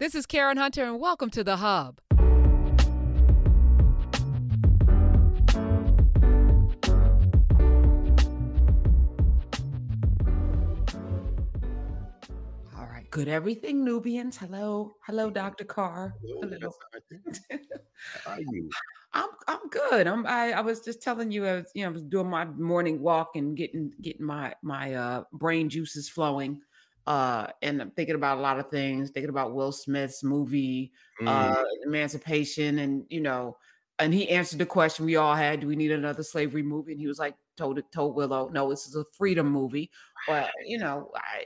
This 0.00 0.16
is 0.16 0.26
Karen 0.26 0.56
Hunter, 0.56 0.82
and 0.82 0.98
welcome 0.98 1.30
to 1.30 1.44
The 1.44 1.58
Hub. 1.58 2.00
All 12.76 12.86
right. 12.90 13.08
Good 13.12 13.28
everything, 13.28 13.84
Nubians. 13.84 14.36
Hello. 14.36 14.96
Hello, 15.06 15.30
Dr. 15.30 15.62
Carr. 15.62 16.14
Hello, 16.20 16.40
Hello. 16.40 16.72
How 18.24 18.32
are 18.32 18.40
you? 18.40 18.68
I'm 19.12 19.28
I'm 19.46 19.68
good. 19.68 20.08
I'm 20.08 20.26
I, 20.26 20.54
I 20.54 20.60
was 20.60 20.80
just 20.80 21.04
telling 21.04 21.30
you 21.30 21.46
I 21.46 21.52
was 21.54 21.70
you 21.72 21.84
know 21.84 21.90
I 21.90 21.92
was 21.92 22.02
doing 22.02 22.28
my 22.28 22.46
morning 22.46 23.00
walk 23.00 23.36
and 23.36 23.56
getting 23.56 23.92
getting 24.02 24.26
my 24.26 24.56
my 24.60 24.94
uh 24.94 25.22
brain 25.32 25.68
juices 25.68 26.08
flowing. 26.08 26.62
Uh 27.06 27.48
and 27.62 27.80
I'm 27.82 27.90
thinking 27.90 28.14
about 28.14 28.38
a 28.38 28.40
lot 28.40 28.58
of 28.58 28.70
things, 28.70 29.10
thinking 29.10 29.30
about 29.30 29.54
Will 29.54 29.72
Smith's 29.72 30.22
movie, 30.24 30.92
Mm, 31.20 31.28
uh 31.28 31.64
Emancipation, 31.84 32.78
and 32.78 33.04
you 33.10 33.20
know, 33.20 33.56
and 33.98 34.12
he 34.12 34.28
answered 34.30 34.58
the 34.58 34.66
question 34.66 35.04
we 35.06 35.16
all 35.16 35.34
had, 35.34 35.60
do 35.60 35.66
we 35.66 35.76
need 35.76 35.92
another 35.92 36.22
slavery 36.22 36.62
movie? 36.62 36.92
And 36.92 37.00
he 37.00 37.06
was 37.06 37.18
like, 37.18 37.36
told 37.56 37.78
it 37.78 37.84
told 37.92 38.16
Willow, 38.16 38.48
no, 38.48 38.70
this 38.70 38.86
is 38.86 38.96
a 38.96 39.04
freedom 39.16 39.48
movie. 39.50 39.90
But 40.26 40.50
you 40.64 40.78
know, 40.78 41.10
I 41.14 41.44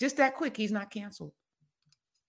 just 0.00 0.16
that 0.16 0.34
quick, 0.36 0.56
he's 0.56 0.72
not 0.72 0.90
canceled. 0.90 1.32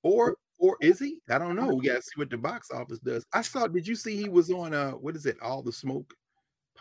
or 0.04 0.38
or 0.60 0.76
is 0.82 1.00
he? 1.00 1.22
I 1.30 1.38
don't 1.38 1.56
know. 1.56 1.74
We 1.74 1.88
gotta 1.88 2.02
see 2.02 2.12
what 2.18 2.30
the 2.30 2.38
box 2.38 2.70
office 2.72 3.00
does. 3.00 3.26
I 3.34 3.42
saw. 3.42 3.66
Did 3.68 3.88
you 3.88 3.96
see 3.96 4.16
he 4.18 4.28
was 4.30 4.52
on 4.52 4.74
uh 4.74 4.92
what 4.92 5.16
is 5.16 5.26
it? 5.26 5.38
All 5.42 5.62
the 5.64 5.72
Smoke 5.74 6.14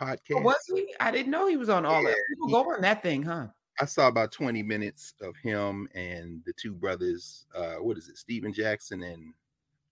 Oh, 0.01 0.05
podcast. 0.05 0.43
was 0.43 0.57
he? 0.73 0.93
I 1.01 1.11
didn't 1.11 1.31
know 1.31 1.47
he 1.47 1.57
was 1.57 1.67
on 1.69 1.85
all 1.85 2.01
that. 2.03 2.15
People 2.29 2.49
go 2.49 2.71
on 2.73 2.81
that 2.81 3.01
thing, 3.03 3.21
huh? 3.21 3.47
I 3.79 3.85
saw 3.85 4.07
about 4.07 4.31
20 4.31 4.61
minutes 4.61 5.13
of 5.21 5.35
him 5.37 5.87
and 5.93 6.41
the 6.45 6.53
two 6.53 6.73
brothers. 6.73 7.45
Uh, 7.55 7.75
what 7.75 7.97
is 7.97 8.09
it? 8.09 8.17
Stephen 8.17 8.53
Jackson 8.53 9.03
and 9.03 9.33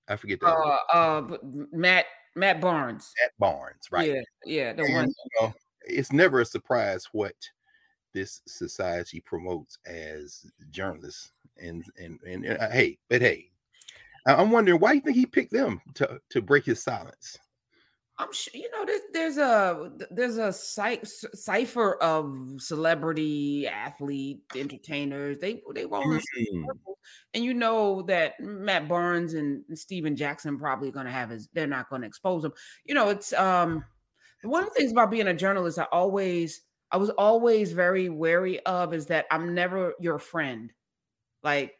I 0.07 0.15
forget 0.15 0.39
the 0.39 0.47
Uh, 0.47 0.77
uh, 0.93 1.37
Matt 1.71 2.05
Matt 2.35 2.61
Barnes. 2.61 3.13
Matt 3.21 3.31
Barnes, 3.39 3.87
right? 3.91 4.07
Yeah, 4.09 4.21
yeah, 4.45 4.73
the 4.73 4.83
And, 4.83 4.93
one. 4.93 5.07
you 5.07 5.41
know, 5.41 5.53
it's 5.81 6.11
never 6.11 6.41
a 6.41 6.45
surprise 6.45 7.05
what 7.11 7.35
this 8.13 8.41
society 8.47 9.21
promotes 9.21 9.77
as 9.85 10.45
journalists. 10.69 11.31
And 11.59 11.83
and 11.97 12.19
and 12.21 12.45
uh, 12.45 12.69
hey, 12.69 12.99
but 13.09 13.21
hey, 13.21 13.51
I'm 14.27 14.51
wondering 14.51 14.79
why 14.79 14.93
you 14.93 15.01
think 15.01 15.15
he 15.15 15.25
picked 15.25 15.51
them 15.51 15.81
to 15.95 16.21
to 16.29 16.41
break 16.41 16.65
his 16.65 16.81
silence. 16.81 17.37
I'm 18.19 18.33
sure 18.33 18.51
you 18.59 18.69
know 18.71 18.83
there's 18.85 19.01
there's 19.13 19.37
a 19.37 19.91
there's 20.09 20.37
a 20.37 20.51
cy- 20.51 21.01
cipher 21.03 21.95
of 22.01 22.59
celebrity 22.59 23.67
athlete 23.67 24.41
entertainers. 24.55 25.37
They 25.39 25.61
they 25.75 25.85
roll 25.85 26.03
Mm, 26.05 26.19
circles. 26.65 26.97
and 27.33 27.43
you 27.43 27.53
know 27.53 28.01
that 28.03 28.39
Matt 28.39 28.87
Barnes 28.87 29.33
and 29.35 29.63
Stephen 29.77 30.15
Jackson 30.15 30.57
probably 30.57 30.91
going 30.91 31.05
to 31.05 31.11
have 31.11 31.29
his. 31.29 31.47
They're 31.53 31.67
not 31.67 31.89
going 31.89 32.01
to 32.01 32.07
expose 32.07 32.43
him. 32.43 32.53
You 32.85 32.95
know, 32.95 33.09
it's 33.09 33.33
um 33.33 33.85
one 34.43 34.63
of 34.63 34.69
the 34.69 34.75
things 34.75 34.91
about 34.91 35.11
being 35.11 35.27
a 35.27 35.33
journalist. 35.35 35.79
I 35.79 35.87
always 35.91 36.61
I 36.91 36.97
was 36.97 37.11
always 37.11 37.73
very 37.73 38.09
wary 38.09 38.59
of 38.61 38.93
is 38.93 39.07
that 39.07 39.27
I'm 39.31 39.53
never 39.55 39.93
your 39.99 40.19
friend. 40.19 40.73
Like 41.43 41.75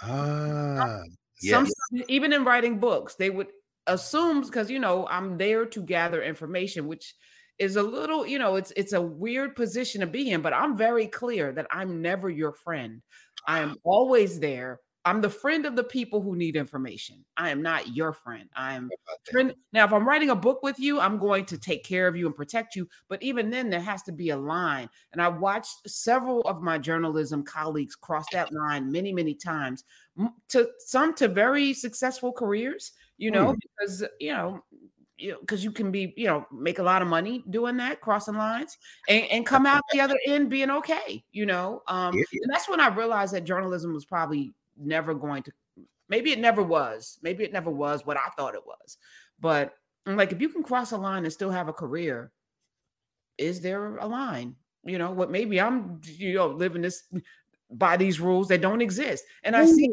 Ah, 0.00 1.04
some 1.36 1.66
yes. 1.66 1.88
even 2.08 2.32
in 2.32 2.44
writing 2.44 2.78
books 2.80 3.14
they 3.14 3.30
would 3.30 3.48
assume 3.88 4.42
because 4.42 4.70
you 4.70 4.78
know 4.78 5.06
i'm 5.10 5.36
there 5.36 5.66
to 5.66 5.82
gather 5.82 6.22
information 6.22 6.86
which 6.86 7.14
is 7.58 7.76
a 7.76 7.82
little 7.82 8.26
you 8.26 8.38
know 8.38 8.56
it's 8.56 8.72
it's 8.76 8.92
a 8.92 9.00
weird 9.00 9.56
position 9.56 10.00
to 10.00 10.06
be 10.06 10.30
in 10.30 10.40
but 10.40 10.52
i'm 10.52 10.76
very 10.76 11.06
clear 11.06 11.52
that 11.52 11.66
i'm 11.70 12.00
never 12.00 12.30
your 12.30 12.52
friend. 12.52 13.02
I 13.46 13.60
am 13.60 13.76
always 13.84 14.38
there. 14.40 14.80
I'm 15.04 15.22
the 15.22 15.30
friend 15.30 15.64
of 15.64 15.74
the 15.74 15.84
people 15.84 16.20
who 16.20 16.36
need 16.36 16.54
information. 16.54 17.24
I 17.36 17.48
am 17.48 17.62
not 17.62 17.96
your 17.96 18.12
friend. 18.12 18.48
I 18.54 18.74
am 18.74 18.90
friend 19.30 19.54
now 19.72 19.86
if 19.86 19.92
i'm 19.92 20.06
writing 20.06 20.30
a 20.30 20.36
book 20.36 20.62
with 20.62 20.78
you 20.78 21.00
i'm 21.00 21.18
going 21.18 21.44
to 21.46 21.58
take 21.58 21.84
care 21.84 22.06
of 22.08 22.16
you 22.16 22.26
and 22.26 22.34
protect 22.34 22.76
you 22.76 22.88
but 23.08 23.22
even 23.22 23.50
then 23.50 23.70
there 23.70 23.80
has 23.80 24.02
to 24.04 24.12
be 24.12 24.30
a 24.30 24.36
line. 24.36 24.88
And 25.12 25.22
i 25.22 25.28
watched 25.28 25.88
several 25.88 26.42
of 26.42 26.62
my 26.62 26.78
journalism 26.78 27.42
colleagues 27.42 27.96
cross 27.96 28.26
that 28.32 28.52
line 28.52 28.92
many 28.92 29.12
many 29.12 29.34
times 29.34 29.84
to 30.48 30.68
some 30.78 31.14
to 31.14 31.28
very 31.28 31.72
successful 31.72 32.32
careers 32.32 32.92
you 33.18 33.30
know 33.30 33.52
Mm. 33.52 33.58
because 33.60 34.04
you 34.20 34.32
know 34.32 34.64
you 35.18 35.36
because 35.40 35.64
you 35.64 35.72
can 35.72 35.90
be 35.90 36.14
you 36.16 36.26
know 36.26 36.46
make 36.52 36.78
a 36.78 36.82
lot 36.82 37.02
of 37.02 37.08
money 37.08 37.44
doing 37.50 37.76
that 37.78 38.00
crossing 38.00 38.36
lines 38.36 38.78
and, 39.08 39.24
and 39.30 39.44
come 39.46 39.66
out 39.66 39.82
the 39.92 40.00
other 40.00 40.16
end 40.26 40.48
being 40.48 40.70
okay 40.70 41.22
you 41.32 41.44
know 41.44 41.82
um 41.88 42.14
Yeah, 42.14 42.22
yeah. 42.32 42.40
and 42.44 42.52
that's 42.52 42.68
when 42.68 42.78
i 42.80 42.88
realized 42.88 43.34
that 43.34 43.44
journalism 43.44 43.92
was 43.92 44.04
probably 44.04 44.52
never 44.76 45.14
going 45.14 45.42
to 45.42 45.52
maybe 46.08 46.30
it 46.30 46.38
never 46.38 46.62
was 46.62 47.18
maybe 47.22 47.42
it 47.42 47.52
never 47.52 47.70
was 47.70 48.06
what 48.06 48.16
i 48.16 48.28
thought 48.36 48.54
it 48.54 48.64
was 48.64 48.96
but 49.40 49.74
I'm 50.06 50.16
like 50.16 50.32
if 50.32 50.40
you 50.40 50.48
can 50.48 50.62
cross 50.62 50.92
a 50.92 50.96
line 50.96 51.24
and 51.24 51.32
still 51.32 51.50
have 51.50 51.68
a 51.68 51.72
career 51.72 52.30
is 53.36 53.60
there 53.60 53.96
a 53.96 54.06
line 54.06 54.54
you 54.84 54.98
know 54.98 55.10
what 55.10 55.30
maybe 55.32 55.60
i'm 55.60 56.00
you 56.04 56.34
know 56.34 56.46
living 56.46 56.82
this 56.82 57.02
by 57.72 57.96
these 57.96 58.20
rules 58.20 58.46
that 58.48 58.60
don't 58.62 58.80
exist 58.80 59.24
and 59.42 59.56
i 59.56 59.66
see 59.66 59.90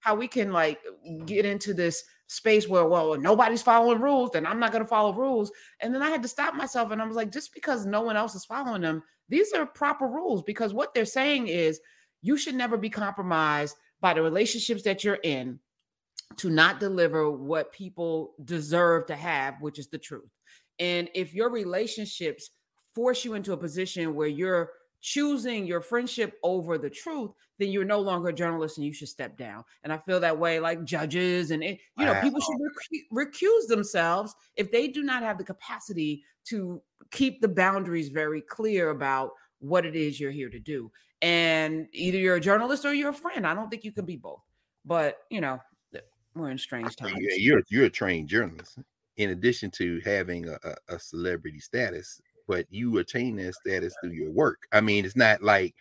how 0.00 0.14
we 0.14 0.28
can 0.28 0.52
like 0.52 0.78
get 1.24 1.44
into 1.46 1.72
this 1.74 2.04
space 2.28 2.68
where 2.68 2.86
well 2.86 3.16
nobody's 3.16 3.62
following 3.62 4.00
rules 4.00 4.30
then 4.32 4.46
i'm 4.46 4.58
not 4.58 4.72
going 4.72 4.82
to 4.82 4.88
follow 4.88 5.12
rules 5.12 5.52
and 5.80 5.94
then 5.94 6.02
i 6.02 6.10
had 6.10 6.22
to 6.22 6.28
stop 6.28 6.54
myself 6.54 6.90
and 6.90 7.00
i 7.00 7.06
was 7.06 7.16
like 7.16 7.30
just 7.30 7.54
because 7.54 7.86
no 7.86 8.00
one 8.00 8.16
else 8.16 8.34
is 8.34 8.44
following 8.44 8.82
them 8.82 9.02
these 9.28 9.52
are 9.52 9.66
proper 9.66 10.06
rules 10.06 10.42
because 10.42 10.74
what 10.74 10.92
they're 10.92 11.04
saying 11.04 11.48
is 11.48 11.80
you 12.22 12.36
should 12.36 12.54
never 12.54 12.76
be 12.76 12.90
compromised 12.90 13.76
by 14.00 14.14
the 14.14 14.22
relationships 14.22 14.82
that 14.82 15.04
you're 15.04 15.18
in 15.22 15.58
to 16.36 16.50
not 16.50 16.80
deliver 16.80 17.30
what 17.30 17.72
people 17.72 18.34
deserve 18.44 19.06
to 19.06 19.16
have, 19.16 19.60
which 19.60 19.78
is 19.78 19.88
the 19.88 19.98
truth. 19.98 20.28
And 20.78 21.08
if 21.14 21.34
your 21.34 21.50
relationships 21.50 22.50
force 22.94 23.24
you 23.24 23.34
into 23.34 23.52
a 23.52 23.56
position 23.56 24.14
where 24.14 24.28
you're 24.28 24.70
choosing 25.06 25.64
your 25.66 25.80
friendship 25.80 26.36
over 26.42 26.76
the 26.78 26.90
truth, 26.90 27.30
then 27.58 27.70
you're 27.70 27.84
no 27.84 28.00
longer 28.00 28.30
a 28.30 28.32
journalist 28.32 28.76
and 28.76 28.84
you 28.84 28.92
should 28.92 29.06
step 29.08 29.36
down. 29.38 29.62
And 29.84 29.92
I 29.92 29.98
feel 29.98 30.18
that 30.18 30.36
way, 30.36 30.58
like 30.58 30.82
judges 30.82 31.52
and 31.52 31.62
it- 31.62 31.78
you 31.96 32.04
know, 32.04 32.12
people 32.22 32.40
should 32.40 32.58
recu- 32.58 33.26
recuse 33.30 33.68
themselves 33.68 34.34
if 34.56 34.72
they 34.72 34.88
do 34.88 35.04
not 35.04 35.22
have 35.22 35.38
the 35.38 35.44
capacity 35.44 36.24
to 36.46 36.82
keep 37.12 37.40
the 37.40 37.46
boundaries 37.48 38.08
very 38.08 38.40
clear 38.40 38.90
about 38.90 39.30
what 39.60 39.86
it 39.86 39.94
is 39.94 40.18
you're 40.18 40.32
here 40.32 40.50
to 40.50 40.58
do. 40.58 40.90
And 41.22 41.86
either 41.92 42.18
you're 42.18 42.34
a 42.36 42.40
journalist 42.40 42.84
or 42.84 42.92
you're 42.92 43.10
a 43.10 43.14
friend. 43.14 43.46
I 43.46 43.54
don't 43.54 43.70
think 43.70 43.84
you 43.84 43.92
can 43.92 44.06
be 44.06 44.16
both. 44.16 44.42
But 44.84 45.18
you 45.30 45.40
know, 45.40 45.60
we're 46.34 46.50
in 46.50 46.58
strange 46.58 46.96
times. 46.96 47.12
you- 47.20 47.28
You're 47.38 47.62
you're 47.70 47.84
a 47.86 47.90
trained 47.90 48.28
journalist. 48.28 48.78
In 49.18 49.30
addition 49.30 49.70
to 49.70 50.00
having 50.04 50.48
a, 50.48 50.58
a 50.88 50.98
celebrity 50.98 51.60
status, 51.60 52.20
but 52.48 52.66
you 52.70 52.98
attain 52.98 53.36
that 53.36 53.54
status 53.54 53.94
through 54.00 54.12
your 54.12 54.30
work. 54.30 54.58
I 54.72 54.80
mean, 54.80 55.04
it's 55.04 55.16
not 55.16 55.42
like 55.42 55.74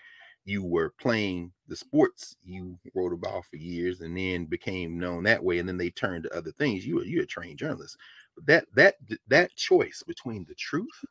you 0.45 0.63
were 0.63 0.93
playing 1.01 1.51
the 1.67 1.75
sports 1.75 2.35
you 2.43 2.77
wrote 2.93 3.13
about 3.13 3.45
for 3.45 3.57
years 3.57 4.01
and 4.01 4.15
then 4.17 4.45
became 4.45 4.99
known 4.99 5.23
that 5.23 5.43
way, 5.43 5.59
and 5.59 5.67
then 5.67 5.77
they 5.77 5.89
turned 5.89 6.23
to 6.25 6.35
other 6.37 6.51
things. 6.53 6.85
You 6.85 6.97
were 6.97 7.03
you're 7.05 7.23
a 7.23 7.27
trained 7.27 7.59
journalist. 7.59 7.97
But 8.35 8.45
that 8.47 8.65
that 8.75 8.95
that 9.27 9.55
choice 9.55 10.03
between 10.07 10.45
the 10.47 10.55
truth, 10.55 11.03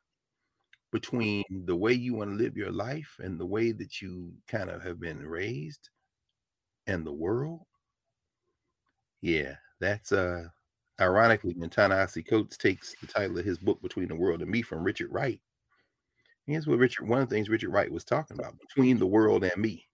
between 0.92 1.44
the 1.66 1.76
way 1.76 1.92
you 1.92 2.15
want 2.15 2.31
to 2.31 2.36
live 2.42 2.56
your 2.56 2.72
life 2.72 3.16
and 3.19 3.38
the 3.38 3.44
way 3.47 3.71
that 3.72 4.00
you 4.00 4.32
kind 4.48 4.71
of 4.71 4.82
have 4.82 4.98
been 4.98 5.19
raised, 5.26 5.91
and 6.86 7.06
the 7.06 7.12
world, 7.12 7.66
yeah, 9.21 9.56
that's 9.81 10.12
uh 10.12 10.44
ironically 11.00 11.55
when 11.56 11.71
Ta-Nehisi 11.71 12.27
Coates 12.27 12.56
takes 12.56 12.94
the 13.00 13.06
title 13.06 13.38
of 13.38 13.44
his 13.44 13.59
book 13.59 13.81
Between 13.82 14.09
the 14.09 14.16
World 14.16 14.43
and 14.43 14.50
Me 14.50 14.62
from 14.62 14.84
Richard 14.84 15.10
Wright. 15.10 15.41
Here's 16.47 16.66
what 16.66 16.78
Richard 16.78 17.09
one 17.09 17.22
of 17.22 17.28
the 17.28 17.34
things 17.34 17.49
Richard 17.49 17.71
Wright 17.71 17.91
was 17.91 18.05
talking 18.05 18.38
about 18.38 18.59
between 18.59 18.99
the 18.99 19.06
world 19.06 19.44
and 19.44 19.56
me. 19.60 19.87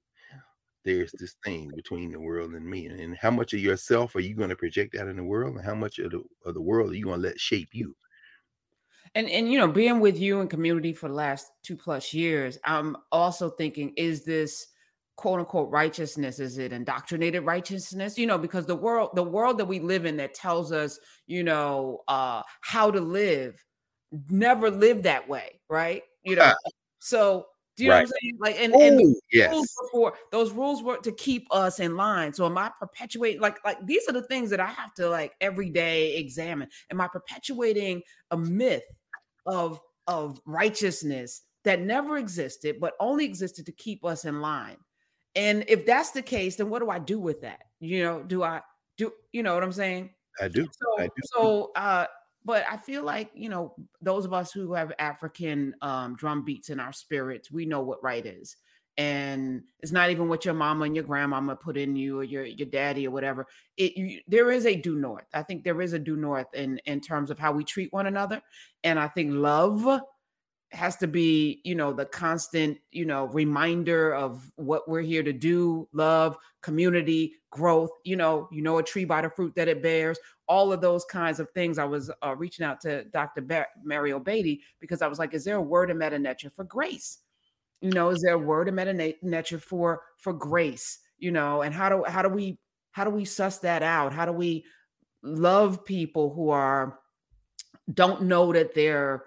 There's 0.84 1.12
this 1.12 1.36
thing 1.44 1.70
between 1.76 2.10
the 2.10 2.18
world 2.18 2.52
and 2.52 2.66
me. 2.66 2.86
And 2.86 3.16
how 3.16 3.30
much 3.30 3.52
of 3.52 3.60
yourself 3.60 4.16
are 4.16 4.20
you 4.20 4.34
going 4.34 4.48
to 4.48 4.56
project 4.56 4.96
out 4.96 5.08
in 5.08 5.16
the 5.16 5.22
world? 5.22 5.56
And 5.56 5.64
how 5.64 5.74
much 5.74 5.98
of 5.98 6.10
the 6.10 6.22
of 6.44 6.54
the 6.54 6.60
world 6.60 6.90
are 6.90 6.94
you 6.94 7.04
going 7.04 7.20
to 7.20 7.28
let 7.28 7.38
shape 7.38 7.68
you? 7.72 7.94
and 9.14 9.28
and 9.28 9.50
you 9.50 9.58
know 9.58 9.68
being 9.68 10.00
with 10.00 10.18
you 10.18 10.40
in 10.40 10.48
community 10.48 10.92
for 10.92 11.08
the 11.08 11.14
last 11.14 11.50
two 11.62 11.76
plus 11.76 12.12
years 12.14 12.58
i'm 12.64 12.96
also 13.10 13.50
thinking 13.50 13.92
is 13.96 14.24
this 14.24 14.68
quote 15.20 15.38
unquote 15.38 15.70
righteousness 15.70 16.38
is 16.40 16.56
it 16.56 16.72
indoctrinated 16.72 17.44
righteousness 17.44 18.16
you 18.16 18.26
know 18.26 18.38
because 18.38 18.64
the 18.64 18.74
world 18.74 19.10
the 19.12 19.22
world 19.22 19.58
that 19.58 19.66
we 19.66 19.78
live 19.78 20.06
in 20.06 20.16
that 20.16 20.32
tells 20.32 20.72
us 20.72 20.98
you 21.26 21.44
know 21.44 22.00
uh 22.08 22.40
how 22.62 22.90
to 22.90 23.02
live 23.02 23.62
never 24.30 24.70
live 24.70 25.02
that 25.02 25.28
way 25.28 25.60
right 25.68 26.04
you 26.22 26.34
know 26.34 26.50
so 27.00 27.44
do 27.76 27.84
you 27.84 27.90
know 27.90 27.96
what 27.96 28.00
i'm 28.00 28.06
saying 28.06 28.38
like 28.40 28.58
and 28.58 28.72
and 28.80 28.98
Oh, 28.98 28.98
rules 28.98 29.20
yes. 29.30 29.76
were 29.82 29.88
for 29.92 30.14
those 30.32 30.52
rules 30.52 30.82
were 30.82 30.96
to 30.98 31.12
keep 31.12 31.46
us 31.50 31.80
in 31.80 31.96
line. 31.96 32.32
So 32.32 32.46
am 32.46 32.58
I 32.58 32.70
perpetuating 32.80 33.40
like 33.40 33.62
like 33.64 33.84
these 33.86 34.08
are 34.08 34.12
the 34.12 34.22
things 34.22 34.50
that 34.50 34.60
I 34.60 34.66
have 34.66 34.94
to 34.94 35.08
like 35.08 35.34
every 35.40 35.70
day 35.70 36.16
examine. 36.16 36.68
Am 36.90 37.00
I 37.00 37.08
perpetuating 37.08 38.02
a 38.30 38.36
myth 38.36 38.82
of 39.46 39.80
of 40.06 40.40
righteousness 40.46 41.42
that 41.64 41.80
never 41.80 42.16
existed 42.16 42.76
but 42.80 42.94
only 43.00 43.24
existed 43.24 43.66
to 43.66 43.72
keep 43.72 44.04
us 44.04 44.24
in 44.24 44.40
line? 44.40 44.76
And 45.34 45.64
if 45.68 45.86
that's 45.86 46.10
the 46.10 46.22
case, 46.22 46.56
then 46.56 46.70
what 46.70 46.80
do 46.80 46.90
I 46.90 46.98
do 46.98 47.18
with 47.18 47.42
that? 47.42 47.60
You 47.78 48.02
know, 48.04 48.22
do 48.22 48.42
I 48.42 48.62
do 48.96 49.12
you 49.32 49.42
know 49.42 49.54
what 49.54 49.62
I'm 49.62 49.72
saying? 49.72 50.10
I 50.40 50.48
do. 50.48 50.66
So 50.72 51.02
I 51.02 51.06
do. 51.06 51.22
so 51.24 51.70
uh 51.76 52.06
but 52.44 52.64
I 52.70 52.76
feel 52.76 53.04
like 53.04 53.30
you 53.34 53.48
know 53.48 53.74
those 54.00 54.24
of 54.24 54.32
us 54.32 54.52
who 54.52 54.72
have 54.72 54.92
African 54.98 55.74
um, 55.82 56.16
drum 56.16 56.44
beats 56.44 56.70
in 56.70 56.80
our 56.80 56.92
spirits, 56.92 57.50
we 57.50 57.66
know 57.66 57.82
what 57.82 58.02
right 58.02 58.24
is, 58.24 58.56
and 58.96 59.62
it's 59.80 59.92
not 59.92 60.10
even 60.10 60.28
what 60.28 60.44
your 60.44 60.54
mama 60.54 60.86
and 60.86 60.94
your 60.94 61.04
grandmama 61.04 61.56
put 61.56 61.76
in 61.76 61.96
you 61.96 62.18
or 62.18 62.24
your 62.24 62.44
your 62.44 62.68
daddy 62.68 63.06
or 63.06 63.10
whatever. 63.10 63.46
It 63.76 63.96
you, 63.96 64.20
there 64.26 64.50
is 64.50 64.66
a 64.66 64.74
due 64.74 64.96
north. 64.96 65.26
I 65.34 65.42
think 65.42 65.64
there 65.64 65.82
is 65.82 65.92
a 65.92 65.98
due 65.98 66.16
north 66.16 66.52
in 66.54 66.78
in 66.86 67.00
terms 67.00 67.30
of 67.30 67.38
how 67.38 67.52
we 67.52 67.62
treat 67.62 67.92
one 67.92 68.06
another, 68.06 68.40
and 68.84 68.98
I 68.98 69.08
think 69.08 69.32
love 69.32 70.00
has 70.72 70.96
to 70.96 71.08
be 71.08 71.60
you 71.64 71.74
know 71.74 71.92
the 71.92 72.04
constant 72.04 72.78
you 72.92 73.04
know 73.04 73.26
reminder 73.26 74.14
of 74.14 74.52
what 74.56 74.88
we're 74.88 75.00
here 75.00 75.22
to 75.22 75.32
do 75.32 75.88
love 75.92 76.36
community 76.62 77.34
growth 77.50 77.90
you 78.04 78.16
know 78.16 78.48
you 78.52 78.62
know 78.62 78.78
a 78.78 78.82
tree 78.82 79.04
by 79.04 79.20
the 79.20 79.30
fruit 79.30 79.54
that 79.56 79.68
it 79.68 79.82
bears 79.82 80.18
all 80.50 80.72
of 80.72 80.80
those 80.80 81.04
kinds 81.04 81.38
of 81.38 81.48
things. 81.52 81.78
I 81.78 81.84
was 81.84 82.10
uh, 82.24 82.34
reaching 82.34 82.66
out 82.66 82.80
to 82.80 83.04
dr 83.04 83.40
mario 83.84 84.18
beatty 84.18 84.62
because 84.80 85.00
i 85.00 85.06
was 85.06 85.20
like 85.20 85.32
is 85.32 85.44
there 85.44 85.56
a 85.56 85.62
word 85.62 85.90
in 85.90 85.98
meta 85.98 86.50
for 86.54 86.64
grace? 86.64 87.18
You 87.80 87.90
know 87.90 88.10
is 88.10 88.20
there 88.20 88.34
a 88.34 88.38
word 88.38 88.68
in 88.68 88.74
meta 88.74 89.58
for 89.58 90.02
for 90.18 90.32
grace? 90.32 90.98
You 91.18 91.30
know 91.30 91.62
and 91.62 91.74
how 91.74 91.88
do 91.88 92.04
how 92.06 92.22
do 92.22 92.28
we 92.28 92.58
how 92.92 93.04
do 93.04 93.10
we 93.10 93.24
suss 93.24 93.58
that 93.58 93.82
out? 93.82 94.12
How 94.12 94.24
do 94.24 94.32
we 94.32 94.64
love 95.22 95.84
people 95.84 96.32
who 96.34 96.50
are 96.50 96.98
don't 97.92 98.22
know 98.22 98.52
that 98.52 98.74
they're 98.74 99.24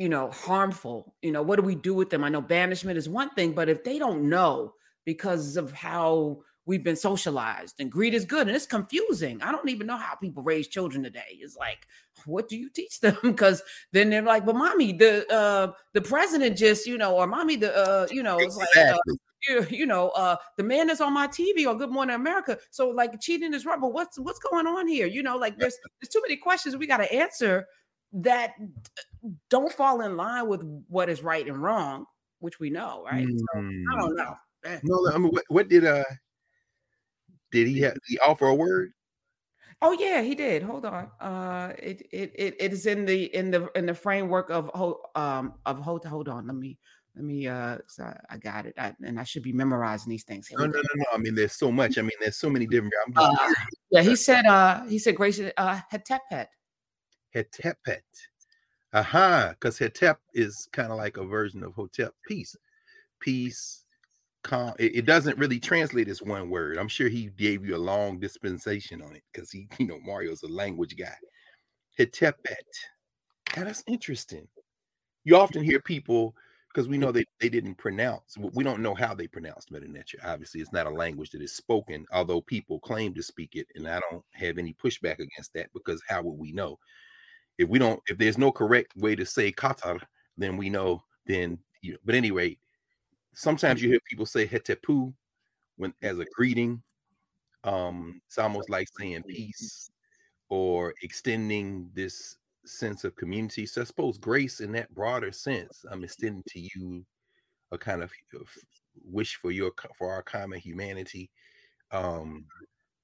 you 0.00 0.08
know, 0.08 0.30
harmful. 0.30 1.14
You 1.20 1.30
know, 1.30 1.42
what 1.42 1.56
do 1.56 1.62
we 1.62 1.74
do 1.74 1.92
with 1.92 2.08
them? 2.08 2.24
I 2.24 2.30
know 2.30 2.40
banishment 2.40 2.96
is 2.96 3.06
one 3.06 3.28
thing, 3.30 3.52
but 3.52 3.68
if 3.68 3.84
they 3.84 3.98
don't 3.98 4.30
know 4.30 4.72
because 5.04 5.58
of 5.58 5.72
how 5.72 6.38
we've 6.64 6.82
been 6.82 6.96
socialized 6.96 7.80
and 7.80 7.92
greed 7.92 8.14
is 8.14 8.24
good 8.24 8.46
and 8.46 8.56
it's 8.56 8.64
confusing. 8.64 9.42
I 9.42 9.52
don't 9.52 9.68
even 9.68 9.86
know 9.86 9.98
how 9.98 10.14
people 10.14 10.42
raise 10.42 10.68
children 10.68 11.02
today. 11.02 11.38
It's 11.40 11.56
like, 11.56 11.86
what 12.24 12.48
do 12.48 12.56
you 12.56 12.70
teach 12.70 13.00
them? 13.00 13.16
Because 13.22 13.62
then 13.92 14.08
they're 14.08 14.22
like, 14.22 14.46
but 14.46 14.56
mommy, 14.56 14.92
the 14.92 15.30
uh 15.30 15.72
the 15.92 16.00
president 16.00 16.56
just, 16.56 16.86
you 16.86 16.96
know, 16.96 17.16
or 17.16 17.26
mommy, 17.26 17.56
the 17.56 17.76
uh, 17.76 18.06
you 18.10 18.22
know, 18.22 18.38
it's 18.38 18.56
like 18.56 18.76
uh, 18.76 18.96
you, 19.48 19.66
you 19.68 19.86
know, 19.86 20.10
uh 20.10 20.36
the 20.56 20.62
man 20.62 20.86
that's 20.86 21.00
on 21.02 21.12
my 21.12 21.26
TV 21.28 21.66
or 21.66 21.74
Good 21.74 21.90
Morning 21.90 22.14
America. 22.14 22.56
So 22.70 22.88
like 22.88 23.20
cheating 23.20 23.52
is 23.52 23.66
wrong, 23.66 23.80
but 23.80 23.92
what's 23.92 24.18
what's 24.18 24.38
going 24.38 24.66
on 24.66 24.86
here? 24.86 25.06
You 25.06 25.22
know, 25.22 25.36
like 25.36 25.58
there's 25.58 25.76
there's 26.00 26.08
too 26.08 26.22
many 26.22 26.36
questions 26.36 26.76
we 26.76 26.86
got 26.86 26.98
to 26.98 27.12
answer 27.12 27.66
that 28.12 28.54
don't 29.48 29.72
fall 29.72 30.00
in 30.00 30.16
line 30.16 30.48
with 30.48 30.62
what 30.88 31.08
is 31.08 31.22
right 31.22 31.46
and 31.46 31.62
wrong, 31.62 32.06
which 32.40 32.58
we 32.58 32.70
know, 32.70 33.04
right? 33.04 33.26
Mm. 33.26 33.38
So, 33.38 33.46
I 33.54 33.60
mm. 33.60 34.00
don't 34.00 34.16
know. 34.16 34.34
No, 34.82 35.10
I 35.12 35.18
mean, 35.18 35.30
what, 35.30 35.44
what 35.48 35.68
did 35.68 35.84
uh 35.84 36.04
did 37.50 37.66
he 37.66 37.80
have 37.80 37.96
he 38.06 38.18
offer 38.18 38.46
a 38.46 38.54
word? 38.54 38.92
Oh 39.82 39.92
yeah, 39.92 40.20
he 40.20 40.34
did. 40.34 40.62
Hold 40.62 40.84
on. 40.84 41.10
Uh 41.20 41.72
it 41.78 42.06
it 42.12 42.32
it, 42.34 42.56
it 42.58 42.72
is 42.72 42.86
in 42.86 43.06
the 43.06 43.34
in 43.34 43.50
the 43.50 43.68
in 43.74 43.86
the 43.86 43.94
framework 43.94 44.50
of 44.50 44.70
um 45.14 45.54
of 45.64 45.78
hold 45.78 46.04
hold 46.04 46.28
on. 46.28 46.46
Let 46.46 46.56
me 46.56 46.78
let 47.16 47.24
me 47.24 47.46
uh 47.46 47.78
so 47.86 48.12
I 48.28 48.36
got 48.36 48.66
it. 48.66 48.74
I, 48.76 48.94
and 49.02 49.18
I 49.18 49.24
should 49.24 49.42
be 49.42 49.52
memorizing 49.52 50.10
these 50.10 50.24
things. 50.24 50.46
Here 50.48 50.58
no, 50.58 50.66
no, 50.66 50.72
no, 50.72 50.82
no. 50.94 51.04
I 51.14 51.16
mean, 51.16 51.34
there's 51.34 51.54
so 51.54 51.72
much. 51.72 51.96
I 51.96 52.02
mean, 52.02 52.10
there's 52.20 52.36
so 52.36 52.50
many 52.50 52.66
different. 52.66 52.92
Uh, 53.16 53.34
yeah, 53.90 54.02
he 54.02 54.16
said 54.16 54.44
uh 54.44 54.84
he 54.84 54.98
said 54.98 55.16
grace 55.16 55.40
uh 55.40 55.80
hetepet. 55.90 56.48
Hetepet. 57.34 58.02
Aha, 58.92 59.50
because 59.50 59.78
Hetep 59.78 60.16
is 60.34 60.68
kind 60.72 60.90
of 60.90 60.98
like 60.98 61.16
a 61.16 61.24
version 61.24 61.62
of 61.62 61.74
Hotep, 61.74 62.12
peace. 62.26 62.56
Peace, 63.20 63.84
calm. 64.42 64.74
It, 64.78 64.96
it, 64.96 65.06
doesn't 65.06 65.38
really 65.38 65.60
translate 65.60 66.08
as 66.08 66.22
one 66.22 66.50
word. 66.50 66.76
I'm 66.76 66.88
sure 66.88 67.08
he 67.08 67.26
gave 67.26 67.64
you 67.64 67.76
a 67.76 67.78
long 67.78 68.18
dispensation 68.18 69.00
on 69.02 69.14
it 69.14 69.22
because 69.32 69.50
he, 69.50 69.68
you 69.78 69.86
know, 69.86 70.00
Mario's 70.00 70.42
a 70.42 70.48
language 70.48 70.96
guy. 70.96 71.14
Hetepet. 71.98 72.56
Yeah, 73.56 73.64
that's 73.64 73.84
interesting. 73.86 74.48
You 75.24 75.36
often 75.36 75.62
hear 75.62 75.80
people 75.80 76.34
because 76.72 76.88
we 76.88 76.98
know 76.98 77.10
they, 77.10 77.24
they 77.40 77.48
didn't 77.48 77.74
pronounce, 77.74 78.36
we 78.38 78.62
don't 78.62 78.80
know 78.80 78.94
how 78.94 79.12
they 79.12 79.26
pronounced 79.26 79.72
Meta 79.72 79.86
Obviously, 80.24 80.60
it's 80.60 80.72
not 80.72 80.86
a 80.86 80.90
language 80.90 81.30
that 81.30 81.42
is 81.42 81.52
spoken, 81.52 82.06
although 82.12 82.40
people 82.40 82.78
claim 82.78 83.12
to 83.14 83.22
speak 83.22 83.56
it. 83.56 83.66
And 83.74 83.88
I 83.88 84.00
don't 84.08 84.24
have 84.34 84.56
any 84.56 84.74
pushback 84.74 85.18
against 85.18 85.52
that 85.54 85.68
because 85.74 86.00
how 86.08 86.22
would 86.22 86.38
we 86.38 86.52
know? 86.52 86.78
If 87.60 87.68
we 87.68 87.78
don't 87.78 88.00
if 88.08 88.16
there's 88.16 88.38
no 88.38 88.50
correct 88.50 88.96
way 88.96 89.14
to 89.14 89.26
say 89.26 89.52
qatar 89.52 90.00
then 90.38 90.56
we 90.56 90.70
know 90.70 91.02
then 91.26 91.58
you 91.82 91.92
know, 91.92 91.98
but 92.04 92.14
anyway 92.14 92.56
sometimes 93.34 93.82
you 93.82 93.88
hear 93.90 94.00
people 94.08 94.26
say 94.26 94.46
hetepu 94.46 95.12
when 95.76 95.92
as 96.02 96.18
a 96.18 96.24
greeting 96.34 96.82
um 97.64 98.20
it's 98.26 98.38
almost 98.38 98.70
like 98.70 98.88
saying 98.98 99.22
peace 99.24 99.90
or 100.48 100.94
extending 101.02 101.88
this 101.94 102.36
sense 102.64 103.04
of 103.04 103.14
community. 103.16 103.66
So 103.66 103.82
i 103.82 103.84
suppose 103.84 104.16
grace 104.18 104.60
in 104.60 104.72
that 104.72 104.92
broader 104.94 105.30
sense 105.30 105.84
i'm 105.90 106.02
extending 106.02 106.42
to 106.48 106.60
you 106.60 107.04
a 107.72 107.78
kind 107.78 108.02
of 108.02 108.10
wish 109.04 109.36
for 109.36 109.50
your 109.50 109.70
for 109.96 110.10
our 110.10 110.22
common 110.22 110.58
humanity. 110.58 111.30
Um 111.92 112.46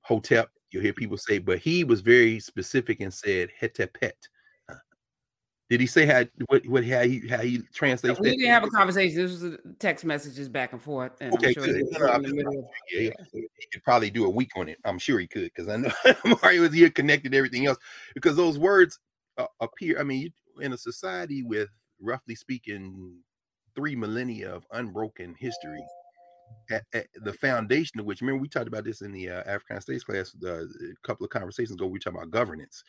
hotep 0.00 0.48
you 0.70 0.80
hear 0.80 0.92
people 0.92 1.18
say 1.18 1.38
but 1.38 1.58
he 1.58 1.84
was 1.84 2.00
very 2.00 2.40
specific 2.40 3.00
and 3.00 3.12
said 3.12 3.50
hetepet 3.60 4.12
did 5.68 5.80
he 5.80 5.86
say 5.86 6.06
how 6.06 6.24
what 6.46 6.66
what 6.66 6.84
how 6.84 7.02
he 7.02 7.26
how 7.28 7.38
he 7.38 7.58
translates? 7.74 8.20
We 8.20 8.30
didn't 8.30 8.46
have 8.46 8.62
a 8.62 8.70
conversation. 8.70 9.16
This 9.16 9.42
was 9.42 9.56
text 9.78 10.04
messages 10.04 10.48
back 10.48 10.72
and 10.72 10.80
forth. 10.80 11.12
And 11.20 11.34
okay, 11.34 11.52
sure 11.52 11.66
yeah, 11.66 12.18
yeah, 12.92 13.10
he 13.32 13.66
could 13.72 13.82
probably 13.82 14.10
do 14.10 14.26
a 14.26 14.30
week 14.30 14.50
on 14.56 14.68
it. 14.68 14.78
I'm 14.84 14.98
sure 14.98 15.18
he 15.18 15.26
could 15.26 15.50
because 15.54 15.68
I 15.68 15.76
know 15.76 15.90
Mario 16.42 16.62
was 16.62 16.72
here 16.72 16.90
connected 16.90 17.34
everything 17.34 17.66
else 17.66 17.78
because 18.14 18.36
those 18.36 18.58
words 18.58 19.00
uh, 19.38 19.46
appear. 19.60 19.98
I 19.98 20.04
mean, 20.04 20.32
in 20.60 20.72
a 20.72 20.78
society 20.78 21.42
with 21.42 21.68
roughly 22.00 22.36
speaking 22.36 23.16
three 23.74 23.96
millennia 23.96 24.54
of 24.54 24.64
unbroken 24.72 25.34
history, 25.36 25.84
at, 26.70 26.84
at, 26.94 27.06
the 27.24 27.32
foundation 27.32 27.98
of 27.98 28.06
which 28.06 28.20
remember 28.20 28.40
we 28.40 28.48
talked 28.48 28.68
about 28.68 28.84
this 28.84 29.02
in 29.02 29.12
the 29.12 29.30
uh, 29.30 29.42
African 29.46 29.80
States 29.80 30.04
class 30.04 30.32
uh, 30.44 30.62
a 30.62 30.66
couple 31.02 31.24
of 31.24 31.30
conversations 31.30 31.72
ago. 31.72 31.86
We 31.86 31.98
talked 31.98 32.16
about 32.16 32.30
governance 32.30 32.84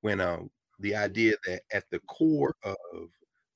when 0.00 0.20
uh, 0.20 0.38
the 0.78 0.94
idea 0.94 1.34
that 1.46 1.62
at 1.72 1.84
the 1.90 2.00
core 2.00 2.54
of 2.64 3.08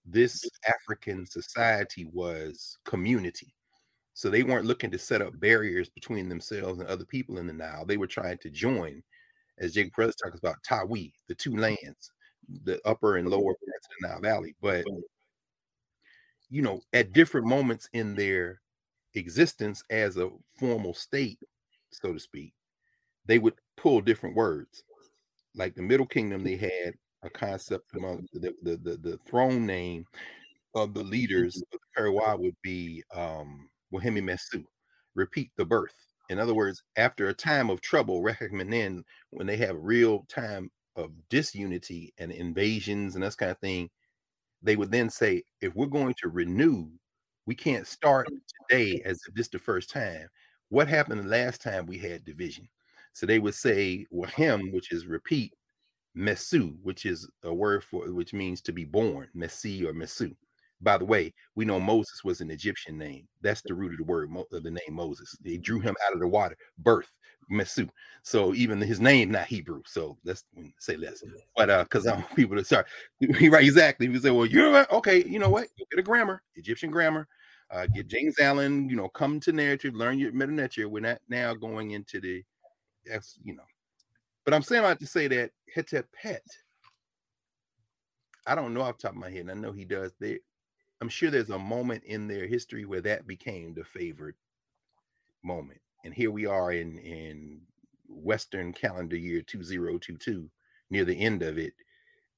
this 0.04 0.44
African 0.66 1.26
society 1.26 2.06
was 2.12 2.78
community. 2.84 3.54
So 4.14 4.28
they 4.28 4.42
weren't 4.42 4.66
looking 4.66 4.90
to 4.90 4.98
set 4.98 5.22
up 5.22 5.38
barriers 5.40 5.88
between 5.88 6.28
themselves 6.28 6.78
and 6.78 6.88
other 6.88 7.04
people 7.04 7.38
in 7.38 7.46
the 7.46 7.52
Nile. 7.52 7.86
They 7.86 7.96
were 7.96 8.06
trying 8.06 8.38
to 8.38 8.50
join, 8.50 9.02
as 9.58 9.72
Jacob 9.72 9.92
Presley 9.92 10.14
talks 10.22 10.38
about, 10.38 10.62
Tawi, 10.62 11.12
the 11.28 11.34
two 11.34 11.50
mm-hmm. 11.50 11.60
lands, 11.60 12.12
the 12.64 12.80
upper 12.84 13.16
and 13.16 13.28
lower 13.28 13.54
parts 13.54 13.86
of 13.86 13.92
the 14.00 14.08
Nile 14.08 14.20
Valley. 14.20 14.54
But 14.60 14.84
you 16.50 16.62
know, 16.62 16.80
at 16.92 17.12
different 17.12 17.46
moments 17.46 17.88
in 17.92 18.14
their 18.14 18.60
existence 19.14 19.82
as 19.90 20.16
a 20.16 20.30
formal 20.58 20.94
state, 20.94 21.38
so 21.92 22.12
to 22.12 22.18
speak, 22.18 22.52
they 23.26 23.38
would 23.38 23.54
pull 23.76 24.00
different 24.00 24.36
words. 24.36 24.82
Like 25.54 25.74
the 25.74 25.82
Middle 25.82 26.06
Kingdom, 26.06 26.42
they 26.42 26.54
mm-hmm. 26.54 26.84
had 26.84 26.94
a 27.22 27.30
concept 27.30 27.94
among 27.94 28.26
the, 28.32 28.54
the, 28.62 28.76
the, 28.76 28.96
the 28.96 29.18
throne 29.26 29.66
name 29.66 30.04
of 30.74 30.94
the 30.94 31.02
leaders 31.02 31.56
of 31.56 31.66
the 31.72 31.78
Kariwa 31.96 32.38
would 32.38 32.56
be 32.62 33.02
um, 33.14 33.68
Wahemi 33.92 34.22
Mesu, 34.22 34.64
repeat 35.14 35.50
the 35.56 35.64
birth. 35.64 35.94
In 36.28 36.38
other 36.38 36.54
words, 36.54 36.82
after 36.96 37.28
a 37.28 37.34
time 37.34 37.70
of 37.70 37.80
trouble, 37.80 38.22
Rekhamenen, 38.22 39.02
when 39.30 39.46
they 39.46 39.56
have 39.56 39.76
a 39.76 39.80
real 39.80 40.24
time 40.28 40.70
of 40.96 41.10
disunity 41.28 42.14
and 42.18 42.30
invasions 42.30 43.14
and 43.14 43.24
this 43.24 43.34
kind 43.34 43.50
of 43.50 43.58
thing, 43.58 43.90
they 44.62 44.76
would 44.76 44.92
then 44.92 45.10
say, 45.10 45.42
if 45.60 45.74
we're 45.74 45.86
going 45.86 46.14
to 46.22 46.28
renew, 46.28 46.88
we 47.46 47.54
can't 47.54 47.86
start 47.86 48.28
today 48.68 49.02
as 49.04 49.20
if 49.26 49.34
this 49.34 49.48
the 49.48 49.58
first 49.58 49.90
time. 49.90 50.28
What 50.68 50.86
happened 50.86 51.20
the 51.20 51.28
last 51.28 51.60
time 51.60 51.86
we 51.86 51.98
had 51.98 52.24
division? 52.24 52.68
So 53.12 53.26
they 53.26 53.40
would 53.40 53.54
say 53.54 54.06
Wahem, 54.12 54.72
which 54.72 54.92
is 54.92 55.06
repeat, 55.06 55.52
Mesu, 56.14 56.74
which 56.82 57.06
is 57.06 57.28
a 57.44 57.52
word 57.52 57.84
for 57.84 58.10
which 58.12 58.32
means 58.32 58.60
to 58.62 58.72
be 58.72 58.84
born, 58.84 59.28
Messi 59.36 59.84
or 59.84 59.92
Mesu. 59.92 60.34
By 60.82 60.96
the 60.96 61.04
way, 61.04 61.34
we 61.56 61.64
know 61.64 61.78
Moses 61.78 62.24
was 62.24 62.40
an 62.40 62.50
Egyptian 62.50 62.96
name. 62.96 63.28
That's 63.42 63.60
the 63.60 63.74
root 63.74 63.92
of 63.92 63.98
the 63.98 64.04
word 64.04 64.30
of 64.52 64.62
the 64.62 64.70
name 64.70 64.92
Moses. 64.92 65.36
They 65.44 65.58
drew 65.58 65.78
him 65.78 65.94
out 66.06 66.14
of 66.14 66.20
the 66.20 66.26
water, 66.28 66.56
birth, 66.78 67.10
Mesu. 67.50 67.86
So 68.22 68.54
even 68.54 68.80
his 68.80 69.00
name 69.00 69.30
not 69.30 69.46
Hebrew. 69.46 69.82
So 69.84 70.16
let's 70.24 70.44
say 70.78 70.96
less. 70.96 71.22
But 71.56 71.68
uh, 71.68 71.82
because 71.84 72.06
I 72.06 72.14
want 72.14 72.34
people 72.36 72.56
to 72.56 72.64
start 72.64 72.86
right 73.20 73.64
exactly. 73.64 74.08
We 74.08 74.18
say, 74.18 74.30
well, 74.30 74.46
you're 74.46 74.90
okay. 74.94 75.24
You 75.24 75.38
know 75.38 75.50
what? 75.50 75.68
You 75.76 75.84
Get 75.90 76.00
a 76.00 76.02
grammar, 76.02 76.42
Egyptian 76.56 76.90
grammar. 76.90 77.28
Uh, 77.70 77.86
get 77.86 78.08
James 78.08 78.38
Allen. 78.40 78.88
You 78.88 78.96
know, 78.96 79.08
come 79.08 79.38
to 79.40 79.52
narrative, 79.52 79.94
learn 79.94 80.18
your 80.18 80.32
meta. 80.32 80.88
We're 80.88 81.00
not 81.00 81.20
now 81.28 81.54
going 81.54 81.92
into 81.92 82.20
the, 82.20 82.42
you 83.44 83.54
know, 83.54 83.62
but 84.50 84.56
I'm 84.56 84.62
saying 84.64 84.84
I 84.84 84.88
have 84.88 84.98
to 84.98 85.06
say 85.06 85.28
that 85.28 85.52
Hetepet, 85.76 86.40
I 88.48 88.56
don't 88.56 88.74
know 88.74 88.80
off 88.80 88.96
the 88.96 89.02
top 89.02 89.12
of 89.12 89.18
my 89.18 89.30
head, 89.30 89.42
and 89.42 89.50
I 89.52 89.54
know 89.54 89.70
he 89.70 89.84
does. 89.84 90.10
There, 90.18 90.38
I'm 91.00 91.08
sure 91.08 91.30
there's 91.30 91.50
a 91.50 91.58
moment 91.58 92.02
in 92.02 92.26
their 92.26 92.48
history 92.48 92.84
where 92.84 93.00
that 93.02 93.28
became 93.28 93.74
the 93.74 93.84
favored 93.84 94.34
moment. 95.44 95.80
And 96.04 96.12
here 96.12 96.32
we 96.32 96.46
are 96.46 96.72
in 96.72 96.98
in 96.98 97.60
Western 98.08 98.72
calendar 98.72 99.14
year 99.14 99.40
2022, 99.40 100.50
near 100.90 101.04
the 101.04 101.14
end 101.14 101.44
of 101.44 101.56
it, 101.56 101.74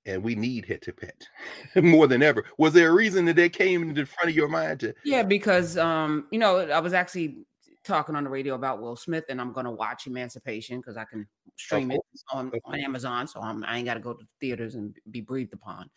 and 0.05 0.23
we 0.23 0.35
need 0.35 0.67
Hetepet 0.67 1.29
more 1.83 2.07
than 2.07 2.23
ever. 2.23 2.45
Was 2.59 2.75
there 2.75 2.91
a 2.91 2.95
reason 2.95 3.25
that 3.25 3.37
that 3.37 3.55
came 3.55 3.81
into 3.81 4.03
the 4.03 4.07
front 4.07 4.29
of 4.29 4.37
your 4.37 4.49
mind 4.49 4.81
to 4.81 4.95
Yeah, 5.03 5.23
because 5.23 5.79
um, 5.79 6.27
you 6.31 6.39
know, 6.39 6.59
I 6.59 6.81
was 6.81 6.93
actually 6.93 7.39
talking 7.85 8.15
on 8.15 8.25
the 8.25 8.31
radio 8.31 8.55
about 8.55 8.81
Will 8.81 8.97
Smith, 8.97 9.25
and 9.29 9.41
I'm 9.41 9.53
gonna 9.53 9.71
watch 9.71 10.07
Emancipation 10.07 10.79
because 10.79 10.97
I 10.97 11.05
can 11.05 11.27
stream 11.57 11.91
it 11.91 12.01
on, 12.33 12.53
on 12.65 12.81
Amazon, 12.81 13.27
so 13.27 13.41
I'm, 13.41 13.65
I 13.65 13.79
ain't 13.79 13.87
got 13.87 13.95
to 13.95 14.01
go 14.01 14.13
to 14.13 14.23
the 14.23 14.29
theaters 14.41 14.75
and 14.75 14.97
be 15.11 15.21
breathed 15.21 15.53
upon. 15.53 15.91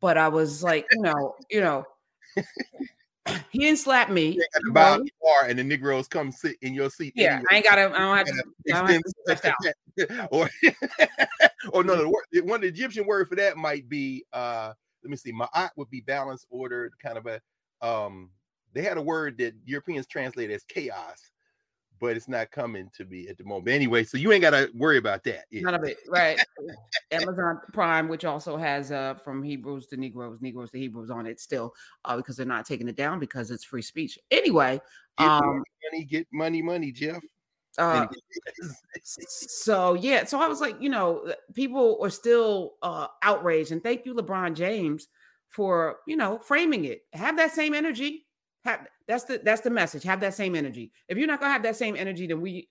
But 0.00 0.16
I 0.16 0.28
was 0.28 0.62
like, 0.62 0.86
you 0.92 1.02
know, 1.02 1.34
you 1.50 1.60
know, 1.60 1.84
he 3.50 3.58
didn't 3.58 3.78
slap 3.78 4.10
me. 4.10 4.36
to 4.36 4.72
buy 4.72 4.96
the 4.96 5.10
car 5.22 5.48
and 5.48 5.58
the 5.58 5.64
Negroes 5.64 6.08
come 6.08 6.32
sit 6.32 6.56
in 6.62 6.74
your 6.74 6.90
seat? 6.90 7.12
Yeah, 7.16 7.34
anyway? 7.34 7.44
I 7.50 7.54
ain't 7.56 7.64
got 7.64 7.74
to. 7.76 7.82
I 7.82 7.98
don't 7.98 8.16
have 8.16 8.26
to. 8.26 8.44
Don't 8.66 8.90
have 8.90 9.46
to 9.46 10.22
out. 10.22 10.28
or 10.30 10.48
or 11.72 11.84
no, 11.84 11.96
the 11.96 12.08
word, 12.08 12.48
one 12.48 12.60
the 12.60 12.68
Egyptian 12.68 13.06
word 13.06 13.28
for 13.28 13.36
that 13.36 13.56
might 13.56 13.88
be 13.88 14.24
uh 14.32 14.72
let 15.02 15.10
me 15.10 15.16
see, 15.16 15.32
My 15.32 15.46
ma'at 15.54 15.70
would 15.76 15.90
be 15.90 16.00
balanced, 16.00 16.46
order, 16.50 16.90
kind 17.02 17.18
of 17.18 17.26
a 17.26 17.40
um 17.86 18.30
they 18.72 18.82
had 18.82 18.96
a 18.96 19.02
word 19.02 19.38
that 19.38 19.54
Europeans 19.64 20.06
translate 20.06 20.50
as 20.50 20.62
chaos, 20.64 21.30
but 22.00 22.16
it's 22.16 22.28
not 22.28 22.50
coming 22.50 22.90
to 22.96 23.04
me 23.04 23.28
at 23.28 23.36
the 23.36 23.44
moment. 23.44 23.68
Anyway, 23.68 24.04
so 24.04 24.16
you 24.16 24.32
ain't 24.32 24.42
gotta 24.42 24.70
worry 24.74 24.98
about 24.98 25.22
that. 25.24 25.44
Yeah. 25.50 25.62
None 25.62 25.74
of 25.74 25.84
it, 25.84 25.98
right? 26.08 26.38
Amazon 27.10 27.60
Prime, 27.72 28.08
which 28.08 28.24
also 28.24 28.56
has 28.56 28.92
uh 28.92 29.14
from 29.14 29.42
Hebrews 29.42 29.86
to 29.88 29.96
Negroes, 29.96 30.40
Negroes 30.40 30.70
to 30.70 30.78
Hebrews 30.78 31.10
on 31.10 31.26
it 31.26 31.40
still, 31.40 31.74
uh, 32.04 32.16
because 32.16 32.36
they're 32.36 32.46
not 32.46 32.66
taking 32.66 32.88
it 32.88 32.96
down 32.96 33.18
because 33.18 33.50
it's 33.50 33.64
free 33.64 33.82
speech. 33.82 34.18
Anyway, 34.30 34.80
Get 35.18 35.28
um, 35.28 35.62
money, 35.92 36.04
get 36.04 36.26
money, 36.32 36.62
money, 36.62 36.92
Jeff. 36.92 37.22
uh, 37.78 38.06
so 39.04 39.94
yeah, 39.94 40.24
so 40.24 40.40
I 40.40 40.48
was 40.48 40.60
like, 40.60 40.80
you 40.80 40.88
know, 40.88 41.20
uh, 41.28 41.32
people 41.54 41.98
are 42.02 42.10
still 42.10 42.74
uh 42.82 43.08
outraged, 43.22 43.72
and 43.72 43.82
thank 43.82 44.06
you, 44.06 44.14
LeBron 44.14 44.54
James, 44.54 45.08
for 45.48 45.98
you 46.06 46.16
know 46.16 46.38
framing 46.38 46.86
it. 46.86 47.02
Have 47.12 47.36
that 47.36 47.52
same 47.52 47.74
energy. 47.74 48.26
Have 48.64 48.86
that's 49.08 49.24
the 49.24 49.40
that's 49.42 49.62
the 49.62 49.70
message. 49.70 50.02
Have 50.02 50.20
that 50.20 50.34
same 50.34 50.54
energy. 50.54 50.92
If 51.08 51.18
you're 51.18 51.26
not 51.26 51.40
gonna 51.40 51.52
have 51.52 51.62
that 51.62 51.76
same 51.76 51.96
energy, 51.96 52.26
then 52.26 52.40
we 52.40 52.68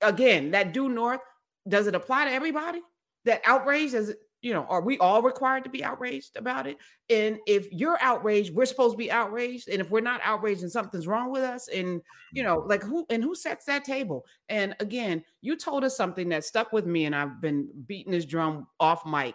again 0.00 0.50
that 0.52 0.72
due 0.72 0.88
north. 0.88 1.20
Does 1.68 1.86
it 1.86 1.94
apply 1.94 2.26
to 2.26 2.30
everybody? 2.30 2.80
That 3.24 3.42
outrage 3.44 3.94
is 3.94 4.14
you 4.44 4.52
know, 4.52 4.66
are 4.68 4.82
we 4.82 4.98
all 4.98 5.22
required 5.22 5.64
to 5.64 5.70
be 5.70 5.82
outraged 5.82 6.36
about 6.36 6.66
it? 6.66 6.76
And 7.08 7.38
if 7.46 7.72
you're 7.72 7.96
outraged, 8.02 8.54
we're 8.54 8.66
supposed 8.66 8.92
to 8.92 8.98
be 8.98 9.10
outraged. 9.10 9.68
And 9.68 9.80
if 9.80 9.90
we're 9.90 10.00
not 10.02 10.20
outraged, 10.22 10.60
and 10.60 10.70
something's 10.70 11.06
wrong 11.06 11.32
with 11.32 11.42
us. 11.42 11.68
And 11.68 12.02
you 12.30 12.42
know, 12.42 12.62
like 12.68 12.82
who 12.82 13.06
and 13.08 13.24
who 13.24 13.34
sets 13.34 13.64
that 13.64 13.84
table? 13.84 14.26
And 14.50 14.76
again, 14.80 15.24
you 15.40 15.56
told 15.56 15.82
us 15.82 15.96
something 15.96 16.28
that 16.28 16.44
stuck 16.44 16.72
with 16.74 16.84
me, 16.84 17.06
and 17.06 17.16
I've 17.16 17.40
been 17.40 17.68
beating 17.86 18.12
this 18.12 18.26
drum 18.26 18.66
off 18.78 19.06
mic 19.06 19.34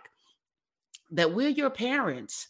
that 1.12 1.34
we're 1.34 1.50
your 1.50 1.72
parents. 1.72 2.48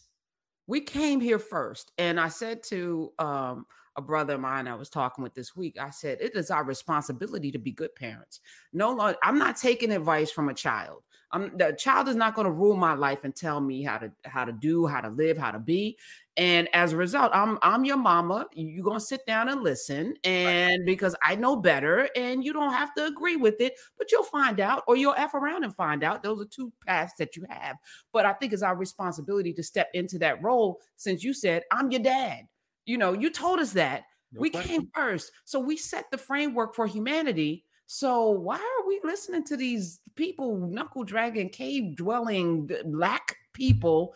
We 0.70 0.80
came 0.80 1.20
here 1.20 1.40
first. 1.40 1.90
And 1.98 2.20
I 2.20 2.28
said 2.28 2.62
to 2.64 3.12
um, 3.18 3.66
a 4.00 4.06
brother 4.06 4.34
of 4.34 4.40
mine 4.40 4.66
I 4.66 4.74
was 4.74 4.90
talking 4.90 5.22
with 5.22 5.34
this 5.34 5.54
week, 5.54 5.76
I 5.80 5.90
said, 5.90 6.18
it 6.20 6.34
is 6.34 6.50
our 6.50 6.64
responsibility 6.64 7.52
to 7.52 7.58
be 7.58 7.70
good 7.70 7.94
parents. 7.94 8.40
No, 8.72 9.14
I'm 9.22 9.38
not 9.38 9.56
taking 9.56 9.92
advice 9.92 10.30
from 10.30 10.48
a 10.48 10.54
child. 10.54 11.02
I'm, 11.32 11.56
the 11.56 11.76
child 11.78 12.08
is 12.08 12.16
not 12.16 12.34
going 12.34 12.46
to 12.46 12.50
rule 12.50 12.76
my 12.76 12.94
life 12.94 13.22
and 13.22 13.34
tell 13.34 13.60
me 13.60 13.84
how 13.84 13.98
to 13.98 14.10
how 14.24 14.44
to 14.44 14.50
do, 14.52 14.86
how 14.86 15.00
to 15.00 15.10
live, 15.10 15.38
how 15.38 15.52
to 15.52 15.60
be. 15.60 15.96
And 16.36 16.68
as 16.72 16.92
a 16.92 16.96
result, 16.96 17.30
I'm 17.32 17.56
I'm 17.62 17.84
your 17.84 17.98
mama. 17.98 18.46
You're 18.52 18.84
gonna 18.84 18.98
sit 18.98 19.24
down 19.26 19.48
and 19.48 19.62
listen, 19.62 20.14
and 20.24 20.84
because 20.86 21.14
I 21.22 21.36
know 21.36 21.54
better, 21.54 22.08
and 22.16 22.44
you 22.44 22.52
don't 22.52 22.72
have 22.72 22.94
to 22.94 23.06
agree 23.06 23.36
with 23.36 23.60
it, 23.60 23.74
but 23.96 24.10
you'll 24.10 24.24
find 24.24 24.58
out, 24.58 24.82
or 24.88 24.96
you'll 24.96 25.14
f 25.16 25.34
around 25.34 25.62
and 25.62 25.74
find 25.74 26.02
out. 26.02 26.22
Those 26.24 26.40
are 26.40 26.46
two 26.46 26.72
paths 26.84 27.12
that 27.18 27.36
you 27.36 27.44
have. 27.48 27.76
But 28.12 28.26
I 28.26 28.32
think 28.32 28.52
it's 28.52 28.62
our 28.62 28.76
responsibility 28.76 29.52
to 29.52 29.62
step 29.62 29.88
into 29.94 30.18
that 30.18 30.42
role. 30.42 30.80
Since 30.96 31.22
you 31.22 31.32
said 31.32 31.62
I'm 31.70 31.92
your 31.92 32.02
dad, 32.02 32.48
you 32.90 32.98
know, 32.98 33.12
you 33.12 33.30
told 33.30 33.60
us 33.60 33.72
that 33.74 34.04
No 34.32 34.42
we 34.42 34.50
question. 34.50 34.70
came 34.70 34.90
first, 34.94 35.32
so 35.44 35.60
we 35.60 35.76
set 35.76 36.10
the 36.10 36.18
framework 36.18 36.74
for 36.74 36.86
humanity. 36.86 37.64
So 37.86 38.30
why 38.30 38.56
are 38.56 38.86
we 38.86 39.00
listening 39.04 39.44
to 39.44 39.56
these 39.56 40.00
people, 40.14 40.56
knuckle 40.56 41.04
dragging, 41.04 41.50
cave 41.50 41.96
dwelling, 41.96 42.68
black 42.84 43.36
people, 43.52 44.14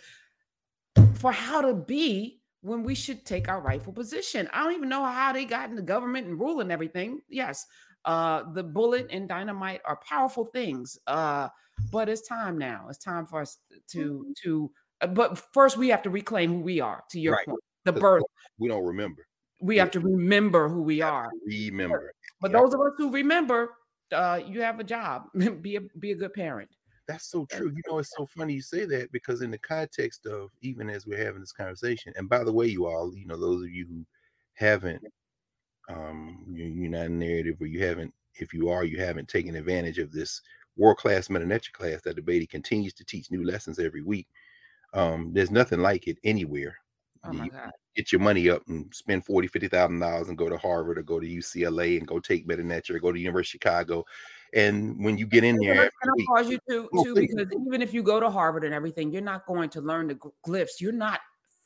for 1.14 1.32
how 1.32 1.60
to 1.60 1.74
be 1.74 2.40
when 2.60 2.82
we 2.82 2.94
should 2.94 3.24
take 3.24 3.48
our 3.48 3.60
rightful 3.60 3.92
position? 3.92 4.48
I 4.52 4.64
don't 4.64 4.74
even 4.74 4.88
know 4.88 5.04
how 5.04 5.32
they 5.32 5.44
got 5.44 5.70
in 5.70 5.76
the 5.76 5.82
government 5.82 6.26
and 6.26 6.38
ruling 6.38 6.70
everything. 6.70 7.20
Yes, 7.28 7.66
uh, 8.04 8.50
the 8.52 8.62
bullet 8.62 9.08
and 9.10 9.28
dynamite 9.28 9.80
are 9.84 10.00
powerful 10.08 10.44
things, 10.46 10.98
uh, 11.06 11.48
but 11.90 12.08
it's 12.08 12.26
time 12.28 12.58
now. 12.58 12.86
It's 12.88 12.98
time 12.98 13.26
for 13.26 13.40
us 13.40 13.58
to 13.88 14.26
to. 14.42 14.70
uh, 15.00 15.06
But 15.08 15.38
first, 15.52 15.76
we 15.76 15.88
have 15.88 16.02
to 16.02 16.10
reclaim 16.10 16.50
who 16.52 16.60
we 16.60 16.80
are. 16.80 17.04
To 17.10 17.20
your 17.20 17.36
Right. 17.36 17.46
point, 17.46 17.62
the 17.84 17.92
birth. 17.92 18.24
We 18.58 18.68
don't 18.68 18.84
remember. 18.84 19.26
We 19.60 19.76
have 19.78 19.90
to 19.92 20.00
remember 20.00 20.68
who 20.68 20.82
we 20.82 21.00
are. 21.00 21.30
Remember. 21.46 22.12
But 22.40 22.50
Yep. 22.50 22.60
those 22.60 22.74
of 22.74 22.80
us 22.80 22.92
who 22.98 23.10
remember, 23.10 23.70
uh, 24.12 24.40
you 24.46 24.60
have 24.62 24.80
a 24.80 24.84
job. 24.84 25.24
be 25.62 25.76
a 25.76 25.80
be 25.98 26.12
a 26.12 26.14
good 26.14 26.34
parent. 26.34 26.70
That's 27.06 27.30
so 27.30 27.46
true. 27.46 27.70
You 27.74 27.82
know, 27.86 27.98
it's 27.98 28.14
so 28.16 28.26
funny 28.26 28.54
you 28.54 28.62
say 28.62 28.86
that 28.86 29.12
because 29.12 29.42
in 29.42 29.50
the 29.50 29.58
context 29.58 30.26
of 30.26 30.50
even 30.62 30.88
as 30.88 31.06
we're 31.06 31.22
having 31.22 31.40
this 31.40 31.52
conversation, 31.52 32.12
and 32.16 32.28
by 32.28 32.44
the 32.44 32.52
way, 32.52 32.66
you 32.66 32.86
all, 32.86 33.14
you 33.14 33.26
know, 33.26 33.38
those 33.38 33.62
of 33.62 33.70
you 33.70 33.86
who 33.86 34.06
haven't 34.54 35.02
um 35.88 36.44
you, 36.50 36.64
you're 36.64 36.90
not 36.90 37.06
in 37.06 37.18
narrative 37.18 37.56
or 37.60 37.66
you 37.66 37.84
haven't, 37.84 38.12
if 38.36 38.54
you 38.54 38.70
are, 38.70 38.84
you 38.84 38.98
haven't 38.98 39.28
taken 39.28 39.54
advantage 39.54 39.98
of 39.98 40.12
this 40.12 40.40
world-class 40.76 41.28
Medu 41.28 41.46
Neter 41.46 41.70
class 41.72 42.00
that 42.02 42.16
the 42.16 42.22
Beatty 42.22 42.46
continues 42.46 42.94
to 42.94 43.04
teach 43.04 43.30
new 43.30 43.44
lessons 43.44 43.78
every 43.78 44.02
week. 44.02 44.26
Um, 44.94 45.30
there's 45.32 45.50
nothing 45.50 45.80
like 45.80 46.08
it 46.08 46.18
anywhere. 46.24 46.76
Oh 47.26 47.32
You 47.32 47.50
get 47.96 48.12
your 48.12 48.20
money 48.20 48.50
up 48.50 48.62
and 48.68 48.92
spend 48.94 49.24
forty, 49.24 49.48
fifty 49.48 49.68
thousand 49.68 50.00
dollars 50.00 50.28
and 50.28 50.36
go 50.38 50.48
to 50.48 50.56
Harvard 50.58 50.98
or 50.98 51.02
go 51.02 51.20
to 51.20 51.26
UCLA 51.26 51.98
and 51.98 52.06
go 52.06 52.18
take 52.20 52.46
Medu 52.46 52.64
Neter 52.64 52.96
or 52.96 53.00
go 53.00 53.12
to 53.12 53.18
University 53.18 53.56
of 53.56 53.60
Chicago. 53.62 54.04
And 54.52 55.02
when 55.04 55.18
you 55.18 55.26
get 55.26 55.42
in 55.42 55.56
there, 55.56 55.72
I, 55.72 55.76
every 55.76 55.90
can 56.02 56.10
I 56.10 56.12
week- 56.16 56.26
pause 56.28 56.48
you 56.50 56.58
too, 56.68 56.88
Oh, 56.94 57.04
too 57.04 57.14
because 57.14 57.46
even 57.66 57.82
if 57.82 57.92
you 57.94 58.02
go 58.02 58.20
to 58.20 58.30
Harvard 58.30 58.64
and 58.64 58.72
everything, 58.74 59.10
you're 59.10 59.22
not 59.22 59.46
going 59.46 59.68
to 59.70 59.80
learn 59.80 60.08
the 60.08 60.14
glyphs. 60.46 60.80
You're 60.80 60.92
not 60.92 61.20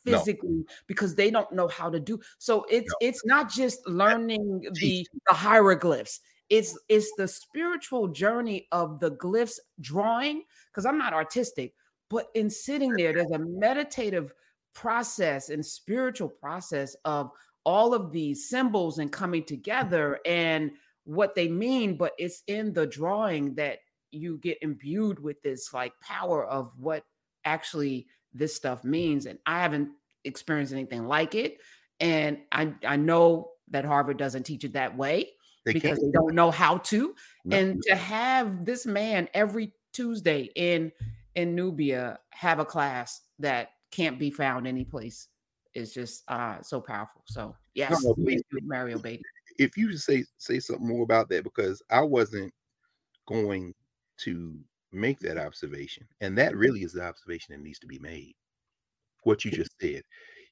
No. 0.07 0.19
physically 0.19 0.65
because 0.87 1.15
they 1.15 1.31
don't 1.31 1.51
know 1.53 1.69
how 1.69 1.91
to 1.91 2.01
do. 2.01 2.19
So 2.39 2.65
it's 2.71 2.89
No. 2.91 3.09
it's 3.09 3.25
not 3.27 3.51
just 3.51 3.87
learning 3.87 4.67
the 4.81 5.07
the 5.29 5.35
hieroglyphs. 5.35 6.21
It's 6.49 6.79
it's 6.89 7.13
the 7.19 7.29
spiritual 7.29 8.09
journey 8.09 8.69
of 8.73 9.01
the 9.01 9.11
glyphs 9.11 9.59
drawing. 9.81 10.45
Because 10.71 10.87
I'm 10.87 10.97
not 10.99 11.13
artistic, 11.13 11.75
but 12.09 12.29
in 12.35 12.49
sitting 12.49 12.93
there, 12.95 13.13
there's 13.13 13.33
a 13.33 13.39
meditative 13.39 14.33
process 14.79 15.49
and 15.49 15.67
spiritual 15.67 16.29
process 16.29 16.95
of 17.05 17.33
all 17.65 17.95
of 17.95 18.13
these 18.13 18.49
symbols 18.49 18.99
and 18.99 19.11
coming 19.11 19.43
together 19.43 20.21
and 20.25 20.71
what 21.03 21.35
they 21.35 21.49
mean, 21.49 21.97
but 21.97 22.13
it's 22.17 22.45
in 22.47 22.73
the 22.73 22.87
drawing 22.87 23.57
that 23.57 23.79
you 24.13 24.39
get 24.39 24.57
imbued 24.63 25.19
with 25.19 25.43
this 25.43 25.75
like 25.75 25.93
power 26.01 26.47
of 26.47 26.71
what 26.79 27.03
actually 27.45 28.07
this 28.33 28.55
stuff 28.55 28.85
means. 28.85 29.27
And 29.27 29.41
I 29.45 29.61
haven't 29.63 29.89
experienced 30.25 30.73
anything 30.73 31.09
like 31.09 31.35
it. 31.35 31.59
And 31.99 32.39
I, 32.53 32.73
I 32.87 32.97
know 32.97 33.51
that 33.71 33.85
Harvard 33.85 34.17
doesn't 34.17 34.45
teach 34.45 34.63
it 34.63 34.75
that 34.75 34.97
way 34.97 35.31
they 35.65 35.73
because 35.73 35.99
can't. 35.99 36.03
they 36.03 36.11
don't 36.13 36.37
know 36.37 36.53
how 36.53 36.79
to. 36.79 37.17
No. 37.45 37.57
And 37.57 37.83
to 37.83 37.97
have 37.97 38.65
this 38.65 38.87
man 38.87 39.29
every 39.35 39.73
Tuesday 39.93 40.51
in 40.55 40.93
in 41.35 41.57
Nubia 41.57 42.21
have 42.31 42.61
a 42.61 42.65
class 42.65 43.23
that 43.41 43.71
can't 43.91 44.19
be 44.19 44.31
found 44.31 44.67
anyplace 44.67 45.29
is 45.75 45.93
just 45.93 46.25
uh 46.29 46.61
so 46.63 46.81
powerful. 46.81 47.23
So 47.27 47.57
yes, 47.75 48.03
no, 48.03 48.15
you, 48.19 48.41
Mario 48.63 48.99
Beatty. 48.99 49.23
if 49.59 49.77
you 49.77 49.97
say 49.97 50.25
say 50.39 50.61
something 50.61 50.87
more 50.87 51.03
about 51.03 51.29
that 51.31 51.45
because 51.45 51.83
I 51.91 52.01
wasn't 52.01 52.53
going 53.27 53.75
to 54.19 54.59
make 54.93 55.21
that 55.21 55.39
observation, 55.39 56.07
and 56.21 56.37
that 56.39 56.57
really 56.57 56.83
is 56.83 56.93
the 56.93 57.03
observation 57.03 57.55
that 57.55 57.63
needs 57.63 57.79
to 57.81 57.87
be 57.87 57.99
made. 57.99 58.35
What 59.25 59.45
you 59.45 59.51
just 59.51 59.71
said, 59.81 60.03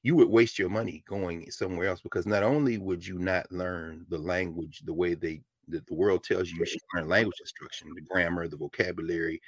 you 0.03 0.15
would 0.15 0.29
waste 0.29 0.59
your 0.59 0.69
money 0.69 1.03
going 1.07 1.49
somewhere 1.51 1.87
else 1.87 2.01
because 2.01 2.25
not 2.25 2.43
only 2.43 2.77
would 2.77 3.05
you 3.05 3.17
not 3.17 3.51
learn 3.51 4.05
the 4.09 4.17
language 4.17 4.81
the 4.85 4.93
way 4.93 5.13
they 5.15 5.41
that 5.69 5.85
the 5.87 5.93
world 5.93 6.23
tells 6.23 6.49
you 6.49 6.59
you 6.59 6.65
should 6.65 6.81
learn 6.93 7.09
language 7.09 7.39
instruction, 7.41 7.91
the 7.93 8.01
grammar, 8.01 8.47
the 8.47 8.55
vocabulary. 8.55 9.41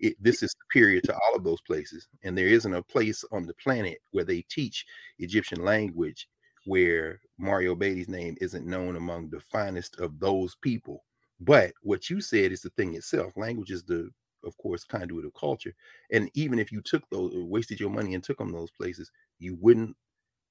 It, 0.00 0.16
this 0.20 0.42
is 0.42 0.54
superior 0.66 1.00
to 1.02 1.14
all 1.14 1.36
of 1.36 1.44
those 1.44 1.60
places, 1.62 2.08
and 2.22 2.36
there 2.36 2.48
isn't 2.48 2.74
a 2.74 2.82
place 2.82 3.24
on 3.32 3.46
the 3.46 3.54
planet 3.54 3.98
where 4.12 4.24
they 4.24 4.42
teach 4.48 4.84
Egyptian 5.18 5.64
language 5.64 6.28
where 6.66 7.20
Mario 7.38 7.74
Beatty's 7.74 8.08
name 8.08 8.36
isn't 8.40 8.66
known 8.66 8.96
among 8.96 9.28
the 9.28 9.40
finest 9.40 9.98
of 10.00 10.18
those 10.18 10.56
people. 10.62 11.04
But 11.40 11.72
what 11.82 12.08
you 12.08 12.20
said 12.20 12.52
is 12.52 12.62
the 12.62 12.70
thing 12.70 12.94
itself. 12.94 13.36
Language 13.36 13.70
is 13.70 13.82
the, 13.84 14.08
of 14.44 14.56
course, 14.58 14.84
conduit 14.84 15.26
of 15.26 15.34
culture. 15.34 15.74
And 16.10 16.30
even 16.34 16.58
if 16.58 16.72
you 16.72 16.80
took 16.80 17.02
those, 17.10 17.34
uh, 17.34 17.44
wasted 17.44 17.80
your 17.80 17.90
money 17.90 18.14
and 18.14 18.24
took 18.24 18.38
them 18.38 18.52
those 18.52 18.70
places, 18.70 19.10
you 19.38 19.56
wouldn't 19.60 19.96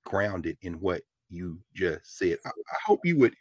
ground 0.06 0.46
it 0.46 0.58
in 0.62 0.74
what 0.80 1.02
you 1.30 1.60
just 1.74 2.18
said. 2.18 2.38
I, 2.46 2.50
I 2.50 2.78
hope 2.86 3.00
you 3.06 3.18
would 3.20 3.36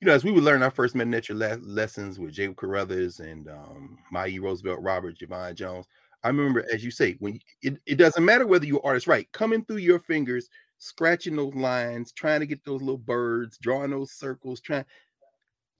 you 0.00 0.06
know, 0.06 0.14
as 0.14 0.24
we 0.24 0.32
would 0.32 0.44
learn 0.44 0.62
our 0.62 0.70
first 0.70 0.94
meta 0.94 1.34
le- 1.34 1.60
lessons 1.62 2.18
with 2.18 2.32
Jacob 2.32 2.56
Carruthers 2.56 3.20
and 3.20 3.48
um, 3.48 3.98
Mayi 4.12 4.40
Roosevelt, 4.40 4.80
Robert, 4.80 5.18
Javon 5.18 5.54
Jones, 5.54 5.86
I 6.24 6.28
remember, 6.28 6.64
as 6.72 6.84
you 6.84 6.90
say, 6.90 7.16
when 7.18 7.38
it, 7.62 7.78
it 7.86 7.96
doesn't 7.96 8.24
matter 8.24 8.46
whether 8.46 8.64
you're 8.64 8.84
artist, 8.84 9.06
right? 9.06 9.30
Coming 9.32 9.64
through 9.64 9.78
your 9.78 10.00
fingers, 10.00 10.48
scratching 10.78 11.36
those 11.36 11.54
lines, 11.54 12.12
trying 12.12 12.40
to 12.40 12.46
get 12.46 12.64
those 12.64 12.80
little 12.80 12.98
birds, 12.98 13.58
drawing 13.58 13.90
those 13.90 14.12
circles, 14.12 14.60
trying 14.60 14.84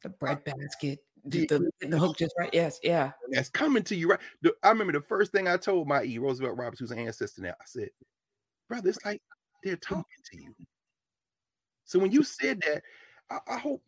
the 0.03 0.11
bread 0.11 0.43
basket, 0.45 0.99
the, 1.25 1.47
the, 1.47 1.71
the 1.87 1.99
hook 1.99 2.17
just 2.17 2.35
right. 2.39 2.51
Yes, 2.53 2.79
yeah. 2.83 3.13
That's 3.31 3.51
coming 3.51 3.83
to 3.85 3.97
you 3.97 4.09
right. 4.09 4.21
The, 4.43 4.55
I 4.63 4.69
remember 4.71 4.93
the 4.93 5.01
first 5.01 5.33
thing 5.33 5.49
I 5.49 5.57
told 5.57 5.89
my 5.89 6.05
E. 6.05 6.19
Roosevelt 6.19 6.57
Roberts, 6.57 6.81
who's 6.81 6.91
an 6.91 6.99
ancestor 6.99 7.43
now, 7.43 7.51
I 7.61 7.65
said, 7.67 7.89
brother, 8.69 8.89
it's 8.89 9.05
like 9.05 9.21
they're 9.63 9.77
talking 9.77 10.05
to 10.33 10.41
you. 10.41 10.55
So 11.85 11.99
when 11.99 12.13
you 12.13 12.23
said 12.23 12.63
that, 12.67 12.83
I, 13.31 13.55
I 13.55 13.59
hope 13.59 13.83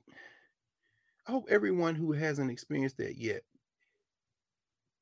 I 1.27 1.33
hope 1.33 1.47
everyone 1.49 1.95
who 1.95 2.13
hasn't 2.13 2.51
experienced 2.51 2.97
that 2.99 3.17
yet 3.17 3.43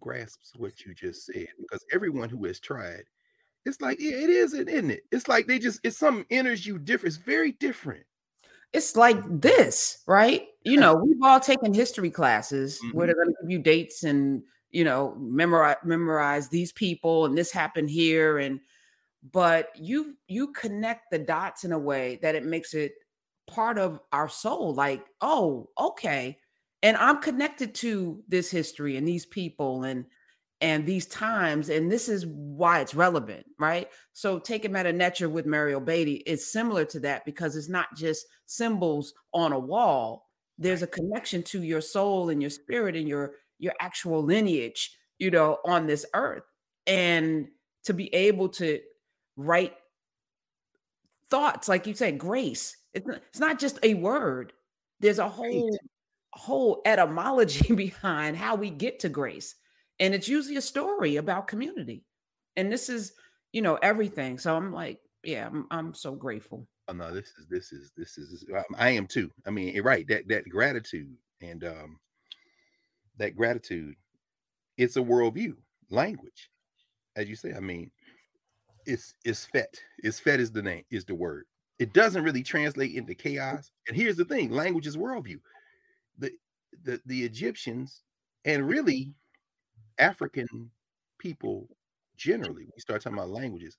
grasps 0.01 0.53
what 0.57 0.85
you 0.85 0.95
just 0.95 1.27
said 1.27 1.49
because 1.61 1.85
everyone 1.93 2.29
who 2.29 2.45
has 2.47 2.61
tried, 2.61 3.05
it's 3.65 3.81
like, 3.81 4.01
yeah, 4.01 4.17
it 4.17 4.31
is, 4.31 4.55
isn't 4.55 4.91
it? 4.91 5.03
It's 5.13 5.29
like 5.29 5.47
they 5.47 5.59
just, 5.59 5.81
it's 5.85 5.99
some 5.99 6.27
enters 6.31 6.67
you 6.67 6.79
different. 6.79 7.15
It's 7.15 7.25
very 7.25 7.53
different. 7.53 8.05
It's 8.73 8.97
like 8.97 9.19
this, 9.29 9.99
right? 10.07 10.47
You 10.65 10.77
know, 10.77 10.95
we've 10.95 11.23
all 11.23 11.41
taken 11.41 11.75
history 11.75 12.11
classes 12.11 12.79
mm-hmm. 12.79 12.97
where 12.97 13.07
they're 13.07 13.17
going 13.17 13.29
to 13.29 13.35
give 13.43 13.51
you 13.51 13.59
dates 13.59 14.05
and, 14.05 14.43
you 14.71 14.85
know, 14.85 15.17
memorize 15.19 15.77
memorize 15.85 16.49
these 16.49 16.71
people 16.71 17.27
and 17.27 17.37
this 17.37 17.51
happened 17.51 17.91
here. 17.91 18.39
And 18.39 18.61
but 19.33 19.71
you 19.75 20.15
you 20.29 20.53
connect 20.53 21.11
the 21.11 21.19
dots 21.19 21.65
in 21.65 21.73
a 21.73 21.79
way 21.79 22.21
that 22.23 22.37
it 22.37 22.45
makes 22.45 22.75
it 22.75 22.93
part 23.51 23.79
of 23.79 24.01
our 24.13 24.29
soul. 24.29 24.75
Like, 24.75 25.05
oh, 25.21 25.69
okay. 25.79 26.39
And 26.83 26.97
i'm 26.97 27.21
connected 27.21 27.75
to 27.75 28.23
this 28.29 28.51
history 28.51 28.97
and 28.97 29.07
these 29.07 29.27
people 29.27 29.85
and 29.85 30.07
and 30.63 30.87
these 30.87 31.07
times 31.07 31.69
and 31.69 31.91
this 31.91 32.09
is 32.09 32.27
why 32.27 32.81
it's 32.81 32.95
relevant 32.95 33.45
right? 33.59 33.89
So 34.13 34.39
taking 34.39 34.73
Neter 34.73 35.29
with 35.29 35.47
Mario 35.47 35.81
Beatty 35.81 36.23
is 36.27 36.51
similar 36.53 36.85
to 36.87 37.01
that 37.01 37.25
because 37.25 37.57
it's 37.57 37.69
not 37.69 37.95
just 37.97 38.27
symbols 38.47 39.15
on 39.35 39.53
a 39.53 39.59
wall. 39.59 40.27
There's 40.59 40.83
a 40.83 40.87
connection 40.87 41.43
to 41.45 41.63
your 41.63 41.81
soul 41.81 42.31
and 42.31 42.43
your 42.43 42.51
spirit 42.51 42.97
and 42.97 43.09
your 43.09 43.33
your 43.59 43.75
actual 43.81 44.23
lineage 44.23 44.97
you 45.19 45.31
know 45.31 45.59
on 45.67 45.87
this 45.87 46.07
earth. 46.15 46.45
And 46.87 47.49
to 47.85 47.95
be 47.95 48.15
able 48.15 48.49
to 48.51 48.81
write 49.37 49.75
thoughts 51.29 51.69
like 51.69 51.87
you 51.87 51.95
said 51.95 52.19
grace 52.19 52.77
it's 52.95 53.07
not, 53.07 53.17
it's 53.29 53.41
not 53.41 53.59
just 53.59 53.79
a 53.83 53.95
word 53.95 54.53
there's 55.01 55.19
a 55.19 55.29
whole 55.29 55.79
whole 56.33 56.83
etymology 56.85 57.75
behind 57.75 58.37
how 58.37 58.55
we 58.55 58.71
get 58.71 59.01
to 59.01 59.09
grace. 59.09 59.57
And 59.99 60.15
it's 60.15 60.29
usually 60.29 60.57
a 60.57 60.63
story 60.63 61.17
about 61.17 61.49
community. 61.49 62.05
And 62.57 62.71
this 62.71 62.89
is, 62.89 63.13
you 63.53 63.63
know, 63.63 63.77
everything. 63.77 64.39
So 64.39 64.57
I'm 64.57 64.73
like, 64.73 65.01
yeah, 65.25 65.47
I'm, 65.47 65.67
I'm 65.71 65.95
so 65.95 66.15
grateful. 66.15 66.67
Oh 66.89 66.93
no, 66.93 67.13
this 67.13 67.33
is 67.39 67.47
this 67.49 67.73
is 67.73 67.93
this 67.97 68.19
is 68.19 68.45
I 68.77 68.91
am 68.91 69.07
too. 69.07 69.31
I 69.47 69.51
mean, 69.51 69.81
right, 69.83 70.07
that 70.09 70.29
that 70.29 70.49
gratitude 70.49 71.15
and 71.41 71.65
um 71.65 71.99
that 73.19 73.37
gratitude, 73.37 73.95
it's 74.77 74.97
a 74.97 75.01
worldview, 75.01 75.55
language. 75.91 76.51
As 77.17 77.29
you 77.29 77.37
say, 77.37 77.53
I 77.55 77.61
mean, 77.61 77.91
it's 78.87 79.15
it's 79.25 79.45
fet. 79.45 79.81
It's 79.99 80.19
fet 80.19 80.41
is 80.41 80.51
the 80.51 80.63
name, 80.63 80.85
is 80.91 81.05
the 81.05 81.15
word. 81.15 81.45
It 81.81 81.93
doesn't 81.93 82.23
really 82.23 82.45
translate 82.45 82.95
into 82.95 83.15
chaos. 83.15 83.73
And 83.89 83.97
here's 83.97 84.17
the 84.17 84.25
thing: 84.25 84.51
language 84.51 84.87
is 84.87 84.97
worldview 84.97 85.41
the 86.21 86.31
the, 86.85 87.01
the 87.07 87.25
Egyptians 87.25 88.03
and 88.45 88.69
really 88.69 89.13
African 89.99 90.71
people 91.19 91.69
generally, 92.17 92.65
we 92.65 92.81
start 92.81 93.03
talking 93.03 93.19
about 93.19 93.31
languages. 93.31 93.77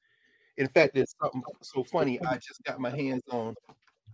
In 0.58 0.68
fact, 0.68 0.98
it's 0.98 1.16
something 1.22 1.42
so 1.62 1.84
funny. 1.84 2.22
I 2.22 2.36
just 2.36 2.62
got 2.66 2.80
my 2.80 2.90
hands 2.90 3.24
on 3.32 3.56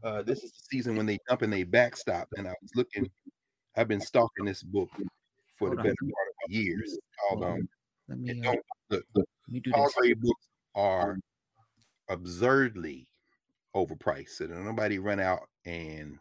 uh, 0.03 0.21
this 0.21 0.43
is 0.43 0.51
the 0.51 0.59
season 0.69 0.95
when 0.95 1.05
they 1.05 1.17
jump 1.27 1.41
and 1.41 1.51
they 1.51 1.63
backstop, 1.63 2.27
and 2.37 2.47
I 2.47 2.53
was 2.61 2.71
looking. 2.75 3.09
I've 3.75 3.87
been 3.87 4.01
stalking 4.01 4.45
this 4.45 4.63
book 4.63 4.89
for 5.57 5.67
Hold 5.67 5.71
the 5.71 5.83
better 5.83 5.95
part 6.01 6.27
of 6.45 6.51
years. 6.53 6.97
Called 7.19 7.43
um, 7.43 7.69
let 8.07 8.19
me, 8.19 8.41
uh, 8.45 8.53
the, 8.89 9.03
the 9.15 9.61
Palgrave 9.71 10.21
books 10.21 10.47
are 10.75 11.17
absurdly 12.09 13.07
overpriced, 13.85 14.41
and 14.41 14.49
so 14.49 14.61
nobody 14.61 14.99
run 14.99 15.19
out 15.19 15.47
and 15.65 16.17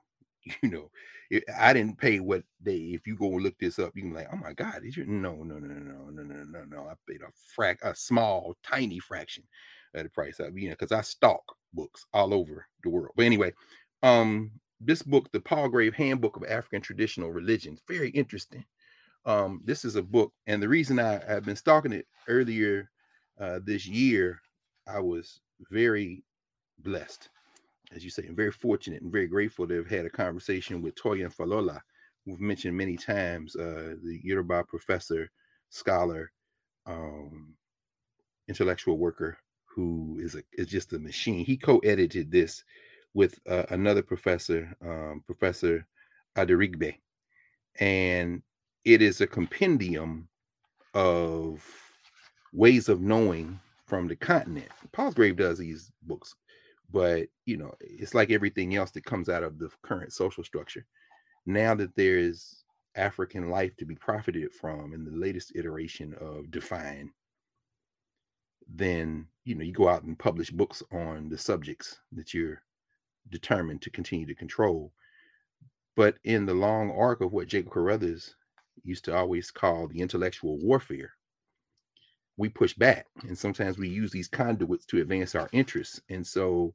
you 0.63 0.71
know, 0.71 0.91
it, 1.31 1.45
I 1.59 1.73
didn't 1.73 1.99
pay 1.99 2.21
what 2.21 2.43
they. 2.63 2.77
If 2.77 3.07
you 3.07 3.17
go 3.17 3.29
look 3.29 3.59
this 3.59 3.79
up, 3.79 3.93
you 3.95 4.03
can 4.03 4.11
be 4.13 4.19
like, 4.19 4.29
oh 4.33 4.37
my 4.37 4.53
God, 4.53 4.83
is 4.85 4.97
your 4.97 5.07
no, 5.07 5.35
no, 5.35 5.59
no, 5.59 5.75
no, 5.75 6.11
no, 6.11 6.23
no, 6.23 6.45
no, 6.45 6.65
no. 6.65 6.89
I 6.89 6.95
paid 7.09 7.21
a 7.23 7.61
frac, 7.61 7.77
a 7.83 7.95
small, 7.95 8.57
tiny 8.63 8.99
fraction 8.99 9.45
of 9.95 10.05
the 10.05 10.11
price. 10.11 10.41
I, 10.41 10.49
you 10.55 10.69
know, 10.69 10.77
because 10.79 10.93
I 10.93 11.01
stalk 11.01 11.43
books 11.73 12.07
all 12.13 12.33
over 12.33 12.67
the 12.83 12.91
world. 12.91 13.13
But 13.17 13.27
anyway, 13.27 13.53
um, 14.03 14.53
this 14.81 15.03
book, 15.03 15.31
the 15.33 15.41
Palgrave 15.41 15.95
Handbook 15.95 16.37
of 16.37 16.45
African 16.45 16.81
Traditional 16.81 17.33
Religions, 17.33 17.81
very 17.89 18.11
interesting. 18.11 18.65
Um, 19.25 19.61
this 19.65 19.85
is 19.85 19.97
a 19.97 20.03
book, 20.03 20.33
and 20.47 20.63
the 20.63 20.69
reason 20.69 21.01
I 21.01 21.21
have 21.27 21.45
been 21.45 21.57
stalking 21.57 21.93
it 21.93 22.07
earlier 22.29 22.89
uh, 23.41 23.59
this 23.65 23.85
year, 23.85 24.41
I 24.87 25.01
was 25.01 25.41
very 25.71 26.23
blessed 26.79 27.29
as 27.95 28.05
you 28.05 28.11
say, 28.11 28.25
I'm 28.27 28.37
very 28.37 28.53
fortunate 28.53 29.03
and 29.03 29.13
very 29.13 29.27
grateful 29.27 29.67
to 29.69 29.75
have 29.75 29.89
had 29.89 30.07
a 30.07 30.11
conversation 30.11 30.83
with 30.83 30.95
Toyin 30.97 31.35
Falola, 31.35 31.81
we've 32.27 32.41
mentioned 32.41 32.77
many 32.77 32.97
times, 32.97 33.55
uh, 33.57 33.95
the 34.03 34.21
Yoruba 34.23 34.65
professor, 34.65 35.31
scholar, 35.71 36.33
um, 36.87 37.55
intellectual 38.49 38.99
worker 38.99 39.39
who 39.65 40.19
is 40.21 40.35
a 40.35 40.43
is 40.55 40.69
just 40.69 40.93
a 40.93 40.99
machine. 40.99 41.45
He 41.45 41.57
co-edited 41.57 42.31
this 42.31 42.65
with 43.15 43.39
uh, 43.49 43.65
another 43.71 44.03
professor, 44.03 44.75
um, 44.83 45.23
Professor 45.27 45.87
Aderibigbe, 46.37 46.97
and 47.79 48.43
it 48.85 49.03
is 49.03 49.21
a 49.21 49.27
compendium 49.27 50.29
of 50.95 51.65
ways 52.53 52.89
of 52.89 53.01
knowing 53.01 53.61
from 53.87 54.09
the 54.09 54.17
continent. 54.17 54.69
Palgrave 54.93 55.37
does 55.37 55.59
these 55.59 55.91
books 56.03 56.35
but 56.91 57.27
you 57.45 57.57
know 57.57 57.75
it's 57.81 58.15
like 58.15 58.31
everything 58.31 58.77
else 58.77 58.91
that 58.93 59.05
comes 59.05 59.29
out 59.29 59.43
of 59.43 59.59
the 59.59 59.71
current 59.83 60.13
social 60.13 60.45
structure. 60.45 60.87
Now 61.47 61.75
that 61.75 61.95
there 61.97 62.19
is 62.19 62.65
african 62.97 63.51
life 63.51 63.77
to 63.77 63.85
be 63.85 63.95
profited 63.95 64.51
from 64.55 64.95
in 64.95 65.05
the 65.05 65.11
latest 65.11 65.53
iteration 65.55 66.15
of 66.19 66.51
define 66.51 67.13
then 68.69 69.27
you 69.45 69.55
know 69.55 69.63
you 69.63 69.73
go 69.73 69.89
out 69.89 70.03
and 70.03 70.19
publish 70.19 70.51
books 70.51 70.83
on 70.93 71.29
the 71.29 71.39
subjects 71.39 72.01
that 72.13 72.35
you're 72.35 72.63
determined 73.31 73.83
to 73.83 73.91
continue 73.91 74.27
to 74.27 74.35
control. 74.35 74.93
But 75.97 76.19
in 76.25 76.47
the 76.47 76.55
long 76.55 76.91
arc 76.91 77.21
of 77.21 77.33
what 77.33 77.49
jacob 77.49 77.73
carruthers 77.73 78.35
used 78.83 79.05
to 79.07 79.17
always 79.17 79.51
call 79.51 79.89
the 79.89 80.01
intellectual 80.01 80.59
warfare 80.59 81.13
we 82.37 82.49
push 82.49 82.75
back 82.75 83.07
and 83.23 83.37
sometimes 83.37 83.79
we 83.79 83.89
use 83.89 84.11
these 84.11 84.29
conduits 84.29 84.87
to 84.87 85.01
advance 85.01 85.35
our 85.35 85.49
interests 85.53 86.01
and 86.11 86.27
so 86.27 86.75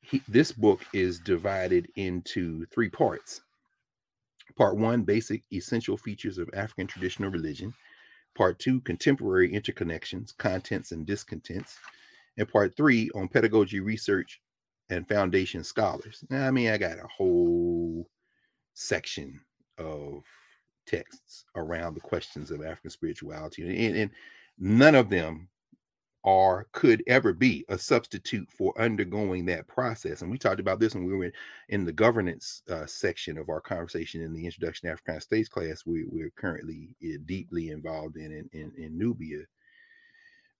he, 0.00 0.22
this 0.28 0.52
book 0.52 0.80
is 0.92 1.18
divided 1.18 1.88
into 1.96 2.64
three 2.66 2.88
parts. 2.88 3.40
Part 4.56 4.76
one 4.76 5.02
basic 5.02 5.42
essential 5.52 5.96
features 5.96 6.38
of 6.38 6.48
african 6.54 6.86
traditional 6.86 7.30
religion. 7.30 7.74
Part 8.36 8.58
two 8.58 8.80
contemporary 8.82 9.50
interconnections 9.52 10.36
contents 10.36 10.92
and 10.92 11.06
discontents. 11.06 11.78
And 12.38 12.48
part 12.48 12.76
three 12.76 13.10
on 13.14 13.28
pedagogy 13.28 13.80
research 13.80 14.40
and 14.90 15.08
foundation 15.08 15.64
scholars. 15.64 16.24
Now, 16.30 16.46
i 16.46 16.50
mean 16.50 16.70
i 16.70 16.78
got 16.78 16.98
a 16.98 17.08
whole 17.14 18.08
section 18.74 19.40
of 19.78 20.22
texts 20.86 21.44
around 21.56 21.94
the 21.94 22.00
questions 22.00 22.50
of 22.50 22.62
african 22.62 22.90
spirituality 22.90 23.62
and, 23.86 23.96
and 23.96 24.10
none 24.58 24.94
of 24.94 25.10
them 25.10 25.48
are 26.26 26.66
could 26.72 27.04
ever 27.06 27.32
be 27.32 27.64
a 27.68 27.78
substitute 27.78 28.50
for 28.50 28.78
undergoing 28.80 29.46
that 29.46 29.68
process. 29.68 30.22
And 30.22 30.30
we 30.30 30.38
talked 30.38 30.58
about 30.58 30.80
this 30.80 30.94
when 30.94 31.04
we 31.04 31.16
were 31.16 31.30
in 31.68 31.84
the 31.84 31.92
governance 31.92 32.62
uh, 32.68 32.84
section 32.84 33.38
of 33.38 33.48
our 33.48 33.60
conversation 33.60 34.20
in 34.22 34.34
the 34.34 34.44
Introduction 34.44 34.88
to 34.88 34.92
African 34.92 35.20
States 35.20 35.48
class. 35.48 35.86
We, 35.86 36.04
we're 36.08 36.32
currently 36.36 36.96
uh, 37.04 37.18
deeply 37.26 37.70
involved 37.70 38.16
in, 38.16 38.32
in, 38.32 38.50
in, 38.52 38.72
in 38.76 38.98
Nubia. 38.98 39.44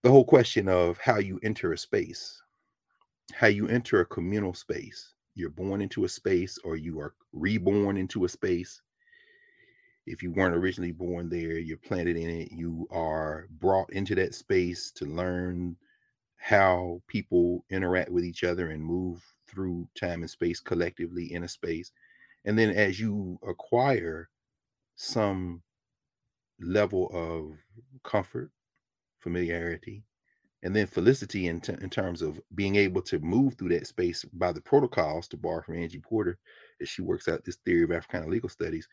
The 0.04 0.10
whole 0.10 0.24
question 0.24 0.68
of 0.68 0.98
how 0.98 1.18
you 1.18 1.40
enter 1.42 1.72
a 1.72 1.78
space, 1.78 2.40
how 3.32 3.48
you 3.48 3.66
enter 3.66 4.00
a 4.00 4.06
communal 4.06 4.54
space. 4.54 5.14
You're 5.34 5.50
born 5.50 5.82
into 5.82 6.04
a 6.04 6.08
space 6.08 6.58
or 6.64 6.76
you 6.76 7.00
are 7.00 7.14
reborn 7.32 7.96
into 7.96 8.24
a 8.24 8.28
space 8.28 8.80
if 10.06 10.22
you 10.22 10.30
weren't 10.30 10.56
originally 10.56 10.92
born 10.92 11.28
there, 11.28 11.58
you're 11.58 11.76
planted 11.78 12.16
in 12.16 12.30
it, 12.30 12.52
you 12.52 12.86
are 12.90 13.46
brought 13.50 13.92
into 13.92 14.14
that 14.14 14.34
space 14.34 14.92
to 14.92 15.04
learn 15.04 15.76
how 16.36 17.02
people 17.08 17.64
interact 17.70 18.10
with 18.10 18.24
each 18.24 18.44
other 18.44 18.70
and 18.70 18.82
move 18.82 19.20
through 19.48 19.88
time 19.98 20.22
and 20.22 20.30
space 20.30 20.60
collectively 20.60 21.32
in 21.32 21.42
a 21.42 21.48
space. 21.48 21.90
And 22.44 22.56
then 22.56 22.70
as 22.70 23.00
you 23.00 23.38
acquire 23.46 24.28
some 24.94 25.62
level 26.60 27.10
of 27.12 27.58
comfort, 28.04 28.50
familiarity, 29.18 30.04
and 30.62 30.74
then 30.74 30.86
felicity 30.86 31.48
in, 31.48 31.60
t- 31.60 31.74
in 31.80 31.90
terms 31.90 32.22
of 32.22 32.40
being 32.54 32.76
able 32.76 33.02
to 33.02 33.18
move 33.20 33.54
through 33.54 33.68
that 33.70 33.86
space 33.86 34.24
by 34.32 34.52
the 34.52 34.60
protocols 34.60 35.28
to 35.28 35.36
borrow 35.36 35.62
from 35.62 35.76
Angie 35.76 36.00
Porter 36.00 36.38
as 36.80 36.88
she 36.88 37.02
works 37.02 37.28
out 37.28 37.44
this 37.44 37.58
theory 37.64 37.82
of 37.82 37.92
Africana 37.92 38.26
legal 38.28 38.48
studies, 38.48 38.88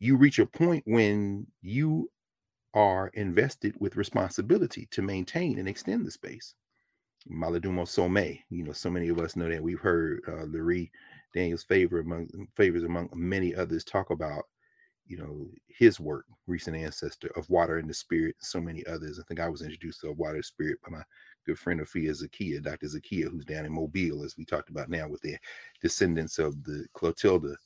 you 0.00 0.16
reach 0.16 0.38
a 0.38 0.46
point 0.46 0.82
when 0.86 1.46
you 1.62 2.10
are 2.74 3.08
invested 3.14 3.74
with 3.78 3.96
responsibility 3.96 4.88
to 4.90 5.02
maintain 5.02 5.58
and 5.58 5.68
extend 5.68 6.06
the 6.06 6.10
space. 6.10 6.54
Malidoma 7.30 7.82
Somé, 7.82 8.40
you 8.48 8.64
know, 8.64 8.72
so 8.72 8.88
many 8.90 9.08
of 9.08 9.18
us 9.18 9.36
know 9.36 9.48
that 9.48 9.62
we've 9.62 9.80
heard 9.80 10.20
uh, 10.26 10.46
Lurie 10.46 10.90
Daniels 11.34 11.64
favor 11.64 12.00
among 12.00 12.28
favors 12.56 12.84
among 12.84 13.10
many 13.14 13.54
others 13.54 13.84
talk 13.84 14.10
about 14.10 14.44
you 15.06 15.16
know 15.16 15.48
his 15.66 15.98
work 16.00 16.24
recent 16.46 16.76
ancestor 16.76 17.30
of 17.36 17.48
water 17.50 17.78
and 17.78 17.90
the 17.90 17.94
spirit 17.94 18.36
so 18.40 18.60
many 18.60 18.86
others 18.86 19.18
i 19.18 19.22
think 19.26 19.40
i 19.40 19.48
was 19.48 19.62
introduced 19.62 20.00
to 20.00 20.12
water 20.12 20.42
spirit 20.42 20.78
by 20.82 20.90
my 20.90 21.02
good 21.46 21.58
friend 21.58 21.80
Afia 21.80 22.10
Zakia, 22.10 22.62
Dr. 22.62 22.86
Zakia, 22.86 23.30
who's 23.30 23.44
down 23.44 23.64
in 23.64 23.72
Mobile, 23.72 24.22
as 24.24 24.36
we 24.36 24.44
talked 24.44 24.70
about 24.70 24.88
now 24.88 25.08
with 25.08 25.20
the 25.22 25.36
descendants 25.80 26.38
of 26.38 26.62
the 26.64 26.86
Clotilda, 26.94 27.56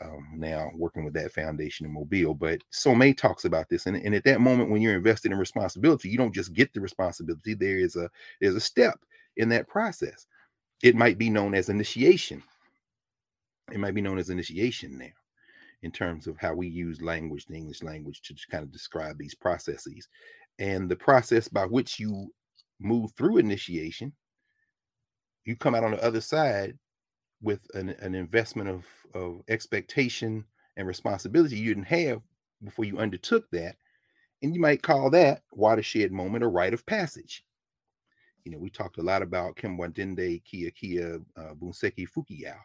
um, 0.00 0.26
now 0.34 0.70
working 0.74 1.04
with 1.04 1.14
that 1.14 1.32
foundation 1.32 1.86
in 1.86 1.92
Mobile. 1.92 2.34
But 2.34 2.60
Somé 2.72 3.16
talks 3.16 3.44
about 3.44 3.68
this, 3.68 3.86
and, 3.86 3.96
and 3.96 4.14
at 4.14 4.24
that 4.24 4.40
moment 4.40 4.70
when 4.70 4.82
you're 4.82 4.96
invested 4.96 5.32
in 5.32 5.38
responsibility, 5.38 6.08
you 6.08 6.18
don't 6.18 6.34
just 6.34 6.54
get 6.54 6.72
the 6.72 6.80
responsibility. 6.80 7.54
There 7.54 7.78
is 7.78 7.96
a 7.96 8.08
there's 8.40 8.56
a 8.56 8.60
step 8.60 8.98
in 9.36 9.48
that 9.50 9.68
process. 9.68 10.26
It 10.82 10.96
might 10.96 11.18
be 11.18 11.30
known 11.30 11.54
as 11.54 11.68
initiation. 11.68 12.42
It 13.70 13.78
might 13.78 13.94
be 13.94 14.02
known 14.02 14.18
as 14.18 14.30
initiation 14.30 14.98
now 14.98 15.06
in 15.82 15.90
terms 15.90 16.26
of 16.26 16.36
how 16.38 16.54
we 16.54 16.68
use 16.68 17.02
language, 17.02 17.46
the 17.46 17.56
English 17.56 17.82
language, 17.82 18.22
to 18.22 18.34
kind 18.50 18.62
of 18.62 18.72
describe 18.72 19.18
these 19.18 19.34
processes. 19.34 20.08
And 20.58 20.88
the 20.88 20.96
process 20.96 21.48
by 21.48 21.64
which 21.64 21.98
you 21.98 22.28
move 22.80 23.12
through 23.12 23.38
initiation, 23.38 24.12
you 25.44 25.56
come 25.56 25.74
out 25.74 25.84
on 25.84 25.92
the 25.92 26.04
other 26.04 26.20
side 26.20 26.78
with 27.42 27.60
an, 27.74 27.90
an 28.00 28.14
investment 28.14 28.68
of, 28.68 28.84
of 29.14 29.42
expectation 29.48 30.44
and 30.76 30.86
responsibility 30.86 31.56
you 31.56 31.74
didn't 31.74 31.86
have 31.86 32.22
before 32.64 32.84
you 32.84 32.98
undertook 32.98 33.50
that. 33.50 33.76
And 34.42 34.54
you 34.54 34.60
might 34.60 34.82
call 34.82 35.10
that 35.10 35.42
watershed 35.52 36.12
moment 36.12 36.44
a 36.44 36.48
rite 36.48 36.74
of 36.74 36.86
passage. 36.86 37.44
You 38.44 38.52
know, 38.52 38.58
we 38.58 38.70
talked 38.70 38.98
a 38.98 39.02
lot 39.02 39.22
about 39.22 39.56
Kimbwandende 39.56 40.42
Kia 40.44 40.70
Kia 40.70 41.20
uh, 41.36 41.54
Bunseki 41.54 42.08
Fu-Kiau 42.08 42.56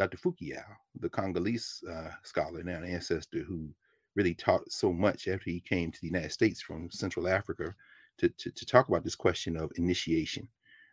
Dr. 0.00 0.16
Fu-Kiau, 0.16 0.64
the 0.98 1.10
Congolese 1.10 1.84
uh, 1.90 2.08
scholar, 2.22 2.62
now 2.62 2.78
an 2.78 2.86
ancestor 2.86 3.40
who 3.40 3.68
really 4.14 4.34
taught 4.34 4.72
so 4.72 4.94
much 4.94 5.28
after 5.28 5.50
he 5.50 5.60
came 5.60 5.92
to 5.92 6.00
the 6.00 6.06
United 6.06 6.32
States 6.32 6.58
from 6.58 6.90
Central 6.90 7.28
Africa 7.28 7.74
to, 8.16 8.30
to, 8.30 8.50
to 8.50 8.64
talk 8.64 8.88
about 8.88 9.04
this 9.04 9.14
question 9.14 9.58
of 9.58 9.70
initiation, 9.76 10.48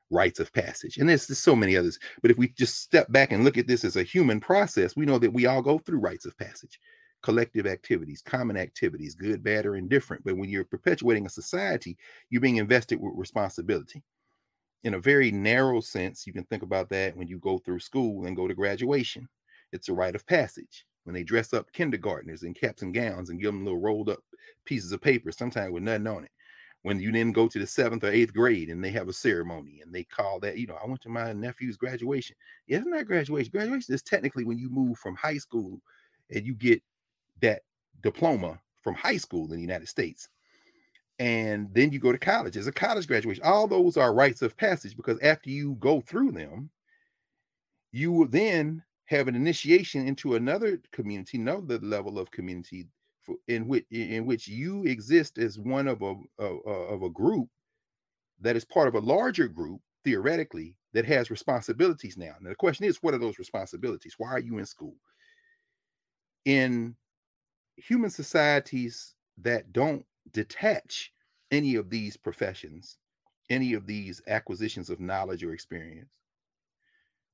rites 0.09 0.39
of 0.39 0.53
passage. 0.53 0.97
And 0.97 1.09
there's, 1.09 1.27
there's 1.27 1.39
so 1.39 1.55
many 1.55 1.75
others. 1.75 1.99
But 2.21 2.31
if 2.31 2.37
we 2.37 2.49
just 2.49 2.81
step 2.81 3.11
back 3.11 3.31
and 3.31 3.43
look 3.43 3.57
at 3.57 3.67
this 3.67 3.83
as 3.83 3.95
a 3.95 4.03
human 4.03 4.39
process, 4.39 4.95
we 4.95 5.05
know 5.05 5.19
that 5.19 5.33
we 5.33 5.45
all 5.45 5.61
go 5.61 5.79
through 5.79 5.99
rites 5.99 6.25
of 6.25 6.37
passage, 6.37 6.79
collective 7.23 7.67
activities, 7.67 8.21
common 8.25 8.57
activities, 8.57 9.15
good, 9.15 9.43
bad, 9.43 9.65
or 9.65 9.75
indifferent. 9.75 10.23
But 10.23 10.37
when 10.37 10.49
you're 10.49 10.63
perpetuating 10.63 11.25
a 11.25 11.29
society, 11.29 11.97
you're 12.29 12.41
being 12.41 12.57
invested 12.57 12.99
with 12.99 13.13
responsibility 13.15 14.03
in 14.83 14.93
a 14.93 14.99
very 14.99 15.31
narrow 15.31 15.81
sense, 15.81 16.25
you 16.25 16.33
can 16.33 16.45
think 16.45 16.63
about 16.63 16.89
that 16.89 17.15
when 17.15 17.27
you 17.27 17.39
go 17.39 17.57
through 17.57 17.79
school 17.79 18.25
and 18.25 18.35
go 18.35 18.47
to 18.47 18.53
graduation. 18.53 19.27
It's 19.73 19.89
a 19.89 19.93
rite 19.93 20.15
of 20.15 20.25
passage. 20.27 20.85
When 21.03 21.13
they 21.13 21.23
dress 21.23 21.53
up 21.53 21.71
kindergartners 21.73 22.43
in 22.43 22.53
caps 22.53 22.81
and 22.81 22.93
gowns 22.93 23.29
and 23.29 23.39
give 23.39 23.53
them 23.53 23.63
little 23.63 23.81
rolled 23.81 24.09
up 24.09 24.19
pieces 24.65 24.91
of 24.91 25.01
paper, 25.01 25.31
sometimes 25.31 25.71
with 25.71 25.83
nothing 25.83 26.07
on 26.07 26.23
it. 26.25 26.31
When 26.87 27.01
you 27.01 27.11
then 27.11 27.33
go 27.33 27.49
to 27.49 27.59
the 27.59 27.67
seventh 27.67 28.05
or 28.05 28.11
eighth 28.11 28.33
grade 28.33 28.69
and 28.69 28.81
they 28.81 28.91
have 28.91 29.09
a 29.09 29.13
ceremony 29.13 29.81
and 29.83 29.93
they 29.93 30.05
call 30.05 30.39
that, 30.39 30.57
you 30.57 30.67
know, 30.67 30.77
I 30.81 30.87
went 30.87 31.01
to 31.01 31.09
my 31.09 31.33
nephew's 31.33 31.75
graduation. 31.75 32.37
Yeah, 32.65 32.77
it's 32.77 32.87
not 32.87 33.05
graduation. 33.05 33.51
Graduation 33.51 33.93
is 33.93 34.01
technically 34.01 34.45
when 34.45 34.57
you 34.57 34.69
move 34.69 34.97
from 34.97 35.17
high 35.17 35.37
school 35.37 35.81
and 36.33 36.45
you 36.45 36.53
get 36.53 36.81
that 37.41 37.63
diploma 38.03 38.57
from 38.81 38.95
high 38.95 39.17
school 39.17 39.51
in 39.51 39.57
the 39.57 39.61
United 39.61 39.89
States 39.89 40.29
and 41.19 41.67
then 41.73 41.91
you 41.91 41.99
go 41.99 42.13
to 42.13 42.17
college 42.17 42.55
as 42.55 42.67
a 42.67 42.71
college 42.71 43.05
graduation. 43.05 43.43
All 43.43 43.67
those 43.67 43.97
are 43.97 44.13
rites 44.13 44.41
of 44.41 44.55
passage 44.55 44.95
because 44.95 45.19
after 45.19 45.49
you 45.49 45.75
go 45.81 45.99
through 45.99 46.31
them, 46.31 46.69
you 47.91 48.13
will 48.13 48.29
then 48.29 48.81
have 49.07 49.27
an 49.27 49.35
initiation 49.35 50.07
into 50.07 50.35
another 50.35 50.79
community, 50.93 51.37
another 51.37 51.79
level 51.79 52.17
of 52.17 52.31
community 52.31 52.87
in 53.47 53.67
which 53.67 53.85
in 53.91 54.25
which 54.25 54.47
you 54.47 54.83
exist 54.83 55.37
as 55.37 55.59
one 55.59 55.87
of 55.87 56.01
a, 56.01 56.15
of 56.43 57.03
a 57.03 57.09
group 57.09 57.49
that 58.39 58.55
is 58.55 58.65
part 58.65 58.87
of 58.87 58.95
a 58.95 58.99
larger 58.99 59.47
group 59.47 59.81
theoretically 60.03 60.75
that 60.93 61.05
has 61.05 61.31
responsibilities 61.31 62.17
now. 62.17 62.35
Now 62.39 62.49
the 62.49 62.55
question 62.55 62.85
is, 62.85 62.97
what 63.01 63.13
are 63.13 63.19
those 63.19 63.39
responsibilities? 63.39 64.15
Why 64.17 64.29
are 64.29 64.39
you 64.39 64.57
in 64.57 64.65
school? 64.65 64.95
In 66.45 66.95
human 67.75 68.09
societies 68.09 69.15
that 69.39 69.71
don't 69.73 70.05
detach 70.31 71.11
any 71.51 71.75
of 71.75 71.89
these 71.89 72.17
professions, 72.17 72.97
any 73.49 73.73
of 73.73 73.85
these 73.85 74.21
acquisitions 74.27 74.89
of 74.89 74.99
knowledge 74.99 75.43
or 75.43 75.53
experience. 75.53 76.11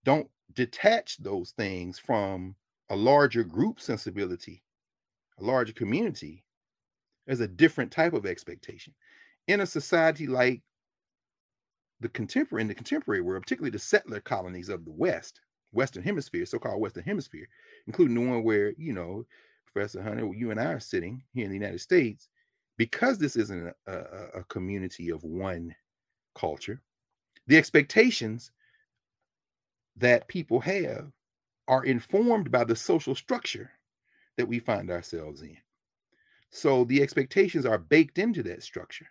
Don't 0.04 0.30
detach 0.54 1.18
those 1.18 1.52
things 1.52 1.98
from 1.98 2.56
a 2.90 2.96
larger 2.96 3.44
group 3.44 3.80
sensibility, 3.80 4.62
a 5.40 5.44
larger 5.44 5.74
community. 5.74 6.44
There's 7.26 7.40
a 7.40 7.48
different 7.48 7.92
type 7.92 8.14
of 8.14 8.26
expectation. 8.26 8.94
In 9.48 9.62
a 9.62 9.66
society 9.66 10.28
like 10.28 10.62
the 12.00 12.10
contemporary, 12.10 12.62
in 12.62 12.68
the 12.68 12.76
contemporary 12.76 13.22
world, 13.22 13.44
particularly 13.44 13.72
the 13.72 13.80
settler 13.80 14.20
colonies 14.20 14.70
of 14.70 14.86
the 14.86 14.92
West, 14.92 15.40
Western 15.72 16.04
Hemisphere, 16.04 16.46
so-called 16.46 16.82
Western 16.82 17.04
Hemisphere, 17.04 17.48
including 17.88 18.16
the 18.16 18.22
one 18.22 18.44
where, 18.44 18.74
you 18.78 18.94
know, 18.94 19.26
Professor 19.72 20.02
Hunter, 20.02 20.30
you 20.34 20.52
and 20.52 20.60
I 20.60 20.66
are 20.66 20.80
sitting 20.80 21.24
here 21.34 21.46
in 21.46 21.50
the 21.50 21.58
United 21.58 21.80
States, 21.80 22.30
because 22.78 23.18
this 23.18 23.36
isn't 23.36 23.74
a, 23.88 23.92
a, 23.92 24.40
a 24.40 24.44
community 24.46 25.10
of 25.10 25.24
one 25.24 25.74
culture, 26.36 26.82
the 27.48 27.58
expectations 27.58 28.52
that 29.96 30.28
people 30.28 30.60
have 30.60 31.12
are 31.68 31.86
informed 31.86 32.52
by 32.52 32.64
the 32.64 32.76
social 32.76 33.16
structure 33.16 33.72
that 34.38 34.48
we 34.48 34.60
find 34.60 34.90
ourselves 34.90 35.42
in. 35.42 35.58
So 36.50 36.84
the 36.86 37.02
expectations 37.02 37.66
are 37.66 37.78
baked 37.78 38.20
into 38.20 38.44
that 38.44 38.64
structure. 38.64 39.08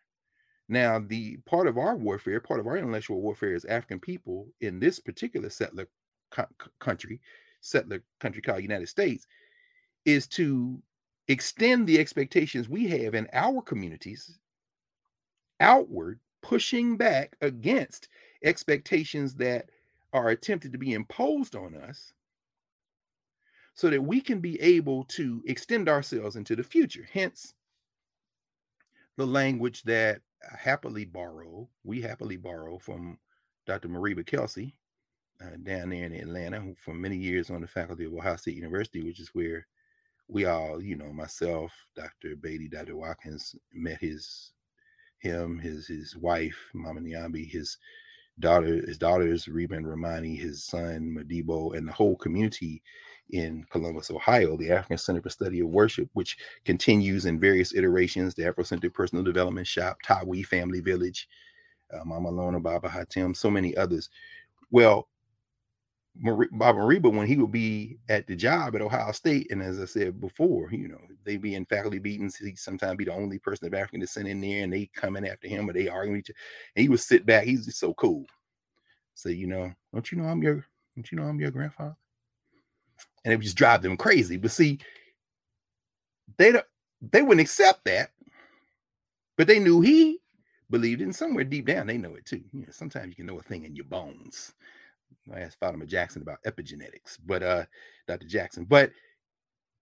Now, 0.69 1.01
the 1.01 1.39
part 1.39 1.67
of 1.67 1.77
our 1.77 1.97
warfare, 1.97 2.41
part 2.41 2.61
of 2.61 2.67
our 2.67 2.77
intellectual 2.77 3.21
warfare 3.21 3.55
as 3.55 3.65
African 3.65 4.01
people 4.01 4.49
in 4.61 4.79
this 4.79 5.01
particular 5.01 5.51
settler 5.51 5.89
co- 6.31 6.47
country, 6.79 7.21
settler 7.61 8.03
country 8.21 8.43
called 8.43 8.63
United 8.63 8.89
States, 8.89 9.27
is 10.05 10.27
to 10.29 10.81
extend 11.29 11.87
the 11.87 11.99
expectations 11.99 12.69
we 12.69 12.87
have 12.89 13.15
in 13.15 13.29
our 13.33 13.61
communities 13.63 14.39
outward, 15.61 16.19
pushing 16.43 16.97
back 16.97 17.37
against 17.41 18.09
expectations 18.43 19.35
that 19.35 19.71
are 20.13 20.29
attempted 20.29 20.73
to 20.73 20.79
be 20.79 20.93
imposed 20.93 21.55
on 21.55 21.75
us 21.75 22.13
so 23.75 23.91
that 23.91 24.03
we 24.03 24.21
can 24.21 24.41
be 24.41 24.61
able 24.61 25.05
to 25.05 25.43
extend 25.47 25.89
ourselves 25.89 26.37
into 26.37 26.55
the 26.57 26.63
future. 26.63 27.07
Hence, 27.13 27.55
the 29.17 29.27
language 29.27 29.83
that 29.85 30.21
I 30.51 30.57
happily 30.57 31.05
borrow, 31.05 31.69
we 31.85 32.01
happily 32.01 32.37
borrow 32.37 32.79
from 32.79 33.19
Dr. 33.67 33.89
Mariba 33.89 34.27
Kelsey 34.27 34.75
uh, 35.41 35.57
down 35.63 35.91
there 35.91 36.05
in 36.05 36.13
Atlanta, 36.13 36.61
who 36.61 36.75
for 36.75 36.95
many 36.95 37.17
years 37.17 37.51
on 37.51 37.61
the 37.61 37.67
faculty 37.67 38.05
of 38.05 38.13
Ohio 38.13 38.37
State 38.37 38.57
University, 38.57 39.03
which 39.03 39.21
is 39.21 39.31
where 39.35 39.67
we 40.29 40.47
all, 40.47 40.83
you 40.83 40.97
know, 40.97 41.13
myself, 41.13 41.73
Dr. 41.95 42.37
Beatty, 42.37 42.69
Dr. 42.69 42.97
Watkins, 42.97 43.55
met 43.73 43.99
his 43.99 44.53
him, 45.19 45.59
his 45.59 45.87
his 45.87 46.17
wife, 46.17 46.59
Mama 46.75 47.01
Nyambi, 47.01 47.49
his 47.49 47.79
daughter, 48.41 48.85
his 48.87 48.99
daughters, 48.99 49.47
Reba 49.47 49.75
and 49.77 49.89
Romani, 49.89 50.35
his 50.35 50.65
son, 50.65 51.17
Madibo, 51.17 51.77
and 51.77 51.87
the 51.87 51.93
whole 51.93 52.17
community 52.17 52.83
in 53.31 53.65
Columbus, 53.71 54.11
Ohio, 54.11 54.57
the 54.57 54.71
African 54.71 54.99
Center 54.99 55.23
for 55.23 55.31
Study 55.31 55.61
of 55.61 55.69
Worship, 55.69 56.09
which 56.13 56.37
continues 56.65 57.25
in 57.25 57.41
various 57.41 57.75
iterations, 57.75 58.35
the 58.35 58.43
Afrocentric 58.43 58.93
Personal 58.93 59.25
Development 59.25 59.67
Shop, 59.67 59.97
Tawi 60.05 60.43
Family 60.43 60.81
Village, 60.81 61.29
uh, 61.93 62.05
Mama 62.05 62.31
Lona, 62.31 62.61
Baba 62.61 62.89
Hatim, 62.89 63.35
so 63.35 63.51
many 63.51 63.77
others. 63.77 64.11
Well, 64.71 65.09
Bob 66.15 66.77
Mariba 66.77 67.11
when 67.11 67.27
he 67.27 67.37
would 67.37 67.53
be 67.53 67.99
at 68.11 68.27
the 68.27 68.37
job 68.37 68.75
at 68.75 68.83
Ohio 68.83 69.13
State, 69.13 69.51
and 69.51 69.63
as 69.63 69.81
I 69.81 69.87
said 69.87 70.21
before, 70.21 70.69
you 70.71 70.89
know, 70.89 71.01
they 71.25 71.39
be 71.39 71.55
in 71.55 71.65
faculty 71.65 72.01
meetings. 72.01 72.37
He 72.37 72.55
sometimes 72.55 72.97
be 72.97 73.05
the 73.05 73.15
only 73.15 73.39
person 73.39 73.67
of 73.67 73.75
African 73.75 74.01
descent 74.01 74.29
in 74.29 74.41
there, 74.41 74.63
and 74.63 74.73
they 74.73 74.91
coming 74.95 75.27
after 75.27 75.49
him, 75.49 75.69
or 75.69 75.73
they 75.73 75.89
arguing 75.89 76.19
each 76.19 76.29
other. 76.29 76.39
And 76.77 76.83
he 76.83 76.89
would 76.91 77.01
sit 77.01 77.25
back. 77.25 77.45
He's 77.45 77.65
just 77.65 77.79
so 77.79 77.95
cool. 77.95 78.27
Say, 79.15 79.33
you 79.33 79.47
know, 79.47 79.73
don't 79.95 80.13
you 80.13 80.19
know 80.19 80.25
I'm 80.25 80.43
your, 80.43 80.67
don't 80.97 81.11
you 81.11 81.17
know 81.17 81.25
I'm 81.25 81.41
your 81.41 81.51
grandfather? 81.51 81.97
And 83.25 83.33
it 83.33 83.37
would 83.37 83.45
just 83.45 83.57
drive 83.57 83.83
them 83.83 83.97
crazy. 83.97 84.37
But 84.37 84.51
see, 84.51 84.79
they 86.39 86.53
don't 86.53 86.67
they 87.11 87.23
wouldn't 87.23 87.41
accept 87.41 87.85
that, 87.85 88.11
but 89.37 89.47
they 89.47 89.59
knew 89.59 89.81
he 89.81 90.19
believed 90.71 91.03
and 91.03 91.15
somewhere 91.15 91.45
deep 91.45 91.67
down 91.67 91.87
they 91.87 91.99
know 91.99 92.15
it 92.15 92.25
too. 92.25 92.43
You 92.53 92.63
know, 92.63 92.73
sometimes 92.73 93.09
you 93.09 93.17
can 93.17 93.27
know 93.27 93.39
a 93.39 93.43
thing 93.43 93.65
in 93.65 93.77
your 93.77 93.85
bones. 93.87 94.55
I 95.33 95.41
asked 95.41 95.59
Fatima 95.61 95.87
Jackson 95.87 96.23
about 96.23 96.43
epigenetics, 96.45 97.19
but 97.27 97.43
uh, 97.43 97.65
Dr. 98.09 98.27
Jackson. 98.27 98.65
But 98.65 98.91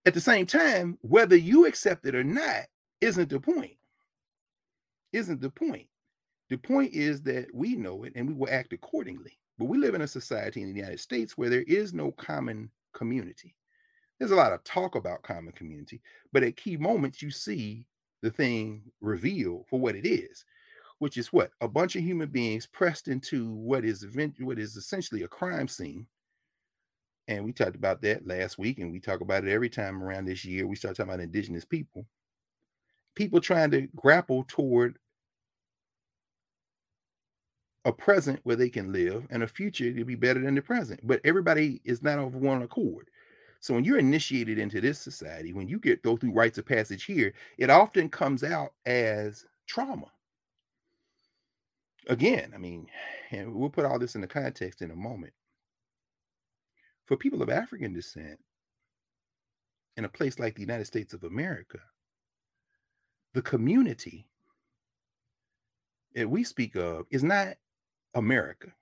at 0.05 0.15
the 0.15 0.21
same 0.21 0.47
time, 0.47 0.99
whether 1.03 1.37
you 1.37 1.67
accept 1.67 2.07
it 2.07 2.15
or 2.15 2.25
not 2.25 2.67
isn't 3.01 3.31
the 3.31 3.41
point. 3.41 3.77
Isn't 5.13 5.41
the 5.41 5.51
point. 5.51 5.87
The 6.51 6.59
point 6.59 6.93
is 6.93 7.23
that 7.23 7.47
we 7.55 7.75
know 7.75 8.05
it 8.05 8.13
and 8.17 8.29
we 8.29 8.35
will 8.35 8.51
act 8.51 8.73
accordingly. 8.73 9.39
But 9.59 9.67
we 9.67 9.79
live 9.79 9.95
in 9.95 10.03
a 10.03 10.09
society 10.09 10.63
in 10.63 10.73
the 10.73 10.81
United 10.81 11.01
States 11.01 11.37
where 11.37 11.51
there 11.51 11.63
is 11.63 11.93
no 11.93 12.13
common 12.13 12.71
community. 12.93 13.55
There's 14.19 14.33
a 14.33 14.37
lot 14.37 14.53
of 14.53 14.63
talk 14.65 14.95
about 14.95 15.23
common 15.23 15.53
community, 15.53 16.03
but 16.33 16.43
at 16.43 16.57
key 16.57 16.77
moments, 16.77 17.23
you 17.23 17.31
see 17.31 17.87
the 18.23 18.31
thing 18.31 18.83
revealed 19.01 19.67
for 19.69 19.81
what 19.81 19.97
it 19.97 20.07
is, 20.07 20.45
which 20.99 21.17
is 21.17 21.33
what 21.33 21.53
a 21.61 21.69
bunch 21.69 21.97
of 21.97 22.03
human 22.03 22.29
beings 22.29 22.67
pressed 22.67 23.09
into 23.09 23.51
what 23.53 23.85
is 23.85 24.03
event, 24.03 24.35
what 24.41 24.59
is 24.59 24.77
essentially 24.77 25.23
a 25.23 25.29
crime 25.29 25.69
scene. 25.69 26.07
And 27.29 27.45
we 27.45 27.53
talked 27.53 27.77
about 27.77 28.03
that 28.03 28.27
last 28.27 28.59
week, 28.59 28.79
and 28.79 28.93
we 28.93 29.01
talk 29.01 29.21
about 29.21 29.45
it 29.45 29.51
every 29.51 29.71
time 29.71 30.03
around 30.03 30.27
this 30.27 30.45
year. 30.45 30.67
We 30.67 30.77
start 30.77 30.97
talking 30.97 31.11
about 31.11 31.23
indigenous 31.23 31.65
people, 31.65 32.05
people 33.15 33.41
trying 33.41 33.71
to 33.71 33.89
grapple 33.97 34.45
toward 34.49 34.99
a 37.85 37.93
present 37.93 38.41
where 38.45 38.57
they 38.57 38.69
can 38.69 38.93
live 38.93 39.27
and 39.31 39.43
a 39.43 39.49
future 39.49 39.93
to 39.93 40.05
be 40.05 40.15
better 40.15 40.41
than 40.41 40.55
the 40.55 40.63
present. 40.63 41.01
But 41.03 41.21
everybody 41.25 41.81
is 41.85 42.03
not 42.03 42.19
of 42.19 42.35
one 42.35 42.63
accord. 42.63 43.11
So 43.61 43.75
when 43.75 43.85
you're 43.85 43.99
initiated 43.99 44.59
into 44.59 44.81
this 44.81 44.99
society, 44.99 45.53
when 45.53 45.69
you 45.69 45.79
get 45.79 46.03
go 46.03 46.17
through 46.17 46.33
rites 46.33 46.59
of 46.59 46.67
passage 46.67 47.05
here, 47.05 47.35
it 47.59 47.71
often 47.71 48.09
comes 48.09 48.43
out 48.43 48.73
as 48.87 49.45
trauma. 49.67 50.11
Again, 52.09 52.53
I 52.55 52.59
mean, 52.59 52.87
and 53.31 53.55
we'll 53.55 53.71
put 53.71 53.85
all 53.85 53.99
this 53.99 54.15
in 54.15 54.23
the 54.23 54.27
context 54.27 54.83
in 54.83 54.91
a 54.91 54.97
moment. 54.97 55.33
For 57.05 57.17
people 57.17 57.43
of 57.43 57.51
African 57.51 57.93
descent 57.93 58.39
in 59.97 60.05
a 60.05 60.09
place 60.09 60.39
like 60.39 60.55
the 60.55 60.63
United 60.63 60.87
States 60.87 61.13
of 61.13 61.25
America, 61.25 61.79
the 63.35 63.43
community 63.43 64.27
that 66.15 66.29
we 66.29 66.45
speak 66.45 66.77
of 66.77 67.07
is 67.11 67.23
not 67.23 67.57
America. 68.15 68.73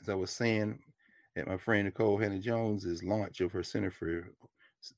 As 0.00 0.08
I 0.08 0.14
was 0.14 0.30
saying 0.30 0.78
at 1.36 1.46
my 1.46 1.56
friend 1.56 1.92
Nikole 1.92 2.22
Hannah-Jones's 2.22 3.04
launch 3.04 3.40
of 3.40 3.52
her 3.52 3.62
Center 3.62 3.90
for 3.90 4.30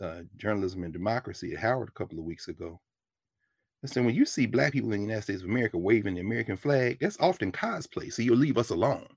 uh, 0.01 0.21
Journalism 0.37 0.85
and 0.85 0.93
Democracy 0.93 1.53
at 1.53 1.59
Howard 1.59 1.89
a 1.89 1.99
couple 1.99 2.19
of 2.19 2.25
weeks 2.25 2.49
ago. 2.49 2.81
I 3.85 3.89
said, 3.89 4.05
when 4.05 4.15
you 4.15 4.25
see 4.25 4.47
black 4.47 4.73
people 4.73 4.93
in 4.93 5.01
the 5.01 5.07
United 5.07 5.23
States 5.23 5.43
of 5.43 5.49
America 5.49 5.77
waving 5.77 6.15
the 6.15 6.21
American 6.21 6.57
flag, 6.57 6.99
that's 7.01 7.19
often 7.19 7.51
cosplay. 7.51 8.13
So 8.13 8.23
you'll 8.23 8.37
leave 8.37 8.59
us 8.59 8.71
alone. 8.71 9.09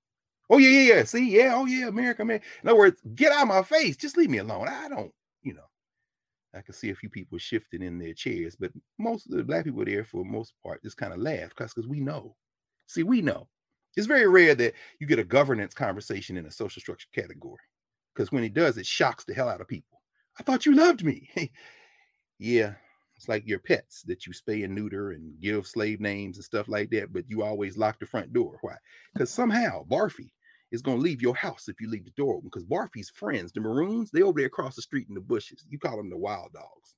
Oh, 0.50 0.58
yeah, 0.58 0.70
yeah, 0.70 0.96
yeah. 0.96 1.04
See, 1.04 1.38
yeah, 1.38 1.54
oh, 1.56 1.66
yeah, 1.66 1.88
America, 1.88 2.26
man. 2.26 2.42
In 2.64 2.70
other 2.70 2.78
words, 2.78 3.00
get 3.14 3.32
out 3.32 3.44
of 3.44 3.48
my 3.48 3.62
face. 3.62 3.96
Just 3.96 4.18
leave 4.18 4.30
me 4.32 4.40
alone. 4.40 4.68
I 4.68 4.90
don't, 4.90 5.12
you 5.44 5.54
know. 5.54 5.62
I 6.56 6.62
can 6.62 6.74
see 6.74 6.90
a 6.90 6.96
few 6.96 7.10
people 7.10 7.38
shifting 7.38 7.84
in 7.84 8.00
their 8.00 8.14
chairs, 8.14 8.56
but 8.56 8.72
most 8.98 9.28
of 9.28 9.38
the 9.38 9.44
black 9.44 9.66
people 9.66 9.84
there, 9.86 10.06
for 10.06 10.24
the 10.24 10.30
most 10.30 10.54
part, 10.64 10.82
just 10.82 10.98
kind 10.98 11.14
of 11.14 11.20
laugh 11.20 11.50
because 11.50 11.74
because 11.74 11.88
we 11.88 12.00
know. 12.00 12.36
See, 12.88 13.04
we 13.04 13.22
know. 13.22 13.48
It's 13.96 14.08
very 14.08 14.28
rare 14.28 14.56
that 14.56 14.74
you 15.00 15.08
get 15.08 15.20
a 15.20 15.24
governance 15.24 15.74
conversation 15.74 16.38
in 16.38 16.46
a 16.46 16.52
social 16.52 16.82
structure 16.82 17.08
category 17.14 17.62
because 18.14 18.32
when 18.32 18.44
it 18.44 18.54
does, 18.54 18.78
it 18.78 18.86
shocks 18.86 19.24
the 19.24 19.34
hell 19.34 19.50
out 19.50 19.62
of 19.62 19.68
people. 19.68 20.02
I 20.40 20.44
thought 20.44 20.66
you 20.66 20.76
loved 20.76 21.04
me. 21.04 21.30
yeah, 22.40 22.74
it's 23.16 23.30
like 23.30 23.48
your 23.48 23.60
pets 23.60 24.04
that 24.04 24.26
you 24.26 24.34
spay 24.34 24.66
and 24.66 24.76
neuter 24.76 25.12
and 25.12 25.40
give 25.40 25.66
slave 25.66 26.02
names 26.02 26.38
and 26.38 26.44
stuff 26.44 26.68
like 26.68 26.90
that, 26.92 27.14
but 27.14 27.24
you 27.30 27.44
always 27.44 27.78
lock 27.78 28.00
the 28.00 28.06
front 28.06 28.34
door. 28.34 28.58
Why? 28.62 28.76
Because 29.14 29.30
somehow 29.30 29.86
Barfi 29.86 30.32
is 30.72 30.82
going 30.82 30.98
to 30.98 31.04
leave 31.04 31.22
your 31.22 31.36
house 31.36 31.68
if 31.70 31.80
you 31.80 31.90
leave 31.90 32.06
the 32.06 32.12
door 32.12 32.36
open. 32.36 32.50
Because 32.52 32.66
Barfi's 32.66 33.10
friends, 33.10 33.52
the 33.52 33.62
Maroons, 33.62 34.12
they 34.12 34.22
over 34.22 34.40
there 34.40 34.48
across 34.48 34.76
the 34.76 34.82
street 34.82 35.08
in 35.08 35.16
the 35.16 35.22
bushes. 35.22 35.66
You 35.70 35.80
call 35.80 35.98
them 35.98 36.10
the 36.10 36.18
wild 36.18 36.52
dogs. 36.54 36.96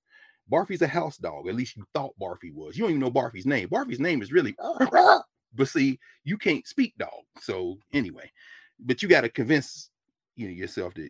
Barfi's 0.52 0.82
a 0.82 0.88
house 0.88 1.18
dog. 1.18 1.48
At 1.48 1.56
least 1.56 1.76
you 1.76 1.86
thought 1.94 2.18
Barfi 2.20 2.54
was. 2.54 2.78
You 2.78 2.84
don't 2.84 2.92
even 2.92 3.02
know 3.02 3.12
Barfi's 3.12 3.46
name. 3.46 3.70
Barfi's 3.70 4.00
name 4.00 4.22
is 4.22 4.32
really 4.32 4.56
But 5.58 5.68
see, 5.68 6.00
you 6.24 6.38
can't 6.38 6.68
speak 6.68 6.98
dog. 6.98 7.24
So 7.42 7.78
anyway, 7.94 8.32
but 8.80 9.02
you 9.02 9.10
got 9.10 9.22
to 9.22 9.30
convince 9.30 9.90
you 10.36 10.48
know 10.48 10.54
yourself 10.54 10.94
that 10.96 11.10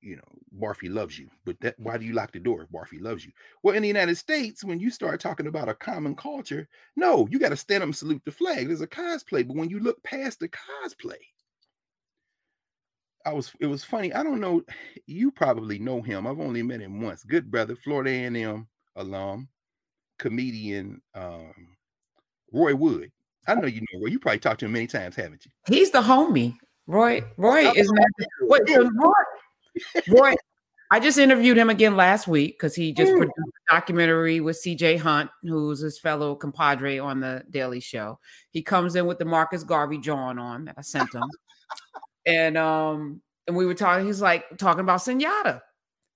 you 0.00 0.16
know 0.16 0.22
Barfi 0.60 0.92
loves 0.92 1.18
you. 1.18 1.28
But 1.44 1.58
that 1.60 1.74
why 1.78 1.96
do 1.96 2.04
you 2.04 2.12
lock 2.12 2.32
the 2.32 2.40
door 2.40 2.62
if 2.62 2.70
Barfi 2.70 3.00
loves 3.00 3.24
you? 3.24 3.32
Well, 3.62 3.74
in 3.74 3.82
the 3.82 3.88
United 3.88 4.16
States, 4.16 4.62
when 4.62 4.78
you 4.78 4.90
start 4.90 5.20
talking 5.20 5.46
about 5.46 5.68
a 5.68 5.74
common 5.74 6.14
culture, 6.14 6.68
no, 6.96 7.26
you 7.30 7.38
got 7.38 7.50
to 7.50 7.56
stand 7.56 7.82
up 7.82 7.88
and 7.88 7.96
salute 7.96 8.22
the 8.24 8.32
flag. 8.32 8.68
There's 8.68 8.80
a 8.80 8.86
cosplay, 8.86 9.46
but 9.46 9.56
when 9.56 9.70
you 9.70 9.80
look 9.80 10.02
past 10.02 10.40
the 10.40 10.48
cosplay, 10.48 11.20
I 13.24 13.32
was 13.32 13.52
it 13.60 13.66
was 13.66 13.84
funny. 13.84 14.12
I 14.12 14.22
don't 14.22 14.40
know. 14.40 14.62
You 15.06 15.30
probably 15.30 15.78
know 15.78 16.02
him. 16.02 16.26
I've 16.26 16.40
only 16.40 16.62
met 16.62 16.80
him 16.80 17.00
once. 17.00 17.24
Good 17.24 17.50
brother, 17.50 17.76
Florida 17.76 18.10
A&M 18.10 18.68
alum, 18.96 19.48
comedian, 20.18 21.00
um, 21.14 21.76
Roy 22.52 22.74
Wood. 22.74 23.10
I 23.46 23.54
know 23.54 23.66
you 23.66 23.80
know 23.80 24.00
Roy. 24.00 24.08
You 24.08 24.18
probably 24.18 24.38
talked 24.38 24.60
to 24.60 24.66
him 24.66 24.72
many 24.72 24.86
times, 24.86 25.16
haven't 25.16 25.44
you? 25.44 25.50
He's 25.66 25.90
the 25.90 26.02
homie. 26.02 26.56
Roy. 26.86 27.22
Roy 27.36 27.70
is 27.72 27.92
wait, 28.40 28.62
Roy. 28.68 29.12
Roy. 30.08 30.34
I 30.90 31.00
just 31.00 31.16
interviewed 31.16 31.56
him 31.56 31.70
again 31.70 31.96
last 31.96 32.28
week 32.28 32.58
because 32.58 32.74
he 32.74 32.92
just 32.92 33.12
mm. 33.12 33.16
produced 33.16 33.38
a 33.38 33.74
documentary 33.74 34.40
with 34.40 34.62
CJ 34.62 34.98
Hunt, 34.98 35.30
who's 35.42 35.80
his 35.80 35.98
fellow 35.98 36.34
compadre 36.34 36.98
on 36.98 37.18
the 37.18 37.42
Daily 37.48 37.80
Show. 37.80 38.18
He 38.50 38.62
comes 38.62 38.94
in 38.94 39.06
with 39.06 39.18
the 39.18 39.24
Marcus 39.24 39.64
Garvey 39.64 39.96
John 39.96 40.38
on 40.38 40.66
that 40.66 40.74
I 40.76 40.82
sent 40.82 41.14
him. 41.14 41.22
and 42.26 42.58
um, 42.58 43.22
and 43.46 43.56
we 43.56 43.64
were 43.64 43.74
talking, 43.74 44.06
he's 44.06 44.20
like 44.20 44.44
talking 44.58 44.80
about 44.80 45.00
Sunyata. 45.00 45.62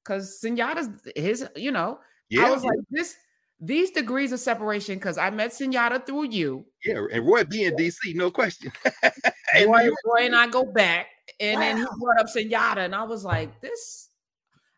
Because 0.04 0.38
Sunyata's 0.44 0.90
his, 1.16 1.48
you 1.56 1.72
know, 1.72 1.98
yeah. 2.28 2.46
I 2.46 2.50
was 2.50 2.62
like, 2.62 2.78
this 2.90 3.16
these 3.60 3.90
degrees 3.90 4.32
of 4.32 4.40
separation, 4.40 4.96
because 4.96 5.18
I 5.18 5.30
met 5.30 5.50
Sunyata 5.50 6.04
through 6.04 6.30
you. 6.30 6.66
Yeah, 6.84 7.04
and 7.12 7.26
Roy 7.26 7.44
being 7.44 7.76
DC, 7.76 8.14
no 8.14 8.30
question. 8.30 8.70
and 9.02 9.66
Roy, 9.66 9.88
Roy, 10.04 10.26
and 10.26 10.36
I 10.36 10.46
go 10.46 10.64
back, 10.64 11.06
and 11.40 11.54
wow. 11.54 11.60
then 11.60 11.76
he 11.78 11.84
brought 12.00 12.20
up 12.20 12.26
Sunyata, 12.26 12.84
and 12.84 12.94
I 12.94 13.04
was 13.04 13.24
like, 13.24 13.60
this. 13.60 14.10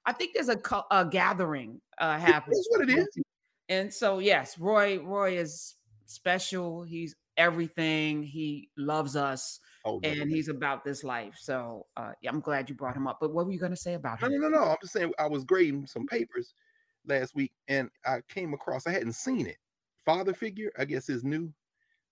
I 0.07 0.13
think 0.13 0.33
there's 0.35 0.49
a, 0.49 0.59
a 0.91 1.05
gathering 1.05 1.81
uh, 1.99 2.19
happening. 2.19 2.57
That's 2.57 2.69
what 2.71 2.89
it 2.89 2.99
is. 2.99 3.09
And 3.69 3.93
so, 3.93 4.21
yes, 4.21 4.59
Roy. 4.59 5.01
Roy 5.01 5.37
is 5.37 5.75
special. 6.07 6.83
He's 6.83 7.15
everything. 7.37 8.23
He 8.23 8.71
loves 8.77 9.17
us. 9.17 9.61
Oh, 9.85 10.01
no, 10.03 10.09
and 10.09 10.31
he's 10.31 10.49
about 10.49 10.85
this 10.85 11.05
life. 11.05 11.37
So 11.39 11.87
uh, 11.97 12.13
yeah, 12.21 12.31
I'm 12.31 12.41
glad 12.41 12.69
you 12.69 12.75
brought 12.75 12.97
him 12.97 13.07
up. 13.07 13.19
But 13.21 13.33
what 13.33 13.47
were 13.47 13.53
you 13.53 13.61
going 13.61 13.73
to 13.73 13.77
say 13.77 13.95
about 13.95 14.21
him? 14.21 14.33
No, 14.33 14.39
no, 14.39 14.49
no, 14.49 14.59
no. 14.59 14.71
I'm 14.71 14.77
just 14.83 14.93
saying 14.93 15.13
I 15.19 15.27
was 15.27 15.45
grading 15.45 15.87
some 15.87 16.07
papers 16.07 16.55
last 17.09 17.35
week 17.35 17.53
and 17.69 17.91
I 18.07 18.21
came 18.29 18.55
across, 18.55 18.87
I 18.87 18.93
hadn't 18.93 19.15
seen 19.15 19.47
it. 19.47 19.57
Father 20.05 20.35
figure, 20.35 20.73
I 20.79 20.85
guess 20.85 21.07
his 21.07 21.25
new 21.25 21.53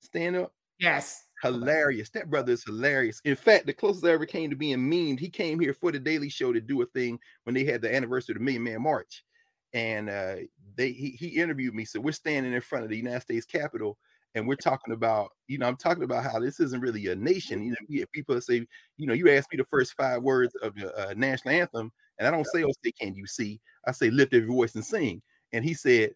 stand 0.00 0.36
up. 0.36 0.52
Yes. 0.78 1.24
Hilarious. 1.42 2.10
That 2.10 2.30
brother 2.30 2.52
is 2.52 2.64
hilarious. 2.64 3.20
In 3.24 3.36
fact, 3.36 3.66
the 3.66 3.72
closest 3.72 4.04
I 4.04 4.10
ever 4.10 4.26
came 4.26 4.50
to 4.50 4.56
being 4.56 4.78
memed, 4.78 5.18
he 5.18 5.30
came 5.30 5.58
here 5.58 5.72
for 5.72 5.90
the 5.90 5.98
Daily 5.98 6.28
Show 6.28 6.52
to 6.52 6.60
do 6.60 6.82
a 6.82 6.86
thing 6.86 7.18
when 7.44 7.54
they 7.54 7.64
had 7.64 7.80
the 7.80 7.94
anniversary 7.94 8.34
of 8.34 8.38
the 8.38 8.44
Million 8.44 8.64
Man 8.64 8.82
March. 8.82 9.24
And 9.72 10.10
uh, 10.10 10.36
they 10.76 10.92
he, 10.92 11.10
he 11.10 11.28
interviewed 11.28 11.74
me. 11.74 11.84
So 11.84 12.00
we're 12.00 12.12
standing 12.12 12.52
in 12.52 12.60
front 12.60 12.84
of 12.84 12.90
the 12.90 12.96
United 12.96 13.22
States 13.22 13.46
Capitol 13.46 13.98
and 14.36 14.46
we're 14.46 14.54
talking 14.54 14.92
about, 14.92 15.30
you 15.48 15.56
know, 15.56 15.66
I'm 15.66 15.78
talking 15.78 16.02
about 16.02 16.22
how 16.22 16.38
this 16.38 16.60
isn't 16.60 16.82
really 16.82 17.06
a 17.06 17.16
nation. 17.16 17.62
You 17.88 18.00
know, 18.00 18.06
people 18.12 18.38
say, 18.42 18.66
you 18.98 19.06
know, 19.06 19.14
you 19.14 19.30
ask 19.30 19.50
me 19.50 19.56
the 19.56 19.64
first 19.64 19.94
five 19.94 20.22
words 20.22 20.54
of 20.56 20.74
the 20.74 20.94
uh, 20.94 21.14
national 21.16 21.54
anthem, 21.54 21.90
and 22.18 22.28
I 22.28 22.30
don't 22.30 22.46
say, 22.46 22.62
oh, 22.62 22.72
say, 22.84 22.92
can 22.92 23.14
you 23.14 23.26
see? 23.26 23.58
I 23.86 23.92
say, 23.92 24.10
lift 24.10 24.34
every 24.34 24.48
voice 24.48 24.74
and 24.74 24.84
sing. 24.84 25.22
And 25.52 25.64
he 25.64 25.74
said, 25.74 26.14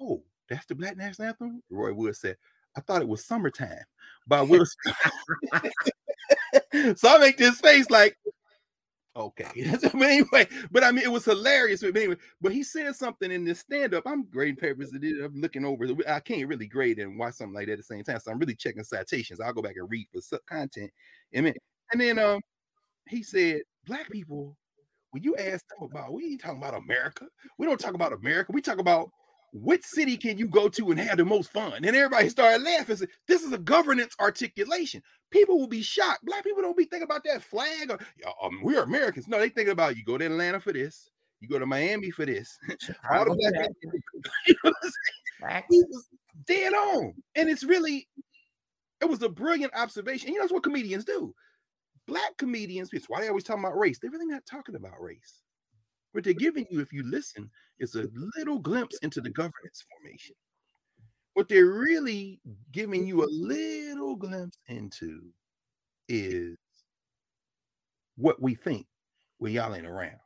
oh, 0.00 0.22
that's 0.48 0.66
the 0.66 0.74
Black 0.74 0.96
National 0.96 1.28
Anthem? 1.28 1.62
Roy 1.70 1.92
Wood 1.92 2.16
said, 2.16 2.36
I 2.76 2.80
thought 2.80 3.02
it 3.02 3.08
was 3.08 3.24
summertime 3.24 3.82
by 4.26 4.42
Will 4.42 4.64
so 6.96 7.08
I 7.08 7.18
make 7.18 7.36
this 7.36 7.60
face 7.60 7.90
like, 7.90 8.16
okay. 9.16 9.48
anyway, 9.94 10.46
but 10.70 10.84
I 10.84 10.92
mean, 10.92 11.04
it 11.04 11.10
was 11.10 11.24
hilarious. 11.24 11.80
But 11.80 11.96
anyway, 11.96 12.16
but 12.40 12.52
he 12.52 12.62
said 12.62 12.94
something 12.94 13.32
in 13.32 13.44
this 13.44 13.60
stand 13.60 13.94
up. 13.94 14.04
I'm 14.06 14.24
grading 14.30 14.56
papers. 14.56 14.92
I'm 14.92 15.40
looking 15.40 15.64
over. 15.64 15.86
I 16.06 16.20
can't 16.20 16.48
really 16.48 16.66
grade 16.66 16.98
and 16.98 17.18
watch 17.18 17.34
something 17.34 17.54
like 17.54 17.66
that 17.66 17.72
at 17.72 17.78
the 17.78 17.84
same 17.84 18.04
time. 18.04 18.20
So 18.20 18.30
I'm 18.30 18.38
really 18.38 18.54
checking 18.54 18.84
citations. 18.84 19.40
I'll 19.40 19.52
go 19.52 19.62
back 19.62 19.76
and 19.76 19.90
read 19.90 20.06
for 20.12 20.38
content. 20.48 20.90
And 21.32 21.54
then 21.94 22.18
um, 22.18 22.40
he 23.08 23.22
said, 23.22 23.62
Black 23.86 24.10
people 24.10 24.56
when 25.18 25.24
you 25.24 25.36
ask 25.36 25.64
them 25.68 25.88
about, 25.90 26.12
we 26.12 26.24
ain't 26.26 26.40
talking 26.40 26.58
about 26.58 26.74
America. 26.74 27.26
We 27.58 27.66
don't 27.66 27.80
talk 27.80 27.94
about 27.94 28.12
America. 28.12 28.52
We 28.52 28.60
talk 28.60 28.78
about 28.78 29.10
which 29.52 29.82
city 29.82 30.16
can 30.16 30.38
you 30.38 30.46
go 30.46 30.68
to 30.68 30.90
and 30.92 31.00
have 31.00 31.16
the 31.16 31.24
most 31.24 31.52
fun? 31.52 31.72
And 31.72 31.86
everybody 31.86 32.28
started 32.28 32.62
laughing. 32.62 32.96
Said, 32.96 33.08
this 33.26 33.42
is 33.42 33.52
a 33.52 33.58
governance 33.58 34.14
articulation. 34.20 35.02
People 35.32 35.58
will 35.58 35.66
be 35.66 35.82
shocked. 35.82 36.24
Black 36.24 36.44
people 36.44 36.62
don't 36.62 36.76
be 36.76 36.84
thinking 36.84 37.02
about 37.02 37.24
that 37.24 37.42
flag 37.42 37.90
or 37.90 37.98
um, 38.44 38.60
we're 38.62 38.84
Americans. 38.84 39.26
No, 39.26 39.40
they 39.40 39.48
think 39.48 39.68
about 39.68 39.96
you 39.96 40.04
go 40.04 40.18
to 40.18 40.24
Atlanta 40.24 40.60
for 40.60 40.72
this, 40.72 41.10
you 41.40 41.48
go 41.48 41.58
to 41.58 41.66
Miami 41.66 42.12
for 42.12 42.24
this. 42.24 42.56
All 43.10 43.24
the 43.24 43.34
black 43.34 43.68
people, 43.82 43.98
you 44.46 44.54
know 44.62 45.82
dead 46.46 46.72
on. 46.74 47.14
And 47.34 47.48
it's 47.48 47.64
really, 47.64 48.08
it 49.00 49.06
was 49.06 49.22
a 49.22 49.28
brilliant 49.28 49.74
observation. 49.74 50.28
And 50.28 50.34
you 50.34 50.38
know, 50.38 50.44
that's 50.44 50.52
what 50.52 50.62
comedians 50.62 51.04
do. 51.04 51.34
Black 52.08 52.36
comedians, 52.38 52.88
it's 52.92 53.08
why 53.08 53.20
they 53.20 53.28
always 53.28 53.44
talking 53.44 53.62
about 53.62 53.78
race. 53.78 53.98
They're 53.98 54.10
really 54.10 54.26
not 54.26 54.46
talking 54.46 54.74
about 54.74 55.00
race. 55.00 55.42
What 56.12 56.24
they're 56.24 56.32
giving 56.32 56.66
you, 56.70 56.80
if 56.80 56.90
you 56.90 57.02
listen, 57.04 57.50
is 57.78 57.94
a 57.94 58.08
little 58.36 58.58
glimpse 58.58 58.98
into 59.02 59.20
the 59.20 59.30
governance 59.30 59.84
formation. 59.92 60.34
What 61.34 61.48
they're 61.48 61.66
really 61.66 62.40
giving 62.72 63.06
you 63.06 63.22
a 63.22 63.28
little 63.30 64.16
glimpse 64.16 64.58
into 64.68 65.20
is 66.08 66.56
what 68.16 68.40
we 68.40 68.54
think 68.54 68.86
when 69.36 69.52
y'all 69.52 69.74
ain't 69.74 69.86
around. 69.86 70.18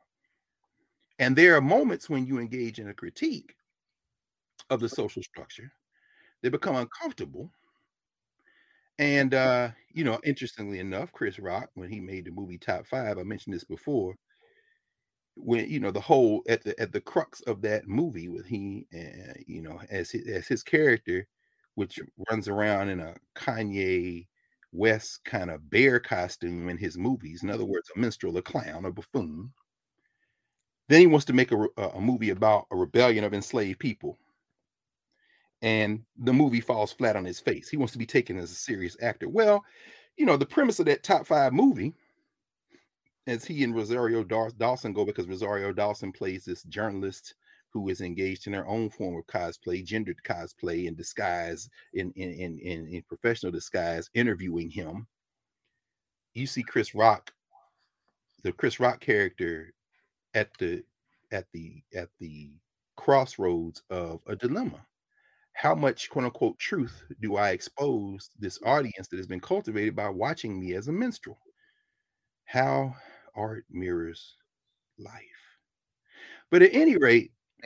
And 1.19 1.35
there 1.35 1.55
are 1.55 1.61
moments 1.61 2.09
when 2.09 2.25
you 2.25 2.39
engage 2.39 2.79
in 2.79 2.89
a 2.89 2.93
critique 2.93 3.53
of 4.69 4.79
the 4.79 4.89
social 4.89 5.21
structure, 5.21 5.71
they 6.41 6.49
become 6.49 6.77
uncomfortable. 6.77 7.51
And 8.99 9.33
uh, 9.33 9.71
you 9.93 10.03
know, 10.03 10.19
interestingly 10.23 10.79
enough, 10.79 11.11
Chris 11.11 11.39
Rock, 11.39 11.69
when 11.75 11.89
he 11.89 11.99
made 11.99 12.25
the 12.25 12.31
movie 12.31 12.57
Top 12.57 12.85
Five, 12.87 13.17
I 13.17 13.23
mentioned 13.23 13.53
this 13.55 13.63
before, 13.63 14.15
when 15.35 15.67
you 15.69 15.79
know 15.79 15.91
the 15.91 15.99
whole 15.99 16.43
at 16.47 16.63
the 16.63 16.79
at 16.79 16.91
the 16.91 17.01
crux 17.01 17.41
of 17.41 17.61
that 17.61 17.87
movie 17.87 18.29
with 18.29 18.45
he 18.45 18.85
you 19.47 19.61
know 19.61 19.79
as 19.89 20.11
his, 20.11 20.27
as 20.27 20.47
his 20.47 20.63
character 20.63 21.27
which 21.75 21.99
runs 22.29 22.47
around 22.47 22.89
in 22.89 22.99
a 22.99 23.15
Kanye 23.35 24.27
West 24.71 25.21
kind 25.25 25.49
of 25.49 25.69
bear 25.71 25.99
costume 25.99 26.69
in 26.69 26.77
his 26.77 26.97
movies 26.97 27.41
in 27.43 27.49
other 27.49 27.65
words 27.65 27.89
a 27.95 27.99
minstrel 27.99 28.37
a 28.37 28.41
clown 28.41 28.85
a 28.85 28.91
buffoon. 28.91 29.51
Then 30.87 31.01
he 31.01 31.07
wants 31.07 31.25
to 31.25 31.33
make 31.33 31.51
a, 31.51 31.67
a 31.77 31.99
movie 31.99 32.29
about 32.29 32.67
a 32.71 32.77
rebellion 32.77 33.25
of 33.25 33.33
enslaved 33.33 33.79
people 33.79 34.17
and 35.63 36.03
the 36.19 36.33
movie 36.33 36.61
falls 36.61 36.93
flat 36.93 37.15
on 37.15 37.25
his 37.25 37.39
face 37.39 37.69
he 37.69 37.77
wants 37.77 37.93
to 37.93 37.99
be 37.99 38.05
taken 38.05 38.37
as 38.37 38.51
a 38.51 38.55
serious 38.55 38.95
actor 39.01 39.27
well 39.27 39.63
you 40.17 40.25
know 40.25 40.37
the 40.37 40.45
premise 40.45 40.79
of 40.79 40.85
that 40.85 41.03
top 41.03 41.25
5 41.25 41.51
movie 41.53 41.93
as 43.27 43.45
he 43.45 43.63
and 43.63 43.73
Rosario 43.73 44.23
Dawson 44.23 44.93
go 44.93 45.05
because 45.05 45.27
Rosario 45.27 45.71
Dawson 45.71 46.11
plays 46.11 46.43
this 46.43 46.63
journalist 46.63 47.35
who 47.69 47.89
is 47.89 48.01
engaged 48.01 48.47
in 48.47 48.53
her 48.53 48.67
own 48.67 48.89
form 48.89 49.15
of 49.15 49.25
cosplay, 49.25 49.83
gendered 49.83 50.21
cosplay 50.23 50.85
in 50.85 50.95
disguise, 50.95 51.69
in 51.93 52.11
in 52.15 52.31
in, 52.31 52.59
in, 52.59 52.87
in 52.87 53.01
professional 53.03 53.51
disguise, 53.51 54.09
interviewing 54.13 54.69
him. 54.69 55.07
You 56.33 56.45
see 56.45 56.63
Chris 56.63 56.93
Rock, 56.93 57.31
the 58.43 58.51
Chris 58.51 58.79
Rock 58.79 58.99
character, 58.99 59.73
at 60.33 60.49
the 60.59 60.83
at 61.31 61.45
the 61.51 61.81
at 61.95 62.09
the 62.19 62.51
crossroads 62.95 63.81
of 63.89 64.21
a 64.27 64.35
dilemma. 64.35 64.85
How 65.53 65.75
much 65.75 66.09
quote 66.09 66.25
unquote 66.25 66.59
truth 66.59 67.03
do 67.21 67.37
I 67.37 67.51
expose 67.51 68.29
this 68.39 68.59
audience 68.65 69.07
that 69.07 69.17
has 69.17 69.27
been 69.27 69.39
cultivated 69.39 69.95
by 69.95 70.09
watching 70.09 70.59
me 70.59 70.73
as 70.73 70.87
a 70.87 70.91
minstrel? 70.91 71.37
How 72.45 72.95
art 73.35 73.65
mirrors 73.69 74.35
life. 74.99 75.13
But 76.49 76.61
at 76.61 76.73
any 76.73 76.97
rate, 76.97 77.31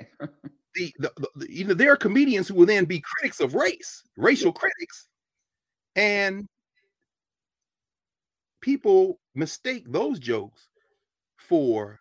the, 0.76 0.94
the, 1.00 1.12
the, 1.36 1.52
you 1.52 1.66
know 1.66 1.74
there 1.74 1.92
are 1.92 1.98
comedians 1.98 2.48
who 2.48 2.56
will 2.56 2.66
then 2.66 2.86
be 2.86 3.02
critics 3.02 3.40
of 3.40 3.56
race, 3.56 4.04
racial 4.16 4.52
critics, 4.52 5.08
and 5.96 6.46
people 8.62 9.20
mistake 9.36 9.84
those 9.92 10.20
jokes 10.20 10.70
for, 11.38 12.00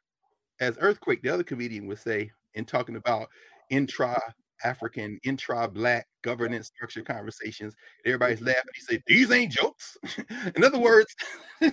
as 0.61 0.77
Earthquake, 0.81 1.22
the 1.22 1.33
other 1.33 1.44
comedian 1.44 1.87
would 1.87 1.99
say, 1.99 2.31
in 2.55 2.64
talking 2.64 2.96
about 2.96 3.29
intra 3.70 4.20
African, 4.64 5.19
intra 5.25 5.69
black 5.69 6.07
governance 6.23 6.69
structure 6.69 7.03
conversations. 7.03 7.75
Everybody's 8.05 8.40
laughing. 8.40 8.73
He 8.75 8.81
said, 8.83 9.03
These 9.07 9.31
ain't 9.31 9.53
jokes. 9.53 9.97
in 10.57 10.64
other 10.64 10.79
words, 10.79 11.14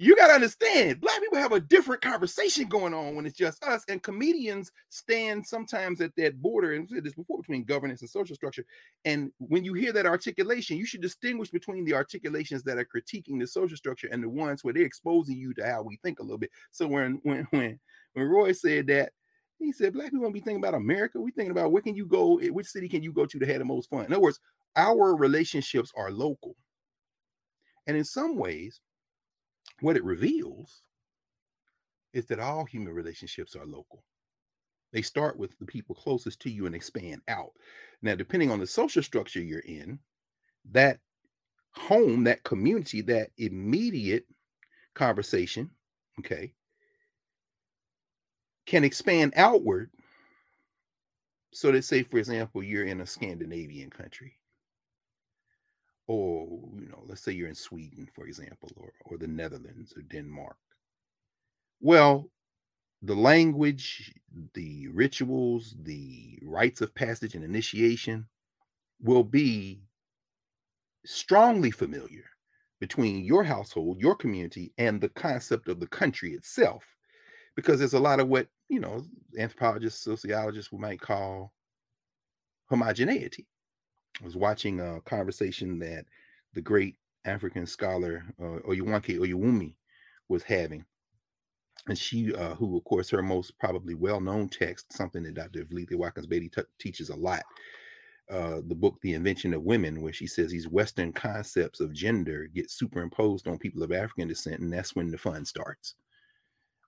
you 0.00 0.16
got 0.16 0.28
to 0.28 0.32
understand 0.32 0.98
black 0.98 1.20
people 1.20 1.38
have 1.38 1.52
a 1.52 1.60
different 1.60 2.00
conversation 2.00 2.66
going 2.66 2.94
on 2.94 3.14
when 3.14 3.26
it's 3.26 3.36
just 3.36 3.62
us 3.62 3.84
and 3.88 4.02
comedians 4.02 4.72
stand 4.88 5.46
sometimes 5.46 6.00
at 6.00 6.10
that 6.16 6.40
border 6.40 6.72
and 6.72 6.88
said 6.88 7.04
this 7.04 7.14
before 7.14 7.36
between 7.38 7.64
governance 7.64 8.00
and 8.00 8.08
social 8.08 8.34
structure 8.34 8.64
and 9.04 9.30
when 9.38 9.62
you 9.62 9.74
hear 9.74 9.92
that 9.92 10.06
articulation 10.06 10.78
you 10.78 10.86
should 10.86 11.02
distinguish 11.02 11.50
between 11.50 11.84
the 11.84 11.92
articulations 11.92 12.62
that 12.62 12.78
are 12.78 12.86
critiquing 12.86 13.38
the 13.38 13.46
social 13.46 13.76
structure 13.76 14.08
and 14.10 14.22
the 14.22 14.28
ones 14.28 14.64
where 14.64 14.72
they're 14.72 14.84
exposing 14.84 15.36
you 15.36 15.52
to 15.52 15.66
how 15.66 15.82
we 15.82 15.98
think 16.02 16.18
a 16.18 16.22
little 16.22 16.38
bit 16.38 16.50
so 16.70 16.86
when 16.86 17.20
when 17.22 17.46
when 17.50 17.78
when 18.14 18.26
roy 18.26 18.52
said 18.52 18.86
that 18.86 19.12
he 19.60 19.72
said 19.72 19.92
black 19.92 20.10
people 20.10 20.22
don't 20.24 20.32
be 20.32 20.40
thinking 20.40 20.62
about 20.62 20.74
america 20.74 21.20
we 21.20 21.30
thinking 21.30 21.52
about 21.52 21.72
where 21.72 21.82
can 21.82 21.94
you 21.94 22.06
go 22.06 22.38
eh, 22.38 22.48
which 22.48 22.66
city 22.66 22.88
can 22.88 23.02
you 23.02 23.12
go 23.12 23.26
to 23.26 23.38
to 23.38 23.46
have 23.46 23.58
the 23.58 23.64
most 23.64 23.88
fun 23.90 24.04
in 24.04 24.12
other 24.12 24.20
words 24.20 24.40
our 24.76 25.14
relationships 25.14 25.92
are 25.96 26.10
local 26.10 26.56
and 27.86 27.96
in 27.96 28.04
some 28.04 28.36
ways 28.36 28.80
what 29.80 29.96
it 29.96 30.04
reveals 30.04 30.82
is 32.12 32.26
that 32.26 32.40
all 32.40 32.64
human 32.64 32.92
relationships 32.92 33.54
are 33.56 33.66
local. 33.66 34.02
They 34.92 35.02
start 35.02 35.38
with 35.38 35.56
the 35.58 35.66
people 35.66 35.94
closest 35.94 36.40
to 36.40 36.50
you 36.50 36.66
and 36.66 36.74
expand 36.74 37.22
out. 37.28 37.52
Now, 38.02 38.14
depending 38.16 38.50
on 38.50 38.58
the 38.58 38.66
social 38.66 39.02
structure 39.02 39.40
you're 39.40 39.60
in, 39.60 39.98
that 40.72 40.98
home, 41.72 42.24
that 42.24 42.42
community, 42.42 43.00
that 43.02 43.30
immediate 43.38 44.26
conversation, 44.94 45.70
okay, 46.18 46.52
can 48.70 48.84
expand 48.84 49.32
outward. 49.34 49.90
So 51.52 51.72
that, 51.72 51.84
say, 51.84 52.04
for 52.04 52.18
example, 52.18 52.62
you're 52.62 52.86
in 52.86 53.00
a 53.00 53.06
Scandinavian 53.06 53.90
country. 53.90 54.36
Or 56.06 56.46
you 56.76 56.88
know 56.88 57.02
let's 57.06 57.20
say 57.20 57.30
you're 57.32 57.48
in 57.48 57.54
sweden 57.54 58.08
for 58.16 58.26
example 58.26 58.68
or, 58.76 58.92
or 59.04 59.16
the 59.16 59.28
netherlands 59.28 59.92
or 59.96 60.02
denmark. 60.02 60.56
Well 61.80 62.30
the 63.02 63.14
language 63.14 64.12
the 64.54 64.88
rituals 64.88 65.76
the 65.82 66.38
rites 66.42 66.80
of 66.80 66.94
passage 66.96 67.36
and 67.36 67.44
initiation 67.44 68.26
will 69.00 69.22
be 69.22 69.82
strongly 71.06 71.70
familiar 71.70 72.24
between 72.80 73.24
your 73.24 73.44
household 73.44 74.00
your 74.00 74.16
community 74.16 74.72
and 74.78 75.00
the 75.00 75.10
concept 75.10 75.68
of 75.68 75.78
the 75.78 75.86
country 75.86 76.32
itself. 76.32 76.82
Because 77.54 77.78
there's 77.78 77.94
a 77.94 78.00
lot 78.00 78.18
of 78.18 78.26
what 78.26 78.48
you 78.70 78.80
know 78.80 79.04
anthropologists 79.38 80.04
sociologists 80.04 80.72
we 80.72 80.78
might 80.78 81.00
call 81.00 81.52
homogeneity 82.70 83.46
I 84.20 84.24
was 84.24 84.36
watching 84.36 84.80
a 84.80 85.00
conversation 85.02 85.78
that 85.80 86.04
the 86.54 86.60
great 86.60 86.96
African 87.24 87.66
scholar 87.66 88.24
uh, 88.40 88.58
Oyewumi 88.68 89.74
was 90.28 90.42
having. 90.42 90.84
And 91.88 91.98
she, 91.98 92.34
uh, 92.34 92.54
who 92.54 92.76
of 92.76 92.84
course 92.84 93.08
her 93.10 93.22
most 93.22 93.58
probably 93.58 93.94
well-known 93.94 94.50
text, 94.50 94.92
something 94.92 95.22
that 95.22 95.34
Dr. 95.34 95.64
Valethia 95.64 95.96
Watkins 95.96 96.26
Beatty 96.26 96.50
t- 96.50 96.62
teaches 96.78 97.08
a 97.08 97.16
lot, 97.16 97.42
uh, 98.30 98.60
the 98.66 98.74
book 98.74 98.96
The 99.00 99.14
Invention 99.14 99.54
of 99.54 99.62
Women, 99.62 100.02
where 100.02 100.12
she 100.12 100.26
says 100.26 100.50
these 100.50 100.68
Western 100.68 101.12
concepts 101.12 101.80
of 101.80 101.94
gender 101.94 102.46
get 102.54 102.70
superimposed 102.70 103.48
on 103.48 103.58
people 103.58 103.82
of 103.82 103.92
African 103.92 104.28
descent, 104.28 104.60
and 104.60 104.72
that's 104.72 104.94
when 104.94 105.10
the 105.10 105.18
fun 105.18 105.44
starts. 105.46 105.94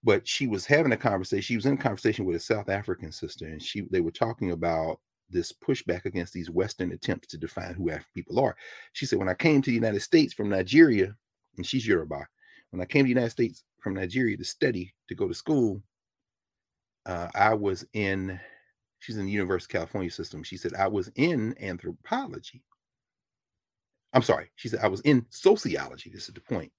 But 0.05 0.27
she 0.27 0.47
was 0.49 0.67
having 0.67 0.93
a 0.93 0.97
conversation. 0.97 1.43
She 1.43 1.57
was 1.57 1.67
in 1.67 1.77
conversation 1.77 2.25
with 2.25 2.37
a 2.37 2.41
South 2.41 2.69
African 2.69 3.13
sister, 3.13 3.47
and 3.47 3.63
she 3.63 3.83
they 3.91 4.01
were 4.01 4.11
talking 4.11 4.51
about 4.51 4.99
this 5.31 5.53
pushback 5.53 6.05
against 6.05 6.33
these 6.33 6.51
Western 6.51 6.93
attempts 6.93 7.29
to 7.29 7.39
define 7.39 7.75
who 7.75 7.91
African 7.91 8.13
people 8.15 8.39
are. 8.39 8.57
She 8.93 9.07
said, 9.07 9.19
when 9.19 9.29
I 9.29 9.35
came 9.35 9.63
to 9.63 9.71
the 9.71 9.75
United 9.75 10.01
States 10.01 10.35
from 10.35 10.49
Nigeria, 10.49 11.15
and 11.57 11.67
she's 11.67 11.87
Yoruba, 11.87 12.27
when 12.71 12.83
I 12.83 12.85
came 12.85 13.05
to 13.05 13.05
the 13.05 13.15
United 13.15 13.31
States 13.31 13.65
from 13.81 13.95
Nigeria 13.95 14.37
to 14.37 14.45
study, 14.45 14.93
to 15.09 15.15
go 15.15 15.29
to 15.29 15.35
school, 15.35 15.83
uh, 17.07 17.29
I 17.35 17.55
was 17.55 17.85
in, 17.95 18.39
she's 19.01 19.17
in 19.17 19.27
the 19.27 19.33
University 19.33 19.77
of 19.77 19.81
California 19.81 20.11
system. 20.11 20.43
She 20.43 20.57
said, 20.57 20.75
I 20.75 20.87
was 20.87 21.11
in 21.17 21.55
anthropology. 21.61 22.63
I'm 24.13 24.23
sorry. 24.23 24.51
She 24.57 24.69
said, 24.69 24.81
I 24.83 24.89
was 24.89 25.01
in 25.01 25.25
sociology. 25.31 26.11
This 26.11 26.29
is 26.29 26.35
the 26.35 26.41
point. 26.41 26.71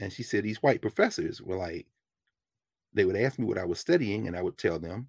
And 0.00 0.12
she 0.12 0.22
said, 0.22 0.44
these 0.44 0.62
white 0.62 0.82
professors 0.82 1.40
were 1.40 1.56
like, 1.56 1.86
they 2.94 3.04
would 3.04 3.16
ask 3.16 3.38
me 3.38 3.46
what 3.46 3.58
I 3.58 3.64
was 3.64 3.80
studying, 3.80 4.28
and 4.28 4.36
I 4.36 4.42
would 4.42 4.58
tell 4.58 4.78
them 4.78 5.08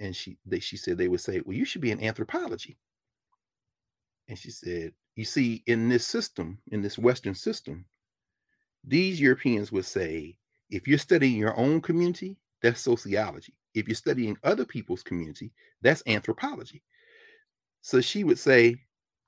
and 0.00 0.14
she 0.14 0.36
they, 0.44 0.58
she 0.58 0.76
said 0.76 0.98
they 0.98 1.08
would 1.08 1.20
say 1.20 1.40
well 1.44 1.56
you 1.56 1.64
should 1.64 1.80
be 1.80 1.92
in 1.92 2.02
anthropology 2.02 2.76
and 4.28 4.36
she 4.36 4.50
said 4.50 4.92
you 5.14 5.24
see 5.24 5.62
in 5.66 5.88
this 5.88 6.04
system 6.04 6.58
in 6.72 6.82
this 6.82 6.98
western 6.98 7.34
system 7.34 7.84
these 8.82 9.20
europeans 9.20 9.70
would 9.70 9.84
say 9.84 10.36
if 10.70 10.88
you're 10.88 10.98
studying 10.98 11.36
your 11.36 11.56
own 11.56 11.80
community 11.80 12.36
that's 12.60 12.80
sociology 12.80 13.54
if 13.74 13.88
you're 13.88 13.96
studying 13.96 14.38
other 14.42 14.64
people's 14.64 15.02
community, 15.02 15.52
that's 15.82 16.02
anthropology. 16.06 16.82
So 17.82 18.00
she 18.00 18.24
would 18.24 18.38
say, 18.38 18.76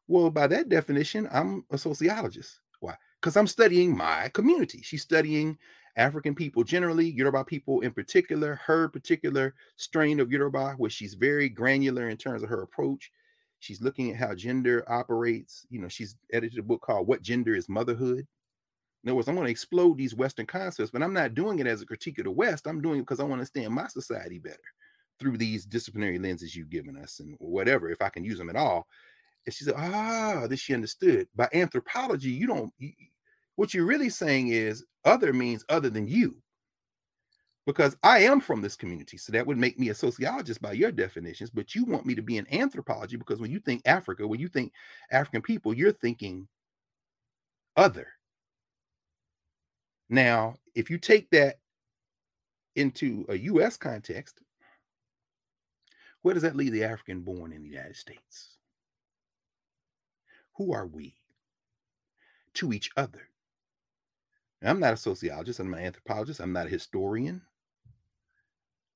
Well, 0.09 0.30
by 0.30 0.47
that 0.47 0.68
definition, 0.68 1.28
I'm 1.32 1.64
a 1.70 1.78
sociologist. 1.78 2.61
Why? 2.80 2.94
Because 3.20 3.36
I'm 3.36 3.49
studying 3.49 3.97
my 3.97 4.30
community. 4.32 4.80
She's 4.82 5.03
studying 5.03 5.59
African 5.97 6.34
people 6.34 6.62
generally, 6.62 7.11
Yoruba 7.11 7.44
people 7.44 7.80
in 7.80 7.92
particular, 7.92 8.61
her 8.66 8.88
particular 8.88 9.55
strain 9.76 10.20
of 10.20 10.30
Yoruba, 10.30 10.74
where 10.76 10.90
she's 10.90 11.14
very 11.14 11.49
granular 11.49 12.09
in 12.11 12.16
terms 12.16 12.42
of 12.42 12.51
her 12.51 12.62
approach. 12.62 13.11
She's 13.61 13.80
looking 13.80 14.11
at 14.11 14.16
how 14.18 14.34
gender 14.34 14.84
operates. 14.88 15.66
You 15.70 15.80
know, 15.80 15.88
she's 15.88 16.16
edited 16.32 16.59
a 16.59 16.62
book 16.62 16.82
called 16.82 17.07
What 17.07 17.22
Gender 17.22 17.55
is 17.55 17.68
Motherhood. 17.68 18.26
In 19.03 19.11
other 19.11 19.14
words, 19.16 19.28
I'm 19.28 19.34
going 19.36 19.47
to 19.47 19.51
explode 19.51 19.97
these 19.97 20.14
Western 20.14 20.47
concepts, 20.47 20.90
but 20.90 21.03
I'm 21.03 21.12
not 21.14 21.34
doing 21.34 21.61
it 21.61 21.66
as 21.66 21.80
a 21.80 21.86
critique 21.86 22.18
of 22.18 22.24
the 22.24 22.30
West. 22.30 22.66
I'm 22.66 22.82
doing 22.82 22.99
it 22.99 23.03
because 23.03 23.20
I 23.20 23.22
want 23.22 23.30
to 23.32 23.40
understand 23.40 23.72
my 23.72 23.86
society 23.86 24.38
better 24.38 24.59
through 25.18 25.38
these 25.38 25.64
disciplinary 25.64 26.18
lenses 26.18 26.55
you've 26.55 26.70
given 26.70 26.97
us 26.97 27.20
and 27.20 27.36
whatever, 27.38 27.88
if 27.90 28.03
I 28.03 28.09
can 28.11 28.24
use 28.24 28.36
them 28.36 28.51
at 28.51 28.57
all. 28.57 28.86
And 29.47 29.55
she 29.55 29.64
said, 29.64 29.74
ah, 29.76 30.47
this 30.49 30.61
she 30.61 30.74
understood. 30.74 31.28
By 31.34 31.49
anthropology, 31.55 32.30
you 32.30 32.47
don't, 32.49 32.72
what 33.57 33.74
you're 33.74 33.86
really 33.86 34.11
saying 34.11 34.48
is 34.48 34.84
other 35.04 35.32
means 35.32 35.64
other 35.68 35.90
than 35.90 36.07
you. 36.07 36.36
Because 37.66 37.96
I 38.04 38.20
am 38.20 38.40
from 38.40 38.62
this 38.62 38.76
community. 38.76 39.16
So 39.16 39.32
that 39.32 39.44
would 39.44 39.59
make 39.59 39.76
me 39.76 39.88
a 39.88 39.94
sociologist 39.94 40.62
by 40.62 40.72
your 40.72 40.92
definitions. 40.92 41.50
But 41.50 41.74
you 41.74 41.84
want 41.84 42.07
me 42.07 42.14
to 42.14 42.22
be 42.22 42.38
an 42.38 42.46
anthropology 42.52 43.16
because 43.16 43.40
when 43.40 43.50
you 43.50 43.59
think 43.59 43.82
Africa, 43.86 44.26
when 44.26 44.38
you 44.38 44.46
think 44.46 44.72
African 45.11 45.42
people, 45.42 45.74
you're 45.74 45.90
thinking 45.90 46.46
other. 47.76 48.07
Now, 50.09 50.54
if 50.76 50.90
you 50.90 50.98
take 50.98 51.28
that 51.30 51.57
into 52.76 53.26
a 53.28 53.36
US 53.36 53.76
context, 53.76 54.40
where 56.22 56.34
does 56.34 56.44
that 56.44 56.57
leave 56.57 56.72
the 56.72 56.84
African 56.84 57.22
born 57.22 57.52
in 57.52 57.62
the 57.62 57.68
United 57.68 57.96
States? 57.96 58.59
Who 60.57 60.72
are 60.72 60.86
we 60.86 61.16
to 62.54 62.72
each 62.72 62.90
other? 62.96 63.28
I'm 64.62 64.80
not 64.80 64.94
a 64.94 64.96
sociologist, 64.96 65.61
I'm 65.61 65.72
an 65.74 65.80
anthropologist, 65.80 66.40
I'm 66.40 66.52
not 66.52 66.66
a 66.66 66.70
historian. 66.70 67.42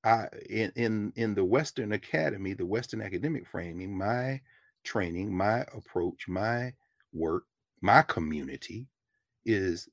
I 0.03 0.27
in 0.49 0.71
in 0.75 1.13
in 1.15 1.35
the 1.35 1.45
Western 1.45 1.91
Academy, 1.93 2.53
the 2.53 2.65
Western 2.65 3.01
academic 3.01 3.47
framing, 3.47 3.97
my 3.97 4.41
training, 4.83 5.33
my 5.33 5.61
approach, 5.75 6.27
my 6.27 6.73
work, 7.13 7.45
my 7.81 8.01
community 8.03 8.87
is 9.45 9.87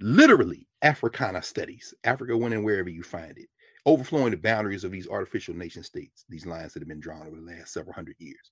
literally 0.00 0.66
Africana 0.82 1.42
studies, 1.42 1.94
Africa 2.04 2.36
when 2.36 2.52
and 2.52 2.64
wherever 2.64 2.90
you 2.90 3.02
find 3.02 3.38
it, 3.38 3.48
overflowing 3.86 4.30
the 4.32 4.36
boundaries 4.36 4.84
of 4.84 4.92
these 4.92 5.08
artificial 5.08 5.54
nation 5.54 5.82
states, 5.82 6.24
these 6.28 6.46
lines 6.46 6.74
that 6.74 6.80
have 6.80 6.88
been 6.88 7.00
drawn 7.00 7.26
over 7.26 7.36
the 7.36 7.42
last 7.42 7.72
several 7.72 7.94
hundred 7.94 8.16
years. 8.18 8.50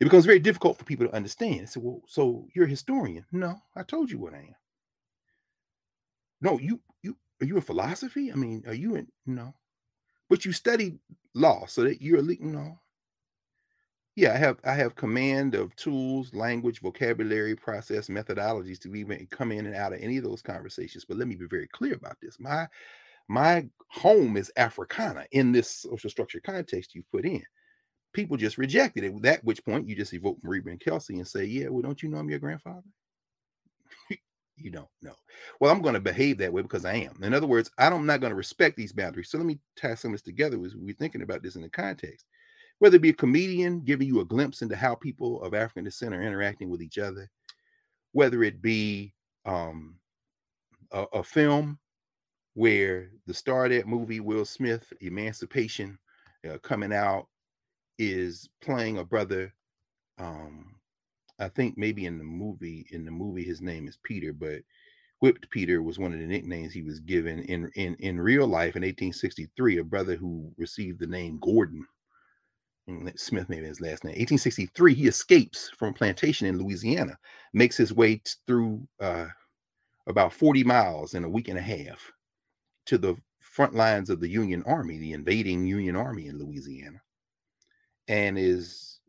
It 0.00 0.04
becomes 0.04 0.26
very 0.26 0.38
difficult 0.38 0.76
for 0.76 0.84
people 0.84 1.06
to 1.06 1.14
understand. 1.14 1.68
So, 1.68 1.80
well, 1.80 2.02
so 2.06 2.46
you're 2.54 2.66
a 2.66 2.70
historian? 2.70 3.24
No, 3.32 3.56
I 3.74 3.82
told 3.82 4.10
you 4.10 4.18
what 4.18 4.34
I 4.34 4.38
am. 4.38 4.56
No, 6.40 6.58
you 6.58 6.80
you 7.02 7.16
are 7.40 7.46
you 7.46 7.56
in 7.56 7.62
philosophy? 7.62 8.30
I 8.30 8.34
mean, 8.34 8.62
are 8.66 8.74
you 8.74 8.96
in 8.96 9.08
no? 9.24 9.54
But 10.28 10.44
you 10.44 10.52
studied 10.52 10.98
law, 11.34 11.66
so 11.66 11.84
that 11.84 12.02
you're 12.02 12.20
a 12.20 12.36
no 12.40 12.78
yeah 14.16 14.32
i 14.32 14.36
have 14.36 14.58
i 14.64 14.72
have 14.72 14.96
command 14.96 15.54
of 15.54 15.74
tools 15.76 16.34
language 16.34 16.80
vocabulary 16.80 17.54
process 17.54 18.08
methodologies 18.08 18.80
to 18.80 18.94
even 18.96 19.26
come 19.30 19.52
in 19.52 19.66
and 19.66 19.76
out 19.76 19.92
of 19.92 20.00
any 20.00 20.16
of 20.16 20.24
those 20.24 20.42
conversations 20.42 21.04
but 21.04 21.16
let 21.16 21.28
me 21.28 21.36
be 21.36 21.46
very 21.46 21.68
clear 21.68 21.94
about 21.94 22.16
this 22.20 22.40
my 22.40 22.66
my 23.28 23.64
home 23.88 24.36
is 24.36 24.50
africana 24.56 25.24
in 25.32 25.52
this 25.52 25.70
social 25.70 26.10
structure 26.10 26.40
context 26.40 26.94
you 26.94 27.02
put 27.12 27.24
in 27.24 27.42
people 28.16 28.36
just 28.36 28.58
rejected 28.58 29.04
it. 29.04 29.14
At 29.14 29.22
that 29.22 29.44
which 29.44 29.64
point 29.64 29.86
you 29.86 29.94
just 29.94 30.14
evoke 30.14 30.38
Reba 30.42 30.70
and 30.70 30.80
Kelsey 30.80 31.18
and 31.18 31.28
say 31.28 31.44
yeah 31.44 31.68
well 31.68 31.82
don't 31.82 32.02
you 32.02 32.08
know 32.08 32.16
i'm 32.16 32.30
your 32.30 32.40
grandfather? 32.40 32.82
You 34.58 34.70
don't 34.70 34.88
know. 35.02 35.12
Well 35.60 35.70
i'm 35.70 35.82
going 35.82 35.94
to 35.94 36.00
behave 36.00 36.38
that 36.38 36.50
way 36.52 36.62
because 36.62 36.86
i 36.86 36.94
am. 36.94 37.22
In 37.22 37.34
other 37.34 37.46
words 37.46 37.70
i'm 37.78 38.06
not 38.06 38.20
going 38.20 38.30
to 38.30 38.36
respect 38.36 38.74
these 38.74 38.92
boundaries. 38.92 39.28
So 39.28 39.36
let 39.36 39.46
me 39.46 39.58
tie 39.76 39.94
some 39.94 40.12
of 40.12 40.14
this 40.14 40.22
together 40.22 40.58
as 40.64 40.74
we're 40.74 40.94
thinking 40.94 41.20
about 41.20 41.42
this 41.42 41.56
in 41.56 41.62
the 41.62 41.68
context. 41.68 42.24
Whether 42.78 42.96
it 42.96 43.02
be 43.02 43.10
a 43.10 43.14
comedian 43.14 43.80
giving 43.80 44.08
you 44.08 44.20
a 44.20 44.24
glimpse 44.24 44.62
into 44.62 44.74
how 44.74 44.94
people 44.94 45.42
of 45.42 45.52
African 45.52 45.84
descent 45.84 46.14
are 46.14 46.22
interacting 46.22 46.70
with 46.70 46.80
each 46.80 46.96
other, 46.96 47.30
whether 48.12 48.42
it 48.42 48.62
be 48.62 49.12
um, 49.44 49.96
a, 50.90 51.04
a, 51.12 51.22
film 51.22 51.78
where 52.54 53.10
the 53.26 53.34
star 53.34 53.66
of 53.66 53.72
that 53.72 53.86
movie, 53.86 54.20
Will 54.20 54.44
Smith, 54.44 54.92
Emancipation, 55.00 55.98
uh, 56.50 56.58
coming 56.58 56.92
out, 56.92 57.28
is 57.98 58.48
playing 58.62 58.98
a 58.98 59.04
brother. 59.04 59.52
Um, 60.18 60.76
I 61.38 61.48
think 61.48 61.76
maybe 61.76 62.06
in 62.06 62.18
the 62.18 62.24
movie, 62.24 62.86
in 62.90 63.04
the 63.04 63.10
movie, 63.10 63.44
his 63.44 63.60
name 63.60 63.88
is 63.88 63.98
Peter, 64.02 64.32
but 64.32 64.60
Whipped 65.20 65.50
Peter 65.50 65.82
was 65.82 65.98
one 65.98 66.12
of 66.12 66.18
the 66.20 66.26
nicknames 66.26 66.72
he 66.72 66.82
was 66.82 67.00
given 67.00 67.40
in 67.40 67.70
in 67.74 67.94
in 67.96 68.20
real 68.20 68.46
life 68.46 68.76
in 68.76 68.82
1863. 68.82 69.78
A 69.78 69.84
brother 69.84 70.16
who 70.16 70.52
received 70.58 71.00
the 71.00 71.06
name 71.06 71.38
Gordon 71.40 71.86
Smith, 73.16 73.48
maybe 73.48 73.66
his 73.66 73.80
last 73.80 74.04
name. 74.04 74.12
1863, 74.12 74.94
he 74.94 75.08
escapes 75.08 75.70
from 75.76 75.92
plantation 75.92 76.46
in 76.46 76.58
Louisiana, 76.58 77.18
makes 77.52 77.76
his 77.76 77.92
way 77.92 78.22
through 78.46 78.86
uh, 79.00 79.26
about 80.06 80.32
40 80.32 80.62
miles 80.62 81.14
in 81.14 81.24
a 81.24 81.28
week 81.28 81.48
and 81.48 81.58
a 81.58 81.62
half 81.62 82.12
to 82.86 82.96
the 82.96 83.16
front 83.40 83.74
lines 83.74 84.08
of 84.08 84.20
the 84.20 84.28
Union 84.28 84.62
Army, 84.66 84.98
the 84.98 85.12
invading 85.14 85.66
Union 85.66 85.96
Army 85.96 86.28
in 86.28 86.38
Louisiana, 86.38 87.00
and 88.08 88.38
is 88.38 89.00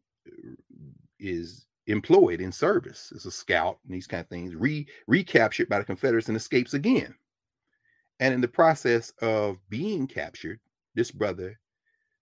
is 1.19 1.67
employed 1.87 2.41
in 2.41 2.51
service 2.51 3.11
as 3.15 3.25
a 3.25 3.31
scout 3.31 3.79
and 3.85 3.93
these 3.93 4.07
kind 4.07 4.21
of 4.21 4.27
things, 4.27 4.55
re 4.55 4.85
recaptured 5.07 5.69
by 5.69 5.79
the 5.79 5.85
Confederates 5.85 6.27
and 6.27 6.37
escapes 6.37 6.73
again. 6.73 7.15
And 8.19 8.33
in 8.33 8.41
the 8.41 8.47
process 8.47 9.11
of 9.21 9.57
being 9.69 10.07
captured, 10.07 10.59
this 10.95 11.11
brother 11.11 11.59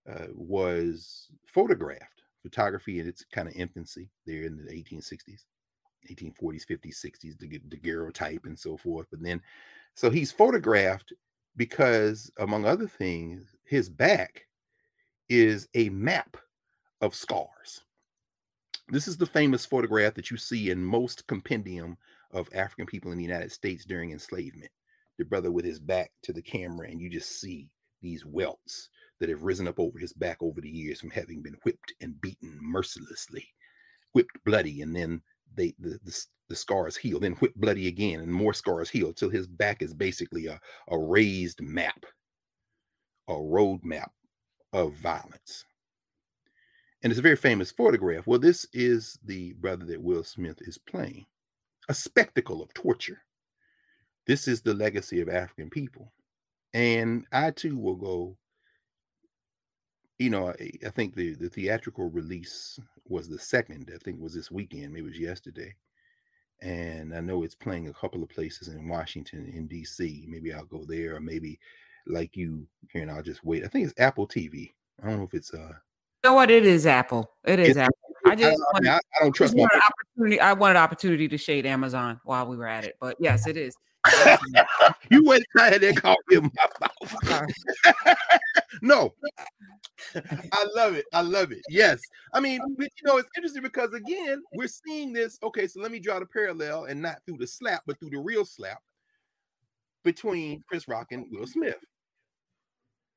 uh, 0.09 0.27
was 0.33 1.27
photographed. 1.47 2.21
Photography 2.43 2.99
in 2.99 3.07
its 3.07 3.25
kind 3.33 3.47
of 3.47 3.55
infancy 3.55 4.11
there 4.27 4.43
in 4.43 4.55
the 4.55 4.71
1860s, 4.71 5.45
1840s, 6.11 6.63
50s, 6.69 7.03
60s, 7.03 7.39
the 7.39 7.59
daguerreotype 7.69 8.45
and 8.45 8.57
so 8.57 8.77
forth. 8.77 9.07
But 9.09 9.23
then, 9.23 9.41
so 9.95 10.11
he's 10.11 10.31
photographed 10.31 11.11
because, 11.57 12.29
among 12.37 12.65
other 12.65 12.87
things, 12.87 13.55
his 13.63 13.89
back 13.89 14.45
is 15.27 15.67
a 15.73 15.89
map 15.89 16.37
of 17.01 17.15
scars. 17.15 17.81
This 18.89 19.07
is 19.07 19.17
the 19.17 19.25
famous 19.25 19.65
photograph 19.65 20.13
that 20.13 20.29
you 20.29 20.37
see 20.37 20.69
in 20.69 20.83
most 20.83 21.25
compendium 21.27 21.97
of 22.31 22.49
African 22.53 22.85
people 22.85 23.11
in 23.11 23.17
the 23.17 23.23
United 23.23 23.51
States 23.51 23.85
during 23.85 24.11
enslavement. 24.11 24.71
The 25.17 25.25
brother 25.25 25.51
with 25.51 25.65
his 25.65 25.79
back 25.79 26.11
to 26.23 26.33
the 26.33 26.41
camera, 26.41 26.87
and 26.89 27.01
you 27.01 27.09
just 27.09 27.39
see 27.39 27.69
these 28.01 28.25
welts 28.25 28.89
that 29.19 29.29
have 29.29 29.43
risen 29.43 29.67
up 29.67 29.79
over 29.79 29.97
his 29.97 30.13
back 30.13 30.37
over 30.41 30.61
the 30.61 30.69
years 30.69 30.99
from 30.99 31.09
having 31.09 31.41
been 31.41 31.57
whipped 31.63 31.93
and 32.01 32.19
beaten 32.21 32.59
mercilessly, 32.61 33.47
whipped 34.13 34.37
bloody, 34.45 34.81
and 34.81 34.95
then 34.95 35.21
they 35.55 35.73
the, 35.79 35.99
the, 36.03 36.25
the 36.49 36.55
scars 36.55 36.95
heal, 36.97 37.19
then 37.19 37.33
whipped 37.33 37.59
bloody 37.59 37.87
again, 37.87 38.19
and 38.19 38.31
more 38.31 38.53
scars 38.53 38.89
heal 38.89 39.13
till 39.13 39.29
his 39.29 39.47
back 39.47 39.81
is 39.81 39.93
basically 39.93 40.47
a, 40.47 40.59
a 40.89 40.97
raised 40.97 41.61
map, 41.61 42.05
a 43.27 43.35
road 43.35 43.79
map 43.83 44.11
of 44.73 44.93
violence. 44.95 45.65
And 47.05 47.11
it's 47.11 47.19
a 47.19 47.21
very 47.21 47.35
famous 47.35 47.69
photograph. 47.69 48.25
Well, 48.25 48.39
this 48.39 48.65
is 48.73 49.19
the 49.23 49.53
brother 49.53 49.85
that 49.85 50.01
Will 50.01 50.23
Smith 50.23 50.57
is 50.61 50.79
playing, 50.79 51.27
a 51.87 51.93
spectacle 51.93 52.63
of 52.63 52.73
torture. 52.73 53.21
This 54.25 54.47
is 54.47 54.61
the 54.61 54.73
legacy 54.73 55.21
of 55.21 55.29
African 55.29 55.69
people. 55.69 56.11
And 56.73 57.27
I 57.31 57.51
too 57.51 57.77
will 57.77 57.95
go 57.95 58.37
you 60.17 60.31
know, 60.31 60.49
I, 60.49 60.71
I 60.83 60.89
think 60.89 61.13
the 61.13 61.35
the 61.35 61.49
theatrical 61.49 62.09
release 62.09 62.79
was 63.07 63.29
the 63.29 63.37
second. 63.37 63.91
I 63.93 63.99
think 64.03 64.19
was 64.19 64.33
this 64.33 64.49
weekend. 64.49 64.91
Maybe 64.91 65.05
it 65.05 65.09
was 65.09 65.19
yesterday. 65.19 65.75
And 66.63 67.13
I 67.13 67.19
know 67.19 67.43
it's 67.43 67.53
playing 67.53 67.87
a 67.87 67.93
couple 67.93 68.23
of 68.23 68.29
places 68.29 68.69
in 68.69 68.87
Washington, 68.87 69.51
in 69.53 69.67
D.C. 69.67 70.25
Maybe 70.27 70.53
I'll 70.53 70.65
go 70.65 70.85
there, 70.87 71.17
or 71.17 71.19
maybe 71.19 71.59
like 72.07 72.35
you, 72.35 72.65
and 72.95 73.11
I'll 73.11 73.21
just 73.21 73.43
wait. 73.43 73.63
I 73.63 73.67
think 73.67 73.85
it's 73.85 73.99
Apple 73.99 74.27
TV. 74.27 74.71
I 75.03 75.09
don't 75.09 75.19
know 75.19 75.25
if 75.25 75.35
it's 75.35 75.53
uh. 75.53 75.73
Know 76.25 76.33
what? 76.33 76.49
It 76.49 76.65
is 76.65 76.87
Apple. 76.87 77.29
It 77.43 77.59
is 77.59 77.77
Apple. 77.77 77.95
I 78.25 78.33
just 78.33 78.59
I, 78.59 78.63
wanted, 78.73 78.89
I, 78.89 78.95
I 78.95 79.19
don't 79.21 79.31
trust 79.31 79.55
my 79.55 79.63
opportunity. 79.63 80.41
I 80.41 80.53
wanted 80.53 80.75
opportunity 80.75 81.27
to 81.27 81.37
shade 81.37 81.67
Amazon 81.67 82.19
while 82.23 82.47
we 82.47 82.57
were 82.57 82.65
at 82.65 82.83
it, 82.83 82.95
but 82.99 83.15
yes, 83.19 83.45
it 83.45 83.57
is. 83.57 83.75
you 85.11 85.23
went 85.23 85.45
ahead 85.55 85.83
and 85.83 86.01
called 86.01 86.17
him 86.31 86.49
my 86.81 86.89
mouth. 87.29 88.17
no, 88.81 89.13
I 90.15 90.65
love 90.75 90.95
it. 90.95 91.05
I 91.13 91.21
love 91.21 91.51
it. 91.51 91.61
Yes. 91.69 92.01
I 92.33 92.39
mean, 92.39 92.59
um, 92.59 92.73
but, 92.75 92.87
you 92.97 93.03
know, 93.07 93.17
it's 93.17 93.29
interesting 93.37 93.61
because 93.61 93.93
again, 93.93 94.41
we're 94.55 94.67
seeing 94.67 95.13
this. 95.13 95.37
Okay, 95.43 95.67
so 95.67 95.79
let 95.79 95.91
me 95.91 95.99
draw 95.99 96.17
the 96.17 96.25
parallel 96.25 96.85
and 96.85 96.99
not 96.99 97.17
through 97.27 97.37
the 97.37 97.45
slap, 97.45 97.83
but 97.85 97.99
through 97.99 98.09
the 98.09 98.17
real 98.19 98.45
slap 98.45 98.79
between 100.03 100.63
Chris 100.67 100.87
Rock 100.87 101.11
and 101.11 101.27
Will 101.29 101.45
Smith. 101.45 101.77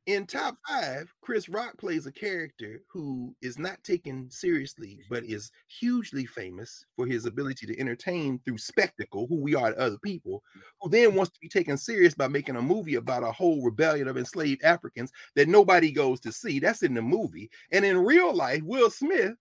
In 0.09 0.27
top 0.27 0.57
five, 0.67 1.13
Chris 1.21 1.51
Rock 1.51 1.77
plays 1.77 2.07
a 2.07 2.13
character 2.13 2.81
who 2.91 3.37
is 3.43 3.59
not 3.59 3.85
taken 3.85 4.31
seriously, 4.31 5.01
but 5.11 5.23
is 5.23 5.53
hugely 5.67 6.25
famous 6.25 6.87
for 6.97 7.07
his 7.07 7.27
ability 7.27 7.67
to 7.67 7.79
entertain 7.79 8.41
through 8.43 8.57
spectacle, 8.57 9.27
who 9.29 9.37
we 9.37 9.55
are 9.55 9.71
to 9.71 9.79
other 9.79 9.99
people, 10.03 10.43
who 10.81 10.89
then 10.89 11.15
wants 11.15 11.31
to 11.33 11.41
be 11.43 11.49
taken 11.49 11.77
serious 11.77 12.15
by 12.15 12.27
making 12.27 12.57
a 12.57 12.63
movie 12.63 12.95
about 12.95 13.23
a 13.23 13.31
whole 13.31 13.63
rebellion 13.63 14.09
of 14.09 14.17
enslaved 14.17 14.65
Africans 14.65 15.13
that 15.37 15.47
nobody 15.47 15.93
goes 15.93 16.21
to 16.21 16.33
see. 16.33 16.59
That's 16.59 16.83
in 16.83 16.95
the 16.95 17.03
movie. 17.03 17.51
And 17.71 17.85
in 17.85 17.99
real 17.99 18.35
life, 18.35 18.63
Will 18.63 18.89
Smith, 18.89 19.35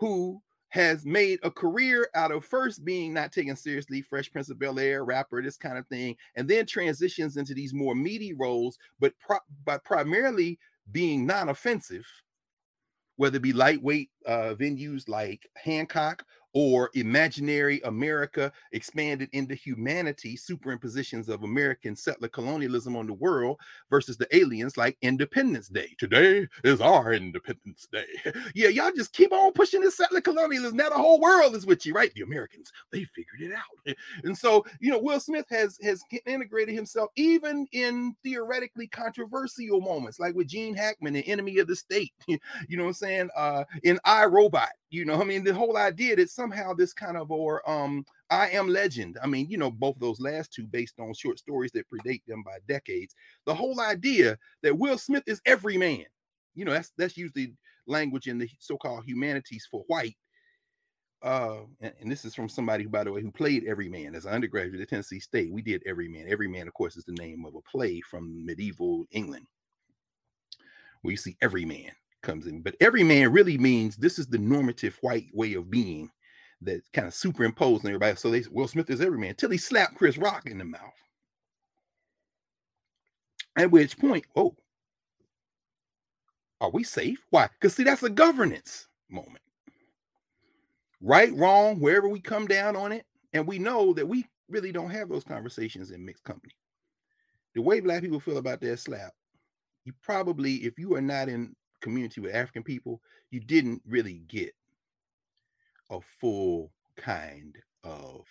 who 0.00 0.42
has 0.70 1.04
made 1.04 1.38
a 1.42 1.50
career 1.50 2.08
out 2.14 2.30
of 2.32 2.44
first 2.44 2.84
being 2.84 3.12
not 3.12 3.32
taken 3.32 3.56
seriously, 3.56 4.02
Fresh 4.02 4.32
Prince 4.32 4.50
of 4.50 4.58
Bel 4.58 4.78
Air, 4.78 5.04
rapper, 5.04 5.42
this 5.42 5.56
kind 5.56 5.76
of 5.76 5.86
thing, 5.88 6.16
and 6.36 6.48
then 6.48 6.64
transitions 6.64 7.36
into 7.36 7.54
these 7.54 7.74
more 7.74 7.94
meaty 7.94 8.32
roles, 8.32 8.78
but 8.98 9.12
pro- 9.18 9.38
by 9.64 9.78
primarily 9.78 10.58
being 10.92 11.26
non-offensive, 11.26 12.06
whether 13.16 13.36
it 13.36 13.42
be 13.42 13.52
lightweight 13.52 14.10
uh, 14.26 14.54
venues 14.58 15.08
like 15.08 15.48
Hancock 15.56 16.24
or 16.54 16.90
imaginary 16.94 17.80
America 17.84 18.52
expanded 18.72 19.28
into 19.32 19.54
humanity, 19.54 20.36
superimpositions 20.36 21.28
of 21.28 21.42
American 21.42 21.94
settler 21.96 22.28
colonialism 22.28 22.96
on 22.96 23.06
the 23.06 23.12
world 23.14 23.58
versus 23.90 24.16
the 24.16 24.34
aliens 24.36 24.76
like 24.76 24.96
Independence 25.02 25.68
Day. 25.68 25.94
Today 25.98 26.46
is 26.64 26.80
our 26.80 27.12
Independence 27.12 27.88
Day. 27.92 28.06
Yeah, 28.54 28.68
y'all 28.68 28.90
just 28.96 29.12
keep 29.12 29.32
on 29.32 29.52
pushing 29.52 29.80
this 29.80 29.96
settler 29.96 30.20
colonialism. 30.20 30.76
Now 30.76 30.88
the 30.88 30.96
whole 30.96 31.20
world 31.20 31.54
is 31.54 31.66
with 31.66 31.86
you, 31.86 31.92
right? 31.94 32.12
The 32.14 32.22
Americans, 32.22 32.70
they 32.92 33.04
figured 33.04 33.40
it 33.40 33.52
out. 33.52 33.96
And 34.24 34.36
so, 34.36 34.64
you 34.80 34.90
know, 34.90 34.98
Will 34.98 35.20
Smith 35.20 35.46
has 35.50 35.78
has 35.82 36.02
integrated 36.26 36.74
himself 36.74 37.10
even 37.16 37.66
in 37.72 38.14
theoretically 38.22 38.86
controversial 38.88 39.80
moments, 39.80 40.18
like 40.18 40.34
with 40.34 40.48
Gene 40.48 40.74
Hackman, 40.74 41.12
the 41.14 41.26
enemy 41.28 41.58
of 41.58 41.66
the 41.66 41.76
state. 41.76 42.12
You 42.68 42.76
know 42.76 42.84
what 42.84 42.88
I'm 42.90 42.94
saying? 42.94 43.28
Uh 43.36 43.64
in 43.82 43.98
I 44.04 44.24
Robot, 44.24 44.68
you 44.90 45.04
know, 45.04 45.20
I 45.20 45.24
mean, 45.24 45.44
the 45.44 45.54
whole 45.54 45.76
idea 45.76 46.16
that 46.16 46.30
somehow 46.30 46.74
this 46.74 46.92
kind 46.92 47.16
of 47.16 47.30
or 47.30 47.68
um 47.68 48.04
I 48.28 48.48
am 48.50 48.68
legend. 48.68 49.18
I 49.22 49.26
mean, 49.26 49.48
you 49.48 49.56
know, 49.56 49.70
both 49.70 49.96
those 49.98 50.20
last 50.20 50.52
two 50.52 50.66
based 50.66 50.98
on 51.00 51.14
short 51.14 51.38
stories 51.38 51.72
that 51.72 51.86
predate 51.88 52.22
them 52.26 52.42
by 52.42 52.58
decades. 52.68 53.14
The 53.46 53.54
whole 53.54 53.80
idea 53.80 54.36
that 54.62 54.76
Will 54.76 54.98
Smith 54.98 55.24
is 55.26 55.40
every 55.46 55.76
man, 55.76 56.04
you 56.54 56.64
know, 56.64 56.72
that's 56.72 56.92
that's 56.98 57.16
usually 57.16 57.54
language 57.86 58.26
in 58.26 58.38
the 58.38 58.48
so-called 58.58 59.04
humanities 59.04 59.66
for 59.70 59.84
white. 59.86 60.16
Uh, 61.22 61.58
and, 61.80 61.92
and 62.00 62.10
this 62.10 62.24
is 62.24 62.34
from 62.34 62.48
somebody 62.48 62.84
who, 62.84 62.88
by 62.88 63.04
the 63.04 63.12
way, 63.12 63.20
who 63.20 63.30
played 63.30 63.66
Every 63.66 63.88
Man 63.88 64.14
as 64.14 64.24
an 64.24 64.32
undergraduate 64.32 64.80
at 64.80 64.88
Tennessee 64.88 65.20
State. 65.20 65.52
We 65.52 65.62
did 65.62 65.82
Every 65.86 66.08
Man. 66.08 66.26
Every 66.28 66.48
Man, 66.48 66.66
of 66.66 66.74
course, 66.74 66.96
is 66.96 67.04
the 67.04 67.12
name 67.12 67.44
of 67.44 67.54
a 67.54 67.60
play 67.70 68.00
from 68.00 68.44
medieval 68.44 69.04
England, 69.10 69.46
where 71.02 71.12
you 71.12 71.18
see 71.18 71.36
every 71.42 71.64
man 71.64 71.90
comes 72.22 72.46
in. 72.46 72.62
But 72.62 72.76
every 72.80 73.02
man 73.02 73.32
really 73.32 73.58
means 73.58 73.96
this 73.96 74.18
is 74.18 74.26
the 74.26 74.38
normative 74.38 74.98
white 75.00 75.28
way 75.32 75.54
of 75.54 75.70
being 75.70 76.10
that 76.62 76.82
kind 76.92 77.08
of 77.08 77.14
superimposed 77.14 77.84
on 77.84 77.90
everybody. 77.90 78.16
So 78.16 78.30
they 78.30 78.44
Will 78.50 78.68
Smith 78.68 78.90
is 78.90 79.00
every 79.00 79.18
man 79.18 79.30
until 79.30 79.50
he 79.50 79.58
slapped 79.58 79.96
Chris 79.96 80.18
Rock 80.18 80.46
in 80.46 80.58
the 80.58 80.64
mouth. 80.64 80.80
At 83.56 83.70
which 83.70 83.98
point, 83.98 84.24
oh, 84.36 84.56
are 86.60 86.70
we 86.70 86.84
safe? 86.84 87.24
Why? 87.30 87.48
Because 87.48 87.74
see, 87.74 87.84
that's 87.84 88.02
a 88.02 88.10
governance 88.10 88.86
moment. 89.10 89.40
Right, 91.00 91.34
wrong, 91.34 91.80
wherever 91.80 92.08
we 92.08 92.20
come 92.20 92.46
down 92.46 92.76
on 92.76 92.92
it. 92.92 93.06
And 93.32 93.46
we 93.46 93.58
know 93.58 93.94
that 93.94 94.06
we 94.06 94.26
really 94.48 94.72
don't 94.72 94.90
have 94.90 95.08
those 95.08 95.24
conversations 95.24 95.90
in 95.90 96.04
mixed 96.04 96.24
company. 96.24 96.54
The 97.54 97.62
way 97.62 97.80
black 97.80 98.02
people 98.02 98.20
feel 98.20 98.36
about 98.36 98.60
their 98.60 98.76
slap, 98.76 99.12
you 99.84 99.92
probably, 100.02 100.56
if 100.56 100.78
you 100.78 100.94
are 100.94 101.00
not 101.00 101.28
in 101.28 101.54
community 101.80 102.20
with 102.20 102.34
African 102.34 102.62
people, 102.62 103.00
you 103.30 103.40
didn't 103.40 103.82
really 103.86 104.22
get 104.28 104.54
a 105.90 106.00
full 106.20 106.70
kind 106.96 107.56
of 107.84 108.24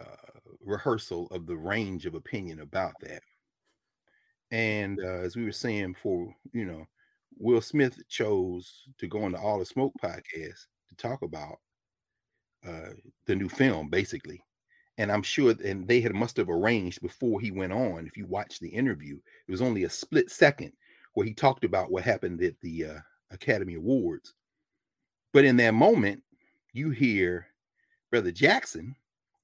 uh, 0.00 0.38
rehearsal 0.64 1.28
of 1.30 1.46
the 1.46 1.56
range 1.56 2.06
of 2.06 2.14
opinion 2.14 2.60
about 2.60 2.94
that. 3.00 3.22
And 4.50 4.98
uh, 5.00 5.20
as 5.20 5.36
we 5.36 5.44
were 5.44 5.52
saying 5.52 5.96
for 6.02 6.34
you 6.52 6.64
know, 6.64 6.86
Will 7.38 7.60
Smith 7.60 8.00
chose 8.08 8.84
to 8.98 9.06
go 9.06 9.22
on 9.24 9.32
the 9.32 9.38
All 9.38 9.58
the 9.58 9.66
Smoke 9.66 9.92
podcast 10.02 10.66
to 10.88 10.96
talk 10.96 11.22
about 11.22 11.58
uh, 12.66 12.90
the 13.26 13.36
new 13.36 13.48
film, 13.48 13.88
basically. 13.88 14.42
And 14.96 15.12
I'm 15.12 15.22
sure, 15.22 15.54
and 15.64 15.86
they 15.86 16.00
had 16.00 16.14
must 16.14 16.36
have 16.38 16.48
arranged 16.48 17.00
before 17.00 17.40
he 17.40 17.52
went 17.52 17.72
on. 17.72 18.06
If 18.06 18.16
you 18.16 18.26
watch 18.26 18.58
the 18.58 18.68
interview, 18.68 19.16
it 19.46 19.50
was 19.50 19.62
only 19.62 19.84
a 19.84 19.90
split 19.90 20.30
second 20.30 20.72
where 21.14 21.26
he 21.26 21.34
talked 21.34 21.64
about 21.64 21.90
what 21.90 22.04
happened 22.04 22.42
at 22.42 22.60
the 22.60 22.84
uh, 22.86 22.98
Academy 23.30 23.74
Awards. 23.74 24.34
But 25.32 25.44
in 25.44 25.56
that 25.58 25.74
moment, 25.74 26.22
you 26.72 26.90
hear 26.90 27.46
Brother 28.10 28.30
Jackson, 28.30 28.94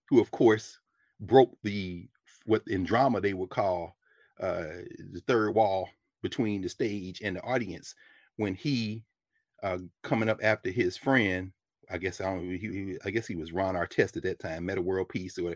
who 0.08 0.20
of 0.20 0.30
course 0.30 0.78
broke 1.20 1.56
the 1.62 2.08
what 2.46 2.62
in 2.66 2.84
drama 2.84 3.20
they 3.20 3.34
would 3.34 3.50
call 3.50 3.96
uh, 4.40 4.82
the 5.12 5.22
third 5.26 5.54
wall 5.54 5.88
between 6.22 6.62
the 6.62 6.68
stage 6.68 7.20
and 7.22 7.36
the 7.36 7.42
audience 7.42 7.94
when 8.36 8.54
he 8.54 9.04
uh, 9.62 9.78
coming 10.02 10.28
up 10.28 10.40
after 10.42 10.70
his 10.70 10.96
friend. 10.96 11.52
I 11.90 11.98
guess 11.98 12.20
I 12.20 12.24
don't. 12.24 12.48
He, 12.48 12.58
he, 12.58 12.98
I 13.04 13.10
guess 13.10 13.26
he 13.26 13.36
was 13.36 13.52
Ron 13.52 13.74
Artest 13.74 14.16
at 14.16 14.22
that 14.22 14.40
time. 14.40 14.64
Metta 14.64 14.80
World 14.80 15.10
Peace, 15.10 15.38
or 15.38 15.54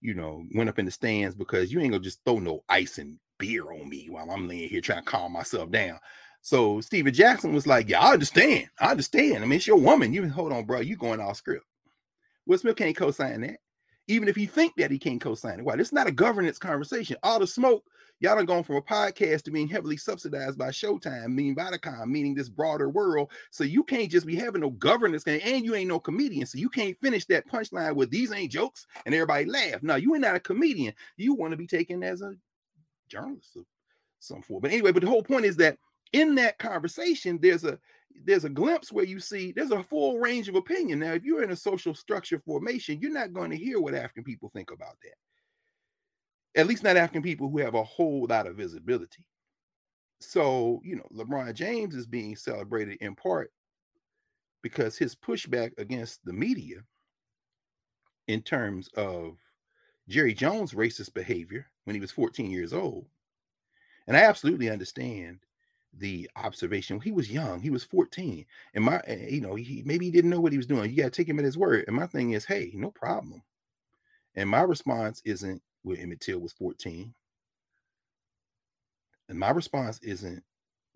you 0.00 0.14
know, 0.14 0.44
went 0.54 0.68
up 0.68 0.78
in 0.78 0.84
the 0.84 0.90
stands 0.90 1.34
because 1.34 1.72
you 1.72 1.80
ain't 1.80 1.92
gonna 1.92 2.02
just 2.02 2.24
throw 2.24 2.38
no 2.38 2.64
ice 2.68 2.98
and 2.98 3.18
beer 3.38 3.70
on 3.72 3.88
me 3.88 4.08
while 4.10 4.30
I'm 4.30 4.48
laying 4.48 4.68
here 4.68 4.80
trying 4.80 5.04
to 5.04 5.10
calm 5.10 5.32
myself 5.32 5.70
down. 5.70 5.98
So 6.42 6.80
Stephen 6.80 7.12
Jackson 7.12 7.52
was 7.52 7.66
like, 7.66 7.88
Yeah, 7.88 8.00
I 8.00 8.12
understand. 8.12 8.68
I 8.80 8.90
understand. 8.90 9.38
I 9.38 9.40
mean, 9.40 9.56
it's 9.56 9.66
your 9.66 9.78
woman. 9.78 10.12
You 10.12 10.28
hold 10.28 10.52
on, 10.52 10.64
bro. 10.64 10.80
You 10.80 10.96
going 10.96 11.20
off 11.20 11.36
script. 11.36 11.64
Will 12.46 12.58
Smith 12.58 12.76
can't 12.76 12.96
co-sign 12.96 13.42
that. 13.42 13.58
Even 14.06 14.28
if 14.28 14.36
he 14.36 14.46
think 14.46 14.72
that 14.76 14.90
he 14.90 14.98
can't 14.98 15.20
co-sign 15.20 15.58
it. 15.58 15.64
Why? 15.64 15.76
This 15.76 15.88
is 15.88 15.92
not 15.92 16.06
a 16.06 16.12
governance 16.12 16.58
conversation. 16.58 17.18
All 17.22 17.38
the 17.38 17.46
smoke, 17.46 17.84
y'all 18.20 18.36
done 18.36 18.46
gone 18.46 18.64
from 18.64 18.76
a 18.76 18.80
podcast 18.80 19.42
to 19.42 19.50
being 19.50 19.68
heavily 19.68 19.98
subsidized 19.98 20.56
by 20.56 20.68
Showtime, 20.68 21.34
meaning 21.34 21.54
Viacom, 21.54 22.06
meaning 22.06 22.34
this 22.34 22.48
broader 22.48 22.88
world. 22.88 23.30
So 23.50 23.64
you 23.64 23.84
can't 23.84 24.10
just 24.10 24.26
be 24.26 24.34
having 24.34 24.62
no 24.62 24.70
governance 24.70 25.24
and 25.26 25.62
you 25.62 25.74
ain't 25.74 25.88
no 25.88 26.00
comedian. 26.00 26.46
So 26.46 26.56
you 26.56 26.70
can't 26.70 26.98
finish 27.02 27.26
that 27.26 27.46
punchline 27.48 27.96
with 27.96 28.10
these 28.10 28.32
ain't 28.32 28.50
jokes 28.50 28.86
and 29.04 29.14
everybody 29.14 29.44
laugh. 29.44 29.82
No, 29.82 29.96
you 29.96 30.14
ain't 30.14 30.22
not 30.22 30.36
a 30.36 30.40
comedian. 30.40 30.94
You 31.18 31.34
want 31.34 31.50
to 31.50 31.58
be 31.58 31.66
taken 31.66 32.02
as 32.02 32.22
a 32.22 32.34
journalist 33.08 33.56
of 33.56 33.64
some 34.18 34.42
form. 34.42 34.60
But 34.62 34.72
anyway, 34.72 34.92
but 34.92 35.02
the 35.02 35.08
whole 35.08 35.22
point 35.22 35.44
is 35.44 35.56
that 35.56 35.78
in 36.12 36.34
that 36.36 36.58
conversation, 36.58 37.38
there's 37.40 37.64
a 37.64 37.78
there's 38.24 38.44
a 38.44 38.50
glimpse 38.50 38.90
where 38.90 39.04
you 39.04 39.20
see 39.20 39.52
there's 39.52 39.70
a 39.70 39.82
full 39.82 40.18
range 40.18 40.48
of 40.48 40.54
opinion. 40.54 41.00
Now, 41.00 41.12
if 41.12 41.24
you're 41.24 41.42
in 41.42 41.52
a 41.52 41.56
social 41.56 41.94
structure 41.94 42.40
formation, 42.44 43.00
you're 43.00 43.12
not 43.12 43.32
going 43.32 43.50
to 43.50 43.56
hear 43.56 43.80
what 43.80 43.94
African 43.94 44.24
people 44.24 44.50
think 44.52 44.70
about 44.70 44.96
that. 45.02 46.60
At 46.60 46.66
least 46.66 46.82
not 46.82 46.96
African 46.96 47.22
people 47.22 47.48
who 47.48 47.58
have 47.58 47.74
a 47.74 47.84
whole 47.84 48.26
lot 48.28 48.46
of 48.46 48.56
visibility. 48.56 49.24
So, 50.20 50.80
you 50.82 50.96
know, 50.96 51.06
LeBron 51.14 51.54
James 51.54 51.94
is 51.94 52.06
being 52.06 52.34
celebrated 52.34 52.98
in 53.00 53.14
part 53.14 53.52
because 54.62 54.98
his 54.98 55.14
pushback 55.14 55.70
against 55.78 56.24
the 56.24 56.32
media 56.32 56.78
in 58.26 58.42
terms 58.42 58.88
of 58.96 59.38
Jerry 60.08 60.34
Jones' 60.34 60.72
racist 60.72 61.14
behavior 61.14 61.66
when 61.84 61.94
he 61.94 62.00
was 62.00 62.10
14 62.10 62.50
years 62.50 62.72
old. 62.72 63.06
And 64.06 64.16
I 64.16 64.22
absolutely 64.22 64.70
understand 64.70 65.40
the 65.92 66.30
observation. 66.36 67.00
He 67.00 67.12
was 67.12 67.30
young, 67.30 67.60
he 67.60 67.70
was 67.70 67.84
14. 67.84 68.44
And 68.74 68.84
my, 68.84 69.00
eh, 69.06 69.28
you 69.28 69.40
know, 69.40 69.54
he 69.54 69.82
maybe 69.84 70.06
he 70.06 70.10
didn't 70.10 70.30
know 70.30 70.40
what 70.40 70.52
he 70.52 70.58
was 70.58 70.66
doing. 70.66 70.90
You 70.90 70.96
got 70.96 71.04
to 71.04 71.10
take 71.10 71.28
him 71.28 71.38
at 71.38 71.44
his 71.44 71.58
word. 71.58 71.84
And 71.86 71.96
my 71.96 72.06
thing 72.06 72.32
is, 72.32 72.44
hey, 72.44 72.70
no 72.74 72.90
problem. 72.90 73.42
And 74.34 74.48
my 74.48 74.62
response 74.62 75.20
isn't 75.24 75.62
where 75.82 75.98
Emmett 75.98 76.20
Till 76.20 76.38
was 76.40 76.52
14. 76.52 77.14
And 79.28 79.38
my 79.38 79.50
response 79.50 79.98
isn't 80.02 80.42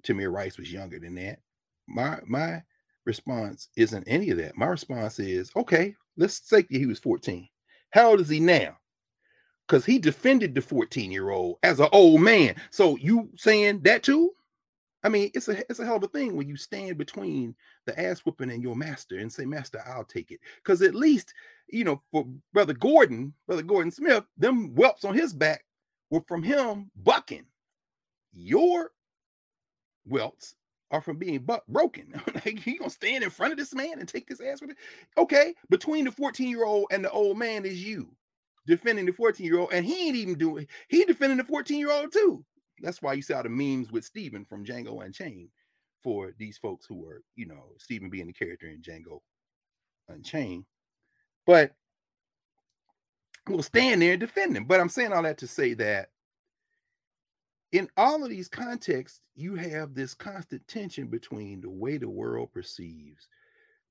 Tamir 0.03 0.33
Rice 0.33 0.59
was 0.59 0.73
younger 0.73 0.99
than 0.99 1.15
that. 1.17 1.41
My 1.87 2.21
my 2.27 2.63
response 3.05 3.69
isn't 3.77 4.05
any 4.07 4.31
of 4.31 4.39
that. 4.39 4.57
My 4.57 4.67
response 4.67 5.19
is, 5.19 5.51
okay, 5.57 5.95
let's 6.17 6.39
say 6.49 6.65
he 6.71 6.87
was 6.87 6.99
14. 7.01 7.49
How 7.91 8.11
old 8.11 8.21
is 8.21 8.29
he 8.29 8.41
now? 8.41 8.79
Because 9.73 9.87
he 9.87 9.99
defended 9.99 10.55
the 10.55 10.61
14 10.61 11.11
year 11.11 11.31
old 11.31 11.57
as 11.63 11.81
an 11.81 11.89
old 11.93 12.21
man. 12.21 12.55
So 12.69 12.97
you 12.97 13.31
saying 13.39 13.81
that 13.85 14.03
too? 14.03 14.33
I 15.03 15.09
mean, 15.09 15.31
it's 15.33 15.49
a 15.49 15.59
it's 15.71 15.81
a 15.81 15.87
hell 15.87 15.97
of 15.97 16.03
a 16.03 16.09
thing 16.09 16.37
when 16.37 16.47
you 16.47 16.59
stand 16.59 16.99
between 16.99 17.55
the 17.87 17.99
ass 17.99 18.21
whooping 18.21 18.51
and 18.51 18.63
your 18.63 18.77
master 18.77 19.19
and 19.19 19.33
say, 19.33 19.47
Master, 19.47 19.83
I'll 19.87 20.05
take 20.05 20.31
it. 20.31 20.41
Because 20.57 20.83
at 20.83 20.95
least, 20.95 21.33
you 21.69 21.85
know, 21.85 22.03
for 22.13 22.27
Brother 22.53 22.75
Gordon, 22.75 23.33
Brother 23.47 23.63
Gordon 23.63 23.91
Smith, 23.91 24.25
them 24.37 24.75
whelps 24.75 25.07
on 25.07 25.15
his 25.15 25.33
back 25.33 25.65
were 26.11 26.23
from 26.29 26.43
him 26.43 26.91
bucking. 27.03 27.47
Your 28.31 28.91
welts 30.07 30.55
are 30.91 31.01
from 31.01 31.17
being 31.17 31.39
buck 31.39 31.67
broken. 31.67 32.13
like 32.35 32.59
he 32.59 32.77
gonna 32.77 32.91
stand 32.91 33.25
in 33.25 33.31
front 33.31 33.53
of 33.53 33.59
this 33.59 33.75
man 33.75 34.01
and 34.01 34.07
take 34.07 34.29
this 34.29 34.43
ass 34.43 34.61
with 34.61 34.73
it. 34.73 34.77
Okay, 35.17 35.55
between 35.71 36.05
the 36.05 36.13
14 36.13 36.47
year 36.47 36.67
old 36.67 36.89
and 36.91 37.03
the 37.03 37.11
old 37.11 37.39
man 37.39 37.65
is 37.65 37.83
you 37.83 38.15
defending 38.67 39.07
the 39.07 39.13
14 39.13 39.45
year 39.47 39.59
old, 39.59 39.73
and 39.73 39.85
he 39.85 40.09
ain't 40.09 40.17
even 40.17 40.39
doing 40.39 40.67
he 40.89 41.05
defending 41.05 41.39
the 41.39 41.45
14 41.45 41.79
year 41.79 41.93
old 41.93 42.13
too. 42.13 42.45
That's 42.81 43.03
why 43.03 43.15
you 43.15 43.23
see 43.23 43.35
all 43.35 43.43
the 43.43 43.49
memes 43.49 43.93
with 43.93 44.05
Stephen 44.05 44.45
from 44.45 44.65
Django 44.65 45.05
Unchained 45.05 45.51
for 46.03 46.33
these 46.39 46.59
folks 46.59 46.85
who 46.87 47.05
are, 47.07 47.23
you 47.37 47.47
know, 47.47 47.63
Stephen 47.79 48.11
being 48.11 48.27
the 48.27 48.33
character 48.33 48.67
in 48.67 48.83
Django 48.83 49.21
Unchained. 50.09 50.65
But 51.47 51.73
will 53.49 53.63
stand 53.63 54.03
there 54.03 54.13
and 54.13 54.21
defend 54.21 54.57
him. 54.57 54.65
But 54.65 54.81
I'm 54.81 54.89
saying 54.89 55.13
all 55.13 55.23
that 55.23 55.39
to 55.39 55.47
say 55.47 55.75
that 55.75 56.11
in 57.73 57.89
all 57.97 58.23
of 58.23 58.31
these 58.31 58.49
contexts, 58.49 59.21
you 59.35 59.55
have 59.55 59.95
this 59.95 60.15
constant 60.15 60.67
tension 60.69 61.09
between 61.09 61.61
the 61.61 61.71
way 61.71 61.97
the 61.97 62.09
world 62.09 62.53
perceives 62.53 63.29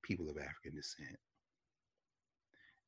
people 0.04 0.30
of 0.30 0.38
African 0.38 0.76
descent 0.76 1.18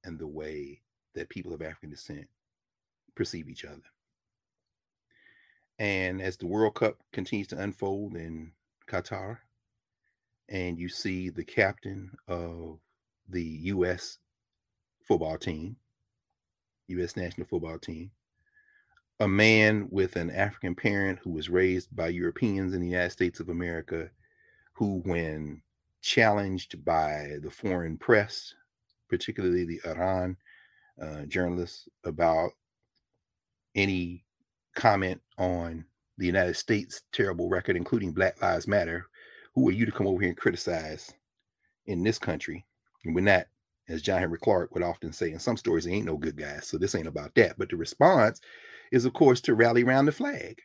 and 0.03 0.19
the 0.19 0.27
way 0.27 0.81
that 1.13 1.29
people 1.29 1.53
of 1.53 1.61
African 1.61 1.89
descent 1.89 2.27
perceive 3.15 3.49
each 3.49 3.65
other. 3.65 3.81
And 5.79 6.21
as 6.21 6.37
the 6.37 6.47
World 6.47 6.75
Cup 6.75 6.97
continues 7.11 7.47
to 7.47 7.59
unfold 7.59 8.15
in 8.15 8.51
Qatar, 8.87 9.39
and 10.49 10.77
you 10.77 10.89
see 10.89 11.29
the 11.29 11.43
captain 11.43 12.11
of 12.27 12.79
the 13.29 13.43
U.S. 13.43 14.19
football 15.01 15.37
team, 15.37 15.75
U.S. 16.87 17.15
national 17.15 17.47
football 17.47 17.79
team, 17.79 18.11
a 19.19 19.27
man 19.27 19.87
with 19.89 20.15
an 20.15 20.29
African 20.31 20.75
parent 20.75 21.19
who 21.19 21.31
was 21.31 21.49
raised 21.49 21.95
by 21.95 22.09
Europeans 22.09 22.73
in 22.73 22.81
the 22.81 22.89
United 22.89 23.11
States 23.11 23.39
of 23.39 23.49
America, 23.49 24.09
who, 24.73 25.01
when 25.05 25.61
challenged 26.01 26.83
by 26.83 27.37
the 27.41 27.49
foreign 27.51 27.97
press, 27.97 28.53
particularly 29.09 29.65
the 29.65 29.81
Iran 29.85 30.35
uh, 31.01 31.25
journalists, 31.25 31.87
about 32.03 32.51
any 33.75 34.23
comment 34.75 35.21
on 35.37 35.85
the 36.17 36.25
United 36.25 36.55
States' 36.55 37.01
terrible 37.11 37.49
record, 37.49 37.75
including 37.75 38.11
Black 38.11 38.41
Lives 38.41 38.67
Matter, 38.67 39.07
who 39.55 39.67
are 39.67 39.73
you 39.73 39.85
to 39.85 39.91
come 39.91 40.07
over 40.07 40.21
here 40.21 40.29
and 40.29 40.37
criticize 40.37 41.13
in 41.85 42.03
this 42.03 42.19
country? 42.19 42.65
And 43.05 43.15
we're 43.15 43.21
not, 43.21 43.45
as 43.89 44.01
John 44.01 44.19
Henrik 44.19 44.41
Clarke 44.41 44.73
would 44.73 44.83
often 44.83 45.11
say 45.11 45.31
in 45.31 45.39
some 45.39 45.57
stories, 45.57 45.85
there 45.85 45.93
ain't 45.93 46.05
no 46.05 46.17
good 46.17 46.37
guys. 46.37 46.67
So 46.67 46.77
this 46.77 46.95
ain't 46.95 47.07
about 47.07 47.33
that. 47.35 47.57
But 47.57 47.69
the 47.69 47.75
response 47.75 48.39
is, 48.91 49.05
of 49.05 49.13
course, 49.13 49.41
to 49.41 49.55
rally 49.55 49.83
around 49.83 50.05
the 50.05 50.11
flag. 50.11 50.59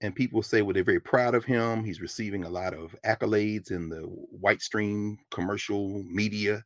And 0.00 0.14
people 0.14 0.42
say, 0.42 0.60
well, 0.60 0.74
they're 0.74 0.84
very 0.84 1.00
proud 1.00 1.34
of 1.34 1.44
him. 1.44 1.82
He's 1.84 2.00
receiving 2.00 2.44
a 2.44 2.50
lot 2.50 2.74
of 2.74 2.94
accolades 3.06 3.70
in 3.70 3.88
the 3.88 4.00
white 4.02 4.60
stream 4.60 5.18
commercial 5.30 6.02
media. 6.04 6.64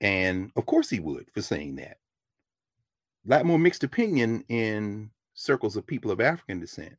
And 0.00 0.52
of 0.56 0.66
course 0.66 0.90
he 0.90 1.00
would 1.00 1.30
for 1.32 1.42
saying 1.42 1.76
that. 1.76 1.98
A 3.26 3.30
lot 3.30 3.46
more 3.46 3.58
mixed 3.58 3.84
opinion 3.84 4.44
in 4.48 5.10
circles 5.34 5.76
of 5.76 5.86
people 5.86 6.10
of 6.10 6.20
African 6.20 6.60
descent. 6.60 6.96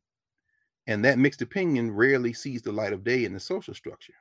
And 0.86 1.04
that 1.04 1.18
mixed 1.18 1.42
opinion 1.42 1.90
rarely 1.92 2.32
sees 2.32 2.62
the 2.62 2.72
light 2.72 2.92
of 2.92 3.04
day 3.04 3.24
in 3.24 3.32
the 3.34 3.40
social 3.40 3.74
structure. 3.74 4.14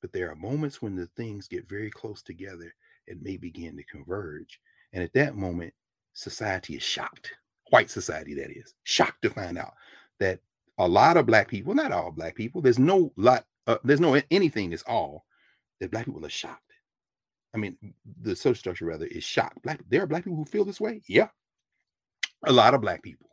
But 0.00 0.12
there 0.12 0.30
are 0.30 0.36
moments 0.36 0.82
when 0.82 0.96
the 0.96 1.06
things 1.16 1.48
get 1.48 1.68
very 1.68 1.90
close 1.90 2.22
together 2.22 2.74
and 3.08 3.22
may 3.22 3.36
begin 3.36 3.76
to 3.76 3.84
converge. 3.84 4.58
And 4.92 5.02
at 5.02 5.12
that 5.14 5.36
moment, 5.36 5.72
society 6.14 6.74
is 6.74 6.82
shocked. 6.82 7.32
White 7.70 7.90
society, 7.90 8.34
that 8.34 8.50
is, 8.50 8.74
shocked 8.84 9.22
to 9.22 9.30
find 9.30 9.58
out 9.58 9.74
that 10.18 10.40
a 10.78 10.88
lot 10.88 11.16
of 11.16 11.26
black 11.26 11.48
people, 11.48 11.74
not 11.74 11.92
all 11.92 12.10
black 12.10 12.34
people, 12.34 12.60
there's 12.60 12.78
no 12.78 13.12
lot, 13.16 13.46
uh, 13.66 13.78
there's 13.84 14.00
no 14.00 14.20
anything 14.30 14.70
that's 14.70 14.82
all 14.82 15.24
that 15.80 15.90
black 15.90 16.06
people 16.06 16.24
are 16.24 16.30
shocked. 16.30 16.71
I 17.54 17.58
mean, 17.58 17.76
the 18.22 18.34
social 18.34 18.54
structure 18.54 18.86
rather 18.86 19.06
is 19.06 19.24
shocked. 19.24 19.62
Black, 19.62 19.80
there 19.88 20.02
are 20.02 20.06
black 20.06 20.24
people 20.24 20.38
who 20.38 20.44
feel 20.44 20.64
this 20.64 20.80
way. 20.80 21.02
Yeah, 21.06 21.28
a 22.44 22.52
lot 22.52 22.74
of 22.74 22.80
black 22.80 23.02
people. 23.02 23.28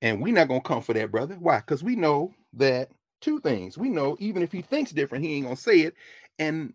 And 0.00 0.20
we're 0.20 0.34
not 0.34 0.48
gonna 0.48 0.60
come 0.60 0.82
for 0.82 0.94
that, 0.94 1.10
brother. 1.10 1.36
Why? 1.38 1.58
Because 1.58 1.82
we 1.82 1.96
know 1.96 2.32
that 2.54 2.90
two 3.20 3.40
things. 3.40 3.78
We 3.78 3.88
know 3.88 4.16
even 4.20 4.42
if 4.42 4.52
he 4.52 4.62
thinks 4.62 4.90
different, 4.92 5.24
he 5.24 5.34
ain't 5.34 5.44
gonna 5.46 5.56
say 5.56 5.80
it. 5.80 5.94
And 6.38 6.74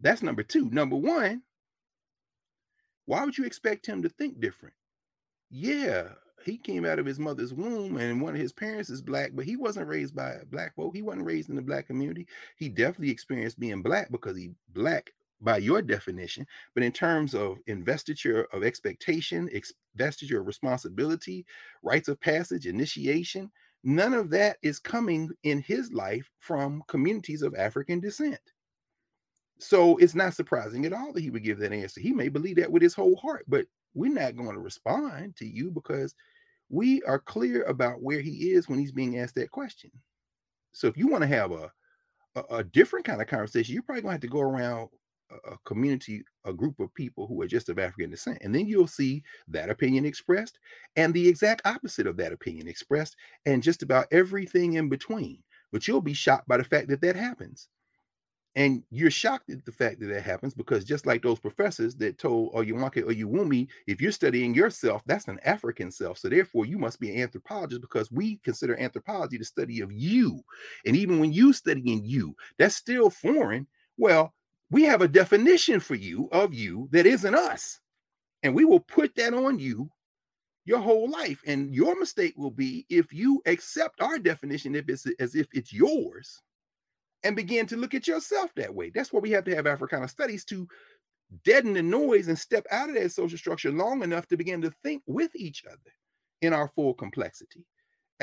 that's 0.00 0.22
number 0.22 0.42
two. 0.42 0.70
Number 0.70 0.96
one, 0.96 1.42
why 3.06 3.24
would 3.24 3.36
you 3.36 3.44
expect 3.44 3.86
him 3.86 4.02
to 4.02 4.08
think 4.08 4.40
different? 4.40 4.74
Yeah, 5.50 6.08
he 6.44 6.56
came 6.56 6.84
out 6.84 6.98
of 6.98 7.06
his 7.06 7.18
mother's 7.18 7.52
womb 7.52 7.96
and 7.98 8.20
one 8.20 8.34
of 8.34 8.40
his 8.40 8.52
parents 8.52 8.90
is 8.90 9.02
black, 9.02 9.32
but 9.34 9.44
he 9.44 9.56
wasn't 9.56 9.88
raised 9.88 10.14
by 10.14 10.38
black 10.50 10.74
folk. 10.74 10.94
He 10.94 11.02
wasn't 11.02 11.26
raised 11.26 11.50
in 11.50 11.56
the 11.56 11.62
black 11.62 11.86
community. 11.86 12.26
He 12.56 12.68
definitely 12.68 13.10
experienced 13.10 13.60
being 13.60 13.82
black 13.82 14.10
because 14.10 14.36
he 14.36 14.52
black 14.70 15.12
by 15.42 15.58
your 15.58 15.82
definition, 15.82 16.46
but 16.74 16.82
in 16.82 16.92
terms 16.92 17.34
of 17.34 17.58
investiture 17.66 18.46
of 18.52 18.62
expectation, 18.62 19.48
investiture 19.94 20.40
of 20.40 20.46
responsibility, 20.46 21.44
rites 21.82 22.08
of 22.08 22.20
passage, 22.20 22.66
initiation, 22.66 23.50
none 23.84 24.14
of 24.14 24.30
that 24.30 24.56
is 24.62 24.78
coming 24.78 25.30
in 25.42 25.60
his 25.60 25.92
life 25.92 26.30
from 26.38 26.82
communities 26.88 27.42
of 27.42 27.54
African 27.56 28.00
descent. 28.00 28.40
So 29.58 29.96
it's 29.98 30.14
not 30.14 30.34
surprising 30.34 30.86
at 30.86 30.92
all 30.92 31.12
that 31.12 31.20
he 31.20 31.30
would 31.30 31.44
give 31.44 31.58
that 31.58 31.72
answer. 31.72 32.00
He 32.00 32.12
may 32.12 32.28
believe 32.28 32.56
that 32.56 32.70
with 32.70 32.82
his 32.82 32.94
whole 32.94 33.16
heart, 33.16 33.44
but 33.48 33.66
we're 33.94 34.12
not 34.12 34.36
going 34.36 34.54
to 34.54 34.60
respond 34.60 35.36
to 35.36 35.46
you 35.46 35.70
because 35.70 36.14
we 36.68 37.02
are 37.02 37.18
clear 37.18 37.62
about 37.64 38.02
where 38.02 38.20
he 38.20 38.52
is 38.52 38.68
when 38.68 38.78
he's 38.78 38.92
being 38.92 39.18
asked 39.18 39.34
that 39.36 39.50
question. 39.50 39.90
So 40.72 40.86
if 40.86 40.96
you 40.96 41.06
want 41.06 41.22
to 41.22 41.28
have 41.28 41.52
a, 41.52 41.70
a, 42.34 42.56
a 42.56 42.64
different 42.64 43.04
kind 43.04 43.20
of 43.20 43.28
conversation, 43.28 43.74
you're 43.74 43.82
probably 43.82 44.02
going 44.02 44.10
to 44.10 44.14
have 44.14 44.20
to 44.22 44.28
go 44.28 44.40
around 44.40 44.88
a 45.50 45.56
community, 45.64 46.22
a 46.44 46.52
group 46.52 46.78
of 46.80 46.94
people 46.94 47.26
who 47.26 47.40
are 47.42 47.46
just 47.46 47.68
of 47.68 47.78
African 47.78 48.10
descent. 48.10 48.38
And 48.42 48.54
then 48.54 48.66
you'll 48.66 48.86
see 48.86 49.22
that 49.48 49.70
opinion 49.70 50.04
expressed 50.04 50.58
and 50.96 51.12
the 51.12 51.28
exact 51.28 51.62
opposite 51.66 52.06
of 52.06 52.16
that 52.18 52.32
opinion 52.32 52.68
expressed, 52.68 53.16
and 53.46 53.62
just 53.62 53.82
about 53.82 54.06
everything 54.10 54.74
in 54.74 54.88
between. 54.88 55.42
But 55.72 55.88
you'll 55.88 56.02
be 56.02 56.14
shocked 56.14 56.48
by 56.48 56.58
the 56.58 56.64
fact 56.64 56.88
that 56.88 57.00
that 57.00 57.16
happens. 57.16 57.68
And 58.54 58.82
you're 58.90 59.10
shocked 59.10 59.48
at 59.48 59.64
the 59.64 59.72
fact 59.72 59.98
that 60.00 60.08
that 60.08 60.24
happens 60.24 60.52
because 60.52 60.84
just 60.84 61.06
like 61.06 61.22
those 61.22 61.40
professors 61.40 61.94
that 61.96 62.18
told 62.18 62.52
Oyewake 62.52 62.98
or 62.98 63.14
Uwumi, 63.14 63.66
if 63.86 63.98
you're 63.98 64.12
studying 64.12 64.54
yourself, 64.54 65.02
that's 65.06 65.26
an 65.28 65.40
African 65.44 65.90
self. 65.90 66.18
So 66.18 66.28
therefore, 66.28 66.66
you 66.66 66.76
must 66.76 67.00
be 67.00 67.10
an 67.14 67.22
anthropologist 67.22 67.80
because 67.80 68.12
we 68.12 68.36
consider 68.44 68.78
anthropology 68.78 69.38
the 69.38 69.44
study 69.44 69.80
of 69.80 69.90
you. 69.90 70.42
And 70.84 70.94
even 70.94 71.18
when 71.18 71.32
you 71.32 71.54
studying 71.54 72.04
you, 72.04 72.36
that's 72.58 72.76
still 72.76 73.08
foreign. 73.08 73.66
Well, 73.96 74.34
we 74.72 74.84
have 74.84 75.02
a 75.02 75.08
definition 75.08 75.78
for 75.78 75.94
you 75.94 76.30
of 76.32 76.54
you 76.54 76.88
that 76.92 77.04
isn't 77.04 77.34
us. 77.34 77.78
And 78.42 78.54
we 78.54 78.64
will 78.64 78.80
put 78.80 79.14
that 79.16 79.34
on 79.34 79.58
you 79.58 79.90
your 80.64 80.78
whole 80.78 81.10
life. 81.10 81.42
And 81.46 81.74
your 81.74 81.98
mistake 82.00 82.32
will 82.38 82.50
be 82.50 82.86
if 82.88 83.12
you 83.12 83.42
accept 83.46 84.00
our 84.00 84.18
definition 84.18 84.74
if 84.74 84.88
it's 84.88 85.06
as 85.20 85.34
if 85.34 85.46
it's 85.52 85.74
yours 85.74 86.40
and 87.22 87.36
begin 87.36 87.66
to 87.66 87.76
look 87.76 87.92
at 87.92 88.08
yourself 88.08 88.50
that 88.56 88.74
way. 88.74 88.90
That's 88.90 89.12
why 89.12 89.20
we 89.20 89.30
have 89.32 89.44
to 89.44 89.54
have 89.54 89.66
Africana 89.66 90.08
studies 90.08 90.44
to 90.46 90.66
deaden 91.44 91.74
the 91.74 91.82
noise 91.82 92.28
and 92.28 92.38
step 92.38 92.66
out 92.70 92.88
of 92.88 92.94
that 92.94 93.12
social 93.12 93.38
structure 93.38 93.70
long 93.70 94.02
enough 94.02 94.26
to 94.28 94.38
begin 94.38 94.62
to 94.62 94.72
think 94.82 95.02
with 95.06 95.36
each 95.36 95.64
other 95.66 95.92
in 96.40 96.54
our 96.54 96.68
full 96.68 96.94
complexity 96.94 97.64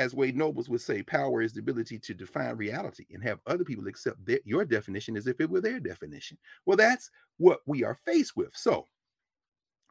as 0.00 0.14
Wade 0.14 0.34
Nobles 0.34 0.70
would 0.70 0.80
say, 0.80 1.02
power 1.02 1.42
is 1.42 1.52
the 1.52 1.60
ability 1.60 1.98
to 1.98 2.14
define 2.14 2.56
reality 2.56 3.04
and 3.12 3.22
have 3.22 3.38
other 3.46 3.64
people 3.64 3.86
accept 3.86 4.24
their, 4.24 4.38
your 4.46 4.64
definition 4.64 5.14
as 5.14 5.26
if 5.26 5.38
it 5.42 5.50
were 5.50 5.60
their 5.60 5.78
definition. 5.78 6.38
Well, 6.64 6.78
that's 6.78 7.10
what 7.36 7.60
we 7.66 7.84
are 7.84 7.94
faced 7.94 8.34
with. 8.34 8.56
So, 8.56 8.86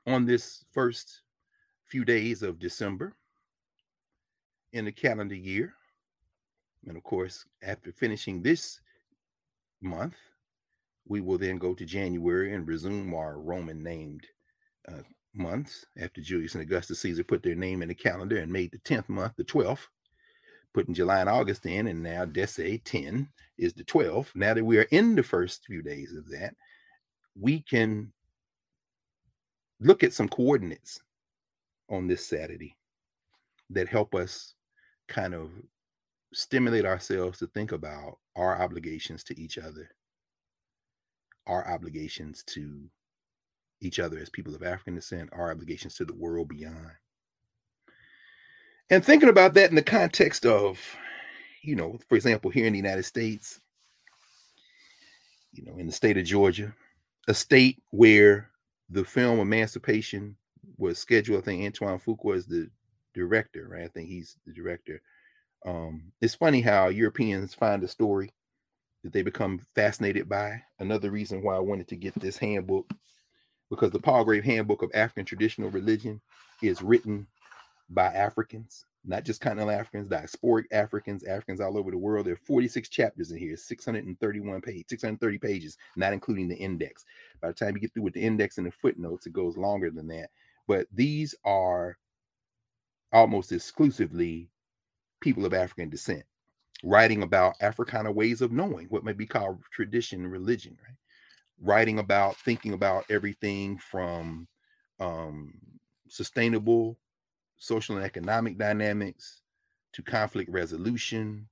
on 0.07 0.25
this 0.25 0.65
first 0.71 1.21
few 1.85 2.03
days 2.03 2.41
of 2.41 2.57
December 2.57 3.15
in 4.73 4.85
the 4.85 4.91
calendar 4.91 5.35
year, 5.35 5.75
and 6.87 6.97
of 6.97 7.03
course, 7.03 7.45
after 7.61 7.91
finishing 7.91 8.41
this 8.41 8.81
month, 9.79 10.15
we 11.07 11.21
will 11.21 11.37
then 11.37 11.59
go 11.59 11.75
to 11.75 11.85
January 11.85 12.55
and 12.55 12.67
resume 12.67 13.13
our 13.13 13.39
Roman 13.39 13.83
named 13.83 14.25
uh, 14.87 15.03
months 15.35 15.85
after 16.01 16.19
Julius 16.19 16.55
and 16.55 16.63
Augustus 16.63 16.99
Caesar 17.01 17.23
put 17.23 17.43
their 17.43 17.53
name 17.53 17.83
in 17.83 17.89
the 17.89 17.93
calendar 17.93 18.37
and 18.37 18.51
made 18.51 18.71
the 18.71 18.79
10th 18.79 19.07
month 19.07 19.33
the 19.37 19.43
12th 19.43 19.85
putting 20.73 20.93
July 20.93 21.19
and 21.19 21.29
August 21.29 21.65
in, 21.65 21.87
and 21.87 22.03
now 22.03 22.25
Dece 22.25 22.81
10 22.83 23.27
is 23.57 23.73
the 23.73 23.83
12th. 23.83 24.35
Now 24.35 24.53
that 24.53 24.63
we 24.63 24.77
are 24.77 24.87
in 24.91 25.15
the 25.15 25.23
first 25.23 25.65
few 25.65 25.81
days 25.81 26.13
of 26.13 26.29
that, 26.29 26.53
we 27.39 27.61
can 27.61 28.11
look 29.79 30.03
at 30.03 30.13
some 30.13 30.29
coordinates 30.29 30.99
on 31.89 32.07
this 32.07 32.25
Saturday 32.25 32.75
that 33.69 33.87
help 33.87 34.13
us 34.15 34.53
kind 35.07 35.33
of 35.33 35.49
stimulate 36.33 36.85
ourselves 36.85 37.39
to 37.39 37.47
think 37.47 37.71
about 37.71 38.17
our 38.35 38.61
obligations 38.61 39.23
to 39.23 39.39
each 39.39 39.57
other, 39.57 39.89
our 41.47 41.67
obligations 41.71 42.43
to 42.43 42.79
each 43.81 43.99
other 43.99 44.19
as 44.19 44.29
people 44.29 44.53
of 44.53 44.63
African 44.63 44.95
descent, 44.95 45.29
our 45.31 45.51
obligations 45.51 45.95
to 45.95 46.05
the 46.05 46.15
world 46.15 46.49
beyond. 46.49 46.91
And 48.89 49.05
thinking 49.05 49.29
about 49.29 49.53
that 49.53 49.69
in 49.69 49.75
the 49.75 49.83
context 49.83 50.45
of, 50.45 50.79
you 51.61 51.75
know, 51.75 51.99
for 52.07 52.15
example, 52.15 52.49
here 52.49 52.65
in 52.65 52.73
the 52.73 52.79
United 52.79 53.03
States, 53.03 53.59
you 55.53 55.63
know, 55.63 55.77
in 55.77 55.85
the 55.85 55.91
state 55.91 56.17
of 56.17 56.25
Georgia, 56.25 56.73
a 57.27 57.33
state 57.33 57.81
where 57.91 58.49
the 58.89 59.03
film 59.03 59.39
Emancipation 59.39 60.35
was 60.77 60.97
scheduled. 60.97 61.43
I 61.43 61.45
think 61.45 61.63
Antoine 61.63 61.99
Fuqua 61.99 62.35
is 62.35 62.47
the 62.47 62.69
director, 63.13 63.67
right? 63.69 63.83
I 63.83 63.87
think 63.87 64.09
he's 64.09 64.37
the 64.47 64.53
director. 64.53 65.01
Um, 65.65 66.11
it's 66.21 66.35
funny 66.35 66.61
how 66.61 66.87
Europeans 66.87 67.53
find 67.53 67.83
a 67.83 67.87
story 67.87 68.31
that 69.03 69.13
they 69.13 69.21
become 69.21 69.59
fascinated 69.75 70.27
by. 70.27 70.61
Another 70.79 71.11
reason 71.11 71.43
why 71.43 71.55
I 71.55 71.59
wanted 71.59 71.87
to 71.89 71.95
get 71.95 72.15
this 72.15 72.37
handbook, 72.37 72.89
because 73.69 73.91
the 73.91 73.99
Palgrave 73.99 74.43
Handbook 74.43 74.81
of 74.81 74.91
African 74.93 75.25
Traditional 75.25 75.69
Religion 75.69 76.19
is 76.63 76.81
written 76.81 77.27
by 77.89 78.07
Africans, 78.07 78.85
not 79.05 79.23
just 79.23 79.41
continental 79.41 79.73
Africans, 79.73 80.07
diasporic 80.09 80.65
Africans, 80.71 81.23
Africans 81.23 81.61
all 81.61 81.77
over 81.77 81.91
the 81.91 81.97
world. 81.97 82.25
There 82.25 82.33
are 82.33 82.45
46 82.45 82.89
chapters 82.89 83.31
in 83.31 83.37
here, 83.37 83.57
631 83.57 84.61
pages, 84.61 84.85
630 84.89 85.37
pages, 85.39 85.77
not 85.95 86.13
including 86.13 86.47
the 86.47 86.57
index. 86.57 87.05
By 87.41 87.49
the 87.49 87.53
time 87.53 87.75
you 87.75 87.81
get 87.81 87.93
through 87.93 88.03
with 88.03 88.13
the 88.13 88.21
index 88.23 88.57
and 88.57 88.67
the 88.67 88.71
footnotes, 88.71 89.25
it 89.25 89.33
goes 89.33 89.57
longer 89.57 89.89
than 89.89 90.07
that. 90.07 90.29
But 90.67 90.87
these 90.93 91.33
are 91.45 91.97
almost 93.11 93.51
exclusively 93.51 94.49
people 95.21 95.45
of 95.45 95.53
African 95.53 95.89
descent 95.89 96.23
writing 96.83 97.23
about 97.23 97.55
Africana 97.61 98.11
ways 98.11 98.41
of 98.41 98.51
knowing 98.51 98.87
what 98.87 99.03
may 99.03 99.13
be 99.13 99.25
called 99.25 99.59
tradition 99.71 100.23
and 100.23 100.31
religion, 100.31 100.77
right? 100.87 100.95
Writing 101.61 101.99
about 101.99 102.37
thinking 102.37 102.73
about 102.73 103.05
everything 103.09 103.77
from 103.77 104.47
um, 104.99 105.53
sustainable 106.07 106.97
social 107.59 107.97
and 107.97 108.05
economic 108.05 108.57
dynamics 108.57 109.41
to 109.93 110.01
conflict 110.01 110.49
resolution 110.49 111.47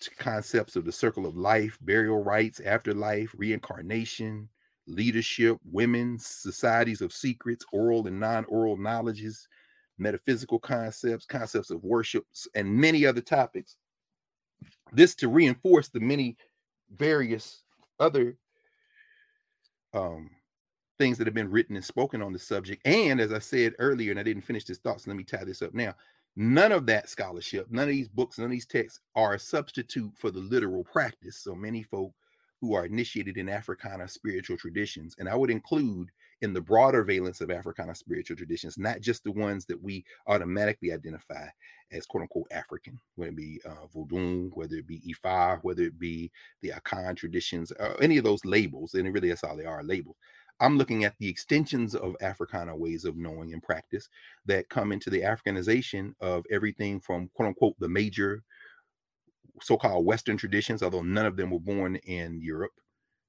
to 0.00 0.10
concepts 0.16 0.76
of 0.76 0.84
the 0.84 0.92
circle 0.92 1.26
of 1.26 1.36
life, 1.36 1.76
burial 1.80 2.22
rites, 2.22 2.60
afterlife, 2.60 3.34
reincarnation, 3.36 4.48
leadership, 4.86 5.58
women, 5.64 6.18
societies 6.18 7.00
of 7.00 7.12
secrets, 7.12 7.64
oral 7.72 8.06
and 8.06 8.18
non 8.18 8.44
oral 8.44 8.76
knowledges, 8.76 9.48
metaphysical 9.98 10.58
concepts, 10.58 11.26
concepts 11.26 11.70
of 11.70 11.82
worship, 11.82 12.24
and 12.54 12.72
many 12.72 13.04
other 13.04 13.20
topics. 13.20 13.76
This 14.92 15.14
to 15.16 15.28
reinforce 15.28 15.88
the 15.88 16.00
many 16.00 16.36
various 16.94 17.64
other 17.98 18.36
um, 19.92 20.30
things 20.98 21.18
that 21.18 21.26
have 21.26 21.34
been 21.34 21.50
written 21.50 21.76
and 21.76 21.84
spoken 21.84 22.22
on 22.22 22.32
the 22.32 22.38
subject. 22.38 22.86
And 22.86 23.20
as 23.20 23.32
I 23.32 23.38
said 23.38 23.74
earlier, 23.78 24.10
and 24.10 24.20
I 24.20 24.24
didn't 24.24 24.44
finish 24.44 24.64
this 24.64 24.78
thought, 24.78 25.00
so 25.00 25.10
let 25.10 25.16
me 25.16 25.24
tie 25.24 25.44
this 25.44 25.62
up 25.62 25.74
now. 25.74 25.94
None 26.36 26.72
of 26.72 26.86
that 26.86 27.08
scholarship, 27.08 27.66
none 27.70 27.84
of 27.84 27.88
these 27.88 28.08
books, 28.08 28.38
none 28.38 28.46
of 28.46 28.50
these 28.52 28.66
texts 28.66 29.00
are 29.16 29.34
a 29.34 29.38
substitute 29.38 30.12
for 30.16 30.30
the 30.30 30.38
literal 30.38 30.84
practice. 30.84 31.38
So 31.38 31.54
many 31.54 31.82
folk 31.82 32.12
who 32.60 32.74
are 32.74 32.86
initiated 32.86 33.36
in 33.36 33.48
Africana 33.48 34.08
spiritual 34.08 34.56
traditions, 34.56 35.14
and 35.18 35.28
I 35.28 35.34
would 35.34 35.50
include 35.50 36.10
in 36.40 36.52
the 36.52 36.60
broader 36.60 37.02
valence 37.02 37.40
of 37.40 37.50
Africana 37.50 37.94
spiritual 37.94 38.36
traditions, 38.36 38.78
not 38.78 39.00
just 39.00 39.24
the 39.24 39.32
ones 39.32 39.64
that 39.66 39.82
we 39.82 40.04
automatically 40.26 40.92
identify 40.92 41.46
as 41.90 42.06
quote 42.06 42.22
unquote 42.22 42.46
African, 42.52 42.98
whether 43.16 43.30
it 43.30 43.36
be 43.36 43.60
uh, 43.68 43.86
whether 43.92 44.76
it 44.76 44.86
be 44.86 45.00
Ifa, 45.00 45.58
whether 45.62 45.82
it 45.82 45.98
be 45.98 46.30
the 46.62 46.70
Akan 46.70 47.16
traditions, 47.16 47.72
uh, 47.80 47.94
any 48.00 48.18
of 48.18 48.24
those 48.24 48.44
labels, 48.44 48.94
and 48.94 49.12
really 49.12 49.28
that's 49.28 49.44
all 49.44 49.56
they 49.56 49.64
are 49.64 49.82
labels. 49.82 50.16
I'm 50.60 50.76
looking 50.76 51.04
at 51.04 51.14
the 51.18 51.28
extensions 51.28 51.94
of 51.94 52.16
Africana 52.20 52.76
ways 52.76 53.04
of 53.04 53.16
knowing 53.16 53.52
and 53.52 53.62
practice 53.62 54.08
that 54.46 54.68
come 54.68 54.92
into 54.92 55.10
the 55.10 55.20
Africanization 55.20 56.14
of 56.20 56.44
everything 56.50 57.00
from 57.00 57.30
quote 57.34 57.48
unquote 57.48 57.74
the 57.78 57.88
major 57.88 58.42
so-called 59.62 60.04
Western 60.04 60.36
traditions, 60.36 60.82
although 60.82 61.02
none 61.02 61.26
of 61.26 61.36
them 61.36 61.50
were 61.50 61.60
born 61.60 61.96
in 61.96 62.40
Europe, 62.40 62.72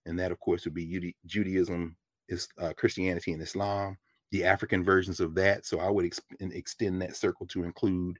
and 0.06 0.18
that 0.20 0.32
of 0.32 0.40
course 0.40 0.66
would 0.66 0.74
be 0.74 1.16
Judaism, 1.26 1.96
is 2.28 2.48
uh, 2.60 2.74
Christianity, 2.78 3.34
and 3.34 3.42
Islam. 3.42 3.98
The 4.32 4.44
African 4.44 4.84
versions 4.84 5.20
of 5.20 5.34
that. 5.36 5.66
So 5.66 5.80
I 5.80 5.90
would 5.90 6.06
ex- 6.06 6.22
extend 6.40 7.02
that 7.02 7.16
circle 7.16 7.48
to 7.48 7.64
include 7.64 8.20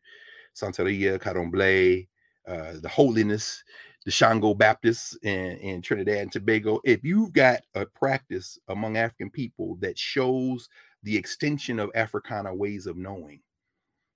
Santeria, 0.56 1.20
Candomblé, 1.20 2.08
uh, 2.48 2.74
the 2.82 2.90
holiness, 2.90 3.64
the 4.06 4.12
Shango 4.12 4.54
Baptists 4.54 5.18
in, 5.24 5.58
in 5.58 5.82
Trinidad 5.82 6.18
and 6.18 6.32
Tobago. 6.32 6.80
If 6.84 7.04
you've 7.04 7.34
got 7.34 7.62
a 7.76 7.86
practice 7.86 8.58
among 8.68 8.98
African 8.98 9.30
people 9.30 9.76
that 9.82 9.98
shows 9.98 10.70
the 11.04 11.16
extension 11.16 11.80
of 11.80 11.92
Africana 11.96 12.54
ways 12.54 12.88
of 12.88 12.98
knowing, 12.98 13.42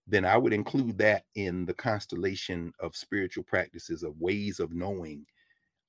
then 0.08 0.26
I 0.26 0.38
would 0.38 0.54
include 0.54 0.98
that 0.98 1.24
in 1.36 1.66
the 1.66 1.74
constellation 1.74 2.74
of 2.80 2.96
spiritual 2.96 3.44
practices 3.44 4.04
of 4.04 4.20
ways 4.20 4.60
of 4.60 4.74
knowing 4.74 5.26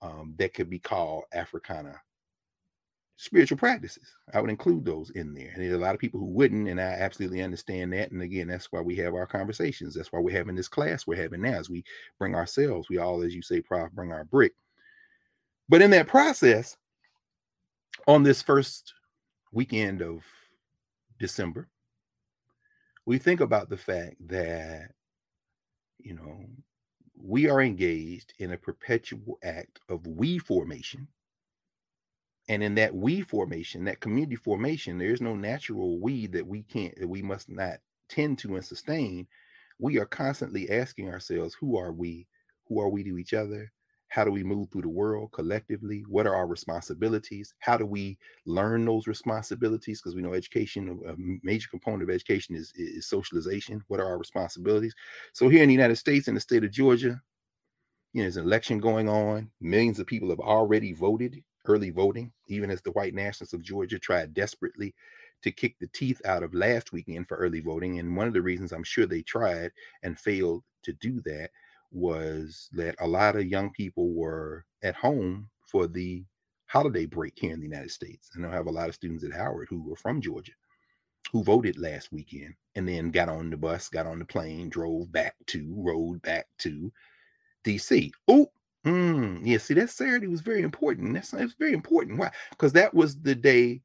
um, 0.02 0.34
that 0.38 0.54
could 0.54 0.70
be 0.70 0.78
called 0.78 1.24
Africana 1.32 2.00
spiritual 3.16 3.58
practices. 3.58 4.16
I 4.32 4.40
would 4.40 4.50
include 4.50 4.84
those 4.84 5.10
in 5.10 5.34
there. 5.34 5.50
And 5.54 5.62
there's 5.62 5.74
a 5.74 5.78
lot 5.78 5.94
of 5.94 6.00
people 6.00 6.20
who 6.20 6.26
wouldn't, 6.26 6.68
and 6.68 6.80
I 6.80 6.84
absolutely 6.84 7.42
understand 7.42 7.92
that. 7.92 8.10
And 8.10 8.22
again, 8.22 8.48
that's 8.48 8.72
why 8.72 8.80
we 8.80 8.96
have 8.96 9.14
our 9.14 9.26
conversations. 9.26 9.94
That's 9.94 10.12
why 10.12 10.18
we're 10.18 10.36
having 10.36 10.56
this 10.56 10.68
class 10.68 11.06
we're 11.06 11.22
having 11.22 11.42
now 11.42 11.54
as 11.54 11.70
we 11.70 11.84
bring 12.18 12.34
ourselves. 12.34 12.88
We 12.88 12.98
all, 12.98 13.22
as 13.22 13.34
you 13.34 13.42
say, 13.42 13.60
Prof, 13.60 13.92
bring 13.92 14.12
our 14.12 14.24
brick. 14.24 14.52
But 15.68 15.80
in 15.80 15.90
that 15.92 16.08
process, 16.08 16.76
on 18.06 18.22
this 18.22 18.42
first 18.42 18.92
weekend 19.52 20.02
of 20.02 20.22
December, 21.18 21.68
we 23.06 23.18
think 23.18 23.40
about 23.40 23.70
the 23.70 23.76
fact 23.76 24.16
that, 24.28 24.90
you 25.98 26.14
know, 26.14 26.44
we 27.16 27.48
are 27.48 27.62
engaged 27.62 28.34
in 28.38 28.52
a 28.52 28.58
perpetual 28.58 29.38
act 29.44 29.80
of 29.88 30.06
we 30.06 30.38
formation. 30.38 31.06
And 32.48 32.62
in 32.62 32.74
that 32.74 32.94
we 32.94 33.22
formation, 33.22 33.84
that 33.84 34.00
community 34.00 34.36
formation, 34.36 34.98
there's 34.98 35.22
no 35.22 35.34
natural 35.34 35.98
we 35.98 36.26
that 36.28 36.46
we 36.46 36.62
can't, 36.62 36.94
that 37.00 37.08
we 37.08 37.22
must 37.22 37.48
not 37.48 37.78
tend 38.08 38.38
to 38.40 38.56
and 38.56 38.64
sustain. 38.64 39.26
We 39.78 39.98
are 39.98 40.06
constantly 40.06 40.70
asking 40.70 41.08
ourselves, 41.08 41.54
who 41.54 41.78
are 41.78 41.92
we? 41.92 42.26
Who 42.68 42.80
are 42.80 42.90
we 42.90 43.02
to 43.04 43.18
each 43.18 43.32
other? 43.32 43.72
How 44.08 44.24
do 44.24 44.30
we 44.30 44.44
move 44.44 44.68
through 44.70 44.82
the 44.82 44.88
world 44.88 45.32
collectively? 45.32 46.04
What 46.06 46.26
are 46.26 46.36
our 46.36 46.46
responsibilities? 46.46 47.52
How 47.58 47.76
do 47.76 47.86
we 47.86 48.16
learn 48.46 48.84
those 48.84 49.08
responsibilities? 49.08 50.00
Because 50.00 50.14
we 50.14 50.22
know 50.22 50.34
education, 50.34 51.00
a 51.08 51.14
major 51.42 51.68
component 51.68 52.04
of 52.04 52.10
education 52.10 52.54
is, 52.54 52.72
is 52.76 53.08
socialization. 53.08 53.82
What 53.88 54.00
are 54.00 54.06
our 54.06 54.18
responsibilities? 54.18 54.94
So 55.32 55.48
here 55.48 55.62
in 55.62 55.68
the 55.68 55.74
United 55.74 55.96
States, 55.96 56.28
in 56.28 56.34
the 56.34 56.40
state 56.40 56.62
of 56.62 56.70
Georgia, 56.70 57.20
you 58.12 58.20
know, 58.20 58.22
there's 58.22 58.36
an 58.36 58.44
election 58.44 58.78
going 58.78 59.08
on. 59.08 59.50
Millions 59.60 59.98
of 59.98 60.06
people 60.06 60.30
have 60.30 60.40
already 60.40 60.92
voted, 60.92 61.42
early 61.66 61.90
voting, 61.90 62.32
even 62.48 62.70
as 62.70 62.82
the 62.82 62.92
white 62.92 63.14
nationalists 63.14 63.54
of 63.54 63.62
Georgia 63.62 63.98
tried 63.98 64.34
desperately 64.34 64.94
to 65.42 65.50
kick 65.50 65.76
the 65.78 65.88
teeth 65.88 66.20
out 66.24 66.42
of 66.42 66.54
last 66.54 66.92
weekend 66.92 67.28
for 67.28 67.36
early 67.36 67.60
voting. 67.60 67.98
And 67.98 68.16
one 68.16 68.26
of 68.26 68.34
the 68.34 68.42
reasons 68.42 68.72
I'm 68.72 68.84
sure 68.84 69.06
they 69.06 69.22
tried 69.22 69.72
and 70.02 70.18
failed 70.18 70.62
to 70.82 70.92
do 70.94 71.20
that 71.22 71.50
was 71.90 72.68
that 72.72 72.96
a 73.00 73.06
lot 73.06 73.36
of 73.36 73.46
young 73.46 73.70
people 73.70 74.12
were 74.14 74.64
at 74.82 74.94
home 74.94 75.48
for 75.66 75.86
the 75.86 76.24
holiday 76.66 77.06
break 77.06 77.34
here 77.36 77.52
in 77.52 77.60
the 77.60 77.66
United 77.66 77.90
States. 77.90 78.30
And 78.34 78.44
I 78.46 78.52
have 78.52 78.66
a 78.66 78.72
lot 78.72 78.88
of 78.88 78.94
students 78.94 79.24
at 79.24 79.32
Howard 79.32 79.68
who 79.70 79.82
were 79.82 79.96
from 79.96 80.20
Georgia 80.20 80.52
who 81.32 81.42
voted 81.42 81.78
last 81.78 82.12
weekend 82.12 82.54
and 82.76 82.88
then 82.88 83.10
got 83.10 83.28
on 83.28 83.50
the 83.50 83.56
bus, 83.56 83.88
got 83.88 84.06
on 84.06 84.18
the 84.18 84.24
plane, 84.24 84.68
drove 84.68 85.10
back 85.10 85.34
to, 85.46 85.74
rode 85.76 86.22
back 86.22 86.46
to 86.58 86.92
DC. 87.64 88.12
Oh, 88.28 88.46
mm, 88.84 89.40
yeah, 89.44 89.58
see, 89.58 89.74
that 89.74 89.90
Saturday 89.90 90.26
was 90.26 90.40
very 90.40 90.62
important. 90.62 91.14
That's 91.14 91.32
it's 91.34 91.54
very 91.54 91.72
important. 91.72 92.18
Why? 92.18 92.30
Because 92.50 92.72
that 92.74 92.94
was 92.94 93.20
the 93.20 93.34
day 93.34 93.82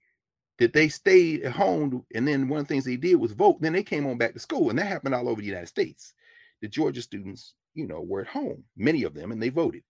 that 0.60 0.74
they 0.74 0.89
stayed 0.89 1.43
at 1.43 1.54
home. 1.54 2.06
And 2.14 2.28
then 2.28 2.47
one 2.50 2.60
of 2.62 2.68
the 2.68 2.74
things 2.74 2.86
they 2.86 2.97
did 2.97 3.16
was 3.16 3.32
vote. 3.32 3.62
Then 3.62 3.74
they 3.74 3.84
came 3.84 4.06
on 4.06 4.18
back 4.18 4.34
to 4.34 4.39
school. 4.39 4.70
And 4.70 4.80
that 4.80 4.88
happened 4.88 5.16
all 5.16 5.30
over 5.30 5.41
the 5.41 5.47
United 5.47 5.68
States. 5.68 6.14
The 6.62 6.68
Georgia 6.68 7.02
students 7.02 7.54
you 7.74 7.88
know, 7.88 8.02
were 8.02 8.22
at 8.22 8.28
home, 8.28 8.64
many 8.76 9.04
of 9.04 9.14
them, 9.14 9.32
and 9.32 9.41
they 9.41 9.50
voted. 9.50 9.84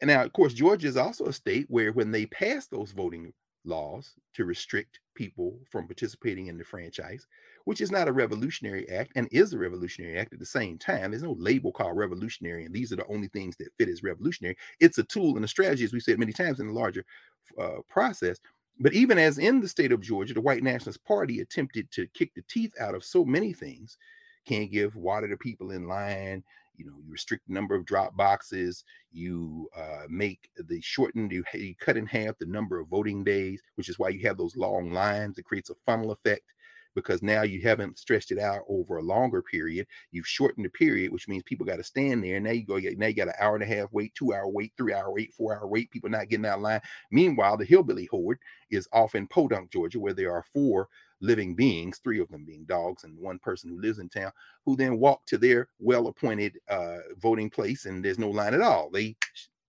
And 0.00 0.08
now, 0.08 0.24
of 0.24 0.32
course, 0.32 0.54
Georgia 0.54 0.88
is 0.88 0.96
also 0.96 1.26
a 1.26 1.32
state 1.32 1.66
where 1.68 1.92
when 1.92 2.10
they 2.10 2.26
passed 2.26 2.70
those 2.70 2.92
voting 2.92 3.32
laws 3.64 4.14
to 4.34 4.44
restrict 4.44 5.00
people 5.14 5.58
from 5.70 5.86
participating 5.86 6.46
in 6.46 6.56
the 6.56 6.64
franchise, 6.64 7.26
which 7.64 7.80
is 7.80 7.90
not 7.90 8.08
a 8.08 8.12
revolutionary 8.12 8.88
act 8.88 9.12
and 9.16 9.28
is 9.30 9.52
a 9.52 9.58
revolutionary 9.58 10.18
act 10.18 10.32
at 10.32 10.38
the 10.38 10.46
same 10.46 10.78
time. 10.78 11.10
There's 11.10 11.22
no 11.22 11.36
label 11.38 11.72
called 11.72 11.96
revolutionary, 11.96 12.64
and 12.64 12.74
these 12.74 12.92
are 12.92 12.96
the 12.96 13.06
only 13.06 13.28
things 13.28 13.56
that 13.56 13.72
fit 13.78 13.88
as 13.88 14.02
revolutionary. 14.02 14.56
It's 14.80 14.98
a 14.98 15.04
tool 15.04 15.36
and 15.36 15.44
a 15.44 15.48
strategy, 15.48 15.84
as 15.84 15.92
we 15.92 16.00
said 16.00 16.18
many 16.18 16.32
times 16.32 16.60
in 16.60 16.66
the 16.66 16.72
larger 16.72 17.04
uh, 17.58 17.78
process. 17.88 18.38
But 18.78 18.94
even 18.94 19.18
as 19.18 19.38
in 19.38 19.60
the 19.60 19.68
state 19.68 19.92
of 19.92 20.00
Georgia, 20.00 20.34
the 20.34 20.40
white 20.40 20.62
nationalist 20.62 21.04
party 21.04 21.40
attempted 21.40 21.90
to 21.92 22.06
kick 22.14 22.32
the 22.34 22.42
teeth 22.48 22.72
out 22.80 22.94
of 22.94 23.04
so 23.04 23.24
many 23.24 23.52
things 23.52 23.98
can't 24.46 24.70
give 24.70 24.96
water 24.96 25.28
to 25.28 25.36
people 25.36 25.70
in 25.70 25.86
line 25.86 26.42
you 26.80 26.86
know 26.86 26.96
you 27.04 27.12
restrict 27.12 27.46
the 27.46 27.52
number 27.52 27.74
of 27.74 27.84
drop 27.84 28.16
boxes 28.16 28.84
you 29.12 29.68
uh, 29.76 30.04
make 30.08 30.48
the 30.68 30.80
shortened 30.80 31.30
you, 31.30 31.44
you 31.54 31.74
cut 31.78 31.96
in 31.96 32.06
half 32.06 32.38
the 32.38 32.46
number 32.46 32.80
of 32.80 32.88
voting 32.88 33.22
days 33.22 33.62
which 33.74 33.88
is 33.88 33.98
why 33.98 34.08
you 34.08 34.26
have 34.26 34.38
those 34.38 34.56
long 34.56 34.90
lines 34.90 35.36
it 35.36 35.44
creates 35.44 35.70
a 35.70 35.74
funnel 35.86 36.10
effect 36.10 36.42
because 36.94 37.22
now 37.22 37.42
you 37.42 37.60
haven't 37.60 37.98
stretched 37.98 38.30
it 38.30 38.38
out 38.38 38.62
over 38.68 38.98
a 38.98 39.02
longer 39.02 39.42
period 39.42 39.86
you've 40.10 40.26
shortened 40.26 40.64
the 40.64 40.70
period 40.70 41.12
which 41.12 41.28
means 41.28 41.42
people 41.44 41.66
got 41.66 41.76
to 41.76 41.84
stand 41.84 42.22
there 42.22 42.36
And 42.36 42.44
now 42.44 42.52
you 42.52 42.64
go 42.64 42.78
now 42.96 43.06
you 43.06 43.14
got 43.14 43.28
an 43.28 43.34
hour 43.40 43.54
and 43.54 43.64
a 43.64 43.66
half 43.66 43.88
wait 43.92 44.14
two 44.14 44.32
hour 44.32 44.48
wait 44.48 44.72
three 44.76 44.92
hour 44.94 45.12
wait 45.12 45.32
four 45.34 45.56
hour 45.56 45.66
wait 45.66 45.90
people 45.90 46.10
not 46.10 46.28
getting 46.28 46.46
out 46.46 46.56
of 46.56 46.62
line 46.62 46.80
meanwhile 47.10 47.56
the 47.56 47.64
hillbilly 47.64 48.06
horde 48.06 48.38
is 48.70 48.88
off 48.92 49.14
in 49.14 49.26
podunk 49.26 49.70
georgia 49.70 50.00
where 50.00 50.14
there 50.14 50.32
are 50.32 50.44
four 50.52 50.88
living 51.20 51.54
beings, 51.54 52.00
three 52.02 52.20
of 52.20 52.28
them 52.28 52.44
being 52.44 52.64
dogs 52.64 53.04
and 53.04 53.18
one 53.18 53.38
person 53.38 53.70
who 53.70 53.80
lives 53.80 53.98
in 53.98 54.08
town, 54.08 54.32
who 54.64 54.76
then 54.76 54.98
walk 54.98 55.24
to 55.26 55.38
their 55.38 55.68
well-appointed 55.78 56.58
uh, 56.68 56.98
voting 57.18 57.50
place, 57.50 57.84
and 57.84 58.04
there's 58.04 58.18
no 58.18 58.30
line 58.30 58.54
at 58.54 58.60
all. 58.60 58.90
They 58.90 59.16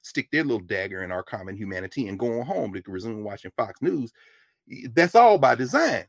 stick 0.01 0.29
their 0.31 0.43
little 0.43 0.59
dagger 0.59 1.03
in 1.03 1.11
our 1.11 1.23
common 1.23 1.55
humanity 1.55 2.07
and 2.07 2.17
go 2.17 2.39
on 2.39 2.45
home 2.45 2.73
to 2.73 2.81
resume 2.87 3.23
watching 3.23 3.51
Fox 3.55 3.81
News. 3.81 4.11
That's 4.93 5.15
all 5.15 5.37
by 5.37 5.55
design. 5.55 6.05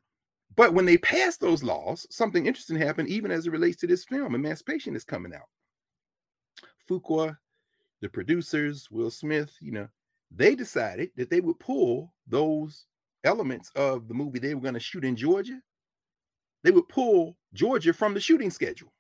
But 0.57 0.75
when 0.75 0.85
they 0.85 0.99
passed 0.99 1.41
those 1.41 1.63
laws, 1.63 2.07
something 2.11 2.47
interesting 2.47 2.77
happened, 2.77 3.09
even 3.09 3.31
as 3.31 3.47
it 3.47 3.53
relates 3.53 3.79
to 3.79 3.87
this 3.87 4.05
film. 4.05 4.35
Emancipation 4.35 4.95
is 4.95 5.05
coming 5.05 5.33
out. 5.35 5.49
Fuqua, 6.89 7.37
the 8.01 8.09
producers, 8.09 8.89
Will 8.91 9.11
Smith, 9.11 9.57
you 9.61 9.73
know, 9.73 9.89
they 10.31 10.55
decided 10.55 11.11
that 11.17 11.31
they 11.31 11.41
would 11.41 11.59
pull 11.59 12.13
those 12.27 12.87
elements 13.25 13.71
of 13.77 14.09
the 14.09 14.15
movie 14.15 14.39
they 14.39 14.55
were 14.55 14.61
going 14.61 14.75
to 14.75 14.81
shoot 14.81 15.05
in 15.05 15.17
Georgia. 15.17 15.61
They 16.65 16.71
would 16.71 16.89
pull 16.89 17.37
Georgia 17.55 17.93
from 17.93 18.15
the 18.15 18.21
shooting 18.21 18.51
schedule. 18.51 18.93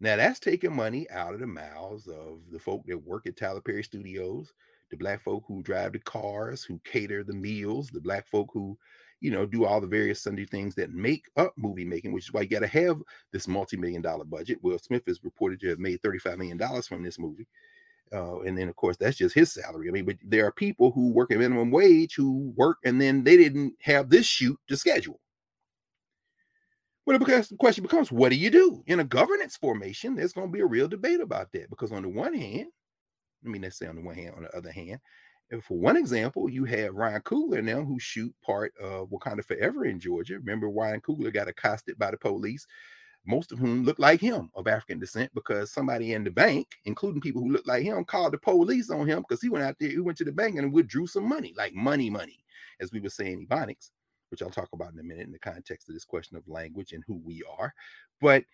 Now 0.00 0.16
that's 0.16 0.38
taking 0.38 0.74
money 0.74 1.08
out 1.10 1.34
of 1.34 1.40
the 1.40 1.46
mouths 1.46 2.06
of 2.06 2.40
the 2.52 2.58
folk 2.58 2.84
that 2.86 2.96
work 2.96 3.26
at 3.26 3.36
Tyler 3.36 3.60
Perry 3.60 3.82
Studios, 3.82 4.52
the 4.90 4.96
black 4.96 5.20
folk 5.22 5.44
who 5.46 5.62
drive 5.62 5.92
the 5.92 5.98
cars, 5.98 6.62
who 6.62 6.80
cater 6.84 7.24
the 7.24 7.34
meals, 7.34 7.88
the 7.88 8.00
black 8.00 8.28
folk 8.28 8.48
who, 8.52 8.78
you 9.20 9.30
know, 9.30 9.46
do 9.46 9.64
all 9.64 9.80
the 9.80 9.86
various 9.86 10.22
Sunday 10.22 10.44
things 10.44 10.74
that 10.76 10.92
make 10.92 11.26
up 11.36 11.52
movie 11.56 11.84
making, 11.84 12.12
which 12.12 12.24
is 12.24 12.32
why 12.32 12.42
you 12.42 12.48
got 12.48 12.60
to 12.60 12.68
have 12.68 13.00
this 13.32 13.48
multi-million 13.48 14.02
dollar 14.02 14.24
budget. 14.24 14.62
Will 14.62 14.78
Smith 14.78 15.02
is 15.06 15.24
reported 15.24 15.60
to 15.60 15.68
have 15.68 15.78
made 15.78 16.00
$35 16.02 16.38
million 16.38 16.82
from 16.82 17.02
this 17.02 17.18
movie. 17.18 17.46
Uh, 18.12 18.40
and 18.40 18.56
then 18.56 18.68
of 18.68 18.76
course 18.76 18.96
that's 18.96 19.18
just 19.18 19.34
his 19.34 19.52
salary. 19.52 19.88
I 19.88 19.92
mean, 19.92 20.06
but 20.06 20.16
there 20.24 20.46
are 20.46 20.52
people 20.52 20.90
who 20.92 21.12
work 21.12 21.30
at 21.30 21.38
minimum 21.38 21.70
wage 21.70 22.14
who 22.14 22.52
work 22.56 22.78
and 22.84 23.00
then 23.00 23.22
they 23.22 23.36
didn't 23.36 23.74
have 23.82 24.08
this 24.08 24.24
shoot 24.24 24.58
to 24.68 24.76
schedule. 24.76 25.20
Well, 27.04 27.18
because 27.18 27.48
the 27.48 27.56
question 27.56 27.82
becomes, 27.82 28.12
what 28.12 28.28
do 28.28 28.36
you 28.36 28.50
do 28.50 28.82
in 28.86 29.00
a 29.00 29.04
governance 29.04 29.56
formation? 29.56 30.14
There's 30.14 30.34
going 30.34 30.48
to 30.48 30.52
be 30.52 30.60
a 30.60 30.66
real 30.66 30.88
debate 30.88 31.20
about 31.20 31.50
that 31.52 31.70
because 31.70 31.90
on 31.90 32.02
the 32.02 32.08
one 32.08 32.34
hand, 32.34 32.68
I 33.44 33.48
mean, 33.48 33.62
let's 33.62 33.78
say 33.78 33.86
on 33.86 33.96
the 33.96 34.02
one 34.02 34.14
hand, 34.14 34.34
on 34.36 34.42
the 34.42 34.56
other 34.56 34.70
hand, 34.70 35.00
if 35.50 35.64
for 35.64 35.78
one 35.78 35.96
example, 35.96 36.48
you 36.48 36.64
have 36.64 36.94
Ryan 36.94 37.22
Coogler 37.22 37.62
now 37.62 37.82
who 37.82 37.98
shoot 37.98 38.34
part 38.44 38.72
of 38.80 39.08
Wakanda 39.10 39.44
Forever 39.44 39.86
in 39.86 39.98
Georgia. 39.98 40.34
Remember, 40.38 40.68
Ryan 40.68 41.00
Coogler 41.00 41.32
got 41.32 41.48
accosted 41.48 41.98
by 41.98 42.10
the 42.10 42.18
police, 42.18 42.66
most 43.26 43.52
of 43.52 43.58
whom 43.58 43.84
look 43.84 43.98
like 43.98 44.20
him 44.20 44.50
of 44.54 44.68
African 44.68 44.98
descent, 44.98 45.30
because 45.34 45.72
somebody 45.72 46.12
in 46.12 46.24
the 46.24 46.30
bank, 46.30 46.66
including 46.84 47.20
people 47.20 47.42
who 47.42 47.52
look 47.52 47.66
like 47.66 47.82
him, 47.82 48.04
called 48.04 48.32
the 48.32 48.38
police 48.38 48.90
on 48.90 49.06
him 49.06 49.20
because 49.20 49.40
he 49.40 49.48
went 49.48 49.64
out 49.64 49.76
there, 49.80 49.90
he 49.90 50.00
went 50.00 50.18
to 50.18 50.24
the 50.24 50.32
bank 50.32 50.56
and 50.56 50.72
withdrew 50.72 51.06
some 51.06 51.28
money, 51.28 51.54
like 51.56 51.74
money, 51.74 52.10
money, 52.10 52.44
as 52.80 52.92
we 52.92 53.00
were 53.00 53.10
saying, 53.10 53.46
Ebonics 53.46 53.90
which 54.30 54.42
I'll 54.42 54.50
talk 54.50 54.68
about 54.72 54.92
in 54.92 54.98
a 54.98 55.02
minute 55.02 55.26
in 55.26 55.32
the 55.32 55.38
context 55.38 55.88
of 55.88 55.94
this 55.94 56.04
question 56.04 56.36
of 56.36 56.46
language 56.46 56.92
and 56.92 57.02
who 57.06 57.20
we 57.24 57.42
are. 57.58 57.72
But 58.20 58.44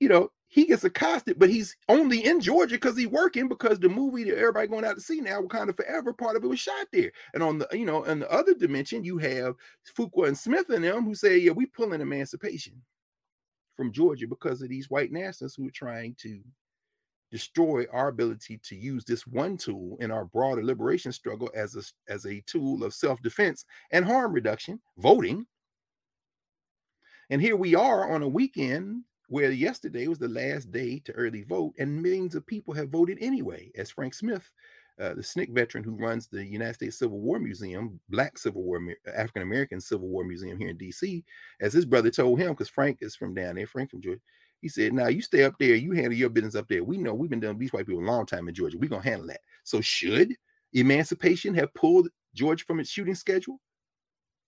you 0.00 0.08
know, 0.08 0.30
he 0.48 0.64
gets 0.64 0.84
accosted, 0.84 1.38
but 1.38 1.50
he's 1.50 1.76
only 1.88 2.24
in 2.24 2.40
Georgia 2.40 2.76
because 2.76 2.96
he's 2.96 3.08
working 3.08 3.48
because 3.48 3.78
the 3.78 3.88
movie 3.88 4.24
that 4.24 4.38
everybody 4.38 4.66
going 4.66 4.84
out 4.84 4.94
to 4.94 5.00
see 5.00 5.20
now, 5.20 5.42
Wakanda 5.42 5.76
Forever, 5.76 6.14
part 6.14 6.36
of 6.36 6.44
it 6.44 6.48
was 6.48 6.58
shot 6.58 6.86
there. 6.90 7.12
And 7.34 7.42
on 7.42 7.58
the, 7.58 7.68
you 7.72 7.84
know, 7.84 8.06
on 8.06 8.20
the 8.20 8.30
other 8.32 8.54
dimension, 8.54 9.04
you 9.04 9.18
have 9.18 9.56
Fuqua 9.96 10.28
and 10.28 10.38
Smith 10.38 10.70
and 10.70 10.82
them 10.82 11.04
who 11.04 11.14
say, 11.14 11.36
yeah, 11.36 11.52
we 11.52 11.66
pulling 11.66 12.00
emancipation 12.00 12.80
from 13.76 13.92
Georgia 13.92 14.26
because 14.26 14.62
of 14.62 14.70
these 14.70 14.88
white 14.88 15.12
nationalists 15.12 15.56
who 15.56 15.68
are 15.68 15.72
trying 15.72 16.16
to 16.22 16.40
destroy 17.30 17.84
our 17.92 18.08
ability 18.08 18.58
to 18.64 18.74
use 18.74 19.04
this 19.04 19.26
one 19.26 19.58
tool 19.58 19.98
in 20.00 20.10
our 20.10 20.24
broader 20.24 20.64
liberation 20.64 21.12
struggle 21.12 21.50
as 21.54 21.76
a, 21.76 22.12
as 22.12 22.24
a 22.24 22.42
tool 22.46 22.82
of 22.82 22.94
self-defense 22.94 23.66
and 23.92 24.02
harm 24.02 24.32
reduction, 24.32 24.80
voting. 24.96 25.46
And 27.28 27.42
here 27.42 27.56
we 27.56 27.74
are 27.74 28.10
on 28.10 28.22
a 28.22 28.28
weekend 28.28 29.02
where 29.28 29.50
yesterday 29.50 30.08
was 30.08 30.18
the 30.18 30.28
last 30.28 30.72
day 30.72 30.98
to 31.04 31.12
early 31.12 31.44
vote, 31.44 31.74
and 31.78 32.02
millions 32.02 32.34
of 32.34 32.46
people 32.46 32.74
have 32.74 32.88
voted 32.88 33.18
anyway, 33.20 33.70
as 33.76 33.90
Frank 33.90 34.14
Smith, 34.14 34.50
uh, 35.00 35.14
the 35.14 35.22
SNCC 35.22 35.54
veteran 35.54 35.84
who 35.84 35.94
runs 35.94 36.26
the 36.26 36.44
United 36.44 36.74
States 36.74 36.98
Civil 36.98 37.20
War 37.20 37.38
Museum, 37.38 38.00
Black 38.08 38.36
Civil 38.36 38.62
War, 38.62 38.80
African 39.14 39.42
American 39.42 39.80
Civil 39.80 40.08
War 40.08 40.24
Museum 40.24 40.58
here 40.58 40.70
in 40.70 40.78
DC, 40.78 41.22
as 41.60 41.72
his 41.72 41.84
brother 41.84 42.10
told 42.10 42.40
him, 42.40 42.48
because 42.48 42.68
Frank 42.68 42.98
is 43.00 43.14
from 43.14 43.34
down 43.34 43.54
there, 43.54 43.66
Frank 43.66 43.90
from 43.90 44.00
Georgia, 44.00 44.20
he 44.60 44.68
said, 44.68 44.92
Now 44.92 45.08
you 45.08 45.22
stay 45.22 45.44
up 45.44 45.54
there, 45.58 45.76
you 45.76 45.92
handle 45.92 46.14
your 46.14 46.30
business 46.30 46.54
up 46.54 46.66
there. 46.68 46.82
We 46.82 46.98
know 46.98 47.14
we've 47.14 47.30
been 47.30 47.40
dealing 47.40 47.56
with 47.56 47.60
these 47.60 47.72
white 47.72 47.86
people 47.86 48.02
a 48.02 48.04
long 48.04 48.26
time 48.26 48.48
in 48.48 48.54
Georgia. 48.54 48.78
We're 48.78 48.90
gonna 48.90 49.02
handle 49.02 49.28
that. 49.28 49.40
So 49.64 49.80
should 49.80 50.34
emancipation 50.72 51.54
have 51.54 51.72
pulled 51.74 52.08
Georgia 52.34 52.64
from 52.64 52.80
its 52.80 52.90
shooting 52.90 53.14
schedule? 53.14 53.60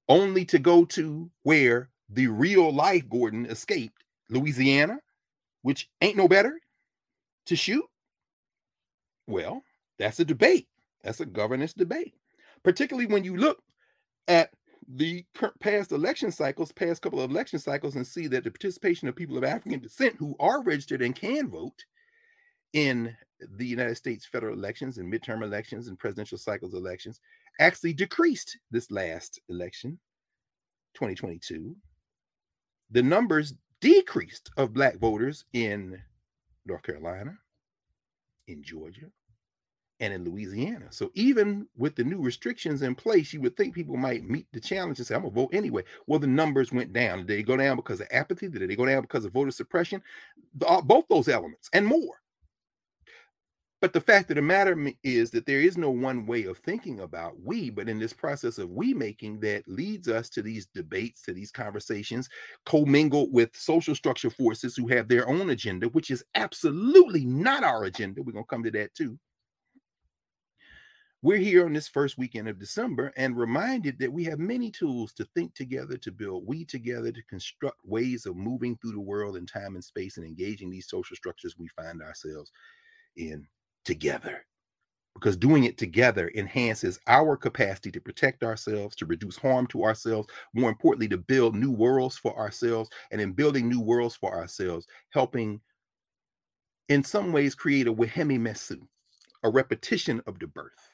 Only 0.08 0.44
to 0.46 0.58
go 0.58 0.84
to 0.86 1.30
where 1.44 1.90
the 2.08 2.26
real 2.26 2.74
life 2.74 3.08
Gordon 3.08 3.46
escaped, 3.46 4.02
Louisiana, 4.30 4.98
which 5.62 5.88
ain't 6.00 6.16
no 6.16 6.28
better 6.28 6.58
to 7.46 7.56
shoot? 7.56 7.84
Well, 9.26 9.62
that's 9.98 10.20
a 10.20 10.24
debate. 10.24 10.68
That's 11.02 11.20
a 11.20 11.26
governance 11.26 11.72
debate, 11.72 12.14
particularly 12.62 13.06
when 13.06 13.24
you 13.24 13.36
look 13.36 13.62
at 14.28 14.50
the 14.96 15.24
past 15.60 15.92
election 15.92 16.32
cycles, 16.32 16.72
past 16.72 17.02
couple 17.02 17.20
of 17.20 17.30
election 17.30 17.58
cycles, 17.58 17.96
and 17.96 18.06
see 18.06 18.26
that 18.26 18.44
the 18.44 18.50
participation 18.50 19.08
of 19.08 19.16
people 19.16 19.36
of 19.38 19.44
African 19.44 19.80
descent 19.80 20.16
who 20.18 20.34
are 20.40 20.62
registered 20.62 21.02
and 21.02 21.14
can 21.14 21.48
vote 21.48 21.84
in 22.72 23.14
the 23.56 23.66
United 23.66 23.96
States 23.96 24.26
federal 24.26 24.54
elections 24.54 24.98
and 24.98 25.12
midterm 25.12 25.42
elections 25.42 25.88
and 25.88 25.98
presidential 25.98 26.38
cycles 26.38 26.74
elections 26.74 27.20
actually 27.58 27.92
decreased 27.92 28.58
this 28.70 28.90
last 28.90 29.40
election, 29.48 29.98
2022. 30.94 31.74
The 32.90 33.02
numbers 33.02 33.54
decreased 33.80 34.50
of 34.56 34.74
Black 34.74 34.98
voters 34.98 35.44
in 35.52 36.00
North 36.66 36.82
Carolina, 36.82 37.38
in 38.46 38.62
Georgia, 38.62 39.06
and 40.00 40.14
in 40.14 40.24
Louisiana. 40.24 40.86
So 40.90 41.10
even 41.14 41.66
with 41.76 41.94
the 41.94 42.04
new 42.04 42.20
restrictions 42.20 42.82
in 42.82 42.94
place, 42.94 43.32
you 43.32 43.40
would 43.42 43.56
think 43.56 43.74
people 43.74 43.96
might 43.96 44.24
meet 44.28 44.46
the 44.52 44.60
challenge 44.60 44.98
and 44.98 45.06
say, 45.06 45.14
I'm 45.14 45.22
gonna 45.22 45.34
vote 45.34 45.50
anyway. 45.52 45.84
Well, 46.06 46.18
the 46.18 46.26
numbers 46.26 46.72
went 46.72 46.92
down. 46.92 47.18
Did 47.18 47.26
they 47.28 47.42
go 47.42 47.56
down 47.56 47.76
because 47.76 48.00
of 48.00 48.08
apathy? 48.10 48.48
Did 48.48 48.68
they 48.68 48.76
go 48.76 48.86
down 48.86 49.02
because 49.02 49.24
of 49.24 49.32
voter 49.32 49.50
suppression? 49.50 50.02
Uh, 50.66 50.80
both 50.80 51.06
those 51.08 51.28
elements 51.28 51.68
and 51.72 51.86
more. 51.86 52.19
But 53.80 53.94
the 53.94 54.00
fact 54.00 54.30
of 54.30 54.36
the 54.36 54.42
matter 54.42 54.76
mm, 54.76 54.94
is 55.02 55.30
that 55.30 55.46
there 55.46 55.60
is 55.60 55.78
no 55.78 55.90
one 55.90 56.26
way 56.26 56.44
of 56.44 56.58
thinking 56.58 57.00
about 57.00 57.40
we, 57.42 57.70
but 57.70 57.88
in 57.88 57.98
this 57.98 58.12
process 58.12 58.58
of 58.58 58.70
we 58.70 58.92
making 58.92 59.40
that 59.40 59.66
leads 59.66 60.08
us 60.08 60.28
to 60.30 60.42
these 60.42 60.66
debates, 60.66 61.22
to 61.22 61.32
these 61.32 61.50
conversations, 61.50 62.28
commingled 62.66 63.32
with 63.32 63.56
social 63.56 63.94
structure 63.94 64.30
forces 64.30 64.76
who 64.76 64.86
have 64.88 65.08
their 65.08 65.28
own 65.28 65.50
agenda, 65.50 65.88
which 65.88 66.10
is 66.10 66.22
absolutely 66.34 67.24
not 67.24 67.64
our 67.64 67.84
agenda. 67.84 68.22
We're 68.22 68.32
going 68.32 68.44
to 68.44 68.48
come 68.48 68.64
to 68.64 68.70
that 68.72 68.94
too 68.94 69.18
we're 71.22 71.36
here 71.36 71.66
on 71.66 71.74
this 71.74 71.88
first 71.88 72.16
weekend 72.16 72.48
of 72.48 72.58
December 72.58 73.12
and 73.16 73.36
reminded 73.36 73.98
that 73.98 74.12
we 74.12 74.24
have 74.24 74.38
many 74.38 74.70
tools 74.70 75.12
to 75.12 75.26
think 75.34 75.54
together, 75.54 75.98
to 75.98 76.10
build 76.10 76.46
we 76.46 76.64
together, 76.64 77.12
to 77.12 77.22
construct 77.24 77.78
ways 77.84 78.24
of 78.24 78.36
moving 78.36 78.76
through 78.76 78.92
the 78.92 79.00
world 79.00 79.36
in 79.36 79.44
time 79.44 79.74
and 79.74 79.84
space 79.84 80.16
and 80.16 80.24
engaging 80.24 80.70
these 80.70 80.88
social 80.88 81.14
structures 81.14 81.56
we 81.58 81.68
find 81.68 82.00
ourselves 82.00 82.50
in 83.16 83.46
together. 83.84 84.44
Because 85.14 85.36
doing 85.36 85.64
it 85.64 85.76
together 85.76 86.30
enhances 86.34 86.98
our 87.06 87.36
capacity 87.36 87.90
to 87.92 88.00
protect 88.00 88.42
ourselves, 88.42 88.96
to 88.96 89.06
reduce 89.06 89.36
harm 89.36 89.66
to 89.68 89.84
ourselves, 89.84 90.28
more 90.54 90.70
importantly, 90.70 91.08
to 91.08 91.18
build 91.18 91.54
new 91.54 91.70
worlds 91.70 92.16
for 92.16 92.36
ourselves. 92.38 92.88
And 93.10 93.20
in 93.20 93.32
building 93.32 93.68
new 93.68 93.80
worlds 93.80 94.16
for 94.16 94.32
ourselves, 94.32 94.86
helping 95.10 95.60
in 96.88 97.04
some 97.04 97.32
ways 97.32 97.54
create 97.54 97.86
a 97.86 97.92
Wehem 97.92 98.30
Mesut, 98.38 98.80
a 99.42 99.50
repetition 99.50 100.22
of 100.26 100.38
the 100.38 100.46
birth 100.46 100.90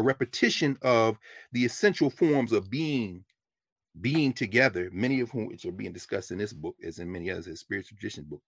a 0.00 0.02
repetition 0.02 0.78
of 0.82 1.18
the 1.52 1.64
essential 1.64 2.10
forms 2.10 2.52
of 2.52 2.70
being 2.70 3.24
being 4.00 4.32
together, 4.32 4.88
many 4.92 5.20
of 5.20 5.30
whom 5.30 5.48
which 5.48 5.66
are 5.66 5.72
being 5.72 5.92
discussed 5.92 6.30
in 6.30 6.38
this 6.38 6.52
book, 6.52 6.76
as 6.84 7.00
in 7.00 7.10
many 7.10 7.30
others, 7.30 7.48
as 7.48 7.60
spiritual 7.60 7.98
tradition 7.98 8.24
book, 8.24 8.42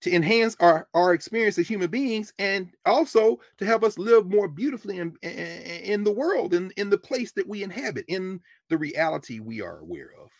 to 0.00 0.12
enhance 0.12 0.56
our 0.60 0.88
our 0.94 1.12
experience 1.12 1.58
as 1.58 1.68
human 1.68 1.90
beings, 1.90 2.32
and 2.38 2.70
also 2.86 3.38
to 3.58 3.66
help 3.66 3.82
us 3.82 3.98
live 3.98 4.26
more 4.26 4.48
beautifully 4.48 4.98
in 4.98 5.16
in 5.22 6.04
the 6.04 6.12
world, 6.12 6.54
in 6.54 6.70
in 6.76 6.90
the 6.90 6.98
place 6.98 7.32
that 7.32 7.48
we 7.48 7.62
inhabit, 7.62 8.04
in 8.08 8.40
the 8.68 8.78
reality 8.78 9.40
we 9.40 9.60
are 9.60 9.78
aware 9.78 10.10
of. 10.22 10.30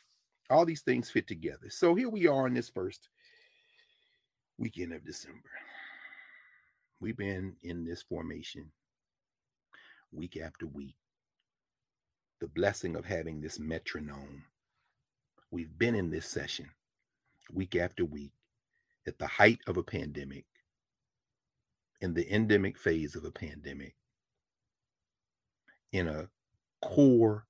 All 0.51 0.65
these 0.65 0.83
things 0.83 1.11
fit 1.11 1.27
together. 1.27 1.69
So 1.69 1.95
here 1.95 2.09
we 2.09 2.27
are 2.27 2.47
in 2.47 2.55
this 2.55 2.71
first 2.71 3.09
weekend 4.59 4.93
of 4.93 5.05
December. 5.05 5.51
We've 7.01 7.17
been 7.17 7.55
in 7.63 7.85
this 7.85 8.03
formation 8.03 8.71
week 10.13 10.37
after 10.37 10.67
week. 10.67 10.97
The 12.41 12.49
blessing 12.49 12.97
of 12.97 13.05
having 13.05 13.41
this 13.41 13.59
metronome. 13.59 14.45
We've 15.51 15.77
been 15.79 15.95
in 15.95 16.11
this 16.11 16.27
session 16.27 16.69
week 17.53 17.77
after 17.77 18.05
week 18.05 18.33
at 19.09 19.19
the 19.19 19.27
height 19.27 19.59
of 19.67 19.77
a 19.77 19.83
pandemic, 19.83 20.45
in 22.01 22.15
the 22.15 22.33
endemic 22.33 22.79
phase 22.79 23.17
of 23.17 23.25
a 23.25 23.31
pandemic, 23.31 23.97
in 25.93 26.07
a 26.07 26.29
core 26.83 27.47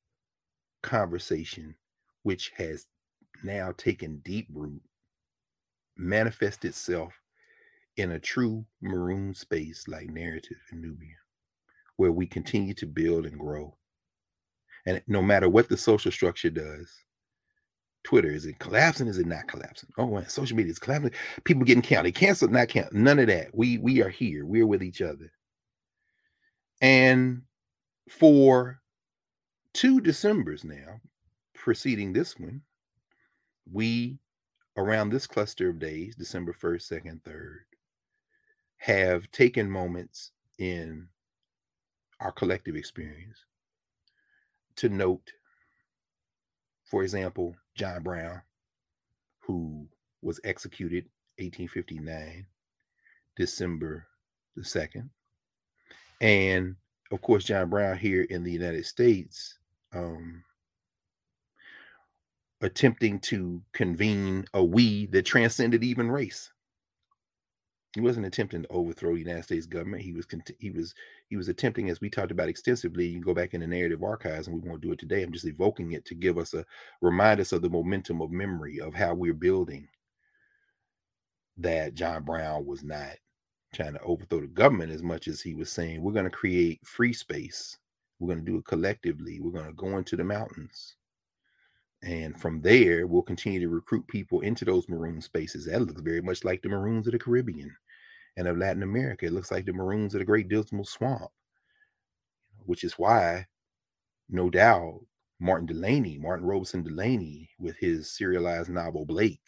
conversation 0.82 1.74
which 2.22 2.52
has 2.56 2.86
now 3.42 3.72
taken 3.76 4.18
deep 4.24 4.48
root, 4.54 4.80
manifest 5.96 6.64
itself 6.64 7.12
in 7.96 8.12
a 8.12 8.18
true 8.18 8.64
maroon 8.80 9.34
space 9.34 9.84
like 9.88 10.09
narrative 10.09 10.59
in 10.72 10.80
Nubia, 10.80 11.16
where 11.96 12.12
we 12.12 12.26
continue 12.26 12.74
to 12.74 12.86
build 12.86 13.26
and 13.26 13.38
grow. 13.38 13.76
And 14.86 15.02
no 15.09 15.20
matter 15.20 15.48
what 15.48 15.68
the 15.68 15.76
social 15.76 16.12
structure 16.12 16.50
does, 16.50 16.90
Twitter, 18.09 18.30
is 18.30 18.46
it 18.46 18.59
collapsing? 18.59 19.06
Is 19.06 19.18
it 19.18 19.26
not 19.26 19.48
collapsing? 19.48 19.90
Oh, 19.98 20.06
man, 20.06 20.26
social 20.30 20.56
media 20.56 20.72
is 20.72 20.78
collapsing. 20.78 21.11
People 21.44 21.64
getting 21.64 21.82
counted, 21.82 22.14
canceled, 22.14 22.50
not 22.50 22.68
canceled. 22.68 22.94
None 22.94 23.18
of 23.18 23.26
that. 23.26 23.54
We 23.54 23.76
we 23.76 24.00
are 24.00 24.09
here. 24.09 24.46
We're 24.46 24.66
with 24.66 24.82
each 24.82 25.02
other. 25.02 25.30
And 26.80 27.42
for 28.09 28.80
two 29.74 30.00
Decembers 30.00 30.64
now, 30.64 31.02
preceding 31.54 32.14
this 32.14 32.38
one, 32.38 32.62
we 33.70 34.18
around 34.78 35.11
this 35.11 35.26
cluster 35.26 35.68
of 35.68 35.78
days, 35.78 36.16
December 36.16 36.54
1st, 36.54 37.02
2nd, 37.04 37.20
3rd, 37.24 37.59
have 38.78 39.30
taken 39.32 39.70
moments 39.70 40.30
in 40.56 41.06
our 42.20 42.32
collective 42.32 42.74
experience 42.74 43.44
to 44.76 44.88
note, 44.88 45.30
for 46.91 47.03
example, 47.03 47.55
John 47.74 48.03
Brown, 48.03 48.41
who 49.41 49.89
was 50.22 50.41
executed 50.45 51.05
1859, 51.39 52.47
December 53.36 54.07
the 54.57 54.62
2nd. 54.62 55.09
And 56.20 56.76
of 57.12 57.20
course, 57.20 57.45
John 57.45 57.70
Brown 57.70 57.97
here 57.97 58.22
in 58.22 58.43
the 58.43 58.51
United 58.53 58.86
States, 58.86 59.59
um, 59.93 60.43
attempting 62.61 63.20
to 63.20 63.62
convene 63.72 64.45
a 64.55 64.64
we 64.64 65.07
that 65.07 65.24
transcended 65.24 65.84
even 65.84 66.11
race. 66.11 66.51
He 67.95 68.01
wasn't 68.03 68.26
attempting 68.26 68.62
to 68.62 68.68
overthrow 68.70 69.14
the 69.14 69.20
United 69.20 69.45
States 69.45 69.66
government. 69.66 70.03
He 70.03 70.12
was 70.12 70.26
he 70.59 70.70
was 70.70 70.95
he 71.28 71.36
was 71.36 71.49
attempting, 71.49 71.91
as 71.91 72.01
we 72.01 72.11
talked 72.11 72.30
about 72.30 72.49
extensively. 72.49 73.07
You 73.07 73.14
can 73.14 73.22
go 73.22 73.34
back 73.34 73.55
in 73.55 73.61
the 73.62 73.66
narrative 73.66 74.03
archives, 74.05 74.47
and 74.49 74.62
we 74.62 74.68
won't 74.68 74.82
do 74.82 74.93
it 74.93 74.99
today. 75.01 75.22
I'm 75.22 75.32
just 75.32 75.47
evoking 75.47 75.93
it 75.93 76.05
to 76.07 76.14
give 76.14 76.39
us 76.39 76.55
a 76.55 76.66
remind 77.03 77.41
us 77.41 77.53
of 77.53 77.62
the 77.62 77.70
momentum 77.70 78.22
of 78.22 78.30
memory 78.30 78.80
of 78.80 78.95
how 78.95 79.14
we're 79.14 79.34
building. 79.34 79.89
That 81.59 81.95
John 81.95 82.24
Brown 82.24 82.66
was 82.66 82.84
not 82.84 83.16
trying 83.74 83.95
to 83.95 84.03
overthrow 84.03 84.43
the 84.43 84.49
government 84.49 84.93
as 84.93 85.03
much 85.03 85.28
as 85.28 85.43
he 85.43 85.55
was 85.55 85.70
saying 85.72 86.03
we're 86.03 86.12
going 86.12 86.24
to 86.26 86.30
create 86.30 86.86
free 86.86 87.14
space. 87.14 87.78
We're 88.20 88.34
going 88.34 88.45
to 88.45 88.53
do 88.53 88.59
it 88.59 88.66
collectively. 88.66 89.41
We're 89.41 89.53
going 89.53 89.66
to 89.66 89.74
go 89.74 89.99
into 89.99 90.16
the 90.16 90.24
mountains. 90.24 90.97
And 92.03 92.40
from 92.40 92.61
there, 92.61 93.07
we'll 93.07 93.22
continue 93.22 93.61
to 93.61 93.68
recruit 93.68 94.07
people 94.07 94.40
into 94.40 94.64
those 94.64 94.88
maroon 94.88 95.20
spaces. 95.20 95.66
That 95.66 95.80
looks 95.80 96.01
very 96.01 96.22
much 96.22 96.44
like 96.44 96.62
the 96.62 96.68
Maroons 96.68 97.07
of 97.07 97.12
the 97.12 97.18
Caribbean 97.18 97.76
and 98.36 98.46
of 98.46 98.57
Latin 98.57 98.84
America. 98.84 99.26
It 99.26 99.32
looks 99.32 99.51
like 99.51 99.66
the 99.66 99.72
Maroons 99.72 100.14
of 100.14 100.20
the 100.20 100.24
Great 100.24 100.49
Dismal 100.49 100.84
Swamp, 100.84 101.30
which 102.66 102.84
is 102.84 102.99
why, 102.99 103.46
no 104.28 104.49
doubt, 104.49 105.01
Martin 105.40 105.66
Delany, 105.66 106.18
Martin 106.18 106.46
Robison 106.46 106.82
Delany, 106.82 107.51
with 107.59 107.76
his 107.78 108.16
serialized 108.16 108.70
novel 108.70 109.05
Blake, 109.05 109.40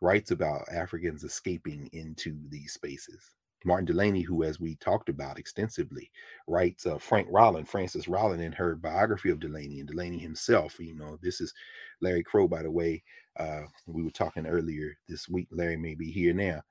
writes 0.00 0.30
about 0.30 0.68
Africans 0.72 1.22
escaping 1.22 1.88
into 1.92 2.38
these 2.48 2.72
spaces. 2.72 3.34
Martin 3.64 3.86
Delany, 3.86 4.22
who, 4.22 4.42
as 4.42 4.60
we 4.60 4.76
talked 4.76 5.08
about 5.08 5.38
extensively, 5.38 6.10
writes 6.46 6.86
uh, 6.86 6.98
Frank 6.98 7.28
Rollin, 7.30 7.66
Frances 7.66 8.08
Rollin, 8.08 8.40
in 8.40 8.52
her 8.52 8.74
biography 8.76 9.30
of 9.30 9.40
Delany 9.40 9.80
and 9.80 9.88
Delany 9.88 10.18
himself. 10.18 10.78
You 10.78 10.94
know, 10.94 11.18
this 11.22 11.40
is 11.40 11.52
Larry 12.00 12.22
Crow, 12.22 12.48
by 12.48 12.62
the 12.62 12.70
way. 12.70 13.02
Uh, 13.38 13.62
we 13.86 14.02
were 14.02 14.10
talking 14.10 14.46
earlier 14.46 14.96
this 15.08 15.28
week. 15.28 15.48
Larry 15.50 15.76
may 15.76 15.94
be 15.94 16.10
here 16.10 16.34
now. 16.34 16.62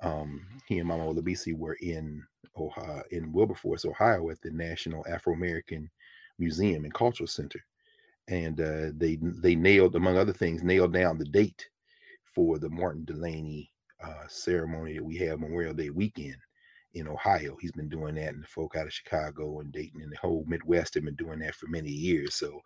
Um, 0.00 0.46
he 0.66 0.78
and 0.78 0.88
Mama 0.88 1.04
Olabisi 1.04 1.56
were 1.56 1.76
in 1.80 2.22
Ohio, 2.56 3.02
in 3.10 3.32
Wilberforce, 3.32 3.84
Ohio, 3.84 4.30
at 4.30 4.40
the 4.42 4.50
National 4.50 5.04
Afro 5.08 5.34
American 5.34 5.90
Museum 6.38 6.84
and 6.84 6.94
Cultural 6.94 7.26
Center, 7.26 7.60
and 8.28 8.60
uh, 8.60 8.90
they 8.96 9.18
they 9.20 9.54
nailed, 9.54 9.96
among 9.96 10.16
other 10.16 10.32
things, 10.32 10.62
nailed 10.62 10.92
down 10.92 11.18
the 11.18 11.24
date 11.24 11.66
for 12.34 12.58
the 12.58 12.68
Martin 12.68 13.04
Delany 13.04 13.70
uh, 14.02 14.26
ceremony 14.28 14.94
that 14.94 15.04
we 15.04 15.16
have 15.18 15.40
Memorial 15.40 15.74
Day 15.74 15.90
weekend 15.90 16.36
in 16.94 17.08
Ohio. 17.08 17.56
He's 17.60 17.72
been 17.72 17.88
doing 17.88 18.14
that, 18.16 18.34
and 18.34 18.42
the 18.42 18.46
folk 18.48 18.76
out 18.76 18.86
of 18.86 18.92
Chicago 18.92 19.60
and 19.60 19.72
Dayton 19.72 20.00
and 20.02 20.10
the 20.10 20.16
whole 20.16 20.44
Midwest 20.46 20.94
have 20.94 21.04
been 21.04 21.14
doing 21.14 21.38
that 21.40 21.54
for 21.54 21.66
many 21.68 21.90
years. 21.90 22.34
So, 22.34 22.60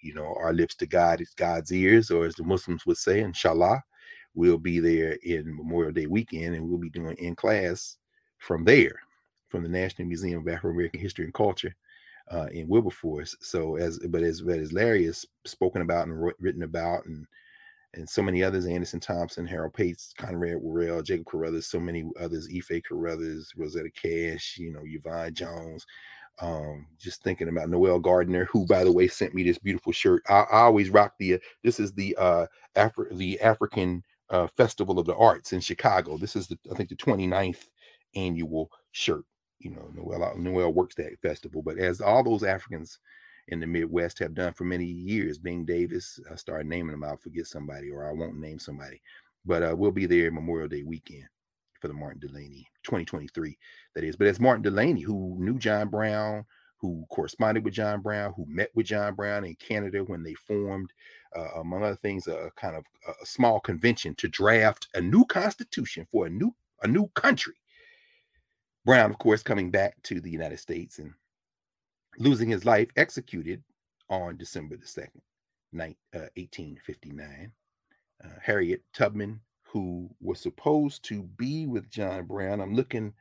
you 0.00 0.14
know, 0.14 0.34
our 0.38 0.52
lips 0.52 0.74
to 0.76 0.86
God 0.86 1.20
is 1.20 1.30
God's 1.36 1.72
ears, 1.72 2.10
or 2.10 2.26
as 2.26 2.34
the 2.34 2.44
Muslims 2.44 2.84
would 2.86 2.96
say, 2.96 3.20
inshallah, 3.20 3.82
we'll 4.34 4.58
be 4.58 4.80
there 4.80 5.16
in 5.22 5.56
Memorial 5.56 5.92
Day 5.92 6.06
weekend, 6.06 6.54
and 6.54 6.68
we'll 6.68 6.78
be 6.78 6.90
doing 6.90 7.16
in 7.18 7.36
class 7.36 7.96
from 8.38 8.64
there, 8.64 9.00
from 9.48 9.62
the 9.62 9.68
National 9.68 10.08
Museum 10.08 10.40
of 10.40 10.48
Afro 10.48 10.70
American 10.70 11.00
History 11.00 11.24
and 11.24 11.34
Culture. 11.34 11.74
Uh, 12.28 12.48
in 12.50 12.66
Wilberforce. 12.66 13.36
So 13.40 13.76
as 13.76 14.00
but 14.08 14.24
as 14.24 14.42
but 14.42 14.58
as 14.58 14.72
Larry 14.72 15.04
has 15.04 15.24
spoken 15.44 15.82
about 15.82 16.08
and 16.08 16.32
written 16.40 16.64
about 16.64 17.06
and 17.06 17.24
and 17.96 18.08
so 18.08 18.22
many 18.22 18.42
others, 18.42 18.66
Anderson 18.66 19.00
Thompson, 19.00 19.46
Harold 19.46 19.74
Pates, 19.74 20.12
Conrad 20.16 20.58
Worrill, 20.58 21.02
Jacob 21.02 21.26
Carruthers, 21.26 21.66
so 21.66 21.80
many 21.80 22.04
others, 22.20 22.48
Ife 22.54 22.82
Carruthers, 22.86 23.52
Rosetta 23.56 23.90
Cash, 23.90 24.56
you 24.58 24.72
know, 24.72 24.82
Yvonne 24.84 25.34
Jones. 25.34 25.86
Um, 26.40 26.86
just 26.98 27.22
thinking 27.22 27.48
about 27.48 27.70
Noel 27.70 27.98
Gardner, 27.98 28.44
who 28.46 28.66
by 28.66 28.84
the 28.84 28.92
way 28.92 29.08
sent 29.08 29.34
me 29.34 29.42
this 29.42 29.58
beautiful 29.58 29.92
shirt. 29.92 30.22
I, 30.28 30.40
I 30.40 30.60
always 30.62 30.90
rock 30.90 31.14
the 31.18 31.40
this 31.64 31.80
is 31.80 31.92
the 31.94 32.14
uh 32.18 32.46
Afri- 32.76 33.16
the 33.16 33.40
African 33.40 34.02
uh, 34.28 34.46
Festival 34.56 34.98
of 34.98 35.06
the 35.06 35.16
Arts 35.16 35.54
in 35.54 35.60
Chicago. 35.60 36.18
This 36.18 36.36
is 36.36 36.46
the 36.46 36.58
I 36.70 36.74
think 36.74 36.90
the 36.90 36.96
29th 36.96 37.64
annual 38.14 38.70
shirt. 38.92 39.24
You 39.60 39.70
know, 39.70 39.90
Noel 39.94 40.36
Noel 40.36 40.74
works 40.74 40.94
that 40.96 41.18
festival, 41.22 41.62
but 41.62 41.78
as 41.78 42.02
all 42.02 42.22
those 42.22 42.42
Africans 42.42 42.98
in 43.48 43.60
the 43.60 43.66
Midwest 43.66 44.18
have 44.18 44.34
done 44.34 44.52
for 44.52 44.64
many 44.64 44.86
years. 44.86 45.38
Bing 45.38 45.64
Davis, 45.64 46.18
I 46.30 46.34
started 46.36 46.66
naming 46.66 46.92
them. 46.92 47.04
I'll 47.04 47.16
forget 47.16 47.46
somebody 47.46 47.90
or 47.90 48.08
I 48.08 48.12
won't 48.12 48.38
name 48.38 48.58
somebody, 48.58 49.00
but 49.44 49.62
uh, 49.62 49.74
we'll 49.76 49.92
be 49.92 50.06
there 50.06 50.30
Memorial 50.30 50.68
Day 50.68 50.82
weekend 50.82 51.24
for 51.80 51.88
the 51.88 51.94
Martin 51.94 52.20
Delany 52.20 52.66
2023. 52.84 53.56
That 53.94 54.04
is, 54.04 54.16
but 54.16 54.26
it's 54.26 54.40
Martin 54.40 54.62
Delany 54.62 55.00
who 55.00 55.36
knew 55.38 55.58
John 55.58 55.88
Brown, 55.88 56.44
who 56.78 57.06
corresponded 57.10 57.64
with 57.64 57.74
John 57.74 58.00
Brown, 58.00 58.32
who 58.36 58.44
met 58.48 58.70
with 58.74 58.86
John 58.86 59.14
Brown 59.14 59.44
in 59.44 59.54
Canada 59.56 60.00
when 60.04 60.22
they 60.22 60.34
formed, 60.34 60.92
uh, 61.36 61.60
among 61.60 61.82
other 61.82 61.96
things, 61.96 62.26
a, 62.26 62.50
kind 62.56 62.76
of 62.76 62.84
a 63.08 63.26
small 63.26 63.60
convention 63.60 64.14
to 64.16 64.28
draft 64.28 64.88
a 64.94 65.00
new 65.00 65.24
constitution 65.24 66.06
for 66.10 66.26
a 66.26 66.30
new 66.30 66.54
a 66.82 66.88
new 66.88 67.08
country. 67.14 67.54
Brown, 68.84 69.10
of 69.10 69.18
course, 69.18 69.42
coming 69.42 69.70
back 69.70 70.00
to 70.04 70.20
the 70.20 70.30
United 70.30 70.58
States 70.58 70.98
and 70.98 71.12
losing 72.18 72.48
his 72.48 72.64
life 72.64 72.88
executed 72.96 73.62
on 74.08 74.36
December 74.36 74.76
the 74.76 74.86
2nd, 74.86 75.20
1859. 75.72 77.52
Uh, 78.22 78.26
uh, 78.26 78.30
Harriet 78.42 78.82
Tubman, 78.94 79.40
who 79.62 80.08
was 80.20 80.40
supposed 80.40 81.04
to 81.04 81.22
be 81.22 81.66
with 81.66 81.90
John 81.90 82.24
Brown, 82.24 82.60
I'm 82.60 82.74
looking, 82.74 83.12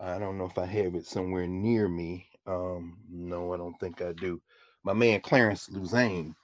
I 0.00 0.18
don't 0.18 0.38
know 0.38 0.46
if 0.46 0.58
I 0.58 0.66
have 0.66 0.94
it 0.94 1.06
somewhere 1.06 1.46
near 1.46 1.88
me. 1.88 2.26
Um, 2.46 2.98
no, 3.08 3.52
I 3.54 3.56
don't 3.56 3.78
think 3.78 4.02
I 4.02 4.12
do. 4.12 4.40
My 4.82 4.92
man 4.92 5.20
Clarence 5.20 5.68
Lusane, 5.68 6.34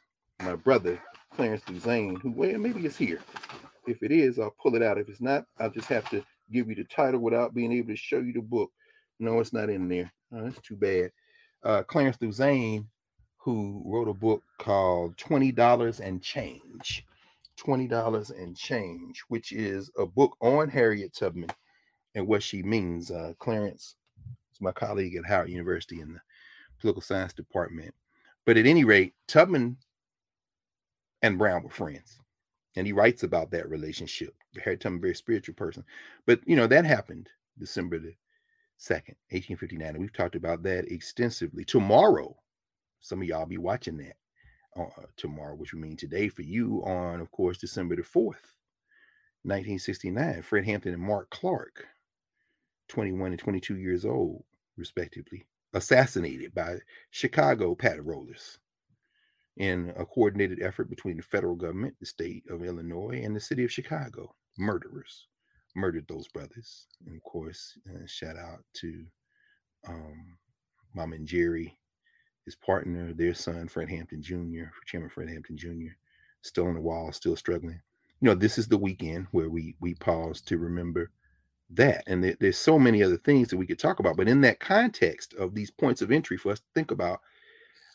my 0.41 0.55
brother 0.55 1.01
Clarence 1.35 1.63
Lusane, 1.65 2.21
who, 2.21 2.31
well, 2.31 2.57
maybe 2.59 2.87
it's 2.87 2.97
here. 2.97 3.21
If 3.87 4.03
it 4.03 4.13
is, 4.13 4.39
I'll 4.39 4.55
pull 4.63 4.77
it 4.77 4.83
out. 4.83 4.99
If 4.99 5.09
it's 5.09 5.21
not, 5.21 5.45
I'll 5.59 5.71
just 5.71 5.89
have 5.89 6.09
to 6.11 6.25
give 6.53 6.69
you 6.69 6.77
the 6.77 6.85
title 6.85 7.21
without 7.21 7.55
being 7.55 7.73
able 7.73 7.89
to 7.89 7.97
show 7.97 8.19
you 8.19 8.33
the 8.33 8.43
book. 8.43 8.71
No, 9.19 9.41
it's 9.41 9.53
not 9.53 9.71
in 9.71 9.89
there. 9.89 10.13
Oh, 10.33 10.45
that's 10.45 10.61
too 10.61 10.77
bad 10.77 11.11
uh, 11.65 11.83
Clarence 11.85 12.17
Lusane, 12.19 12.87
who 13.37 13.83
wrote 13.85 14.09
a 14.09 14.15
book 14.15 14.43
called 14.59 15.17
$20 15.17 16.01
and 16.01 16.23
Change. 16.23 17.05
$20 17.59 18.43
and 18.43 18.57
Change, 18.57 19.23
which 19.29 19.53
is 19.53 19.91
a 19.99 20.07
book 20.07 20.37
on 20.41 20.69
Harriet 20.69 21.13
Tubman 21.15 21.51
and 22.15 22.27
what 22.27 22.43
she 22.43 22.63
means. 22.63 23.11
Uh, 23.11 23.33
Clarence 23.39 23.97
is 24.53 24.61
my 24.61 24.73
colleague 24.73 25.17
at 25.17 25.27
Howard 25.27 25.51
University 25.51 26.01
in 26.01 26.13
the 26.13 26.21
political 26.81 27.03
science 27.03 27.33
department. 27.33 27.95
But 28.45 28.57
at 28.57 28.67
any 28.67 28.85
rate, 28.85 29.15
Tubman 29.27 29.77
and 31.23 31.39
Brown 31.39 31.63
were 31.63 31.71
friends. 31.71 32.19
And 32.77 32.87
he 32.87 32.93
writes 32.93 33.25
about 33.25 33.51
that 33.51 33.69
relationship. 33.69 34.35
Harriet 34.63 34.81
Tubman, 34.81 35.01
very 35.01 35.15
spiritual 35.15 35.55
person. 35.55 35.85
But, 36.27 36.41
you 36.47 36.55
know, 36.55 36.67
that 36.69 36.85
happened 36.85 37.29
December 37.59 37.99
the 37.99 38.15
2nd, 38.81 39.17
1859. 39.31 39.89
And 39.89 40.01
we've 40.01 40.13
talked 40.13 40.37
about 40.37 40.63
that 40.65 40.91
extensively. 40.93 41.65
Tomorrow, 41.65 42.37
some 43.01 43.23
of 43.23 43.29
y'all 43.29 43.47
be 43.47 43.59
watching 43.59 43.99
that 43.99 44.17
uh, 44.77 45.07
tomorrow, 45.17 45.57
which 45.57 45.73
would 45.75 45.83
mean 45.83 45.97
today 45.97 46.29
for 46.29 46.43
you 46.43 46.83
on, 46.85 47.21
of 47.21 47.31
course, 47.33 47.59
December 47.59 47.97
the 47.97 48.03
4th, 48.03 48.55
1969. 49.45 50.43
Fred 50.43 50.65
Hampton 50.65 50.95
and 50.95 51.03
Mark 51.03 51.31
Clark, 51.31 51.87
21 52.89 53.33
and 53.33 53.41
22 53.41 53.77
years 53.79 54.05
old, 54.05 54.45
respectively, 54.77 55.47
assassinated 55.75 56.55
by 56.55 56.79
Chicago 57.11 57.77
rollers. 58.01 58.59
in 59.59 59.93
a 59.97 60.07
coordinated 60.07 60.63
effort 60.63 60.91
between 60.91 61.17
the 61.19 61.23
federal 61.23 61.57
government, 61.57 61.95
the 62.01 62.07
state 62.07 62.45
of 62.51 62.65
Illinois, 62.65 63.23
and 63.25 63.37
the 63.37 63.41
city 63.41 63.65
of 63.65 63.73
Chicago. 63.73 64.35
Murderers 64.59 65.28
murdered 65.79 66.07
those 66.09 66.29
brothers. 66.29 66.87
And 67.07 67.17
of 67.17 67.23
course, 67.23 67.79
uh, 67.89 68.07
shout 68.07 68.37
out 68.37 68.65
to 68.75 69.05
um, 69.87 70.37
Mama 70.95 71.17
Njeri, 71.17 71.73
his 72.45 72.57
partner, 72.57 73.13
their 73.13 73.35
son, 73.35 73.69
Fred 73.69 73.89
Hampton 73.89 74.23
Jr., 74.23 74.71
Chairman 74.87 75.11
Fred 75.11 75.29
Hampton 75.29 75.57
Jr., 75.57 75.95
still 76.43 76.67
on 76.67 76.75
the 76.75 76.81
wall, 76.81 77.13
still 77.13 77.37
struggling. 77.37 77.81
You 78.21 78.27
know, 78.27 78.35
this 78.35 78.59
is 78.59 78.69
the 78.69 78.79
weekend 78.79 79.27
where 79.31 79.49
we 79.49 79.77
we 79.81 79.95
pause 79.95 80.41
to 80.43 80.59
remember 80.59 81.11
that. 81.71 82.03
And 82.07 82.25
there, 82.25 82.37
there's 82.41 82.59
so 82.59 82.79
many 82.79 83.03
other 83.03 83.19
things 83.19 83.49
that 83.49 83.57
we 83.57 83.67
could 83.67 83.79
talk 83.79 84.01
about. 84.01 84.17
But 84.17 84.29
in 84.29 84.41
that 84.41 84.61
context 84.61 85.35
of 85.35 85.55
these 85.55 85.71
points 85.71 86.03
of 86.03 86.11
entry 86.11 86.37
for 86.37 86.51
us 86.51 86.61
to 86.61 86.67
think 86.75 86.91
about 86.91 87.21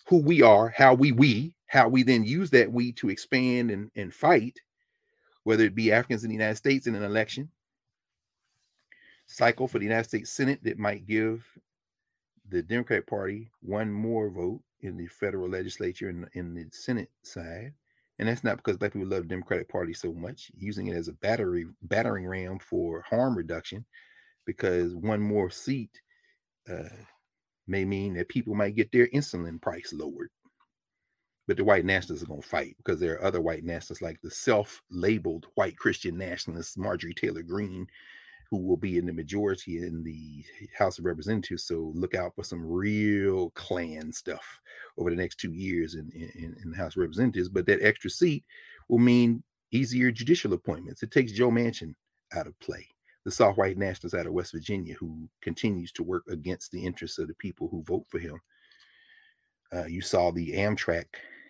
who 0.07 0.17
we 0.17 0.41
are, 0.41 0.69
how 0.69 0.93
we 0.93 1.11
we, 1.11 1.55
how 1.67 1.89
we 1.89 2.03
then 2.03 2.23
use 2.23 2.49
that 2.51 2.71
we 2.71 2.91
to 2.93 3.09
expand 3.09 3.71
and, 3.71 3.91
and 3.95 4.13
fight, 4.13 4.59
whether 5.43 5.63
it 5.63 5.75
be 5.75 5.91
Africans 5.91 6.23
in 6.23 6.29
the 6.29 6.35
United 6.35 6.55
States 6.55 6.87
in 6.87 6.95
an 6.95 7.03
election 7.03 7.49
cycle 9.33 9.67
for 9.67 9.79
the 9.79 9.85
United 9.85 10.07
States 10.07 10.31
Senate 10.31 10.59
that 10.63 10.77
might 10.77 11.07
give 11.07 11.43
the 12.49 12.61
Democratic 12.61 13.07
Party 13.07 13.49
one 13.61 13.91
more 13.91 14.29
vote 14.29 14.61
in 14.81 14.95
the 14.95 15.07
federal 15.07 15.49
legislature 15.49 16.09
and 16.09 16.27
in, 16.33 16.53
the 16.53 16.65
Senate 16.71 17.09
side. 17.23 17.73
And 18.19 18.29
that's 18.29 18.43
not 18.43 18.57
because 18.57 18.77
black 18.77 18.93
people 18.93 19.07
love 19.07 19.23
the 19.23 19.29
Democratic 19.29 19.69
Party 19.69 19.93
so 19.93 20.13
much, 20.13 20.51
using 20.55 20.87
it 20.87 20.95
as 20.95 21.07
a 21.07 21.13
battery 21.13 21.65
battering 21.83 22.27
ram 22.27 22.59
for 22.59 23.03
harm 23.09 23.35
reduction, 23.35 23.83
because 24.45 24.93
one 24.93 25.19
more 25.19 25.49
seat 25.49 25.89
uh, 26.69 26.83
may 27.65 27.85
mean 27.85 28.13
that 28.13 28.29
people 28.29 28.53
might 28.53 28.75
get 28.75 28.91
their 28.91 29.07
insulin 29.07 29.59
price 29.59 29.93
lowered. 29.93 30.29
But 31.47 31.57
the 31.57 31.63
white 31.63 31.85
nationalists 31.85 32.23
are 32.23 32.27
going 32.27 32.41
to 32.41 32.47
fight 32.47 32.75
because 32.77 32.99
there 32.99 33.15
are 33.15 33.23
other 33.23 33.41
white 33.41 33.63
nationalists, 33.63 34.01
like 34.01 34.21
the 34.21 34.31
self 34.31 34.81
labeled 34.91 35.47
white 35.55 35.75
Christian 35.75 36.17
nationalists, 36.17 36.77
Marjorie 36.77 37.15
Taylor 37.15 37.41
Greene, 37.41 37.87
who 38.53 38.59
will 38.59 38.77
be 38.77 38.99
in 38.99 39.07
the 39.07 39.11
majority 39.11 39.79
in 39.79 40.03
the 40.03 40.45
House 40.77 40.99
of 40.99 41.05
Representatives. 41.05 41.63
So 41.63 41.91
look 41.95 42.13
out 42.13 42.35
for 42.35 42.43
some 42.43 42.63
real 42.63 43.49
Klan 43.55 44.11
stuff 44.11 44.61
over 44.95 45.09
the 45.09 45.15
next 45.15 45.39
two 45.39 45.51
years 45.51 45.95
in, 45.95 46.11
in, 46.13 46.55
in 46.63 46.69
the 46.69 46.77
House 46.77 46.95
of 46.95 47.01
Representatives. 47.01 47.49
But 47.49 47.65
that 47.65 47.81
extra 47.81 48.11
seat 48.11 48.43
will 48.89 48.99
mean 48.99 49.41
easier 49.71 50.11
judicial 50.11 50.53
appointments. 50.53 51.01
It 51.01 51.09
takes 51.09 51.31
Joe 51.31 51.49
Manchin 51.49 51.95
out 52.35 52.45
of 52.45 52.59
play 52.59 52.87
the 53.25 53.31
soft 53.31 53.57
white 53.57 53.75
nationalist 53.75 54.13
out 54.13 54.27
of 54.27 54.33
West 54.33 54.51
Virginia 54.51 54.93
who 54.99 55.27
continues 55.41 55.91
to 55.93 56.03
work 56.03 56.23
against 56.29 56.71
the 56.71 56.85
interests 56.85 57.17
of 57.17 57.27
the 57.27 57.33
people 57.35 57.67
who 57.69 57.81
vote 57.81 58.05
for 58.07 58.19
him. 58.19 58.39
Uh, 59.75 59.85
you 59.85 60.01
saw 60.01 60.29
the 60.29 60.51
Amtrak, 60.51 61.05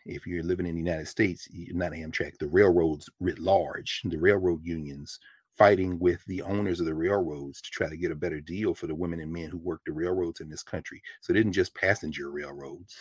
if 0.06 0.26
you're 0.26 0.43
living 0.43 0.68
in 0.68 0.76
the 0.76 0.82
United 0.82 1.10
States, 1.10 1.49
not 1.74 1.91
Amtrak, 1.91 2.38
the 2.38 2.47
railroads 2.47 3.10
writ 3.20 3.39
large, 3.39 4.04
the 4.06 4.18
railroad 4.18 4.62
unions 4.64 5.20
fighting 5.58 5.99
with 5.99 6.24
the 6.26 6.41
owners 6.41 6.80
of 6.80 6.86
the 6.86 6.93
railroads 6.93 7.62
to 7.62 7.70
try 7.70 7.88
to 7.88 7.97
get 7.97 8.12
a 8.12 8.16
better 8.16 8.41
deal 8.41 8.74
for 8.74 8.88
the 8.88 8.95
women 8.95 9.20
and 9.20 9.32
men 9.32 9.49
who 9.49 9.58
work 9.58 9.82
the 9.86 9.91
railroads 9.91 10.41
in 10.41 10.49
this 10.49 10.64
country. 10.64 11.01
So 11.22 11.32
it 11.32 11.38
isn't 11.38 11.54
just 11.54 11.76
passenger 11.76 12.32
railroads. 12.32 12.95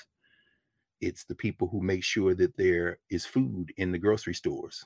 It's 1.01 1.25
the 1.25 1.35
people 1.35 1.67
who 1.69 1.81
make 1.81 2.05
sure 2.05 2.35
that 2.35 2.57
there 2.57 2.99
is 3.11 3.25
food 3.25 3.73
in 3.79 3.91
the 3.91 3.99
grocery 3.99 4.35
stores, 4.35 4.85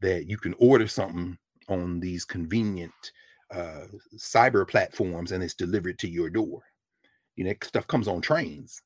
that 0.00 0.28
you 0.28 0.36
can 0.36 0.54
order 0.58 0.86
something 0.86 1.38
on 1.68 2.00
these 2.00 2.24
convenient 2.24 2.92
uh, 3.54 3.86
cyber 4.16 4.68
platforms 4.68 5.32
and 5.32 5.42
it's 5.42 5.54
delivered 5.54 5.98
to 6.00 6.08
your 6.08 6.28
door. 6.28 6.62
You 7.36 7.44
know, 7.44 7.54
stuff 7.62 7.86
comes 7.86 8.08
on 8.08 8.20
trains. 8.20 8.82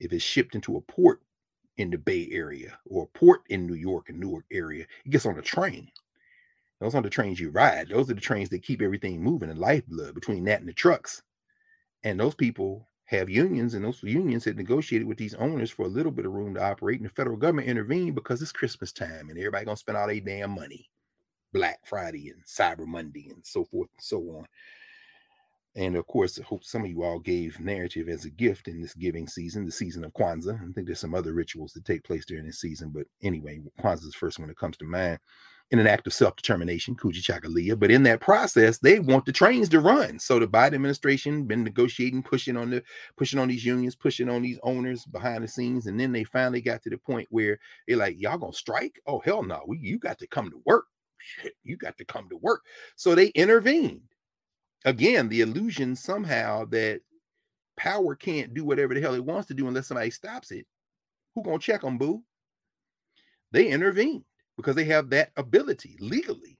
If 0.00 0.12
it's 0.12 0.24
shipped 0.24 0.54
into 0.54 0.76
a 0.76 0.80
port 0.82 1.20
in 1.76 1.90
the 1.90 1.98
Bay 1.98 2.28
Area 2.32 2.78
or 2.86 3.04
a 3.04 3.18
port 3.18 3.42
in 3.50 3.66
New 3.66 3.74
York 3.74 4.08
and 4.08 4.18
Newark 4.18 4.44
area, 4.50 4.86
it 5.04 5.10
gets 5.10 5.26
on 5.26 5.38
a 5.38 5.42
train. 5.42 5.88
Those 6.80 6.94
aren't 6.94 7.04
the 7.04 7.10
trains 7.10 7.38
you 7.38 7.50
ride. 7.50 7.90
Those 7.90 8.10
are 8.10 8.14
the 8.14 8.20
trains 8.20 8.48
that 8.50 8.62
keep 8.62 8.80
everything 8.80 9.22
moving 9.22 9.50
and 9.50 9.58
lifeblood 9.58 10.14
between 10.14 10.44
that 10.44 10.60
and 10.60 10.68
the 10.68 10.72
trucks. 10.72 11.22
And 12.04 12.18
those 12.18 12.34
people 12.34 12.86
have 13.04 13.28
unions, 13.28 13.74
and 13.74 13.84
those 13.84 14.02
unions 14.02 14.44
had 14.44 14.56
negotiated 14.56 15.06
with 15.06 15.18
these 15.18 15.34
owners 15.34 15.70
for 15.70 15.84
a 15.84 15.88
little 15.88 16.12
bit 16.12 16.24
of 16.24 16.32
room 16.32 16.54
to 16.54 16.62
operate. 16.62 17.00
And 17.00 17.08
the 17.08 17.12
federal 17.14 17.36
government 17.36 17.68
intervened 17.68 18.14
because 18.14 18.40
it's 18.40 18.52
Christmas 18.52 18.92
time 18.92 19.28
and 19.28 19.38
everybody 19.38 19.66
gonna 19.66 19.76
spend 19.76 19.98
all 19.98 20.06
their 20.06 20.20
damn 20.20 20.52
money. 20.52 20.88
Black 21.52 21.80
Friday 21.84 22.30
and 22.30 22.44
Cyber 22.44 22.86
Monday 22.86 23.28
and 23.28 23.44
so 23.44 23.64
forth 23.64 23.90
and 23.92 24.02
so 24.02 24.18
on. 24.36 24.46
And 25.76 25.96
of 25.96 26.06
course, 26.06 26.38
I 26.38 26.44
hope 26.44 26.64
some 26.64 26.84
of 26.84 26.90
you 26.90 27.02
all 27.02 27.18
gave 27.18 27.60
narrative 27.60 28.08
as 28.08 28.24
a 28.24 28.30
gift 28.30 28.68
in 28.68 28.80
this 28.80 28.94
giving 28.94 29.26
season, 29.26 29.66
the 29.66 29.72
season 29.72 30.04
of 30.04 30.12
Kwanzaa. 30.12 30.54
I 30.54 30.72
think 30.72 30.86
there's 30.86 31.00
some 31.00 31.14
other 31.14 31.32
rituals 31.32 31.72
that 31.72 31.84
take 31.84 32.04
place 32.04 32.24
during 32.24 32.46
this 32.46 32.60
season, 32.60 32.90
but 32.90 33.06
anyway, 33.22 33.60
Kwanzaa 33.80 34.04
is 34.04 34.12
the 34.12 34.18
first 34.18 34.38
one 34.38 34.48
that 34.48 34.58
comes 34.58 34.76
to 34.78 34.84
mind 34.84 35.18
in 35.70 35.78
an 35.78 35.86
act 35.86 36.06
of 36.06 36.12
self-determination, 36.12 36.96
Kujichagulia. 36.96 37.78
But 37.78 37.90
in 37.90 38.02
that 38.04 38.20
process, 38.20 38.78
they 38.78 38.98
want 38.98 39.24
the 39.24 39.32
trains 39.32 39.68
to 39.70 39.80
run. 39.80 40.18
So 40.18 40.38
the 40.38 40.48
Biden 40.48 40.74
administration 40.74 41.44
been 41.44 41.62
negotiating, 41.64 42.22
pushing 42.22 42.56
on 42.56 42.70
the 42.70 42.82
pushing 43.16 43.38
on 43.38 43.48
these 43.48 43.64
unions, 43.64 43.94
pushing 43.94 44.28
on 44.28 44.42
these 44.42 44.58
owners 44.62 45.04
behind 45.06 45.44
the 45.44 45.48
scenes, 45.48 45.86
and 45.86 45.98
then 45.98 46.12
they 46.12 46.24
finally 46.24 46.60
got 46.60 46.82
to 46.82 46.90
the 46.90 46.98
point 46.98 47.28
where 47.30 47.58
they're 47.86 47.96
like, 47.96 48.20
"Y'all 48.20 48.38
gonna 48.38 48.52
strike? 48.52 49.00
Oh 49.06 49.20
hell 49.20 49.42
no! 49.42 49.62
We, 49.66 49.78
you 49.78 49.98
got 49.98 50.18
to 50.18 50.26
come 50.26 50.50
to 50.50 50.60
work." 50.64 50.86
shit, 51.20 51.54
you 51.62 51.76
got 51.76 51.96
to 51.98 52.04
come 52.04 52.28
to 52.28 52.36
work. 52.36 52.62
So 52.96 53.14
they 53.14 53.28
intervened. 53.28 54.02
Again, 54.84 55.28
the 55.28 55.42
illusion 55.42 55.94
somehow 55.94 56.64
that 56.66 57.02
power 57.76 58.14
can't 58.14 58.54
do 58.54 58.64
whatever 58.64 58.94
the 58.94 59.00
hell 59.00 59.14
it 59.14 59.24
wants 59.24 59.48
to 59.48 59.54
do 59.54 59.68
unless 59.68 59.88
somebody 59.88 60.10
stops 60.10 60.50
it. 60.50 60.66
Who 61.34 61.42
gonna 61.42 61.58
check 61.58 61.82
them, 61.82 61.98
boo? 61.98 62.22
They 63.52 63.68
intervened 63.68 64.24
because 64.60 64.76
they 64.76 64.84
have 64.84 65.10
that 65.10 65.30
ability 65.36 65.96
legally. 66.00 66.58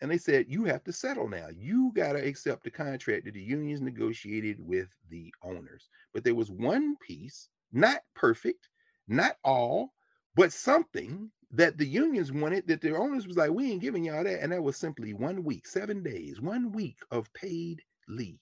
And 0.00 0.10
they 0.10 0.18
said, 0.18 0.46
you 0.48 0.64
have 0.64 0.84
to 0.84 0.92
settle 0.92 1.28
now. 1.28 1.48
You 1.56 1.92
got 1.94 2.12
to 2.12 2.18
accept 2.18 2.64
the 2.64 2.70
contract 2.70 3.24
that 3.24 3.34
the 3.34 3.40
unions 3.40 3.80
negotiated 3.80 4.58
with 4.58 4.88
the 5.08 5.32
owners. 5.42 5.88
But 6.12 6.24
there 6.24 6.34
was 6.34 6.50
one 6.50 6.96
piece, 6.96 7.48
not 7.72 8.02
perfect, 8.14 8.68
not 9.08 9.36
all, 9.44 9.94
but 10.34 10.52
something 10.52 11.30
that 11.52 11.78
the 11.78 11.86
unions 11.86 12.32
wanted 12.32 12.66
that 12.66 12.80
their 12.80 13.00
owners 13.00 13.26
was 13.26 13.36
like, 13.36 13.50
we 13.50 13.70
ain't 13.70 13.80
giving 13.80 14.04
y'all 14.04 14.24
that. 14.24 14.42
And 14.42 14.52
that 14.52 14.62
was 14.62 14.76
simply 14.76 15.14
one 15.14 15.44
week, 15.44 15.66
seven 15.66 16.02
days, 16.02 16.40
one 16.40 16.72
week 16.72 16.98
of 17.10 17.32
paid 17.32 17.80
leave 18.08 18.38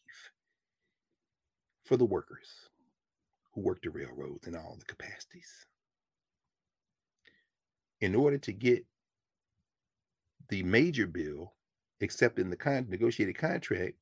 for 1.84 1.96
the 1.96 2.04
workers 2.04 2.48
who 3.52 3.60
work 3.60 3.82
the 3.82 3.90
railroads 3.90 4.48
in 4.48 4.56
all 4.56 4.76
the 4.78 4.86
capacities. 4.86 5.66
In 8.00 8.14
order 8.14 8.38
to 8.38 8.52
get 8.52 8.84
the 10.52 10.62
major 10.64 11.06
bill 11.06 11.54
except 12.00 12.38
in 12.38 12.50
the 12.50 12.56
con- 12.56 12.86
negotiated 12.90 13.38
contract 13.38 13.94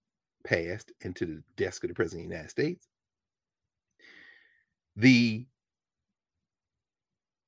passed 0.45 0.91
into 1.03 1.25
the 1.25 1.43
desk 1.55 1.85
of 1.85 1.89
the 1.89 1.95
president 1.95 2.25
of 2.25 2.29
the 2.29 2.35
United 2.35 2.51
States, 2.51 2.89
the 4.97 5.47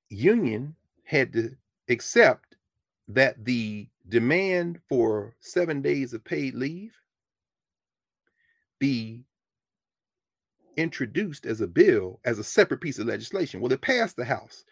union 0.09 0.77
had 1.03 1.33
to 1.33 1.51
accept 1.89 2.55
that 3.09 3.45
the 3.45 3.89
demand 4.09 4.79
for 4.89 5.35
seven 5.41 5.83
days 5.83 6.13
of 6.13 6.23
paid 6.23 6.55
leave 6.55 6.95
be 8.79 9.25
introduced 10.77 11.45
as 11.45 11.61
a 11.61 11.67
bill 11.67 12.21
as 12.25 12.39
a 12.39 12.45
separate 12.45 12.81
piece 12.81 13.01
of 13.01 13.09
legislation. 13.09 13.61
Well, 13.61 13.73
it 13.73 13.81
passed 13.81 14.15
the 14.15 14.25
House 14.25 14.65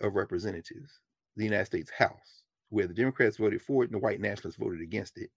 of 0.00 0.16
Representatives, 0.16 0.98
the 1.36 1.44
United 1.44 1.66
States 1.66 1.92
House, 1.96 2.41
where 2.72 2.86
the 2.86 2.94
Democrats 2.94 3.36
voted 3.36 3.62
for 3.62 3.82
it 3.82 3.90
and 3.90 3.94
the 3.94 4.02
white 4.02 4.20
nationalists 4.20 4.58
voted 4.58 4.80
against 4.80 5.18
it. 5.18 5.30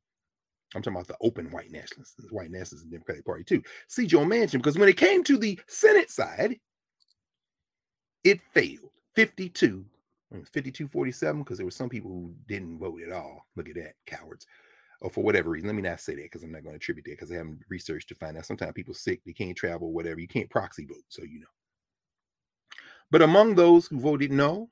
I'm 0.73 0.81
talking 0.81 0.97
about 0.97 1.07
the 1.07 1.17
open 1.21 1.51
white 1.51 1.71
nationalists, 1.71 2.15
white 2.31 2.49
nationalists 2.49 2.83
in 2.83 2.89
the 2.89 2.95
Democratic 2.95 3.25
Party 3.25 3.43
too. 3.43 3.61
See 3.87 4.07
Joe 4.07 4.25
Manchin, 4.25 4.53
because 4.53 4.77
when 4.77 4.89
it 4.89 4.97
came 4.97 5.23
to 5.23 5.37
the 5.37 5.59
Senate 5.67 6.09
side, 6.09 6.59
it 8.23 8.41
failed 8.53 8.89
52 9.15 9.85
52 10.43 10.87
47 10.87 11.43
because 11.43 11.57
there 11.57 11.65
were 11.65 11.71
some 11.71 11.89
people 11.89 12.11
who 12.11 12.33
didn't 12.47 12.79
vote 12.79 12.99
at 13.01 13.13
all. 13.13 13.45
Look 13.55 13.69
at 13.69 13.75
that, 13.75 13.93
cowards. 14.05 14.45
Or 15.01 15.09
for 15.09 15.23
whatever 15.23 15.49
reason. 15.49 15.67
Let 15.67 15.75
me 15.75 15.81
not 15.81 15.99
say 15.99 16.15
that 16.15 16.23
because 16.23 16.43
I'm 16.43 16.51
not 16.51 16.63
going 16.63 16.73
to 16.73 16.77
attribute 16.77 17.05
that 17.05 17.11
because 17.11 17.31
I 17.31 17.35
haven't 17.35 17.59
researched 17.69 18.09
to 18.09 18.15
find 18.15 18.37
out. 18.37 18.45
Sometimes 18.45 18.73
people 18.73 18.93
sick, 18.93 19.21
they 19.25 19.33
can't 19.33 19.55
travel, 19.55 19.93
whatever. 19.93 20.19
You 20.19 20.27
can't 20.27 20.49
proxy 20.49 20.85
vote, 20.85 21.03
so 21.09 21.23
you 21.23 21.39
know. 21.39 21.47
But 23.11 23.21
among 23.21 23.55
those 23.55 23.87
who 23.87 23.99
voted 23.99 24.31
no, 24.31 24.69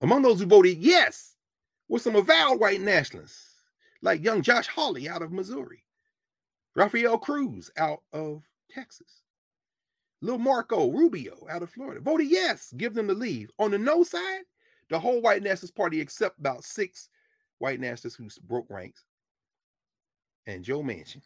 among 0.00 0.22
those 0.22 0.40
who 0.40 0.46
voted 0.46 0.78
yes, 0.78 1.33
were 1.88 1.98
some 1.98 2.16
avowed 2.16 2.60
white 2.60 2.80
nationalists, 2.80 3.54
like 4.02 4.24
young 4.24 4.42
Josh 4.42 4.66
Hawley 4.68 5.08
out 5.08 5.22
of 5.22 5.32
Missouri, 5.32 5.84
Rafael 6.74 7.18
Cruz 7.18 7.70
out 7.76 8.02
of 8.12 8.42
Texas, 8.70 9.22
Little 10.20 10.38
Marco 10.38 10.90
Rubio 10.90 11.46
out 11.50 11.62
of 11.62 11.70
Florida. 11.70 12.00
Voted 12.00 12.28
yes, 12.28 12.72
give 12.76 12.94
them 12.94 13.06
the 13.06 13.14
leave. 13.14 13.50
On 13.58 13.70
the 13.70 13.78
no 13.78 14.02
side, 14.02 14.42
the 14.88 14.98
whole 14.98 15.20
white 15.20 15.42
nationalist 15.42 15.74
party, 15.74 16.00
except 16.00 16.38
about 16.38 16.64
six 16.64 17.08
white 17.58 17.80
nationalists 17.80 18.16
who 18.16 18.28
broke 18.46 18.68
ranks, 18.70 19.04
and 20.46 20.64
Joe 20.64 20.82
Manchin. 20.82 21.22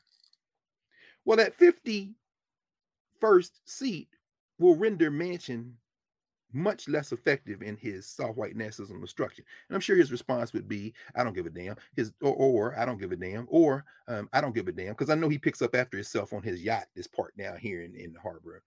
Well, 1.24 1.36
that 1.36 1.59
51st 1.59 2.14
seat 3.66 4.09
will 4.59 4.76
render 4.76 5.10
Manchin 5.10 5.72
much 6.53 6.89
less 6.89 7.12
effective 7.12 7.62
in 7.62 7.77
his 7.77 8.07
soft 8.07 8.37
white 8.37 8.57
nationalism 8.57 9.01
destruction. 9.01 9.45
And 9.69 9.75
I'm 9.75 9.81
sure 9.81 9.97
his 9.97 10.12
response 10.12 10.53
would 10.53 10.69
be, 10.69 10.95
I 11.15 11.25
don't 11.25 11.35
give 11.35 11.47
a 11.47 11.51
damn. 11.51 11.77
His 11.97 12.12
or, 12.20 12.35
or 12.35 12.79
I 12.79 12.85
don't 12.85 12.99
give 12.99 13.12
a 13.12 13.16
damn, 13.16 13.47
or 13.51 13.85
um, 14.07 14.29
I 14.33 14.41
don't 14.41 14.55
give 14.55 14.69
a 14.69 14.73
damn, 14.73 14.93
because 14.93 15.11
I 15.11 15.15
know 15.15 15.29
he 15.29 15.39
picks 15.39 15.62
up 15.62 15.75
after 15.75 15.97
himself 15.97 16.33
on 16.33 16.43
his 16.43 16.62
yacht, 16.62 16.87
this 16.95 17.07
part 17.07 17.37
down 17.37 17.59
here 17.59 17.83
in, 17.83 17.95
in 17.95 18.12
the 18.12 18.20
harbor 18.20 18.62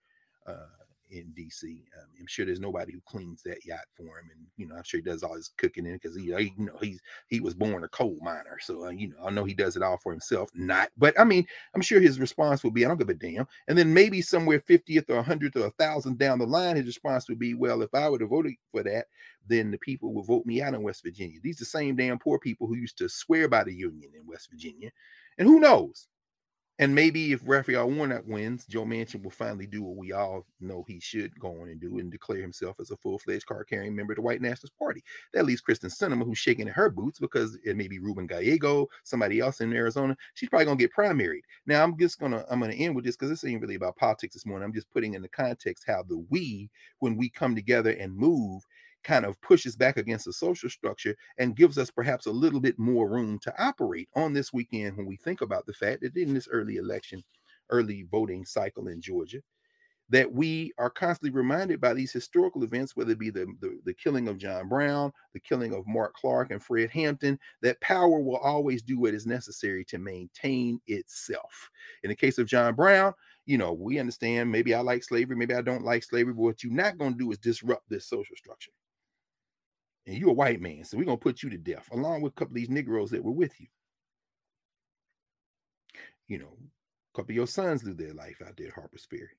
uh, 0.48 0.68
in 1.12 1.34
DC. 1.38 1.64
Um, 1.66 2.08
I'm 2.20 2.28
sure 2.28 2.46
there's 2.46 2.60
nobody 2.60 2.94
who 2.94 3.02
cleans 3.06 3.44
that 3.44 3.66
yacht 3.66 3.86
for 3.96 4.04
him, 4.04 4.30
and 4.32 4.46
you 4.58 4.68
know 4.68 4.76
I'm 4.76 4.84
sure 4.84 5.00
he 5.00 5.04
does 5.04 5.24
all 5.24 5.36
his 5.36 5.52
cooking 5.58 5.86
in 5.86 5.94
because 5.94 6.16
he, 6.16 6.24
you 6.24 6.52
know, 6.58 6.78
he's 6.82 7.02
he 7.28 7.40
was 7.40 7.54
born 7.54 7.84
a 7.84 7.88
coal 7.90 8.18
miner, 8.22 8.58
so 8.62 8.86
uh, 8.86 8.90
you 8.90 9.10
know 9.10 9.26
I 9.26 9.30
know 9.30 9.44
he 9.44 9.54
does 9.54 9.76
it 9.76 9.84
all 9.84 9.98
for 9.98 10.12
himself. 10.12 10.50
Not, 10.56 10.90
but 10.98 11.20
I 11.20 11.24
mean 11.24 11.46
I'm 11.76 11.82
sure 11.82 12.00
his 12.00 12.20
response 12.20 12.64
would 12.64 12.74
be 12.74 12.86
I 12.86 12.88
don't 12.88 12.98
give 12.98 13.10
a 13.10 13.14
damn, 13.14 13.48
and 13.68 13.78
then 13.78 13.94
maybe 13.94 14.22
somewhere 14.22 14.60
50th 14.60 15.10
or 15.10 15.22
100th 15.22 15.56
or 15.56 15.60
a 15.60 15.74
1,000 15.78 16.18
down 16.18 16.40
the 16.40 16.46
line, 16.46 16.76
his 16.78 16.86
response 16.86 17.28
would 17.30 17.40
be, 17.40 17.54
well, 17.54 17.82
if 17.82 17.94
I 17.94 18.08
would 18.08 18.22
have 18.22 18.30
voted 18.30 18.54
for 18.72 18.84
that, 18.84 19.06
then 19.48 19.72
the 19.72 19.78
people 19.80 20.14
will 20.14 20.24
vote 20.24 20.46
me 20.46 20.62
out 20.62 20.74
in 20.74 20.84
West 20.84 21.04
Virginia. 21.04 21.40
These 21.44 21.58
are 21.58 21.66
the 21.66 21.66
same 21.66 21.96
damn 21.96 22.20
poor 22.20 22.40
people 22.40 22.68
who 22.68 22.76
used 22.76 22.98
to 23.00 23.10
swear 23.10 23.48
by 23.48 23.64
the 23.64 23.74
Union 23.74 24.12
in 24.16 24.26
West 24.26 24.50
Virginia, 24.50 24.92
and 25.38 25.48
who 25.48 25.60
knows? 25.60 26.08
And 26.82 26.96
maybe 26.96 27.32
if 27.32 27.42
Raphael 27.46 27.92
Warnock 27.92 28.24
wins, 28.26 28.66
Joe 28.66 28.86
Manchin 28.86 29.22
will 29.22 29.30
finally 29.30 29.68
do 29.68 29.84
what 29.84 29.98
we 29.98 30.14
all 30.14 30.48
know 30.60 30.84
he 30.88 31.00
should 31.00 31.40
go 31.40 31.62
on 31.62 31.70
and 31.70 31.80
do 31.80 32.00
and 32.00 32.12
declare 32.12 32.42
himself 32.42 32.80
as 32.80 32.90
a 32.90 32.98
full-fledged 32.98 33.46
card-carrying 33.46 33.96
member 33.96 34.14
of 34.14 34.16
the 34.16 34.24
White 34.24 34.42
Nationalist 34.42 34.76
Party. 34.80 35.04
That 35.32 35.46
leaves 35.46 35.62
Kyrsten 35.62 35.96
Sinema, 35.96 36.26
who's 36.26 36.40
shaking 36.40 36.68
in 36.68 36.74
her 36.74 36.90
boots 36.90 37.20
because 37.20 37.56
it 37.64 37.78
may 37.78 37.88
be 37.88 38.00
Ruben 38.00 38.26
Gallego, 38.26 38.88
somebody 39.04 39.40
else 39.40 39.62
in 39.62 39.72
Arizona. 39.74 40.18
She's 40.34 40.50
probably 40.50 40.66
gonna 40.66 40.78
get 40.78 40.92
primaried. 40.92 41.44
Now 41.68 41.84
I'm 41.84 41.96
just 42.00 42.20
gonna 42.20 42.44
I'm 42.50 42.60
gonna 42.60 42.74
end 42.74 42.96
with 42.96 43.06
this 43.06 43.16
because 43.16 43.30
this 43.30 43.46
ain't 43.46 43.62
really 43.62 43.76
about 43.76 43.96
politics 43.98 44.34
this 44.34 44.48
morning. 44.48 44.66
I'm 44.66 44.74
just 44.74 44.90
putting 44.90 45.14
in 45.14 45.22
the 45.22 45.30
context 45.30 45.84
how 45.86 46.02
the 46.02 46.18
we, 46.32 46.68
when 46.98 47.16
we 47.16 47.30
come 47.30 47.54
together 47.56 47.92
and 47.92 48.12
move, 48.16 48.64
kind 49.04 49.26
of 49.26 49.40
pushes 49.42 49.76
back 49.76 49.98
against 49.98 50.26
the 50.26 50.34
social 50.34 50.70
structure 50.70 51.16
and 51.38 51.56
gives 51.56 51.78
us 51.78 51.92
perhaps 51.92 52.26
a 52.26 52.32
little 52.32 52.60
bit 52.60 52.78
more 52.78 53.10
room 53.10 53.40
to 53.40 53.64
operate 53.64 54.10
on 54.16 54.34
this 54.34 54.54
weekend 54.54 54.98
when 54.98 55.06
we 55.06 55.18
think 55.18 55.42
about 55.42 55.66
the 55.66 55.74
fact 55.74 56.02
that 56.02 56.16
in 56.16 56.34
this 56.34 56.48
early 56.52 56.78
election, 56.78 57.24
early 57.70 58.06
voting 58.12 58.46
cycle 58.46 58.88
in 58.88 59.02
Georgia, 59.02 59.42
that 60.12 60.32
we 60.32 60.74
are 60.78 60.90
constantly 60.90 61.32
reminded 61.32 61.80
by 61.80 61.94
these 61.94 62.12
historical 62.12 62.64
events, 62.64 62.98
whether 62.98 63.12
it 63.12 63.20
be 63.20 63.30
the, 63.30 63.46
the, 63.62 63.80
the, 63.86 63.94
killing 63.94 64.28
of 64.28 64.38
John 64.38 64.68
Brown, 64.68 65.12
the 65.34 65.40
killing 65.40 65.74
of 65.74 65.88
Mark 65.88 66.14
Clark 66.16 66.52
and 66.52 66.62
Fred 66.62 66.90
Hampton, 66.90 67.40
that 67.62 67.80
power 67.80 68.20
will 68.20 68.38
always 68.38 68.82
do 68.82 69.00
what 69.00 69.14
is 69.14 69.26
necessary 69.26 69.86
to 69.86 69.98
maintain 69.98 70.82
itself. 70.88 71.70
In 72.04 72.10
the 72.10 72.16
case 72.16 72.38
of 72.38 72.48
John 72.48 72.76
Brown, 72.76 73.14
you 73.46 73.58
know, 73.58 73.72
we 73.72 74.00
understand 74.00 74.52
maybe 74.52 74.74
I 74.74 74.82
like 74.82 75.04
slavery, 75.06 75.38
maybe 75.38 75.54
I 75.54 75.62
don't 75.62 75.86
like 75.86 76.04
slavery, 76.04 76.34
but 76.34 76.42
what 76.42 76.64
you're 76.64 76.74
not 76.74 76.98
going 76.98 77.14
to 77.14 77.18
do 77.18 77.32
is 77.32 77.38
disrupt 77.38 77.90
this 77.90 78.06
social 78.06 78.36
structure 78.36 78.72
and 80.06 80.18
you're 80.18 80.30
a 80.30 80.34
white 80.34 80.62
man, 80.62 80.84
so 80.84 80.98
we're 80.98 81.06
gonna 81.06 81.18
put 81.18 81.44
you 81.44 81.50
to 81.50 81.58
death, 81.58 81.88
along 81.92 82.22
with 82.22 82.34
a 82.34 82.36
couple 82.36 82.54
of 82.54 82.56
these 82.56 82.70
Negroes 82.70 83.12
that 83.12 83.24
were 83.24 83.32
with 83.32 83.60
you. 83.60 83.68
You 86.28 86.40
know, 86.40 86.58
a 86.58 87.18
couple 87.18 87.32
of 87.32 87.36
your 87.36 87.48
sons 87.48 87.84
lived 87.84 88.00
their 88.00 88.14
life 88.14 88.42
out 88.46 88.56
there 88.58 88.68
at 88.68 88.74
Harper's 88.74 89.06
Ferry. 89.06 89.38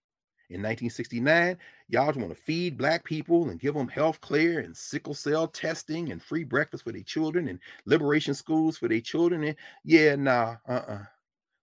In 0.51 0.61
1969, 0.61 1.57
y'all 1.89 2.07
just 2.09 2.19
want 2.19 2.37
to 2.37 2.43
feed 2.43 2.77
black 2.77 3.05
people 3.05 3.49
and 3.49 3.59
give 3.59 3.75
them 3.75 3.89
health 3.89 4.21
care 4.21 4.59
and 4.59 4.77
sickle 4.77 5.15
cell 5.15 5.49
testing 5.49 6.13
and 6.13 6.23
free 6.23 6.45
breakfast 6.45 6.85
for 6.85 6.93
their 6.93 7.03
children 7.03 7.49
and 7.49 7.59
liberation 7.87 8.35
schools 8.35 8.77
for 8.77 8.87
their 8.89 9.01
children. 9.01 9.45
And 9.45 9.57
yeah, 9.85 10.15
nah, 10.17 10.57
uh-uh 10.69 11.05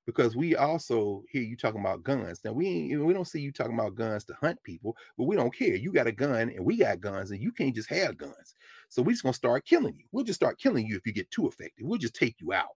because 0.10 0.36
we 0.36 0.56
also 0.56 1.23
hear 1.30 1.44
you 1.44 1.56
talking 1.56 1.81
about 1.81 2.02
guns. 2.02 2.41
Now 2.44 2.52
we 2.52 2.98
we 2.98 3.14
don't 3.14 3.27
see 3.27 3.40
you 3.41 3.52
talking 3.52 3.76
about 3.76 3.94
guns 3.94 4.23
to 4.26 4.34
hunt 4.41 4.61
people, 4.64 4.98
but 5.19 5.26
we 5.26 5.36
don't 5.36 5.56
care. 5.56 5.76
You 5.76 5.91
got 5.94 6.07
a 6.07 6.11
gun 6.11 6.49
and 6.49 6.65
we 6.65 6.77
got 6.77 6.99
guns, 6.99 7.30
and 7.30 7.40
you 7.40 7.52
can't 7.52 7.76
just 7.76 7.90
have 7.90 8.18
guns. 8.18 8.56
So 8.90 9.03
we 9.03 9.14
just 9.14 9.22
gonna 9.22 9.34
start 9.34 9.65
killing 9.65 9.94
you. 9.95 10.06
We'll 10.11 10.26
just 10.26 10.40
start 10.40 10.57
killing 10.57 10.88
you 10.88 10.95
if 10.95 11.06
you 11.06 11.14
get 11.14 11.30
too 11.30 11.48
effective. 11.48 11.86
We'll 11.86 11.99
just 11.99 12.15
take 12.15 12.38
you 12.40 12.53
out. 12.53 12.76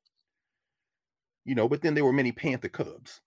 You 1.44 1.56
know, 1.56 1.68
but 1.68 1.82
then 1.82 1.96
there 1.96 2.06
were 2.06 2.14
many 2.14 2.32
Panther 2.32 2.70
Cubs. 2.70 3.20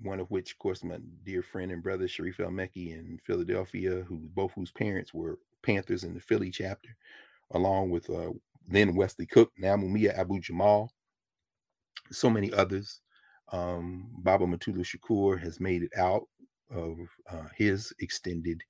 One 0.00 0.18
of 0.18 0.28
which, 0.32 0.52
of 0.52 0.58
course, 0.58 0.82
my 0.82 0.98
dear 1.22 1.44
friend 1.44 1.70
and 1.70 1.84
brother 1.84 2.08
Sharif 2.08 2.40
El 2.40 2.48
Mekki 2.48 2.90
in 2.90 3.20
Philadelphia, 3.24 4.04
who 4.08 4.16
both 4.34 4.50
whose 4.52 4.72
parents 4.72 5.14
were 5.14 5.38
Panthers 5.62 6.02
in 6.02 6.12
the 6.12 6.20
Philly 6.20 6.50
chapter, 6.50 6.88
along 7.52 7.90
with 7.90 8.10
uh, 8.10 8.30
then 8.66 8.96
Wesley 8.96 9.26
Cook, 9.26 9.52
now 9.58 9.76
Mumia 9.76 10.18
Abu 10.18 10.40
Jamal 10.40 10.90
so 12.12 12.30
many 12.30 12.52
others. 12.52 13.00
Um, 13.52 14.10
Baba 14.18 14.46
Mutulu 14.46 14.84
Shakur 14.84 15.40
has 15.40 15.60
made 15.60 15.82
it 15.82 15.90
out 15.96 16.22
of 16.70 16.96
uh, 17.30 17.48
his 17.56 17.92
extended 18.00 18.62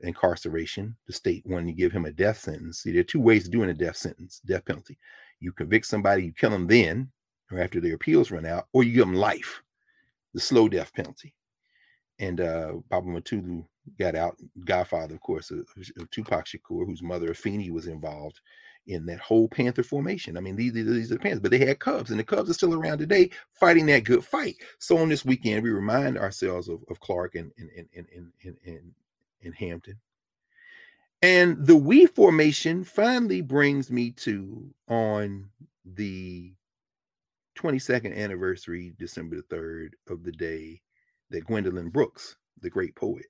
incarceration. 0.00 0.96
The 1.06 1.12
state 1.12 1.44
wanted 1.46 1.66
to 1.66 1.72
give 1.72 1.92
him 1.92 2.04
a 2.04 2.12
death 2.12 2.38
sentence. 2.38 2.80
See, 2.80 2.92
there 2.92 3.00
are 3.00 3.04
two 3.04 3.20
ways 3.20 3.46
of 3.46 3.52
doing 3.52 3.70
a 3.70 3.74
death 3.74 3.96
sentence, 3.96 4.40
death 4.46 4.64
penalty. 4.64 4.98
You 5.40 5.52
convict 5.52 5.86
somebody, 5.86 6.24
you 6.24 6.32
kill 6.32 6.50
them 6.50 6.66
then, 6.66 7.10
or 7.50 7.60
after 7.60 7.80
their 7.80 7.94
appeals 7.94 8.30
run 8.30 8.46
out, 8.46 8.66
or 8.72 8.82
you 8.82 8.92
give 8.94 9.06
them 9.06 9.14
life, 9.14 9.62
the 10.32 10.40
slow 10.40 10.68
death 10.68 10.92
penalty. 10.94 11.34
And 12.18 12.40
uh, 12.40 12.74
Baba 12.88 13.06
Mutulu 13.06 13.66
got 13.98 14.14
out, 14.14 14.36
godfather, 14.64 15.14
of 15.14 15.20
course, 15.20 15.50
of, 15.50 15.66
of 15.98 16.10
Tupac 16.10 16.46
Shakur, 16.46 16.86
whose 16.86 17.02
mother 17.02 17.28
Afeni 17.28 17.70
was 17.70 17.86
involved 17.86 18.40
in 18.86 19.06
that 19.06 19.20
whole 19.20 19.48
Panther 19.48 19.82
formation. 19.82 20.36
I 20.36 20.40
mean, 20.40 20.56
these, 20.56 20.72
these 20.72 21.10
are 21.10 21.14
the 21.14 21.20
Panthers, 21.20 21.40
but 21.40 21.50
they 21.50 21.58
had 21.58 21.78
Cubs, 21.78 22.10
and 22.10 22.18
the 22.18 22.24
Cubs 22.24 22.50
are 22.50 22.54
still 22.54 22.74
around 22.74 22.98
today 22.98 23.30
fighting 23.52 23.86
that 23.86 24.04
good 24.04 24.24
fight. 24.24 24.56
So 24.78 24.98
on 24.98 25.08
this 25.08 25.24
weekend, 25.24 25.62
we 25.62 25.70
remind 25.70 26.18
ourselves 26.18 26.68
of, 26.68 26.84
of 26.88 27.00
Clark 27.00 27.34
and 27.34 27.50
and, 27.58 27.70
and, 27.76 27.88
and, 28.14 28.32
and, 28.44 28.56
and, 28.66 28.92
and 29.42 29.54
Hampton. 29.54 29.98
And 31.22 31.66
the 31.66 31.76
we 31.76 32.06
formation 32.06 32.84
finally 32.84 33.40
brings 33.40 33.90
me 33.90 34.10
to 34.10 34.74
on 34.88 35.48
the 35.84 36.52
22nd 37.56 38.14
anniversary, 38.16 38.94
December 38.98 39.36
the 39.36 39.56
3rd 39.56 39.90
of 40.10 40.22
the 40.22 40.32
day 40.32 40.82
that 41.30 41.46
Gwendolyn 41.46 41.88
Brooks, 41.88 42.36
the 42.60 42.68
great 42.68 42.94
poet, 42.94 43.24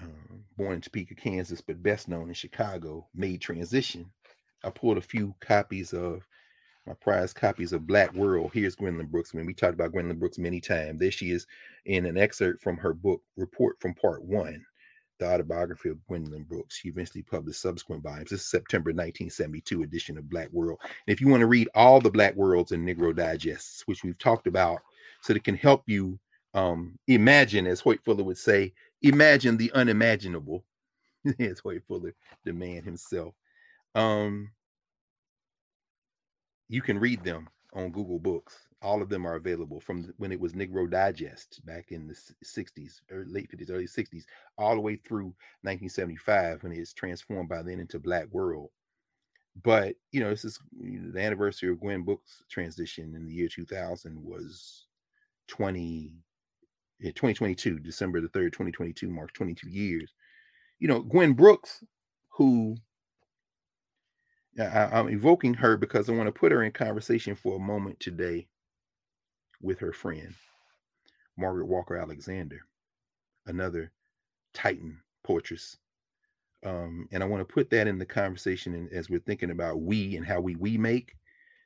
uh, 0.00 0.06
born 0.56 0.74
in 0.74 0.80
Topeka, 0.80 1.14
Kansas, 1.14 1.60
but 1.60 1.82
best 1.82 2.08
known 2.08 2.28
in 2.28 2.34
Chicago, 2.34 3.06
made 3.14 3.40
transition. 3.40 4.10
I 4.62 4.70
pulled 4.70 4.98
a 4.98 5.02
few 5.02 5.34
copies 5.40 5.92
of 5.92 6.26
my 6.86 6.94
prized 6.94 7.36
copies 7.36 7.72
of 7.72 7.86
Black 7.86 8.12
World. 8.14 8.50
Here's 8.52 8.76
Gwendolyn 8.76 9.06
Brooks. 9.06 9.32
When 9.32 9.46
we 9.46 9.54
talked 9.54 9.74
about 9.74 9.92
Gwendolyn 9.92 10.18
Brooks 10.18 10.38
many 10.38 10.60
times, 10.60 11.00
there 11.00 11.10
she 11.10 11.30
is 11.30 11.46
in 11.86 12.04
an 12.06 12.18
excerpt 12.18 12.62
from 12.62 12.76
her 12.76 12.92
book, 12.92 13.22
Report 13.36 13.80
from 13.80 13.94
Part 13.94 14.22
One, 14.22 14.64
the 15.18 15.26
autobiography 15.26 15.88
of 15.88 16.06
Gwendolyn 16.06 16.44
Brooks. 16.44 16.76
She 16.76 16.88
eventually 16.88 17.22
published 17.22 17.62
subsequent 17.62 18.02
volumes. 18.02 18.30
This 18.30 18.40
is 18.40 18.50
September 18.50 18.90
1972 18.90 19.82
edition 19.82 20.18
of 20.18 20.28
Black 20.28 20.50
World. 20.52 20.78
And 20.82 21.14
if 21.14 21.20
you 21.20 21.28
want 21.28 21.40
to 21.40 21.46
read 21.46 21.68
all 21.74 22.00
the 22.00 22.10
Black 22.10 22.34
Worlds 22.34 22.72
and 22.72 22.86
Negro 22.86 23.16
Digests, 23.16 23.86
which 23.86 24.04
we've 24.04 24.18
talked 24.18 24.46
about, 24.46 24.80
so 25.22 25.32
that 25.32 25.44
can 25.44 25.56
help 25.56 25.84
you 25.86 26.18
um, 26.52 26.98
imagine, 27.08 27.66
as 27.66 27.80
Hoyt 27.80 28.04
Fuller 28.04 28.24
would 28.24 28.38
say, 28.38 28.74
imagine 29.04 29.56
the 29.56 29.70
unimaginable. 29.72 30.64
as 31.38 31.58
Hoyt 31.58 31.82
Fuller, 31.86 32.14
the 32.44 32.52
man 32.52 32.82
himself. 32.82 33.34
Um, 33.94 34.50
you 36.68 36.82
can 36.82 36.98
read 36.98 37.22
them 37.24 37.48
on 37.74 37.90
Google 37.90 38.18
Books. 38.18 38.66
All 38.82 39.00
of 39.00 39.08
them 39.08 39.26
are 39.26 39.36
available 39.36 39.80
from 39.80 40.12
when 40.18 40.32
it 40.32 40.40
was 40.40 40.52
Negro 40.52 40.90
Digest 40.90 41.64
back 41.64 41.92
in 41.92 42.06
the 42.06 42.14
60s, 42.44 43.00
or 43.10 43.24
late 43.26 43.50
50s, 43.50 43.70
early 43.70 43.86
60s, 43.86 44.24
all 44.58 44.74
the 44.74 44.80
way 44.80 44.96
through 44.96 45.34
1975 45.62 46.62
when 46.62 46.72
it's 46.72 46.92
transformed 46.92 47.48
by 47.48 47.62
then 47.62 47.80
into 47.80 47.98
Black 47.98 48.26
World. 48.30 48.70
But 49.62 49.94
you 50.10 50.20
know, 50.20 50.30
this 50.30 50.44
is 50.44 50.58
you 50.78 50.98
know, 51.00 51.12
the 51.12 51.22
anniversary 51.22 51.70
of 51.70 51.80
Gwen 51.80 52.02
Brooks' 52.02 52.42
transition 52.50 53.14
in 53.14 53.24
the 53.24 53.32
year 53.32 53.48
2000 53.48 54.22
was 54.22 54.86
20 55.48 56.12
2022, 57.12 57.80
December 57.80 58.20
the 58.20 58.28
3rd, 58.28 58.52
2022, 58.52 59.08
marks 59.08 59.32
22 59.34 59.68
years. 59.68 60.12
You 60.78 60.88
know, 60.88 61.00
Gwen 61.00 61.32
Brooks, 61.34 61.82
who 62.30 62.76
I, 64.58 65.00
am 65.00 65.08
evoking 65.08 65.54
her 65.54 65.76
because 65.76 66.08
I 66.08 66.12
want 66.12 66.28
to 66.28 66.32
put 66.32 66.52
her 66.52 66.62
in 66.62 66.72
conversation 66.72 67.34
for 67.34 67.56
a 67.56 67.60
moment 67.60 67.98
today 68.00 68.46
with 69.60 69.80
her 69.80 69.92
friend, 69.92 70.34
Margaret 71.36 71.66
Walker 71.66 71.96
Alexander, 71.96 72.60
another 73.46 73.90
Titan 74.52 75.00
portress. 75.24 75.76
Um, 76.64 77.08
and 77.12 77.22
I 77.22 77.26
want 77.26 77.46
to 77.46 77.52
put 77.52 77.68
that 77.70 77.88
in 77.88 77.98
the 77.98 78.06
conversation 78.06 78.88
as 78.92 79.10
we're 79.10 79.18
thinking 79.20 79.50
about 79.50 79.80
we 79.80 80.16
and 80.16 80.24
how 80.24 80.40
we 80.40 80.54
we 80.56 80.78
make. 80.78 81.14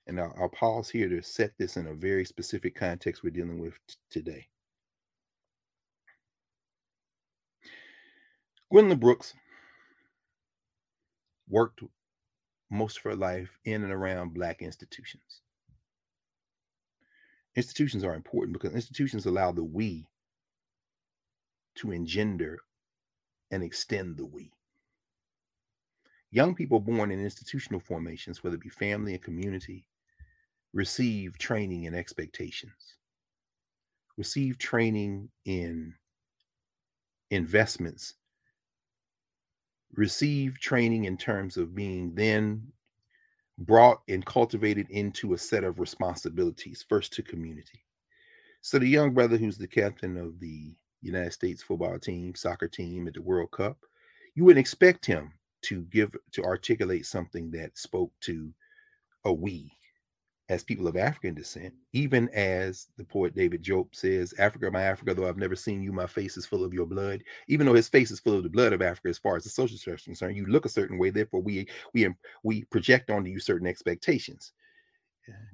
And 0.06 0.18
I'll, 0.18 0.34
I'll 0.40 0.48
pause 0.48 0.88
here 0.88 1.08
to 1.08 1.22
set 1.22 1.52
this 1.58 1.76
in 1.76 1.86
a 1.86 1.94
very 1.94 2.24
specific 2.24 2.74
context 2.74 3.22
we're 3.22 3.30
dealing 3.30 3.58
with 3.58 3.78
t- 3.86 3.96
today. 4.10 4.48
Gwendolyn 8.70 8.98
Brooks 8.98 9.34
worked 11.48 11.82
most 12.70 12.98
of 12.98 13.02
her 13.04 13.16
life 13.16 13.58
in 13.64 13.82
and 13.82 13.92
around 13.92 14.34
Black 14.34 14.60
institutions. 14.60 15.40
Institutions 17.56 18.04
are 18.04 18.14
important 18.14 18.52
because 18.52 18.74
institutions 18.74 19.24
allow 19.24 19.52
the 19.52 19.64
we 19.64 20.06
to 21.76 21.92
engender 21.92 22.58
and 23.50 23.62
extend 23.62 24.16
the 24.16 24.26
we. 24.26 24.52
Young 26.30 26.54
people 26.54 26.78
born 26.78 27.10
in 27.10 27.24
institutional 27.24 27.80
formations, 27.80 28.44
whether 28.44 28.56
it 28.56 28.62
be 28.62 28.68
family 28.68 29.14
and 29.14 29.22
community, 29.22 29.86
receive 30.74 31.38
training 31.38 31.86
and 31.86 31.96
expectations, 31.96 32.96
receive 34.18 34.58
training 34.58 35.30
in 35.46 35.94
investments, 37.30 38.14
receive 39.94 40.58
training 40.60 41.04
in 41.04 41.16
terms 41.16 41.56
of 41.56 41.74
being 41.74 42.14
then 42.14 42.62
brought 43.58 44.00
and 44.08 44.24
cultivated 44.24 44.88
into 44.90 45.34
a 45.34 45.38
set 45.38 45.64
of 45.64 45.80
responsibilities, 45.80 46.84
first 46.88 47.12
to 47.14 47.22
community. 47.22 47.84
So 48.60 48.78
the 48.78 48.86
young 48.86 49.14
brother 49.14 49.36
who's 49.36 49.58
the 49.58 49.66
captain 49.66 50.16
of 50.16 50.38
the 50.40 50.74
United 51.00 51.32
States 51.32 51.62
football 51.62 51.98
team, 51.98 52.34
soccer 52.34 52.68
team 52.68 53.08
at 53.08 53.14
the 53.14 53.22
World 53.22 53.50
Cup, 53.50 53.78
you 54.34 54.44
wouldn't 54.44 54.60
expect 54.60 55.04
him 55.04 55.32
to 55.62 55.82
give 55.84 56.14
to 56.32 56.44
articulate 56.44 57.06
something 57.06 57.50
that 57.50 57.76
spoke 57.76 58.12
to 58.20 58.52
a 59.24 59.32
we 59.32 59.72
as 60.48 60.64
people 60.64 60.88
of 60.88 60.96
African 60.96 61.34
descent, 61.34 61.74
even 61.92 62.28
as 62.30 62.88
the 62.96 63.04
poet 63.04 63.34
David 63.34 63.62
Diop 63.62 63.88
says, 63.94 64.32
Africa, 64.38 64.70
my 64.70 64.82
Africa, 64.82 65.12
though 65.12 65.28
I've 65.28 65.36
never 65.36 65.56
seen 65.56 65.82
you, 65.82 65.92
my 65.92 66.06
face 66.06 66.38
is 66.38 66.46
full 66.46 66.64
of 66.64 66.72
your 66.72 66.86
blood. 66.86 67.22
Even 67.48 67.66
though 67.66 67.74
his 67.74 67.88
face 67.88 68.10
is 68.10 68.20
full 68.20 68.34
of 68.34 68.42
the 68.42 68.48
blood 68.48 68.72
of 68.72 68.80
Africa, 68.80 69.08
as 69.08 69.18
far 69.18 69.36
as 69.36 69.44
the 69.44 69.50
social 69.50 69.76
structure 69.76 70.00
is 70.00 70.04
concerned, 70.04 70.36
you 70.36 70.46
look 70.46 70.64
a 70.64 70.70
certain 70.70 70.98
way, 70.98 71.10
therefore 71.10 71.40
we 71.40 71.66
we 71.92 72.06
um, 72.06 72.16
we 72.42 72.64
project 72.64 73.10
onto 73.10 73.30
you 73.30 73.38
certain 73.38 73.66
expectations. 73.66 74.52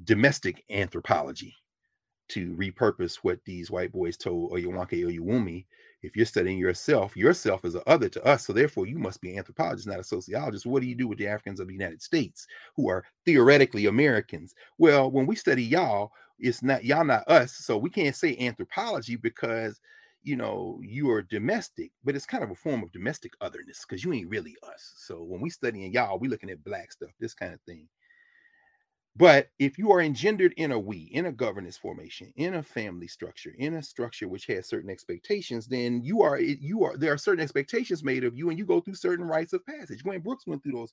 Domestic 0.05 0.62
anthropology 0.71 1.55
to 2.29 2.55
repurpose 2.55 3.16
what 3.16 3.39
these 3.45 3.71
white 3.71 3.93
boys 3.93 4.16
told 4.16 4.53
Oyewake 4.53 5.05
Oyewumi 5.05 5.66
if 6.05 6.14
you're 6.16 6.26
studying 6.26 6.59
yourself, 6.59 7.16
yourself 7.16 7.64
is 7.64 7.74
a 7.74 7.89
other 7.89 8.09
to 8.10 8.24
us. 8.24 8.47
So 8.47 8.52
therefore, 8.52 8.86
you 8.86 8.98
must 8.98 9.20
be 9.20 9.32
an 9.32 9.39
anthropologist, 9.39 9.89
not 9.89 10.01
a 10.01 10.05
sociologist. 10.05 10.66
What 10.66 10.82
do 10.82 10.89
you 10.89 10.94
do 10.94 11.09
with 11.09 11.18
the 11.18 11.26
Africans 11.26 11.60
of 11.60 11.66
the 11.66 11.72
United 11.72 12.02
States 12.02 12.47
who 12.76 12.89
are 12.89 13.05
theoretically 13.24 13.86
Americans? 13.86 14.55
Well, 14.78 15.10
when 15.10 15.26
we 15.26 15.35
study 15.35 15.64
y'all, 15.64 16.12
it's 16.39 16.62
not 16.62 16.85
y'all 16.85 17.05
not 17.05 17.28
us. 17.28 17.52
So 17.52 17.78
we 17.78 17.90
can't 17.90 18.14
say 18.14 18.36
anthropology 18.39 19.16
because 19.16 19.81
you 20.22 20.36
know 20.36 20.78
you 20.82 21.10
are 21.10 21.22
domestic, 21.22 21.90
but 22.05 22.14
it's 22.14 22.26
kind 22.26 22.44
of 22.44 22.51
a 22.51 22.56
form 22.56 22.82
of 22.82 22.93
domestic 22.93 23.32
otherness 23.40 23.85
because 23.89 24.05
you 24.05 24.12
ain't 24.12 24.31
really 24.31 24.56
us. 24.66 24.93
So 24.97 25.22
when 25.22 25.40
we 25.40 25.48
studying 25.51 25.93
y'all, 25.93 26.18
we 26.18 26.28
looking 26.28 26.51
at 26.51 26.64
black 26.64 26.93
stuff, 26.93 27.10
this 27.18 27.35
kind 27.35 27.55
of 27.55 27.60
thing. 27.62 27.89
But 29.16 29.51
if 29.61 29.78
you 29.78 29.93
are 29.93 30.01
engendered 30.01 30.55
in 30.57 30.73
a 30.73 30.78
we, 30.78 30.99
in 31.12 31.27
a 31.27 31.32
governance 31.32 31.77
formation, 31.77 32.32
in 32.36 32.55
a 32.55 32.62
family 32.65 33.07
structure, 33.07 33.55
in 33.59 33.74
a 33.74 33.82
structure 33.82 34.27
which 34.27 34.47
has 34.47 34.69
certain 34.69 34.91
expectations, 34.91 35.69
then 35.69 36.03
you 36.03 36.23
are 36.23 36.41
you 36.41 36.82
are 36.85 36.97
there 36.97 37.12
are 37.12 37.19
certain 37.19 37.43
expectations 37.43 38.03
made 38.03 38.24
of 38.24 38.36
you, 38.36 38.51
and 38.51 38.59
you 38.59 38.65
go 38.66 38.81
through 38.81 38.97
certain 38.97 39.24
rites 39.24 39.53
of 39.53 39.65
passage. 39.66 40.03
Gwen 40.03 40.20
Brooks 40.20 40.47
went 40.49 40.62
through 40.65 40.73
those 40.73 40.93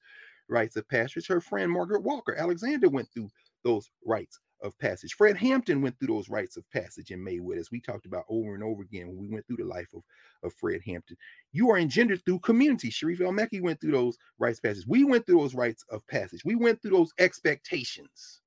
rites 0.50 0.76
of 0.76 0.88
passage. 0.88 1.28
Her 1.28 1.42
friend 1.42 1.72
Margaret 1.72 2.04
Walker 2.04 2.36
Alexander 2.36 2.90
went 2.90 3.10
through 3.12 3.32
those 3.64 3.90
rites 4.06 4.40
of 4.62 4.78
passage. 4.80 5.14
Fred 5.14 5.38
Hampton 5.38 5.82
went 5.82 5.98
through 5.98 6.14
those 6.14 6.30
rites 6.30 6.58
of 6.58 6.70
passage 6.72 7.12
in 7.12 7.24
Maywood, 7.24 7.58
as 7.58 7.72
we 7.72 7.80
talked 7.80 8.06
about 8.06 8.26
over 8.30 8.54
and 8.54 8.64
over 8.64 8.84
again 8.84 9.08
when 9.08 9.18
we 9.18 9.30
went 9.30 9.46
through 9.48 9.58
the 9.58 9.66
life 9.66 9.90
of, 9.94 10.04
of 10.44 10.54
Fred 10.54 10.82
Hampton. 10.86 11.18
You 11.52 11.70
are 11.72 11.78
engendered 11.78 12.24
through 12.24 12.40
community. 12.40 12.90
Sharif 12.90 13.22
El 13.22 13.32
Mekki 13.32 13.62
went 13.62 13.82
through 13.82 13.92
those 13.92 14.18
rites 14.40 14.60
of 14.60 14.64
passage. 14.64 14.86
We 14.88 15.04
went 15.04 15.26
through 15.26 15.40
those 15.40 15.56
rites 15.56 15.84
of 15.90 16.06
passage. 16.08 16.46
We 16.46 16.56
went 16.56 16.82
through 16.82 16.92
those 16.92 17.14
expectations. 17.18 18.42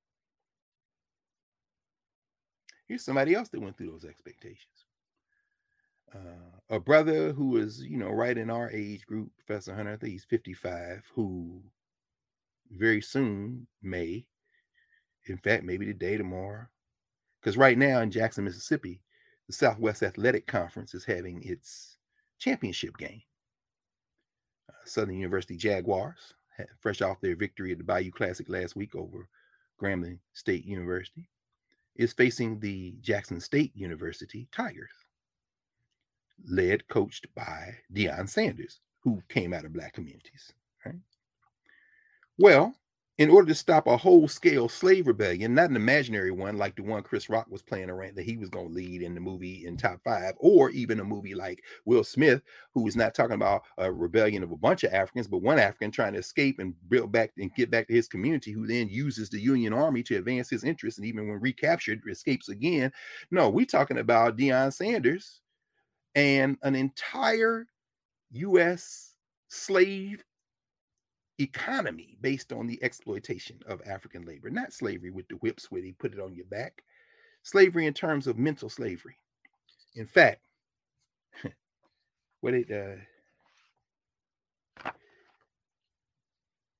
Here's 2.86 3.04
somebody 3.04 3.34
else 3.34 3.48
that 3.48 3.60
went 3.60 3.76
through 3.76 3.90
those 3.90 4.04
expectations. 4.04 4.86
Uh, 6.14 6.60
a 6.70 6.78
brother 6.78 7.32
who 7.32 7.48
was, 7.48 7.82
you 7.82 7.96
know, 7.96 8.10
right 8.10 8.36
in 8.36 8.50
our 8.50 8.70
age 8.70 9.04
group, 9.06 9.30
Professor 9.36 9.74
Hunter, 9.74 9.92
I 9.92 9.96
think 9.96 10.12
he's 10.12 10.24
55, 10.24 11.04
who 11.14 11.62
very 12.70 13.00
soon 13.00 13.66
may 13.82 14.26
in 15.26 15.38
fact, 15.38 15.64
maybe 15.64 15.86
today, 15.86 16.16
tomorrow. 16.16 16.66
Because 17.40 17.56
right 17.56 17.76
now 17.76 18.00
in 18.00 18.10
Jackson, 18.10 18.44
Mississippi, 18.44 19.00
the 19.46 19.52
Southwest 19.52 20.02
Athletic 20.02 20.46
Conference 20.46 20.94
is 20.94 21.04
having 21.04 21.42
its 21.42 21.98
championship 22.38 22.96
game. 22.96 23.22
Uh, 24.70 24.74
Southern 24.84 25.16
University 25.16 25.56
Jaguars, 25.56 26.34
fresh 26.80 27.02
off 27.02 27.20
their 27.20 27.36
victory 27.36 27.72
at 27.72 27.78
the 27.78 27.84
Bayou 27.84 28.10
Classic 28.10 28.48
last 28.48 28.76
week 28.76 28.94
over 28.94 29.28
Grambling 29.80 30.18
State 30.32 30.64
University, 30.64 31.28
is 31.96 32.12
facing 32.12 32.58
the 32.60 32.94
Jackson 33.00 33.40
State 33.40 33.72
University 33.74 34.48
Tigers, 34.52 34.92
led, 36.48 36.86
coached 36.88 37.26
by 37.34 37.74
Deion 37.92 38.28
Sanders, 38.28 38.80
who 39.00 39.22
came 39.28 39.52
out 39.52 39.64
of 39.64 39.72
Black 39.72 39.92
communities. 39.92 40.52
Right? 40.84 40.94
Well, 42.38 42.74
in 43.18 43.30
order 43.30 43.46
to 43.46 43.54
stop 43.54 43.86
a 43.86 43.96
whole 43.96 44.26
scale 44.26 44.68
slave 44.68 45.06
rebellion, 45.06 45.54
not 45.54 45.70
an 45.70 45.76
imaginary 45.76 46.32
one 46.32 46.56
like 46.56 46.74
the 46.74 46.82
one 46.82 47.02
Chris 47.02 47.30
Rock 47.30 47.46
was 47.48 47.62
playing 47.62 47.88
around 47.88 48.16
that 48.16 48.24
he 48.24 48.36
was 48.36 48.48
going 48.48 48.66
to 48.66 48.74
lead 48.74 49.02
in 49.02 49.14
the 49.14 49.20
movie 49.20 49.66
in 49.66 49.76
top 49.76 50.00
five, 50.02 50.34
or 50.38 50.70
even 50.70 50.98
a 50.98 51.04
movie 51.04 51.34
like 51.34 51.62
Will 51.84 52.02
Smith, 52.02 52.42
who 52.72 52.84
is 52.88 52.96
not 52.96 53.14
talking 53.14 53.36
about 53.36 53.62
a 53.78 53.92
rebellion 53.92 54.42
of 54.42 54.50
a 54.50 54.56
bunch 54.56 54.82
of 54.82 54.92
Africans, 54.92 55.28
but 55.28 55.42
one 55.42 55.60
African 55.60 55.92
trying 55.92 56.14
to 56.14 56.18
escape 56.18 56.58
and 56.58 56.74
build 56.88 57.12
back 57.12 57.30
and 57.38 57.54
get 57.54 57.70
back 57.70 57.86
to 57.86 57.94
his 57.94 58.08
community, 58.08 58.50
who 58.50 58.66
then 58.66 58.88
uses 58.88 59.30
the 59.30 59.40
Union 59.40 59.72
Army 59.72 60.02
to 60.02 60.16
advance 60.16 60.50
his 60.50 60.64
interests, 60.64 60.98
and 60.98 61.06
even 61.06 61.28
when 61.28 61.40
recaptured, 61.40 62.02
escapes 62.08 62.48
again. 62.48 62.90
No, 63.30 63.48
we're 63.48 63.64
talking 63.64 63.98
about 63.98 64.36
Deion 64.36 64.72
Sanders 64.72 65.40
and 66.16 66.56
an 66.62 66.74
entire 66.74 67.66
U.S. 68.32 69.14
slave 69.48 70.24
economy 71.40 72.16
based 72.20 72.52
on 72.52 72.66
the 72.66 72.82
exploitation 72.82 73.60
of 73.66 73.82
African 73.86 74.24
labor, 74.24 74.50
not 74.50 74.72
slavery 74.72 75.10
with 75.10 75.28
the 75.28 75.36
whips 75.36 75.70
where 75.70 75.82
they 75.82 75.92
put 75.92 76.12
it 76.12 76.20
on 76.20 76.34
your 76.34 76.46
back, 76.46 76.82
slavery 77.42 77.86
in 77.86 77.94
terms 77.94 78.26
of 78.26 78.38
mental 78.38 78.68
slavery. 78.68 79.16
In 79.94 80.06
fact, 80.06 80.40
what 82.40 82.54
it 82.54 82.70
uh, 82.70 82.96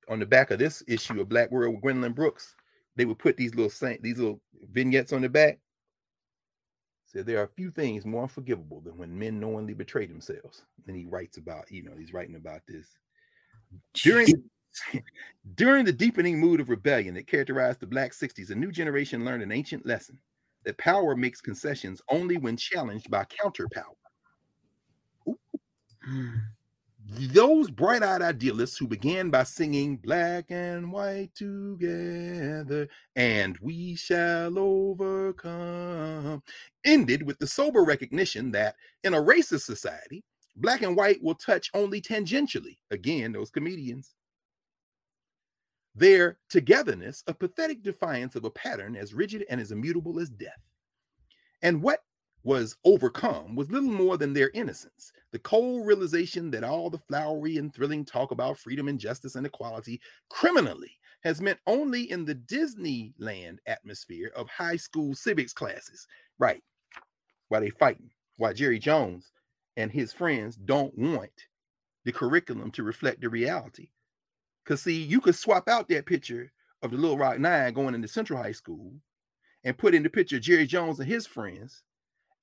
on 0.07 0.19
the 0.19 0.25
back 0.25 0.51
of 0.51 0.59
this 0.59 0.83
issue 0.87 1.19
of 1.19 1.29
Black 1.29 1.51
World 1.51 1.73
with 1.73 1.81
Gwendolyn 1.81 2.13
Brooks, 2.13 2.55
they 2.95 3.05
would 3.05 3.19
put 3.19 3.37
these 3.37 3.55
little 3.55 3.69
saint, 3.69 4.01
these 4.01 4.19
little 4.19 4.41
vignettes 4.71 5.13
on 5.13 5.21
the 5.21 5.29
back. 5.29 5.59
Said 7.05 7.25
there 7.25 7.39
are 7.39 7.45
a 7.45 7.55
few 7.55 7.71
things 7.71 8.05
more 8.05 8.23
unforgivable 8.23 8.81
than 8.81 8.97
when 8.97 9.17
men 9.17 9.39
knowingly 9.39 9.73
betray 9.73 10.05
themselves. 10.05 10.63
And 10.87 10.95
he 10.95 11.05
writes 11.05 11.37
about, 11.37 11.71
you 11.71 11.83
know, 11.83 11.93
he's 11.97 12.13
writing 12.13 12.35
about 12.35 12.61
this 12.67 12.87
during 13.93 14.27
during 15.55 15.85
the 15.85 15.91
deepening 15.91 16.39
mood 16.39 16.59
of 16.59 16.69
rebellion 16.69 17.15
that 17.15 17.27
characterized 17.27 17.79
the 17.79 17.87
Black 17.87 18.11
60s, 18.11 18.49
a 18.49 18.55
new 18.55 18.71
generation 18.71 19.23
learned 19.25 19.43
an 19.43 19.51
ancient 19.51 19.85
lesson 19.85 20.19
that 20.65 20.77
power 20.77 21.15
makes 21.15 21.41
concessions 21.41 22.01
only 22.09 22.37
when 22.37 22.57
challenged 22.57 23.09
by 23.09 23.23
counterpower. 23.25 23.95
Those 27.07 27.69
bright 27.69 28.01
eyed 28.01 28.23
idealists 28.23 28.77
who 28.77 28.87
began 28.87 29.29
by 29.29 29.43
singing 29.43 29.97
black 29.97 30.45
and 30.49 30.91
white 30.91 31.35
together 31.35 32.87
and 33.15 33.57
we 33.61 33.95
shall 33.95 34.57
overcome 34.57 36.41
ended 36.83 37.21
with 37.21 37.37
the 37.37 37.45
sober 37.45 37.83
recognition 37.83 38.51
that 38.51 38.75
in 39.03 39.13
a 39.13 39.21
racist 39.21 39.61
society, 39.61 40.23
Black 40.55 40.81
and 40.81 40.95
white 40.95 41.21
will 41.21 41.35
touch 41.35 41.69
only 41.73 42.01
tangentially. 42.01 42.77
Again, 42.91 43.33
those 43.33 43.51
comedians. 43.51 44.15
Their 45.95 46.37
togetherness, 46.49 47.23
a 47.27 47.33
pathetic 47.33 47.81
defiance 47.81 48.35
of 48.35 48.45
a 48.45 48.49
pattern 48.49 48.95
as 48.95 49.13
rigid 49.13 49.45
and 49.49 49.61
as 49.61 49.71
immutable 49.71 50.19
as 50.19 50.29
death. 50.29 50.61
And 51.61 51.81
what 51.81 52.03
was 52.43 52.77
overcome 52.85 53.55
was 53.55 53.71
little 53.71 53.89
more 53.89 54.17
than 54.17 54.33
their 54.33 54.51
innocence, 54.53 55.11
the 55.31 55.39
cold 55.39 55.87
realization 55.87 56.51
that 56.51 56.63
all 56.63 56.89
the 56.89 56.99
flowery 56.99 57.57
and 57.57 57.73
thrilling 57.73 58.05
talk 58.05 58.31
about 58.31 58.57
freedom 58.57 58.87
and 58.87 58.99
justice 58.99 59.35
and 59.35 59.45
equality 59.45 59.99
criminally 60.29 60.91
has 61.23 61.41
meant 61.41 61.59
only 61.65 62.11
in 62.11 62.23
the 62.23 62.35
Disneyland 62.35 63.57
atmosphere 63.65 64.31
of 64.35 64.47
high 64.47 64.75
school 64.75 65.15
civics 65.15 65.53
classes. 65.53 66.07
Right. 66.37 66.61
Why 67.47 67.61
they 67.61 67.71
fighting, 67.71 68.11
Why 68.37 68.53
Jerry 68.53 68.79
Jones 68.79 69.31
and 69.77 69.91
his 69.91 70.13
friends 70.13 70.55
don't 70.55 70.97
want 70.97 71.31
the 72.05 72.11
curriculum 72.11 72.71
to 72.71 72.83
reflect 72.83 73.21
the 73.21 73.29
reality. 73.29 73.89
Because, 74.63 74.81
see, 74.81 75.01
you 75.01 75.21
could 75.21 75.35
swap 75.35 75.67
out 75.67 75.87
that 75.89 76.05
picture 76.05 76.51
of 76.81 76.91
the 76.91 76.97
Little 76.97 77.17
Rock 77.17 77.39
Nine 77.39 77.73
going 77.73 77.95
into 77.95 78.07
Central 78.07 78.41
High 78.41 78.51
School 78.51 78.93
and 79.63 79.77
put 79.77 79.95
in 79.95 80.03
the 80.03 80.09
picture 80.09 80.37
of 80.37 80.43
Jerry 80.43 80.65
Jones 80.67 80.99
and 80.99 81.07
his 81.07 81.27
friends 81.27 81.83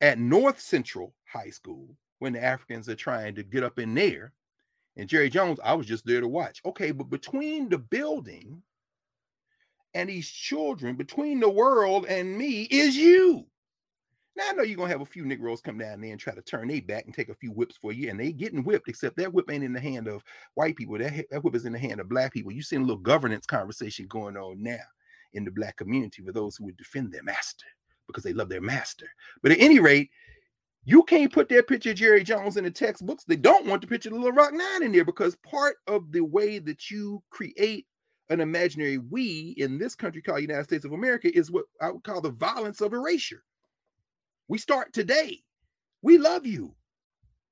at 0.01 0.19
North 0.19 0.61
Central 0.61 1.15
High 1.25 1.51
School 1.51 1.97
when 2.19 2.33
the 2.33 2.43
Africans 2.43 2.89
are 2.89 2.95
trying 2.95 3.35
to 3.37 3.43
get 3.43 3.65
up 3.65 3.79
in 3.79 3.95
there. 3.95 4.33
And 4.97 5.09
Jerry 5.09 5.31
Jones, 5.31 5.59
I 5.65 5.75
was 5.75 5.87
just 5.87 6.05
there 6.05 6.21
to 6.21 6.29
watch. 6.29 6.61
Okay, 6.65 6.91
but 6.91 7.09
between 7.09 7.69
the 7.69 7.79
building 7.79 8.63
and 9.95 10.09
these 10.09 10.29
children, 10.29 10.97
between 10.97 11.41
the 11.41 11.49
world 11.49 12.07
and 12.07 12.37
me, 12.37 12.63
is 12.63 12.97
you. 12.97 13.47
Now 14.35 14.45
I 14.49 14.53
know 14.53 14.63
you're 14.63 14.77
gonna 14.77 14.89
have 14.89 15.03
a 15.03 15.07
few 15.07 15.25
Negroes 15.25 15.61
come 15.61 15.79
down 15.79 16.01
there 16.01 16.11
and 16.11 16.21
try 16.21 16.35
to 16.35 16.41
turn 16.41 16.69
their 16.69 16.81
back 16.81 17.05
and 17.05 17.15
take 17.15 17.29
a 17.29 17.35
few 17.35 17.53
whips 17.53 17.77
for 17.77 17.93
you, 17.93 18.09
and 18.09 18.19
they 18.19 18.33
getting 18.33 18.65
whipped, 18.65 18.89
except 18.89 19.17
that 19.17 19.33
whip 19.33 19.51
ain't 19.51 19.65
in 19.65 19.75
the 19.75 19.81
hand 19.81 20.09
of 20.09 20.25
white 20.55 20.77
people. 20.77 20.97
That, 20.99 21.27
that 21.31 21.45
whip 21.45 21.55
is 21.55 21.67
in 21.67 21.73
the 21.73 21.79
hand 21.79 22.01
of 22.01 22.09
black 22.09 22.33
people. 22.33 22.53
You 22.53 22.63
see 22.63 22.77
a 22.77 22.81
little 22.81 22.97
governance 22.97 23.45
conversation 23.45 24.07
going 24.09 24.37
on 24.37 24.63
now 24.63 24.81
in 25.35 25.45
the 25.45 25.51
black 25.51 25.77
community 25.77 26.23
for 26.23 26.33
those 26.33 26.57
who 26.57 26.65
would 26.65 26.77
defend 26.77 27.13
their 27.13 27.23
master 27.23 27.67
because 28.07 28.23
they 28.23 28.33
love 28.33 28.49
their 28.49 28.61
master. 28.61 29.07
But 29.43 29.53
at 29.53 29.61
any 29.61 29.81
rate, 29.81 30.11
you 30.85 31.03
can't 31.05 31.33
put 31.33 31.49
that 31.51 31.69
picture 31.69 31.91
of 31.91 31.97
Jerry 31.97 32.25
Jones 32.25 32.57
in 32.57 32.65
the 32.65 32.71
textbooks. 32.71 33.25
They 33.25 33.37
don't 33.37 33.67
want 33.67 33.83
the 33.83 33.87
picture 33.87 34.09
of 34.09 34.15
Little 34.15 34.33
Rock 34.33 34.53
Nine 34.53 34.83
in 34.83 34.93
there 34.93 35.05
because 35.05 35.37
part 35.37 35.77
of 35.87 36.11
the 36.11 36.23
way 36.23 36.59
that 36.59 36.91
you 36.91 37.23
create 37.31 37.87
an 38.31 38.41
imaginary 38.41 38.99
we 38.99 39.55
in 39.59 39.79
this 39.79 39.95
country 39.95 40.23
called 40.23 40.39
the 40.39 40.43
United 40.43 40.65
States 40.65 40.85
of 40.85 40.93
America 40.93 41.35
is 41.37 41.51
what 41.51 41.67
I 41.81 41.91
would 41.91 42.03
call 42.03 42.21
the 42.21 42.31
violence 42.31 42.81
of 42.81 42.95
erasure. 42.95 43.45
We 44.49 44.59
start 44.59 44.93
today. 44.93 45.39
We 46.03 46.19
love 46.19 46.47
you. 46.47 46.75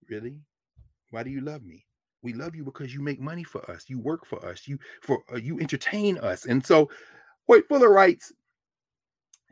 Really? 0.09 0.41
Why 1.11 1.23
do 1.23 1.31
you 1.31 1.41
love 1.41 1.63
me? 1.65 1.87
We 2.23 2.35
love 2.35 2.55
you 2.55 2.65
because 2.65 2.93
you 2.93 3.01
make 3.01 3.21
money 3.21 3.45
for 3.45 3.69
us. 3.71 3.85
You 3.89 3.99
work 3.99 4.27
for 4.27 4.45
us. 4.45 4.69
You 4.69 4.79
for 5.03 5.23
uh, 5.33 5.37
you 5.37 5.59
entertain 5.61 6.19
us. 6.19 6.47
And 6.47 6.65
so, 6.65 6.91
Hoyt 7.47 7.67
Fuller 7.69 7.91
writes. 7.91 8.33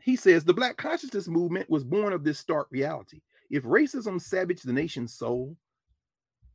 He 0.01 0.15
says 0.15 0.43
the 0.43 0.53
Black 0.53 0.77
consciousness 0.77 1.27
movement 1.27 1.69
was 1.69 1.83
born 1.83 2.13
of 2.13 2.23
this 2.23 2.39
stark 2.39 2.67
reality. 2.71 3.21
If 3.49 3.63
racism 3.63 4.21
savaged 4.21 4.65
the 4.65 4.73
nation's 4.73 5.13
soul, 5.13 5.57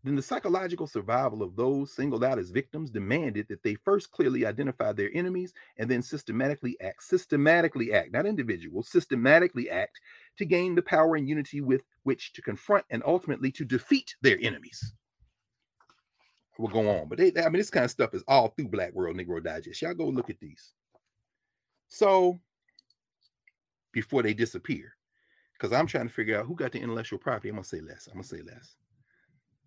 then 0.04 0.16
the 0.16 0.22
psychological 0.22 0.86
survival 0.86 1.42
of 1.42 1.56
those 1.56 1.90
singled 1.90 2.22
out 2.22 2.38
as 2.38 2.50
victims 2.50 2.90
demanded 2.90 3.48
that 3.48 3.62
they 3.62 3.74
first 3.74 4.10
clearly 4.10 4.44
identify 4.44 4.92
their 4.92 5.10
enemies 5.14 5.54
and 5.78 5.90
then 5.90 6.02
systematically 6.02 6.78
act, 6.82 7.02
systematically 7.02 7.94
act, 7.94 8.12
not 8.12 8.26
individuals, 8.26 8.90
systematically 8.90 9.70
act 9.70 9.98
to 10.36 10.44
gain 10.44 10.74
the 10.74 10.82
power 10.82 11.16
and 11.16 11.26
unity 11.26 11.62
with 11.62 11.80
which 12.02 12.34
to 12.34 12.42
confront 12.42 12.84
and 12.90 13.02
ultimately 13.06 13.50
to 13.50 13.64
defeat 13.64 14.14
their 14.20 14.36
enemies. 14.42 14.92
We'll 16.58 16.68
go 16.68 16.88
on, 17.00 17.08
but 17.08 17.16
they, 17.16 17.32
I 17.38 17.44
mean, 17.44 17.54
this 17.54 17.70
kind 17.70 17.84
of 17.84 17.90
stuff 17.90 18.12
is 18.12 18.22
all 18.28 18.48
through 18.48 18.68
Black 18.68 18.92
World 18.92 19.16
Negro 19.16 19.42
Digest. 19.42 19.80
Y'all 19.80 19.94
go 19.94 20.06
look 20.06 20.28
at 20.28 20.38
these. 20.38 20.74
So, 21.88 22.38
before 23.90 24.22
they 24.22 24.34
disappear, 24.34 24.94
because 25.54 25.72
I'm 25.72 25.86
trying 25.86 26.08
to 26.08 26.14
figure 26.14 26.38
out 26.38 26.46
who 26.46 26.54
got 26.54 26.72
the 26.72 26.80
intellectual 26.80 27.18
property, 27.18 27.48
I'm 27.48 27.56
gonna 27.56 27.64
say 27.64 27.80
less. 27.80 28.06
I'm 28.06 28.14
gonna 28.14 28.24
say 28.24 28.42
less 28.42 28.76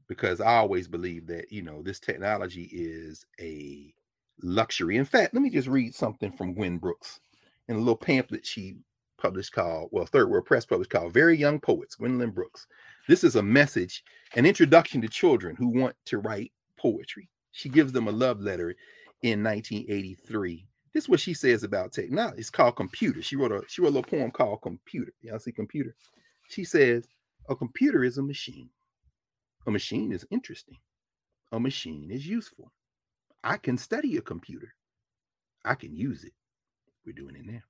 because 0.08 0.42
I 0.42 0.58
always 0.58 0.88
believe 0.88 1.28
that 1.28 1.52
you 1.52 1.62
know 1.62 1.82
this 1.82 2.00
technology 2.00 2.70
is 2.72 3.26
a 3.40 3.94
luxury. 4.42 4.98
In 4.98 5.06
fact, 5.06 5.34
let 5.34 5.42
me 5.42 5.50
just 5.50 5.68
read 5.68 5.94
something 5.94 6.32
from 6.32 6.54
Gwen 6.54 6.78
Brooks 6.78 7.20
in 7.68 7.76
a 7.76 7.80
little 7.80 7.98
pamphlet 7.98 8.46
she 8.46 8.76
published 9.18 9.52
called, 9.52 9.90
well, 9.92 10.06
Third 10.06 10.30
World 10.30 10.46
Press 10.46 10.66
published 10.66 10.92
called 10.92 11.14
Very 11.14 11.38
Young 11.38 11.60
Poets, 11.60 11.96
Gwendolyn 11.96 12.32
Brooks. 12.32 12.68
This 13.08 13.24
is 13.24 13.36
a 13.36 13.44
message, 13.44 14.04
an 14.36 14.46
introduction 14.46 15.02
to 15.02 15.08
children 15.08 15.56
who 15.56 15.68
want 15.68 15.96
to 16.06 16.20
write 16.20 16.52
poetry. 16.78 17.30
She 17.52 17.70
gives 17.70 17.92
them 17.92 18.08
a 18.08 18.12
love 18.12 18.40
letter 18.40 18.76
in 19.24 19.44
1983. 19.44 20.68
This 20.94 21.06
is 21.06 21.10
what 21.10 21.20
she 21.20 21.34
says 21.34 21.64
about 21.64 21.92
technology. 21.92 22.40
It's 22.40 22.50
called 22.50 22.76
computer. 22.76 23.22
She 23.22 23.36
wrote 23.36 23.52
a 23.52 23.62
she 23.68 23.82
wrote 23.82 23.90
a 23.90 23.96
little 23.98 24.18
poem 24.18 24.32
called 24.32 24.62
Computer. 24.62 25.12
Y'all 25.22 25.40
see 25.40 25.52
computer? 25.52 25.96
She 26.50 26.64
says, 26.64 27.08
a 27.50 27.56
computer 27.56 28.04
is 28.04 28.18
a 28.18 28.24
machine 28.24 28.70
a 29.68 29.72
machine 29.72 30.14
is 30.14 30.26
interesting. 30.31 30.77
A 31.52 31.60
machine 31.60 32.10
is 32.10 32.26
useful. 32.26 32.72
I 33.44 33.57
can 33.57 33.77
study 33.77 34.18
a 34.18 34.22
computer. 34.22 34.73
I 35.65 35.76
can 35.76 35.95
use 35.95 36.23
it. 36.23 36.34
We're 37.06 37.14
doing 37.14 37.35
it 37.35 37.45
now. 37.45 37.61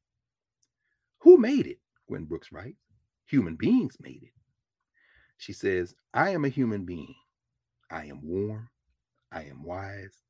Who 1.19 1.37
made 1.37 1.67
it? 1.67 1.79
Gwen 2.07 2.25
Brooks 2.25 2.51
writes. 2.51 2.77
Human 3.25 3.55
beings 3.55 3.97
made 3.99 4.23
it. 4.23 4.33
She 5.37 5.53
says, 5.53 5.95
I 6.13 6.29
am 6.29 6.45
a 6.45 6.49
human 6.49 6.85
being. 6.85 7.15
I 7.91 8.05
am 8.05 8.21
warm. 8.23 8.69
I 9.31 9.43
am 9.43 9.63
wise. 9.63 10.21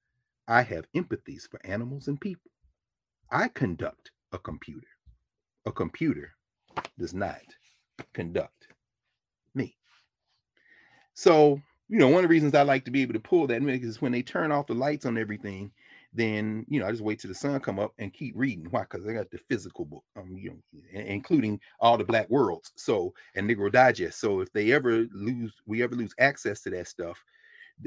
I 0.48 0.62
have 0.64 0.92
empathies 0.96 1.50
for 1.50 1.60
animals 1.66 2.08
and 2.08 2.20
people. 2.20 2.52
I 3.32 3.50
conduct 3.50 4.12
a 4.32 4.40
computer. 4.40 4.88
A 5.66 5.72
computer 5.72 6.32
does 6.98 7.14
not 7.14 7.42
conduct. 8.14 8.68
So, 11.18 11.60
you 11.90 11.98
know, 11.98 12.06
one 12.06 12.18
of 12.18 12.22
the 12.22 12.28
reasons 12.28 12.54
I 12.54 12.62
like 12.62 12.86
to 12.86 12.92
be 12.92 13.02
able 13.02 13.14
to 13.14 13.20
pull 13.20 13.48
that 13.48 13.64
is 13.64 14.00
when 14.00 14.12
they 14.12 14.22
turn 14.22 14.52
off 14.52 14.68
the 14.68 14.76
lights 14.76 15.04
on 15.04 15.18
everything, 15.18 15.72
then 16.14 16.64
you 16.70 16.80
know, 16.80 16.86
I 16.86 16.92
just 16.92 17.02
wait 17.02 17.20
till 17.20 17.30
the 17.30 17.34
sun 17.34 17.60
come 17.60 17.80
up 17.80 17.92
and 17.98 18.14
keep 18.14 18.36
reading. 18.38 18.68
Why? 18.70 18.82
Because 18.82 19.08
I 19.08 19.14
got 19.14 19.32
the 19.32 19.40
physical 19.50 19.86
book, 19.86 20.04
um, 20.16 20.38
you 20.38 20.52
know, 20.52 21.02
including 21.02 21.60
all 21.80 21.98
the 21.98 22.04
Black 22.04 22.30
Worlds, 22.30 22.72
so 22.76 23.16
and 23.34 23.50
Negro 23.50 23.72
Digest. 23.72 24.20
So 24.20 24.42
if 24.42 24.54
they 24.54 24.72
ever 24.74 25.08
lose, 25.12 25.56
we 25.66 25.82
ever 25.82 25.96
lose 25.96 26.14
access 26.20 26.62
to 26.62 26.70
that 26.70 26.88
stuff 26.88 27.18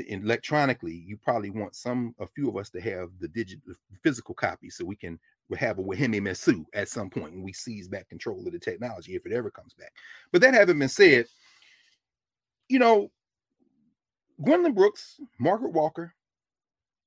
electronically, 0.09 1.05
you 1.07 1.17
probably 1.17 1.51
want 1.51 1.77
some, 1.77 2.17
a 2.19 2.27
few 2.27 2.49
of 2.49 2.57
us 2.57 2.69
to 2.71 2.81
have 2.81 3.11
the 3.21 3.29
digital, 3.29 3.75
physical 4.03 4.35
copy, 4.35 4.71
so 4.71 4.85
we 4.85 4.97
can 4.97 5.21
have 5.57 5.79
a 5.79 5.83
Wehem 5.83 6.15
Mesut 6.15 6.65
at 6.75 6.89
some 6.89 7.09
point 7.09 7.33
when 7.33 7.45
we 7.45 7.53
seize 7.53 7.87
back 7.87 8.09
control 8.09 8.45
of 8.45 8.53
the 8.53 8.59
technology, 8.59 9.15
if 9.15 9.25
it 9.25 9.33
ever 9.33 9.53
comes 9.53 9.75
back. 9.75 9.93
But 10.33 10.41
that 10.41 10.55
having 10.55 10.81
been 10.81 10.89
said, 10.89 11.27
you 12.69 12.79
know, 12.79 13.11
Gwendolyn 14.43 14.75
Brooks, 14.75 15.21
Margaret 15.39 15.73
Walker, 15.73 16.15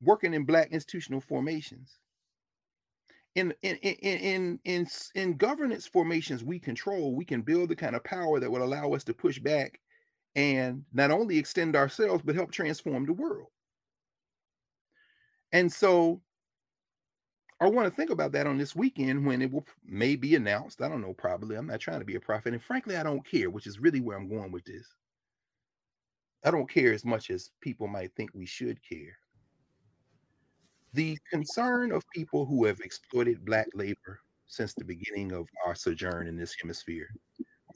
working 0.02 0.34
in 0.34 0.46
black 0.46 0.72
institutional 0.72 1.22
formations. 1.22 2.00
In 3.36 3.54
in 3.64 3.78
in 3.78 3.96
in 4.20 4.60
in 4.66 4.88
in 5.16 5.38
governance 5.38 5.88
formations 5.88 6.44
we 6.44 6.60
control, 6.60 7.16
we 7.16 7.26
can 7.26 7.42
build 7.42 7.70
the 7.70 7.76
kind 7.76 7.96
of 7.96 8.04
power 8.04 8.40
that 8.40 8.52
would 8.52 8.62
allow 8.62 8.94
us 8.94 9.04
to 9.06 9.14
push 9.14 9.40
back 9.40 9.80
and 10.36 10.84
not 10.94 11.12
only 11.12 11.38
extend 11.38 11.76
ourselves 11.76 12.22
but 12.24 12.36
help 12.36 12.52
transform 12.52 13.06
the 13.06 13.14
world. 13.14 13.48
And 15.52 15.72
so 15.72 16.22
I 17.60 17.70
want 17.70 17.88
to 17.88 17.96
think 17.96 18.10
about 18.10 18.34
that 18.34 18.46
on 18.46 18.58
this 18.58 18.76
weekend 18.76 19.26
when 19.26 19.42
it 19.42 19.52
will 19.52 19.66
may 19.86 20.16
be 20.16 20.36
announced. 20.36 20.82
I 20.82 20.90
don't 20.90 21.02
know, 21.02 21.14
probably. 21.14 21.56
I'm 21.56 21.68
not 21.68 21.80
trying 21.80 22.00
to 22.00 22.06
be 22.06 22.16
a 22.16 22.20
prophet. 22.20 22.54
And 22.54 22.62
frankly, 22.62 22.98
I 22.98 23.04
don't 23.04 23.26
care, 23.26 23.50
which 23.50 23.68
is 23.68 23.80
really 23.80 24.02
where 24.02 24.18
I'm 24.18 24.30
going 24.30 24.52
with 24.52 24.66
this. 24.66 24.86
I 26.44 26.52
don't 26.52 26.70
care 26.70 26.94
as 26.94 27.06
much 27.06 27.30
as 27.30 27.52
people 27.62 27.88
might 27.88 28.14
think 28.16 28.32
we 28.34 28.46
should 28.46 28.80
care. 28.88 29.18
The 30.94 31.18
concern 31.32 31.92
of 31.92 32.04
people 32.14 32.46
who 32.46 32.66
have 32.66 32.80
exploited 32.82 33.46
Black 33.46 33.68
labor 33.74 34.20
since 34.48 34.74
the 34.74 34.84
beginning 34.86 35.32
of 35.32 35.48
our 35.66 35.74
sojourn 35.76 36.28
in 36.28 36.38
this 36.38 36.56
hemisphere 36.62 37.10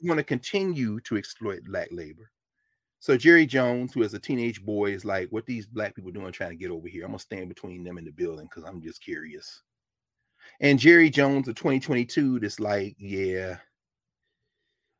We 0.00 0.08
want 0.08 0.18
to 0.18 0.24
continue 0.24 1.00
to 1.00 1.16
exploit 1.16 1.64
Black 1.64 1.88
labor. 1.90 2.30
So 3.00 3.16
Jerry 3.16 3.46
Jones, 3.46 3.94
who 3.94 4.02
as 4.02 4.14
a 4.14 4.18
teenage 4.18 4.64
boy 4.64 4.92
is 4.92 5.04
like, 5.04 5.28
what 5.30 5.46
these 5.46 5.66
Black 5.66 5.94
people 5.94 6.10
doing 6.10 6.32
trying 6.32 6.50
to 6.50 6.56
get 6.56 6.70
over 6.70 6.88
here? 6.88 7.04
I'm 7.04 7.10
gonna 7.12 7.20
stand 7.20 7.48
between 7.48 7.84
them 7.84 7.98
and 7.98 8.06
the 8.06 8.12
building 8.12 8.48
because 8.50 8.68
I'm 8.68 8.82
just 8.82 9.02
curious. 9.02 9.62
And 10.60 10.78
Jerry 10.78 11.10
Jones 11.10 11.48
of 11.48 11.54
2022, 11.56 12.40
that's 12.40 12.60
like, 12.60 12.96
yeah, 12.98 13.58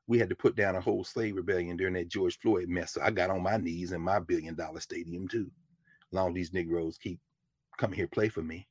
we 0.09 0.19
had 0.19 0.31
to 0.31 0.35
put 0.35 0.57
down 0.57 0.75
a 0.75 0.81
whole 0.81 1.05
slave 1.05 1.37
rebellion 1.37 1.77
during 1.77 1.95
that 1.95 2.09
George 2.09 2.39
Floyd 2.41 2.69
mess. 2.69 2.95
So 2.95 3.03
I 3.03 3.11
got 3.11 3.31
on 3.31 3.43
my 3.43 3.59
knees 3.59 3.93
in 3.93 4.01
my 4.01 4.19
billion 4.19 4.55
dollar 4.55 4.81
stadium 4.81 5.29
too. 5.29 5.51
Long 6.11 6.33
these 6.35 6.53
Negroes 6.53 6.99
keep 6.99 7.21
coming 7.77 7.97
here 7.97 8.09
play 8.09 8.31
for 8.31 8.43
me. 8.43 8.67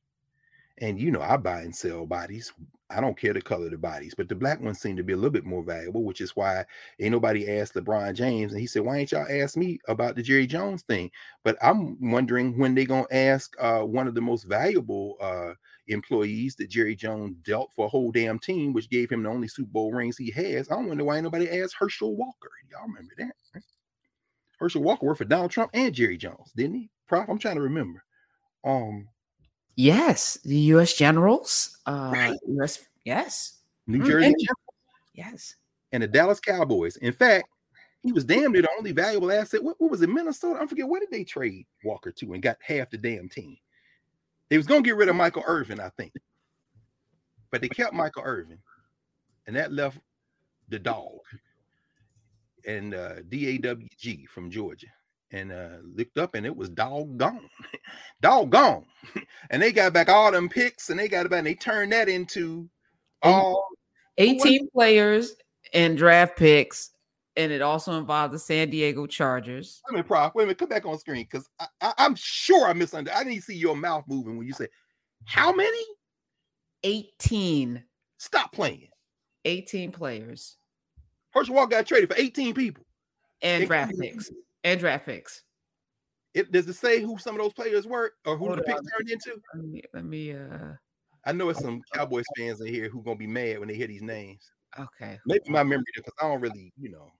And 0.80 1.00
you 1.00 1.10
know, 1.10 1.22
I 1.22 1.36
buy 1.36 1.62
and 1.62 1.74
sell 1.74 2.06
bodies. 2.06 2.52
I 2.90 3.00
don't 3.00 3.18
care 3.18 3.32
the 3.32 3.42
color 3.42 3.66
of 3.66 3.72
the 3.72 3.78
bodies, 3.78 4.14
but 4.16 4.28
the 4.28 4.34
black 4.34 4.60
ones 4.60 4.80
seem 4.80 4.96
to 4.96 5.02
be 5.02 5.12
a 5.12 5.16
little 5.16 5.30
bit 5.30 5.44
more 5.44 5.62
valuable, 5.62 6.04
which 6.04 6.20
is 6.20 6.34
why 6.34 6.64
ain't 7.00 7.12
nobody 7.12 7.58
asked 7.58 7.74
LeBron 7.74 8.14
James. 8.14 8.52
And 8.52 8.60
he 8.60 8.66
said, 8.66 8.82
Why 8.82 8.98
ain't 8.98 9.12
y'all 9.12 9.26
ask 9.28 9.56
me 9.56 9.78
about 9.88 10.16
the 10.16 10.22
Jerry 10.22 10.46
Jones 10.46 10.82
thing? 10.82 11.10
But 11.44 11.56
I'm 11.62 11.98
wondering 12.10 12.58
when 12.58 12.74
they 12.74 12.84
gonna 12.84 13.06
ask 13.10 13.54
uh, 13.60 13.80
one 13.80 14.08
of 14.08 14.14
the 14.14 14.20
most 14.20 14.44
valuable 14.44 15.16
uh, 15.20 15.52
employees 15.88 16.54
that 16.56 16.70
Jerry 16.70 16.94
Jones 16.94 17.36
dealt 17.44 17.72
for 17.74 17.86
a 17.86 17.88
whole 17.88 18.10
damn 18.12 18.38
team, 18.38 18.72
which 18.72 18.90
gave 18.90 19.10
him 19.10 19.22
the 19.22 19.30
only 19.30 19.48
Super 19.48 19.70
Bowl 19.70 19.92
rings 19.92 20.16
he 20.16 20.30
has. 20.30 20.70
I 20.70 20.74
don't 20.74 20.88
wonder 20.88 21.04
why 21.04 21.20
nobody 21.20 21.48
asked 21.50 21.76
Herschel 21.78 22.16
Walker. 22.16 22.50
Y'all 22.70 22.86
remember 22.86 23.14
that? 23.18 23.32
Right? 23.54 23.64
Herschel 24.58 24.82
Walker 24.82 25.06
worked 25.06 25.18
for 25.18 25.24
Donald 25.24 25.50
Trump 25.50 25.70
and 25.74 25.94
Jerry 25.94 26.16
Jones, 26.16 26.52
didn't 26.56 26.76
he? 26.76 26.90
Prof, 27.06 27.28
I'm 27.28 27.38
trying 27.38 27.56
to 27.56 27.62
remember. 27.62 28.02
Um, 28.64 29.08
yes, 29.76 30.38
the 30.44 30.56
U.S. 30.56 30.94
generals. 30.94 31.78
Uh, 31.86 32.10
right. 32.12 32.38
U.S. 32.46 32.84
Yes, 33.04 33.58
New 33.86 34.00
mm, 34.00 34.06
Jersey. 34.06 34.34
yes, 35.14 35.54
and 35.92 36.02
the 36.02 36.08
Dallas 36.08 36.40
Cowboys. 36.40 36.96
In 36.96 37.12
fact, 37.12 37.48
he 38.02 38.12
was 38.12 38.24
damn 38.24 38.52
near 38.52 38.62
the 38.62 38.68
only 38.76 38.92
valuable 38.92 39.32
asset. 39.32 39.62
What, 39.62 39.76
what 39.78 39.90
was 39.90 40.02
it, 40.02 40.08
Minnesota? 40.08 40.60
I 40.60 40.66
forget. 40.66 40.88
What 40.88 41.00
did 41.00 41.10
they 41.10 41.24
trade 41.24 41.66
Walker 41.84 42.12
to 42.12 42.32
and 42.34 42.42
got 42.42 42.56
half 42.60 42.90
the 42.90 42.98
damn 42.98 43.28
team? 43.28 43.56
They 44.50 44.56
was 44.56 44.66
gonna 44.66 44.82
get 44.82 44.96
rid 44.96 45.08
of 45.08 45.16
Michael 45.16 45.44
Irvin, 45.46 45.80
I 45.80 45.90
think, 45.90 46.12
but 47.50 47.60
they 47.60 47.68
kept 47.68 47.92
Michael 47.92 48.22
Irvin, 48.24 48.58
and 49.46 49.56
that 49.56 49.72
left 49.72 49.98
the 50.68 50.78
dog 50.78 51.20
and 52.66 52.94
uh, 52.94 53.16
DAWG 53.28 54.28
from 54.28 54.50
Georgia, 54.50 54.88
and 55.32 55.52
uh, 55.52 55.78
looked 55.94 56.18
up, 56.18 56.34
and 56.34 56.46
it 56.46 56.56
was 56.56 56.68
doggone, 56.70 57.48
doggone, 58.20 58.84
and 59.50 59.62
they 59.62 59.72
got 59.72 59.92
back 59.92 60.08
all 60.08 60.32
them 60.32 60.48
picks, 60.48 60.90
and 60.90 60.98
they 60.98 61.08
got 61.08 61.26
about, 61.26 61.38
and 61.38 61.46
they 61.46 61.54
turned 61.54 61.92
that 61.92 62.08
into 62.08 62.68
all 63.22 63.66
18 64.18 64.68
players 64.70 65.34
and 65.72 65.96
draft 65.96 66.36
picks, 66.36 66.90
and 67.38 67.52
it 67.52 67.62
also 67.62 67.92
involved 67.92 68.34
the 68.34 68.38
San 68.38 68.68
Diego 68.68 69.06
Chargers. 69.06 69.80
Wait 69.86 69.90
a 69.90 69.92
minute, 69.94 70.08
Prof. 70.08 70.32
Wait 70.34 70.42
a 70.42 70.46
minute. 70.46 70.58
Come 70.58 70.68
back 70.68 70.84
on 70.84 70.98
screen 70.98 71.26
because 71.30 71.48
I, 71.80 71.92
am 71.98 72.16
sure 72.16 72.66
I 72.66 72.72
misunderstood. 72.72 73.18
I 73.18 73.22
didn't 73.22 73.44
see 73.44 73.56
your 73.56 73.76
mouth 73.76 74.04
moving 74.08 74.36
when 74.36 74.46
you 74.46 74.52
said 74.52 74.68
how 75.24 75.52
many? 75.52 75.82
18. 76.82 77.82
Stop 78.18 78.52
playing. 78.52 78.88
18 79.44 79.92
players. 79.92 80.56
Herschel 81.30 81.54
Walker 81.54 81.70
got 81.70 81.86
traded 81.86 82.12
for 82.12 82.20
18 82.20 82.54
people. 82.54 82.84
And 83.40 83.66
draft 83.66 83.96
picks. 83.98 84.32
And 84.64 84.80
draft 84.80 85.06
picks. 85.06 85.44
It 86.34 86.50
does 86.50 86.68
it 86.68 86.74
say 86.74 87.00
who 87.00 87.18
some 87.18 87.36
of 87.36 87.40
those 87.40 87.52
players 87.52 87.86
were 87.86 88.12
or 88.26 88.36
who 88.36 88.46
Hold 88.46 88.58
the 88.58 88.62
picks 88.62 88.80
turned 88.80 89.10
into? 89.10 89.40
Let 89.54 89.64
me, 89.64 89.82
let 89.94 90.04
me 90.04 90.32
uh 90.32 90.72
I 91.24 91.32
know 91.32 91.48
it's 91.50 91.60
some 91.60 91.82
Cowboys 91.94 92.26
fans 92.36 92.60
in 92.60 92.66
here 92.66 92.88
who 92.88 93.02
gonna 93.02 93.16
be 93.16 93.26
mad 93.26 93.60
when 93.60 93.68
they 93.68 93.74
hear 93.74 93.86
these 93.86 94.02
names. 94.02 94.50
Okay. 94.78 95.18
Maybe 95.24 95.48
my 95.48 95.62
memory 95.62 95.84
because 95.94 96.12
I 96.20 96.28
don't 96.28 96.40
really, 96.40 96.72
you 96.78 96.90
know, 96.90 97.12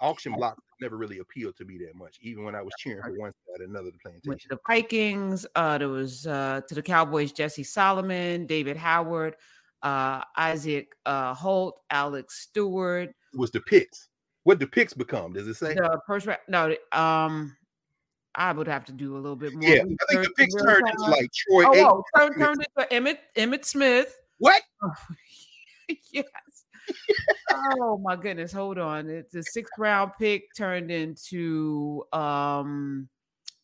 auction 0.00 0.32
block 0.32 0.58
never 0.80 0.96
really 0.96 1.18
appealed 1.18 1.56
to 1.56 1.64
me 1.64 1.78
that 1.78 1.94
much, 1.94 2.18
even 2.22 2.44
when 2.44 2.54
I 2.54 2.62
was 2.62 2.72
cheering 2.78 3.02
for 3.02 3.12
one 3.18 3.32
side 3.32 3.60
or 3.60 3.64
another. 3.64 3.90
The 3.90 3.98
plantation. 3.98 4.48
the 4.48 4.58
Vikings, 4.66 5.46
uh, 5.54 5.78
there 5.78 5.88
was 5.88 6.26
uh, 6.26 6.62
to 6.68 6.74
the 6.74 6.82
Cowboys, 6.82 7.32
Jesse 7.32 7.64
Solomon, 7.64 8.46
David 8.46 8.76
Howard, 8.76 9.36
uh, 9.82 10.22
Isaac 10.36 10.94
uh, 11.06 11.34
Holt, 11.34 11.80
Alex 11.90 12.40
Stewart. 12.40 13.10
It 13.32 13.38
was 13.38 13.50
the 13.50 13.60
picks. 13.60 14.08
What 14.44 14.58
the 14.58 14.66
picks 14.66 14.94
become? 14.94 15.32
Does 15.34 15.46
it 15.46 15.54
say 15.54 15.74
the 15.74 16.00
first 16.06 16.26
round? 16.26 16.40
No, 16.48 16.74
um, 16.92 17.56
I 18.34 18.52
would 18.52 18.68
have 18.68 18.84
to 18.86 18.92
do 18.92 19.14
a 19.16 19.18
little 19.18 19.36
bit 19.36 19.52
more. 19.52 19.62
Yeah, 19.62 19.82
I 19.82 20.12
think 20.12 20.24
the 20.24 20.30
picks 20.36 20.54
turned 20.54 20.88
into 20.88 21.02
like 21.02 21.30
Troy. 21.32 21.64
Oh, 21.66 22.02
oh 22.16 22.18
turned, 22.18 22.40
turned 22.40 22.66
into 22.76 22.94
Emmitt 22.94 23.18
Emmitt 23.36 23.64
Smith. 23.64 24.16
What? 24.38 24.62
yes. 26.12 26.24
Oh 27.80 27.98
my 27.98 28.16
goodness, 28.16 28.52
hold 28.52 28.78
on. 28.78 29.08
It's 29.08 29.34
a 29.34 29.42
sixth 29.42 29.72
round 29.78 30.12
pick 30.18 30.44
turned 30.56 30.90
into 30.90 32.04
um 32.12 33.08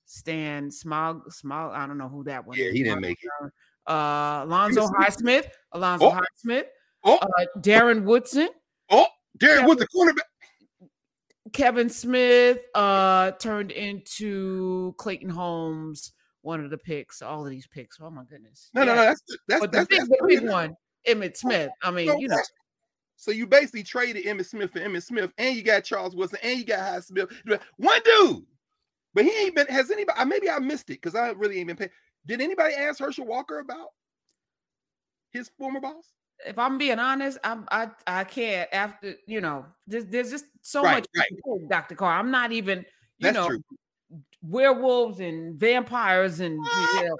Stan 0.04 0.70
Smog 0.70 1.32
Smog. 1.32 1.72
I 1.74 1.86
don't 1.86 1.98
know 1.98 2.08
who 2.08 2.24
that 2.24 2.46
was. 2.46 2.58
Yeah, 2.58 2.70
he 2.70 2.82
didn't 2.82 3.00
make 3.00 3.18
it. 3.22 3.52
Uh 3.86 4.44
Alonzo 4.44 4.88
Highsmith, 4.88 5.48
Alonzo 5.72 6.06
oh. 6.06 6.20
Highsmith, 6.20 6.64
oh. 7.04 7.18
Uh, 7.20 7.44
Darren 7.58 8.04
Woodson. 8.04 8.48
Oh, 8.90 9.06
Darren 9.38 9.66
Woodson, 9.66 9.86
cornerback. 9.94 10.88
Kevin 11.52 11.88
Smith 11.88 12.58
uh 12.74 13.30
turned 13.32 13.70
into 13.70 14.94
Clayton 14.98 15.30
Holmes, 15.30 16.12
one 16.42 16.64
of 16.64 16.70
the 16.70 16.78
picks. 16.78 17.22
All 17.22 17.44
of 17.44 17.50
these 17.50 17.66
picks. 17.66 17.98
Oh 18.00 18.10
my 18.10 18.24
goodness. 18.24 18.70
No, 18.74 18.82
yeah. 18.82 18.86
no, 18.86 18.94
no. 18.94 19.02
That's 19.02 19.22
that's 19.48 19.60
but 19.60 19.72
that's, 19.72 19.88
the 19.88 19.96
big, 19.96 19.98
that's 19.98 20.20
the 20.20 20.26
big 20.26 20.48
one. 20.48 20.76
Emmitt 21.08 21.36
Smith. 21.36 21.70
I 21.82 21.90
mean, 21.92 22.06
no, 22.06 22.16
you 22.16 22.26
know. 22.26 22.36
So 23.16 23.30
you 23.30 23.46
basically 23.46 23.82
traded 23.82 24.24
Emmitt 24.24 24.46
Smith 24.46 24.70
for 24.70 24.80
Emmitt 24.80 25.02
Smith, 25.02 25.32
and 25.38 25.56
you 25.56 25.62
got 25.62 25.84
Charles 25.84 26.14
Wilson, 26.14 26.38
and 26.42 26.58
you 26.58 26.64
got 26.64 27.02
Highsmith. 27.02 27.30
One 27.76 28.00
dude, 28.04 28.44
but 29.14 29.24
he 29.24 29.30
ain't 29.30 29.56
been. 29.56 29.66
Has 29.68 29.90
anybody? 29.90 30.24
Maybe 30.26 30.50
I 30.50 30.58
missed 30.58 30.90
it 30.90 31.00
because 31.00 31.14
I 31.14 31.30
really 31.30 31.58
ain't 31.58 31.68
been 31.68 31.76
paying. 31.76 31.90
Did 32.26 32.40
anybody 32.40 32.74
ask 32.74 33.00
Herschel 33.00 33.26
Walker 33.26 33.60
about 33.60 33.88
his 35.30 35.50
former 35.58 35.80
boss? 35.80 36.12
If 36.46 36.58
I'm 36.58 36.76
being 36.76 36.98
honest, 36.98 37.38
I'm, 37.42 37.66
I 37.70 37.88
I 38.06 38.24
can't. 38.24 38.68
After 38.72 39.14
you 39.26 39.40
know, 39.40 39.64
there's, 39.86 40.04
there's 40.04 40.30
just 40.30 40.44
so 40.60 40.82
right, 40.82 40.96
much. 40.96 41.06
Right. 41.16 41.68
Dr. 41.70 41.94
Carr, 41.94 42.18
I'm 42.18 42.30
not 42.30 42.52
even. 42.52 42.80
You 43.18 43.32
That's 43.32 43.34
know, 43.34 43.48
true. 43.48 43.62
werewolves 44.42 45.20
and 45.20 45.58
vampires 45.58 46.40
and 46.40 46.54
you 46.94 47.08
know, 47.08 47.16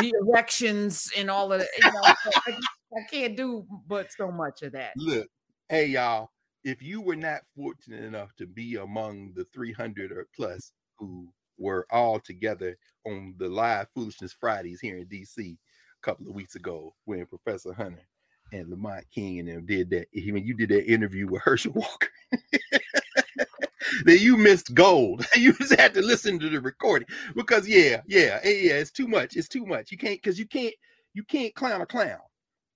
the 0.00 0.12
erections 0.20 1.10
and 1.16 1.30
all 1.30 1.50
of 1.50 1.60
that. 1.60 1.68
You 1.82 2.52
know, 2.52 2.58
I, 2.94 3.00
I 3.00 3.06
can't 3.10 3.36
do 3.36 3.66
but 3.86 4.12
so 4.12 4.30
much 4.30 4.62
of 4.62 4.72
that. 4.72 4.92
Look, 4.96 5.28
hey 5.68 5.86
y'all, 5.86 6.30
if 6.64 6.82
you 6.82 7.00
were 7.00 7.16
not 7.16 7.42
fortunate 7.56 8.04
enough 8.04 8.34
to 8.36 8.46
be 8.46 8.76
among 8.76 9.32
the 9.34 9.44
300 9.52 10.12
or 10.12 10.26
plus 10.34 10.72
who 10.98 11.28
were 11.58 11.86
all 11.90 12.18
together 12.18 12.76
on 13.06 13.34
the 13.38 13.48
live 13.48 13.86
foolishness 13.94 14.34
Fridays 14.38 14.80
here 14.80 14.96
in 14.96 15.06
DC 15.06 15.38
a 15.38 15.56
couple 16.02 16.26
of 16.28 16.34
weeks 16.34 16.54
ago 16.54 16.94
when 17.04 17.24
Professor 17.26 17.72
Hunter 17.72 18.06
and 18.52 18.68
Lamont 18.68 19.04
King 19.14 19.40
and 19.40 19.48
them 19.48 19.66
did 19.66 19.90
that. 19.90 20.06
When 20.12 20.44
you 20.44 20.54
did 20.54 20.70
that 20.70 20.90
interview 20.90 21.28
with 21.28 21.42
Herschel 21.42 21.72
Walker, 21.72 22.08
then 24.04 24.18
you 24.18 24.36
missed 24.36 24.74
gold. 24.74 25.24
you 25.36 25.52
just 25.52 25.78
had 25.78 25.94
to 25.94 26.02
listen 26.02 26.38
to 26.40 26.48
the 26.48 26.60
recording 26.60 27.08
because 27.34 27.68
yeah, 27.68 28.00
yeah, 28.06 28.40
yeah, 28.44 28.74
it's 28.74 28.90
too 28.90 29.06
much. 29.06 29.36
It's 29.36 29.48
too 29.48 29.66
much. 29.66 29.90
You 29.92 29.98
can't 29.98 30.20
because 30.20 30.38
you 30.38 30.46
can't 30.46 30.74
you 31.14 31.24
can't 31.24 31.54
clown 31.54 31.80
a 31.80 31.86
clown. 31.86 32.18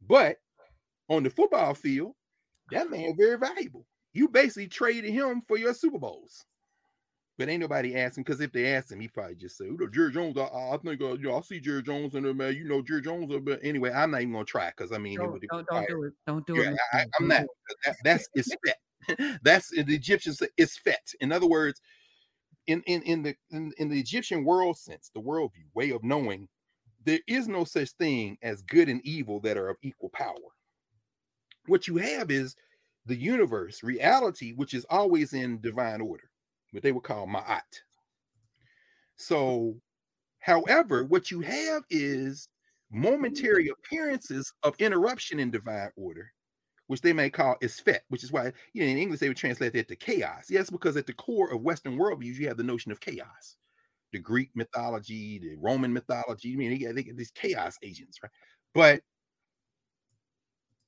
But 0.06 0.36
on 1.08 1.22
the 1.22 1.30
football 1.30 1.74
field, 1.74 2.14
that 2.70 2.90
man 2.90 3.16
very 3.16 3.38
valuable. 3.38 3.86
You 4.12 4.28
basically 4.28 4.68
traded 4.68 5.12
him 5.12 5.42
for 5.46 5.58
your 5.58 5.74
Super 5.74 5.98
Bowls. 5.98 6.44
But 7.36 7.48
ain't 7.48 7.60
nobody 7.60 7.96
asking 7.96 8.22
because 8.22 8.40
if 8.40 8.52
they 8.52 8.74
asked 8.74 8.92
him, 8.92 9.00
he 9.00 9.08
probably 9.08 9.34
just 9.34 9.58
say, 9.58 9.64
"You 9.64 9.90
Jerry 9.92 10.12
Jones, 10.12 10.36
I, 10.38 10.44
I 10.44 10.78
think 10.82 11.02
uh, 11.02 11.14
you 11.14 11.28
know, 11.28 11.36
I 11.36 11.40
see 11.40 11.58
Jerry 11.58 11.82
Jones 11.82 12.14
in 12.14 12.22
there, 12.22 12.32
man. 12.32 12.54
You 12.54 12.64
know, 12.64 12.80
Jerry 12.80 13.02
Jones." 13.02 13.32
But 13.42 13.58
anyway, 13.60 13.90
I'm 13.90 14.12
not 14.12 14.20
even 14.20 14.34
gonna 14.34 14.44
try 14.44 14.70
because 14.70 14.92
I 14.92 14.98
mean, 14.98 15.18
don't, 15.18 15.42
don't, 15.50 15.66
don't, 15.66 15.88
do 15.88 16.04
it. 16.04 16.12
Don't 16.28 16.46
do 16.46 16.54
yeah, 16.54 16.70
it. 16.70 16.78
I, 16.92 17.06
am 17.20 17.26
not. 17.26 17.42
That, 17.84 17.96
that's 18.04 18.28
it's 18.34 18.54
fet. 18.64 19.40
that's 19.42 19.70
the 19.70 19.82
Egyptians. 19.88 20.40
It's 20.56 20.78
fet. 20.78 21.10
In 21.20 21.32
other 21.32 21.48
words, 21.48 21.80
in 22.68 22.82
in 22.86 23.02
in 23.02 23.22
the 23.24 23.34
in, 23.50 23.72
in 23.78 23.88
the 23.88 23.98
Egyptian 23.98 24.44
world 24.44 24.78
sense, 24.78 25.10
the 25.12 25.20
worldview, 25.20 25.66
way 25.74 25.90
of 25.90 26.04
knowing, 26.04 26.48
there 27.04 27.20
is 27.26 27.48
no 27.48 27.64
such 27.64 27.90
thing 27.92 28.36
as 28.42 28.62
good 28.62 28.88
and 28.88 29.04
evil 29.04 29.40
that 29.40 29.56
are 29.56 29.68
of 29.68 29.76
equal 29.82 30.10
power. 30.10 30.34
What 31.66 31.86
you 31.86 31.96
have 31.96 32.30
is 32.30 32.56
the 33.06 33.16
universe, 33.16 33.82
reality, 33.82 34.52
which 34.52 34.74
is 34.74 34.86
always 34.88 35.32
in 35.32 35.60
divine 35.60 36.00
order, 36.00 36.30
what 36.72 36.82
they 36.82 36.92
would 36.92 37.02
call 37.02 37.26
ma'at. 37.26 37.62
So, 39.16 39.76
however, 40.40 41.04
what 41.04 41.30
you 41.30 41.40
have 41.40 41.84
is 41.90 42.48
momentary 42.90 43.68
appearances 43.68 44.52
of 44.62 44.74
interruption 44.78 45.38
in 45.40 45.50
divine 45.50 45.90
order, 45.96 46.32
which 46.86 47.00
they 47.00 47.12
may 47.12 47.30
call 47.30 47.56
isfet, 47.62 48.00
which 48.08 48.24
is 48.24 48.32
why 48.32 48.52
you 48.72 48.84
know 48.84 48.90
in 48.90 48.98
English 48.98 49.20
they 49.20 49.28
would 49.28 49.36
translate 49.36 49.72
that 49.74 49.88
to 49.88 49.96
chaos. 49.96 50.46
Yes, 50.50 50.70
because 50.70 50.96
at 50.96 51.06
the 51.06 51.12
core 51.12 51.52
of 51.52 51.62
Western 51.62 51.98
worldviews, 51.98 52.36
you 52.36 52.48
have 52.48 52.56
the 52.56 52.62
notion 52.62 52.92
of 52.92 53.00
chaos 53.00 53.56
the 54.14 54.20
Greek 54.20 54.50
mythology, 54.54 55.38
the 55.38 55.56
Roman 55.60 55.92
mythology. 55.92 56.54
I 56.54 56.56
mean, 56.56 56.70
they 56.78 56.92
they 56.92 57.02
get 57.02 57.16
these 57.16 57.32
chaos 57.32 57.76
agents, 57.82 58.18
right? 58.22 58.32
But 58.74 59.02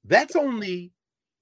that's 0.05 0.37
only 0.37 0.93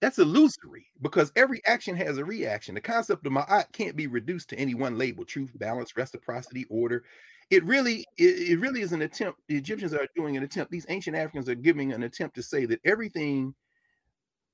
that's 0.00 0.18
illusory 0.18 0.86
because 1.02 1.32
every 1.36 1.60
action 1.66 1.96
has 1.96 2.18
a 2.18 2.24
reaction. 2.24 2.74
The 2.74 2.80
concept 2.80 3.26
of 3.26 3.32
ma'at 3.32 3.72
can't 3.72 3.96
be 3.96 4.06
reduced 4.06 4.48
to 4.50 4.56
any 4.58 4.74
one 4.74 4.98
label: 4.98 5.24
truth, 5.24 5.50
balance, 5.58 5.96
reciprocity, 5.96 6.66
order. 6.70 7.04
It 7.50 7.64
really, 7.64 8.06
it, 8.16 8.52
it 8.52 8.60
really 8.60 8.80
is 8.80 8.92
an 8.92 9.02
attempt. 9.02 9.40
The 9.48 9.56
Egyptians 9.56 9.92
are 9.92 10.08
doing 10.16 10.36
an 10.36 10.42
attempt. 10.42 10.72
These 10.72 10.86
ancient 10.88 11.16
Africans 11.16 11.48
are 11.48 11.54
giving 11.54 11.92
an 11.92 12.02
attempt 12.02 12.34
to 12.36 12.42
say 12.42 12.64
that 12.66 12.80
everything 12.84 13.54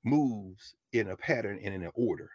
moves 0.05 0.75
in 0.93 1.11
a 1.11 1.17
pattern 1.17 1.61
and 1.63 1.75
in 1.75 1.83
an 1.85 1.93
order. 1.95 2.31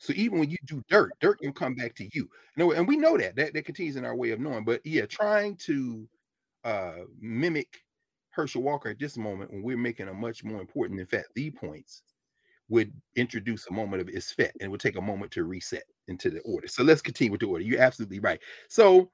So 0.00 0.14
even 0.16 0.38
when 0.40 0.50
you 0.50 0.56
do 0.66 0.82
dirt, 0.88 1.12
dirt 1.20 1.40
can 1.40 1.52
come 1.52 1.74
back 1.76 1.94
to 1.96 2.08
you. 2.14 2.28
No, 2.56 2.72
and 2.72 2.88
we 2.88 2.96
know 2.96 3.18
that. 3.18 3.36
That 3.36 3.54
that 3.54 3.66
continues 3.66 3.96
in 3.96 4.04
our 4.06 4.16
way 4.16 4.30
of 4.32 4.40
knowing. 4.40 4.64
But 4.64 4.80
yeah, 4.84 5.06
trying 5.06 5.56
to 5.58 6.08
uh 6.64 7.04
mimic 7.20 7.84
Herschel 8.30 8.62
Walker 8.62 8.90
at 8.90 8.98
this 8.98 9.16
moment 9.18 9.52
when 9.52 9.62
we're 9.62 9.76
making 9.76 10.08
a 10.08 10.14
much 10.14 10.44
more 10.44 10.60
important, 10.60 11.00
in 11.00 11.06
fact, 11.06 11.28
the 11.34 11.50
points 11.50 12.02
would 12.68 12.92
introduce 13.16 13.66
a 13.68 13.72
moment 13.72 14.00
of 14.02 14.08
isfet 14.08 14.52
and 14.54 14.62
it 14.62 14.70
would 14.70 14.80
take 14.80 14.96
a 14.96 15.02
moment 15.02 15.32
to 15.32 15.44
reset 15.44 15.84
into 16.08 16.30
the 16.30 16.40
order. 16.40 16.68
So 16.68 16.82
let's 16.84 17.02
continue 17.02 17.32
with 17.32 17.40
the 17.40 17.46
order. 17.48 17.64
You're 17.64 17.82
absolutely 17.82 18.20
right. 18.20 18.40
So 18.68 19.10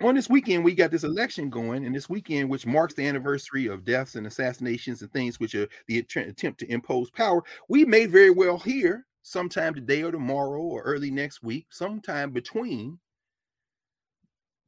on 0.00 0.14
this 0.14 0.28
weekend, 0.28 0.64
we 0.64 0.74
got 0.74 0.90
this 0.92 1.04
election 1.04 1.50
going, 1.50 1.84
and 1.84 1.94
this 1.94 2.08
weekend, 2.08 2.48
which 2.50 2.66
marks 2.66 2.94
the 2.94 3.06
anniversary 3.06 3.66
of 3.66 3.84
deaths 3.84 4.14
and 4.14 4.26
assassinations 4.26 5.02
and 5.02 5.12
things 5.12 5.40
which 5.40 5.54
are 5.56 5.68
the 5.88 5.98
attempt 5.98 6.60
to 6.60 6.70
impose 6.70 7.10
power, 7.10 7.42
we 7.68 7.84
may 7.84 8.06
very 8.06 8.30
well 8.30 8.58
hear 8.58 9.06
sometime 9.22 9.74
today 9.74 10.02
or 10.02 10.12
tomorrow 10.12 10.60
or 10.60 10.82
early 10.82 11.10
next 11.10 11.42
week, 11.42 11.66
sometime 11.70 12.30
between 12.32 12.98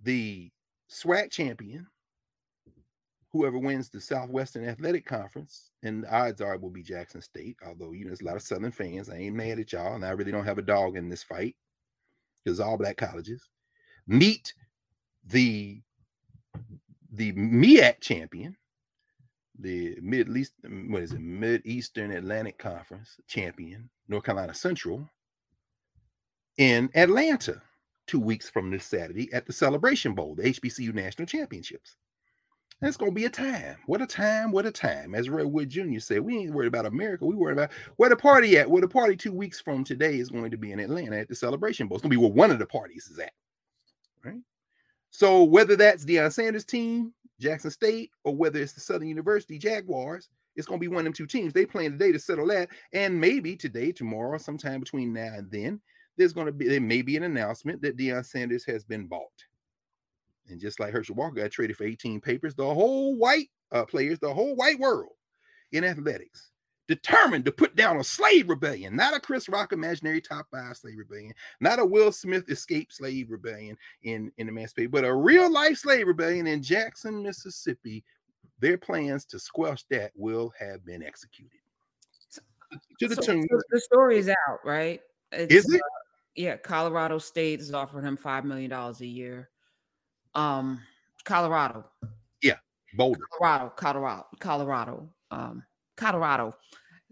the 0.03 0.51
SWAC 0.91 1.31
champion, 1.31 1.87
whoever 3.33 3.59
wins 3.59 3.89
the 3.91 4.01
Southwestern 4.01 4.69
Athletic 4.69 5.07
Conference, 5.07 5.71
and 5.83 6.05
the 6.05 6.15
odds 6.15 6.41
are 6.41 6.55
it 6.55 6.61
will 6.61 6.71
be 6.71 6.83
Jackson 6.83 7.23
State, 7.23 7.57
although 7.67 7.93
you 7.93 8.05
know 8.05 8.09
there's 8.09 8.23
a 8.23 8.25
lot 8.25 8.37
of 8.37 8.43
Southern 8.43 8.73
fans. 8.73 9.09
I 9.09 9.17
ain't 9.17 9.37
mad 9.37 9.59
at 9.59 9.73
y'all, 9.73 9.95
and 9.95 10.05
I 10.05 10.11
really 10.11 10.33
don't 10.33 10.45
have 10.45 10.59
a 10.59 10.63
dog 10.63 10.97
in 10.97 11.09
this 11.09 11.23
fight 11.23 11.57
because 12.45 12.61
all 12.61 12.77
black 12.77 12.97
colleges 12.97 13.49
meet 14.07 14.55
the 15.25 15.81
the 17.13 17.33
MEAC 17.33 18.01
champion, 18.01 18.57
the 19.59 19.99
Middle 20.01 20.37
East, 20.37 20.55
what 20.89 21.03
is 21.03 21.13
it, 21.13 21.21
Mid 21.21 21.63
Eastern 21.65 22.13
Atlantic 22.13 22.59
Conference 22.59 23.17
champion, 23.27 23.91
North 24.11 24.25
Carolina 24.25 24.55
Central, 24.55 25.09
in 26.59 26.91
Atlanta 26.95 27.63
two 28.07 28.21
weeks 28.21 28.51
from 28.51 28.71
this 28.71 28.85
Saturday 28.85 29.33
at 29.33 29.47
the 29.47 29.53
Celebration 29.53 30.15
Bowl, 30.15 30.35
the 30.35 30.43
HBCU 30.43 30.93
National 30.93 31.27
Championships. 31.27 31.97
And 32.81 32.89
it's 32.89 32.97
gonna 32.97 33.13
be 33.13 33.27
a 33.27 33.31
time. 33.31 33.77
What 33.87 34.03
a 34.03 34.07
time, 34.07 34.51
what 34.53 34.67
a 34.67 34.73
time. 34.73 35.15
As 35.15 35.29
Redwood 35.29 35.69
Jr. 35.69 36.01
said, 36.01 36.21
we 36.21 36.39
ain't 36.39 36.53
worried 36.53 36.69
about 36.69 36.87
America. 36.87 37.27
We 37.27 37.35
worried 37.35 37.59
about 37.59 37.71
where 37.97 38.09
the 38.09 38.17
party 38.17 38.59
at. 38.59 38.69
Where 38.69 38.81
the 38.81 38.89
party 38.89 39.17
two 39.17 39.33
weeks 39.33 39.61
from 39.61 39.85
today 39.85 40.19
is 40.19 40.31
going 40.31 40.51
to 40.51 40.57
be 40.57 40.73
in 40.73 40.81
Atlanta 40.81 41.19
at 41.19 41.29
the 41.29 41.35
celebration 41.35 41.87
bowl. 41.87 41.97
It's 41.97 42.03
gonna 42.03 42.11
be 42.11 42.17
where 42.17 42.31
one 42.31 42.51
of 42.51 42.59
the 42.59 42.67
parties 42.67 43.07
is 43.07 43.19
at. 43.19 43.33
Right. 44.25 44.41
So 45.11 45.45
whether 45.45 45.77
that's 45.77 46.05
Deion 46.05 46.33
Sanders' 46.33 46.65
team, 46.65 47.13
Jackson 47.39 47.71
State, 47.71 48.11
or 48.25 48.35
whether 48.35 48.61
it's 48.61 48.73
the 48.73 48.81
Southern 48.81 49.09
University 49.09 49.59
Jaguars, 49.59 50.29
it's 50.57 50.67
going 50.67 50.79
to 50.79 50.85
be 50.85 50.89
one 50.89 51.01
of 51.01 51.05
them 51.05 51.13
two 51.13 51.27
teams. 51.27 51.53
They 51.53 51.67
playing 51.67 51.93
today 51.93 52.13
to 52.13 52.19
settle 52.19 52.47
that, 52.49 52.69
and 52.93 53.21
maybe 53.21 53.57
today, 53.57 53.93
tomorrow, 53.93 54.39
sometime 54.39 54.81
between 54.81 55.13
now 55.13 55.35
and 55.35 55.51
then, 55.51 55.81
there's 56.17 56.33
going 56.33 56.47
to 56.47 56.53
be 56.53 56.69
there 56.69 56.81
may 56.81 57.03
be 57.03 57.17
an 57.17 57.23
announcement 57.23 57.81
that 57.83 57.97
Deion 57.97 58.25
Sanders 58.25 58.65
has 58.65 58.85
been 58.85 59.07
bought. 59.07 59.29
And 60.49 60.61
just 60.61 60.81
like 60.81 60.93
Herschel 60.93 61.15
Walker 61.15 61.37
got 61.37 61.51
traded 61.51 61.77
for 61.77 61.85
18 61.85 62.21
papers, 62.21 62.55
the 62.55 62.65
whole 62.65 63.17
white 63.17 63.49
uh, 63.73 63.85
players, 63.85 64.19
the 64.19 64.35
whole 64.35 64.57
white 64.57 64.79
world 64.79 65.13
in 65.73 65.85
athletics, 65.85 66.51
determined 66.89 67.45
to 67.45 67.53
put 67.53 67.77
down 67.77 67.99
a 67.99 68.05
slave 68.05 68.49
rebellion, 68.49 68.97
not 68.97 69.17
a 69.17 69.21
Chris 69.21 69.49
Rock 69.49 69.73
imaginary 69.73 70.21
top 70.21 70.47
five 70.51 70.77
slave 70.77 70.99
rebellion, 70.99 71.33
not 71.61 71.79
a 71.79 71.85
Will 71.85 72.11
Smith 72.11 72.51
escape 72.51 72.91
slave 72.91 73.31
rebellion 73.31 73.77
in, 74.03 74.33
in 74.39 74.49
Emancipate, 74.49 74.91
but 74.91 75.05
a 75.05 75.15
real 75.15 75.51
life 75.51 75.79
slave 75.79 76.09
rebellion 76.09 76.49
in 76.49 76.63
Jackson, 76.63 77.23
Mississippi. 77.23 78.05
Their 78.61 78.79
plans 78.79 79.25
to 79.27 79.39
squelch 79.39 79.85
that 79.91 80.13
will 80.15 80.53
have 80.59 80.85
been 80.85 81.03
executed. 81.03 81.59
To 83.01 83.09
the 83.09 83.17
So- 83.17 83.23
tune. 83.23 83.47
so 83.51 83.61
the 83.71 83.81
story 83.81 84.19
is 84.19 84.29
out, 84.29 84.61
right? 84.65 85.01
It's, 85.33 85.53
Is 85.67 85.75
it? 85.75 85.81
uh, 85.81 85.85
yeah, 86.37 86.57
Colorado 86.57 87.19
State 87.19 87.61
is 87.61 87.73
offering 87.75 88.05
him 88.05 88.17
five 88.17 88.45
million 88.45 88.71
dollars 88.71 89.01
a 89.01 89.07
year. 89.07 89.49
Um, 90.35 90.81
Colorado, 91.25 91.85
Yeah, 92.43 92.59
Boulder. 92.95 93.25
Colorado, 93.37 93.71
Colorado, 93.77 94.27
Colorado, 94.39 95.09
um, 95.31 95.65
Colorado. 95.97 96.55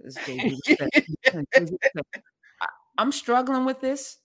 as 0.07 0.15
Jay-Z 0.27 0.49
would 0.69 0.79
say. 0.79 0.89
Jay-Z 1.25 1.77
would 1.95 2.07
say. 2.15 2.23
I- 2.61 2.69
I'm 2.99 3.11
struggling 3.11 3.65
with 3.65 3.81
this, 3.81 4.19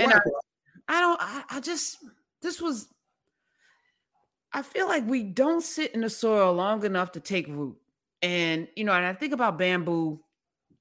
and 0.00 0.12
I, 0.12 0.18
I 0.88 1.00
don't. 1.00 1.20
I, 1.22 1.44
I 1.50 1.60
just 1.60 1.98
this 2.42 2.60
was. 2.60 2.88
I 4.54 4.62
feel 4.62 4.86
like 4.86 5.04
we 5.06 5.24
don't 5.24 5.62
sit 5.62 5.92
in 5.94 6.00
the 6.02 6.08
soil 6.10 6.54
long 6.54 6.84
enough 6.84 7.12
to 7.12 7.20
take 7.20 7.48
root, 7.48 7.76
and 8.22 8.68
you 8.76 8.84
know, 8.84 8.92
and 8.92 9.04
I 9.04 9.12
think 9.12 9.32
about 9.32 9.58
bamboo, 9.58 10.20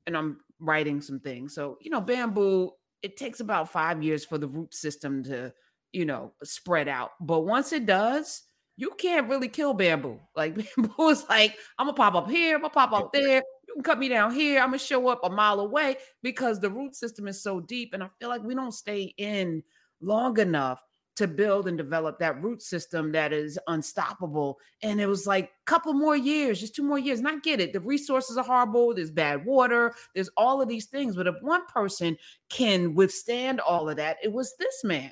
and 0.05 0.15
I'm 0.15 0.37
writing 0.59 1.01
some 1.01 1.19
things. 1.19 1.55
So 1.55 1.77
you 1.81 1.89
know, 1.89 1.99
bamboo. 1.99 2.71
It 3.01 3.17
takes 3.17 3.41
about 3.41 3.69
five 3.69 4.01
years 4.01 4.23
for 4.23 4.37
the 4.37 4.47
root 4.47 4.73
system 4.73 5.23
to, 5.23 5.53
you 5.91 6.05
know, 6.05 6.31
spread 6.43 6.87
out. 6.87 7.09
But 7.19 7.41
once 7.41 7.73
it 7.73 7.85
does, 7.85 8.43
you 8.77 8.91
can't 8.97 9.27
really 9.27 9.49
kill 9.49 9.73
bamboo. 9.73 10.21
Like 10.37 10.55
bamboo 10.55 11.09
is 11.09 11.25
like, 11.27 11.57
I'm 11.77 11.87
gonna 11.87 11.97
pop 11.97 12.15
up 12.15 12.29
here, 12.29 12.55
I'm 12.55 12.61
gonna 12.61 12.73
pop 12.73 12.93
up 12.93 13.11
there. 13.11 13.43
You 13.67 13.73
can 13.73 13.83
cut 13.83 13.99
me 13.99 14.07
down 14.07 14.33
here. 14.33 14.61
I'm 14.61 14.67
gonna 14.67 14.77
show 14.79 15.07
up 15.09 15.19
a 15.23 15.29
mile 15.29 15.59
away 15.59 15.97
because 16.21 16.59
the 16.61 16.69
root 16.69 16.95
system 16.95 17.27
is 17.27 17.43
so 17.43 17.59
deep. 17.59 17.93
And 17.93 18.03
I 18.03 18.07
feel 18.19 18.29
like 18.29 18.43
we 18.43 18.55
don't 18.55 18.71
stay 18.71 19.13
in 19.17 19.63
long 19.99 20.39
enough 20.39 20.81
to 21.15 21.27
build 21.27 21.67
and 21.67 21.77
develop 21.77 22.17
that 22.19 22.41
root 22.41 22.61
system 22.61 23.11
that 23.11 23.31
is 23.31 23.59
unstoppable. 23.67 24.57
And 24.81 24.99
it 24.99 25.07
was 25.07 25.27
like 25.27 25.45
a 25.45 25.65
couple 25.65 25.93
more 25.93 26.15
years, 26.15 26.59
just 26.59 26.75
two 26.75 26.83
more 26.83 26.97
years. 26.97 27.19
And 27.19 27.27
I 27.27 27.37
get 27.37 27.59
it. 27.59 27.71
The 27.73 27.79
resources 27.79 28.37
are 28.37 28.43
horrible. 28.43 28.93
There's 28.93 29.11
bad 29.11 29.45
water. 29.45 29.93
There's 30.15 30.29
all 30.37 30.61
of 30.61 30.67
these 30.67 30.85
things. 30.85 31.15
But 31.15 31.27
if 31.27 31.35
one 31.41 31.65
person 31.67 32.17
can 32.49 32.95
withstand 32.95 33.59
all 33.59 33.89
of 33.89 33.97
that, 33.97 34.17
it 34.23 34.33
was 34.33 34.55
this 34.57 34.83
man. 34.83 35.11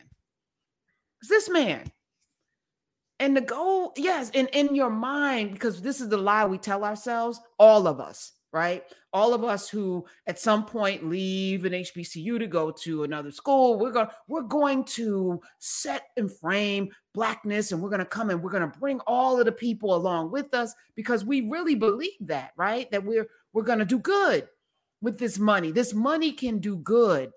It's 1.22 1.30
this 1.30 1.50
man. 1.50 1.92
And 3.20 3.38
the 3.38 3.42
goal, 3.42 3.94
yes, 3.96 4.32
and 4.34 4.50
in 4.52 4.74
your 4.74 4.90
mind, 4.90 5.52
because 5.52 5.84
this 5.84 6.02
is 6.02 6.10
the 6.10 6.18
lie 6.18 6.46
we 6.46 6.58
tell 6.58 6.84
ourselves, 6.84 7.40
all 7.60 7.86
of 7.86 8.00
us, 8.00 8.34
right? 8.54 8.84
All 9.14 9.34
of 9.34 9.44
us 9.44 9.70
who 9.70 10.06
at 10.28 10.40
some 10.40 10.66
point 10.66 11.08
leave 11.08 11.66
an 11.66 11.74
HBCU 11.74 12.40
to 12.40 12.48
go 12.48 12.72
to 12.72 13.04
another 13.04 13.32
school, 13.32 13.80
we're 13.80 13.92
going 13.92 14.08
we're 14.28 14.42
going 14.42 14.84
to 14.86 15.42
set 15.60 16.08
and 16.18 16.32
frame 16.32 16.90
blackness 17.14 17.72
and 17.72 17.82
we're 17.82 17.90
going 17.90 18.00
to 18.00 18.06
come 18.06 18.30
and 18.30 18.42
we're 18.42 18.52
going 18.52 18.70
to 18.70 18.80
bring 18.80 19.00
all 19.02 19.40
of 19.40 19.46
the 19.46 19.52
people 19.52 19.96
along 19.96 20.32
with 20.32 20.54
us 20.54 20.74
because 20.96 21.24
we 21.26 21.50
really 21.50 21.76
believe 21.76 22.12
that, 22.22 22.52
right? 22.58 22.90
That 22.92 23.06
we're 23.06 23.28
we're 23.54 23.64
going 23.64 23.80
to 23.80 23.86
do 23.86 24.00
good 24.00 24.48
with 25.02 25.18
this 25.18 25.40
money. 25.40 25.72
This 25.72 25.94
money 25.94 26.32
can 26.32 26.60
do 26.60 26.78
good. 26.78 27.32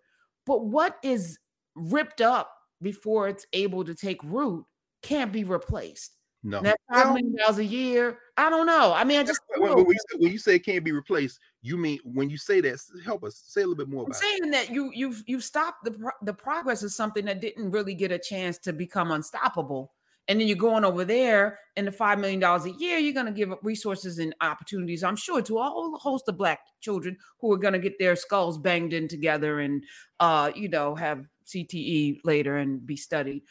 But 0.46 0.66
what 0.66 0.98
is 1.02 1.38
ripped 1.74 2.20
up 2.20 2.50
before 2.82 3.28
it's 3.28 3.46
able 3.52 3.84
to 3.84 3.94
take 3.94 4.22
root 4.22 4.64
can't 5.02 5.32
be 5.32 5.44
replaced. 5.44 6.12
No. 6.46 6.60
That 6.60 6.78
five 6.92 7.08
million 7.14 7.34
dollars 7.36 7.56
a 7.58 7.64
year, 7.64 8.18
I 8.36 8.50
don't 8.50 8.66
know. 8.66 8.92
I 8.94 9.02
mean, 9.02 9.18
I 9.18 9.24
just 9.24 9.40
When, 9.56 9.72
when 9.72 9.86
you 9.86 9.94
say, 9.94 10.18
when 10.18 10.32
you 10.32 10.38
say 10.38 10.54
it 10.56 10.64
can't 10.64 10.84
be 10.84 10.92
replaced, 10.92 11.40
you 11.62 11.78
mean 11.78 11.98
when 12.04 12.28
you 12.28 12.36
say 12.36 12.60
that? 12.60 12.78
Help 13.02 13.24
us 13.24 13.42
say 13.46 13.62
a 13.62 13.66
little 13.66 13.76
bit 13.76 13.88
more 13.88 14.02
I'm 14.02 14.10
about. 14.10 14.16
it. 14.16 14.20
saying 14.20 14.50
that 14.50 14.70
you 14.70 14.90
you've 14.94 15.22
you've 15.26 15.42
stopped 15.42 15.84
the 15.84 15.92
pro- 15.92 16.10
the 16.22 16.34
progress 16.34 16.82
of 16.82 16.92
something 16.92 17.24
that 17.24 17.40
didn't 17.40 17.70
really 17.70 17.94
get 17.94 18.12
a 18.12 18.18
chance 18.18 18.58
to 18.58 18.74
become 18.74 19.10
unstoppable. 19.10 19.92
And 20.28 20.40
then 20.40 20.46
you're 20.48 20.56
going 20.56 20.84
over 20.84 21.04
there, 21.04 21.58
and 21.76 21.86
the 21.86 21.92
five 21.92 22.18
million 22.18 22.40
dollars 22.40 22.64
a 22.66 22.72
year, 22.72 22.98
you're 22.98 23.12
going 23.14 23.26
to 23.26 23.32
give 23.32 23.50
up 23.52 23.60
resources 23.62 24.18
and 24.18 24.34
opportunities, 24.40 25.02
I'm 25.04 25.16
sure, 25.16 25.40
to 25.42 25.58
a 25.58 25.62
whole 25.64 25.98
host 25.98 26.28
of 26.28 26.36
black 26.38 26.60
children 26.80 27.16
who 27.40 27.52
are 27.52 27.58
going 27.58 27.74
to 27.74 27.78
get 27.78 27.98
their 27.98 28.16
skulls 28.16 28.56
banged 28.58 28.92
in 28.94 29.06
together 29.08 29.60
and, 29.60 29.84
uh, 30.20 30.50
you 30.54 30.68
know, 30.70 30.94
have 30.94 31.26
CTE 31.46 32.20
later 32.24 32.56
and 32.56 32.86
be 32.86 32.96
studied. 32.96 33.42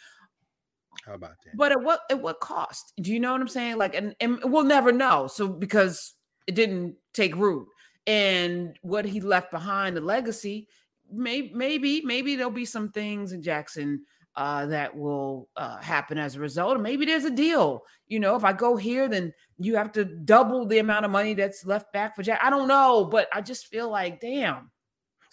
How 1.05 1.15
about 1.15 1.35
that? 1.43 1.57
But 1.57 1.71
at 1.71 1.81
what 1.81 2.01
at 2.09 2.21
what 2.21 2.39
cost? 2.39 2.93
Do 3.01 3.11
you 3.11 3.19
know 3.19 3.31
what 3.31 3.41
I'm 3.41 3.47
saying? 3.47 3.77
Like, 3.77 3.95
and, 3.95 4.15
and 4.19 4.39
we'll 4.43 4.63
never 4.63 4.91
know. 4.91 5.27
So 5.27 5.47
because 5.47 6.13
it 6.47 6.55
didn't 6.55 6.95
take 7.13 7.35
root, 7.35 7.67
and 8.07 8.77
what 8.81 9.05
he 9.05 9.21
left 9.21 9.51
behind, 9.51 9.97
the 9.97 10.01
legacy, 10.01 10.67
may, 11.11 11.51
maybe 11.53 12.01
maybe 12.05 12.35
there'll 12.35 12.51
be 12.51 12.65
some 12.65 12.89
things 12.91 13.33
in 13.33 13.41
Jackson 13.41 14.03
uh, 14.35 14.65
that 14.67 14.95
will 14.95 15.49
uh, 15.55 15.77
happen 15.77 16.17
as 16.17 16.35
a 16.35 16.39
result. 16.39 16.79
Maybe 16.79 17.05
there's 17.05 17.25
a 17.25 17.31
deal. 17.31 17.83
You 18.07 18.19
know, 18.19 18.35
if 18.35 18.43
I 18.43 18.53
go 18.53 18.75
here, 18.75 19.07
then 19.07 19.33
you 19.57 19.75
have 19.75 19.91
to 19.93 20.05
double 20.05 20.65
the 20.65 20.79
amount 20.79 21.05
of 21.05 21.11
money 21.11 21.33
that's 21.33 21.65
left 21.65 21.93
back 21.93 22.15
for 22.15 22.23
Jack. 22.23 22.39
I 22.41 22.49
don't 22.49 22.67
know, 22.67 23.05
but 23.05 23.27
I 23.31 23.41
just 23.41 23.67
feel 23.67 23.89
like, 23.89 24.19
damn. 24.19 24.71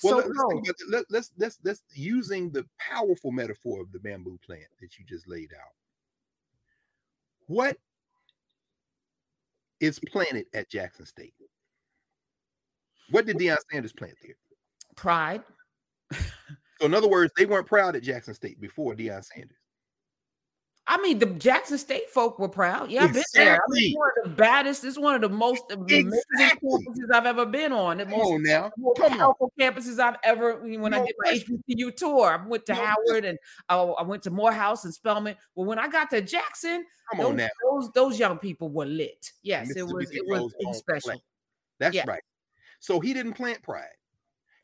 Well, 0.03 0.13
so 0.13 0.17
let, 0.17 0.27
us 0.27 0.33
no. 0.35 0.49
think 0.49 0.65
about 0.65 0.77
it. 0.81 0.91
Let, 0.91 1.05
let's 1.11 1.33
let's 1.39 1.59
let's 1.65 1.83
using 1.93 2.51
the 2.51 2.67
powerful 2.79 3.33
metaphor 3.33 3.81
of 3.81 3.93
the 3.93 3.99
bamboo 3.99 4.39
plant 4.45 4.65
that 4.81 4.99
you 4.99 5.05
just 5.07 5.29
laid 5.29 5.51
out. 5.53 5.73
What 7.47 7.77
is 9.81 9.99
planted 9.99 10.47
at 10.55 10.71
Jackson 10.71 11.07
State? 11.07 11.35
What 13.11 13.27
did 13.27 13.39
Deion 13.39 13.57
Sanders 13.71 13.93
plant 13.93 14.15
there? 14.23 14.35
pride. 15.01 15.43
So, 16.79 16.87
in 16.87 16.95
other 16.95 17.09
words, 17.11 17.31
they 17.37 17.45
weren't 17.45 17.67
proud 17.67 17.95
at 17.95 18.03
Jackson 18.03 18.33
State 18.33 18.59
before 18.59 18.95
Deion 18.95 19.23
Sanders. 19.23 19.60
I 20.93 21.01
mean, 21.01 21.21
the 21.21 21.27
Jackson 21.27 21.79
State 21.79 22.11
folk 22.11 22.41
were 22.41 22.49
proud. 22.49 22.91
Yeah, 22.91 23.05
I've 23.05 23.13
been 23.13 23.23
there. 23.33 23.55
I 23.55 23.59
mean, 23.69 23.91
it's 23.93 23.97
one 23.97 24.09
of 24.17 24.25
the 24.25 24.37
baddest. 24.37 24.83
It's 24.85 24.99
one 24.99 25.15
of 25.15 25.21
the 25.21 25.29
most 25.29 25.63
amazing 25.71 26.13
Exactly. 26.33 26.69
campuses 26.69 27.15
I've 27.15 27.27
ever 27.27 27.47
been 27.47 27.71
on. 27.71 27.99
The 27.99 28.07
Come 28.07 28.19
most 28.19 28.33
on 28.33 28.43
now, 28.43 28.73
more 28.77 28.95
come 28.95 29.13
on. 29.13 29.19
powerful 29.19 29.53
campuses 29.59 30.01
I've 30.01 30.17
ever. 30.25 30.57
When 30.57 30.93
I 30.93 30.99
did 31.05 31.15
my 31.21 31.31
question. 31.31 31.63
HBCU 31.69 31.95
tour, 31.97 32.27
I 32.43 32.45
went 32.45 32.67
to 32.67 32.75
No 32.75 32.85
Howard 32.85 33.25
and 33.25 33.39
I, 33.69 33.77
I 33.77 34.03
went 34.03 34.25
to 34.25 34.31
Morehouse 34.33 34.85
and 34.85 34.93
Spelman. 34.93 35.37
Well, 35.55 35.67
when 35.67 35.79
I 35.79 35.87
got 35.87 36.11
to 36.11 36.21
Jackson, 36.23 36.85
on 37.13 37.19
those, 37.19 37.35
now. 37.37 37.49
those 37.71 37.91
those 37.93 38.19
young 38.19 38.39
people 38.39 38.69
were 38.69 38.85
lit. 38.87 39.31
Yes, 39.45 39.71
it 39.77 39.85
was 39.85 40.11
it 40.11 40.23
was, 40.27 40.41
Rose 40.41 40.53
it 40.59 40.67
was 40.67 40.67
on 40.67 40.75
special. 40.75 41.11
play. 41.13 41.23
That's 41.79 41.95
Yeah. 41.95 42.05
right. 42.09 42.23
So 42.81 42.99
he 42.99 43.15
didn't 43.15 43.35
plant 43.35 43.63
pride. 43.63 43.87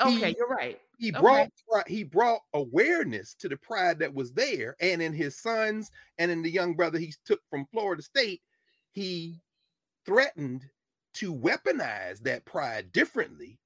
Okay, 0.01 0.31
He- 0.31 0.36
you're 0.36 0.48
right. 0.48 0.81
He 0.98 1.10
Okay. 1.14 1.48
brought 1.70 1.89
he 1.89 2.05
brought 2.05 2.43
awareness 2.55 3.35
to 3.36 3.48
the 3.48 3.56
pride 3.59 3.98
that 4.01 4.14
was 4.14 4.32
there, 4.35 4.77
and 4.81 5.02
in 5.02 5.12
his 5.14 5.40
sons 5.40 5.90
and 6.18 6.31
in 6.31 6.43
the 6.43 6.51
young 6.51 6.77
brother 6.77 6.98
he 6.98 7.14
took 7.27 7.43
from 7.51 7.66
Florida 7.73 8.02
State, 8.02 8.43
he 8.93 9.43
threatened 10.06 10.70
to 11.14 11.35
weaponize 11.35 12.20
that 12.23 12.47
pride 12.47 12.93
differently. 12.93 13.60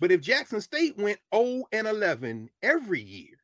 But 0.00 0.12
if 0.12 0.22
Jackson 0.22 0.60
State 0.62 0.96
went 0.98 1.20
0 1.34 1.64
and 1.72 1.86
11 1.88 2.50
every 2.62 3.02
year, 3.02 3.38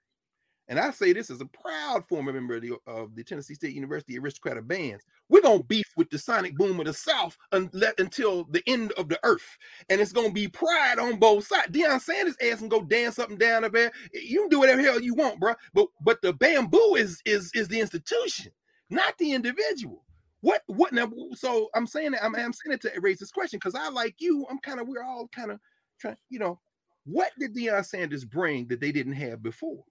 and 0.73 0.81
I 0.81 0.91
say 0.91 1.13
this 1.13 1.29
as 1.29 1.43
a 1.43 1.47
proud 1.47 2.03
former 2.09 2.33
member 2.33 2.57
of 2.57 2.63
the, 2.63 2.73
of 2.87 3.15
the 3.15 3.23
Tennessee 3.23 3.53
State 3.53 3.75
University 3.75 4.19
Aristocrat 4.19 4.57
of 4.57 4.67
Bands, 4.67 5.05
we're 5.29 5.43
gonna 5.43 5.63
beef 5.63 5.85
with 5.99 6.09
the 6.09 6.17
sonic 6.17 6.57
boom 6.57 6.81
of 6.81 6.87
the 6.87 6.95
South 6.95 7.37
until 7.53 8.45
the 8.45 8.63
end 8.67 8.93
of 8.93 9.11
the 9.11 9.21
earth, 9.23 9.59
and 9.91 10.01
it's 10.01 10.13
gonna 10.13 10.33
be 10.33 10.49
pride 10.49 10.99
on 10.99 11.19
both 11.19 11.47
sides. 11.47 11.69
Deion 11.73 12.01
Sanders 12.01 12.39
ass 12.41 12.63
and 12.63 12.71
go 12.71 12.81
dance 12.81 13.19
up 13.19 13.29
and 13.29 13.39
down 13.39 13.65
up 13.65 13.73
there. 13.73 13.93
You 14.15 14.41
can 14.41 14.49
do 14.49 14.61
whatever 14.61 14.81
hell 14.81 14.99
you 14.99 15.13
want, 15.13 15.39
bro. 15.39 15.53
But 15.75 15.89
but 16.01 16.23
the 16.23 16.33
bamboo 16.33 16.95
is 16.97 17.21
is 17.27 17.51
is 17.55 17.69
the 17.69 17.79
institution, 17.79 18.51
not 18.89 19.19
the 19.19 19.33
individual. 19.33 20.03
What 20.41 20.63
what 20.69 20.95
now? 20.95 21.13
So 21.35 21.69
I'm 21.75 21.87
saying 21.87 22.13
that 22.13 22.25
I'm, 22.25 22.35
I'm 22.35 22.55
saying 22.55 22.73
it 22.73 22.81
to 22.81 22.93
raise 23.03 23.19
this 23.19 23.31
question 23.31 23.59
because 23.59 23.75
I 23.75 23.91
like 23.91 24.15
you. 24.21 24.47
I'm 24.51 24.59
kind 24.61 24.81
of 24.81 24.89
we're 24.89 25.05
all 25.05 25.29
kind 25.37 25.51
of 25.51 25.61
trying. 26.01 26.17
You 26.31 26.39
know, 26.39 26.61
what 27.05 27.33
did 27.39 27.55
Deion 27.55 27.85
Sanders 27.85 28.25
bring 28.25 28.69
that 28.69 28.81
they 28.81 28.91
didn't 28.91 29.13
have 29.13 29.43
before? 29.43 29.85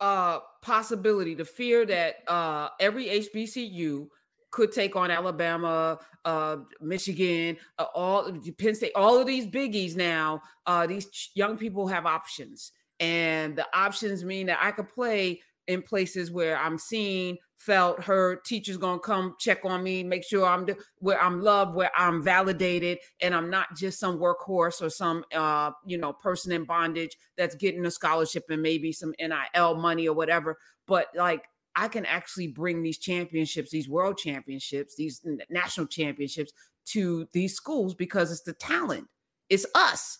Uh 0.00 0.40
possibility, 0.62 1.34
the 1.34 1.44
fear 1.44 1.86
that 1.86 2.16
uh 2.28 2.68
every 2.80 3.06
HBCU 3.06 4.08
could 4.50 4.72
take 4.72 4.96
on 4.96 5.10
Alabama, 5.10 5.98
uh, 6.24 6.56
Michigan, 6.80 7.58
uh, 7.78 7.86
all 7.94 8.32
Penn 8.58 8.74
State, 8.74 8.92
all 8.94 9.18
of 9.18 9.26
these 9.26 9.46
biggies 9.46 9.96
now. 9.96 10.40
Uh, 10.64 10.86
these 10.86 11.30
young 11.34 11.58
people 11.58 11.86
have 11.86 12.06
options, 12.06 12.72
and 12.98 13.54
the 13.54 13.66
options 13.74 14.24
mean 14.24 14.46
that 14.46 14.58
I 14.60 14.70
could 14.70 14.88
play 14.88 15.42
in 15.68 15.82
places 15.82 16.30
where 16.30 16.56
I'm 16.56 16.78
seen, 16.78 17.38
felt, 17.56 18.02
heard. 18.02 18.44
Teachers 18.44 18.76
gonna 18.76 18.98
come 18.98 19.34
check 19.38 19.64
on 19.64 19.82
me, 19.82 20.04
make 20.04 20.24
sure 20.24 20.46
I'm 20.46 20.66
where 20.98 21.20
I'm 21.20 21.40
loved, 21.40 21.74
where 21.74 21.90
I'm 21.96 22.22
validated, 22.22 22.98
and 23.20 23.34
I'm 23.34 23.50
not 23.50 23.74
just 23.76 23.98
some 23.98 24.18
workhorse 24.18 24.80
or 24.82 24.90
some 24.90 25.24
uh, 25.34 25.70
you 25.84 25.98
know 25.98 26.12
person 26.12 26.52
in 26.52 26.64
bondage 26.64 27.16
that's 27.36 27.54
getting 27.54 27.84
a 27.86 27.90
scholarship 27.90 28.44
and 28.48 28.62
maybe 28.62 28.92
some 28.92 29.14
NIL 29.18 29.76
money 29.76 30.08
or 30.08 30.14
whatever. 30.14 30.56
But 30.86 31.08
like 31.14 31.44
I 31.74 31.88
can 31.88 32.06
actually 32.06 32.48
bring 32.48 32.82
these 32.82 32.98
championships, 32.98 33.70
these 33.70 33.88
world 33.88 34.16
championships, 34.16 34.94
these 34.96 35.20
national 35.50 35.86
championships 35.88 36.52
to 36.86 37.28
these 37.32 37.54
schools 37.54 37.94
because 37.94 38.30
it's 38.30 38.42
the 38.42 38.54
talent. 38.54 39.06
It's 39.50 39.66
us. 39.74 40.18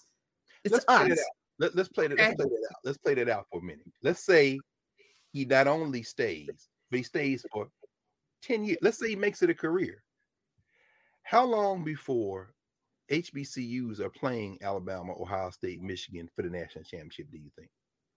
It's 0.65 0.73
let's 0.73 0.85
us. 0.89 1.03
Play 1.03 1.13
it 1.13 1.19
Let, 1.59 1.79
us 1.79 1.89
play 1.89 2.09
that. 2.09 2.19
Let's 2.19 2.35
play 2.35 2.45
that 2.45 2.69
out. 2.71 2.77
Let's 2.85 2.99
play 2.99 3.15
that 3.15 3.29
out 3.29 3.47
for 3.51 3.61
a 3.61 3.63
minute. 3.63 3.87
Let's 4.03 4.25
say 4.25 4.61
he 5.37 5.45
not 5.45 5.67
only 5.67 6.03
stays, 6.03 6.69
but 6.91 6.97
he 6.97 7.03
stays 7.03 7.45
for 7.53 7.69
10 8.43 8.65
years. 8.65 8.79
Let's 8.81 8.99
say 8.99 9.11
he 9.11 9.17
makes 9.17 9.43
it 9.43 9.51
a 9.51 9.55
career. 9.55 10.03
How 11.25 11.45
long 11.45 11.85
before 11.85 12.55
HBCUs 13.11 14.01
are 14.01 14.09
playing 14.09 14.59
Alabama, 14.63 15.13
Ohio 15.21 15.51
State, 15.51 15.83
Michigan 15.83 16.29
for 16.35 16.41
the 16.43 16.49
national 16.49 16.85
championship, 16.85 17.27
do 17.31 17.37
you 17.37 17.51
think? 17.55 17.69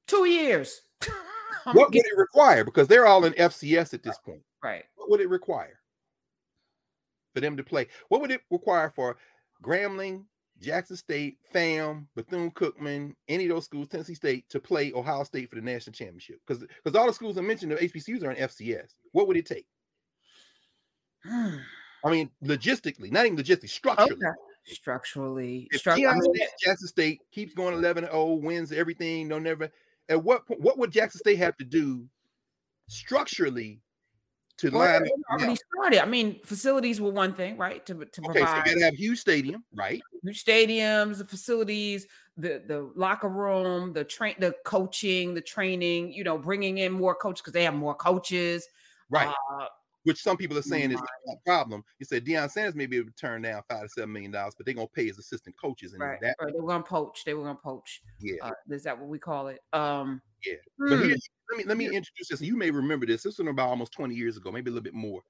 Two 0.08 0.26
years. 0.26 0.82
what 1.74 1.90
would 1.90 1.96
it 1.96 2.18
require? 2.18 2.64
Because 2.64 2.88
they're 2.88 3.06
all 3.06 3.26
in 3.26 3.34
FCS 3.34 3.94
at 3.94 4.02
this 4.02 4.18
point. 4.20 4.42
Right. 4.64 4.86
What 4.96 5.10
would 5.10 5.20
it 5.20 5.30
require 5.30 5.80
for 7.34 7.42
them 7.42 7.58
to 7.58 7.64
play? 7.64 7.88
What 8.08 8.22
would 8.22 8.32
it 8.32 8.42
require 8.50 8.90
for 8.90 9.18
Grambling, 9.62 10.24
Jackson 10.62 10.98
State, 10.98 11.38
FAM, 11.52 12.08
Bethune 12.16 12.52
Cookman, 12.52 13.14
any 13.28 13.46
of 13.46 13.50
those 13.50 13.66
schools, 13.66 13.88
Tennessee 13.88 14.14
State, 14.14 14.50
to 14.50 14.60
play 14.60 14.92
Ohio 14.94 15.24
State 15.24 15.50
for 15.50 15.56
the 15.56 15.62
national 15.62 15.94
championship? 15.94 16.40
Because 16.46 16.66
because 16.84 16.98
all 16.98 17.08
the 17.08 17.14
schools 17.14 17.38
I 17.38 17.42
mentioned, 17.42 17.72
the 17.72 17.76
HBCUs 17.76 18.24
are 18.24 18.32
in 18.32 18.48
FCS. 18.48 18.96
What 19.12 19.28
would 19.28 19.38
it 19.38 19.46
take? 19.46 19.66
I 21.26 22.10
mean, 22.10 22.30
logistically, 22.44 23.12
not 23.12 23.26
even 23.26 23.38
logistically, 23.38 23.70
structurally. 23.70 24.14
Okay. 24.14 24.36
Structurally, 24.66 25.68
if 25.72 25.80
structurally. 25.80 26.40
Jackson 26.64 26.88
State 26.88 27.22
keeps 27.32 27.54
going 27.54 27.74
11 27.74 28.06
0, 28.06 28.34
wins 28.34 28.72
everything, 28.72 29.28
no 29.28 29.40
never. 29.40 29.70
At 30.10 30.24
what 30.24 30.46
point, 30.46 30.62
what 30.62 30.78
would 30.78 30.92
Jackson 30.92 31.20
State 31.20 31.38
have 31.38 31.58
to 31.58 31.66
do 31.66 32.06
structurally 32.88 33.82
to 34.60 34.70
well, 34.72 35.02
line 35.02 35.10
already 35.32 35.56
started. 35.56 36.02
I 36.02 36.06
mean, 36.06 36.40
facilities 36.44 37.00
were 37.00 37.12
one 37.12 37.34
thing, 37.34 37.58
right? 37.58 37.86
To, 37.86 37.94
to 37.94 38.02
okay, 38.02 38.40
provide. 38.40 38.48
so 38.48 38.58
you 38.58 38.76
gotta 38.76 38.86
have 38.86 38.96
huge 38.96 39.20
stadium, 39.20 39.64
right? 39.74 40.02
Huge 40.24 40.44
stadiums, 40.44 41.18
the 41.18 41.26
facilities, 41.26 42.06
the 42.38 42.64
the 42.68 42.92
locker 42.96 43.30
room, 43.30 43.94
the 43.94 44.04
train, 44.04 44.36
the 44.40 44.54
coaching, 44.66 45.34
the 45.34 45.42
training. 45.42 46.12
You 46.12 46.24
know, 46.24 46.38
bringing 46.38 46.80
in 46.80 46.92
more 46.92 47.16
coaches 47.16 47.42
because 47.42 47.54
they 47.54 47.64
have 47.64 47.74
more 47.74 47.96
coaches, 47.96 48.68
right? 49.10 49.34
Uh, 49.54 49.66
which 50.04 50.22
some 50.22 50.38
people 50.38 50.58
are 50.58 50.64
saying 50.64 50.92
is 50.92 51.00
a 51.00 51.36
problem. 51.46 51.84
You 52.00 52.06
said 52.06 52.26
Deion 52.26 52.50
Sanders 52.50 52.76
may 52.76 52.86
be 52.86 52.98
able 52.98 53.10
to 53.10 53.16
turn 53.16 53.42
down 53.42 53.62
five 53.70 53.84
to 53.84 53.90
seven 53.90 54.12
million 54.12 54.32
dollars, 54.32 54.56
but 54.58 54.66
they're 54.66 54.76
gonna 54.76 54.88
pay 54.88 55.08
his 55.08 55.20
assistant 55.20 55.56
coaches 55.62 55.94
and 55.94 56.02
right. 56.02 56.20
that. 56.22 56.36
Right. 56.42 56.54
They 56.54 56.60
were 56.60 56.68
gonna 56.68 56.84
poach. 56.84 57.24
They 57.26 57.34
were 57.34 57.44
gonna 57.44 57.60
poach. 57.62 58.02
Yeah. 58.20 58.36
Uh, 58.42 58.52
is 58.70 58.84
that 58.84 58.98
what 58.98 59.08
we 59.08 59.20
call 59.20 59.48
it? 59.48 59.62
Um. 59.74 60.22
Yeah. 60.46 60.56
Hmm. 60.80 60.90
But 60.90 61.06
here, 61.06 61.16
let 61.52 61.58
me 61.58 61.64
let 61.66 61.78
me 61.78 61.86
introduce 61.86 62.30
this. 62.30 62.42
You 62.42 62.58
may 62.58 62.72
remember 62.72 63.06
this. 63.06 63.24
This 63.24 63.38
was 63.38 63.48
about 63.48 63.70
almost 63.70 63.92
twenty 63.92 64.16
years 64.16 64.38
ago, 64.38 64.52
maybe 64.52 64.70
a 64.70 64.74
little 64.74 64.84
bit 64.84 64.94
more. 64.94 65.22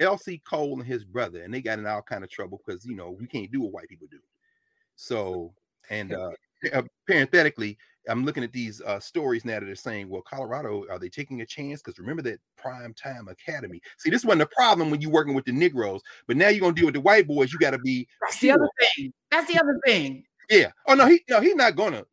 LC 0.00 0.42
Cole 0.44 0.78
and 0.78 0.86
his 0.86 1.04
brother, 1.04 1.42
and 1.42 1.52
they 1.52 1.60
got 1.60 1.78
in 1.78 1.86
all 1.86 2.02
kind 2.02 2.24
of 2.24 2.30
trouble 2.30 2.60
because 2.64 2.84
you 2.84 2.94
know 2.94 3.10
we 3.10 3.26
can't 3.26 3.52
do 3.52 3.60
what 3.60 3.72
white 3.72 3.88
people 3.88 4.08
do. 4.10 4.20
So 4.96 5.52
and 5.90 6.12
uh, 6.14 6.30
uh 6.72 6.82
parenthetically, 7.06 7.78
I'm 8.08 8.24
looking 8.24 8.42
at 8.42 8.52
these 8.52 8.80
uh, 8.80 8.98
stories 8.98 9.44
now 9.44 9.60
that 9.60 9.68
are 9.68 9.74
saying, 9.74 10.08
well, 10.08 10.22
Colorado, 10.22 10.84
are 10.90 10.98
they 10.98 11.08
taking 11.08 11.40
a 11.40 11.46
chance? 11.46 11.80
Because 11.82 11.98
remember 11.98 12.22
that 12.22 12.40
prime 12.56 12.94
time 12.94 13.28
academy. 13.28 13.80
See, 13.98 14.10
this 14.10 14.24
wasn't 14.24 14.42
a 14.42 14.46
problem 14.46 14.90
when 14.90 15.00
you're 15.00 15.10
working 15.10 15.34
with 15.34 15.44
the 15.44 15.52
Negroes, 15.52 16.00
but 16.26 16.36
now 16.36 16.48
you're 16.48 16.60
gonna 16.60 16.74
deal 16.74 16.86
with 16.86 16.94
the 16.94 17.00
white 17.00 17.26
boys. 17.26 17.52
You 17.52 17.58
got 17.58 17.70
to 17.70 17.78
be. 17.78 18.06
That's 18.20 18.40
the 18.40 18.52
other 18.52 18.68
thing. 18.80 19.12
That's 19.30 19.52
the 19.52 19.60
other 19.60 19.78
thing. 19.86 20.24
Yeah. 20.50 20.70
Oh 20.86 20.94
no, 20.94 21.06
he 21.06 21.22
no, 21.28 21.40
he's 21.40 21.54
not 21.54 21.76
gonna 21.76 22.04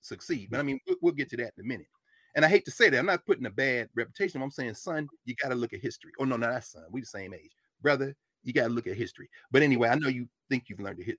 succeed. 0.00 0.48
But 0.50 0.60
I 0.60 0.62
mean, 0.62 0.80
we'll, 0.86 0.96
we'll 1.02 1.12
get 1.12 1.30
to 1.30 1.36
that 1.38 1.52
in 1.58 1.64
a 1.64 1.66
minute. 1.66 1.86
And 2.34 2.44
I 2.44 2.48
hate 2.48 2.64
to 2.64 2.70
say 2.70 2.90
that. 2.90 2.98
I'm 2.98 3.06
not 3.06 3.24
putting 3.26 3.46
a 3.46 3.50
bad 3.50 3.88
reputation. 3.94 4.42
I'm 4.42 4.50
saying, 4.50 4.74
son, 4.74 5.08
you 5.24 5.34
got 5.40 5.50
to 5.50 5.54
look 5.54 5.72
at 5.72 5.80
history. 5.80 6.12
Oh 6.18 6.24
no, 6.24 6.36
not 6.36 6.50
that's 6.50 6.72
son. 6.72 6.84
We 6.90 7.00
the 7.00 7.06
same 7.06 7.34
age, 7.34 7.52
brother. 7.82 8.14
You 8.42 8.52
got 8.52 8.64
to 8.64 8.68
look 8.70 8.86
at 8.86 8.96
history. 8.96 9.28
But 9.50 9.62
anyway, 9.62 9.88
I 9.88 9.94
know 9.94 10.08
you 10.08 10.28
think 10.50 10.64
you've 10.68 10.80
learned 10.80 10.98
to 10.98 11.04
hit, 11.04 11.18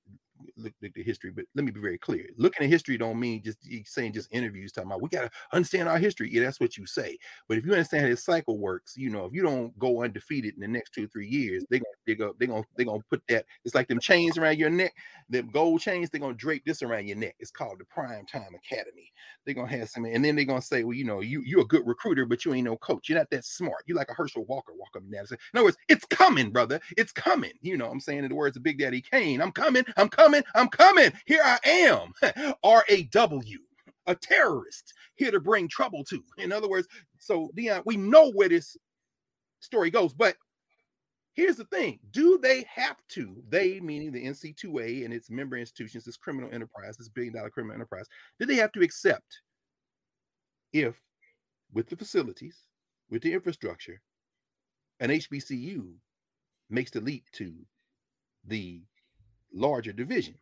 look, 0.57 0.73
at 0.83 0.91
history, 0.95 1.31
but 1.31 1.45
let 1.55 1.65
me 1.65 1.71
be 1.71 1.79
very 1.79 1.97
clear. 1.97 2.27
Looking 2.37 2.65
at 2.65 2.69
history 2.69 2.97
don't 2.97 3.19
mean 3.19 3.41
just 3.43 3.57
saying 3.85 4.13
just 4.13 4.29
interviews 4.31 4.71
talking 4.71 4.91
about 4.91 5.01
we 5.01 5.09
gotta 5.09 5.31
understand 5.51 5.89
our 5.89 5.97
history. 5.97 6.29
Yeah, 6.31 6.43
that's 6.43 6.59
what 6.59 6.77
you 6.77 6.85
say. 6.85 7.17
But 7.47 7.57
if 7.57 7.65
you 7.65 7.71
understand 7.71 8.03
how 8.03 8.09
this 8.09 8.23
cycle 8.23 8.59
works, 8.59 8.95
you 8.95 9.09
know, 9.09 9.25
if 9.25 9.33
you 9.33 9.41
don't 9.41 9.77
go 9.79 10.03
undefeated 10.03 10.53
in 10.53 10.59
the 10.59 10.67
next 10.67 10.93
two 10.93 11.07
three 11.07 11.27
years, 11.27 11.65
they're 11.69 11.79
they 12.05 12.15
go 12.15 12.33
they're 12.39 12.47
gonna 12.47 12.63
they're 12.75 12.85
gonna 12.85 13.03
put 13.09 13.21
that 13.29 13.45
it's 13.63 13.75
like 13.75 13.87
them 13.87 13.99
chains 13.99 14.37
around 14.37 14.57
your 14.57 14.69
neck, 14.69 14.93
them 15.29 15.49
gold 15.51 15.81
chains, 15.81 16.09
they're 16.09 16.21
gonna 16.21 16.33
drape 16.33 16.63
this 16.65 16.81
around 16.81 17.07
your 17.07 17.17
neck. 17.17 17.35
It's 17.39 17.51
called 17.51 17.79
the 17.79 17.85
Prime 17.85 18.25
Time 18.25 18.55
Academy. 18.55 19.11
They're 19.45 19.55
gonna 19.55 19.71
have 19.71 19.89
some, 19.89 20.05
and 20.05 20.23
then 20.23 20.35
they're 20.35 20.45
gonna 20.45 20.61
say, 20.61 20.83
Well, 20.83 20.95
you 20.95 21.03
know, 21.03 21.21
you 21.21 21.41
you're 21.41 21.61
a 21.61 21.65
good 21.65 21.85
recruiter, 21.85 22.25
but 22.25 22.45
you 22.45 22.53
ain't 22.53 22.65
no 22.65 22.77
coach. 22.77 23.09
You're 23.09 23.17
not 23.17 23.29
that 23.31 23.45
smart. 23.45 23.83
You're 23.85 23.97
like 23.97 24.09
a 24.09 24.13
Herschel 24.13 24.45
Walker 24.45 24.73
walk 24.75 24.95
up 24.95 25.03
and 25.03 25.11
down. 25.11 25.25
In 25.31 25.37
other 25.57 25.65
words, 25.65 25.77
it's 25.87 26.05
coming, 26.05 26.51
brother. 26.51 26.79
It's 26.97 27.11
coming. 27.11 27.51
You 27.61 27.77
know, 27.77 27.89
I'm 27.89 27.99
saying 27.99 28.23
in 28.23 28.29
the 28.29 28.35
words 28.35 28.57
of 28.57 28.63
Big 28.63 28.79
Daddy 28.79 29.01
Kane, 29.01 29.41
I'm 29.41 29.51
coming, 29.51 29.83
I'm 29.97 30.09
coming, 30.09 30.43
I'm 30.55 30.67
coming. 30.69 31.11
Here 31.25 31.41
I 31.43 31.59
am. 31.65 32.13
R-A-W, 32.63 33.59
a 34.07 34.15
terrorist 34.15 34.93
here 35.15 35.31
to 35.31 35.39
bring 35.39 35.67
trouble 35.67 36.03
to. 36.05 36.23
In 36.37 36.51
other 36.51 36.69
words, 36.69 36.87
so 37.19 37.49
Deion, 37.57 37.81
we 37.85 37.97
know 37.97 38.31
where 38.31 38.49
this 38.49 38.77
story 39.59 39.89
goes, 39.89 40.13
but 40.13 40.35
here's 41.35 41.57
the 41.57 41.65
thing 41.65 41.99
do 42.11 42.37
they 42.37 42.65
have 42.73 42.97
to 43.09 43.35
they 43.49 43.79
meaning 43.79 44.11
the 44.11 44.25
nc2a 44.25 45.05
and 45.05 45.13
its 45.13 45.29
member 45.29 45.57
institutions 45.57 46.03
this 46.03 46.17
criminal 46.17 46.49
enterprise 46.53 46.97
this 46.97 47.09
billion 47.09 47.33
dollar 47.33 47.49
criminal 47.49 47.75
enterprise 47.75 48.05
do 48.39 48.45
they 48.45 48.55
have 48.55 48.71
to 48.71 48.81
accept 48.81 49.41
if 50.73 50.95
with 51.73 51.87
the 51.87 51.95
facilities 51.95 52.57
with 53.09 53.21
the 53.21 53.33
infrastructure 53.33 54.01
an 54.99 55.09
hbcu 55.09 55.93
makes 56.69 56.91
the 56.91 57.01
leap 57.01 57.25
to 57.33 57.53
the 58.47 58.81
larger 59.53 59.93
division. 59.93 60.35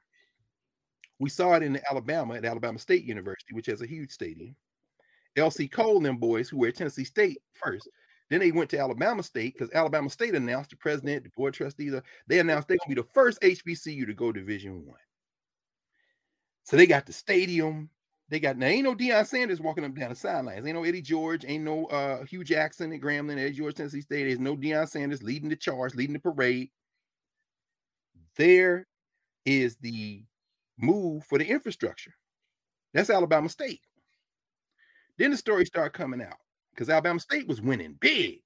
We 1.19 1.29
saw 1.29 1.53
it 1.53 1.63
in 1.63 1.79
Alabama 1.89 2.35
at 2.35 2.45
Alabama 2.45 2.79
State 2.79 3.03
University, 3.05 3.53
which 3.53 3.67
has 3.67 3.81
a 3.81 3.87
huge 3.87 4.11
stadium. 4.11 4.55
LC 5.37 5.71
Cole 5.71 5.97
and 5.97 6.05
them 6.05 6.17
boys 6.17 6.49
who 6.49 6.57
were 6.57 6.67
at 6.67 6.75
Tennessee 6.75 7.03
State 7.03 7.39
first. 7.53 7.89
Then 8.33 8.39
they 8.39 8.51
went 8.51 8.71
to 8.71 8.79
Alabama 8.79 9.21
State 9.21 9.53
because 9.53 9.71
Alabama 9.75 10.09
State 10.09 10.33
announced 10.33 10.71
the 10.71 10.75
president, 10.75 11.23
the 11.23 11.29
board 11.37 11.53
trustees, 11.53 11.93
uh, 11.93 12.01
they 12.25 12.39
announced 12.39 12.67
they're 12.67 12.77
gonna 12.77 12.95
be 12.95 12.99
the 12.99 13.07
first 13.13 13.39
HBCU 13.41 14.07
to 14.07 14.13
go 14.15 14.31
Division 14.31 14.87
One. 14.87 14.97
So 16.63 16.75
they 16.75 16.87
got 16.87 17.05
the 17.05 17.13
stadium. 17.13 17.91
They 18.29 18.39
got 18.39 18.57
now 18.57 18.65
ain't 18.65 18.85
no 18.85 18.95
Deion 18.95 19.27
Sanders 19.27 19.61
walking 19.61 19.85
up 19.85 19.93
down 19.93 20.09
the 20.09 20.15
sidelines. 20.15 20.65
Ain't 20.65 20.75
no 20.75 20.83
Eddie 20.83 21.03
George. 21.03 21.45
Ain't 21.47 21.63
no 21.63 21.85
uh, 21.85 22.25
Hue 22.25 22.43
Jackson 22.43 22.91
at 22.91 23.01
Grambling. 23.01 23.37
Eddie 23.37 23.51
George, 23.51 23.75
Tennessee 23.75 24.01
State. 24.01 24.23
There's 24.23 24.39
no 24.39 24.57
Deion 24.57 24.89
Sanders 24.89 25.21
leading 25.21 25.49
the 25.49 25.55
charge, 25.55 25.93
leading 25.93 26.13
the 26.13 26.19
parade. 26.19 26.71
There 28.35 28.87
is 29.45 29.75
the 29.75 30.23
move 30.79 31.23
for 31.25 31.37
the 31.37 31.45
infrastructure. 31.45 32.15
That's 32.95 33.11
Alabama 33.11 33.49
State. 33.49 33.81
Then 35.19 35.29
the 35.29 35.37
story 35.37 35.67
start 35.67 35.93
coming 35.93 36.23
out 36.23 36.37
because 36.73 36.89
Alabama 36.89 37.19
State 37.19 37.47
was 37.47 37.61
winning 37.61 37.97
big. 37.99 38.39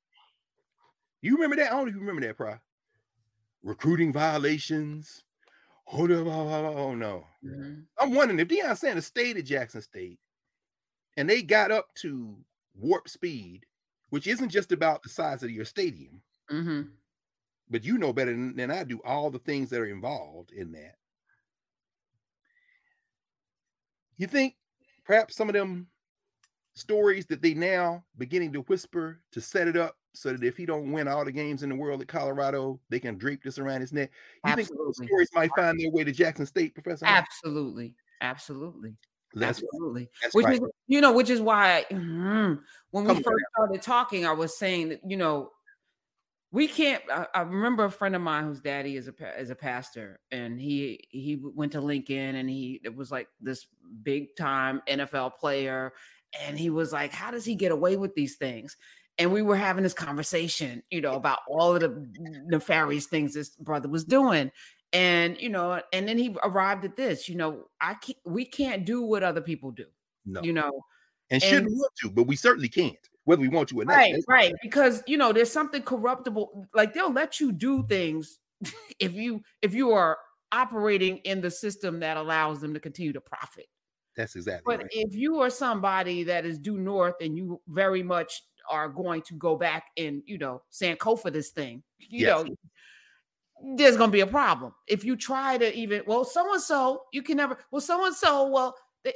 You 1.21 1.35
remember 1.35 1.55
that? 1.57 1.71
I 1.71 1.75
don't 1.75 1.87
even 1.87 2.01
remember 2.01 2.25
that, 2.25 2.37
Pro. 2.37 2.55
Recruiting 3.63 4.13
violations. 4.13 5.23
Oh 5.91 6.05
no, 6.05 6.27
oh, 6.27 6.93
no. 6.93 7.25
Mm-hmm. 7.45 7.79
I'm 7.97 8.13
wondering 8.13 8.39
if 8.39 8.47
Deion 8.47 8.77
Sanders 8.77 9.05
stayed 9.05 9.37
at 9.37 9.45
Jackson 9.45 9.81
State 9.81 10.19
and 11.15 11.29
they 11.29 11.41
got 11.41 11.71
up 11.71 11.87
to 11.95 12.35
warp 12.75 13.07
speed, 13.07 13.65
which 14.09 14.27
isn't 14.27 14.49
just 14.49 14.71
about 14.71 15.01
the 15.01 15.09
size 15.09 15.43
of 15.43 15.51
your 15.51 15.65
stadium. 15.65 16.21
Mm-hmm 16.51 16.81
but 17.69 17.83
you 17.83 17.97
know 17.97 18.13
better 18.13 18.31
than, 18.31 18.55
than 18.55 18.71
I 18.71 18.83
do 18.83 19.01
all 19.03 19.29
the 19.29 19.39
things 19.39 19.69
that 19.69 19.81
are 19.81 19.85
involved 19.85 20.51
in 20.51 20.71
that. 20.73 20.95
You 24.17 24.27
think 24.27 24.55
perhaps 25.05 25.35
some 25.35 25.49
of 25.49 25.53
them 25.53 25.87
stories 26.77 27.25
that 27.25 27.41
they 27.41 27.53
now 27.53 28.03
beginning 28.17 28.53
to 28.53 28.61
whisper 28.61 29.19
to 29.31 29.41
set 29.41 29.67
it 29.67 29.75
up 29.75 29.95
so 30.13 30.31
that 30.31 30.43
if 30.43 30.57
he 30.57 30.65
don't 30.65 30.91
win 30.91 31.07
all 31.07 31.25
the 31.25 31.31
games 31.31 31.63
in 31.63 31.69
the 31.69 31.75
world 31.75 32.01
at 32.01 32.07
Colorado, 32.07 32.79
they 32.89 32.99
can 32.99 33.17
drape 33.17 33.43
this 33.43 33.59
around 33.59 33.81
his 33.81 33.93
neck. 33.93 34.11
You 34.43 34.51
Absolutely. 34.51 34.75
think 34.77 34.97
those 34.97 35.07
stories 35.07 35.29
might 35.33 35.55
find 35.55 35.79
their 35.79 35.91
way 35.91 36.03
to 36.03 36.11
Jackson 36.11 36.45
State, 36.45 36.73
Professor? 36.73 37.05
Absolutely. 37.05 37.95
Absolutely. 38.21 38.95
That's 39.33 39.61
Absolutely. 39.61 40.09
that's 40.21 40.33
which 40.33 40.45
right. 40.45 40.61
is, 40.61 40.69
you 40.87 41.01
know, 41.01 41.11
which 41.11 41.29
is 41.29 41.41
why 41.41 41.85
mhm, 41.91 42.61
when 42.91 43.03
we 43.03 43.09
Come 43.09 43.17
on 43.17 43.23
first 43.23 43.45
started 43.55 43.81
talking, 43.81 44.25
I 44.25 44.31
was 44.31 44.57
saying 44.57 44.89
that, 44.89 45.01
you 45.05 45.17
know, 45.17 45.51
we 46.51 46.67
can't. 46.67 47.03
I, 47.11 47.27
I 47.33 47.41
remember 47.41 47.83
a 47.85 47.91
friend 47.91 48.15
of 48.15 48.21
mine 48.21 48.45
whose 48.45 48.61
daddy 48.61 48.95
is 48.95 49.09
a 49.09 49.39
is 49.39 49.49
a 49.49 49.55
pastor, 49.55 50.19
and 50.31 50.59
he 50.59 51.01
he 51.09 51.35
went 51.41 51.73
to 51.73 51.81
Lincoln, 51.81 52.35
and 52.35 52.49
he 52.49 52.79
it 52.83 52.95
was 52.95 53.11
like 53.11 53.27
this 53.41 53.67
big 54.01 54.35
time 54.35 54.81
NFL 54.87 55.35
player, 55.35 55.93
and 56.39 56.57
he 56.57 56.69
was 56.69 56.91
like, 56.91 57.11
"How 57.11 57.31
does 57.31 57.45
he 57.45 57.55
get 57.55 57.71
away 57.71 57.97
with 57.97 58.15
these 58.15 58.35
things?" 58.37 58.77
And 59.17 59.31
we 59.31 59.41
were 59.41 59.55
having 59.55 59.83
this 59.83 59.93
conversation, 59.93 60.83
you 60.91 61.01
know, 61.01 61.13
about 61.13 61.39
all 61.49 61.75
of 61.75 61.81
the 61.81 62.07
nefarious 62.45 63.07
things 63.07 63.33
this 63.33 63.49
brother 63.49 63.89
was 63.89 64.05
doing, 64.05 64.51
and 64.93 65.39
you 65.39 65.49
know, 65.49 65.81
and 65.91 66.07
then 66.07 66.17
he 66.17 66.35
arrived 66.43 66.85
at 66.85 66.95
this, 66.95 67.27
you 67.27 67.35
know, 67.35 67.65
I 67.81 67.95
can't, 67.95 68.17
we 68.25 68.45
can't 68.45 68.85
do 68.85 69.01
what 69.01 69.23
other 69.23 69.41
people 69.41 69.71
do, 69.71 69.85
no, 70.25 70.41
you 70.41 70.53
know, 70.53 70.71
and 71.29 71.41
and- 71.41 71.43
shouldn't 71.43 71.71
want 71.71 71.91
to, 72.01 72.09
but 72.09 72.23
we 72.23 72.35
certainly 72.35 72.69
can't, 72.69 72.95
whether 73.25 73.41
we 73.41 73.49
want 73.49 73.69
to 73.69 73.81
or 73.81 73.85
not. 73.85 73.95
right 73.95 74.15
right 74.27 74.53
because 74.61 75.03
you 75.05 75.17
know 75.17 75.33
there's 75.33 75.51
something 75.51 75.81
corruptible 75.81 76.65
like 76.73 76.93
they'll 76.93 77.11
let 77.11 77.39
you 77.39 77.51
do 77.51 77.85
things 77.87 78.39
if 78.99 79.13
you 79.13 79.41
if 79.61 79.73
you 79.73 79.91
are 79.91 80.17
operating 80.53 81.17
in 81.19 81.41
the 81.41 81.51
system 81.51 81.99
that 81.99 82.15
allows 82.15 82.61
them 82.61 82.73
to 82.73 82.79
continue 82.79 83.11
to 83.11 83.19
profit 83.19 83.65
That's 84.17 84.35
exactly 84.35 84.75
but 84.75 84.81
right. 84.81 84.91
if 84.91 85.15
you 85.15 85.39
are 85.39 85.49
somebody 85.49 86.23
that 86.23 86.45
is 86.45 86.59
due 86.59 86.77
north 86.77 87.15
and 87.21 87.37
you 87.37 87.61
very 87.67 88.03
much 88.03 88.43
are 88.69 88.89
going 88.89 89.21
to 89.21 89.35
go 89.35 89.55
back 89.55 89.85
and 89.95 90.21
you 90.25 90.37
know 90.37 90.61
sankofa 90.71 91.31
this 91.31 91.51
thing 91.51 91.83
you 91.99 92.21
Yes. 92.21 92.43
know 92.43 92.55
there's 93.75 93.97
going 93.97 94.09
to 94.09 94.13
be 94.13 94.21
a 94.21 94.27
problem 94.27 94.73
if 94.87 95.03
you 95.05 95.15
try 95.15 95.57
to 95.57 95.73
even 95.75 96.03
well 96.05 96.23
so 96.25 96.53
and 96.53 96.61
so 96.61 97.03
you 97.13 97.21
can 97.23 97.37
never 97.37 97.57
well 97.71 97.81
so 97.81 98.05
and 98.05 98.15
so 98.15 98.47
well 98.49 98.75
they, 99.03 99.13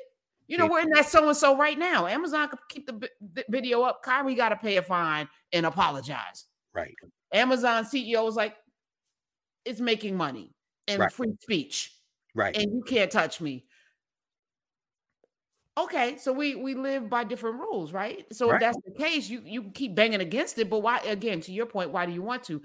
you 0.47 0.57
know 0.57 0.67
we're 0.67 0.79
in 0.81 0.89
that 0.89 1.05
so 1.05 1.27
and 1.27 1.37
so 1.37 1.57
right 1.57 1.77
now 1.77 2.07
amazon 2.07 2.47
could 2.49 2.59
keep 2.69 2.87
the, 2.87 3.09
the 3.33 3.45
video 3.49 3.81
up 3.81 4.01
kyrie 4.03 4.35
got 4.35 4.49
to 4.49 4.55
pay 4.55 4.77
a 4.77 4.81
fine 4.81 5.27
and 5.53 5.65
apologize 5.65 6.45
Right. 6.73 6.95
amazon 7.33 7.83
ceo 7.83 8.23
was 8.23 8.35
like 8.35 8.55
it's 9.65 9.79
making 9.79 10.15
money 10.15 10.53
and 10.87 10.99
Right. 11.01 11.11
free 11.11 11.33
speech 11.41 11.93
Right. 12.33 12.55
and 12.55 12.71
you 12.71 12.81
can't 12.83 13.11
touch 13.11 13.41
me. 13.41 13.65
Okay, 15.83 16.17
so 16.17 16.33
we 16.33 16.55
we 16.55 16.75
live 16.75 17.09
by 17.09 17.23
different 17.23 17.59
rules, 17.59 17.93
right? 17.93 18.25
So 18.33 18.49
Right. 18.49 18.53
if 18.53 18.59
that's 18.59 18.77
the 18.85 18.91
case, 18.91 19.29
you 19.29 19.41
you 19.45 19.71
keep 19.71 19.95
banging 19.95 20.21
against 20.21 20.57
it, 20.57 20.69
but 20.69 20.79
why? 20.79 20.99
Again, 20.99 21.41
to 21.41 21.51
your 21.53 21.65
point, 21.65 21.91
why 21.91 22.05
do 22.05 22.11
you 22.11 22.21
want 22.21 22.43
to? 22.45 22.61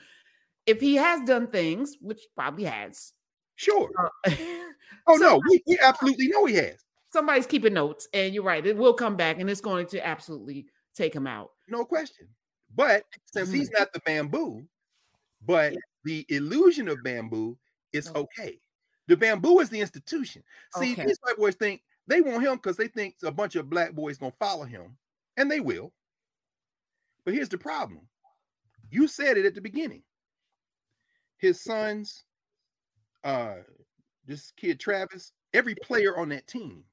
If 0.67 0.81
he 0.81 0.97
has 0.97 1.27
done 1.27 1.49
things, 1.49 1.97
which 2.01 2.21
probably 2.37 2.65
has, 2.65 3.13
sure. 3.57 3.97
uh, 3.99 4.09
Oh 5.09 5.17
no, 5.17 5.43
we, 5.49 5.63
we 5.67 5.79
absolutely 5.81 6.29
know 6.29 6.45
he 6.47 6.55
has. 6.55 6.85
somebody's 7.13 7.47
keeping 7.47 7.75
notes, 7.75 8.09
and 8.13 8.35
you're 8.35 8.43
right, 8.45 8.65
it 8.67 8.77
will 8.77 8.95
come 8.95 9.17
back, 9.17 9.39
and 9.41 9.49
it's 9.51 9.61
going 9.61 9.87
to 9.89 10.07
absolutely 10.07 10.67
take 10.95 11.15
him 11.15 11.27
out. 11.27 11.51
No 11.69 11.85
question. 11.85 12.35
But 12.75 13.05
since 13.25 13.51
he's 13.51 13.71
not 13.71 13.93
the 13.93 14.01
bamboo, 14.01 14.69
but 15.43 15.79
the 16.05 16.27
illusion 16.31 16.89
of 16.89 17.03
bamboo 17.05 17.59
is 17.93 18.11
Okay. 18.11 18.17
okay. 18.17 18.61
The 19.09 19.17
bamboo 19.19 19.61
is 19.61 19.71
the 19.71 19.81
institution. 19.81 20.45
See, 20.71 20.97
Okay. 20.97 21.07
these 21.07 21.19
white 21.23 21.39
boys 21.39 21.57
think 21.57 21.83
they 22.07 22.21
want 22.21 22.45
him 22.45 22.57
because 22.57 22.77
they 22.77 22.89
think 22.89 23.17
a 23.23 23.31
bunch 23.33 23.57
of 23.57 23.71
black 23.71 23.93
boys 23.93 24.19
gonna 24.19 24.33
follow 24.39 24.65
him, 24.65 24.97
and 25.37 25.51
they 25.51 25.61
will. 25.61 25.93
But 27.25 27.35
here's 27.35 27.49
the 27.49 27.59
problem. 27.59 28.09
You 28.91 29.09
said 29.09 29.37
it 29.37 29.47
at 29.47 29.55
the 29.55 29.61
beginning. 29.61 30.03
His 31.39 31.61
sons, 31.61 32.25
uh, 33.25 33.57
this 34.25 34.53
kid 34.57 34.79
Travis, 34.81 35.33
every 35.53 35.75
player 35.75 36.17
on 36.17 36.29
that 36.31 36.47
team 36.47 36.85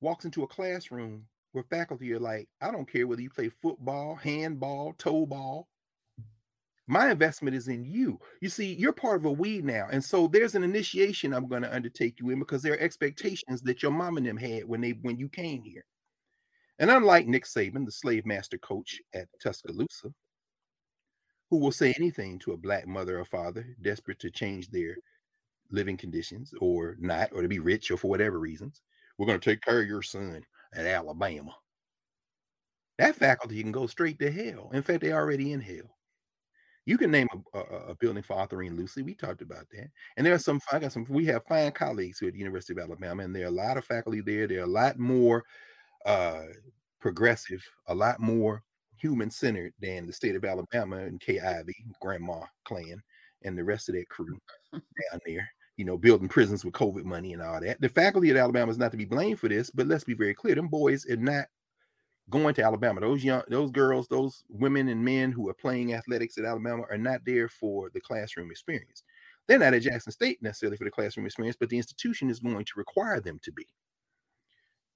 walks 0.00 0.24
into 0.24 0.42
a 0.42 0.48
classroom 0.48 1.26
where 1.52 1.64
faculty 1.64 2.12
are 2.12 2.20
like, 2.20 2.48
I 2.60 2.70
don't 2.70 2.90
care 2.90 3.06
whether 3.06 3.22
you 3.22 3.30
play 3.30 3.48
football, 3.48 4.16
handball, 4.16 4.94
toe 4.98 5.24
ball. 5.24 5.68
My 6.86 7.10
investment 7.10 7.56
is 7.56 7.68
in 7.68 7.84
you. 7.84 8.20
You 8.42 8.50
see, 8.50 8.74
you're 8.74 8.92
part 8.92 9.16
of 9.16 9.24
a 9.24 9.32
we 9.32 9.62
now. 9.62 9.88
And 9.90 10.04
so 10.04 10.26
there's 10.28 10.54
an 10.54 10.62
initiation 10.62 11.32
I'm 11.32 11.48
going 11.48 11.62
to 11.62 11.74
undertake 11.74 12.20
you 12.20 12.30
in 12.30 12.38
because 12.38 12.62
there 12.62 12.74
are 12.74 12.78
expectations 12.78 13.62
that 13.62 13.82
your 13.82 13.90
mom 13.92 14.18
and 14.18 14.26
them 14.26 14.36
had 14.36 14.64
when 14.64 14.82
they 14.82 14.90
when 14.90 15.18
you 15.18 15.28
came 15.28 15.62
here. 15.62 15.84
And 16.78 16.90
unlike 16.90 17.26
Nick 17.26 17.44
Saban, 17.44 17.86
the 17.86 17.92
slave 17.92 18.26
master 18.26 18.58
coach 18.58 19.00
at 19.14 19.28
Tuscaloosa, 19.42 20.12
who 21.48 21.56
will 21.58 21.72
say 21.72 21.94
anything 21.96 22.38
to 22.40 22.52
a 22.52 22.58
black 22.58 22.86
mother 22.86 23.18
or 23.18 23.24
father 23.24 23.76
desperate 23.80 24.18
to 24.18 24.30
change 24.30 24.68
their 24.68 24.96
living 25.70 25.96
conditions 25.96 26.52
or 26.60 26.96
not, 27.00 27.30
or 27.32 27.42
to 27.42 27.48
be 27.48 27.60
rich 27.60 27.90
or 27.90 27.96
for 27.96 28.08
whatever 28.08 28.38
reasons, 28.38 28.82
we're 29.16 29.26
going 29.26 29.40
to 29.40 29.50
take 29.50 29.62
care 29.62 29.80
of 29.80 29.88
your 29.88 30.02
son 30.02 30.44
at 30.74 30.86
Alabama. 30.86 31.54
That 32.98 33.16
faculty 33.16 33.62
can 33.62 33.72
go 33.72 33.86
straight 33.86 34.18
to 34.18 34.30
hell. 34.30 34.70
In 34.72 34.82
fact, 34.82 35.00
they're 35.00 35.16
already 35.16 35.52
in 35.52 35.60
hell. 35.60 35.96
You 36.86 36.98
can 36.98 37.10
name 37.10 37.28
a, 37.54 37.58
a, 37.58 37.62
a 37.90 37.94
building 37.94 38.22
for 38.22 38.36
Autherine 38.36 38.76
Lucy. 38.76 39.02
We 39.02 39.14
talked 39.14 39.42
about 39.42 39.66
that. 39.72 39.88
And 40.16 40.26
there 40.26 40.34
are 40.34 40.38
some, 40.38 40.60
I 40.70 40.78
got 40.78 40.92
some, 40.92 41.06
we 41.08 41.24
have 41.26 41.44
fine 41.46 41.72
colleagues 41.72 42.18
here 42.18 42.28
at 42.28 42.34
the 42.34 42.40
University 42.40 42.72
of 42.74 42.78
Alabama, 42.78 43.22
and 43.22 43.34
there 43.34 43.44
are 43.44 43.48
a 43.48 43.50
lot 43.50 43.78
of 43.78 43.84
faculty 43.84 44.20
there. 44.20 44.46
They're 44.46 44.60
a 44.60 44.66
lot 44.66 44.98
more 44.98 45.44
uh, 46.04 46.44
progressive, 47.00 47.62
a 47.88 47.94
lot 47.94 48.20
more 48.20 48.62
human 48.96 49.30
centered 49.30 49.72
than 49.80 50.06
the 50.06 50.12
state 50.12 50.36
of 50.36 50.44
Alabama 50.44 50.98
and 50.98 51.22
Ivey, 51.26 51.84
Grandma 52.00 52.40
Clan, 52.64 53.02
and 53.42 53.56
the 53.56 53.64
rest 53.64 53.88
of 53.88 53.94
that 53.94 54.08
crew 54.08 54.38
down 54.72 55.20
there 55.26 55.48
you 55.76 55.84
know, 55.84 55.96
building 55.96 56.28
prisons 56.28 56.64
with 56.64 56.74
COVID 56.74 57.04
money 57.04 57.32
and 57.32 57.42
all 57.42 57.60
that. 57.60 57.80
The 57.80 57.88
faculty 57.88 58.30
at 58.30 58.36
Alabama 58.36 58.70
is 58.70 58.78
not 58.78 58.92
to 58.92 58.96
be 58.96 59.04
blamed 59.04 59.40
for 59.40 59.48
this, 59.48 59.70
but 59.70 59.86
let's 59.86 60.04
be 60.04 60.14
very 60.14 60.34
clear: 60.34 60.54
them 60.54 60.68
boys 60.68 61.04
are 61.06 61.16
not 61.16 61.46
going 62.30 62.54
to 62.54 62.62
Alabama. 62.62 63.00
Those 63.00 63.22
young, 63.22 63.42
those 63.48 63.70
girls, 63.70 64.08
those 64.08 64.44
women 64.48 64.88
and 64.88 65.04
men 65.04 65.30
who 65.30 65.48
are 65.48 65.54
playing 65.54 65.94
athletics 65.94 66.38
at 66.38 66.44
Alabama 66.44 66.84
are 66.90 66.98
not 66.98 67.20
there 67.24 67.48
for 67.48 67.90
the 67.92 68.00
classroom 68.00 68.50
experience. 68.50 69.02
They're 69.46 69.58
not 69.58 69.74
at 69.74 69.82
Jackson 69.82 70.12
State 70.12 70.42
necessarily 70.42 70.78
for 70.78 70.84
the 70.84 70.90
classroom 70.90 71.26
experience, 71.26 71.56
but 71.58 71.68
the 71.68 71.76
institution 71.76 72.30
is 72.30 72.40
going 72.40 72.64
to 72.64 72.72
require 72.76 73.20
them 73.20 73.38
to 73.42 73.52
be. 73.52 73.66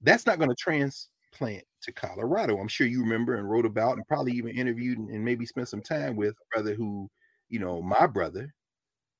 That's 0.01 0.25
not 0.25 0.39
going 0.39 0.49
to 0.49 0.55
transplant 0.55 1.63
to 1.81 1.91
Colorado. 1.91 2.57
I'm 2.57 2.67
sure 2.67 2.87
you 2.87 3.01
remember 3.01 3.35
and 3.35 3.49
wrote 3.49 3.65
about 3.65 3.97
and 3.97 4.07
probably 4.07 4.31
even 4.31 4.57
interviewed 4.57 4.97
and, 4.97 5.23
maybe 5.23 5.45
spent 5.45 5.67
some 5.67 5.81
time 5.81 6.15
with 6.15 6.31
a 6.31 6.55
brother 6.55 6.73
who, 6.73 7.09
you 7.49 7.59
know, 7.59 7.81
my 7.81 8.07
brother, 8.07 8.53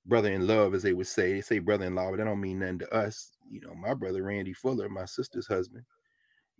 brother 0.07 0.33
in 0.33 0.47
love, 0.47 0.73
as 0.73 0.81
they 0.81 0.93
would 0.93 1.05
say. 1.05 1.33
They 1.33 1.41
say 1.41 1.59
brother 1.59 1.85
in 1.85 1.95
law, 1.95 2.09
but 2.09 2.17
that 2.17 2.25
don't 2.25 2.41
mean 2.41 2.59
nothing 2.59 2.79
to 2.79 2.93
us. 2.93 3.37
You 3.51 3.61
know, 3.61 3.75
my 3.75 3.93
brother 3.93 4.23
Randy 4.23 4.53
Fuller, 4.53 4.89
my 4.89 5.05
sister's 5.05 5.45
husband. 5.45 5.83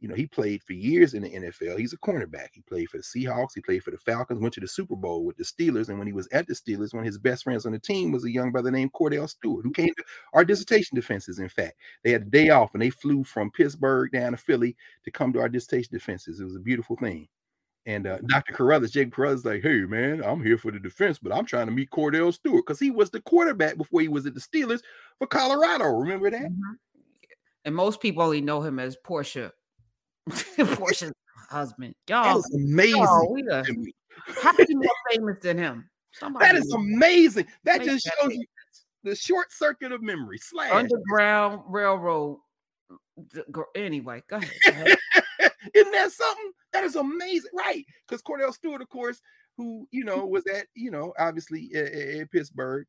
You 0.02 0.08
know, 0.08 0.16
he 0.16 0.28
played 0.28 0.64
for 0.64 0.74
years 0.74 1.14
in 1.14 1.24
the 1.24 1.30
NFL. 1.30 1.78
He's 1.78 1.94
a 1.94 1.98
cornerback. 1.98 2.50
He 2.54 2.62
played 2.62 2.90
for 2.90 2.98
the 2.98 3.04
Seahawks. 3.04 3.54
He 3.56 3.62
played 3.62 3.84
for 3.84 3.92
the 3.92 3.98
Falcons. 3.98 4.40
Went 4.40 4.54
to 4.54 4.62
the 4.62 4.68
Super 4.68 4.96
Bowl 4.96 5.26
with 5.26 5.38
the 5.38 5.44
Steelers. 5.44 5.90
And 5.90 5.98
when 5.98 6.08
he 6.08 6.14
was 6.14 6.28
at 6.32 6.48
the 6.48 6.54
Steelers, 6.54 6.94
one 6.94 7.02
of 7.02 7.06
his 7.06 7.18
best 7.18 7.44
friends 7.44 7.66
on 7.66 7.74
the 7.74 7.80
team 7.80 8.12
was 8.12 8.24
a 8.26 8.32
young 8.32 8.52
brother 8.52 8.72
named 8.72 8.94
Kordell 8.94 9.30
Stewart, 9.30 9.66
who 9.66 9.72
came 9.72 9.94
to 9.96 10.04
our 10.34 10.46
dissertation 10.46 10.96
defenses. 10.96 11.40
In 11.40 11.50
fact, 11.50 11.78
they 12.04 12.12
had 12.12 12.22
a 12.24 12.26
day 12.26 12.50
off 12.50 12.74
and 12.74 12.82
they 12.82 12.90
flew 12.90 13.24
from 13.24 13.52
Pittsburgh 13.52 14.12
down 14.12 14.32
to 14.32 14.38
Philly 14.38 14.76
to 15.04 15.12
come 15.12 15.34
to 15.34 15.40
our 15.40 15.50
dissertation 15.50 15.94
defenses. 15.94 16.40
It 16.40 16.46
was 16.46 16.56
a 16.56 16.60
beautiful 16.60 16.96
thing. 16.96 17.28
And 17.86 18.06
uh, 18.06 18.20
Dr. 18.28 18.54
Carruthers, 18.54 18.92
Jake 18.92 19.12
Carruthers, 19.12 19.46
like, 19.46 19.64
hey 19.64 19.80
man, 19.80 20.24
I'm 20.24 20.44
here 20.44 20.58
for 20.58 20.72
the 20.72 20.80
defense, 20.80 21.18
but 21.18 21.34
I'm 21.34 21.46
trying 21.46 21.66
to 21.66 21.72
meet 21.72 21.90
Kordell 21.90 22.34
Stewart 22.34 22.66
because 22.66 22.80
he 22.80 22.92
was 22.92 23.10
the 23.10 23.22
quarterback 23.22 23.78
before 23.78 24.02
he 24.02 24.08
was 24.08 24.26
at 24.26 24.34
the 24.34 24.40
Steelers 24.40 24.82
for 25.18 25.28
Colorado. 25.28 25.86
Remember 25.86 26.30
that? 26.30 26.52
Mhm. 26.52 26.78
And 27.66 27.76
most 27.76 28.00
people 28.02 28.24
only 28.24 28.42
know 28.42 28.62
him 28.62 28.80
as 28.80 28.98
Porsha, 29.06 29.52
Porsha's 30.58 31.14
husband. 31.50 31.96
That 32.08 32.26
Y'all, 32.26 32.40
is 32.40 32.52
amazing. 32.56 33.02
y'all, 33.02 33.34
we 33.34 33.44
are, 33.50 33.64
how 34.42 34.54
is 34.58 34.68
he 34.68 34.76
more 34.76 34.90
famous 35.12 35.38
than 35.42 35.58
him? 35.58 35.90
Somebody 36.12 36.46
That 36.46 36.56
is 36.56 36.72
amazing. 36.74 37.48
That 37.64 37.84
just 37.84 38.06
that 38.06 38.14
shows 38.22 38.34
you 38.34 38.46
the 39.04 39.16
short 39.16 39.52
circuit 39.52 39.92
of 39.92 40.02
memory. 40.02 40.38
Slash. 40.40 40.72
Underground 40.72 41.62
Railroad. 41.68 42.40
Anyway, 43.76 44.24
go 44.30 44.38
ahead. 44.38 44.52
go 44.66 44.72
ahead. 44.72 44.98
Isn't 45.74 45.92
that 45.92 46.12
something? 46.12 46.52
That 46.74 46.84
is 46.84 46.96
amazing, 46.96 47.52
right? 47.54 47.86
Because 48.08 48.22
Kordell 48.22 48.54
Stewart, 48.54 48.82
of 48.82 48.90
course, 48.90 49.22
who 49.58 49.88
you 49.92 50.06
know 50.06 50.26
was 50.26 50.46
at 50.48 50.68
you 50.74 50.90
know 50.90 51.14
obviously 51.20 51.70
at, 51.76 51.92
at 51.92 52.32
Pittsburgh 52.32 52.86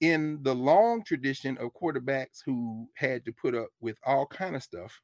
in 0.00 0.38
the 0.42 0.54
long 0.54 1.02
tradition 1.04 1.58
of 1.58 1.70
quarterbacks 1.74 2.40
who 2.44 2.88
had 2.96 3.24
to 3.24 3.32
put 3.32 3.54
up 3.54 3.68
with 3.80 3.96
all 4.04 4.26
kind 4.26 4.56
of 4.56 4.62
stuff. 4.62 4.98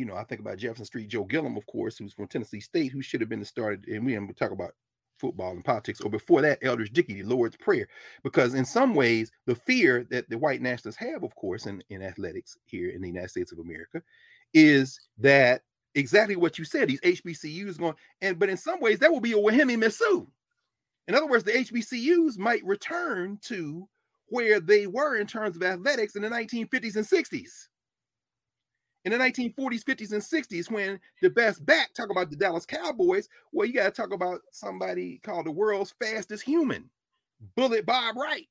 You 0.00 0.06
know, 0.06 0.16
I 0.16 0.24
think 0.24 0.40
about 0.40 0.56
Jefferson 0.56 0.86
Street 0.86 1.08
Joe 1.08 1.24
Gilliam, 1.24 1.58
of 1.58 1.66
course, 1.66 1.98
who's 1.98 2.14
from 2.14 2.26
Tennessee 2.26 2.60
State, 2.60 2.90
who 2.90 3.02
should 3.02 3.20
have 3.20 3.28
been 3.28 3.40
the 3.40 3.44
starter. 3.44 3.82
and 3.86 4.06
we 4.06 4.14
haven't 4.14 4.34
talk 4.38 4.50
about 4.50 4.72
football 5.18 5.52
and 5.52 5.62
politics, 5.62 6.00
or 6.00 6.10
before 6.10 6.40
that, 6.40 6.58
Eldridge 6.62 6.94
Dickey, 6.94 7.20
the 7.20 7.28
Lord's 7.28 7.56
Prayer, 7.56 7.86
because 8.24 8.54
in 8.54 8.64
some 8.64 8.94
ways, 8.94 9.30
the 9.44 9.54
fear 9.54 10.06
that 10.10 10.30
the 10.30 10.38
white 10.38 10.62
nationalists 10.62 10.96
have, 10.96 11.22
of 11.22 11.34
course, 11.34 11.66
in, 11.66 11.82
in 11.90 12.02
athletics 12.02 12.56
here 12.64 12.88
in 12.88 13.02
the 13.02 13.08
United 13.08 13.28
States 13.28 13.52
of 13.52 13.58
America, 13.58 14.02
is 14.54 14.98
that 15.18 15.60
exactly 15.94 16.36
what 16.36 16.58
you 16.58 16.64
said. 16.64 16.88
These 16.88 17.02
HBCUs 17.02 17.78
going, 17.78 17.94
and 18.22 18.38
but 18.38 18.48
in 18.48 18.56
some 18.56 18.80
ways, 18.80 19.00
that 19.00 19.12
will 19.12 19.20
be 19.20 19.32
a 19.32 19.36
Wehem 19.36 19.68
Mesut. 19.68 20.26
In 21.08 21.14
other 21.14 21.26
words, 21.26 21.44
the 21.44 21.52
HBCUs 21.52 22.38
might 22.38 22.64
return 22.64 23.38
to 23.42 23.86
where 24.28 24.60
they 24.60 24.86
were 24.86 25.16
in 25.16 25.26
terms 25.26 25.56
of 25.56 25.62
athletics 25.62 26.16
in 26.16 26.22
the 26.22 26.30
1950s 26.30 26.96
and 26.96 27.06
60s. 27.06 27.68
In 29.04 29.12
the 29.12 29.18
1940s, 29.18 29.84
50s, 29.84 30.12
and 30.12 30.22
60s, 30.22 30.70
when 30.70 31.00
the 31.22 31.30
best 31.30 31.64
back 31.64 31.94
talk 31.94 32.10
about 32.10 32.30
the 32.30 32.36
Dallas 32.36 32.66
Cowboys, 32.66 33.28
well, 33.52 33.66
you 33.66 33.74
got 33.74 33.84
to 33.84 33.90
talk 33.90 34.12
about 34.12 34.40
somebody 34.50 35.20
called 35.22 35.46
the 35.46 35.50
world's 35.50 35.94
fastest 36.00 36.42
human, 36.42 36.90
Bullet 37.56 37.86
Bob 37.86 38.16
Wright. 38.16 38.46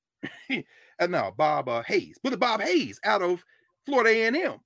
and 0.50 1.12
now 1.12 1.32
Bob 1.32 1.70
uh, 1.70 1.84
Hayes, 1.84 2.18
Bullet 2.24 2.40
Bob 2.40 2.62
Hayes 2.62 3.00
out 3.04 3.22
of 3.22 3.44
Florida 3.86 4.10
A&M. 4.10 4.60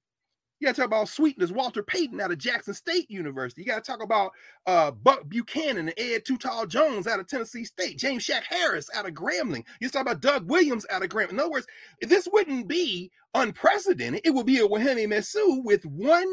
You 0.63 0.67
got 0.69 0.75
to 0.75 0.81
talk 0.83 0.87
about 0.87 1.09
sweetness, 1.09 1.51
Walter 1.51 1.83
Payton 1.83 2.21
out 2.21 2.31
of 2.31 2.37
Jackson 2.37 2.73
State 2.73 3.11
University. 3.11 3.63
You 3.63 3.67
got 3.67 3.83
to 3.83 3.91
talk 3.91 4.01
about 4.01 4.31
uh, 4.65 4.91
Buck 4.91 5.27
Buchanan 5.27 5.89
and 5.89 5.93
Ed 5.97 6.23
Too 6.23 6.37
Tall 6.37 6.65
Jones 6.65 7.05
out 7.05 7.19
of 7.19 7.27
Tennessee 7.27 7.65
State, 7.65 7.97
James 7.97 8.23
Shack 8.23 8.45
Harris 8.45 8.89
out 8.95 9.05
of 9.05 9.13
Grambling. 9.13 9.65
You 9.81 9.89
talk 9.89 10.03
about 10.03 10.21
Doug 10.21 10.49
Williams 10.49 10.85
out 10.89 11.03
of 11.03 11.09
Grambling. 11.09 11.31
In 11.31 11.39
other 11.41 11.51
words, 11.51 11.67
this 11.99 12.29
wouldn't 12.31 12.69
be 12.69 13.11
unprecedented. 13.33 14.21
It 14.23 14.29
would 14.29 14.45
be 14.45 14.59
a 14.59 14.65
Wehem 14.65 15.05
Mesut 15.05 15.65
with 15.65 15.85
one 15.85 16.29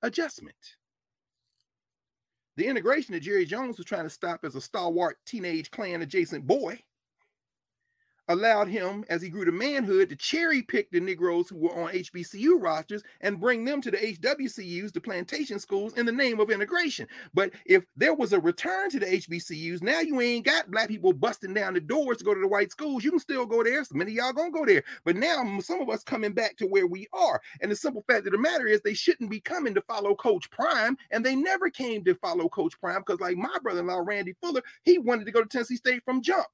adjustment. 0.00 0.56
The 2.56 2.66
integration 2.66 3.12
that 3.12 3.20
Jerry 3.20 3.44
Jones 3.44 3.76
was 3.76 3.84
trying 3.84 4.04
to 4.04 4.10
stop 4.10 4.40
as 4.42 4.54
a 4.54 4.60
stalwart 4.62 5.18
teenage 5.26 5.70
Klan 5.70 6.00
adjacent 6.00 6.46
boy 6.46 6.80
allowed 8.28 8.68
him, 8.68 9.04
as 9.08 9.22
he 9.22 9.28
grew 9.28 9.44
to 9.44 9.52
manhood, 9.52 10.08
to 10.08 10.16
cherry 10.16 10.62
pick 10.62 10.90
the 10.90 11.00
Negroes 11.00 11.48
who 11.48 11.56
were 11.56 11.74
on 11.74 11.92
HBCU 11.92 12.60
rosters 12.60 13.02
and 13.20 13.40
bring 13.40 13.64
them 13.64 13.80
to 13.82 13.90
the 13.90 13.96
HWCUs, 13.96 14.92
the 14.92 15.00
plantation 15.00 15.58
schools, 15.58 15.94
in 15.94 16.06
the 16.06 16.12
name 16.12 16.40
of 16.40 16.50
integration. 16.50 17.06
But 17.34 17.52
if 17.64 17.84
there 17.96 18.14
was 18.14 18.32
a 18.32 18.40
return 18.40 18.90
to 18.90 19.00
the 19.00 19.06
HBCUs, 19.06 19.82
now 19.82 20.00
you 20.00 20.20
ain't 20.20 20.44
got 20.44 20.70
black 20.70 20.88
people 20.88 21.12
busting 21.12 21.54
down 21.54 21.74
the 21.74 21.80
doors 21.80 22.18
to 22.18 22.24
go 22.24 22.34
to 22.34 22.40
the 22.40 22.48
white 22.48 22.70
schools. 22.70 23.04
You 23.04 23.10
can 23.10 23.20
still 23.20 23.46
go 23.46 23.62
there. 23.62 23.84
So 23.84 23.94
many 23.94 24.12
y'all 24.12 24.32
gonna 24.32 24.50
go 24.50 24.64
there. 24.64 24.82
But 25.04 25.16
now 25.16 25.58
some 25.60 25.80
of 25.80 25.88
us 25.88 26.02
coming 26.02 26.32
back 26.32 26.56
to 26.56 26.66
where 26.66 26.86
we 26.86 27.06
are. 27.12 27.40
And 27.60 27.70
the 27.70 27.76
simple 27.76 28.04
fact 28.08 28.26
of 28.26 28.32
the 28.32 28.38
matter 28.38 28.66
is 28.66 28.80
they 28.80 28.94
shouldn't 28.94 29.30
be 29.30 29.40
coming 29.40 29.74
to 29.74 29.80
follow 29.82 30.14
Coach 30.14 30.50
Prime, 30.50 30.96
and 31.10 31.24
they 31.24 31.36
never 31.36 31.70
came 31.70 32.04
to 32.04 32.14
follow 32.16 32.48
Coach 32.48 32.78
Prime 32.80 33.00
because, 33.06 33.20
like 33.20 33.36
my 33.36 33.56
brother-in-law 33.62 34.02
Randy 34.04 34.34
Fuller, 34.40 34.62
he 34.84 34.98
wanted 34.98 35.26
to 35.26 35.32
go 35.32 35.42
to 35.42 35.48
Tennessee 35.48 35.76
State 35.76 36.02
from 36.04 36.22
jump 36.22 36.46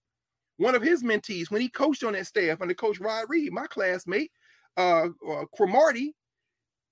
one 0.57 0.74
of 0.74 0.83
his 0.83 1.03
mentees 1.03 1.51
when 1.51 1.61
he 1.61 1.69
coached 1.69 2.05
on 2.05 2.12
that 2.12 2.27
staff 2.27 2.61
under 2.61 2.74
Coach 2.74 3.01
Rod 3.01 3.24
Reed, 3.29 3.53
my 3.53 3.66
classmate, 3.66 4.31
uh, 4.77 5.09
uh 5.29 5.45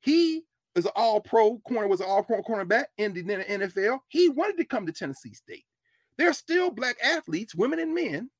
he 0.01 0.43
is 0.75 0.87
an 0.87 0.93
all-pro 0.97 1.59
corner, 1.59 1.89
was 1.89 2.01
an 2.01 2.07
all-pro 2.09 2.43
cornerback 2.43 2.87
in 2.99 3.13
the 3.13 3.23
NFL. 3.23 3.99
He 4.09 4.29
wanted 4.29 4.57
to 4.59 4.65
come 4.65 4.87
to 4.87 4.93
Tennessee 4.93 5.35
State. 5.35 5.65
There 6.17 6.29
are 6.29 6.35
still 6.35 6.71
black 6.71 6.97
athletes, 7.03 7.55
women 7.55 7.79
and 7.79 7.95
men. 7.95 8.31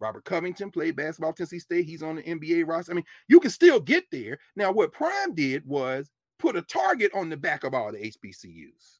Robert 0.00 0.24
Covington 0.24 0.70
played 0.70 0.96
basketball 0.96 1.30
at 1.30 1.36
Tennessee 1.36 1.58
State. 1.58 1.84
He's 1.84 2.02
on 2.02 2.16
the 2.16 2.22
NBA 2.22 2.66
roster. 2.66 2.92
I 2.92 2.94
mean, 2.94 3.04
you 3.28 3.40
can 3.40 3.50
still 3.50 3.80
get 3.80 4.04
there. 4.10 4.38
Now, 4.56 4.72
what 4.72 4.92
Prime 4.92 5.34
did 5.34 5.66
was 5.66 6.10
put 6.38 6.56
a 6.56 6.62
target 6.62 7.12
on 7.14 7.28
the 7.28 7.36
back 7.36 7.64
of 7.64 7.74
all 7.74 7.92
the 7.92 7.98
HBCUs. 7.98 8.98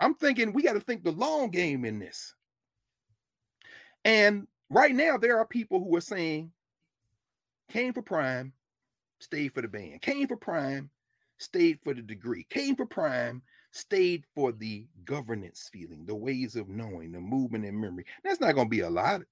I'm 0.00 0.14
thinking 0.14 0.52
we 0.52 0.62
got 0.62 0.74
to 0.74 0.80
think 0.80 1.04
the 1.04 1.12
long 1.12 1.50
game 1.50 1.84
in 1.84 1.98
this. 1.98 2.34
And 4.04 4.46
right 4.70 4.94
now, 4.94 5.16
there 5.18 5.38
are 5.38 5.46
people 5.46 5.82
who 5.82 5.94
are 5.96 6.00
saying, 6.00 6.52
came 7.70 7.92
for 7.92 8.02
prime, 8.02 8.52
stayed 9.20 9.52
for 9.54 9.62
the 9.62 9.68
band, 9.68 10.02
came 10.02 10.26
for 10.26 10.36
prime, 10.36 10.90
stayed 11.38 11.78
for 11.84 11.94
the 11.94 12.02
degree, 12.02 12.46
came 12.50 12.76
for 12.76 12.86
prime, 12.86 13.42
stayed 13.72 14.24
for 14.34 14.52
the 14.52 14.86
governance 15.04 15.70
feeling, 15.72 16.04
the 16.06 16.14
ways 16.14 16.56
of 16.56 16.68
knowing, 16.68 17.12
the 17.12 17.20
movement 17.20 17.64
and 17.64 17.78
memory. 17.78 18.04
That's 18.24 18.40
not 18.40 18.54
going 18.54 18.66
to 18.66 18.70
be 18.70 18.80
a 18.80 18.90
lot 18.90 19.22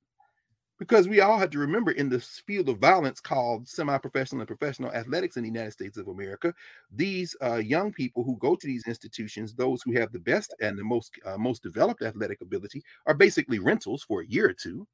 because 0.79 1.09
we 1.09 1.21
all 1.21 1.39
have 1.39 1.51
to 1.51 1.59
remember 1.59 1.91
in 1.91 2.09
this 2.09 2.41
field 2.47 2.69
of 2.69 2.79
violence 2.79 3.21
called 3.21 3.69
semi-professional 3.69 4.41
and 4.41 4.49
professional 4.49 4.93
athletics 4.93 5.37
in 5.37 5.43
the 5.43 5.49
United 5.49 5.73
States 5.73 5.99
of 5.99 6.09
America, 6.09 6.55
these 6.93 7.35
uh, 7.43 7.57
young 7.57 7.93
people 7.93 8.23
who 8.23 8.37
go 8.39 8.55
to 8.55 8.67
these 8.67 8.87
institutions, 8.87 9.55
those 9.55 9.83
who 9.83 9.93
have 9.93 10.13
the 10.13 10.21
best 10.21 10.55
and 10.61 10.79
the 10.79 10.85
most 10.85 11.13
uh, 11.27 11.37
most 11.37 11.63
developed 11.63 12.03
athletic 12.03 12.41
ability, 12.41 12.83
are 13.07 13.15
basically 13.15 13.59
rentals 13.59 14.05
for 14.05 14.21
a 14.21 14.27
year 14.27 14.49
or 14.49 14.53
two. 14.53 14.87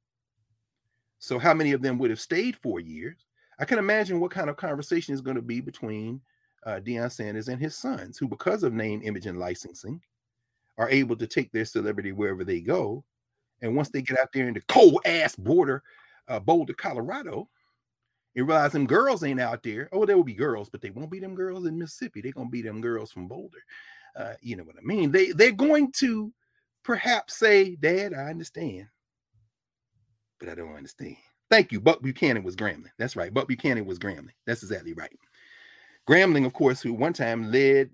So, 1.19 1.37
how 1.37 1.53
many 1.53 1.71
of 1.71 1.81
them 1.81 1.99
would 1.99 2.09
have 2.09 2.19
stayed 2.19 2.57
four 2.57 2.79
years? 2.79 3.25
I 3.59 3.65
can 3.65 3.79
imagine 3.79 4.19
what 4.19 4.31
kind 4.31 4.49
of 4.49 4.57
conversation 4.57 5.13
is 5.13 5.21
going 5.21 5.37
to 5.37 5.41
be 5.41 5.61
between 5.61 6.19
uh, 6.65 6.79
Deion 6.83 7.11
Sanders 7.11 7.47
and 7.47 7.61
his 7.61 7.75
sons, 7.75 8.17
who, 8.17 8.27
because 8.27 8.63
of 8.63 8.73
name, 8.73 9.01
image, 9.03 9.27
and 9.27 9.39
licensing, 9.39 10.01
are 10.77 10.89
able 10.89 11.15
to 11.15 11.27
take 11.27 11.51
their 11.51 11.63
celebrity 11.63 12.11
wherever 12.11 12.43
they 12.43 12.59
go 12.59 13.03
and 13.65 13.75
once 13.75 13.89
they 13.89 14.01
get 14.01 14.19
out 14.19 14.29
there 14.31 14.47
in 14.47 14.53
the 14.53 14.61
cold 14.67 14.99
ass 15.05 15.35
border, 15.35 15.83
uh, 16.27 16.39
Boulder, 16.39 16.73
Colorado, 16.73 17.49
and 18.35 18.47
realize 18.47 18.71
them 18.71 18.85
girls 18.85 19.23
ain't 19.23 19.39
out 19.39 19.63
there. 19.63 19.89
Oh, 19.91 20.05
there 20.05 20.15
will 20.15 20.23
be 20.23 20.33
girls, 20.33 20.69
but 20.69 20.81
they 20.81 20.91
won't 20.91 21.11
be 21.11 21.19
them 21.19 21.35
girls 21.35 21.65
in 21.65 21.77
Mississippi. 21.77 22.21
They're 22.21 22.31
gonna 22.31 22.49
be 22.49 22.61
them 22.61 22.81
girls 22.81 23.11
from 23.11 23.27
Boulder. 23.27 23.59
Uh, 24.15 24.33
you 24.41 24.55
know 24.55 24.63
what 24.63 24.75
I 24.77 24.85
mean? 24.85 25.11
They 25.11 25.31
they're 25.31 25.51
going 25.51 25.91
to 25.93 26.31
perhaps 26.83 27.37
say, 27.37 27.75
Dad, 27.75 28.13
I 28.13 28.29
understand, 28.29 28.87
but 30.39 30.49
I 30.49 30.55
don't 30.55 30.75
understand. 30.75 31.17
Thank 31.49 31.71
you. 31.71 31.79
Buck 31.79 32.01
Buchanan 32.01 32.43
was 32.43 32.55
Grambling. 32.55 32.91
That's 32.97 33.15
right. 33.15 33.33
Buck 33.33 33.47
Buchanan 33.47 33.85
was 33.85 33.99
Grambling. 33.99 34.33
That's 34.45 34.63
exactly 34.63 34.93
right. 34.93 35.11
Grambling, 36.07 36.45
of 36.45 36.53
course, 36.53 36.81
who 36.81 36.93
one 36.93 37.13
time 37.13 37.51
led 37.51 37.89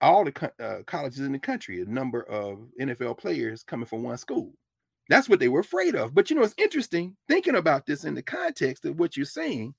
all 0.00 0.24
the 0.24 0.32
co- 0.32 0.50
uh, 0.60 0.82
colleges 0.86 1.20
in 1.20 1.32
the 1.32 1.38
country, 1.38 1.80
a 1.80 1.84
number 1.86 2.22
of 2.24 2.60
NFL 2.80 3.18
players 3.18 3.62
coming 3.62 3.86
from 3.86 4.02
one 4.02 4.18
school. 4.18 4.52
That's 5.08 5.28
what 5.28 5.40
they 5.40 5.48
were 5.48 5.60
afraid 5.60 5.94
of. 5.94 6.14
But 6.14 6.28
you 6.28 6.36
know, 6.36 6.42
it's 6.42 6.54
interesting 6.58 7.16
thinking 7.28 7.56
about 7.56 7.86
this 7.86 8.04
in 8.04 8.14
the 8.14 8.22
context 8.22 8.84
of 8.84 8.98
what 8.98 9.16
you're 9.16 9.26
saying. 9.26 9.74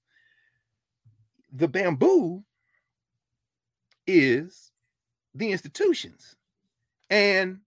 The 1.53 1.67
bamboo 1.67 2.43
is 4.07 4.71
the 5.35 5.51
institutions. 5.51 6.35
And 7.09 7.59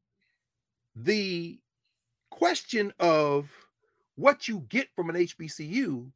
the 0.95 1.59
question 2.31 2.93
of 2.99 3.51
what 4.17 4.49
you 4.49 4.65
get 4.69 4.89
from 4.95 5.11
an 5.11 5.17
HBCU 5.17 6.11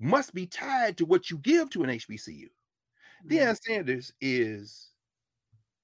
must 0.00 0.34
be 0.34 0.46
tied 0.46 0.96
to 0.98 1.06
what 1.06 1.30
you 1.30 1.38
give 1.38 1.70
to 1.70 1.82
an 1.82 1.90
HBCU. 1.90 2.48
Mm-hmm. 2.48 3.28
Deion 3.28 3.58
Sanders 3.62 4.12
is 4.20 4.90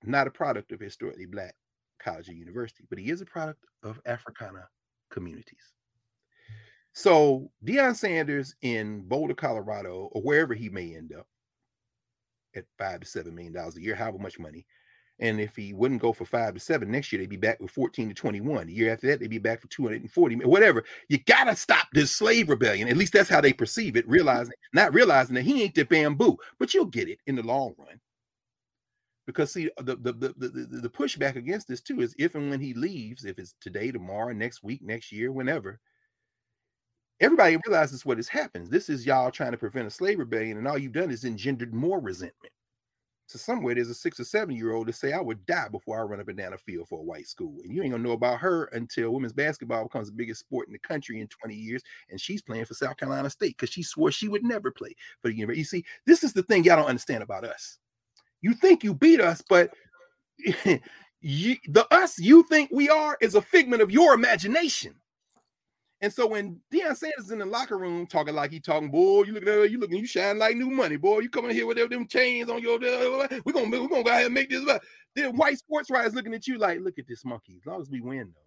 not 0.04 0.26
a 0.26 0.30
product 0.30 0.72
of 0.72 0.80
historically 0.80 1.26
black 1.26 1.54
college 1.98 2.28
or 2.28 2.34
university, 2.34 2.84
but 2.90 2.98
he 2.98 3.10
is 3.10 3.20
a 3.20 3.26
product 3.26 3.64
of 3.82 4.00
Africana 4.06 4.68
communities. 5.12 5.72
So 6.92 7.50
Deion 7.64 7.96
Sanders 7.96 8.54
in 8.62 9.02
Boulder, 9.02 9.34
Colorado, 9.34 10.10
or 10.12 10.22
wherever 10.22 10.54
he 10.54 10.68
may 10.68 10.94
end 10.94 11.12
up 11.16 11.26
at 12.54 12.64
five 12.78 13.00
to 13.00 13.06
seven 13.06 13.34
million 13.34 13.52
dollars 13.52 13.76
a 13.76 13.82
year, 13.82 13.94
however 13.94 14.18
much 14.18 14.38
money. 14.38 14.66
And 15.18 15.40
if 15.40 15.54
he 15.54 15.72
wouldn't 15.72 16.02
go 16.02 16.12
for 16.12 16.24
five 16.24 16.54
to 16.54 16.60
seven 16.60 16.90
next 16.90 17.12
year, 17.12 17.20
they'd 17.20 17.28
be 17.28 17.36
back 17.36 17.60
with 17.60 17.70
14 17.70 18.08
to 18.08 18.14
21. 18.14 18.66
The 18.66 18.72
year 18.72 18.92
after 18.92 19.06
that, 19.06 19.20
they'd 19.20 19.28
be 19.28 19.38
back 19.38 19.60
for 19.60 19.68
240, 19.68 20.36
whatever. 20.36 20.84
You 21.08 21.18
gotta 21.26 21.54
stop 21.54 21.86
this 21.92 22.10
slave 22.10 22.48
rebellion. 22.48 22.88
At 22.88 22.96
least 22.96 23.12
that's 23.12 23.28
how 23.28 23.40
they 23.40 23.52
perceive 23.52 23.96
it, 23.96 24.08
realizing, 24.08 24.54
not 24.72 24.92
realizing 24.92 25.34
that 25.36 25.42
he 25.42 25.62
ain't 25.62 25.74
the 25.74 25.84
bamboo, 25.84 26.36
but 26.58 26.74
you'll 26.74 26.86
get 26.86 27.08
it 27.08 27.20
in 27.26 27.36
the 27.36 27.42
long 27.42 27.74
run 27.78 28.00
because 29.26 29.52
see 29.52 29.70
uh, 29.78 29.82
the 29.82 29.96
the, 29.96 30.12
the 30.12 30.34
the 30.36 30.80
the 30.80 30.88
pushback 30.88 31.36
against 31.36 31.68
this 31.68 31.80
too 31.80 32.00
is 32.00 32.14
if 32.18 32.34
and 32.34 32.50
when 32.50 32.60
he 32.60 32.74
leaves 32.74 33.24
if 33.24 33.38
it's 33.38 33.54
today 33.60 33.90
tomorrow 33.90 34.32
next 34.32 34.62
week 34.62 34.82
next 34.82 35.12
year 35.12 35.32
whenever 35.32 35.80
everybody 37.20 37.56
realizes 37.66 38.04
what 38.04 38.18
has 38.18 38.28
happened. 38.28 38.66
This 38.68 38.88
is 38.88 39.06
y'all 39.06 39.30
trying 39.30 39.52
to 39.52 39.56
prevent 39.56 39.86
a 39.86 39.90
slave 39.90 40.18
rebellion 40.18 40.58
and 40.58 40.66
all 40.66 40.76
you've 40.76 40.92
done 40.92 41.10
is 41.10 41.24
engendered 41.24 41.72
more 41.72 42.00
resentment. 42.00 42.52
So 43.26 43.38
somewhere 43.38 43.74
there's 43.74 43.88
a 43.88 43.94
six 43.94 44.18
or 44.18 44.24
seven 44.24 44.56
year 44.56 44.74
old 44.74 44.88
to 44.88 44.92
say 44.92 45.12
i 45.12 45.20
would 45.20 45.46
die 45.46 45.68
before 45.70 45.98
i 45.98 46.02
run 46.02 46.20
up 46.20 46.28
and 46.28 46.36
down 46.36 46.52
a 46.52 46.58
field 46.58 46.88
for 46.88 46.98
a 46.98 47.02
white 47.02 47.26
school 47.26 47.60
and 47.62 47.72
you 47.72 47.82
ain't 47.82 47.92
gonna 47.92 48.02
know 48.02 48.12
about 48.12 48.40
her 48.40 48.64
until 48.72 49.10
women's 49.10 49.32
basketball 49.32 49.84
becomes 49.84 50.08
the 50.08 50.14
biggest 50.14 50.40
sport 50.40 50.66
in 50.66 50.72
the 50.74 50.78
country 50.80 51.18
in 51.20 51.28
20 51.28 51.54
years 51.54 51.82
and 52.10 52.20
she's 52.20 52.42
playing 52.42 52.66
for 52.66 52.74
south 52.74 52.98
carolina 52.98 53.30
state 53.30 53.56
because 53.56 53.70
she 53.70 53.82
swore 53.82 54.10
she 54.10 54.28
would 54.28 54.44
never 54.44 54.70
play 54.70 54.94
for 55.20 55.28
the 55.28 55.34
university. 55.34 55.60
You 55.60 55.64
see 55.64 55.84
this 56.04 56.22
is 56.24 56.34
the 56.34 56.42
thing 56.42 56.64
y'all 56.64 56.76
don't 56.76 56.86
understand 56.86 57.22
about 57.22 57.44
us 57.44 57.78
you 58.42 58.54
think 58.54 58.84
you 58.84 58.94
beat 58.94 59.20
us, 59.20 59.42
but 59.48 59.72
you, 61.20 61.56
the 61.68 61.86
us 61.94 62.18
you 62.18 62.42
think 62.44 62.70
we 62.72 62.88
are 62.88 63.16
is 63.20 63.34
a 63.34 63.42
figment 63.42 63.80
of 63.80 63.90
your 63.90 64.14
imagination. 64.14 64.94
And 66.02 66.12
so 66.12 66.26
when 66.26 66.60
Deion 66.72 66.96
Sanders 66.96 67.26
is 67.26 67.30
in 67.30 67.38
the 67.38 67.46
locker 67.46 67.78
room 67.78 68.08
talking 68.08 68.34
like 68.34 68.50
he 68.50 68.58
talking, 68.58 68.90
boy, 68.90 69.22
you 69.22 69.34
looking 69.34 69.48
at 69.48 69.70
you 69.70 69.78
looking, 69.78 69.98
you 69.98 70.06
shine 70.06 70.36
like 70.36 70.56
new 70.56 70.68
money, 70.68 70.96
boy. 70.96 71.20
You 71.20 71.30
coming 71.30 71.52
here 71.52 71.64
with 71.64 71.76
them 71.76 72.08
chains 72.08 72.50
on 72.50 72.60
your 72.60 72.80
we're 72.80 73.52
gonna 73.52 73.70
we're 73.70 73.88
gonna 73.88 74.02
go 74.02 74.10
ahead 74.10 74.26
and 74.26 74.34
make 74.34 74.50
this. 74.50 74.68
Then 75.14 75.36
white 75.36 75.58
sports 75.58 75.90
writers 75.90 76.14
looking 76.14 76.34
at 76.34 76.48
you 76.48 76.58
like, 76.58 76.80
look 76.80 76.98
at 76.98 77.06
this 77.06 77.24
monkey. 77.24 77.60
As 77.60 77.66
long 77.66 77.80
as 77.80 77.88
we 77.88 78.00
win, 78.00 78.32
though. 78.34 78.40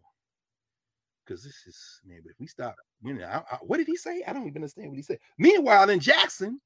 Because 1.25 1.45
this 1.45 1.63
is 1.65 2.01
man, 2.05 2.19
but 2.23 2.31
if 2.31 2.39
we 2.41 2.47
stop 2.47 2.75
winning, 3.01 3.23
I, 3.23 3.37
I, 3.37 3.57
what 3.61 3.77
did 3.77 3.87
he 3.87 3.95
say? 3.95 4.21
I 4.27 4.33
don't 4.33 4.47
even 4.47 4.57
understand 4.57 4.89
what 4.89 4.97
he 4.97 5.01
said. 5.01 5.19
Meanwhile, 5.37 5.89
in 5.89 6.01
Jackson, 6.01 6.59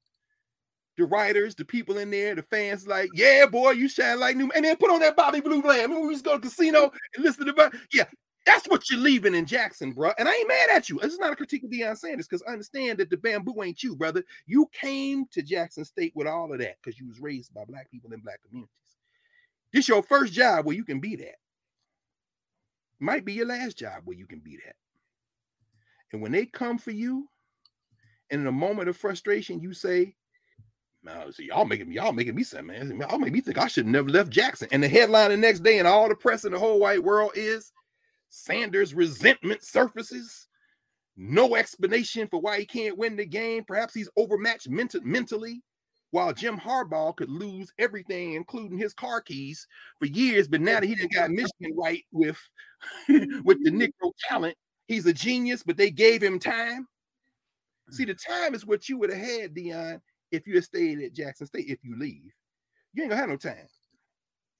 the 0.96 1.04
writers, 1.04 1.54
the 1.54 1.64
people 1.64 1.98
in 1.98 2.10
there, 2.10 2.34
the 2.34 2.42
fans, 2.42 2.86
like, 2.86 3.08
yeah, 3.14 3.46
boy, 3.46 3.70
you 3.70 3.88
shine 3.88 4.20
like 4.20 4.36
new. 4.36 4.50
And 4.54 4.64
then 4.64 4.76
put 4.76 4.90
on 4.90 5.00
that 5.00 5.16
Bobby 5.16 5.40
Blue 5.40 5.62
Bland. 5.62 5.82
Remember 5.82 6.06
we 6.06 6.16
to 6.16 6.22
go 6.22 6.34
to 6.34 6.40
casino 6.40 6.92
and 7.14 7.24
listen 7.24 7.46
to, 7.46 7.52
the 7.52 7.80
yeah, 7.92 8.04
That's 8.46 8.66
what 8.68 8.90
you're 8.90 9.00
leaving 9.00 9.34
in 9.34 9.46
Jackson, 9.46 9.92
bro. 9.92 10.12
And 10.18 10.28
I 10.28 10.34
ain't 10.34 10.48
mad 10.48 10.70
at 10.70 10.88
you. 10.88 10.98
This 10.98 11.12
is 11.12 11.18
not 11.18 11.32
a 11.32 11.36
critique 11.36 11.62
of 11.62 11.70
Deion 11.70 11.96
Sanders 11.96 12.26
because 12.26 12.42
I 12.48 12.52
understand 12.52 12.98
that 12.98 13.10
the 13.10 13.16
bamboo 13.16 13.62
ain't 13.62 13.82
you, 13.82 13.94
brother. 13.94 14.24
You 14.46 14.68
came 14.72 15.26
to 15.32 15.42
Jackson 15.42 15.84
State 15.84 16.12
with 16.14 16.26
all 16.26 16.52
of 16.52 16.58
that 16.58 16.76
because 16.82 16.98
you 16.98 17.06
was 17.06 17.20
raised 17.20 17.54
by 17.54 17.64
black 17.64 17.90
people 17.90 18.12
in 18.12 18.20
black 18.20 18.40
communities. 18.42 18.74
This 19.72 19.88
your 19.88 20.02
first 20.02 20.32
job 20.32 20.66
where 20.66 20.76
you 20.76 20.84
can 20.84 21.00
be 21.00 21.16
that. 21.16 21.36
Might 22.98 23.24
be 23.24 23.34
your 23.34 23.46
last 23.46 23.78
job 23.78 24.02
where 24.04 24.16
you 24.16 24.26
can 24.26 24.40
be 24.40 24.56
that. 24.56 24.76
And 26.12 26.20
when 26.20 26.32
they 26.32 26.44
come 26.44 26.76
for 26.76 26.90
you, 26.90 27.28
and 28.30 28.42
in 28.42 28.46
a 28.46 28.52
moment 28.52 28.88
of 28.88 28.96
frustration, 28.96 29.60
you 29.60 29.72
say, 29.72 30.14
"No, 31.02 31.30
see, 31.30 31.46
y'all 31.46 31.64
making 31.64 31.88
me, 31.88 31.96
y'all 31.96 32.12
making 32.12 32.34
me 32.34 32.42
say, 32.42 32.60
man, 32.60 32.98
y'all 33.00 33.18
make 33.18 33.32
me 33.32 33.40
think 33.40 33.58
I 33.58 33.68
should 33.68 33.86
never 33.86 34.08
left 34.08 34.30
Jackson." 34.30 34.68
And 34.72 34.82
the 34.82 34.88
headline 34.88 35.30
the 35.30 35.36
next 35.36 35.60
day, 35.60 35.78
and 35.78 35.88
all 35.88 36.08
the 36.08 36.14
press 36.14 36.44
in 36.44 36.52
the 36.52 36.58
whole 36.58 36.78
white 36.78 37.02
world 37.02 37.32
is 37.34 37.72
Sanders' 38.30 38.94
resentment 38.94 39.62
surfaces. 39.62 40.48
No 41.16 41.56
explanation 41.56 42.28
for 42.28 42.40
why 42.40 42.58
he 42.58 42.64
can't 42.64 42.96
win 42.96 43.16
the 43.16 43.26
game. 43.26 43.64
Perhaps 43.64 43.92
he's 43.94 44.08
overmatched 44.16 44.70
ment- 44.70 45.04
mentally, 45.04 45.62
while 46.12 46.32
Jim 46.32 46.58
Harbaugh 46.58 47.16
could 47.16 47.30
lose 47.30 47.72
everything, 47.78 48.34
including 48.34 48.78
his 48.78 48.94
car 48.94 49.20
keys, 49.20 49.66
for 49.98 50.06
years. 50.06 50.48
But 50.48 50.60
now 50.60 50.80
that 50.80 50.86
he 50.86 50.94
didn't 50.94 51.12
got 51.12 51.30
Michigan 51.30 51.76
right 51.76 52.04
with, 52.12 52.38
with 53.08 53.62
the 53.64 53.70
Negro 53.70 54.12
talent, 54.28 54.56
he's 54.86 55.06
a 55.06 55.12
genius. 55.12 55.62
But 55.62 55.76
they 55.76 55.90
gave 55.90 56.22
him 56.22 56.38
time. 56.38 56.86
See, 57.90 58.04
the 58.04 58.14
time 58.14 58.54
is 58.54 58.64
what 58.64 58.88
you 58.88 58.98
would 58.98 59.10
have 59.10 59.18
had, 59.18 59.54
Deion, 59.54 60.00
if 60.30 60.46
you 60.46 60.54
had 60.54 60.64
stayed 60.64 61.00
at 61.00 61.12
Jackson 61.12 61.46
State. 61.46 61.68
If 61.68 61.84
you 61.84 61.98
leave, 61.98 62.32
you 62.92 63.02
ain't 63.02 63.10
gonna 63.10 63.20
have 63.20 63.30
no 63.30 63.36
time 63.36 63.68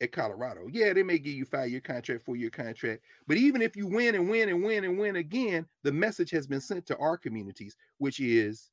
at 0.01 0.13
Colorado. 0.13 0.67
Yeah, 0.71 0.93
they 0.93 1.03
may 1.03 1.19
give 1.19 1.35
you 1.35 1.45
five 1.45 1.71
year 1.71 1.81
contract, 1.81 2.25
four 2.25 2.37
year 2.37 2.51
contract, 2.51 3.03
but 3.27 3.37
even 3.37 3.63
if 3.63 3.77
you 3.77 3.87
win 3.87 4.15
and 4.15 4.29
win 4.29 4.49
and 4.49 4.63
win 4.63 4.85
and 4.85 4.99
win 4.99 5.17
again, 5.17 5.67
the 5.83 5.93
message 5.93 6.31
has 6.31 6.47
been 6.47 6.61
sent 6.61 6.87
to 6.87 6.97
our 6.99 7.17
communities, 7.17 7.77
which 7.99 8.21
is 8.21 8.71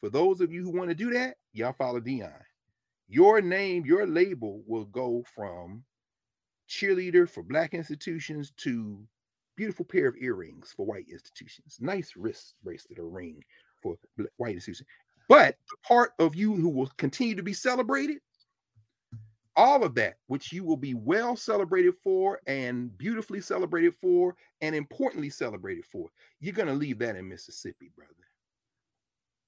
for 0.00 0.10
those 0.10 0.40
of 0.40 0.52
you 0.52 0.62
who 0.62 0.70
want 0.70 0.88
to 0.90 0.94
do 0.94 1.10
that, 1.10 1.36
y'all 1.52 1.72
follow 1.72 2.00
Deion. 2.00 2.32
Your 3.08 3.40
name, 3.40 3.84
your 3.86 4.06
label 4.06 4.62
will 4.66 4.84
go 4.86 5.24
from 5.34 5.84
cheerleader 6.68 7.28
for 7.28 7.42
black 7.42 7.74
institutions 7.74 8.52
to 8.58 8.98
beautiful 9.56 9.84
pair 9.84 10.08
of 10.08 10.16
earrings 10.20 10.72
for 10.76 10.84
white 10.84 11.06
institutions, 11.10 11.78
nice 11.80 12.14
wrist 12.16 12.54
bracelet 12.62 12.98
or 12.98 13.08
ring 13.08 13.42
for 13.82 13.96
white 14.36 14.54
institutions. 14.54 14.88
But 15.28 15.56
the 15.70 15.76
part 15.86 16.12
of 16.18 16.34
you 16.34 16.54
who 16.54 16.68
will 16.68 16.90
continue 16.96 17.34
to 17.34 17.42
be 17.42 17.52
celebrated 17.52 18.18
all 19.56 19.82
of 19.82 19.94
that, 19.94 20.16
which 20.26 20.52
you 20.52 20.64
will 20.64 20.76
be 20.76 20.94
well 20.94 21.34
celebrated 21.34 21.94
for 22.04 22.40
and 22.46 22.96
beautifully 22.98 23.40
celebrated 23.40 23.94
for, 23.94 24.36
and 24.60 24.74
importantly 24.74 25.30
celebrated 25.30 25.84
for. 25.86 26.08
You're 26.40 26.52
going 26.52 26.68
to 26.68 26.74
leave 26.74 26.98
that 26.98 27.16
in 27.16 27.28
Mississippi, 27.28 27.90
brother. 27.96 28.12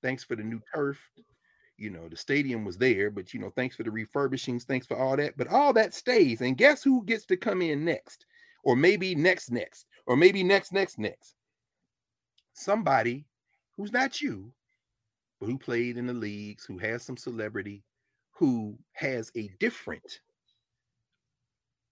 Thanks 0.02 0.24
for 0.24 0.34
the 0.34 0.42
new 0.42 0.60
turf. 0.74 0.98
You 1.76 1.90
know, 1.90 2.08
the 2.08 2.16
stadium 2.16 2.64
was 2.64 2.76
there, 2.76 3.10
but 3.10 3.32
you 3.32 3.38
know, 3.38 3.50
thanks 3.50 3.76
for 3.76 3.84
the 3.84 3.90
refurbishings, 3.90 4.64
thanks 4.64 4.86
for 4.86 4.96
all 4.96 5.16
that. 5.16 5.36
But 5.36 5.48
all 5.48 5.72
that 5.74 5.94
stays. 5.94 6.40
And 6.40 6.56
guess 6.56 6.82
who 6.82 7.04
gets 7.04 7.24
to 7.26 7.36
come 7.36 7.62
in 7.62 7.84
next? 7.84 8.26
Or 8.64 8.74
maybe 8.74 9.14
next, 9.14 9.52
next, 9.52 9.86
or 10.06 10.16
maybe 10.16 10.42
next, 10.42 10.72
next, 10.72 10.98
next. 10.98 11.34
Somebody 12.54 13.26
who's 13.76 13.92
not 13.92 14.20
you, 14.20 14.52
who 15.40 15.58
played 15.58 15.96
in 15.96 16.06
the 16.06 16.12
leagues, 16.12 16.64
who 16.64 16.78
has 16.78 17.02
some 17.02 17.16
celebrity, 17.16 17.82
who 18.32 18.76
has 18.92 19.30
a 19.36 19.50
different 19.60 20.20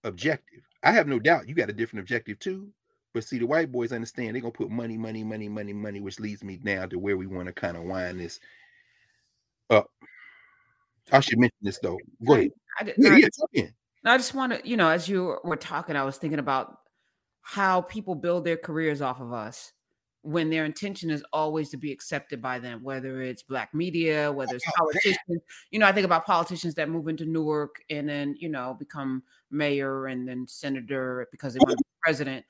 objective. 0.03 0.61
I 0.83 0.91
have 0.91 1.07
no 1.07 1.19
doubt 1.19 1.47
you 1.47 1.55
got 1.55 1.69
a 1.69 1.73
different 1.73 2.01
objective 2.01 2.39
too. 2.39 2.69
But 3.13 3.23
see, 3.23 3.39
the 3.39 3.47
white 3.47 3.71
boys 3.71 3.91
understand 3.91 4.35
they're 4.35 4.41
gonna 4.41 4.51
put 4.51 4.69
money, 4.69 4.97
money, 4.97 5.23
money, 5.23 5.49
money, 5.49 5.73
money, 5.73 5.99
which 5.99 6.19
leads 6.19 6.43
me 6.43 6.59
now 6.63 6.85
to 6.85 6.99
where 6.99 7.17
we 7.17 7.25
want 7.25 7.47
to 7.47 7.53
kind 7.53 7.77
of 7.77 7.83
wind 7.83 8.19
this 8.19 8.39
up. 9.69 9.89
I 11.11 11.19
should 11.21 11.39
mention 11.39 11.57
this 11.61 11.79
though. 11.79 11.97
Go 12.25 12.33
ahead. 12.33 12.51
I, 12.79 12.83
I, 12.83 12.93
yeah, 12.97 13.25
I, 13.25 13.45
yeah, 13.53 13.65
I 14.05 14.17
just 14.17 14.33
want 14.33 14.53
to, 14.53 14.67
you 14.67 14.77
know, 14.77 14.89
as 14.89 15.09
you 15.09 15.37
were 15.43 15.55
talking, 15.55 15.95
I 15.95 16.03
was 16.03 16.17
thinking 16.17 16.39
about 16.39 16.77
how 17.41 17.81
people 17.81 18.13
build 18.13 18.43
their 18.43 18.57
careers 18.57 19.01
off 19.01 19.21
of 19.21 19.33
us 19.33 19.71
when 20.27 20.49
their 20.49 20.65
intention 20.65 21.09
is 21.09 21.23
always 21.31 21.69
to 21.69 21.77
be 21.77 21.89
accepted 21.89 22.41
by 22.41 22.59
them, 22.59 22.83
whether 22.83 23.21
it's 23.21 23.43
black 23.43 23.73
media, 23.73 24.29
whether 24.29 24.57
it's 24.57 24.65
oh, 24.67 24.71
politicians. 24.77 25.41
You 25.71 25.79
know, 25.79 25.87
I 25.87 25.93
think 25.93 26.03
about 26.03 26.25
politicians 26.25 26.73
that 26.73 26.89
move 26.89 27.07
into 27.07 27.23
Newark 27.23 27.81
and 27.89 28.09
then, 28.09 28.35
you 28.37 28.49
know, 28.49 28.75
become 28.77 29.23
mayor 29.51 30.07
and 30.07 30.27
then 30.27 30.45
senator 30.45 31.29
because 31.31 31.53
they 31.53 31.59
want 31.59 31.69
to 31.69 31.77
be 31.77 31.83
president. 32.03 32.45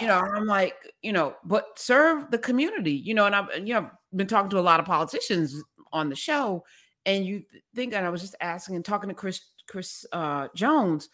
You 0.00 0.06
know, 0.06 0.14
I'm 0.18 0.46
like, 0.46 0.76
you 1.02 1.12
know, 1.12 1.34
but 1.44 1.78
serve 1.78 2.30
the 2.30 2.38
community, 2.38 2.94
you 2.94 3.12
know, 3.12 3.26
and 3.26 3.36
I've, 3.36 3.50
you 3.68 3.74
know, 3.74 3.90
been 4.16 4.26
talking 4.26 4.48
to 4.48 4.58
a 4.58 4.60
lot 4.60 4.80
of 4.80 4.86
politicians 4.86 5.62
on 5.92 6.08
the 6.08 6.16
show. 6.16 6.64
And 7.04 7.26
you 7.26 7.42
think, 7.74 7.92
and 7.92 8.06
I 8.06 8.08
was 8.08 8.22
just 8.22 8.36
asking 8.40 8.76
and 8.76 8.84
talking 8.84 9.10
to 9.10 9.14
Chris, 9.14 9.42
Chris 9.68 10.06
uh, 10.12 10.48
Jones, 10.54 11.10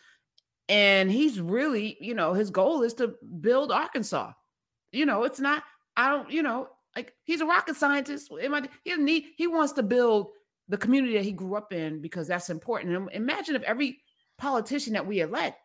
and 0.68 1.10
he's 1.10 1.40
really, 1.40 1.96
you 2.00 2.14
know, 2.14 2.32
his 2.32 2.50
goal 2.50 2.82
is 2.82 2.94
to 2.94 3.16
build 3.40 3.72
Arkansas. 3.72 4.34
You 4.92 5.04
know, 5.04 5.24
it's 5.24 5.40
not 5.40 5.64
I 5.96 6.08
don't, 6.08 6.30
you 6.30 6.42
know, 6.42 6.68
like 6.94 7.12
he's 7.24 7.40
a 7.40 7.46
rocket 7.46 7.76
scientist. 7.76 8.30
He 8.84 8.96
need, 8.96 9.24
he 9.36 9.46
wants 9.46 9.72
to 9.74 9.82
build 9.82 10.28
the 10.68 10.76
community 10.76 11.14
that 11.14 11.24
he 11.24 11.32
grew 11.32 11.56
up 11.56 11.72
in 11.72 12.00
because 12.00 12.26
that's 12.28 12.50
important. 12.50 12.96
And 12.96 13.08
imagine 13.12 13.54
if 13.54 13.62
every 13.62 13.98
politician 14.38 14.92
that 14.94 15.06
we 15.06 15.20
elect 15.20 15.58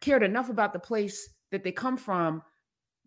cared 0.00 0.22
enough 0.22 0.48
about 0.48 0.72
the 0.72 0.78
place 0.78 1.28
that 1.50 1.64
they 1.64 1.72
come 1.72 1.96
from 1.96 2.42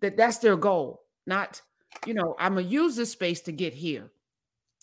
that 0.01 0.17
that's 0.17 0.39
their 0.39 0.57
goal. 0.57 1.03
Not, 1.27 1.61
you 2.05 2.13
know, 2.13 2.35
I'm 2.39 2.55
gonna 2.55 2.67
use 2.67 2.95
this 2.95 3.11
space 3.11 3.41
to 3.41 3.51
get 3.51 3.73
here. 3.73 4.11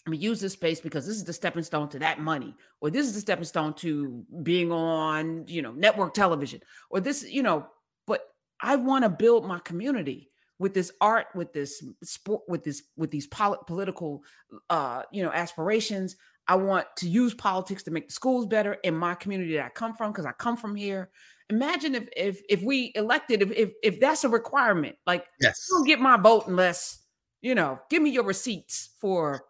I'm 0.07 0.13
gonna 0.13 0.23
use 0.23 0.41
this 0.41 0.53
space 0.53 0.81
because 0.81 1.07
this 1.07 1.17
is 1.17 1.25
the 1.25 1.33
stepping 1.33 1.65
stone 1.65 1.89
to 1.91 1.99
that 1.99 2.21
money, 2.21 2.55
or 2.81 2.91
this 2.91 3.07
is 3.07 3.15
the 3.15 3.21
stepping 3.21 3.45
stone 3.45 3.75
to 3.75 4.25
being 4.43 4.71
on, 4.73 5.45
you 5.49 5.61
know, 5.61 5.73
network 5.73 6.15
television, 6.15 6.61
or 6.91 7.01
this, 7.01 7.25
you 7.29 7.43
know. 7.43 7.67
But 8.07 8.23
I 8.61 8.77
want 8.77 9.05
to 9.05 9.11
build 9.11 9.45
my 9.45 9.59
community 9.59 10.31
with 10.59 10.75
this 10.75 10.93
art 11.01 11.27
with 11.35 11.53
this 11.53 11.83
sport 12.03 12.43
with 12.49 12.65
this 12.65 12.83
with 12.97 13.11
these 13.11 13.27
pol- 13.27 13.63
political 13.67 14.23
uh 14.71 15.03
you 15.13 15.23
know 15.23 15.31
aspirations 15.33 16.17
i 16.49 16.55
want 16.55 16.87
to 16.97 17.09
use 17.09 17.35
politics 17.35 17.83
to 17.83 17.91
make 17.91 18.09
the 18.09 18.13
schools 18.13 18.47
better 18.47 18.75
in 18.85 18.95
my 18.95 19.15
community 19.15 19.55
that 19.55 19.67
i 19.67 19.71
come 19.71 19.95
from 19.95 20.13
because 20.13 20.27
i 20.27 20.33
come 20.33 20.57
from 20.57 20.75
here. 20.75 21.11
Imagine 21.51 21.95
if 21.95 22.09
if 22.15 22.43
if 22.51 22.63
we 22.63 22.93
elected 22.95 23.41
if 23.41 23.51
if, 23.53 23.71
if 23.83 24.01
that's 24.01 24.23
a 24.25 24.29
requirement 24.29 24.97
like 25.07 25.25
yes. 25.41 25.67
don't 25.71 25.87
get 25.87 25.99
my 25.99 26.19
vote 26.19 26.47
unless 26.47 27.03
you 27.41 27.55
know 27.55 27.79
give 27.89 28.03
me 28.03 28.11
your 28.11 28.25
receipts 28.25 28.91
for 29.01 29.47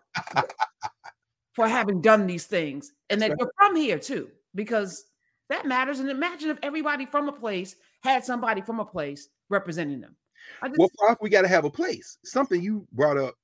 for 1.59 1.67
having 1.67 2.01
done 2.01 2.25
these 2.29 2.47
things. 2.47 2.93
And 3.11 3.21
that 3.21 3.35
you're 3.37 3.51
from 3.59 3.75
here 3.75 3.99
too 3.99 4.31
because 4.55 5.05
that 5.49 5.67
matters. 5.67 5.99
And 5.99 6.09
imagine 6.09 6.51
if 6.51 6.59
everybody 6.63 7.05
from 7.05 7.29
a 7.29 7.33
place 7.33 7.75
had 8.01 8.25
somebody 8.25 8.61
from 8.61 8.79
a 8.79 8.85
place 8.85 9.29
representing 9.51 10.01
them 10.01 10.15
just, 10.69 10.79
well, 10.79 10.91
Prof, 10.99 11.19
we 11.21 11.31
got 11.31 11.43
to 11.43 11.49
have 11.49 11.65
a 11.65 11.71
place. 11.71 12.19
Something 12.25 12.63
you 12.63 12.87
brought 12.93 13.19
up 13.19 13.35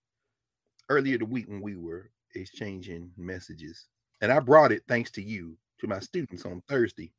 earlier 0.88 1.18
the 1.18 1.24
week 1.24 1.48
when 1.48 1.60
we 1.60 1.76
were 1.76 2.10
exchanging 2.34 3.10
messages, 3.16 3.86
and 4.20 4.32
I 4.32 4.40
brought 4.40 4.72
it 4.72 4.82
thanks 4.88 5.10
to 5.12 5.22
you 5.22 5.56
to 5.80 5.86
my 5.86 5.98
students 6.00 6.44
on 6.44 6.62
Thursday, 6.68 7.12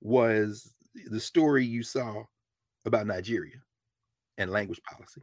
was 0.00 0.74
the 1.06 1.20
story 1.20 1.64
you 1.64 1.82
saw 1.82 2.22
about 2.84 3.06
Nigeria 3.06 3.56
and 4.38 4.50
language 4.50 4.80
policy. 4.82 5.22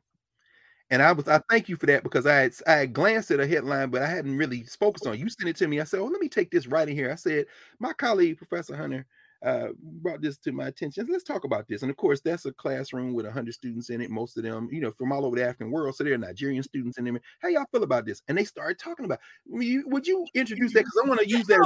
And 0.89 1.01
I 1.01 1.11
was 1.11 1.27
I 1.27 1.41
thank 1.49 1.67
you 1.67 1.75
for 1.75 1.85
that 1.87 2.03
because 2.03 2.25
I 2.25 2.35
had 2.35 2.53
I 2.65 2.73
had 2.73 2.93
glanced 2.93 3.31
at 3.31 3.41
a 3.41 3.47
headline, 3.47 3.89
but 3.89 4.01
I 4.01 4.07
hadn't 4.07 4.37
really 4.37 4.63
focused 4.63 5.05
on. 5.05 5.15
It. 5.15 5.19
You 5.19 5.29
sent 5.29 5.49
it 5.49 5.57
to 5.57 5.67
me. 5.67 5.81
I 5.81 5.83
said, 5.83 5.99
"Oh, 5.99 6.05
let 6.05 6.21
me 6.21 6.29
take 6.29 6.49
this 6.49 6.67
right 6.67 6.87
in 6.87 6.95
here." 6.95 7.11
I 7.11 7.15
said, 7.15 7.45
"My 7.79 7.91
colleague, 7.91 8.37
Professor 8.37 8.75
Hunter, 8.75 9.05
uh, 9.45 9.67
brought 9.81 10.21
this 10.21 10.37
to 10.37 10.51
my 10.51 10.67
attention. 10.67 11.07
Let's 11.09 11.23
talk 11.23 11.43
about 11.43 11.67
this. 11.67 11.81
And 11.81 11.91
of 11.91 11.97
course, 11.97 12.21
that's 12.21 12.45
a 12.45 12.53
classroom 12.53 13.13
with 13.13 13.25
100 13.25 13.53
students 13.53 13.89
in 13.89 14.01
it, 14.01 14.09
most 14.09 14.37
of 14.37 14.43
them, 14.43 14.69
you 14.71 14.81
know, 14.81 14.91
from 14.91 15.11
all 15.11 15.25
over 15.25 15.35
the 15.35 15.43
African 15.43 15.71
world. 15.71 15.95
So 15.95 16.03
there 16.03 16.13
are 16.13 16.17
Nigerian 16.17 16.63
students 16.63 16.97
in 16.97 17.05
there. 17.05 17.19
How 17.39 17.49
y'all 17.49 17.65
feel 17.71 17.83
about 17.83 18.05
this? 18.05 18.21
And 18.27 18.37
they 18.37 18.43
started 18.43 18.79
talking 18.79 19.05
about. 19.05 19.19
Would 19.47 19.65
you, 19.65 19.83
would 19.87 20.07
you 20.07 20.25
introduce 20.33 20.73
that? 20.73 20.79
Because 20.79 21.01
I 21.03 21.07
want 21.07 21.19
to 21.21 21.29
use 21.29 21.45
that. 21.47 21.59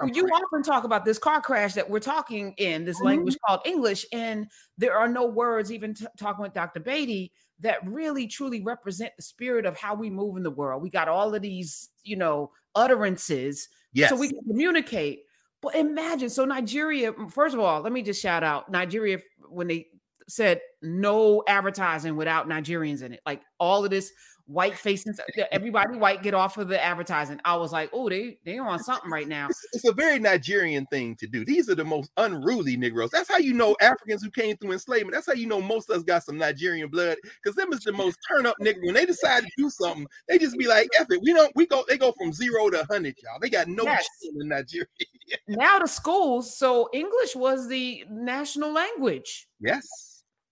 I 0.00 0.04
mean, 0.04 0.14
you 0.14 0.26
often 0.26 0.62
talk 0.62 0.84
about 0.84 1.04
this 1.04 1.18
car 1.18 1.40
crash 1.40 1.74
that 1.74 1.88
we're 1.88 2.00
talking 2.00 2.54
in 2.58 2.84
this 2.84 2.96
mm-hmm. 2.96 3.06
language 3.06 3.36
called 3.46 3.60
English, 3.64 4.04
and 4.12 4.46
there 4.78 4.96
are 4.96 5.08
no 5.08 5.26
words, 5.26 5.72
even 5.72 5.94
t- 5.94 6.06
talking 6.18 6.42
with 6.42 6.54
Dr. 6.54 6.80
Beatty, 6.80 7.32
that 7.60 7.86
really 7.86 8.26
truly 8.26 8.62
represent 8.62 9.12
the 9.16 9.22
spirit 9.22 9.66
of 9.66 9.78
how 9.78 9.94
we 9.94 10.10
move 10.10 10.36
in 10.36 10.42
the 10.42 10.50
world. 10.50 10.82
We 10.82 10.90
got 10.90 11.08
all 11.08 11.34
of 11.34 11.42
these, 11.42 11.90
you 12.04 12.16
know, 12.16 12.50
utterances 12.74 13.68
yes. 13.92 14.10
so 14.10 14.16
we 14.16 14.28
can 14.28 14.42
communicate 14.48 15.24
but 15.62 15.74
imagine, 15.74 16.30
so 16.30 16.44
Nigeria, 16.44 17.12
first 17.28 17.54
of 17.54 17.60
all, 17.60 17.80
let 17.82 17.92
me 17.92 18.02
just 18.02 18.22
shout 18.22 18.42
out 18.42 18.70
Nigeria 18.70 19.18
when 19.48 19.66
they 19.66 19.86
said 20.28 20.60
no 20.80 21.42
advertising 21.46 22.16
without 22.16 22.48
Nigerians 22.48 23.02
in 23.02 23.12
it. 23.12 23.20
Like 23.26 23.42
all 23.58 23.84
of 23.84 23.90
this 23.90 24.12
white 24.50 24.76
faces. 24.76 25.20
everybody 25.52 25.96
white 25.96 26.22
get 26.22 26.34
off 26.34 26.58
of 26.58 26.68
the 26.68 26.82
advertising. 26.82 27.40
I 27.44 27.56
was 27.56 27.72
like, 27.72 27.90
oh, 27.92 28.08
they 28.08 28.38
they 28.44 28.58
on 28.58 28.78
something 28.78 29.10
right 29.10 29.28
now. 29.28 29.48
It's, 29.48 29.66
it's, 29.72 29.88
a 29.88 29.92
very 29.92 30.18
Nigerian 30.18 30.86
thing 30.86 31.16
to 31.16 31.26
do. 31.26 31.44
These 31.44 31.70
are 31.70 31.74
the 31.74 31.84
most 31.84 32.10
unruly 32.16 32.76
Negroes. 32.76 33.10
That's 33.10 33.28
how 33.28 33.38
you 33.38 33.54
know 33.54 33.76
Africans 33.80 34.22
who 34.22 34.30
came 34.30 34.56
through 34.56 34.72
enslavement. 34.72 35.14
That's 35.14 35.26
how 35.26 35.32
you 35.32 35.46
know 35.46 35.60
most 35.60 35.88
of 35.90 35.96
us 35.96 36.02
got 36.02 36.24
some 36.24 36.36
Nigerian 36.36 36.88
blood 36.88 37.16
because 37.42 37.56
them 37.56 37.72
is 37.72 37.80
the 37.80 37.92
most 37.92 38.18
turn 38.28 38.46
up 38.46 38.56
nigga. 38.60 38.84
When 38.84 38.94
they 38.94 39.06
decide 39.06 39.44
to 39.44 39.50
do 39.56 39.70
something, 39.70 40.06
they 40.28 40.38
just 40.38 40.58
be 40.58 40.66
like, 40.66 40.88
F 40.98 41.06
it. 41.10 41.20
We 41.22 41.32
don't 41.32 41.52
we 41.54 41.66
go 41.66 41.84
they 41.88 41.98
go 41.98 42.12
from 42.12 42.32
zero 42.32 42.70
to 42.70 42.84
hundred, 42.90 43.16
y'all. 43.22 43.38
They 43.40 43.50
got 43.50 43.68
no 43.68 43.84
yes. 43.84 44.06
in 44.22 44.48
Nigeria. 44.48 44.86
now 45.48 45.78
the 45.78 45.86
schools, 45.86 46.56
so 46.56 46.88
English 46.92 47.36
was 47.36 47.68
the 47.68 48.04
national 48.10 48.72
language. 48.72 49.48
Yes 49.60 50.09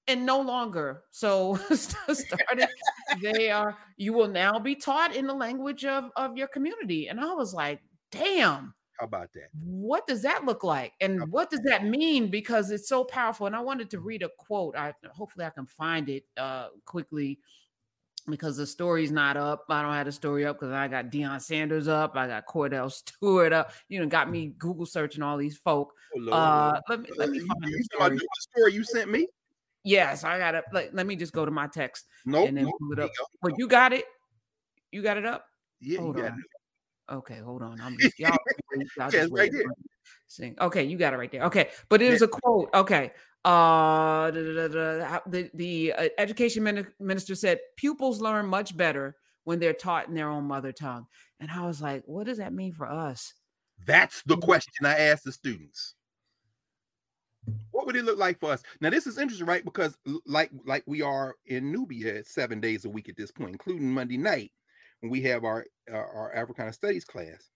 and 0.09 0.25
no 0.27 0.41
longer. 0.41 1.03
So 1.11 1.57
started, 1.75 2.69
they 3.23 3.51
are 3.51 3.77
you 3.97 4.13
will 4.13 4.29
now 4.29 4.59
be 4.59 4.75
taught 4.75 5.15
in 5.15 5.27
the 5.27 5.35
language 5.35 5.85
of 5.85 6.11
of 6.17 6.37
your 6.37 6.49
community. 6.49 7.09
And 7.09 7.21
I 7.21 7.35
was 7.35 7.55
like, 7.55 7.81
damn. 8.11 8.75
How 8.99 9.07
about 9.07 9.33
that? 9.35 9.51
What 9.63 10.09
does 10.09 10.23
that 10.23 10.45
look 10.45 10.65
like? 10.65 10.93
And 11.01 11.31
what 11.31 11.51
does 11.51 11.61
that 11.61 11.85
mean? 11.85 12.29
Because 12.31 12.73
it's 12.73 12.89
so 12.89 13.05
powerful. 13.05 13.47
And 13.47 13.55
I 13.55 13.61
wanted 13.61 13.91
to 13.91 14.01
read 14.01 14.25
a 14.25 14.29
quote. 14.37 14.75
I 14.77 14.93
hopefully 15.13 15.45
I 15.45 15.51
can 15.51 15.67
find 15.67 16.09
it 16.09 16.25
uh 16.37 16.69
quickly 16.85 17.39
because 18.29 18.57
the 18.57 18.67
story's 18.67 19.11
not 19.11 19.37
up. 19.37 19.65
I 19.69 19.83
don't 19.83 19.93
have 19.93 20.07
the 20.07 20.13
story 20.13 20.45
up 20.47 20.59
because 20.59 20.73
I 20.73 20.89
got 20.89 21.11
Deion 21.11 21.41
Sanders 21.41 21.87
up. 21.89 22.17
I 22.17 22.27
got 22.27 22.47
Kordell 22.47 22.91
Stewart 23.21 23.53
up. 23.53 23.73
You 23.89 24.01
know, 24.01 24.07
got 24.07 24.31
me 24.31 24.55
Google 24.59 24.87
searching 24.87 25.23
all 25.23 25.37
these 25.37 25.57
folk. 25.57 25.93
Oh, 26.17 26.33
uh, 26.33 26.81
let 26.89 27.01
me 27.01 27.09
let 27.17 27.31
me 27.31 27.39
find 27.41 27.71
you, 27.71 28.19
the 28.19 28.29
story 28.41 28.75
you 28.75 28.83
sent 28.83 29.11
me. 29.11 29.29
Yes, 29.85 30.25
I 30.25 30.39
got 30.39 30.55
it. 30.55 30.65
Like, 30.73 30.91
let 30.93 31.07
me 31.07 31.17
just 31.17 31.33
go 31.33 31.45
to 31.45 31.51
my 31.51 31.67
text. 31.67 32.07
Nope, 32.27 32.49
and 32.49 32.57
then 32.57 32.65
nope, 32.65 32.75
pull 32.79 32.93
it 32.93 32.99
up. 32.99 33.11
But 33.43 33.53
you 33.59 33.69
got 33.69 33.93
it. 33.93 34.05
You 34.93 35.03
got 35.03 35.17
it 35.17 35.25
up. 35.25 35.45
Yeah, 35.81 36.01
hold 36.01 36.19
on. 36.19 36.43
Okay, 37.11 37.39
hold 37.39 37.63
on. 37.63 37.81
I'm 37.81 37.97
just 37.99 38.19
y'all. 38.19 38.37
y'all 38.97 39.11
just 39.11 39.33
right 39.33 39.51
there. 39.51 39.63
Sing. 40.27 40.57
Okay, 40.61 40.85
you 40.85 40.99
got 40.99 41.15
it 41.15 41.17
right 41.17 41.31
there. 41.31 41.45
Okay, 41.45 41.71
but 41.89 42.03
it 42.03 42.11
was 42.11 42.23
a 42.23 42.29
quote. 42.29 42.69
Okay, 42.75 43.13
uh, 43.45 44.31
the 44.31 45.51
the 45.55 45.93
uh, 45.93 46.09
education 46.19 46.87
minister 46.99 47.35
said 47.35 47.61
pupils 47.77 48.21
learn 48.21 48.47
much 48.47 48.77
better 48.77 49.17
when 49.45 49.59
they're 49.59 49.73
taught 49.73 50.09
in 50.09 50.15
their 50.15 50.29
own 50.29 50.45
mother 50.45 50.73
tongue, 50.73 51.07
and 51.41 51.51
I 51.51 51.65
was 51.65 51.81
like, 51.81 52.03
what 52.07 52.27
does 52.27 52.39
that 52.39 52.53
mean 52.53 52.73
for 52.73 52.87
us? 52.87 53.33
That's 53.87 54.23
the 54.27 54.37
question 54.37 54.85
I 54.85 54.99
asked 54.99 55.25
the 55.25 55.33
students 55.33 55.95
would 57.89 57.97
it 57.97 58.05
look 58.05 58.19
like 58.19 58.39
for 58.39 58.53
us? 58.53 58.63
Now, 58.83 58.91
this 58.91 59.07
is 59.07 59.17
interesting, 59.17 59.47
right? 59.47 59.65
Because 59.65 59.97
like 60.27 60.51
like 60.67 60.85
we 60.87 61.01
are 61.01 61.35
in 61.47 61.73
Nubia 61.73 62.23
seven 62.23 62.61
days 62.61 62.85
a 62.85 62.91
week 62.91 63.09
at 63.09 63.17
this 63.17 63.31
point, 63.31 63.53
including 63.53 63.91
Monday 63.91 64.19
night 64.19 64.53
when 65.01 65.11
we 65.11 65.23
have 65.23 65.43
our 65.43 65.65
our, 65.91 66.07
our 66.07 66.35
Africana 66.35 66.71
Studies 66.71 67.07
class. 67.07 67.49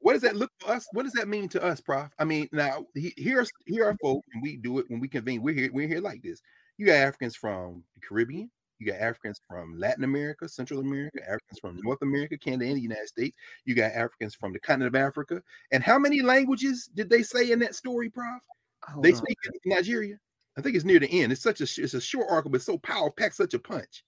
What 0.00 0.14
does 0.14 0.22
that 0.22 0.34
look 0.34 0.50
for 0.58 0.72
us? 0.72 0.84
What 0.92 1.04
does 1.04 1.12
that 1.12 1.28
mean 1.28 1.48
to 1.50 1.62
us, 1.62 1.80
Prof? 1.80 2.10
I 2.18 2.24
mean, 2.24 2.48
now 2.50 2.86
here 2.96 3.46
here 3.66 3.86
are 3.86 3.96
folk, 4.02 4.24
and 4.34 4.42
we 4.42 4.56
do 4.56 4.80
it 4.80 4.86
when 4.88 4.98
we 4.98 5.06
convene. 5.06 5.42
We're 5.42 5.54
here, 5.54 5.70
we're 5.72 5.86
here 5.86 6.00
like 6.00 6.22
this. 6.22 6.40
You 6.76 6.86
got 6.86 6.96
Africans 6.96 7.36
from 7.36 7.84
the 7.94 8.00
Caribbean, 8.04 8.50
you 8.80 8.90
got 8.90 9.00
Africans 9.00 9.40
from 9.46 9.78
Latin 9.78 10.04
America, 10.04 10.48
Central 10.48 10.80
America, 10.80 11.20
Africans 11.22 11.60
from 11.60 11.76
mm-hmm. 11.76 11.86
North 11.86 12.02
America, 12.02 12.36
Canada, 12.38 12.64
and 12.64 12.78
the 12.78 12.82
United 12.82 13.08
States. 13.08 13.36
You 13.66 13.74
got 13.74 13.92
Africans 13.92 14.34
from 14.34 14.52
the 14.52 14.58
continent 14.58 14.96
of 14.96 15.00
Africa. 15.00 15.42
And 15.70 15.84
how 15.84 15.98
many 15.98 16.22
languages 16.22 16.88
did 16.94 17.10
they 17.10 17.22
say 17.22 17.52
in 17.52 17.58
that 17.58 17.74
story, 17.74 18.08
Prof? 18.08 18.40
Hold 18.92 19.04
they 19.04 19.10
on. 19.10 19.16
speak 19.16 19.38
in 19.44 19.70
Nigeria. 19.70 20.16
I 20.58 20.62
think 20.62 20.76
it's 20.76 20.84
near 20.84 20.98
the 20.98 21.08
end. 21.08 21.32
It's 21.32 21.42
such 21.42 21.60
a 21.60 21.64
it's 21.64 21.94
a 21.94 22.00
short 22.00 22.26
article, 22.28 22.50
but 22.50 22.62
so 22.62 22.78
powerful, 22.78 23.12
packed 23.12 23.36
such 23.36 23.54
a 23.54 23.58
punch. 23.58 24.04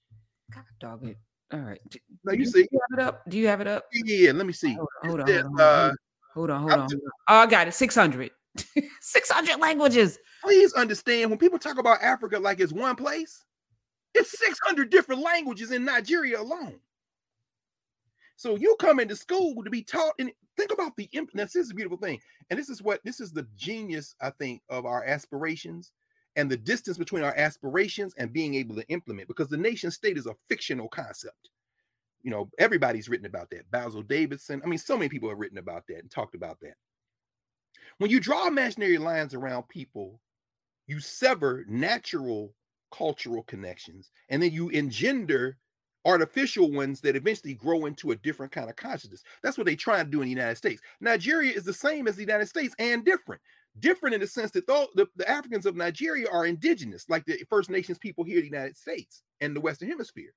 God 0.54 0.64
dog 0.80 1.04
it. 1.04 1.16
All 1.52 1.60
right. 1.60 1.80
No, 2.24 2.32
you 2.32 2.44
see. 2.44 2.66
You 2.70 2.80
have 2.90 2.98
it 2.98 3.02
up? 3.02 3.22
Do 3.28 3.38
you 3.38 3.46
have 3.46 3.60
it 3.60 3.66
up? 3.66 3.84
Yeah, 3.92 4.32
let 4.32 4.46
me 4.46 4.52
see. 4.52 4.74
Hold 4.74 4.88
on, 5.02 5.08
hold 5.08 5.20
on, 5.20 5.42
hold 5.42 5.60
on. 5.60 5.60
Uh, 5.60 5.92
hold 6.34 6.50
on, 6.50 6.60
hold 6.62 6.72
on. 6.72 6.88
Oh, 7.28 7.36
I 7.36 7.46
got 7.46 7.68
it. 7.68 7.74
600. 7.74 8.30
600 9.00 9.60
languages. 9.60 10.18
Please 10.42 10.72
understand 10.74 11.30
when 11.30 11.38
people 11.38 11.58
talk 11.58 11.78
about 11.78 12.02
Africa 12.02 12.38
like 12.38 12.60
it's 12.60 12.72
one 12.72 12.96
place, 12.96 13.44
it's 14.14 14.38
600 14.38 14.90
different 14.90 15.22
languages 15.22 15.70
in 15.70 15.84
Nigeria 15.84 16.40
alone. 16.40 16.78
So 18.42 18.56
you 18.56 18.74
come 18.80 18.98
into 18.98 19.14
school 19.14 19.62
to 19.62 19.70
be 19.70 19.82
taught, 19.82 20.14
and 20.18 20.32
think 20.56 20.72
about 20.72 20.96
the 20.96 21.08
this 21.32 21.54
is 21.54 21.70
a 21.70 21.74
beautiful 21.74 21.96
thing. 21.96 22.20
And 22.50 22.58
this 22.58 22.68
is 22.70 22.82
what 22.82 22.98
this 23.04 23.20
is 23.20 23.30
the 23.30 23.46
genius, 23.56 24.16
I 24.20 24.30
think, 24.30 24.62
of 24.68 24.84
our 24.84 25.04
aspirations 25.04 25.92
and 26.34 26.50
the 26.50 26.56
distance 26.56 26.98
between 26.98 27.22
our 27.22 27.36
aspirations 27.36 28.14
and 28.18 28.32
being 28.32 28.56
able 28.56 28.74
to 28.74 28.88
implement 28.88 29.28
because 29.28 29.46
the 29.46 29.56
nation 29.56 29.92
state 29.92 30.18
is 30.18 30.26
a 30.26 30.34
fictional 30.48 30.88
concept. 30.88 31.50
You 32.24 32.32
know, 32.32 32.50
everybody's 32.58 33.08
written 33.08 33.26
about 33.26 33.48
that. 33.50 33.70
Basil 33.70 34.02
Davidson. 34.02 34.60
I 34.64 34.66
mean, 34.66 34.80
so 34.80 34.98
many 34.98 35.08
people 35.08 35.28
have 35.28 35.38
written 35.38 35.58
about 35.58 35.86
that 35.86 35.98
and 35.98 36.10
talked 36.10 36.34
about 36.34 36.58
that. 36.62 36.74
When 37.98 38.10
you 38.10 38.18
draw 38.18 38.48
imaginary 38.48 38.98
lines 38.98 39.34
around 39.34 39.68
people, 39.68 40.20
you 40.88 40.98
sever 40.98 41.64
natural 41.68 42.56
cultural 42.90 43.44
connections 43.44 44.10
and 44.30 44.42
then 44.42 44.50
you 44.50 44.68
engender 44.70 45.58
artificial 46.04 46.70
ones 46.70 47.00
that 47.00 47.16
eventually 47.16 47.54
grow 47.54 47.86
into 47.86 48.10
a 48.10 48.16
different 48.16 48.52
kind 48.52 48.68
of 48.68 48.76
consciousness. 48.76 49.22
That's 49.42 49.56
what 49.56 49.66
they 49.66 49.76
try 49.76 50.02
to 50.02 50.08
do 50.08 50.20
in 50.20 50.26
the 50.26 50.30
United 50.30 50.56
States. 50.56 50.82
Nigeria 51.00 51.52
is 51.52 51.64
the 51.64 51.72
same 51.72 52.08
as 52.08 52.16
the 52.16 52.22
United 52.22 52.46
States 52.46 52.74
and 52.78 53.04
different. 53.04 53.40
Different 53.78 54.14
in 54.14 54.20
the 54.20 54.26
sense 54.26 54.50
that 54.50 54.66
though 54.66 54.88
the, 54.94 55.06
the 55.16 55.28
Africans 55.30 55.64
of 55.64 55.76
Nigeria 55.76 56.26
are 56.30 56.46
indigenous, 56.46 57.08
like 57.08 57.24
the 57.24 57.42
First 57.48 57.70
Nations 57.70 57.98
people 57.98 58.24
here 58.24 58.36
in 58.36 58.42
the 58.42 58.50
United 58.50 58.76
States 58.76 59.22
and 59.40 59.56
the 59.56 59.60
Western 59.60 59.88
Hemisphere. 59.88 60.34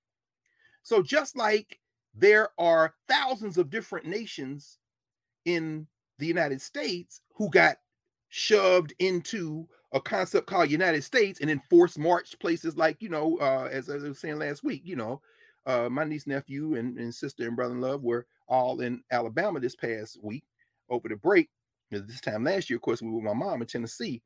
So 0.84 1.02
just 1.02 1.36
like 1.36 1.80
there 2.14 2.50
are 2.58 2.94
thousands 3.08 3.58
of 3.58 3.70
different 3.70 4.06
nations 4.06 4.78
in 5.46 5.88
the 6.20 6.28
United 6.28 6.62
States 6.62 7.22
who 7.34 7.50
got 7.50 7.78
shoved 8.30 8.94
into 9.00 9.68
a 9.94 10.00
concept 10.00 10.48
called 10.48 10.70
United 10.70 11.04
States 11.04 11.40
and 11.40 11.50
then 11.50 11.62
forced 11.70 11.98
march 11.98 12.38
places 12.40 12.78
like, 12.78 13.02
you 13.02 13.10
know, 13.10 13.38
uh, 13.40 13.68
as, 13.72 13.90
as 13.90 14.04
I 14.04 14.10
was 14.10 14.20
saying 14.20 14.40
last 14.40 14.64
week, 14.64 14.82
you 14.86 14.96
know, 14.96 15.22
uh, 15.66 15.90
my 15.90 16.04
niece, 16.04 16.28
nephew, 16.28 16.76
and, 16.76 16.98
and 16.98 17.14
sister 17.14 17.48
and 17.48 17.56
brother 17.56 17.74
in 17.74 17.82
love 17.82 18.04
were 18.04 18.26
all 18.48 18.82
in 18.82 19.02
Alabama 19.12 19.60
this 19.60 19.76
past 19.76 20.20
week 20.24 20.44
over 20.90 21.10
the 21.10 21.16
break. 21.16 21.50
This 21.92 22.22
time 22.22 22.44
last 22.44 22.70
year, 22.70 22.78
of 22.78 22.82
course, 22.82 23.02
we 23.02 23.10
were 23.10 23.16
with 23.16 23.24
my 23.24 23.34
mom 23.34 23.62
in 23.62 23.68
Tennessee, 23.68 24.22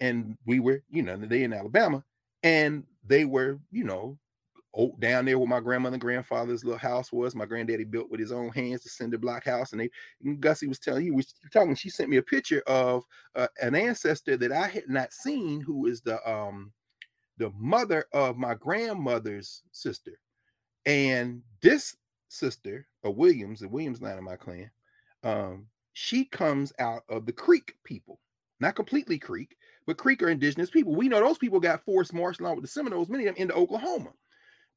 and 0.00 0.36
we 0.46 0.60
were, 0.60 0.82
you 0.90 1.02
know, 1.02 1.16
they 1.16 1.44
in 1.44 1.52
Alabama, 1.52 2.04
and 2.42 2.84
they 3.06 3.24
were, 3.24 3.58
you 3.70 3.84
know, 3.84 4.18
down 4.98 5.24
there 5.24 5.38
where 5.38 5.46
my 5.48 5.60
grandmother 5.60 5.94
and 5.94 6.00
grandfather's 6.00 6.64
little 6.64 6.78
house 6.78 7.12
was. 7.12 7.34
My 7.34 7.46
granddaddy 7.46 7.84
built 7.84 8.10
with 8.10 8.18
his 8.20 8.32
own 8.32 8.50
hands 8.50 8.82
the 8.82 8.88
cinder 8.88 9.18
block 9.18 9.44
house, 9.44 9.72
and 9.72 9.80
they 9.80 9.90
and 10.24 10.40
Gussie 10.40 10.66
was 10.66 10.80
telling 10.80 11.06
you, 11.06 11.14
was 11.14 11.34
talking. 11.52 11.74
She 11.76 11.90
sent 11.90 12.10
me 12.10 12.16
a 12.16 12.22
picture 12.22 12.62
of 12.66 13.04
uh, 13.36 13.46
an 13.62 13.74
ancestor 13.74 14.36
that 14.36 14.52
I 14.52 14.66
had 14.66 14.88
not 14.88 15.12
seen, 15.12 15.60
who 15.60 15.86
is 15.86 16.00
the 16.00 16.18
um 16.28 16.72
the 17.38 17.50
mother 17.56 18.04
of 18.12 18.36
my 18.36 18.54
grandmother's 18.54 19.62
sister. 19.72 20.12
And 20.86 21.42
this 21.62 21.96
sister, 22.28 22.86
a 23.04 23.10
Williams, 23.10 23.60
the 23.60 23.68
Williams 23.68 24.02
line 24.02 24.18
of 24.18 24.24
my 24.24 24.36
clan, 24.36 24.70
um, 25.22 25.66
she 25.94 26.24
comes 26.24 26.72
out 26.78 27.02
of 27.08 27.26
the 27.26 27.32
Creek 27.32 27.74
people, 27.84 28.20
not 28.60 28.74
completely 28.74 29.18
Creek, 29.18 29.56
but 29.86 29.96
Creek 29.96 30.22
are 30.22 30.28
indigenous 30.28 30.70
people. 30.70 30.94
We 30.94 31.08
know 31.08 31.20
those 31.20 31.38
people 31.38 31.60
got 31.60 31.84
forced 31.84 32.12
marched 32.12 32.40
along 32.40 32.56
with 32.56 32.64
the 32.64 32.70
Seminoles, 32.70 33.08
many 33.08 33.26
of 33.26 33.34
them 33.34 33.42
into 33.42 33.54
Oklahoma. 33.54 34.10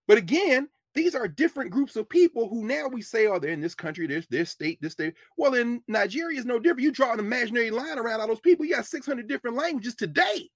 But 0.07 0.17
again, 0.17 0.69
these 0.93 1.15
are 1.15 1.27
different 1.27 1.71
groups 1.71 1.95
of 1.95 2.09
people 2.09 2.49
who 2.49 2.65
now 2.65 2.87
we 2.87 3.01
say, 3.01 3.27
oh, 3.27 3.39
they're 3.39 3.51
in 3.51 3.61
this 3.61 3.75
country, 3.75 4.07
this 4.07 4.25
this 4.27 4.49
state, 4.49 4.79
this 4.81 4.93
state. 4.93 5.13
Well, 5.37 5.53
in 5.53 5.81
Nigeria 5.87 6.39
is 6.39 6.45
no 6.45 6.59
different. 6.59 6.81
You 6.81 6.91
draw 6.91 7.13
an 7.13 7.19
imaginary 7.19 7.69
line 7.69 7.99
around 7.99 8.21
all 8.21 8.27
those 8.27 8.39
people. 8.39 8.65
You 8.65 8.75
got 8.75 8.85
600 8.85 9.27
different 9.27 9.57
languages 9.57 9.95
today. 9.95 10.49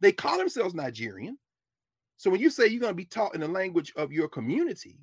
They 0.00 0.12
call 0.12 0.38
themselves 0.38 0.74
Nigerian. 0.74 1.38
So 2.16 2.30
when 2.30 2.40
you 2.40 2.50
say 2.50 2.66
you're 2.66 2.80
going 2.80 2.92
to 2.92 2.94
be 2.94 3.04
taught 3.04 3.34
in 3.34 3.40
the 3.40 3.48
language 3.48 3.92
of 3.96 4.12
your 4.12 4.28
community, 4.28 4.98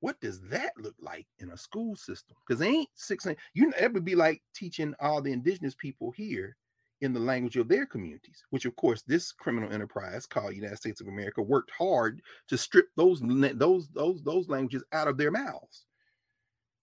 what 0.00 0.20
does 0.20 0.40
that 0.48 0.72
look 0.78 0.94
like 1.00 1.26
in 1.38 1.50
a 1.50 1.56
school 1.56 1.96
system? 1.96 2.36
Because 2.46 2.62
ain't 2.62 2.88
six 2.94 3.26
you 3.54 3.72
would 3.80 4.04
be 4.04 4.14
like 4.14 4.42
teaching 4.54 4.94
all 5.00 5.22
the 5.22 5.32
indigenous 5.32 5.74
people 5.74 6.10
here 6.10 6.56
in 7.00 7.12
the 7.12 7.20
language 7.20 7.56
of 7.56 7.68
their 7.68 7.86
communities, 7.86 8.44
which 8.50 8.66
of 8.66 8.76
course 8.76 9.02
this 9.02 9.32
criminal 9.32 9.72
enterprise 9.72 10.26
called 10.26 10.54
United 10.54 10.76
States 10.76 11.00
of 11.00 11.08
America 11.08 11.42
worked 11.42 11.70
hard 11.70 12.22
to 12.48 12.56
strip 12.56 12.86
those 12.96 13.20
those 13.54 13.88
those 13.88 14.22
those 14.22 14.48
languages 14.48 14.84
out 14.92 15.08
of 15.08 15.16
their 15.16 15.30
mouths. 15.30 15.86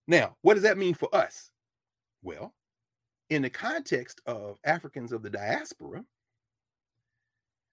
Now, 0.08 0.36
what 0.42 0.56
does 0.56 0.64
that 0.64 0.78
mean 0.78 0.94
for 0.94 1.14
us? 1.16 1.52
Well, 2.24 2.54
in 3.30 3.42
the 3.42 3.50
context 3.50 4.22
of 4.26 4.58
Africans 4.66 5.12
of 5.12 5.24
the 5.24 5.30
diaspora, 5.30 6.04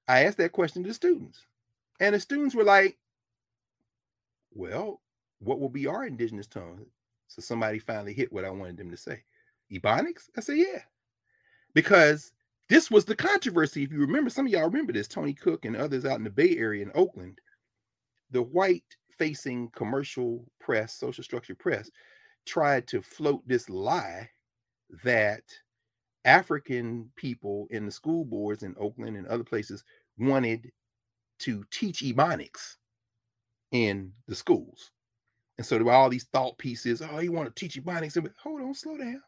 I 0.06 0.24
asked 0.24 0.38
that 0.38 0.52
question 0.52 0.84
to 0.84 0.94
students. 0.94 1.44
And 2.00 2.14
the 2.14 2.20
students 2.20 2.54
were 2.54 2.64
like, 2.64 2.98
well, 4.52 5.00
what 5.40 5.60
will 5.60 5.68
be 5.68 5.86
our 5.86 6.06
indigenous 6.06 6.46
tongue? 6.46 6.86
So 7.28 7.42
somebody 7.42 7.78
finally 7.78 8.14
hit 8.14 8.32
what 8.32 8.44
I 8.44 8.50
wanted 8.50 8.76
them 8.76 8.90
to 8.90 8.96
say. 8.96 9.22
Ebonics? 9.72 10.30
I 10.36 10.40
said, 10.40 10.58
yeah. 10.58 10.82
Because 11.74 12.32
this 12.68 12.90
was 12.90 13.04
the 13.04 13.16
controversy. 13.16 13.82
If 13.82 13.92
you 13.92 14.00
remember, 14.00 14.30
some 14.30 14.46
of 14.46 14.52
y'all 14.52 14.64
remember 14.64 14.92
this, 14.92 15.08
Toni 15.08 15.34
Cook 15.34 15.64
and 15.64 15.76
others 15.76 16.04
out 16.04 16.18
in 16.18 16.24
the 16.24 16.30
Bay 16.30 16.56
Area 16.56 16.82
in 16.82 16.90
Oakland, 16.94 17.40
the 18.30 18.42
white 18.42 18.84
facing 19.18 19.70
commercial 19.70 20.44
press, 20.60 20.94
social 20.94 21.24
structure 21.24 21.54
press, 21.54 21.90
tried 22.46 22.86
to 22.88 23.02
float 23.02 23.42
this 23.46 23.68
lie 23.68 24.28
that 25.04 25.42
African 26.24 27.10
people 27.16 27.66
in 27.70 27.86
the 27.86 27.92
school 27.92 28.24
boards 28.24 28.62
in 28.62 28.74
Oakland 28.78 29.16
and 29.16 29.26
other 29.26 29.44
places 29.44 29.84
wanted 30.18 30.70
to 31.40 31.65
teach 31.70 32.01
Ebonics 32.02 32.77
in 33.73 34.12
the 34.27 34.35
schools. 34.35 34.90
And 35.59 35.66
so 35.66 35.74
there 35.74 35.85
were 35.85 35.93
all 35.93 36.09
these 36.09 36.28
thought 36.32 36.56
pieces. 36.59 37.02
Oh, 37.02 37.19
you 37.19 37.32
want 37.32 37.55
to 37.55 37.60
teach 37.60 37.82
Ebonics? 37.82 38.16
Hold 38.43 38.60
on, 38.60 38.74
slow 38.74 38.97
down. 38.97 39.23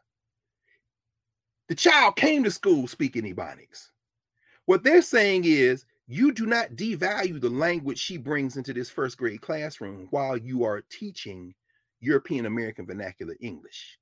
The 1.67 1.75
child 1.75 2.15
came 2.15 2.43
to 2.43 2.51
school 2.51 2.87
speaking 2.87 3.23
Ebonics. 3.23 3.89
What 4.65 4.83
they're 4.83 5.01
saying 5.01 5.43
is 5.45 5.85
you 6.07 6.33
do 6.33 6.45
not 6.45 6.71
devalue 6.71 7.39
the 7.39 7.49
language 7.49 7.99
she 7.99 8.17
brings 8.17 8.57
into 8.57 8.73
this 8.73 8.89
first 8.89 9.17
grade 9.17 9.41
classroom 9.41 10.07
while 10.11 10.37
you 10.37 10.63
are 10.63 10.83
teaching 10.89 11.53
European 11.99 12.45
American 12.45 12.85
vernacular 12.85 13.35
English. 13.39 13.97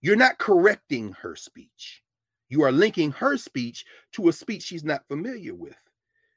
You're 0.00 0.16
not 0.16 0.38
correcting 0.38 1.12
her 1.12 1.34
speech. 1.34 2.02
You 2.48 2.62
are 2.62 2.72
linking 2.72 3.10
her 3.12 3.36
speech 3.36 3.84
to 4.12 4.28
a 4.28 4.32
speech 4.32 4.62
she's 4.62 4.84
not 4.84 5.08
familiar 5.08 5.54
with. 5.54 5.76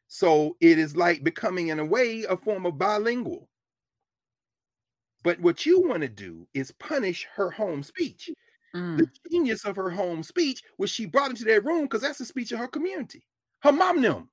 So 0.09 0.57
it 0.59 0.79
is 0.79 0.97
like 0.97 1.23
becoming, 1.23 1.67
in 1.67 1.77
a 1.77 1.85
way, 1.85 2.23
a 2.27 2.35
form 2.35 2.65
of 2.65 2.79
bilingual. 2.79 3.47
But 5.23 5.39
what 5.39 5.65
you 5.67 5.87
want 5.87 6.01
to 6.01 6.09
do 6.09 6.47
is 6.55 6.71
punish 6.73 7.27
her 7.35 7.51
home 7.51 7.83
speech. 7.83 8.31
Mm. 8.75 8.97
The 8.97 9.09
genius 9.29 9.65
of 9.65 9.75
her 9.75 9.89
home 9.89 10.23
speech 10.23 10.63
was 10.79 10.89
she 10.89 11.05
brought 11.05 11.29
into 11.29 11.43
that 11.45 11.63
room 11.63 11.83
because 11.83 12.01
that's 12.01 12.17
the 12.17 12.25
speech 12.25 12.51
of 12.51 12.59
her 12.59 12.67
community, 12.67 13.23
her 13.61 13.71
momnim, 13.71 14.27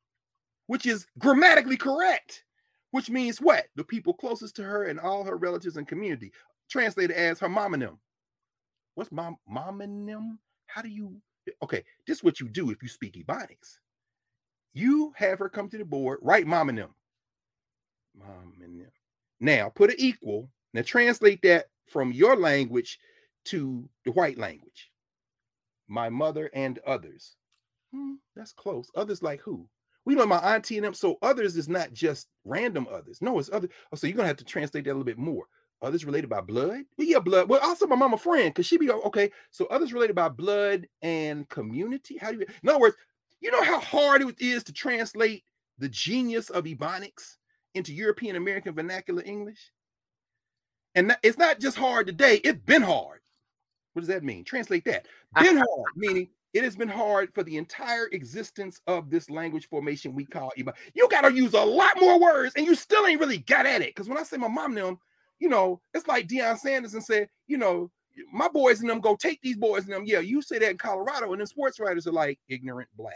which 0.67 0.87
is 0.87 1.07
grammatically 1.19 1.77
correct, 1.77 2.45
which 2.93 3.11
means 3.11 3.39
what? 3.39 3.67
The 3.77 3.85
people 3.85 4.15
closest 4.15 4.57
to 4.57 4.63
her 4.63 4.85
and 4.85 4.99
all 4.99 5.25
her 5.25 5.37
relatives 5.37 5.77
and 5.77 5.87
community, 5.87 6.33
translated 6.71 7.15
as 7.15 7.39
her 7.41 7.49
momonym. 7.49 7.99
What's 8.95 9.13
mom 9.13 9.37
momonym? 9.51 10.39
How 10.69 10.81
do 10.81 10.89
you 10.89 11.21
okay? 11.63 11.85
This 12.07 12.19
is 12.19 12.25
what 12.25 12.41
you 12.41 12.49
do 12.49 12.71
if 12.71 12.83
you 12.83 12.89
speak 12.89 13.15
Ebonics. 13.15 13.79
You 14.77 15.15
have 15.17 15.39
her 15.39 15.49
come 15.49 15.71
to 15.71 15.79
the 15.79 15.87
board, 15.87 16.19
write 16.21 16.47
"mom 16.47 16.69
and 16.69 16.77
them." 16.77 16.95
Mom 18.15 18.53
and 18.63 18.79
them. 18.79 18.93
Now 19.41 19.71
put 19.71 19.89
an 19.89 19.97
equal. 19.99 20.51
Now 20.75 20.83
translate 20.83 21.41
that 21.43 21.67
from 21.89 22.13
your 22.13 22.37
language 22.37 22.99
to 23.47 23.89
the 24.05 24.13
white 24.13 24.37
language. 24.37 24.91
My 25.89 26.11
mother 26.11 26.51
and 26.53 26.79
others. 26.87 27.37
Hmm, 27.95 28.17
that's 28.35 28.53
close. 28.53 28.91
Others 28.95 29.23
like 29.23 29.41
who? 29.41 29.67
We 30.05 30.15
know 30.15 30.27
my 30.27 30.41
auntie 30.41 30.77
and 30.77 30.85
them. 30.85 30.93
So 30.93 31.17
others 31.23 31.57
is 31.57 31.71
not 31.71 31.95
just 31.95 32.29
random 32.45 32.87
others. 32.93 33.23
No, 33.23 33.39
it's 33.39 33.49
other. 33.51 33.71
Oh, 33.93 33.97
so 33.97 34.07
you're 34.07 34.17
gonna 34.17 34.29
have 34.29 34.37
to 34.37 34.45
translate 34.45 34.85
that 34.85 34.91
a 34.91 34.93
little 34.93 35.05
bit 35.05 35.17
more. 35.17 35.47
Others 35.81 36.05
related 36.05 36.29
by 36.29 36.43
blood. 36.43 36.83
Well, 36.99 37.07
yeah, 37.07 37.19
blood. 37.19 37.49
Well, 37.49 37.61
also 37.63 37.87
my 37.87 37.97
mama 37.97 38.19
friend, 38.19 38.51
because 38.51 38.67
she 38.67 38.77
be 38.77 38.91
okay. 38.91 39.31
So 39.53 39.65
others 39.67 39.95
related 39.95 40.17
by 40.17 40.29
blood 40.29 40.87
and 41.01 41.49
community. 41.49 42.19
How 42.19 42.31
do 42.31 42.41
you? 42.41 42.47
In 42.63 42.69
other 42.69 42.79
words, 42.79 42.97
you 43.41 43.51
know 43.51 43.63
how 43.63 43.81
hard 43.81 44.23
it 44.23 44.41
is 44.41 44.65
to 44.65 44.73
translate 44.73 45.45
the 45.79 45.89
genius 45.89 46.51
of 46.51 46.65
Ebonics 46.65 47.37
into 47.75 47.93
European 47.93 48.37
American 48.37 48.75
vernacular 48.75 49.23
English. 49.25 49.71
And 50.95 51.17
it's 51.23 51.39
not 51.39 51.61
just 51.61 51.77
hard 51.77 52.07
today; 52.07 52.37
it's 52.37 52.61
been 52.65 52.83
hard. 52.83 53.21
What 53.93 54.01
does 54.01 54.09
that 54.09 54.25
mean? 54.25 54.45
Translate 54.45 54.85
that. 54.85 55.07
Been 55.41 55.57
hard, 55.57 55.93
meaning 55.95 56.29
it 56.53 56.65
has 56.65 56.77
been 56.77 56.89
hard 56.89 57.33
for 57.35 57.43
the 57.43 57.57
entire 57.57 58.07
existence 58.13 58.81
of 58.87 59.11
this 59.11 59.29
language 59.29 59.69
formation 59.69 60.15
we 60.15 60.25
call 60.25 60.53
Ebonics. 60.57 60.77
You 60.95 61.09
got 61.11 61.23
to 61.23 61.33
use 61.35 61.53
a 61.53 61.61
lot 61.61 62.01
more 62.01 62.19
words, 62.19 62.55
and 62.57 62.67
you 62.67 62.75
still 62.75 63.07
ain't 63.07 63.21
really 63.21 63.39
got 63.39 63.67
at 63.67 63.83
it. 63.83 63.95
Because 63.95 64.09
when 64.09 64.19
I 64.19 64.23
say 64.23 64.39
my 64.39 64.49
mom 64.49 64.75
them, 64.75 64.99
you 65.39 65.49
know, 65.49 65.81
it's 65.93 66.07
like 66.07 66.29
Deion 66.29 66.59
Sanders 66.59 66.95
and 66.95 67.05
said, 67.05 67.29
you 67.47 67.59
know, 67.59 67.91
my 68.33 68.49
boys 68.49 68.81
and 68.81 68.91
them 68.91 69.01
go 69.01 69.17
take 69.17 69.41
these 69.43 69.57
boys 69.57 69.85
and 69.85 69.93
them. 69.93 70.05
Yeah, 70.07 70.21
you 70.21 70.43
say 70.43 70.59
that 70.59 70.71
in 70.71 70.79
Colorado, 70.79 71.33
and 71.33 71.41
then 71.41 71.47
sports 71.47 71.81
writers 71.81 72.07
are 72.07 72.13
like 72.13 72.39
ignorant 72.49 72.89
black. 72.97 73.15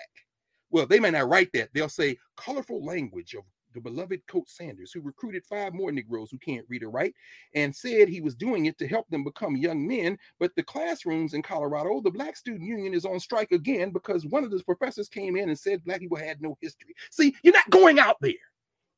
Well, 0.70 0.86
they 0.86 1.00
may 1.00 1.10
not 1.10 1.28
write 1.28 1.50
that. 1.54 1.70
They'll 1.72 1.88
say 1.88 2.18
colorful 2.36 2.84
language 2.84 3.34
of 3.34 3.44
the 3.74 3.80
beloved 3.80 4.26
Coach 4.26 4.48
Sanders, 4.48 4.92
who 4.92 5.00
recruited 5.00 5.44
five 5.44 5.74
more 5.74 5.92
Negroes 5.92 6.30
who 6.30 6.38
can't 6.38 6.66
read 6.68 6.82
or 6.82 6.90
write, 6.90 7.14
and 7.54 7.74
said 7.74 8.08
he 8.08 8.20
was 8.20 8.34
doing 8.34 8.66
it 8.66 8.78
to 8.78 8.88
help 8.88 9.08
them 9.10 9.24
become 9.24 9.56
young 9.56 9.86
men. 9.86 10.18
But 10.38 10.54
the 10.56 10.62
classrooms 10.62 11.34
in 11.34 11.42
Colorado, 11.42 12.00
the 12.00 12.10
Black 12.10 12.36
Student 12.36 12.64
Union 12.64 12.94
is 12.94 13.04
on 13.04 13.20
strike 13.20 13.52
again 13.52 13.90
because 13.90 14.26
one 14.26 14.44
of 14.44 14.50
the 14.50 14.62
professors 14.64 15.08
came 15.08 15.36
in 15.36 15.48
and 15.48 15.58
said 15.58 15.84
Black 15.84 16.00
people 16.00 16.16
had 16.16 16.40
no 16.40 16.56
history. 16.60 16.94
See, 17.10 17.34
you're 17.42 17.54
not 17.54 17.70
going 17.70 17.98
out 17.98 18.16
there 18.20 18.32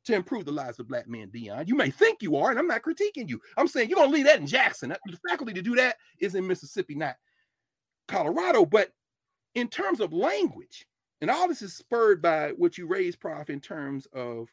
to 0.04 0.14
improve 0.14 0.44
the 0.44 0.52
lives 0.52 0.78
of 0.78 0.88
Black 0.88 1.08
men, 1.08 1.28
Deion. 1.28 1.68
You 1.68 1.76
may 1.76 1.90
think 1.90 2.22
you 2.22 2.36
are, 2.36 2.50
and 2.50 2.58
I'm 2.58 2.66
not 2.66 2.82
critiquing 2.82 3.28
you. 3.28 3.40
I'm 3.56 3.68
saying 3.68 3.88
you're 3.88 4.04
to 4.04 4.10
leave 4.10 4.24
that 4.26 4.40
in 4.40 4.46
Jackson. 4.46 4.88
The 4.90 5.18
faculty 5.28 5.52
to 5.52 5.62
do 5.62 5.76
that 5.76 5.96
is 6.18 6.34
in 6.34 6.46
Mississippi, 6.46 6.94
not 6.94 7.16
Colorado. 8.08 8.66
But 8.66 8.90
in 9.54 9.68
terms 9.68 10.00
of 10.00 10.12
language, 10.12 10.86
and 11.20 11.30
all 11.30 11.46
this 11.46 11.62
is 11.62 11.74
spurred 11.74 12.20
by 12.20 12.50
what 12.50 12.76
you 12.76 12.86
raised, 12.88 13.20
Prof, 13.20 13.48
in 13.48 13.60
terms 13.60 14.06
of 14.12 14.48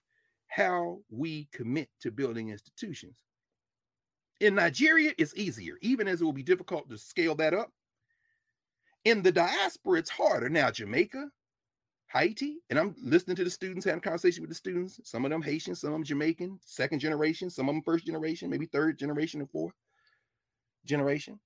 how 0.50 1.00
we 1.10 1.48
commit 1.52 1.90
to 2.02 2.12
building 2.12 2.50
institutions. 2.50 3.18
In 4.40 4.56
Nigeria, 4.56 5.14
it's 5.18 5.36
easier, 5.36 5.78
even 5.82 6.08
as 6.08 6.22
it 6.22 6.24
will 6.24 6.32
be 6.32 6.44
difficult 6.44 6.90
to 6.90 6.98
scale 6.98 7.36
that 7.36 7.54
up. 7.54 7.72
In 9.06 9.22
the 9.22 9.32
diaspora, 9.32 10.00
it's 10.00 10.10
harder. 10.10 10.50
Now, 10.50 10.70
Jamaica, 10.70 11.30
Haiti, 12.12 12.58
and 12.70 12.80
I'm 12.80 12.96
listening 13.02 13.36
to 13.38 13.44
the 13.44 13.50
students, 13.50 13.86
having 13.86 14.02
conversation 14.02 14.42
with 14.42 14.50
the 14.50 14.56
students. 14.56 15.00
Some 15.04 15.26
of 15.26 15.32
them 15.32 15.42
Haitian, 15.42 15.76
some 15.76 15.90
of 15.90 15.94
them 15.94 16.04
Jamaican, 16.04 16.60
second 16.66 17.00
generation, 17.00 17.50
some 17.50 17.70
of 17.70 17.76
them 17.76 17.84
first 17.84 18.06
generation, 18.06 18.50
maybe 18.50 18.66
third 18.66 18.98
generation 18.98 19.42
and 19.42 19.50
fourth 19.50 19.76
generation. 20.86 21.40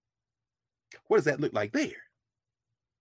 What 1.07 1.17
does 1.17 1.25
that 1.25 1.41
look 1.41 1.53
like 1.53 1.73
there? 1.73 2.03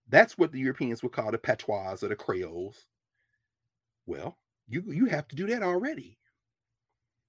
That's 0.09 0.37
what 0.37 0.51
the 0.51 0.59
Europeans 0.59 1.03
would 1.03 1.13
call 1.13 1.31
the 1.31 1.39
patois 1.39 2.03
or 2.03 2.09
the 2.09 2.17
Creoles. 2.17 2.87
Well, 4.07 4.37
you 4.69 4.83
you 4.89 5.07
have 5.07 5.29
to 5.29 5.37
do 5.37 5.47
that 5.47 5.63
already. 5.63 6.19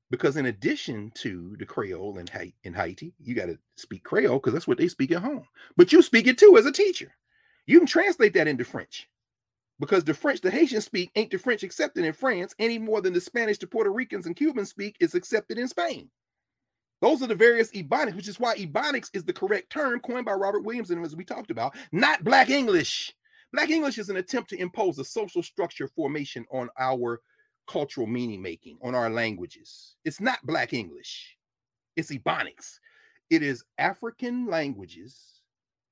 Because 0.10 0.38
in 0.38 0.48
addition 0.48 1.12
to 1.16 1.56
the 1.58 1.66
Creole 1.66 2.18
in, 2.20 2.28
ha- 2.28 2.54
in 2.64 2.74
Haiti, 2.74 3.14
you 3.20 3.34
got 3.36 3.48
to 3.48 3.58
speak 3.78 4.04
Creole 4.04 4.38
because 4.38 4.54
that's 4.54 4.68
what 4.68 4.78
they 4.78 4.88
speak 4.88 5.12
at 5.12 5.24
home. 5.24 5.48
But 5.76 5.92
you 5.92 6.02
speak 6.02 6.28
it 6.28 6.38
too 6.38 6.56
as 6.58 6.66
a 6.66 6.72
teacher. 6.72 7.12
You 7.66 7.80
can 7.80 7.88
translate 7.88 8.34
that 8.34 8.48
into 8.48 8.64
French 8.64 9.08
because 9.84 10.06
the 10.06 10.14
French 10.14 10.40
the 10.40 10.50
Haitians 10.50 10.86
speak 10.86 11.12
ain't 11.16 11.30
the 11.30 11.38
French 11.38 11.62
accepted 11.62 12.06
in 12.06 12.14
France 12.14 12.56
any 12.58 12.78
more 12.78 13.02
than 13.02 13.12
the 13.12 13.20
Spanish 13.20 13.58
the 13.58 13.68
Puerto 13.68 13.92
Ricans 13.92 14.26
and 14.26 14.36
Cubans 14.36 14.70
speak 14.70 14.96
is 15.02 15.14
accepted 15.14 15.58
in 15.58 15.68
Spain. 15.68 16.10
Those 17.02 17.22
are 17.22 17.28
the 17.28 17.36
various 17.36 17.70
Ebonics, 17.72 18.16
which 18.16 18.30
is 18.30 18.40
why 18.40 18.56
Ebonics 18.56 19.10
is 19.14 19.26
the 19.26 19.34
correct 19.34 19.70
term 19.70 20.00
coined 20.00 20.24
by 20.24 20.32
Robert 20.32 20.64
Williamson, 20.64 21.04
as 21.04 21.18
we 21.18 21.26
talked 21.26 21.52
about, 21.52 21.76
not 21.92 22.24
Black 22.24 22.50
English. 22.50 23.14
Black 23.52 23.70
English 23.72 23.98
is 23.98 24.08
an 24.08 24.16
attempt 24.16 24.50
to 24.52 24.58
impose 24.58 25.00
a 25.00 25.04
social 25.04 25.44
structure 25.44 25.90
formation 25.90 26.46
on 26.50 26.70
our 26.80 27.20
cultural 27.68 28.08
meaning 28.08 28.42
making 28.42 28.78
on 28.82 28.96
our 28.96 29.10
languages. 29.10 29.98
It's 30.06 30.22
not 30.22 30.40
Black 30.46 30.72
English, 30.72 31.36
it's 31.98 32.10
Ebonics. 32.10 32.80
It 33.30 33.44
is 33.44 33.66
African 33.78 34.46
languages 34.46 35.42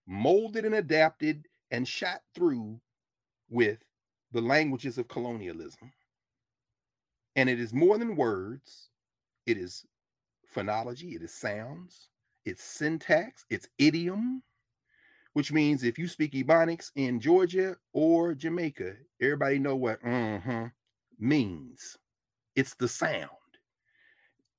molded 0.08 0.64
and 0.64 0.76
adapted 0.76 1.46
and 1.72 1.86
shot 1.86 2.22
through 2.34 2.80
with 3.52 3.78
the 4.32 4.42
languages 4.42 4.98
of 4.98 5.08
colonialism. 5.08 5.92
And 7.36 7.50
it 7.50 7.60
is 7.60 7.74
more 7.74 7.98
than 8.00 8.16
words, 8.16 8.90
it 9.46 9.58
is 9.58 9.86
phonology, 10.56 11.16
it 11.16 11.22
is 11.22 11.34
sounds, 11.34 12.10
it's 12.46 12.64
syntax, 12.64 13.46
it's 13.50 13.68
idiom, 13.78 14.42
which 15.34 15.52
means 15.52 15.84
if 15.84 16.00
you 16.00 16.08
speak 16.08 16.34
Ebonics 16.34 16.92
in 16.96 17.20
Georgia 17.20 17.76
or 17.94 18.34
Jamaica, 18.34 18.96
everybody 19.22 19.60
know 19.60 19.76
what 19.76 20.04
uh-huh 20.04 20.70
means. 21.22 21.98
It's 22.56 22.74
the 22.76 22.88
sound. 22.88 23.30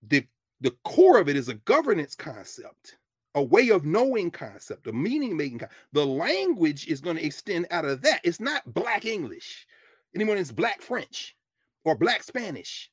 The, 0.09 0.27
the 0.60 0.74
core 0.85 1.19
of 1.19 1.28
it 1.28 1.36
is 1.36 1.48
a 1.48 1.55
governance 1.55 2.14
concept, 2.14 2.97
a 3.35 3.43
way 3.43 3.71
of 3.71 3.85
knowing 3.85 4.31
concept, 4.31 4.87
a 4.87 4.93
meaning 4.93 5.37
making. 5.37 5.61
The 5.93 6.05
language 6.05 6.87
is 6.87 7.01
going 7.01 7.17
to 7.17 7.25
extend 7.25 7.67
out 7.71 7.85
of 7.85 8.03
that. 8.03 8.21
It's 8.25 8.41
not 8.41 8.75
Black 8.75 9.05
English. 9.05 9.67
Anyone 10.15 10.39
is 10.39 10.53
Black 10.53 10.83
French 10.83 11.37
or 11.85 11.97
Black 11.97 12.23
Spanish. 12.23 12.91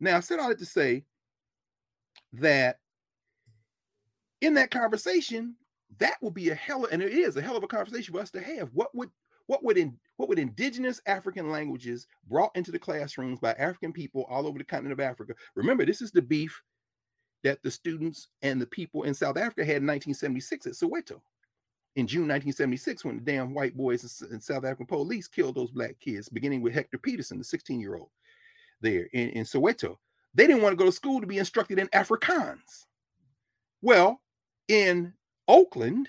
Now, 0.00 0.16
I 0.16 0.20
said 0.20 0.38
all 0.38 0.48
that 0.48 0.58
to 0.58 0.66
say 0.66 1.04
that 2.34 2.78
in 4.40 4.54
that 4.54 4.70
conversation, 4.70 5.56
that 5.98 6.16
would 6.20 6.34
be 6.34 6.50
a 6.50 6.54
hell 6.54 6.84
of, 6.84 6.92
and 6.92 7.02
it 7.02 7.12
is 7.12 7.36
a 7.36 7.42
hell 7.42 7.56
of 7.56 7.64
a 7.64 7.68
conversation 7.68 8.14
for 8.14 8.20
us 8.20 8.30
to 8.32 8.40
have. 8.40 8.68
What 8.72 8.94
would 8.94 9.10
what 9.46 9.64
would 9.64 9.78
in, 9.78 9.98
what 10.18 10.28
would 10.28 10.38
indigenous 10.38 11.00
African 11.06 11.50
languages 11.50 12.06
brought 12.28 12.54
into 12.54 12.70
the 12.70 12.78
classrooms 12.78 13.40
by 13.40 13.52
African 13.52 13.94
people 13.94 14.26
all 14.28 14.46
over 14.46 14.58
the 14.58 14.64
continent 14.64 14.92
of 14.92 15.00
Africa? 15.00 15.32
Remember, 15.54 15.86
this 15.86 16.02
is 16.02 16.12
the 16.12 16.20
beef 16.20 16.62
that 17.44 17.62
the 17.62 17.70
students 17.70 18.28
and 18.42 18.60
the 18.60 18.66
people 18.66 19.04
in 19.04 19.14
South 19.14 19.36
Africa 19.36 19.64
had 19.64 19.82
in 19.82 19.86
1976 19.86 20.66
at 20.66 20.72
Soweto. 20.72 21.20
In 21.96 22.06
June 22.06 22.28
1976, 22.28 23.04
when 23.04 23.16
the 23.16 23.22
damn 23.22 23.54
white 23.54 23.76
boys 23.76 24.22
and 24.30 24.42
South 24.42 24.64
African 24.64 24.86
police 24.86 25.26
killed 25.26 25.56
those 25.56 25.70
black 25.70 25.98
kids, 26.00 26.28
beginning 26.28 26.62
with 26.62 26.74
Hector 26.74 26.98
Pieterson, 26.98 27.38
the 27.38 27.44
16 27.44 27.80
year 27.80 27.96
old 27.96 28.10
there 28.80 29.08
in, 29.12 29.30
in 29.30 29.44
Soweto. 29.44 29.96
they 30.34 30.46
didn't 30.46 30.62
want 30.62 30.72
to 30.72 30.76
go 30.76 30.86
to 30.86 30.92
school 30.92 31.20
to 31.20 31.26
be 31.26 31.38
instructed 31.38 31.78
in 31.78 31.88
Afrikaans. 31.88 32.86
Well, 33.82 34.20
in 34.68 35.12
Oakland 35.48 36.08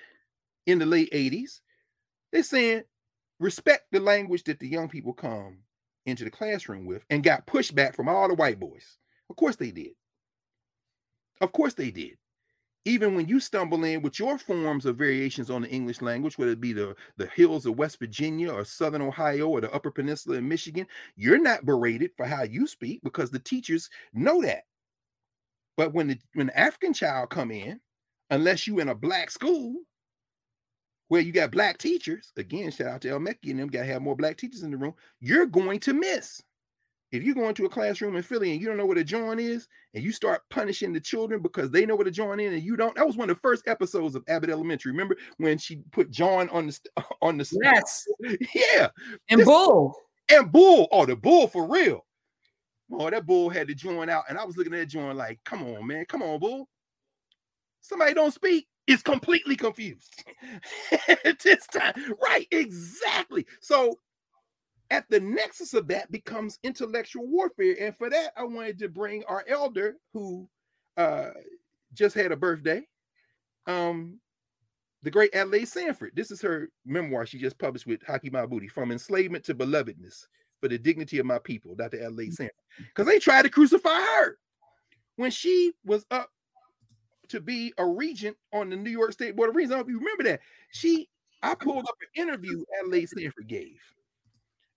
in 0.66 0.80
the 0.80 0.86
late 0.86 1.12
80s, 1.12 1.62
they're 2.32 2.44
saying 2.44 2.84
respect 3.40 3.86
the 3.92 4.00
language 4.00 4.44
that 4.44 4.60
the 4.60 4.68
young 4.68 4.90
people 4.90 5.14
come 5.14 5.60
into 6.06 6.24
the 6.24 6.30
classroom 6.32 6.86
with 6.86 7.04
and 7.10 7.24
got 7.24 7.48
pushback 7.48 7.96
from 7.96 8.10
all 8.10 8.28
the 8.28 8.34
white 8.36 8.60
boys. 8.60 8.98
Of 9.30 9.36
course 9.36 9.56
they 9.56 9.72
did. 9.72 9.92
Of 11.42 11.52
course 11.52 11.74
they 11.74 11.92
did. 11.92 12.18
Even 12.86 13.14
when 13.14 13.28
you 13.28 13.40
stumble 13.40 13.84
in 13.84 14.02
with 14.02 14.20
your 14.20 14.38
forms 14.38 14.86
of 14.86 14.98
variations 14.98 15.50
on 15.50 15.62
the 15.62 15.70
English 15.70 16.02
language, 16.02 16.38
whether 16.38 16.52
it 16.52 16.62
be 16.62 16.74
the, 16.74 16.96
the 17.18 17.28
hills 17.28 17.66
of 17.66 17.78
West 17.78 18.00
Virginia 18.00 18.52
or 18.52 18.64
Southern 18.64 19.02
Ohio 19.02 19.48
or 19.50 19.62
the 19.62 19.72
Upper 19.74 19.92
Peninsula 19.92 20.38
in 20.38 20.48
Michigan, 20.48 20.88
you're 21.16 21.42
not 21.42 21.66
berated 21.66 22.12
for 22.16 22.26
how 22.26 22.44
you 22.44 22.66
speak 22.66 23.02
because 23.04 23.30
the 23.30 23.40
teachers 23.40 23.90
know 24.14 24.42
that. 24.42 24.64
But 25.78 25.94
when 25.94 26.08
the 26.08 26.20
when 26.34 26.48
the 26.48 26.60
African 26.60 26.94
child 26.94 27.30
come 27.30 27.52
in, 27.52 27.80
unless 28.30 28.66
you 28.68 28.80
in 28.80 28.90
a 28.90 28.96
black 28.96 29.30
school 29.32 29.76
where 31.10 31.22
you 31.22 31.32
got 31.32 31.52
black 31.52 31.78
teachers, 31.78 32.32
again, 32.38 32.72
shout 32.72 32.88
out 32.88 33.02
to 33.02 33.10
El 33.10 33.20
Mekki 33.20 33.52
and 33.52 33.60
them, 33.60 33.68
got 33.68 33.80
to 33.82 33.86
have 33.86 34.02
more 34.02 34.16
black 34.16 34.38
teachers 34.38 34.64
in 34.64 34.72
the 34.72 34.78
room, 34.78 34.94
you're 35.20 35.46
going 35.46 35.80
to 35.82 35.94
miss. 35.94 36.42
If 37.12 37.24
you 37.24 37.34
go 37.34 37.50
into 37.50 37.66
a 37.66 37.70
classroom 37.70 38.16
in 38.16 38.24
Philly 38.24 38.52
and 38.52 38.62
you 38.62 38.68
don't 38.68 38.78
know 38.78 38.86
what 38.86 38.98
a 38.98 39.04
joint 39.04 39.40
is, 39.40 39.68
and 39.94 40.04
you 40.04 40.12
start 40.12 40.44
punishing 40.50 40.94
the 40.94 41.00
children 41.00 41.42
because 41.42 41.72
they 41.72 41.86
know 41.86 41.96
what 41.96 42.08
a 42.08 42.12
joint 42.12 42.40
is 42.40 42.54
and 42.54 42.62
you 42.62 42.76
don't, 42.76 42.96
that 42.96 43.08
was 43.08 43.18
one 43.18 43.30
of 43.30 43.36
the 43.36 43.42
first 43.42 43.68
episodes 43.68 44.16
of 44.16 44.24
Abbott 44.28 44.52
Elementary. 44.52 44.92
Remember 44.92 45.18
when 45.38 45.58
she 45.58 45.78
put 45.92 46.12
John 46.12 46.50
on 46.50 46.68
the 46.68 46.80
on 47.22 47.38
the 47.38 47.60
yes, 47.64 48.06
yeah, 48.54 48.90
and 49.30 49.40
this, 49.40 49.48
Bull 49.48 49.96
and 50.30 50.52
Bull, 50.52 50.88
oh 50.92 51.06
the 51.06 51.16
Bull 51.16 51.48
for 51.48 51.68
real. 51.68 52.06
Oh, 52.92 53.10
that 53.10 53.26
Bull 53.26 53.50
had 53.50 53.68
to 53.68 53.76
join 53.76 54.10
out, 54.10 54.24
and 54.30 54.38
I 54.38 54.44
was 54.44 54.58
looking 54.58 54.74
at 54.74 54.90
that 54.90 55.16
like, 55.16 55.40
come 55.46 55.64
on, 55.64 55.86
man, 55.86 56.06
come 56.06 56.24
on, 56.24 56.40
Bull. 56.40 56.68
Somebody 57.82 58.14
don't 58.14 58.34
speak 58.34 58.68
is 58.88 59.04
completely 59.04 59.56
confused 59.56 60.24
at 61.26 61.40
this 61.40 61.66
time. 61.68 61.94
Right, 62.22 62.48
exactly. 62.52 63.46
So 63.62 64.00
at 64.92 65.10
the 65.10 65.20
nexus 65.20 65.74
of 65.74 65.88
that 65.88 66.12
becomes 66.12 66.60
intellectual 66.64 67.28
warfare. 67.28 67.76
And 67.80 67.96
for 67.96 68.10
that, 68.10 68.32
I 68.36 68.44
wanted 68.44 68.80
to 68.80 68.90
bring 68.90 69.24
our 69.26 69.46
elder 69.48 69.96
who 70.14 70.50
uh, 70.98 71.30
just 71.94 72.16
had 72.16 72.32
a 72.32 72.36
birthday, 72.36 72.82
um, 73.68 74.20
the 75.04 75.12
great 75.12 75.34
Adelaide 75.36 75.68
Sanford. 75.68 76.12
This 76.16 76.32
is 76.32 76.42
her 76.42 76.70
memoir 76.86 77.26
she 77.26 77.38
just 77.38 77.58
published 77.60 77.88
with 77.88 78.02
Haki 78.02 78.32
Madhubuti, 78.32 78.70
From 78.70 78.92
Enslavement 78.92 79.44
to 79.46 79.56
Belovedness 79.56 80.26
for 80.60 80.68
the 80.68 80.78
Dignity 80.78 81.20
of 81.20 81.26
My 81.26 81.40
People, 81.40 81.76
Dr. 81.76 82.04
Adelaide 82.04 82.34
Sanford. 82.34 82.56
Because 82.78 83.08
they 83.08 83.20
tried 83.20 83.44
to 83.44 83.50
crucify 83.50 84.00
her 84.00 84.38
when 85.16 85.32
she 85.32 85.74
was 85.86 86.06
up 86.12 86.30
to 87.30 87.40
be 87.40 87.72
a 87.78 87.86
regent 87.86 88.36
on 88.52 88.70
the 88.70 88.76
New 88.76 88.90
York 88.90 89.14
State 89.14 89.36
Board 89.36 89.50
of 89.50 89.56
Regents. 89.56 89.74
I 89.74 89.78
don't 89.78 89.88
know 89.88 89.94
if 89.94 89.94
you 89.94 90.00
remember 90.00 90.24
that. 90.24 90.42
She, 90.72 91.08
I 91.44 91.56
pulled 91.56 91.86
up 91.86 91.96
an 92.02 92.22
interview 92.22 92.64
Adelaide 92.80 93.08
Sanford 93.10 93.48
gave. 93.48 93.80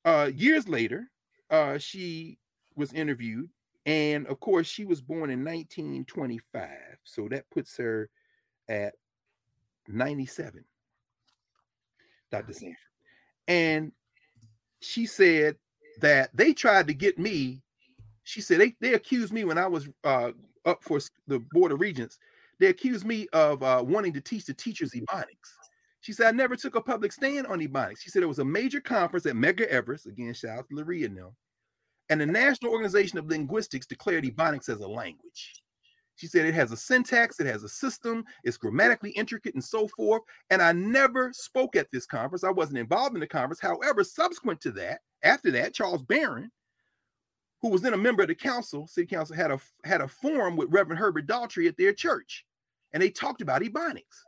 Uh, 0.05 0.31
years 0.35 0.69
later, 0.69 1.11
uh, 1.51 1.79
she 1.79 2.39
was 2.77 2.93
interviewed, 2.93 3.49
and 3.87 4.27
of 4.27 4.41
course, 4.41 4.66
she 4.66 4.85
was 4.85 5.01
born 5.01 5.31
in 5.31 5.45
1925, 5.45 6.70
so 7.05 7.29
that 7.29 7.49
puts 7.51 7.77
her 7.77 8.09
at 8.69 8.95
97. 9.89 10.65
Dr. 12.31 12.53
Sanford, 12.53 12.77
and 13.47 13.93
she 14.81 15.05
said 15.07 15.57
that 16.01 16.31
they 16.35 16.53
tried 16.53 16.87
to 16.87 16.95
get 16.95 17.19
me. 17.19 17.62
She 18.24 18.41
said 18.41 18.61
they, 18.61 18.74
they 18.81 18.95
accused 18.95 19.33
me 19.33 19.45
when 19.45 19.59
I 19.59 19.66
was 19.66 19.89
uh, 20.05 20.31
up 20.65 20.83
for 20.83 20.99
the 21.27 21.41
Board 21.53 21.73
of 21.73 21.81
Regents 21.81 22.19
they 22.62 22.69
accused 22.69 23.05
me 23.05 23.27
of 23.33 23.61
uh, 23.65 23.83
wanting 23.85 24.12
to 24.12 24.20
teach 24.20 24.45
the 24.45 24.55
teachers 24.55 24.93
ebonics. 24.93 25.51
She 26.03 26.12
said, 26.12 26.27
I 26.27 26.31
never 26.33 26.57
took 26.57 26.74
a 26.74 26.81
public 26.81 27.12
stand 27.12 27.47
on 27.47 27.61
ebonics. 27.61 28.01
She 28.01 28.11
said 28.11 28.23
it 28.23 28.27
was 28.27 28.41
a 28.41 28.45
major 28.45 28.81
conference 28.81 29.24
at 29.27 29.35
Medgar 29.35 29.66
Evers, 29.69 30.07
again, 30.07 30.35
shout 30.35 30.59
out 30.59 30.69
to 30.69 30.74
Laria 30.74 31.12
now. 31.12 31.33
And 32.11 32.20
the 32.20 32.27
National 32.27 32.73
Organization 32.73 33.19
of 33.19 33.27
Linguistics 33.27 33.87
declared 33.87 34.24
ebonics 34.24 34.69
as 34.69 34.81
a 34.81 34.89
language. 34.89 35.62
She 36.16 36.27
said 36.27 36.45
it 36.45 36.55
has 36.55 36.73
a 36.73 36.77
syntax, 36.77 37.41
it 37.41 37.47
has 37.47 37.62
a 37.62 37.69
system, 37.69 38.24
it's 38.45 38.57
grammatically 38.57 39.11
intricate, 39.12 39.55
and 39.55 39.65
so 39.65 39.89
forth. 39.89 40.23
And 40.51 40.61
I 40.61 40.73
never 40.73 41.33
spoke 41.33 41.74
at 41.77 41.91
this 41.91 42.05
conference. 42.05 42.45
I 42.45 42.51
wasn't 42.51 42.79
involved 42.79 43.15
in 43.15 43.20
the 43.20 43.27
conference. 43.27 43.61
However, 43.61 44.05
subsequent 44.05 44.61
to 44.62 44.73
that, 44.73 45.01
after 45.23 45.51
that, 45.53 45.73
Charles 45.73 46.03
Barron, 46.03 46.51
who 47.62 47.70
was 47.70 47.81
then 47.81 47.95
a 47.95 47.99
member 47.99 48.23
of 48.23 48.29
the 48.29 48.35
council, 48.35 48.87
city 48.87 49.07
council, 49.07 49.35
had 49.35 49.53
a 49.53 49.61
had 49.85 50.01
a 50.01 50.09
forum 50.09 50.57
with 50.57 50.70
Reverend 50.70 50.99
Herbert 50.99 51.27
Daughtry 51.27 51.66
at 51.69 51.77
their 51.77 51.93
church 51.93 52.45
and 52.93 53.03
they 53.03 53.11
talked 53.11 53.41
about 53.41 53.62
ebonics. 53.62 54.24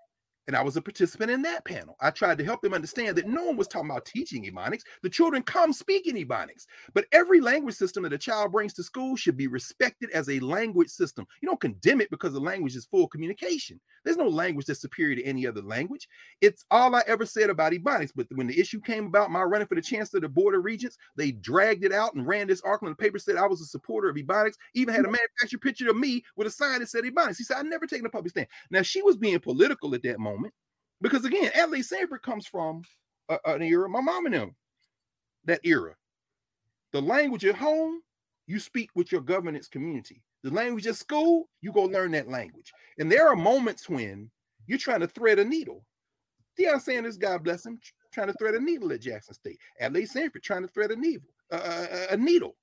And 0.47 0.55
I 0.55 0.63
was 0.63 0.77
a 0.77 0.83
participant 0.83 1.31
in 1.31 1.41
that 1.43 1.65
panel. 1.65 1.97
I 2.01 2.11
tried 2.11 2.37
to 2.39 2.45
help 2.45 2.61
them 2.61 2.75
understand 2.75 3.17
that 3.17 3.27
no 3.27 3.45
one 3.45 3.57
was 3.57 3.67
talking 3.67 3.91
about 3.91 4.05
teaching 4.05 4.45
Ebonics. 4.45 4.83
The 5.03 5.09
children 5.09 5.43
come 5.43 5.73
speaking 5.73 6.17
Ebonics. 6.17 6.67
But 6.93 7.07
every 7.13 7.41
language 7.41 7.77
system 7.77 8.03
that 8.03 8.13
a 8.13 8.19
child 8.19 8.53
brings 8.53 8.75
to 8.75 8.83
school 8.83 9.17
should 9.17 9.39
be 9.39 9.47
respected 9.47 10.11
as 10.11 10.29
a 10.29 10.41
language 10.41 10.91
system. 10.91 11.27
You 11.41 11.49
don't 11.49 11.61
condemn 11.61 12.03
it 12.03 12.11
because 12.11 12.35
the 12.35 12.41
language 12.41 12.77
is 12.77 12.85
full 12.85 13.09
communication. 13.09 13.81
There's 14.05 14.19
no 14.19 14.29
language 14.29 14.67
that's 14.67 14.83
superior 14.83 15.17
to 15.17 15.25
any 15.25 15.47
other 15.47 15.63
language. 15.63 16.09
It's 16.43 16.67
all 16.71 16.95
I 16.95 17.03
ever 17.07 17.25
said 17.25 17.49
about 17.49 17.73
Ebonics. 17.73 18.13
But 18.15 18.27
when 18.35 18.47
the 18.47 18.61
issue 18.61 18.81
came 18.81 19.07
about 19.07 19.31
my 19.31 19.43
running 19.43 19.67
for 19.67 19.77
the 19.77 19.81
chancellor 19.83 20.19
of 20.19 20.23
the 20.23 20.29
Board 20.29 20.55
of 20.55 20.65
Regents, 20.65 20.99
they 21.17 21.33
dragged 21.33 21.85
it 21.85 21.93
out 21.93 22.15
and 22.15 22.27
ran 22.27 22.49
this 22.49 22.61
article 22.61 22.89
in 22.89 22.93
the 22.93 23.03
paper 23.03 23.19
said 23.19 23.37
I 23.37 23.47
was 23.47 23.63
a 23.63 23.67
supporter 23.67 24.11
of 24.11 24.17
Ebonics. 24.17 24.57
Even 24.75 24.95
had 24.95 25.07
a 25.07 25.11
manufactured 25.11 25.63
picture 25.63 25.89
of 25.89 25.97
me 25.97 26.23
with 26.37 26.47
a 26.47 26.51
sign 26.51 26.81
that 26.81 26.91
said 26.91 27.05
Ebonics. 27.05 27.39
He 27.39 27.45
said, 27.45 27.57
I've 27.57 27.67
never 27.67 27.87
taken 27.87 28.05
a 28.05 28.11
public 28.11 28.33
stand. 28.33 28.49
Now, 28.71 28.83
she 28.83 29.01
was 29.01 29.17
being 29.17 29.39
political 29.41 29.95
at 29.95 30.03
that 30.03 30.21
moment 30.21 30.34
moment. 30.35 30.55
Because 31.01 31.25
again, 31.25 31.51
Adelaide 31.55 31.83
Sanford 31.83 32.23
comes 32.23 32.47
from 32.47 32.83
a, 33.29 33.39
an 33.47 33.63
era, 33.63 33.89
my 33.89 34.01
mom 34.01 34.27
and 34.27 34.35
them, 34.35 34.57
that 35.45 35.61
era. 35.65 35.95
The 36.93 37.03
language 37.03 37.45
at 37.45 37.57
home, 37.57 38.01
you 38.47 38.59
speak 38.59 38.91
with 38.95 39.11
your 39.11 39.21
governance 39.21 39.69
community. 39.69 40.23
The 40.43 40.51
language 40.51 40.87
at 40.87 40.97
school, 40.97 41.49
you 41.61 41.73
go 41.73 41.83
learn 41.83 42.13
that 42.13 42.29
language. 42.29 42.73
And 42.99 43.11
there 43.11 43.29
are 43.29 43.37
moments 43.37 43.89
when 43.89 44.31
you're 44.67 44.79
trying 44.79 45.01
to 45.01 45.09
thread 45.09 45.39
a 45.39 45.45
needle. 45.45 45.85
Deion 46.59 46.81
Sanders, 46.81 47.17
God 47.17 47.43
bless 47.43 47.67
him, 47.67 47.79
trying 48.13 48.29
to 48.29 48.35
thread 48.35 48.55
a 48.55 48.61
needle 48.61 48.93
at 48.93 49.01
Jackson 49.01 49.35
State. 49.35 49.59
Adelaide 49.81 50.07
Sanford 50.07 50.43
trying 50.43 50.63
to 50.63 50.69
thread 50.69 50.91
a 50.91 50.97
needle, 50.97 51.29
uh, 51.51 51.87
a 52.11 52.17
needle 52.17 52.55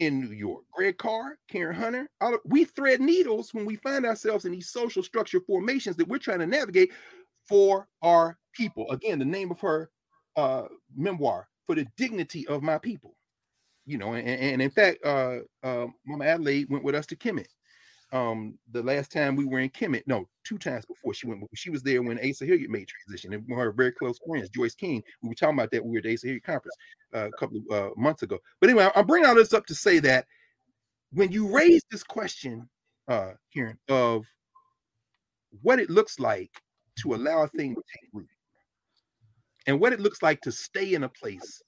in 0.00 0.20
New 0.20 0.34
York. 0.34 0.64
Greg 0.72 0.98
Carr, 0.98 1.38
Karen 1.48 1.74
Hunter, 1.74 2.08
of, 2.20 2.34
we 2.44 2.64
thread 2.64 3.00
needles 3.00 3.52
when 3.52 3.64
we 3.64 3.76
find 3.76 4.06
ourselves 4.06 4.44
in 4.44 4.52
these 4.52 4.70
social 4.70 5.02
structure 5.02 5.40
formations 5.40 5.96
that 5.96 6.08
we're 6.08 6.18
trying 6.18 6.38
to 6.38 6.46
navigate 6.46 6.92
for 7.48 7.88
our 8.02 8.38
people. 8.54 8.90
Again, 8.90 9.18
the 9.18 9.24
name 9.24 9.50
of 9.50 9.60
her 9.60 9.90
uh, 10.36 10.64
memoir, 10.96 11.48
For 11.66 11.74
the 11.74 11.86
Dignity 11.96 12.46
of 12.48 12.62
My 12.62 12.78
People. 12.78 13.16
You 13.86 13.98
know, 13.98 14.12
and, 14.12 14.28
and 14.28 14.62
in 14.62 14.70
fact, 14.70 15.04
uh, 15.04 15.38
uh, 15.62 15.86
Mama 16.06 16.26
Adelaide 16.26 16.68
went 16.68 16.84
with 16.84 16.94
us 16.94 17.06
to 17.06 17.16
Kemet 17.16 17.46
um 18.12 18.58
the 18.72 18.82
last 18.82 19.12
time 19.12 19.36
we 19.36 19.44
were 19.44 19.58
in 19.58 19.68
Kemet, 19.68 20.04
no, 20.06 20.26
two 20.44 20.56
times 20.58 20.86
before 20.86 21.12
she 21.12 21.26
went, 21.26 21.42
she 21.54 21.70
was 21.70 21.82
there 21.82 22.02
when 22.02 22.18
Asa 22.18 22.46
Hilliard 22.46 22.70
made 22.70 22.88
transition, 22.88 23.34
and 23.34 23.42
one 23.48 23.58
of 23.58 23.64
her 23.64 23.72
very 23.72 23.92
close 23.92 24.18
friends, 24.26 24.48
Joyce 24.48 24.74
King. 24.74 25.02
We 25.22 25.28
were 25.28 25.34
talking 25.34 25.58
about 25.58 25.70
that. 25.72 25.84
We 25.84 25.92
were 25.92 25.98
at 25.98 26.04
the 26.04 26.14
Asa 26.14 26.26
Hilliard 26.26 26.44
conference 26.44 26.74
uh, 27.14 27.28
a 27.28 27.32
couple 27.32 27.60
of 27.70 27.76
uh, 27.76 27.90
months 27.96 28.22
ago. 28.22 28.38
But 28.60 28.70
anyway, 28.70 28.88
I'm 28.94 29.06
bringing 29.06 29.28
all 29.28 29.34
this 29.34 29.52
up 29.52 29.66
to 29.66 29.74
say 29.74 29.98
that 30.00 30.26
when 31.12 31.32
you 31.32 31.48
raise 31.48 31.82
this 31.90 32.02
question, 32.02 32.68
uh, 33.08 33.32
Karen, 33.52 33.78
of 33.88 34.24
what 35.62 35.78
it 35.78 35.90
looks 35.90 36.18
like 36.18 36.50
to 37.00 37.14
allow 37.14 37.42
a 37.42 37.48
thing 37.48 37.74
to 37.74 37.82
take 37.94 38.10
root, 38.12 38.28
and 39.66 39.80
what 39.80 39.92
it 39.92 40.00
looks 40.00 40.22
like 40.22 40.40
to 40.42 40.52
stay 40.52 40.94
in 40.94 41.04
a 41.04 41.08
place, 41.08 41.62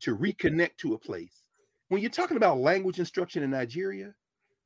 to 0.00 0.16
reconnect 0.16 0.76
to 0.78 0.94
a 0.94 0.98
place. 0.98 1.42
When 1.88 2.00
you're 2.00 2.10
talking 2.10 2.36
about 2.36 2.58
language 2.58 2.98
instruction 2.98 3.42
in 3.42 3.50
Nigeria, 3.50 4.14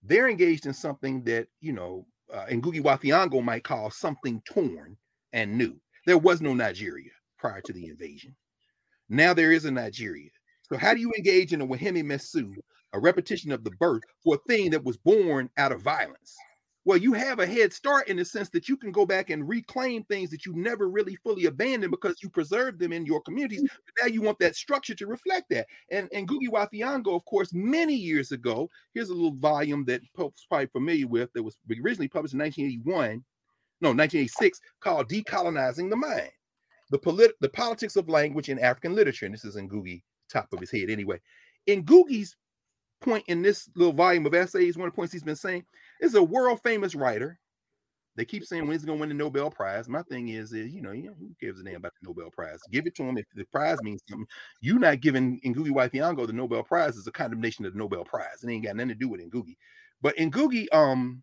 they're 0.03 0.29
engaged 0.29 0.67
in 0.67 0.75
something 0.75 1.23
that, 1.25 1.49
you 1.61 1.73
know, 1.73 2.07
uh, 2.33 2.47
Ngugi 2.47 2.83
wa 2.83 2.97
Thiong'o 2.97 3.43
might 3.43 3.65
call 3.65 3.91
something 3.91 4.43
torn 4.47 4.97
and 5.33 5.57
new. 5.57 5.77
There 6.07 6.19
was 6.19 6.41
no 6.41 6.55
Nigeria 6.55 7.11
prior 7.39 7.61
to 7.63 7.73
the 7.73 7.87
invasion. 7.87 8.35
Now 9.09 9.35
there 9.35 9.53
is 9.53 9.65
a 9.65 9.71
Nigeria. 9.71 10.31
So 10.63 10.77
how 10.77 10.95
do 10.95 11.01
you 11.01 11.13
engage 11.17 11.53
in 11.53 11.63
a 11.63 11.67
Wehem 11.67 11.97
Mesut, 12.05 12.55
a 12.93 13.01
repetition 13.01 13.53
of 13.53 13.65
the 13.65 13.71
birth 13.73 14.03
for 14.23 14.37
a 14.37 14.49
thing 14.49 14.71
that 14.71 14.85
was 14.85 14.97
born 14.99 15.49
out 15.57 15.73
of 15.73 15.83
violence? 15.83 16.37
Well, 16.89 16.97
you 16.97 17.13
have 17.13 17.39
a 17.39 17.47
head 17.47 17.71
start 17.71 18.09
in 18.09 18.17
the 18.17 18.25
sense 18.25 18.49
that 18.49 18.67
you 18.67 18.75
can 18.75 18.91
go 18.91 19.05
back 19.05 19.29
and 19.29 19.47
reclaim 19.47 20.05
things 20.05 20.31
that 20.31 20.47
you 20.47 20.55
never 20.57 20.89
really 20.89 21.17
fully 21.17 21.45
abandoned 21.45 21.91
because 21.91 22.23
you 22.23 22.31
preserved 22.31 22.81
them 22.81 22.95
in 22.95 23.05
your 23.05 23.21
communities. 23.21 23.63
Mm. 23.63 23.69
But 23.85 23.95
now 24.01 24.07
you 24.07 24.23
want 24.23 24.39
that 24.39 24.57
structure 24.57 24.95
to 24.95 25.07
reflect 25.07 25.51
that. 25.51 25.67
And 25.91 26.09
and 26.15 26.27
Ngugi 26.27 26.51
wa 26.51 26.67
Thiong'o, 26.67 27.15
of 27.15 27.27
course, 27.27 27.53
many 27.53 27.95
years 27.95 28.33
ago, 28.33 28.71
here's 28.95 29.11
a 29.11 29.15
little 29.15 29.35
volume 29.35 29.85
that 29.85 30.01
Pope's 30.17 30.47
probably 30.49 30.69
familiar 30.69 31.07
with 31.07 31.31
that 31.35 31.43
was 31.43 31.59
originally 31.71 32.09
published 32.09 32.33
in 32.33 32.41
1981, 32.41 33.23
no, 33.83 33.91
1986, 33.91 34.59
called 34.81 35.11
Decolonizing 35.11 35.91
the 35.91 35.97
Mind. 35.97 36.31
The, 36.91 36.99
polit- 36.99 37.39
the 37.43 37.51
politics 37.51 37.97
of 37.97 38.09
language 38.09 38.49
in 38.49 38.59
African 38.59 38.95
literature. 38.95 39.27
And 39.27 39.35
this 39.35 39.45
is 39.45 39.57
in 39.57 39.69
Ngugi, 39.69 40.05
top 40.33 40.51
of 40.55 40.61
his 40.61 40.71
head 40.71 40.89
anyway. 40.89 41.21
In 41.67 41.85
Ngugi's 41.85 42.35
point 43.03 43.25
in 43.29 43.43
this 43.43 43.69
little 43.77 43.93
volume 43.93 44.25
of 44.25 44.33
essays, 44.33 44.79
one 44.79 44.89
of 44.89 44.95
the 44.95 44.97
points 44.97 45.13
he's 45.13 45.23
been 45.23 45.37
saying 45.37 45.65
is 46.01 46.15
a 46.15 46.23
world 46.23 46.61
famous 46.63 46.95
writer. 46.95 47.39
They 48.17 48.25
keep 48.25 48.45
saying 48.45 48.63
when 48.63 48.73
he's 48.73 48.85
going 48.85 48.99
to 48.99 49.01
win 49.01 49.11
the 49.11 49.15
Nobel 49.15 49.49
Prize. 49.49 49.89
My 49.89 50.03
thing 50.03 50.31
is, 50.31 50.53
is 50.53 50.73
you 50.75 50.83
know, 50.83 50.91
you 50.91 51.05
know, 51.05 51.15
who 51.21 51.31
gives 51.41 51.61
a 51.61 51.63
damn 51.63 51.77
about 51.77 51.93
the 52.03 52.09
Nobel 52.09 52.31
Prize? 52.31 52.59
Give 52.73 52.85
it 52.85 52.97
to 52.97 53.05
him 53.05 53.17
if 53.17 53.27
the 53.33 53.45
prize 53.45 53.81
means 53.81 54.03
something. 54.09 54.27
You 54.61 54.81
not 54.81 55.01
giving 55.01 55.41
Ngugi 55.43 55.71
wa 55.71 55.87
Thiong'o 55.87 56.27
the 56.27 56.33
Nobel 56.33 56.65
Prize 56.65 56.97
is 56.97 57.07
a 57.07 57.13
condemnation 57.13 57.65
of 57.65 57.75
the 57.75 57.79
Nobel 57.79 58.05
Prize. 58.05 58.43
It 58.43 58.51
ain't 58.51 58.65
got 58.65 58.75
nothing 58.75 58.89
to 58.89 58.95
do 58.97 59.09
with 59.09 59.21
Ngugi. 59.21 59.57
But 60.03 60.17
Ngugi, 60.17 60.67
um, 60.73 61.23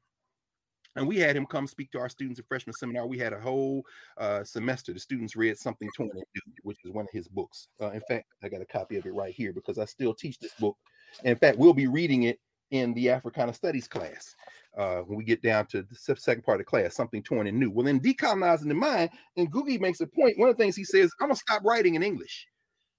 and 0.96 1.06
we 1.06 1.18
had 1.18 1.36
him 1.36 1.46
come 1.46 1.68
speak 1.68 1.92
to 1.92 2.00
our 2.00 2.08
students 2.08 2.40
at 2.40 2.48
freshman 2.48 2.74
seminar. 2.74 3.06
We 3.08 3.18
had 3.18 3.34
a 3.34 3.40
whole 3.40 3.84
uh, 4.18 4.46
semester. 4.46 4.94
The 4.94 5.00
students 5.00 5.36
read 5.36 5.58
something 5.58 5.90
and 6.00 6.12
new, 6.14 6.24
which 6.64 6.78
is 6.86 6.92
one 6.92 7.06
of 7.06 7.12
his 7.12 7.28
books. 7.28 7.68
Uh, 7.82 7.92
in 7.92 8.02
fact, 8.08 8.28
I 8.42 8.48
got 8.48 8.62
a 8.62 8.66
copy 8.66 8.96
of 8.96 9.06
it 9.06 9.14
right 9.14 9.34
here 9.34 9.52
because 9.52 9.78
I 9.78 9.86
still 9.86 10.14
teach 10.14 10.40
this 10.40 10.54
book. 10.54 10.78
In 11.24 11.36
fact, 11.36 11.58
we'll 11.58 11.74
be 11.74 11.88
reading 11.88 12.24
it 12.24 12.40
in 12.72 12.94
the 12.94 13.10
Africana 13.10 13.54
Studies 13.54 13.88
class 13.88 14.36
uh, 14.78 14.98
when 15.00 15.18
we 15.18 15.24
get 15.24 15.42
down 15.42 15.66
to 15.68 15.84
the 15.84 16.16
second 16.16 16.44
part 16.44 16.60
of 16.60 16.66
the 16.66 16.70
class, 16.70 16.96
something 16.96 17.24
torn 17.24 17.48
and 17.48 17.60
new. 17.60 17.70
Well, 17.72 17.88
in 17.88 18.00
decolonizing 18.00 18.68
the 18.68 18.74
mind, 18.74 19.10
and 19.38 19.52
Ngugi 19.52 19.80
makes 19.80 20.02
a 20.02 20.08
point. 20.08 20.38
One 20.38 20.50
of 20.50 20.58
the 20.58 20.64
things 20.64 20.76
he 20.76 20.84
says, 20.84 21.12
I'm 21.20 21.28
gonna 21.28 21.36
stop 21.36 21.64
writing 21.64 21.96
in 21.96 22.04
English. 22.04 22.48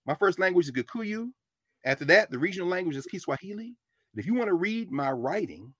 My 0.06 0.14
first 0.14 0.38
language 0.38 0.66
is 0.66 0.72
Gikuyu. 0.72 1.28
After 1.84 2.04
that, 2.06 2.30
the 2.30 2.38
regional 2.38 2.68
language 2.68 2.96
is 2.96 3.06
Kiswahili. 3.06 3.74
If 4.14 4.26
you 4.26 4.34
want 4.34 4.48
to 4.48 4.54
read 4.54 4.90
my 4.90 5.10
writing, 5.10 5.72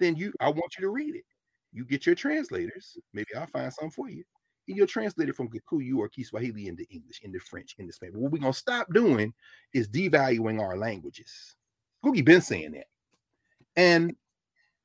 then 0.00 0.16
you 0.16 0.32
I 0.40 0.48
want 0.48 0.74
you 0.76 0.82
to 0.82 0.90
read 0.90 1.14
it. 1.14 1.24
You 1.72 1.84
get 1.84 2.06
your 2.06 2.14
translators. 2.14 2.96
Maybe 3.12 3.34
I'll 3.36 3.46
find 3.46 3.72
some 3.72 3.90
for 3.90 4.08
you. 4.08 4.24
And 4.66 4.76
you'll 4.76 4.86
translate 4.86 5.28
it 5.28 5.36
from 5.36 5.48
Gikuyu 5.48 5.96
or 5.96 6.08
Kiswahili 6.08 6.66
into 6.66 6.84
English, 6.90 7.20
into 7.22 7.38
French, 7.40 7.76
into 7.78 7.92
Spanish. 7.92 8.16
What 8.16 8.32
we're 8.32 8.38
gonna 8.38 8.52
stop 8.52 8.92
doing 8.92 9.32
is 9.72 9.88
devaluing 9.88 10.60
our 10.60 10.76
languages. 10.76 11.54
Ngugi 12.04 12.24
been 12.24 12.40
saying 12.40 12.72
that. 12.72 12.86
And 13.78 14.16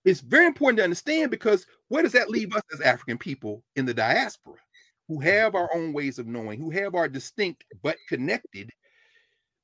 it's 0.06 0.22
very 0.22 0.46
important 0.46 0.78
to 0.78 0.84
understand 0.84 1.32
because 1.32 1.66
where 1.88 2.04
does 2.04 2.12
that 2.12 2.30
leave 2.30 2.54
us 2.54 2.62
as 2.72 2.80
African 2.80 3.18
people 3.18 3.64
in 3.76 3.88
the 3.88 3.94
diaspora 3.94 4.60
who 5.08 5.20
have 5.20 5.56
our 5.56 5.70
own 5.76 5.94
ways 5.94 6.20
of 6.20 6.28
knowing, 6.28 6.60
who 6.60 6.70
have 6.70 6.94
our 6.94 7.10
distinct 7.10 7.66
but 7.82 7.98
connected 8.08 8.70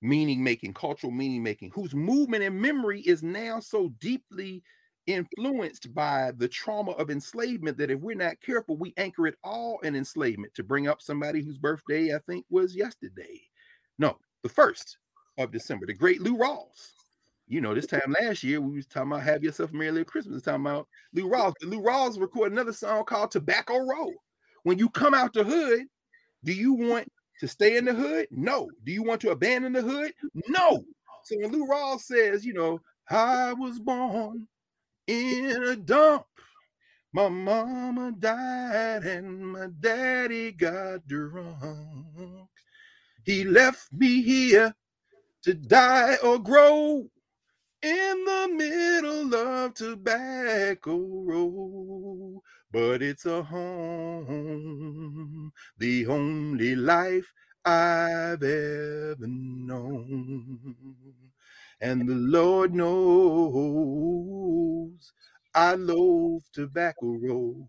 meaning 0.01 0.43
making, 0.43 0.73
cultural 0.73 1.11
meaning 1.11 1.43
making, 1.43 1.69
whose 1.75 1.93
movement 1.93 2.43
and 2.43 2.59
memory 2.59 3.01
is 3.01 3.21
now 3.21 3.59
so 3.59 3.89
deeply 3.99 4.63
influenced 5.05 5.93
by 5.93 6.31
the 6.37 6.47
trauma 6.47 6.91
of 6.93 7.11
enslavement 7.11 7.77
that 7.77 7.91
if 7.91 7.99
we're 7.99 8.15
not 8.15 8.41
careful, 8.41 8.77
we 8.77 8.93
anchor 8.97 9.27
it 9.27 9.35
all 9.43 9.77
in 9.83 9.95
enslavement. 9.95 10.53
To 10.55 10.63
bring 10.63 10.87
up 10.87 11.01
somebody 11.01 11.43
whose 11.43 11.57
birthday 11.59 12.15
I 12.15 12.19
think 12.27 12.45
was 12.49 12.75
yesterday. 12.75 13.41
No, 13.99 14.17
the 14.41 14.49
first 14.49 14.97
of 15.37 15.51
December, 15.51 15.85
the 15.85 15.93
great 15.93 16.21
Lou 16.21 16.35
Rawls 16.35 16.93
you 17.49 17.61
know, 17.61 17.73
this 17.73 17.87
time 17.87 18.15
last 18.21 18.43
year 18.43 18.61
we 18.61 18.77
was 18.77 18.85
talking 18.85 19.11
about 19.11 19.23
"Have 19.23 19.43
Yourself 19.43 19.71
a 19.71 19.75
Merry 19.75 19.91
Little 19.91 20.05
Christmas." 20.05 20.43
Talking 20.43 20.61
about 20.61 20.87
Lou 21.13 21.29
Rawls. 21.29 21.53
Lou 21.63 21.81
Rawls 21.81 22.19
recorded 22.21 22.53
another 22.53 22.71
song 22.71 23.03
called 23.05 23.31
"Tobacco 23.31 23.79
Road." 23.79 24.13
When 24.63 24.77
you 24.77 24.87
come 24.89 25.15
out 25.15 25.33
the 25.33 25.43
hood, 25.43 25.87
do 26.43 26.53
you 26.53 26.73
want 26.73 27.11
to 27.39 27.47
stay 27.47 27.77
in 27.77 27.85
the 27.85 27.93
hood? 27.93 28.27
No. 28.29 28.69
Do 28.83 28.91
you 28.91 29.01
want 29.01 29.21
to 29.21 29.31
abandon 29.31 29.73
the 29.73 29.81
hood? 29.81 30.13
No. 30.47 30.85
So 31.23 31.35
when 31.39 31.51
Lou 31.51 31.65
Rawls 31.65 32.01
says, 32.01 32.45
you 32.45 32.53
know, 32.53 32.79
I 33.09 33.53
was 33.53 33.79
born 33.79 34.47
in 35.07 35.63
a 35.63 35.75
dump. 35.75 36.25
My 37.11 37.29
mama 37.29 38.11
died 38.19 39.03
and 39.03 39.47
my 39.47 39.67
daddy 39.79 40.51
got 40.51 41.07
drunk. 41.07 42.49
He 43.23 43.43
left 43.43 43.91
me 43.91 44.21
here 44.21 44.75
to 45.43 45.53
die 45.55 46.17
or 46.23 46.37
grow 46.37 47.09
in 47.81 48.25
the 48.25 48.49
middle 48.53 49.33
of 49.35 49.73
Tobacco 49.73 50.97
Road, 50.97 52.41
but 52.71 53.01
it's 53.01 53.25
a 53.25 53.41
home, 53.43 54.33
the 55.77 56.07
only 56.07 56.75
life 56.75 57.31
I've 57.65 58.43
ever 58.43 59.27
known. 59.27 60.75
And 61.81 62.07
the 62.09 62.15
Lord 62.15 62.73
knows 62.75 62.91
I 65.55 65.75
love 65.75 66.41
Tobacco 66.53 67.07
Road. 67.07 67.67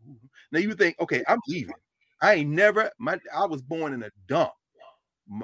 Now 0.52 0.58
you 0.58 0.74
think, 0.74 0.98
okay, 1.00 1.22
I'm 1.28 1.38
leaving. 1.48 1.74
I 2.22 2.34
ain't 2.34 2.50
never 2.50 2.90
my 2.98 3.18
I 3.34 3.46
was 3.46 3.62
born 3.62 3.94
in 3.94 4.02
a 4.02 4.10
dump 4.28 4.50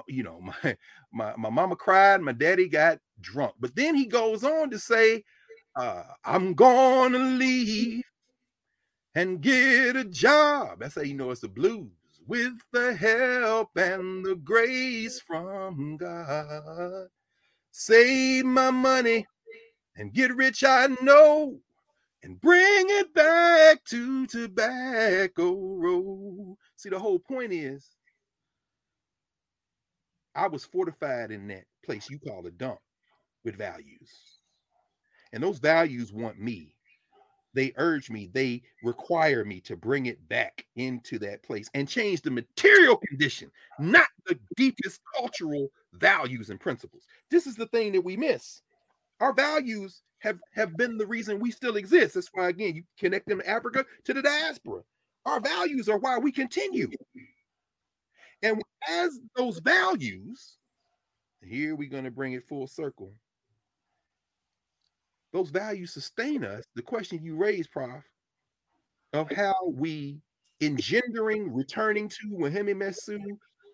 you 0.08 0.22
know, 0.22 0.40
my 0.62 0.76
my 1.12 1.34
my 1.36 1.50
mama 1.50 1.76
cried, 1.76 2.20
my 2.20 2.32
daddy 2.32 2.68
got 2.68 2.98
drunk. 3.20 3.54
But 3.60 3.74
then 3.76 3.94
he 3.94 4.06
goes 4.06 4.44
on 4.44 4.70
to 4.70 4.78
say, 4.78 5.24
uh, 5.76 6.04
I'm 6.24 6.54
gonna 6.54 7.18
leave 7.18 8.04
and 9.14 9.40
get 9.40 9.96
a 9.96 10.04
job. 10.04 10.80
That's 10.80 10.94
how 10.94 11.02
you 11.02 11.14
know 11.14 11.30
it's 11.30 11.40
the 11.40 11.48
blues. 11.48 11.90
With 12.26 12.54
the 12.72 12.94
help 12.94 13.70
and 13.76 14.24
the 14.24 14.34
grace 14.36 15.20
from 15.20 15.96
God. 15.96 17.08
Save 17.70 18.46
my 18.46 18.70
money 18.70 19.26
and 19.96 20.12
get 20.12 20.34
rich, 20.34 20.64
I 20.64 20.88
know, 21.02 21.58
and 22.22 22.40
bring 22.40 22.86
it 22.88 23.14
back 23.14 23.84
to 23.86 24.26
Tobacco 24.26 25.54
Road. 25.54 26.56
See, 26.76 26.88
the 26.88 26.98
whole 26.98 27.18
point 27.18 27.52
is 27.52 27.95
I 30.36 30.46
was 30.48 30.64
fortified 30.64 31.30
in 31.30 31.48
that 31.48 31.64
place 31.84 32.10
you 32.10 32.18
call 32.18 32.46
a 32.46 32.50
dump 32.50 32.78
with 33.44 33.56
values. 33.56 34.10
And 35.32 35.42
those 35.42 35.58
values 35.58 36.12
want 36.12 36.38
me. 36.38 36.74
They 37.54 37.72
urge 37.76 38.10
me, 38.10 38.28
they 38.34 38.62
require 38.82 39.42
me 39.42 39.60
to 39.62 39.76
bring 39.76 40.06
it 40.06 40.28
back 40.28 40.66
into 40.76 41.18
that 41.20 41.42
place 41.42 41.70
and 41.72 41.88
change 41.88 42.20
the 42.20 42.30
material 42.30 42.98
condition, 42.98 43.50
not 43.78 44.08
the 44.26 44.38
deepest 44.56 45.00
cultural 45.16 45.68
values 45.94 46.50
and 46.50 46.60
principles. 46.60 47.04
This 47.30 47.46
is 47.46 47.56
the 47.56 47.66
thing 47.68 47.92
that 47.92 48.02
we 48.02 48.14
miss. 48.14 48.60
Our 49.20 49.32
values 49.32 50.02
have, 50.18 50.38
have 50.54 50.76
been 50.76 50.98
the 50.98 51.06
reason 51.06 51.40
we 51.40 51.50
still 51.50 51.76
exist. 51.76 52.14
That's 52.14 52.28
why, 52.34 52.50
again, 52.50 52.74
you 52.74 52.82
connect 52.98 53.26
them 53.26 53.40
to 53.40 53.48
Africa 53.48 53.86
to 54.04 54.12
the 54.12 54.20
diaspora. 54.20 54.82
Our 55.24 55.40
values 55.40 55.88
are 55.88 55.98
why 55.98 56.18
we 56.18 56.32
continue. 56.32 56.90
And 58.42 58.62
as 58.88 59.18
those 59.36 59.58
values, 59.58 60.58
here 61.42 61.74
we're 61.74 61.90
going 61.90 62.04
to 62.04 62.10
bring 62.10 62.34
it 62.34 62.46
full 62.46 62.66
circle. 62.66 63.12
Those 65.32 65.50
values 65.50 65.92
sustain 65.92 66.44
us. 66.44 66.64
The 66.74 66.82
question 66.82 67.22
you 67.22 67.36
raised, 67.36 67.70
Prof, 67.70 68.04
of 69.12 69.30
how 69.30 69.54
we 69.66 70.20
engendering, 70.60 71.52
returning 71.52 72.08
to 72.08 72.28
Wehem 72.32 72.68
Mesut, 72.74 73.20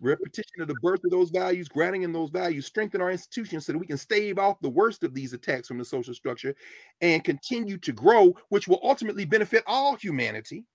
repetition 0.01 0.61
of 0.61 0.67
the 0.67 0.75
birth 0.81 0.99
of 1.05 1.11
those 1.11 1.29
values, 1.29 1.69
grounding 1.69 2.03
in 2.03 2.11
those 2.11 2.29
values, 2.29 2.65
strengthen 2.65 3.01
our 3.01 3.11
institutions 3.11 3.65
so 3.65 3.71
that 3.71 3.79
we 3.79 3.87
can 3.87 3.97
stave 3.97 4.37
off 4.37 4.59
the 4.61 4.69
worst 4.69 5.03
of 5.03 5.13
these 5.13 5.33
attacks 5.33 5.67
from 5.67 5.77
the 5.77 5.85
social 5.85 6.13
structure 6.13 6.53
and 7.01 7.23
continue 7.23 7.77
to 7.77 7.93
grow, 7.93 8.35
which 8.49 8.67
will 8.67 8.81
ultimately 8.83 9.25
benefit 9.25 9.63
all 9.65 9.95
humanity 9.95 10.65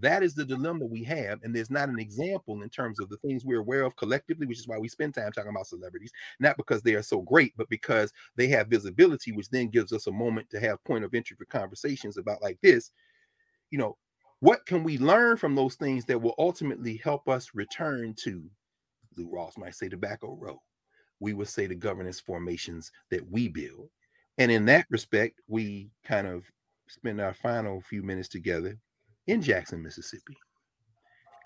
that 0.00 0.22
is 0.22 0.34
the 0.34 0.44
dilemma 0.44 0.84
we 0.84 1.02
have. 1.04 1.40
And 1.42 1.54
there's 1.54 1.70
not 1.70 1.88
an 1.88 1.98
example 1.98 2.62
in 2.62 2.68
terms 2.68 3.00
of 3.00 3.08
the 3.08 3.16
things 3.18 3.44
we're 3.44 3.60
aware 3.60 3.82
of 3.82 3.96
collectively, 3.96 4.46
which 4.46 4.58
is 4.58 4.68
why 4.68 4.78
we 4.78 4.88
spend 4.88 5.14
time 5.14 5.32
talking 5.32 5.50
about 5.50 5.66
celebrities, 5.66 6.12
not 6.38 6.56
because 6.56 6.82
they 6.82 6.94
are 6.94 7.02
so 7.02 7.20
great, 7.22 7.52
but 7.56 7.68
because 7.68 8.12
they 8.36 8.48
have 8.48 8.68
visibility, 8.68 9.32
which 9.32 9.50
then 9.50 9.68
gives 9.68 9.92
us 9.92 10.06
a 10.06 10.12
moment 10.12 10.48
to 10.50 10.60
have 10.60 10.82
point 10.84 11.04
of 11.04 11.14
entry 11.14 11.36
for 11.36 11.44
conversations 11.46 12.16
about 12.16 12.42
like 12.42 12.58
this. 12.62 12.90
You 13.70 13.78
know, 13.78 13.96
what 14.40 14.64
can 14.66 14.84
we 14.84 14.98
learn 14.98 15.36
from 15.36 15.54
those 15.54 15.74
things 15.74 16.04
that 16.06 16.20
will 16.20 16.34
ultimately 16.38 16.96
help 16.96 17.28
us 17.28 17.50
return 17.54 18.14
to 18.24 18.42
Lou 19.16 19.28
Rawls 19.28 19.58
might 19.58 19.74
say 19.74 19.88
Tobacco 19.88 20.36
Road. 20.40 20.60
We 21.18 21.32
would 21.32 21.48
say 21.48 21.66
the 21.66 21.74
governance 21.74 22.20
formations 22.20 22.90
that 23.10 23.28
we 23.30 23.48
build. 23.48 23.90
And 24.38 24.50
in 24.50 24.64
that 24.66 24.86
respect, 24.88 25.40
we 25.48 25.90
kind 26.04 26.26
of 26.26 26.44
spend 26.88 27.20
our 27.20 27.34
final 27.34 27.80
few 27.80 28.02
minutes 28.02 28.28
together 28.28 28.78
in 29.26 29.42
Jackson, 29.42 29.82
Mississippi, 29.82 30.36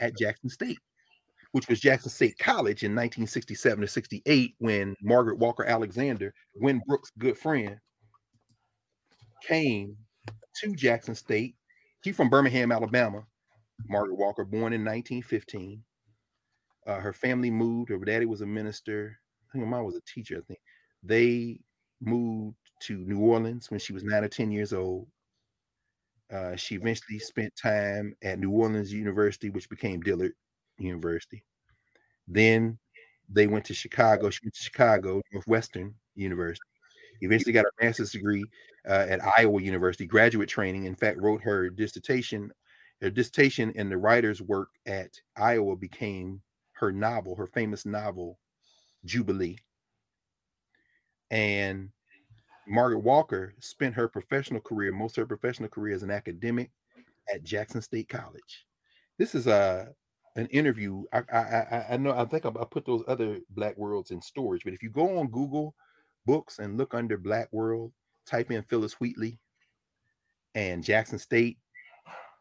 at 0.01 0.17
Jackson 0.17 0.49
State, 0.49 0.79
which 1.53 1.69
was 1.69 1.81
Jackson 1.81 2.11
State 2.11 2.39
College 2.39 2.83
in 2.83 2.93
1967 2.93 3.81
to 3.81 3.89
68 3.89 4.55
when 4.59 4.95
Margaret 5.03 5.39
Walker 5.39 5.65
Alexander, 5.65 6.35
Gwen 6.61 6.81
Brooks' 6.87 7.13
good 7.19 7.39
friend, 7.39 7.79
came 9.47 9.97
to 10.63 10.75
Jackson 10.75 11.15
State. 11.15 11.57
She's 12.05 12.17
from 12.17 12.31
Birmingham, 12.31 12.73
Alabama. 12.73 13.25
Margaret 13.89 14.17
Walker, 14.17 14.45
born 14.45 14.73
in 14.73 14.85
1915. 14.85 15.83
Uh, 16.87 17.01
her 17.01 17.13
family 17.13 17.51
moved. 17.51 17.91
Her 17.91 17.99
daddy 17.99 18.27
was 18.27 18.41
a 18.41 18.47
minister. 18.47 19.19
I 19.49 19.53
think 19.53 19.65
her 19.65 19.71
mom 19.71 19.85
was 19.85 19.97
a 19.97 20.03
teacher. 20.03 20.39
I 20.39 20.43
think 20.47 20.61
they 21.03 21.61
moved 22.01 22.57
to 22.83 22.99
New 22.99 23.21
Orleans 23.21 23.71
when 23.71 23.81
she 23.81 23.93
was 23.93 24.05
nine 24.05 24.25
or 24.25 24.29
ten 24.29 24.51
years 24.51 24.73
old. 24.73 25.07
Uh, 26.33 26.57
she 26.57 26.75
eventually 26.75 27.19
spent 27.19 27.55
time 27.57 28.15
at 28.23 28.39
New 28.39 28.51
Orleans 28.51 28.93
University, 28.93 29.51
which 29.51 29.69
became 29.69 30.01
Dillard 30.01 30.33
University. 30.79 31.45
Then 32.27 32.79
they 33.29 33.47
went 33.47 33.65
to 33.67 33.75
Chicago. 33.75 34.31
She 34.31 34.41
went 34.45 34.55
to 34.55 34.63
Chicago, 34.63 35.21
Northwestern 35.33 35.95
University. 36.15 36.65
Eventually 37.21 37.53
got 37.53 37.67
a 37.67 37.85
master's 37.85 38.11
degree 38.11 38.45
uh, 38.89 39.07
at 39.09 39.21
Iowa 39.39 39.63
University, 39.63 40.07
graduate 40.07 40.49
training. 40.49 40.85
In 40.85 40.97
fact, 40.97 41.19
wrote 41.21 41.43
her 41.43 41.71
dissertation. 41.71 42.51
Her 43.01 43.11
dissertation 43.11 43.73
in 43.73 43.89
the 43.89 43.99
writer's 43.99 44.41
work 44.43 44.69
at 44.87 45.11
Iowa 45.37 45.77
became 45.77 46.41
her 46.73 46.91
novel, 46.91 47.37
her 47.37 47.47
famous 47.47 47.87
novel, 47.87 48.39
Jubilee. 49.05 49.59
And 51.31 51.91
Margaret 52.67 53.01
Walker 53.01 53.55
spent 53.61 53.95
her 53.95 54.09
professional 54.09 54.61
career, 54.61 54.93
most 54.93 55.19
of 55.19 55.23
her 55.23 55.37
professional 55.37 55.69
career 55.69 55.95
as 55.95 56.03
an 56.03 56.11
academic 56.11 56.71
at 57.33 57.45
Jackson 57.45 57.83
State 57.83 58.09
College. 58.09 58.67
This 59.19 59.35
is 59.35 59.47
a 59.47 59.89
an 60.37 60.47
interview. 60.47 61.05
I 61.13 61.23
I 61.33 61.87
I 61.91 61.97
know 61.97 62.13
I 62.13 62.25
think 62.25 62.47
I, 62.47 62.51
put 62.51 62.85
those 62.85 63.05
other 63.07 63.39
Black 63.51 63.77
Worlds 63.77 64.11
in 64.11 64.21
storage, 64.21 64.65
but 64.65 64.73
if 64.73 64.83
you 64.83 64.91
go 64.91 65.19
on 65.19 65.29
Google 65.29 65.75
Books 66.27 66.59
and 66.59 66.77
look 66.77 66.95
under 66.95 67.17
Black 67.17 67.53
World, 67.53 67.93
type 68.27 68.51
in 68.51 68.63
Phillis 68.63 68.95
Wheatley 68.95 69.39
and 70.55 70.83
Jackson 70.83 71.19
State, 71.19 71.59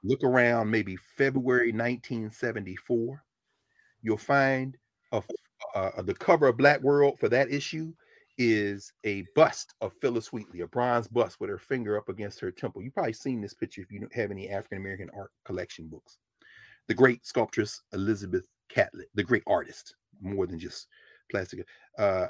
look 0.04 0.24
around 0.24 0.70
maybe 0.72 0.95
February 0.95 1.72
1974, 1.72 3.24
you'll 4.02 4.18
find 4.18 4.78
a, 5.12 5.22
uh, 5.76 6.02
the 6.02 6.14
cover 6.14 6.48
of 6.48 6.58
Black 6.58 6.82
World 6.82 7.20
for 7.20 7.30
that 7.30 7.52
issue 7.52 7.94
is 8.38 8.91
a 9.03 9.26
bust 9.35 9.73
of 9.81 9.93
Phillis 10.01 10.34
Wheatley, 10.34 10.61
a 10.61 10.68
bronze 10.68 11.07
bust 11.07 11.39
with 11.39 11.49
her 11.49 11.57
finger 11.57 11.97
up 11.97 12.10
against 12.10 12.39
her 12.39 12.51
temple. 12.51 12.81
You've 12.81 12.93
probably 12.93 13.14
seen 13.14 13.41
this 13.41 13.53
picture 13.53 13.81
if 13.81 13.91
you 13.91 13.99
don't 13.99 14.14
have 14.14 14.31
any 14.31 14.49
African 14.49 14.80
American 14.80 15.10
art 15.15 15.31
collection 15.45 15.88
books. 15.88 16.18
The 16.88 16.93
great 16.93 17.26
sculptress 17.26 17.81
Elizabeth 17.93 18.45
Catlett, 18.69 19.10
the 19.14 19.23
great 19.23 19.43
artist, 19.47 19.95
more 20.22 20.47
than 20.47 20.60
just 20.60 20.88
plastic. 21.30 21.65
Uh, 21.97 22.27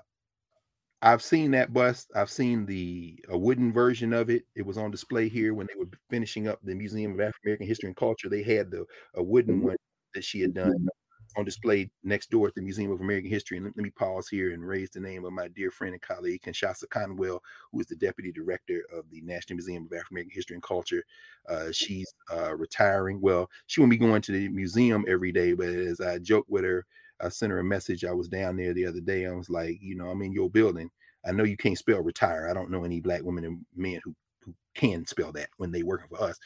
I've 1.01 1.21
seen 1.21 1.51
that 1.51 1.73
bust. 1.73 2.11
I've 2.15 2.29
seen 2.29 2.65
the 2.65 3.19
a 3.29 3.37
wooden 3.37 3.73
version 3.73 4.13
of 4.13 4.29
it. 4.29 4.43
It 4.55 4.65
was 4.65 4.77
on 4.77 4.91
display 4.91 5.27
here 5.27 5.53
when 5.53 5.67
they 5.67 5.77
were 5.77 5.89
finishing 6.09 6.47
up 6.47 6.59
the 6.63 6.75
Museum 6.75 7.13
of 7.13 7.19
African 7.19 7.49
American 7.49 7.67
History 7.67 7.87
and 7.87 7.95
Culture. 7.95 8.29
They 8.29 8.43
had 8.43 8.71
the 8.71 8.85
a 9.15 9.23
wooden 9.23 9.61
one 9.61 9.75
that 10.13 10.23
she 10.23 10.39
had 10.39 10.53
done 10.53 10.87
on 11.35 11.45
display 11.45 11.89
next 12.03 12.29
door 12.29 12.47
at 12.47 12.55
the 12.55 12.61
Museum 12.61 12.91
of 12.91 13.01
American 13.01 13.29
History. 13.29 13.57
And 13.57 13.65
let, 13.65 13.75
me 13.75 13.89
pause 13.89 14.27
here 14.27 14.53
and 14.53 14.65
raise 14.65 14.89
the 14.89 14.99
name 14.99 15.25
of 15.25 15.33
my 15.33 15.47
dear 15.49 15.71
friend 15.71 15.93
and 15.93 16.01
colleague, 16.01 16.41
Kinshasha 16.41 16.87
Conwill, 16.87 17.39
who 17.71 17.79
is 17.79 17.87
the 17.87 17.95
Deputy 17.95 18.31
Director 18.31 18.83
of 18.93 19.05
the 19.11 19.21
National 19.21 19.57
Museum 19.57 19.85
of 19.85 19.93
African 19.93 20.15
American 20.15 20.35
History 20.35 20.55
and 20.55 20.63
Culture. 20.63 21.03
Uh, 21.49 21.71
she's 21.71 22.13
uh, 22.31 22.55
retiring. 22.55 23.19
Well, 23.21 23.49
she 23.67 23.81
won't 23.81 23.91
be 23.91 23.97
going 23.97 24.21
to 24.21 24.31
the 24.31 24.49
museum 24.49 25.05
every 25.07 25.31
day, 25.31 25.53
but 25.53 25.69
as 25.69 25.99
I 26.01 26.19
joke 26.19 26.45
with 26.47 26.63
her, 26.63 26.85
I 27.19 27.29
sent 27.29 27.51
her 27.51 27.59
a 27.59 27.63
message. 27.63 28.05
I 28.05 28.11
was 28.11 28.27
down 28.27 28.57
there 28.57 28.73
the 28.73 28.85
other 28.85 29.01
day. 29.01 29.25
I 29.25 29.31
was 29.31 29.49
like, 29.49 29.77
you 29.81 29.95
know, 29.95 30.07
I'm 30.07 30.21
in 30.21 30.33
your 30.33 30.49
building. 30.49 30.89
I 31.25 31.31
know 31.31 31.43
you 31.43 31.57
can't 31.57 31.77
spell 31.77 32.01
retire. 32.01 32.49
I 32.49 32.53
don't 32.53 32.71
know 32.71 32.83
any 32.83 32.99
black 32.99 33.23
women 33.23 33.45
and 33.45 33.65
men 33.75 34.01
who, 34.03 34.13
who 34.41 34.53
can 34.73 35.05
spell 35.05 35.31
that 35.33 35.49
when 35.57 35.71
they 35.71 35.83
working 35.83 36.07
for 36.09 36.21
us. 36.21 36.37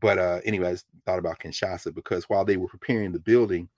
But 0.00 0.18
uh, 0.18 0.40
anyways, 0.44 0.84
thought 1.06 1.18
about 1.18 1.40
Kinshasha 1.40 1.94
because 1.94 2.24
while 2.24 2.44
they 2.44 2.56
were 2.56 2.68
preparing 2.68 3.12
the 3.12 3.18
building, 3.18 3.68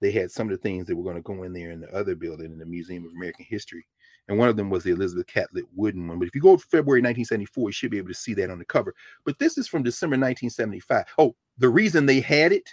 they 0.00 0.10
had 0.10 0.30
some 0.30 0.48
of 0.48 0.50
the 0.50 0.62
things 0.62 0.86
that 0.86 0.96
were 0.96 1.04
going 1.04 1.16
to 1.16 1.22
go 1.22 1.42
in 1.42 1.52
there 1.52 1.70
in 1.70 1.80
the 1.80 1.94
other 1.94 2.14
building 2.14 2.52
in 2.52 2.58
the 2.58 2.66
Museum 2.66 3.04
of 3.04 3.12
American 3.12 3.46
History. 3.48 3.86
And 4.28 4.38
one 4.38 4.48
of 4.48 4.56
them 4.56 4.70
was 4.70 4.82
the 4.82 4.90
Elizabeth 4.90 5.26
Catlett 5.28 5.64
wooden 5.74 6.08
one. 6.08 6.18
But 6.18 6.28
if 6.28 6.34
you 6.34 6.40
go 6.40 6.56
to 6.56 6.62
February 6.62 7.00
1974, 7.00 7.68
you 7.68 7.72
should 7.72 7.90
be 7.90 7.98
able 7.98 8.08
to 8.08 8.14
see 8.14 8.34
that 8.34 8.50
on 8.50 8.58
the 8.58 8.64
cover. 8.64 8.94
But 9.24 9.38
this 9.38 9.56
is 9.56 9.68
from 9.68 9.82
December 9.82 10.14
1975. 10.14 11.04
Oh, 11.18 11.34
the 11.58 11.68
reason 11.68 12.06
they 12.06 12.20
had 12.20 12.52
it, 12.52 12.68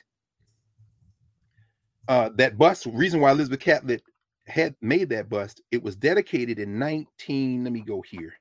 uh, 2.08 2.30
that 2.36 2.58
bust, 2.58 2.88
reason 2.88 3.22
why 3.22 3.32
Elizabeth 3.32 3.60
Catlett 3.60 4.02
had 4.48 4.76
made 4.82 5.10
that 5.10 5.30
bust, 5.30 5.62
it 5.72 5.82
was 5.82 5.95
dedicated 5.95 6.60
in 6.60 6.80
19. 6.80 7.64
Let 7.64 7.72
me 7.72 7.82
go 7.82 8.02
here. 8.02 8.34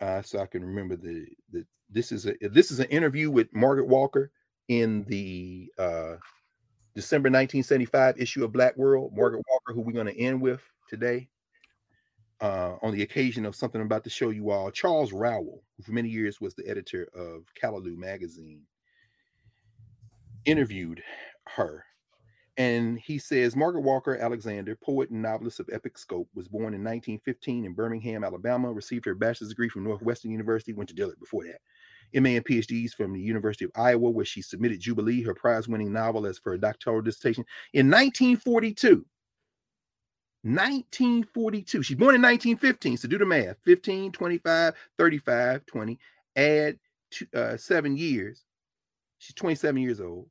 Uh, 0.00 0.22
so 0.22 0.40
I 0.40 0.46
can 0.46 0.64
remember 0.64 0.96
the 0.96 1.26
the 1.52 1.64
this 1.88 2.12
is 2.12 2.26
a 2.26 2.34
this 2.40 2.70
is 2.70 2.80
an 2.80 2.86
interview 2.86 3.30
with 3.30 3.52
Margaret 3.54 3.86
Walker 3.86 4.30
in 4.68 5.04
the 5.04 5.72
uh 5.78 6.16
December 6.96 7.26
1975 7.26 8.18
issue 8.18 8.42
of 8.42 8.52
Black 8.52 8.74
World, 8.78 9.12
Margaret 9.14 9.44
Walker, 9.50 9.74
who 9.74 9.82
we're 9.82 9.92
going 9.92 10.06
to 10.06 10.18
end 10.18 10.40
with 10.40 10.62
today, 10.88 11.28
uh, 12.40 12.76
on 12.80 12.94
the 12.94 13.02
occasion 13.02 13.44
of 13.44 13.54
something 13.54 13.78
I'm 13.78 13.86
about 13.86 14.02
to 14.04 14.10
show 14.10 14.30
you 14.30 14.50
all. 14.50 14.70
Charles 14.70 15.12
Rowell, 15.12 15.62
who 15.76 15.82
for 15.82 15.92
many 15.92 16.08
years 16.08 16.40
was 16.40 16.54
the 16.54 16.66
editor 16.66 17.06
of 17.14 17.42
Callaloo 17.62 17.98
magazine, 17.98 18.62
interviewed 20.46 21.02
her. 21.48 21.84
And 22.56 22.98
he 22.98 23.18
says 23.18 23.54
Margaret 23.54 23.82
Walker 23.82 24.16
Alexander, 24.16 24.74
poet 24.74 25.10
and 25.10 25.20
novelist 25.20 25.60
of 25.60 25.68
epic 25.70 25.98
scope, 25.98 26.30
was 26.34 26.48
born 26.48 26.72
in 26.72 26.82
1915 26.82 27.66
in 27.66 27.74
Birmingham, 27.74 28.24
Alabama, 28.24 28.72
received 28.72 29.04
her 29.04 29.14
bachelor's 29.14 29.50
degree 29.50 29.68
from 29.68 29.84
Northwestern 29.84 30.30
University, 30.30 30.72
went 30.72 30.88
to 30.88 30.94
Dillard 30.94 31.20
before 31.20 31.44
that. 31.44 31.60
MA 32.14 32.30
and 32.30 32.44
PhDs 32.44 32.92
from 32.92 33.12
the 33.12 33.20
University 33.20 33.64
of 33.64 33.70
Iowa, 33.74 34.10
where 34.10 34.24
she 34.24 34.42
submitted 34.42 34.80
Jubilee, 34.80 35.22
her 35.22 35.34
prize 35.34 35.68
winning 35.68 35.92
novel, 35.92 36.26
as 36.26 36.38
for 36.38 36.52
a 36.54 36.58
doctoral 36.58 37.02
dissertation 37.02 37.44
in 37.72 37.86
1942. 37.90 39.04
1942. 40.42 41.82
She's 41.82 41.96
born 41.96 42.14
in 42.14 42.22
1915. 42.22 42.98
So 42.98 43.08
do 43.08 43.18
the 43.18 43.26
math 43.26 43.56
15, 43.64 44.12
25, 44.12 44.74
35, 44.96 45.66
20. 45.66 45.98
Add 46.36 46.78
two, 47.10 47.26
uh, 47.34 47.56
seven 47.56 47.96
years. 47.96 48.44
She's 49.18 49.34
27 49.34 49.82
years 49.82 50.00
old. 50.00 50.28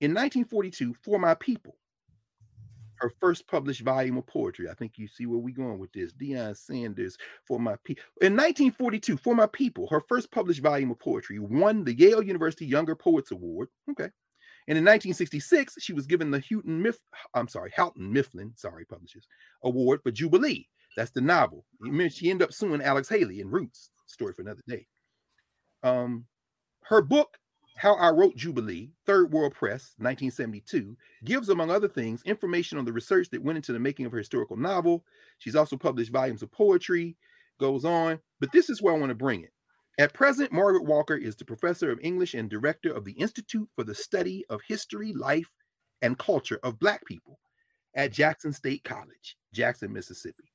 In 0.00 0.12
1942, 0.12 0.94
For 1.02 1.18
My 1.18 1.34
People, 1.34 1.76
her 3.00 3.12
first 3.20 3.46
published 3.46 3.82
volume 3.82 4.18
of 4.18 4.26
poetry. 4.26 4.68
I 4.68 4.74
think 4.74 4.92
you 4.96 5.08
see 5.08 5.26
where 5.26 5.38
we're 5.38 5.54
going 5.54 5.78
with 5.78 5.92
this. 5.92 6.12
Deion 6.12 6.56
Sanders, 6.56 7.16
For 7.46 7.58
My 7.58 7.76
People. 7.84 8.02
In 8.20 8.34
1942, 8.34 9.16
For 9.16 9.34
My 9.34 9.46
People, 9.46 9.86
her 9.90 10.02
first 10.08 10.30
published 10.30 10.62
volume 10.62 10.90
of 10.90 10.98
poetry 10.98 11.38
won 11.38 11.84
the 11.84 11.94
Yale 11.94 12.22
University 12.22 12.66
Younger 12.66 12.94
Poets 12.94 13.30
Award. 13.30 13.68
Okay. 13.90 14.10
And 14.68 14.76
in 14.76 14.84
1966, 14.84 15.76
she 15.80 15.94
was 15.94 16.06
given 16.06 16.30
the 16.30 16.44
Houghton 16.50 16.82
Miff, 16.82 16.98
I'm 17.32 17.48
sorry, 17.48 17.72
Houghton 17.74 18.12
Mifflin, 18.12 18.52
sorry, 18.54 18.84
publishers, 18.84 19.26
award 19.62 20.00
for 20.02 20.10
Jubilee. 20.10 20.68
That's 20.94 21.10
the 21.10 21.22
novel. 21.22 21.64
She 22.10 22.30
ended 22.30 22.48
up 22.48 22.52
suing 22.52 22.82
Alex 22.82 23.08
Haley 23.08 23.40
in 23.40 23.50
Roots. 23.50 23.90
Story 24.06 24.34
for 24.34 24.42
another 24.42 24.62
day. 24.66 24.86
Um, 25.82 26.26
her 26.82 27.00
book 27.00 27.38
how 27.78 27.94
I 27.94 28.10
Wrote 28.10 28.34
Jubilee, 28.34 28.90
Third 29.06 29.32
World 29.32 29.54
Press, 29.54 29.94
1972, 29.98 30.96
gives, 31.24 31.48
among 31.48 31.70
other 31.70 31.86
things, 31.86 32.22
information 32.24 32.76
on 32.76 32.84
the 32.84 32.92
research 32.92 33.30
that 33.30 33.42
went 33.42 33.56
into 33.56 33.72
the 33.72 33.78
making 33.78 34.04
of 34.04 34.10
her 34.10 34.18
historical 34.18 34.56
novel. 34.56 35.04
She's 35.38 35.54
also 35.54 35.76
published 35.76 36.10
volumes 36.10 36.42
of 36.42 36.50
poetry, 36.50 37.16
goes 37.60 37.84
on, 37.84 38.18
but 38.40 38.50
this 38.50 38.68
is 38.68 38.82
where 38.82 38.94
I 38.94 38.98
want 38.98 39.10
to 39.10 39.14
bring 39.14 39.44
it. 39.44 39.52
At 39.96 40.12
present, 40.12 40.50
Margaret 40.50 40.86
Walker 40.86 41.14
is 41.14 41.36
the 41.36 41.44
professor 41.44 41.92
of 41.92 42.00
English 42.02 42.34
and 42.34 42.50
director 42.50 42.92
of 42.92 43.04
the 43.04 43.12
Institute 43.12 43.68
for 43.76 43.84
the 43.84 43.94
Study 43.94 44.44
of 44.50 44.60
History, 44.66 45.12
Life, 45.12 45.50
and 46.02 46.18
Culture 46.18 46.58
of 46.64 46.80
Black 46.80 47.04
People 47.06 47.38
at 47.94 48.12
Jackson 48.12 48.52
State 48.52 48.82
College, 48.82 49.36
Jackson, 49.52 49.92
Mississippi. 49.92 50.50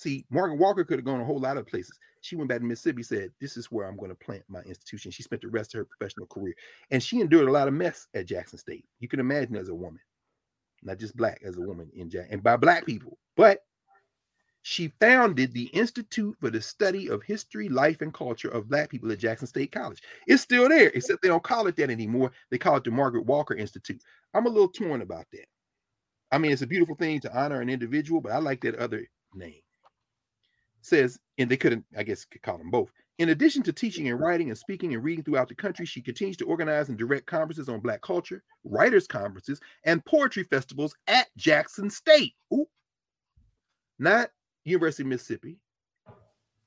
See, 0.00 0.24
Margaret 0.30 0.56
Walker 0.56 0.82
could 0.82 0.98
have 0.98 1.04
gone 1.04 1.20
a 1.20 1.24
whole 1.26 1.38
lot 1.38 1.58
of 1.58 1.66
places. 1.66 1.98
She 2.22 2.34
went 2.34 2.48
back 2.48 2.60
to 2.60 2.64
Mississippi, 2.64 3.02
said, 3.02 3.32
This 3.38 3.58
is 3.58 3.66
where 3.66 3.86
I'm 3.86 3.98
going 3.98 4.08
to 4.08 4.14
plant 4.14 4.42
my 4.48 4.60
institution. 4.60 5.10
She 5.10 5.22
spent 5.22 5.42
the 5.42 5.48
rest 5.48 5.74
of 5.74 5.78
her 5.78 5.84
professional 5.84 6.26
career. 6.26 6.54
And 6.90 7.02
she 7.02 7.20
endured 7.20 7.48
a 7.48 7.52
lot 7.52 7.68
of 7.68 7.74
mess 7.74 8.08
at 8.14 8.24
Jackson 8.24 8.58
State. 8.58 8.86
You 9.00 9.08
can 9.08 9.20
imagine 9.20 9.56
as 9.56 9.68
a 9.68 9.74
woman, 9.74 10.00
not 10.82 10.98
just 10.98 11.18
black, 11.18 11.42
as 11.44 11.58
a 11.58 11.60
woman 11.60 11.90
in 11.94 12.08
Jack 12.08 12.28
and 12.30 12.42
by 12.42 12.56
black 12.56 12.86
people. 12.86 13.18
But 13.36 13.58
she 14.62 14.90
founded 15.00 15.52
the 15.52 15.66
Institute 15.66 16.34
for 16.40 16.48
the 16.48 16.62
Study 16.62 17.10
of 17.10 17.22
History, 17.22 17.68
Life, 17.68 18.00
and 18.00 18.14
Culture 18.14 18.48
of 18.48 18.70
Black 18.70 18.88
People 18.88 19.12
at 19.12 19.18
Jackson 19.18 19.48
State 19.48 19.70
College. 19.70 20.00
It's 20.26 20.42
still 20.42 20.66
there, 20.70 20.90
except 20.94 21.20
they 21.20 21.28
don't 21.28 21.42
call 21.42 21.66
it 21.66 21.76
that 21.76 21.90
anymore. 21.90 22.32
They 22.50 22.56
call 22.56 22.76
it 22.76 22.84
the 22.84 22.90
Margaret 22.90 23.26
Walker 23.26 23.54
Institute. 23.54 24.00
I'm 24.32 24.46
a 24.46 24.50
little 24.50 24.68
torn 24.68 25.02
about 25.02 25.26
that. 25.34 25.46
I 26.32 26.38
mean, 26.38 26.52
it's 26.52 26.62
a 26.62 26.66
beautiful 26.66 26.94
thing 26.94 27.20
to 27.20 27.38
honor 27.38 27.60
an 27.60 27.68
individual, 27.68 28.22
but 28.22 28.32
I 28.32 28.38
like 28.38 28.62
that 28.62 28.76
other 28.76 29.06
name 29.34 29.60
says, 30.82 31.18
and 31.38 31.50
they 31.50 31.56
couldn't, 31.56 31.84
I 31.96 32.02
guess, 32.02 32.24
could 32.24 32.42
call 32.42 32.58
them 32.58 32.70
both. 32.70 32.90
In 33.18 33.28
addition 33.28 33.62
to 33.64 33.72
teaching 33.72 34.08
and 34.08 34.16
mm-hmm. 34.16 34.24
writing 34.24 34.48
and 34.48 34.58
speaking 34.58 34.94
and 34.94 35.04
reading 35.04 35.22
throughout 35.22 35.48
the 35.48 35.54
country, 35.54 35.84
she 35.84 36.00
continues 36.00 36.38
to 36.38 36.46
organize 36.46 36.88
and 36.88 36.96
direct 36.96 37.26
conferences 37.26 37.68
on 37.68 37.80
Black 37.80 38.00
culture, 38.00 38.42
writers' 38.64 39.06
conferences, 39.06 39.60
and 39.84 40.04
poetry 40.06 40.42
festivals 40.44 40.94
at 41.06 41.26
Jackson 41.36 41.90
State. 41.90 42.34
Ooh. 42.52 42.66
Not 43.98 44.30
University 44.64 45.02
of 45.02 45.08
Mississippi, 45.08 45.58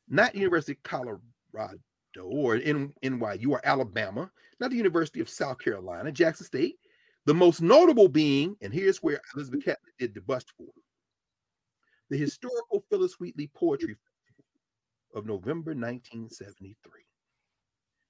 not 0.08 0.36
University 0.36 0.74
of 0.74 0.84
Colorado 0.84 1.80
or 2.22 2.58
in 2.58 2.94
NYU 3.04 3.48
or 3.48 3.62
Alabama, 3.64 4.30
not 4.60 4.70
the 4.70 4.78
University 4.78 5.20
of 5.20 5.30
South 5.30 5.58
Carolina, 5.58 6.12
Jackson 6.12 6.46
State. 6.46 6.78
The 7.26 7.34
most 7.34 7.62
notable 7.62 8.10
being, 8.10 8.56
and 8.62 8.74
here's 8.74 9.02
where 9.02 9.22
Elizabeth 9.34 9.64
Catlett 9.64 9.98
did 9.98 10.14
the 10.14 10.22
bust 10.22 10.52
for 10.58 10.68
the 12.14 12.20
Historical 12.20 12.86
Phillis 12.92 13.20
Wheatley 13.20 13.50
Poetry 13.56 13.96
Festival 13.96 14.46
of 15.16 15.26
November 15.26 15.72
1973. 15.72 16.76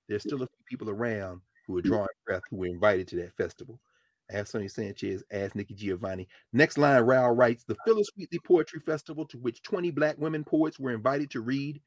There's 0.09 0.23
still 0.23 0.43
a 0.43 0.47
few 0.47 0.65
people 0.69 0.89
around 0.89 1.39
who 1.65 1.77
are 1.77 1.81
drawing 1.81 2.07
breath 2.25 2.41
who 2.49 2.57
were 2.57 2.65
invited 2.65 3.07
to 3.07 3.15
that 3.21 3.37
festival. 3.37 3.79
Ask 4.29 4.47
Sonia 4.47 4.67
Sanchez, 4.67 5.23
ask 5.31 5.55
Nikki 5.55 5.73
Giovanni. 5.73 6.27
Next 6.51 6.77
line, 6.77 7.01
Rowell 7.03 7.31
writes 7.31 7.63
The 7.63 7.77
Phillis 7.85 8.09
Wheatley 8.17 8.39
Poetry 8.45 8.81
Festival, 8.81 9.25
to 9.27 9.37
which 9.37 9.61
20 9.61 9.91
Black 9.91 10.17
women 10.17 10.43
poets 10.43 10.77
were 10.77 10.91
invited 10.91 11.31
to 11.31 11.39
read, 11.39 11.79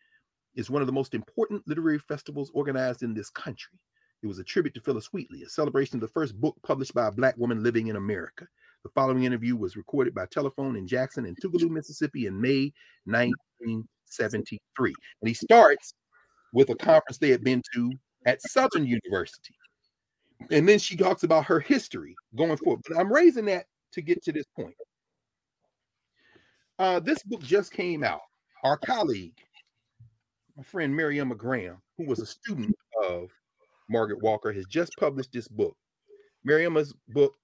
is 0.54 0.70
one 0.70 0.80
of 0.80 0.86
the 0.86 0.94
most 0.94 1.12
important 1.12 1.68
literary 1.68 1.98
festivals 1.98 2.50
organized 2.54 3.02
in 3.02 3.12
this 3.12 3.28
country. 3.28 3.78
It 4.22 4.26
was 4.26 4.38
a 4.38 4.44
tribute 4.44 4.74
to 4.74 4.80
Phillis 4.80 5.12
Wheatley, 5.12 5.42
a 5.42 5.48
celebration 5.48 5.96
of 5.96 6.00
the 6.00 6.08
first 6.08 6.40
book 6.40 6.56
published 6.62 6.94
by 6.94 7.06
a 7.06 7.12
Black 7.12 7.36
woman 7.36 7.62
living 7.62 7.88
in 7.88 7.96
America. 7.96 8.46
The 8.82 8.90
following 8.90 9.24
interview 9.24 9.56
was 9.56 9.76
recorded 9.76 10.14
by 10.14 10.26
telephone 10.26 10.76
in 10.76 10.86
Jackson 10.86 11.26
and 11.26 11.36
Tougaloo, 11.40 11.70
Mississippi 11.70 12.26
in 12.26 12.40
May 12.40 12.72
1973. 13.04 14.94
And 15.20 15.28
he 15.28 15.34
starts 15.34 15.94
with 16.52 16.70
a 16.70 16.76
conference 16.76 17.18
they 17.18 17.30
had 17.30 17.44
been 17.44 17.62
to 17.74 17.92
at 18.26 18.40
Southern 18.42 18.86
University. 18.86 19.54
And 20.50 20.68
then 20.68 20.78
she 20.78 20.96
talks 20.96 21.22
about 21.22 21.46
her 21.46 21.60
history 21.60 22.14
going 22.36 22.56
forward. 22.56 22.82
But 22.88 22.98
I'm 22.98 23.12
raising 23.12 23.46
that 23.46 23.66
to 23.92 24.02
get 24.02 24.22
to 24.24 24.32
this 24.32 24.46
point. 24.54 24.74
Uh, 26.78 27.00
this 27.00 27.22
book 27.22 27.42
just 27.42 27.72
came 27.72 28.04
out. 28.04 28.20
Our 28.62 28.76
colleague, 28.76 29.38
my 30.56 30.62
friend 30.62 30.94
Maryemma 30.94 31.36
Graham, 31.36 31.78
who 31.96 32.04
was 32.04 32.20
a 32.20 32.26
student 32.26 32.74
of 33.04 33.30
Margaret 33.88 34.22
Walker, 34.22 34.52
has 34.52 34.66
just 34.66 34.92
published 34.98 35.32
this 35.32 35.48
book. 35.48 35.76
Maryemma's 36.44 36.94
book, 37.08 37.34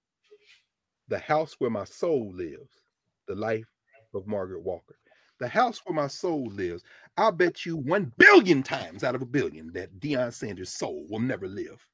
The 1.07 1.19
House 1.19 1.55
Where 1.59 1.69
My 1.69 1.83
Soul 1.83 2.31
Lives, 2.33 2.83
The 3.27 3.35
Life 3.35 3.67
of 4.13 4.27
Margaret 4.27 4.63
Walker. 4.63 4.95
The 5.39 5.47
House 5.47 5.81
Where 5.85 5.95
My 5.95 6.07
Soul 6.07 6.49
Lives. 6.51 6.83
I'll 7.17 7.31
bet 7.31 7.65
you 7.65 7.77
one 7.77 8.13
billion 8.17 8.63
times 8.63 9.03
out 9.03 9.15
of 9.15 9.21
a 9.21 9.25
billion 9.25 9.71
that 9.73 9.99
Deion 9.99 10.31
Sanders' 10.31 10.69
soul 10.69 11.05
will 11.09 11.19
never 11.19 11.47
live 11.47 11.85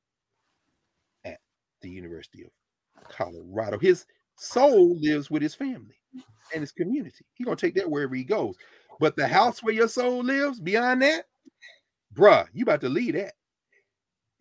at 1.26 1.40
the 1.82 1.90
University 1.90 2.44
of 2.44 2.52
Colorado. 3.10 3.80
His 3.80 4.06
soul 4.36 4.98
lives 5.00 5.32
with 5.32 5.42
his 5.42 5.56
family 5.56 5.96
and 6.54 6.62
his 6.62 6.72
community. 6.72 7.26
He's 7.34 7.46
gonna 7.46 7.56
take 7.56 7.76
that 7.76 7.90
wherever 7.90 8.16
he 8.16 8.24
goes. 8.24 8.56
But 9.00 9.16
the 9.16 9.28
house 9.28 9.64
where 9.64 9.74
your 9.74 9.88
soul 9.88 10.24
lives, 10.24 10.60
beyond 10.60 11.02
that, 11.02 11.26
bruh, 12.14 12.48
you 12.54 12.64
about 12.64 12.82
to 12.82 12.90
leave 12.90 13.14
that. 13.14 13.34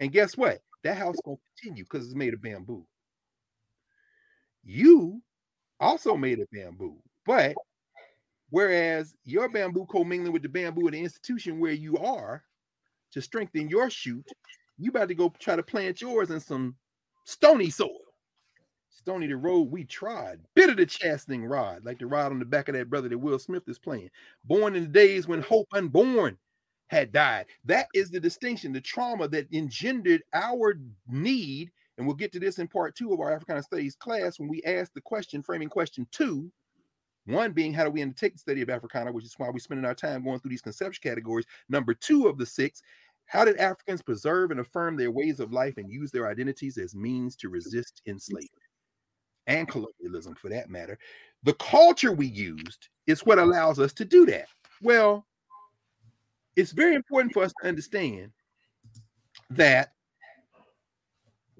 And 0.01 0.12
guess 0.12 0.36
what? 0.36 0.60
That 0.85 0.97
house 0.97 1.17
gonna 1.25 1.36
continue 1.57 1.85
because 1.85 2.07
it's 2.07 2.15
made 2.15 2.35
of 2.35 2.43
bamboo. 2.43 2.86
You 4.65 5.23
also 5.81 6.17
made 6.17 6.41
of 6.41 6.49
bamboo, 6.52 6.97
but 7.27 7.55
whereas 8.51 9.15
your 9.25 9.49
bamboo 9.49 9.86
commingling 9.86 10.33
with 10.33 10.43
the 10.43 10.49
bamboo 10.49 10.86
of 10.86 10.93
the 10.93 11.01
institution 11.01 11.59
where 11.59 11.73
you 11.73 11.97
are 11.99 12.44
to 13.12 13.23
strengthen 13.23 13.68
your 13.68 13.91
shoot, 13.91 14.27
you 14.77 14.91
about 14.91 15.09
to 15.09 15.15
go 15.15 15.33
try 15.39 15.57
to 15.57 15.62
plant 15.62 16.01
yours 16.01 16.31
in 16.31 16.41
some 16.41 16.77
stony 17.25 17.70
soil. 17.70 17.99
Stony 18.91 19.27
the 19.27 19.36
road 19.36 19.70
we 19.70 19.85
tried, 19.85 20.41
bitter 20.55 20.75
the 20.75 20.85
chastening 20.85 21.44
rod, 21.44 21.85
like 21.85 21.99
the 21.99 22.07
rod 22.07 22.33
on 22.33 22.39
the 22.39 22.44
back 22.44 22.68
of 22.68 22.75
that 22.75 22.91
brother 22.91 23.09
that 23.09 23.18
Will 23.18 23.39
Smith 23.39 23.62
is 23.68 23.78
playing. 23.78 24.10
Born 24.44 24.75
in 24.75 24.85
the 24.85 24.89
days 24.89 25.28
when 25.28 25.41
hope 25.41 25.68
unborn 25.73 26.36
had 26.89 27.12
died. 27.12 27.47
That 27.65 27.86
is 27.94 28.10
the 28.10 28.20
distinction, 28.20 28.73
the 28.73 28.81
trauma 28.81 29.28
that 29.28 29.52
engendered 29.52 30.23
our 30.34 30.78
need. 31.07 31.70
And 31.97 32.07
we'll 32.07 32.17
get 32.17 32.33
to 32.33 32.41
this 32.41 32.58
in 32.58 32.68
part 32.68 32.94
two 32.94 33.12
of 33.12 33.20
our 33.20 33.33
Africana 33.33 33.62
Studies 33.62 33.97
class 33.97 34.39
when 34.39 34.49
we 34.49 34.62
ask 34.65 34.92
the 34.92 35.00
question, 35.00 35.42
framing 35.42 35.68
question 35.68 36.07
two. 36.10 36.50
One 37.26 37.52
being, 37.52 37.75
how 37.75 37.84
do 37.84 37.91
we 37.91 38.00
undertake 38.00 38.33
the 38.33 38.39
study 38.39 38.62
of 38.62 38.70
Africana, 38.70 39.12
which 39.12 39.25
is 39.25 39.34
why 39.36 39.50
we're 39.50 39.58
spending 39.58 39.84
our 39.84 39.94
time 39.94 40.25
going 40.25 40.41
through 40.41 40.50
these 40.50 40.62
conception 40.62 41.00
categories. 41.02 41.44
Number 41.68 41.92
two 41.92 42.26
of 42.26 42.39
the 42.39 42.47
six, 42.47 42.83
how 43.26 43.44
did 43.44 43.58
Africans 43.58 44.00
preserve 44.00 44.50
and 44.50 44.60
affirm 44.60 44.97
their 44.97 45.10
ways 45.10 45.39
of 45.39 45.52
life 45.52 45.76
and 45.76 45.91
use 45.91 46.10
their 46.10 46.28
identities 46.28 46.78
as 46.78 46.94
means 46.94 47.36
to 47.36 47.50
resist 47.50 48.00
enslavement? 48.07 48.62
and 49.49 49.67
colonialism 49.67 50.34
for 50.34 50.49
that 50.50 50.70
matter, 50.70 50.97
the 51.42 51.55
culture 51.55 52.12
we 52.12 52.26
used 52.26 52.89
is 53.07 53.26
what 53.26 53.39
allows 53.39 53.81
us 53.81 53.92
to 53.94 54.05
do 54.05 54.26
that. 54.26 54.47
Well, 54.83 55.26
it's 56.59 56.73
very 56.73 56.97
important 56.97 57.33
for 57.33 57.45
us 57.45 57.53
to 57.62 57.69
understand 57.69 58.33
that 59.51 59.93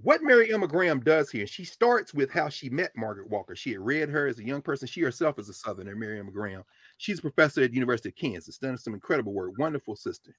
what 0.03 0.23
Maryemma 0.23 0.69
Graham 0.69 0.99
does 0.99 1.31
here, 1.31 1.47
she 1.47 1.65
starts 1.65 2.13
with 2.13 2.31
how 2.33 2.49
she 2.49 2.69
met 2.69 2.91
Margaret 2.97 3.31
Walker. 3.31 3.55
She 3.55 3.71
had 3.71 3.81
read 3.81 4.09
her 4.09 4.27
as 4.27 4.41
a 4.41 4.45
young 4.45 4.61
person. 4.61 4.89
She 4.89 5.01
herself 5.01 5.39
is 5.39 5.49
a 5.49 5.55
Southerner, 5.55 5.95
Maryemma 5.95 6.33
Graham. 6.33 6.65
She's 6.97 7.21
a 7.21 7.23
professor 7.23 7.63
at 7.63 7.71
the 7.71 7.77
University 7.77 8.09
of 8.09 8.17
Kansas, 8.17 8.59
done 8.59 8.77
some 8.77 8.93
incredible 8.93 9.33
work, 9.33 9.53
wonderful 9.57 9.95
sister. 9.95 10.35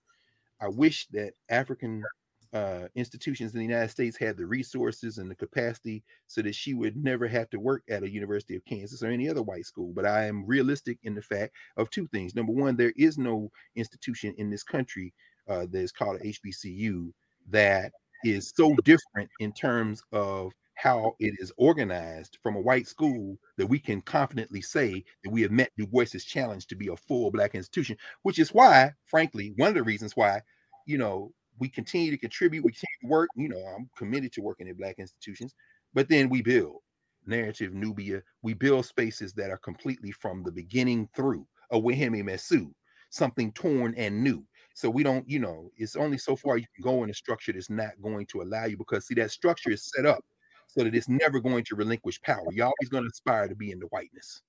I 0.61 0.67
wish 0.67 1.07
that 1.11 1.33
African 1.49 2.03
uh, 2.53 2.87
institutions 2.95 3.53
in 3.53 3.59
the 3.59 3.65
United 3.65 3.89
States 3.89 4.17
had 4.17 4.35
the 4.35 4.45
resources 4.45 5.17
and 5.17 5.29
the 5.29 5.35
capacity 5.35 6.03
so 6.27 6.41
that 6.41 6.55
she 6.55 6.73
would 6.73 6.95
never 6.95 7.27
have 7.27 7.49
to 7.51 7.59
work 7.59 7.83
at 7.89 8.03
a 8.03 8.09
University 8.09 8.55
of 8.55 8.65
Kansas 8.65 9.03
or 9.03 9.07
any 9.07 9.29
other 9.29 9.43
white 9.43 9.65
school. 9.65 9.91
But 9.93 10.05
I 10.05 10.25
am 10.25 10.45
realistic 10.45 10.97
in 11.03 11.13
the 11.13 11.21
fact 11.21 11.53
of 11.77 11.89
two 11.89 12.07
things. 12.07 12.35
Number 12.35 12.53
one, 12.53 12.75
there 12.75 12.93
is 12.97 13.17
no 13.17 13.51
institution 13.75 14.33
in 14.37 14.49
this 14.49 14.63
country 14.63 15.13
uh, 15.47 15.67
that 15.71 15.79
is 15.79 15.91
called 15.91 16.21
HBCU 16.21 17.11
that 17.49 17.91
is 18.23 18.51
so 18.55 18.75
different 18.83 19.29
in 19.39 19.51
terms 19.53 20.03
of 20.11 20.51
how 20.75 21.13
it 21.19 21.33
is 21.39 21.51
organized 21.57 22.37
from 22.41 22.55
a 22.55 22.61
white 22.61 22.87
school 22.87 23.37
that 23.57 23.67
we 23.67 23.79
can 23.79 24.01
confidently 24.01 24.61
say 24.61 25.03
that 25.23 25.29
we 25.29 25.41
have 25.41 25.51
met 25.51 25.71
Du 25.77 25.85
Bois's 25.85 26.23
challenge 26.23 26.67
to 26.67 26.75
be 26.75 26.87
a 26.87 26.95
full 26.95 27.31
black 27.31 27.53
institution, 27.53 27.97
which 28.23 28.39
is 28.39 28.53
why, 28.53 28.93
frankly, 29.03 29.53
one 29.57 29.67
of 29.67 29.75
the 29.75 29.83
reasons 29.83 30.15
why, 30.15 30.41
you 30.85 30.97
know, 30.97 31.33
we 31.59 31.69
continue 31.69 32.11
to 32.11 32.17
contribute, 32.17 32.63
we 32.63 32.71
continue 32.71 33.01
to 33.01 33.07
work. 33.07 33.29
You 33.35 33.49
know, 33.49 33.63
I'm 33.75 33.89
committed 33.97 34.31
to 34.33 34.41
working 34.41 34.67
in 34.67 34.75
black 34.75 34.95
institutions, 34.99 35.53
but 35.93 36.09
then 36.09 36.29
we 36.29 36.41
build 36.41 36.77
narrative 37.25 37.73
Nubia. 37.73 38.21
We 38.41 38.53
build 38.53 38.85
spaces 38.85 39.33
that 39.33 39.51
are 39.51 39.57
completely 39.57 40.11
from 40.11 40.43
the 40.43 40.51
beginning 40.51 41.09
through 41.15 41.45
a 41.71 41.79
Wehem 41.79 42.13
Mesut, 42.23 42.71
something 43.09 43.51
torn 43.53 43.93
and 43.95 44.23
new. 44.23 44.43
So 44.73 44.89
we 44.89 45.03
don't, 45.03 45.27
you 45.29 45.39
know, 45.39 45.69
it's 45.77 45.95
only 45.95 46.17
so 46.17 46.35
far 46.35 46.57
you 46.57 46.65
can 46.75 46.83
go 46.83 47.03
in 47.03 47.09
a 47.09 47.13
structure 47.13 47.51
that's 47.51 47.69
not 47.69 48.01
going 48.01 48.25
to 48.27 48.41
allow 48.41 48.65
you 48.65 48.77
because 48.77 49.07
see 49.07 49.15
that 49.15 49.31
structure 49.31 49.71
is 49.71 49.91
set 49.95 50.05
up 50.05 50.23
so 50.67 50.83
that 50.83 50.95
it's 50.95 51.09
never 51.09 51.39
going 51.39 51.63
to 51.65 51.75
relinquish 51.75 52.21
power. 52.21 52.45
You're 52.51 52.67
always 52.67 52.89
going 52.89 53.03
to 53.03 53.09
aspire 53.09 53.47
to 53.47 53.55
be 53.55 53.71
in 53.71 53.79
the 53.79 53.87
whiteness. 53.87 54.41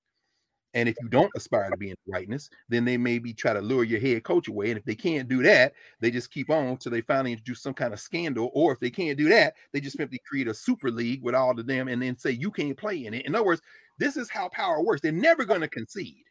And 0.73 0.87
if 0.87 0.95
you 1.01 1.09
don't 1.09 1.31
aspire 1.35 1.69
to 1.69 1.77
be 1.77 1.89
in 1.89 1.97
whiteness, 2.05 2.49
then 2.69 2.85
they 2.85 2.97
maybe 2.97 3.33
try 3.33 3.53
to 3.53 3.61
lure 3.61 3.83
your 3.83 3.99
head 3.99 4.23
coach 4.23 4.47
away. 4.47 4.69
And 4.69 4.77
if 4.77 4.85
they 4.85 4.95
can't 4.95 5.27
do 5.27 5.43
that, 5.43 5.73
they 5.99 6.11
just 6.11 6.31
keep 6.31 6.49
on 6.49 6.77
till 6.77 6.91
they 6.91 7.01
finally 7.01 7.33
introduce 7.33 7.61
some 7.61 7.73
kind 7.73 7.93
of 7.93 7.99
scandal. 7.99 8.51
Or 8.53 8.71
if 8.71 8.79
they 8.79 8.89
can't 8.89 9.17
do 9.17 9.27
that, 9.29 9.55
they 9.73 9.81
just 9.81 9.97
simply 9.97 10.19
create 10.25 10.47
a 10.47 10.53
super 10.53 10.89
league 10.89 11.23
with 11.23 11.35
all 11.35 11.59
of 11.59 11.67
them 11.67 11.87
and 11.87 12.01
then 12.01 12.17
say 12.17 12.31
you 12.31 12.51
can't 12.51 12.77
play 12.77 13.05
in 13.05 13.13
it. 13.13 13.25
In 13.25 13.35
other 13.35 13.45
words, 13.45 13.61
this 13.99 14.15
is 14.15 14.29
how 14.29 14.49
power 14.49 14.81
works. 14.81 15.01
They're 15.01 15.11
never 15.11 15.43
going 15.43 15.61
to 15.61 15.67
concede. 15.67 16.23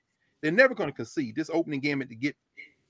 They're 0.42 0.52
never 0.52 0.74
going 0.74 0.88
to 0.88 0.96
concede. 0.96 1.36
This 1.36 1.50
opening 1.52 1.80
game 1.80 2.00
to 2.00 2.14
get 2.14 2.34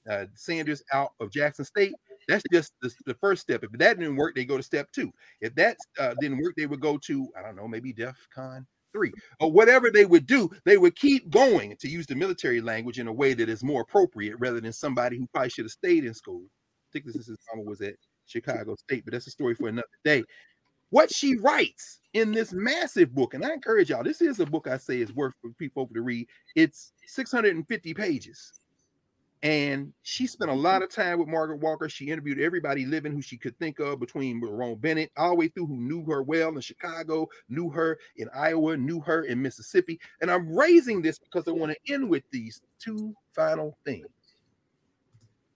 uh, 0.09 0.27
Sanders 0.35 0.83
out 0.93 1.13
of 1.19 1.33
Jackson 1.33 1.65
State. 1.65 1.95
That's 2.29 2.45
just 2.53 2.73
the, 2.81 2.95
the, 3.07 3.15
first 3.15 3.43
step. 3.43 3.65
If 3.65 3.73
that 3.73 3.99
didn't 3.99 4.17
work, 4.17 4.37
they 4.37 4.45
go 4.45 4.57
to 4.57 4.63
step 4.63 4.93
two. 4.93 5.11
If 5.41 5.55
that 5.57 5.77
uh, 5.99 6.15
didn't 6.21 6.41
work, 6.41 6.55
they 6.57 6.67
would 6.67 6.81
go 6.81 6.97
to 6.99 7.29
I 7.37 7.43
don't 7.43 7.57
know, 7.57 7.67
maybe 7.67 7.93
DEF 7.93 8.17
CON 8.33 8.67
three, 8.93 9.13
or 9.41 9.51
whatever 9.51 9.91
they 9.91 10.05
would 10.05 10.27
do, 10.27 10.51
they 10.65 10.79
would 10.79 10.97
keep 10.97 11.31
going 11.31 11.77
to 11.81 11.89
use 11.89 12.07
the 12.07 12.15
military 12.15 12.61
language 12.61 12.99
in 12.99 13.09
a 13.09 13.13
way 13.13 13.35
that 13.35 13.49
is 13.49 13.63
more 13.63 13.83
appropriate 13.83 14.37
rather 14.39 14.61
than 14.61 14.73
somebody 14.73 15.19
who 15.19 15.27
probably 15.29 15.51
should 15.51 15.65
have 15.65 15.73
stayed 15.73 16.05
in 16.05 16.15
school, 16.15 16.43
I 16.43 16.87
particularly 16.91 17.15
since 17.15 17.27
his 17.27 17.39
mama 17.53 17.69
was 17.69 17.81
at 17.81 17.95
Chicago 18.27 18.75
State. 18.77 19.05
But 19.05 19.13
that's 19.13 19.27
a 19.27 19.31
story 19.31 19.55
for 19.55 19.69
another 19.69 19.87
day. 20.05 20.25
What 20.91 21.13
she 21.13 21.37
writes 21.37 22.01
in 22.15 22.33
this 22.33 22.53
massive 22.53 23.15
book, 23.15 23.35
and 23.35 23.45
I 23.45 23.53
encourage 23.53 23.91
y'all, 23.91 24.03
this 24.03 24.21
is 24.21 24.41
a 24.41 24.47
book 24.47 24.67
I 24.67 24.77
say 24.77 25.01
is 25.01 25.15
worth 25.15 25.35
for 25.41 25.51
people 25.51 25.89
to 25.95 26.03
read. 26.03 26.27
It's 26.57 26.93
650 27.07 27.95
pages. 27.95 28.53
And 29.43 29.95
she 30.03 30.27
spent 30.27 30.51
a 30.51 30.55
lot 30.55 30.83
of 30.83 30.91
time 30.91 31.19
with 31.19 31.29
Margaret 31.29 31.61
Walker. 31.61 31.89
She 31.89 32.11
interviewed 32.11 32.39
everybody 32.39 32.85
living 32.85 33.13
who 33.13 33.23
she 33.23 33.39
could 33.39 33.59
think 33.59 33.79
of 33.79 33.99
between 33.99 34.41
Lerone 34.43 34.79
Bennett, 34.79 35.11
all 35.17 35.31
the 35.31 35.37
way 35.37 35.49
through, 35.49 35.67
who 35.67 35.79
knew 35.79 36.05
her 36.05 36.23
well 36.23 36.51
in 36.51 36.61
Chicago, 36.61 37.27
knew 37.49 37.71
her 37.71 37.99
in 38.17 38.29
Iowa, 38.35 38.77
knew 38.77 39.01
her 39.01 39.23
in 39.23 39.41
Mississippi. 39.41 39.99
And 40.21 40.31
I'm 40.31 40.55
raising 40.55 41.01
this 41.01 41.19
because 41.19 41.49
I 41.49 41.53
want 41.53 41.73
to 41.73 41.93
end 41.93 42.11
with 42.11 42.25
these 42.31 42.61
two 42.79 43.15
final 43.35 43.79
things. 43.87 44.07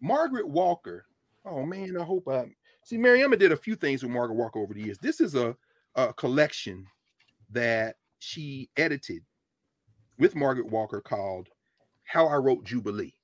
Margaret 0.01 0.49
Walker, 0.49 1.05
oh 1.45 1.65
man, 1.65 1.99
I 1.99 2.05
hope 2.05 2.27
I 2.29 2.47
see. 2.85 2.97
Maryemma 2.97 3.39
did 3.39 3.53
a 3.53 3.57
few 3.57 3.77
things 3.77 4.03
with 4.03 4.13
Margaret 4.13 4.37
Walker 4.37 4.61
over 4.61 4.73
the 4.73 4.83
years. 4.83 4.99
This 4.99 5.21
is 5.21 5.35
a, 5.35 5.55
a 5.95 6.13
collection 6.15 6.87
that 7.51 7.97
she 8.19 8.71
edited 8.79 9.23
with 10.19 10.35
Margaret 10.35 10.71
Walker 10.71 11.03
called 11.03 11.49
How 12.05 12.27
I 12.27 12.37
Wrote 12.37 12.65
Jubilee. 12.65 13.15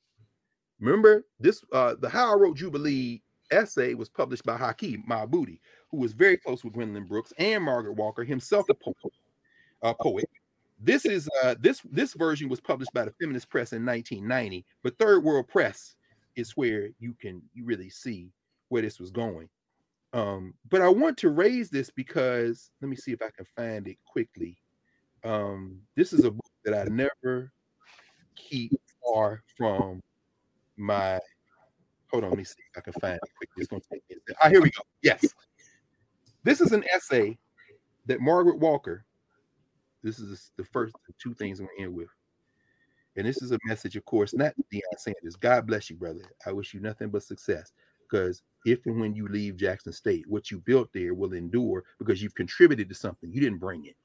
Remember 0.80 1.24
this 1.38 1.62
uh 1.72 1.94
the 2.00 2.08
How 2.08 2.32
I 2.32 2.34
Wrote 2.36 2.56
Jubilee 2.56 3.22
essay 3.50 3.94
was 3.94 4.08
published 4.08 4.44
by 4.44 4.56
Hakeem 4.56 5.04
Madhubuti, 5.08 5.60
who 5.90 5.98
was 5.98 6.12
very 6.12 6.36
close 6.36 6.64
with 6.64 6.72
Gwendolyn 6.72 7.06
Brooks 7.06 7.32
and 7.38 7.64
Margaret 7.64 7.94
Walker, 7.94 8.24
himself 8.24 8.68
a 8.68 8.74
poet. 8.74 8.96
Uh, 9.82 9.94
poet. 9.94 10.28
This 10.78 11.04
is 11.04 11.28
uh 11.42 11.54
this 11.60 11.80
this 11.90 12.14
version 12.14 12.48
was 12.48 12.60
published 12.60 12.92
by 12.92 13.04
the 13.04 13.12
Feminist 13.20 13.48
Press 13.50 13.72
in 13.72 13.84
1990, 13.84 14.64
but 14.82 14.98
Third 14.98 15.22
World 15.22 15.48
Press 15.48 15.96
is 16.36 16.52
where 16.52 16.88
you 16.98 17.14
can 17.20 17.42
you 17.54 17.64
really 17.64 17.90
see 17.90 18.30
where 18.68 18.82
this 18.82 18.98
was 18.98 19.10
going. 19.10 19.48
Um, 20.12 20.54
but 20.70 20.80
I 20.80 20.88
want 20.88 21.16
to 21.18 21.28
raise 21.28 21.70
this 21.70 21.90
because 21.90 22.70
let 22.80 22.88
me 22.88 22.96
see 22.96 23.12
if 23.12 23.22
I 23.22 23.30
can 23.36 23.46
find 23.56 23.86
it 23.86 23.98
quickly. 24.04 24.56
Um, 25.22 25.80
this 25.96 26.12
is 26.12 26.24
a 26.24 26.30
book 26.30 26.50
that 26.64 26.74
I 26.74 26.84
never 26.90 27.52
keep 28.34 28.72
far 29.04 29.42
from 29.56 30.02
my 30.80 31.20
hold 32.10 32.24
on, 32.24 32.30
let 32.30 32.38
me 32.38 32.44
see 32.44 32.62
if 32.72 32.78
I 32.78 32.80
can 32.80 32.92
find 32.94 33.14
it. 33.14 33.48
It's 33.56 33.68
gonna 33.68 33.82
take 33.90 34.02
me. 34.10 34.16
Ah, 34.42 34.48
here 34.48 34.60
we 34.60 34.70
go. 34.70 34.82
Yes. 35.02 35.24
This 36.42 36.60
is 36.60 36.72
an 36.72 36.84
essay 36.94 37.38
that 38.06 38.20
Margaret 38.20 38.58
Walker. 38.58 39.04
This 40.02 40.18
is 40.18 40.52
the 40.56 40.64
first 40.64 40.94
two 41.18 41.34
things 41.34 41.60
I'm 41.60 41.66
gonna 41.66 41.86
end 41.86 41.94
with. 41.94 42.08
And 43.16 43.26
this 43.26 43.42
is 43.42 43.52
a 43.52 43.58
message, 43.66 43.96
of 43.96 44.04
course, 44.04 44.34
not 44.34 44.54
Deion 44.72 44.98
Sanders. 44.98 45.36
God 45.36 45.66
bless 45.66 45.90
you, 45.90 45.96
brother. 45.96 46.22
I 46.46 46.52
wish 46.52 46.72
you 46.72 46.80
nothing 46.80 47.10
but 47.10 47.22
success. 47.22 47.72
Because 48.08 48.42
if 48.64 48.86
and 48.86 49.00
when 49.00 49.14
you 49.14 49.28
leave 49.28 49.56
Jackson 49.56 49.92
State, 49.92 50.24
what 50.28 50.50
you 50.50 50.60
built 50.60 50.92
there 50.92 51.14
will 51.14 51.32
endure 51.32 51.84
because 51.98 52.22
you've 52.22 52.34
contributed 52.34 52.88
to 52.88 52.94
something. 52.94 53.32
You 53.32 53.40
didn't 53.40 53.58
bring 53.58 53.84
it. 53.86 53.96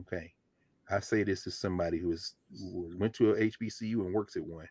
Okay. 0.00 0.32
I 0.90 1.00
say 1.00 1.22
this 1.22 1.46
as 1.46 1.56
somebody 1.56 1.98
who 1.98 2.12
is 2.12 2.34
who 2.50 2.90
went 2.98 3.14
to 3.14 3.30
a 3.30 3.34
HBCU 3.34 4.04
and 4.04 4.12
works 4.12 4.36
at 4.36 4.44
one. 4.44 4.68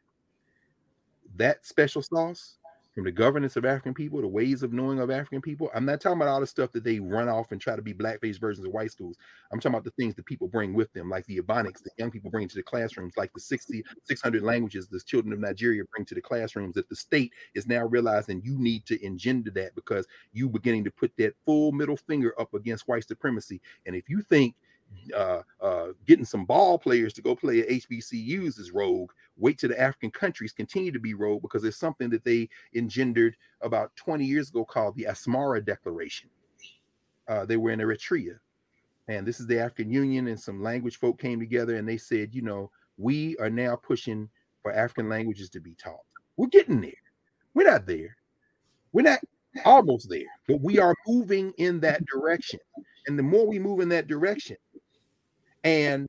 That 1.36 1.66
special 1.66 2.02
sauce 2.02 2.58
from 2.94 3.06
the 3.06 3.12
governance 3.12 3.56
of 3.56 3.66
African 3.66 3.94
people, 3.94 4.22
the 4.22 4.28
ways 4.28 4.62
of 4.62 4.72
knowing 4.72 5.00
of 5.00 5.10
African 5.10 5.42
people. 5.42 5.72
I'm 5.74 5.86
not 5.86 6.00
talking 6.00 6.18
about 6.18 6.28
all 6.28 6.40
the 6.40 6.48
stuff 6.48 6.72
that 6.74 6.84
they 6.84 7.00
run 7.00 7.28
off 7.28 7.52
and 7.52 7.60
try 7.60 7.76
to 7.76 7.82
be 7.82 7.94
blackface 7.94 8.40
versions 8.40 8.68
of 8.68 8.72
white 8.72 8.92
schools. 8.92 9.18
I'm 9.52 9.60
talking 9.60 9.74
about 9.74 9.84
the 9.84 9.92
things 9.92 10.14
that 10.16 10.26
people 10.26 10.48
bring 10.48 10.74
with 10.76 10.94
them, 10.94 11.10
like 11.10 11.26
the 11.26 11.40
Ebonics 11.40 11.82
that 11.84 11.94
young 11.98 12.12
people 12.12 12.30
bring 12.30 12.48
to 12.48 12.56
the 12.56 12.62
classrooms, 12.62 13.14
like 13.18 13.34
the 13.34 13.40
60, 13.40 13.84
600 14.04 14.44
languages 14.44 14.88
the 14.88 15.00
children 15.00 15.34
of 15.34 15.40
Nigeria 15.40 15.84
bring 15.92 16.06
to 16.06 16.14
the 16.16 16.22
classrooms 16.22 16.76
that 16.76 16.88
the 16.88 16.96
state 16.96 17.34
is 17.56 17.66
now 17.66 17.84
realizing 17.86 18.42
you 18.44 18.60
need 18.60 18.86
to 18.86 19.04
engender 19.04 19.50
that 19.52 19.74
because 19.74 20.06
you 20.32 20.48
beginning 20.48 20.84
to 20.84 20.92
put 20.92 21.12
that 21.18 21.34
full 21.46 21.72
middle 21.72 21.98
finger 21.98 22.40
up 22.40 22.54
against 22.54 22.88
white 22.88 23.08
supremacy. 23.08 23.60
And 23.88 23.96
if 23.96 24.08
you 24.08 24.22
think 24.22 24.56
uh, 25.16 25.42
uh, 25.62 25.88
getting 26.06 26.26
some 26.26 26.46
ball 26.46 26.78
players 26.78 27.14
to 27.14 27.22
go 27.22 27.36
play 27.36 27.62
at 27.62 27.70
HBCUs 27.70 28.60
is 28.60 28.72
rogue. 28.72 29.12
Wait 29.38 29.58
till 29.58 29.70
the 29.70 29.80
African 29.80 30.12
countries 30.12 30.52
continue 30.52 30.92
to 30.92 31.00
be 31.00 31.14
rogue 31.14 31.42
because 31.42 31.62
there's 31.62 31.78
something 31.78 32.10
that 32.10 32.24
they 32.24 32.50
engendered 32.76 33.36
about 33.62 33.96
20 33.96 34.26
years 34.26 34.50
ago 34.50 34.64
called 34.64 34.96
the 34.96 35.06
Asmara 35.10 35.64
Declaration. 35.64 36.30
Uh, 37.28 37.46
they 37.46 37.58
were 37.58 37.72
in 37.72 37.80
Eritrea, 37.80 38.38
and 39.08 39.26
this 39.26 39.40
is 39.40 39.48
the 39.48 39.60
African 39.60 39.90
Union, 39.90 40.28
and 40.28 40.40
some 40.40 40.62
language 40.62 40.98
folk 40.98 41.20
came 41.20 41.40
together 41.40 41.76
and 41.76 41.88
they 41.88 41.98
said, 41.98 42.34
you 42.34 42.42
know, 42.42 42.70
we 42.98 43.36
are 43.38 43.50
now 43.50 43.76
pushing 43.76 44.30
for 44.62 44.72
African 44.72 45.10
languages 45.10 45.50
to 45.50 45.60
be 45.60 45.76
taught. 45.76 46.02
We're 46.38 46.48
getting 46.48 46.82
there. 46.82 46.92
We're 47.54 47.70
not 47.70 47.86
there. 47.86 48.16
We're 48.92 49.04
not 49.04 49.20
almost 49.66 50.10
there, 50.10 50.22
but 50.48 50.62
we 50.62 50.80
are 50.80 50.96
moving 51.08 51.54
in 51.58 51.80
that 51.82 52.06
direction. 52.06 52.60
And 53.08 53.18
the 53.18 53.24
more 53.24 53.46
we 53.46 53.60
move 53.60 53.80
in 53.82 53.90
that 53.90 54.08
direction, 54.08 54.58
and 55.64 56.08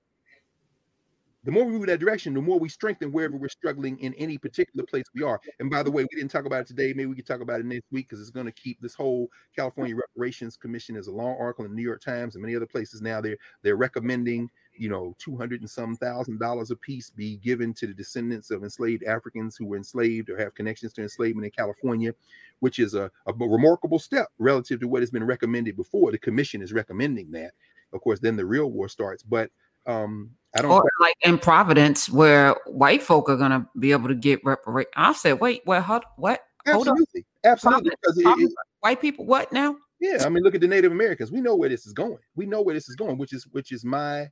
the 1.44 1.50
more 1.50 1.65
we 1.65 1.73
move 1.73 1.86
that 1.86 2.00
direction, 2.00 2.33
the 2.33 2.41
more 2.41 2.58
we 2.58 2.70
strengthen 2.70 3.12
wherever 3.12 3.36
we're 3.36 3.49
struggling 3.49 3.99
in 3.99 4.15
any 4.15 4.39
particular 4.39 4.84
place 4.86 5.05
we 5.15 5.23
are. 5.23 5.39
And 5.60 5.70
by 5.70 5.83
the 5.83 5.91
way, 5.91 6.02
we 6.02 6.16
didn't 6.16 6.31
talk 6.31 6.47
about 6.47 6.62
it 6.62 6.66
today. 6.66 6.94
Maybe 6.94 7.07
we 7.07 7.16
could 7.16 7.26
talk 7.26 7.42
about 7.42 7.60
it 7.60 7.66
next 7.66 7.84
week 7.92 8.08
because 8.08 8.20
it's 8.20 8.31
going 8.31 8.47
to 8.47 8.52
keep 8.52 8.81
this 8.81 8.94
whole 8.94 9.28
California 9.55 9.94
Reparations 9.94 10.57
Commission 10.57 10.97
as 10.97 11.07
a 11.07 11.12
long 11.12 11.36
article 11.39 11.66
in 11.66 11.73
the 11.73 11.76
New 11.76 11.83
York 11.83 12.00
Times 12.00 12.34
and 12.34 12.42
many 12.42 12.57
other 12.57 12.66
places 12.66 13.02
now. 13.02 13.20
They're 13.20 13.36
they're 13.62 13.76
recommending, 13.76 14.49
you 14.74 14.89
know, 14.89 15.15
two 15.18 15.36
hundred 15.36 15.60
and 15.60 15.68
some 15.68 15.97
thousand 15.97 16.41
dollars 16.41 16.70
a 16.70 16.76
piece 16.76 17.10
be 17.10 17.36
given 17.36 17.74
to 17.74 17.86
the 17.86 17.94
descendants 17.94 18.50
of 18.50 18.62
enslaved 18.62 19.05
Africans 19.05 19.55
who 19.55 19.66
were 19.66 19.76
enslaved 19.76 20.31
or 20.31 20.39
have 20.39 20.55
connections 20.55 20.94
to 20.94 21.02
enslavement 21.02 21.44
in 21.44 21.50
California, 21.50 22.15
which 22.60 22.78
is 22.78 22.94
a, 22.94 23.10
a 23.26 23.33
remarkable 23.34 23.99
step 23.99 24.28
relative 24.39 24.81
to 24.81 24.89
what 24.89 25.02
has 25.02 25.10
been 25.10 25.24
recommended 25.24 25.76
before. 25.76 26.10
The 26.10 26.18
commission 26.18 26.62
is 26.62 26.73
recommending 26.73 27.31
that 27.33 27.52
of 27.95 28.01
course, 28.01 28.21
then 28.21 28.37
the 28.37 28.45
real 28.45 28.71
war 28.71 28.89
starts. 28.89 29.23
But 29.23 29.51
um, 29.87 30.31
I 30.57 30.63
don't 30.63 30.71
or 30.71 30.91
like 31.01 31.17
in 31.23 31.39
Providence, 31.39 32.11
where 32.11 32.55
white 32.67 33.03
folk 33.03 33.29
are 33.29 33.37
gonna 33.37 33.69
be 33.79 33.93
able 33.93 34.09
to 34.09 34.15
get 34.15 34.45
reparation. 34.45 34.91
I 34.97 35.13
said, 35.13 35.41
wait, 35.41 35.63
what? 35.65 35.83
Hold, 35.83 36.05
what? 36.17 36.41
Absolutely, 36.67 37.25
absolutely. 37.45 37.91
Because 37.91 38.19
it, 38.19 38.27
it, 38.45 38.53
white 38.81 39.01
people, 39.01 39.27
what 39.27 39.53
now? 39.53 39.77
Yeah, 40.01 40.25
I 40.25 40.29
mean, 40.29 40.43
look 40.43 40.55
at 40.55 40.61
the 40.61 40.69
Native 40.69 40.93
Americans. 40.93 41.31
We 41.31 41.41
know 41.41 41.57
where 41.57 41.69
this 41.69 41.87
is 41.87 41.93
going. 41.93 42.19
We 42.35 42.47
know 42.47 42.63
where 42.63 42.75
this 42.75 42.89
is 42.89 42.97
going, 42.97 43.19
which 43.19 43.33
is 43.33 43.47
which 43.53 43.73
is 43.73 43.85
my 43.85 44.29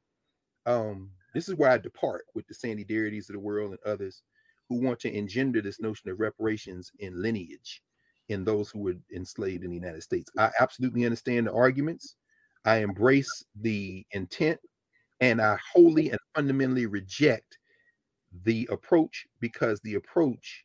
um. 0.66 1.10
This 1.34 1.48
is 1.48 1.54
where 1.54 1.70
I 1.70 1.78
depart 1.78 2.26
with 2.34 2.46
the 2.46 2.52
Sandy 2.52 2.84
Daritys 2.84 3.30
of 3.30 3.34
the 3.34 3.40
world 3.40 3.70
and 3.70 3.80
others 3.86 4.22
who 4.68 4.82
want 4.82 5.00
to 5.00 5.10
engender 5.10 5.62
this 5.62 5.80
notion 5.80 6.10
of 6.10 6.20
reparations 6.20 6.92
in 6.98 7.22
lineage 7.22 7.82
in 8.28 8.44
those 8.44 8.70
who 8.70 8.80
were 8.80 8.94
enslaved 9.14 9.64
in 9.64 9.70
the 9.70 9.76
United 9.76 10.02
States. 10.02 10.30
I 10.38 10.50
absolutely 10.60 11.04
understand 11.04 11.46
the 11.46 11.52
arguments. 11.52 12.16
I 12.64 12.78
embrace 12.78 13.44
the 13.60 14.04
intent 14.12 14.60
and 15.20 15.40
I 15.40 15.56
wholly 15.72 16.10
and 16.10 16.18
fundamentally 16.34 16.86
reject 16.86 17.58
the 18.44 18.68
approach 18.70 19.26
because 19.40 19.80
the 19.80 19.94
approach 19.94 20.64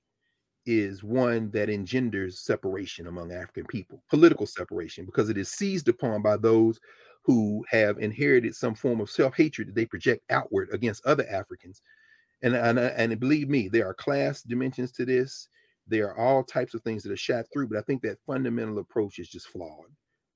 is 0.65 1.03
one 1.03 1.49
that 1.51 1.69
engenders 1.69 2.39
separation 2.39 3.07
among 3.07 3.31
African 3.31 3.65
people, 3.65 4.03
political 4.09 4.45
separation, 4.45 5.05
because 5.05 5.29
it 5.29 5.37
is 5.37 5.49
seized 5.49 5.87
upon 5.87 6.21
by 6.21 6.37
those 6.37 6.79
who 7.23 7.63
have 7.69 7.97
inherited 7.99 8.55
some 8.55 8.75
form 8.75 8.99
of 8.99 9.09
self 9.09 9.35
hatred 9.35 9.67
that 9.69 9.75
they 9.75 9.85
project 9.85 10.23
outward 10.29 10.69
against 10.71 11.05
other 11.05 11.27
Africans. 11.29 11.81
And, 12.43 12.55
and, 12.55 12.77
and 12.77 13.19
believe 13.19 13.49
me, 13.49 13.67
there 13.67 13.87
are 13.87 13.93
class 13.93 14.43
dimensions 14.43 14.91
to 14.93 15.05
this. 15.05 15.49
There 15.87 16.13
are 16.13 16.17
all 16.17 16.43
types 16.43 16.73
of 16.73 16.81
things 16.83 17.01
that 17.03 17.11
are 17.11 17.17
shot 17.17 17.45
through, 17.51 17.69
but 17.69 17.77
I 17.77 17.81
think 17.81 18.01
that 18.03 18.19
fundamental 18.25 18.79
approach 18.79 19.19
is 19.19 19.29
just 19.29 19.47
flawed 19.47 19.89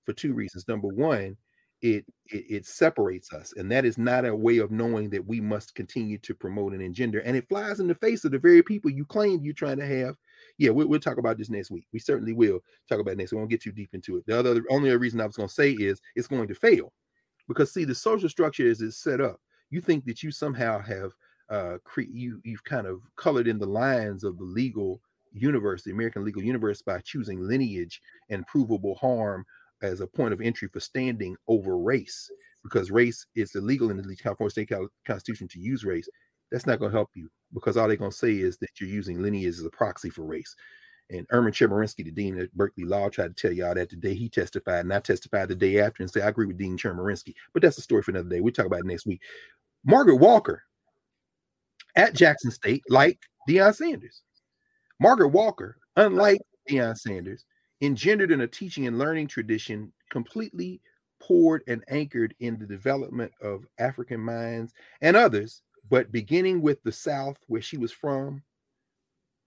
for 0.05 0.13
two 0.13 0.33
reasons. 0.33 0.67
Number 0.67 0.87
one, 0.87 1.37
it, 1.81 2.05
it, 2.27 2.45
it 2.49 2.65
separates 2.65 3.33
us 3.33 3.53
and 3.57 3.71
that 3.71 3.85
is 3.85 3.97
not 3.97 4.25
a 4.25 4.35
way 4.35 4.59
of 4.59 4.71
knowing 4.71 5.09
that 5.09 5.25
we 5.25 5.41
must 5.41 5.73
continue 5.73 6.17
to 6.19 6.35
promote 6.35 6.73
and 6.73 6.81
engender 6.81 7.19
and 7.19 7.35
it 7.35 7.47
flies 7.49 7.79
in 7.79 7.87
the 7.87 7.95
face 7.95 8.23
of 8.23 8.31
the 8.31 8.39
very 8.39 8.61
people 8.61 8.91
you 8.91 9.05
claim 9.05 9.41
you're 9.41 9.53
trying 9.53 9.77
to 9.77 9.85
have. 9.85 10.15
Yeah 10.57 10.69
we'll, 10.69 10.87
we'll 10.87 10.99
talk 10.99 11.17
about 11.17 11.37
this 11.37 11.49
next 11.49 11.71
week. 11.71 11.87
We 11.91 11.99
certainly 11.99 12.33
will 12.33 12.59
talk 12.87 12.99
about 12.99 13.17
next 13.17 13.31
we 13.31 13.37
won't 13.37 13.49
get 13.49 13.61
too 13.61 13.71
deep 13.71 13.89
into 13.93 14.17
it. 14.17 14.25
The 14.27 14.37
other 14.37 14.63
only 14.69 14.89
other 14.89 14.99
reason 14.99 15.21
i 15.21 15.25
was 15.25 15.35
going 15.35 15.49
to 15.49 15.55
say 15.55 15.71
is 15.71 16.01
it's 16.15 16.27
going 16.27 16.47
to 16.47 16.55
fail 16.55 16.93
because 17.47 17.73
see 17.73 17.85
the 17.85 17.95
social 17.95 18.29
structure 18.29 18.69
as 18.69 18.81
it's 18.81 18.97
set 18.97 19.21
up 19.21 19.39
you 19.69 19.81
think 19.81 20.05
that 20.05 20.21
you 20.21 20.31
somehow 20.31 20.79
have 20.79 21.11
uh 21.49 21.77
cre- 21.83 22.01
you 22.01 22.39
you've 22.43 22.63
kind 22.63 22.85
of 22.85 23.01
colored 23.15 23.47
in 23.47 23.57
the 23.57 23.65
lines 23.65 24.23
of 24.23 24.37
the 24.37 24.43
legal 24.43 25.01
universe 25.33 25.83
the 25.83 25.91
american 25.91 26.23
legal 26.23 26.43
universe 26.43 26.81
by 26.81 26.99
choosing 26.99 27.41
lineage 27.41 28.01
and 28.29 28.45
provable 28.47 28.95
harm 28.95 29.45
as 29.81 30.01
a 30.01 30.07
point 30.07 30.33
of 30.33 30.41
entry 30.41 30.67
for 30.67 30.79
standing 30.79 31.35
over 31.47 31.77
race 31.77 32.29
because 32.63 32.91
race 32.91 33.25
is 33.35 33.55
illegal 33.55 33.89
in 33.89 33.97
the 33.97 34.15
California 34.15 34.51
State 34.51 34.71
Constitution 35.05 35.47
to 35.49 35.59
use 35.59 35.83
race. 35.83 36.07
That's 36.51 36.67
not 36.67 36.79
going 36.79 36.91
to 36.91 36.97
help 36.97 37.09
you 37.15 37.29
because 37.53 37.77
all 37.77 37.87
they're 37.87 37.97
going 37.97 38.11
to 38.11 38.17
say 38.17 38.33
is 38.33 38.57
that 38.57 38.69
you're 38.79 38.89
using 38.89 39.21
lineage 39.21 39.57
as 39.59 39.65
a 39.65 39.69
proxy 39.69 40.09
for 40.09 40.23
race. 40.23 40.55
And 41.09 41.27
Erwin 41.33 41.51
Chemerinsky, 41.51 42.05
the 42.05 42.11
dean 42.11 42.39
at 42.39 42.53
Berkeley 42.53 42.85
Law, 42.85 43.09
tried 43.09 43.35
to 43.35 43.41
tell 43.41 43.51
y'all 43.51 43.75
that 43.75 43.89
the 43.89 43.97
day 43.97 44.13
he 44.13 44.29
testified, 44.29 44.85
and 44.85 44.93
I 44.93 44.99
testified 44.99 45.49
the 45.49 45.55
day 45.55 45.79
after 45.79 46.03
and 46.03 46.11
say 46.11 46.21
I 46.21 46.29
agree 46.29 46.45
with 46.45 46.57
Dean 46.57 46.77
Chemerinsky. 46.77 47.33
But 47.53 47.61
that's 47.61 47.77
a 47.77 47.81
story 47.81 48.01
for 48.01 48.11
another 48.11 48.29
day. 48.29 48.39
We'll 48.39 48.53
talk 48.53 48.65
about 48.65 48.85
next 48.85 49.05
week. 49.05 49.21
Margaret 49.83 50.17
Walker 50.17 50.63
at 51.97 52.15
Jackson 52.15 52.51
State, 52.51 52.83
like 52.87 53.19
Deion 53.49 53.75
Sanders. 53.75 54.21
Margaret 55.01 55.29
Walker, 55.29 55.77
unlike 55.97 56.39
Deion 56.69 56.97
Sanders, 56.97 57.43
engendered 57.81 58.31
in 58.31 58.41
a 58.41 58.47
teaching 58.47 58.87
and 58.87 58.97
learning 58.97 59.27
tradition 59.27 59.91
completely 60.09 60.81
poured 61.19 61.63
and 61.67 61.83
anchored 61.87 62.33
in 62.39 62.57
the 62.57 62.65
development 62.65 63.31
of 63.41 63.65
African 63.79 64.19
minds 64.19 64.73
and 65.01 65.15
others, 65.15 65.61
but 65.89 66.11
beginning 66.11 66.61
with 66.61 66.81
the 66.83 66.91
South, 66.91 67.37
where 67.47 67.61
she 67.61 67.77
was 67.77 67.91
from, 67.91 68.43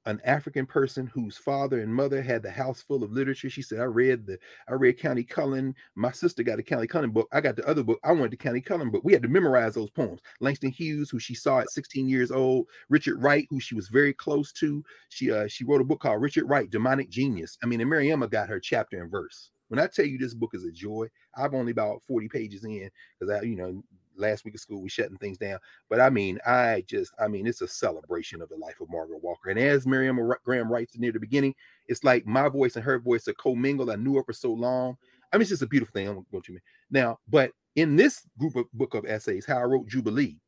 an 0.07 0.21
African 0.25 0.67
person 0.67 1.07
whose 1.07 1.37
father 1.37 1.81
and 1.81 1.95
mother 1.95 2.23
had 2.23 2.43
the 2.43 2.51
house 2.51 2.83
full 2.83 3.03
of 3.03 3.13
literature. 3.13 3.49
She 3.49 3.63
said, 3.63 3.81
I 3.81 3.85
read 3.85 4.27
the 4.27 4.39
I 4.69 4.75
read 4.75 4.99
Countee 4.99 5.29
Cullen. 5.29 5.75
My 5.95 6.13
sister 6.13 6.43
got 6.43 6.59
a 6.59 6.63
Countee 6.63 6.89
Cullen 6.89 7.11
book. 7.11 7.29
I 7.33 7.41
got 7.41 7.57
the 7.57 7.67
other 7.67 7.83
book. 7.83 8.01
I 8.05 8.13
wanted 8.13 8.33
the 8.33 8.37
Countee 8.37 8.65
Cullen 8.65 8.91
book. 8.91 9.03
We 9.05 9.13
had 9.13 9.23
to 9.23 9.29
memorize 9.29 9.75
those 9.75 9.91
poems. 9.91 10.21
Langston 10.41 10.71
Hughes, 10.71 11.11
who 11.11 11.19
she 11.19 11.35
saw 11.35 11.61
at 11.61 11.71
16 11.71 12.09
years 12.09 12.31
old, 12.31 12.67
Richard 12.89 13.23
Wright, 13.23 13.47
who 13.51 13.61
she 13.61 13.75
was 13.75 13.89
very 13.89 14.13
close 14.13 14.53
to. 14.53 14.85
She 15.09 15.31
uh 15.31 15.49
she 15.49 15.65
wrote 15.65 15.81
a 15.81 15.85
book 15.85 16.01
called 16.01 16.23
Richard 16.23 16.45
Wright, 16.45 16.71
Demonic 16.71 17.11
Genius. 17.11 17.57
I 17.63 17.67
mean, 17.67 17.81
and 17.81 17.91
Maryemma 17.91 18.31
got 18.31 18.49
her 18.49 18.61
chapter 18.61 19.01
and 19.01 19.11
verse. 19.11 19.51
When 19.69 19.81
I 19.81 19.87
tell 19.87 20.05
you 20.05 20.19
this 20.19 20.35
book 20.35 20.51
is 20.55 20.65
a 20.65 20.71
joy, 20.71 21.09
I've 21.37 21.55
only 21.55 21.73
about 21.73 22.03
40 22.07 22.29
pages 22.29 22.65
in 22.65 22.91
because 23.19 23.35
I, 23.35 23.43
you 23.43 23.57
know, 23.57 23.83
last 24.17 24.45
week 24.45 24.55
of 24.55 24.61
school 24.61 24.83
we 24.83 24.89
shutting 24.89 25.17
things 25.19 25.39
down. 25.39 25.59
But 25.89 26.01
i 26.01 26.11
mean 26.11 26.39
i 26.47 26.85
just 26.87 27.13
i 27.19 27.29
mean 27.29 27.47
it's 27.47 27.63
a 27.63 27.69
celebration 27.69 28.43
of 28.43 28.49
the 28.49 28.57
life 28.57 28.81
of 28.81 28.91
margaret 28.91 29.23
walker. 29.23 29.51
And 29.51 29.59
as 29.59 29.87
Maryemma 29.87 30.35
Graham 30.45 30.71
writes 30.71 30.97
near 30.97 31.13
the 31.13 31.21
beginning 31.21 31.55
it's 31.87 32.05
like 32.05 32.27
my 32.27 32.49
voice 32.49 32.77
and 32.77 32.85
her 32.85 32.99
voice 32.99 33.29
are 33.29 33.35
commingled 33.35 33.91
i 33.91 33.97
knew 33.97 34.17
her 34.17 34.25
for 34.25 34.33
so 34.33 34.53
long. 34.53 34.97
I 35.33 35.37
mean 35.37 35.43
it's 35.43 35.51
just 35.51 35.63
a 35.63 35.67
beautiful 35.67 35.93
thing. 35.93 36.09
I'm 36.09 36.25
going 36.31 36.43
to 36.43 36.59
now 36.91 37.19
but 37.29 37.53
in 37.77 37.97
this 37.97 38.23
group 38.39 38.57
of 38.57 38.67
book 38.73 38.95
of 38.95 39.05
essays 39.05 39.45
how 39.47 39.59
i 39.59 39.63
wrote 39.63 39.89
jubilee 39.89 40.39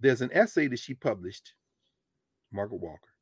there's 0.00 0.22
an 0.22 0.30
essay 0.32 0.66
that 0.66 0.78
she 0.78 0.94
published 0.94 1.52
margaret 2.52 2.80
walker 2.80 3.12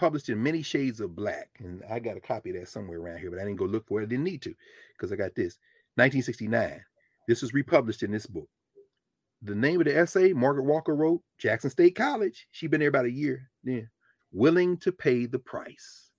published 0.00 0.30
in 0.30 0.42
many 0.42 0.62
shades 0.62 1.00
of 1.00 1.14
black. 1.14 1.50
And 1.58 1.82
i 1.88 1.98
got 1.98 2.16
a 2.16 2.20
copy 2.20 2.50
of 2.50 2.56
that 2.56 2.68
somewhere 2.68 2.98
around 2.98 3.18
here 3.18 3.30
but 3.30 3.38
i 3.38 3.44
didn't 3.44 3.58
go 3.58 3.66
look 3.66 3.86
for 3.86 4.00
it. 4.00 4.04
I 4.04 4.06
didn't 4.06 4.24
need 4.24 4.42
to 4.42 4.54
because 4.96 5.12
i 5.12 5.16
got 5.16 5.34
this. 5.34 5.58
1969 5.96 6.82
this 7.28 7.42
was 7.42 7.54
republished 7.54 8.02
in 8.02 8.10
this 8.10 8.26
book. 8.26 8.48
The 9.42 9.54
name 9.54 9.80
of 9.80 9.86
the 9.86 9.96
essay 9.96 10.32
Margaret 10.32 10.64
Walker 10.64 10.94
wrote, 10.94 11.22
Jackson 11.38 11.70
State 11.70 11.94
College. 11.96 12.46
She'd 12.50 12.70
been 12.70 12.80
there 12.80 12.88
about 12.88 13.06
a 13.06 13.10
year 13.10 13.50
then. 13.64 13.88
willing 14.32 14.76
to 14.78 14.92
pay 14.92 15.26
the 15.26 15.38
price. 15.38 16.10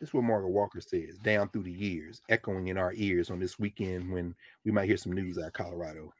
This 0.00 0.08
is 0.08 0.14
what 0.14 0.24
Margaret 0.24 0.50
Walker 0.50 0.80
says 0.80 1.18
down 1.22 1.48
through 1.50 1.62
the 1.62 1.72
years, 1.72 2.20
echoing 2.28 2.68
in 2.68 2.78
our 2.78 2.92
ears 2.94 3.30
on 3.30 3.38
this 3.38 3.58
weekend 3.58 4.10
when 4.10 4.34
we 4.64 4.72
might 4.72 4.88
hear 4.88 4.96
some 4.96 5.12
news 5.12 5.38
out 5.38 5.46
of 5.46 5.52
Colorado. 5.52 6.12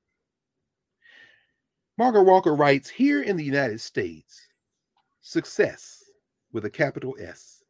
Margaret 1.98 2.22
Walker 2.22 2.54
writes 2.54 2.88
Here 2.88 3.22
in 3.22 3.36
the 3.36 3.44
United 3.44 3.80
States, 3.80 4.46
success 5.20 6.04
with 6.52 6.64
a 6.64 6.70
capital 6.70 7.16
S 7.20 7.62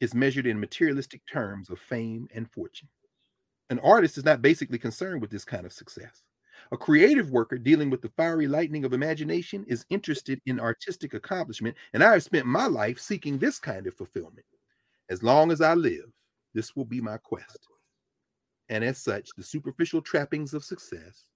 is 0.00 0.14
measured 0.14 0.46
in 0.46 0.58
materialistic 0.58 1.20
terms 1.30 1.68
of 1.68 1.78
fame 1.78 2.28
and 2.34 2.50
fortune. 2.50 2.88
An 3.70 3.78
artist 3.80 4.16
is 4.16 4.24
not 4.24 4.40
basically 4.40 4.78
concerned 4.78 5.20
with 5.20 5.30
this 5.30 5.44
kind 5.44 5.66
of 5.66 5.72
success. 5.72 6.22
A 6.72 6.76
creative 6.76 7.30
worker 7.30 7.58
dealing 7.58 7.90
with 7.90 8.00
the 8.00 8.08
fiery 8.16 8.46
lightning 8.46 8.84
of 8.84 8.94
imagination 8.94 9.64
is 9.68 9.84
interested 9.90 10.40
in 10.46 10.58
artistic 10.58 11.12
accomplishment, 11.12 11.76
and 11.92 12.02
I 12.02 12.12
have 12.12 12.22
spent 12.22 12.46
my 12.46 12.66
life 12.66 12.98
seeking 12.98 13.38
this 13.38 13.58
kind 13.58 13.86
of 13.86 13.94
fulfillment. 13.94 14.46
As 15.10 15.22
long 15.22 15.50
as 15.50 15.60
I 15.60 15.74
live, 15.74 16.10
this 16.54 16.74
will 16.74 16.86
be 16.86 17.00
my 17.00 17.18
quest. 17.18 17.68
And 18.70 18.82
as 18.82 18.98
such, 18.98 19.30
the 19.36 19.42
superficial 19.42 20.00
trappings 20.00 20.54
of 20.54 20.64
success 20.64 21.28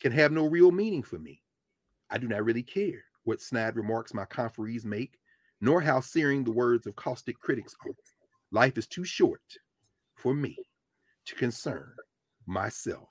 can 0.00 0.12
have 0.12 0.32
no 0.32 0.46
real 0.46 0.72
meaning 0.72 1.02
for 1.02 1.18
me. 1.18 1.42
I 2.10 2.18
do 2.18 2.28
not 2.28 2.44
really 2.44 2.62
care 2.62 3.04
what 3.24 3.40
snide 3.40 3.76
remarks 3.76 4.12
my 4.12 4.24
conferees 4.26 4.84
make, 4.84 5.18
nor 5.60 5.80
how 5.80 6.00
searing 6.00 6.44
the 6.44 6.52
words 6.52 6.86
of 6.86 6.96
caustic 6.96 7.38
critics 7.38 7.74
are. 7.86 7.92
Life 8.50 8.76
is 8.76 8.86
too 8.86 9.04
short 9.04 9.40
for 10.16 10.34
me 10.34 10.56
to 11.26 11.34
concern 11.34 11.92
myself 12.46 13.08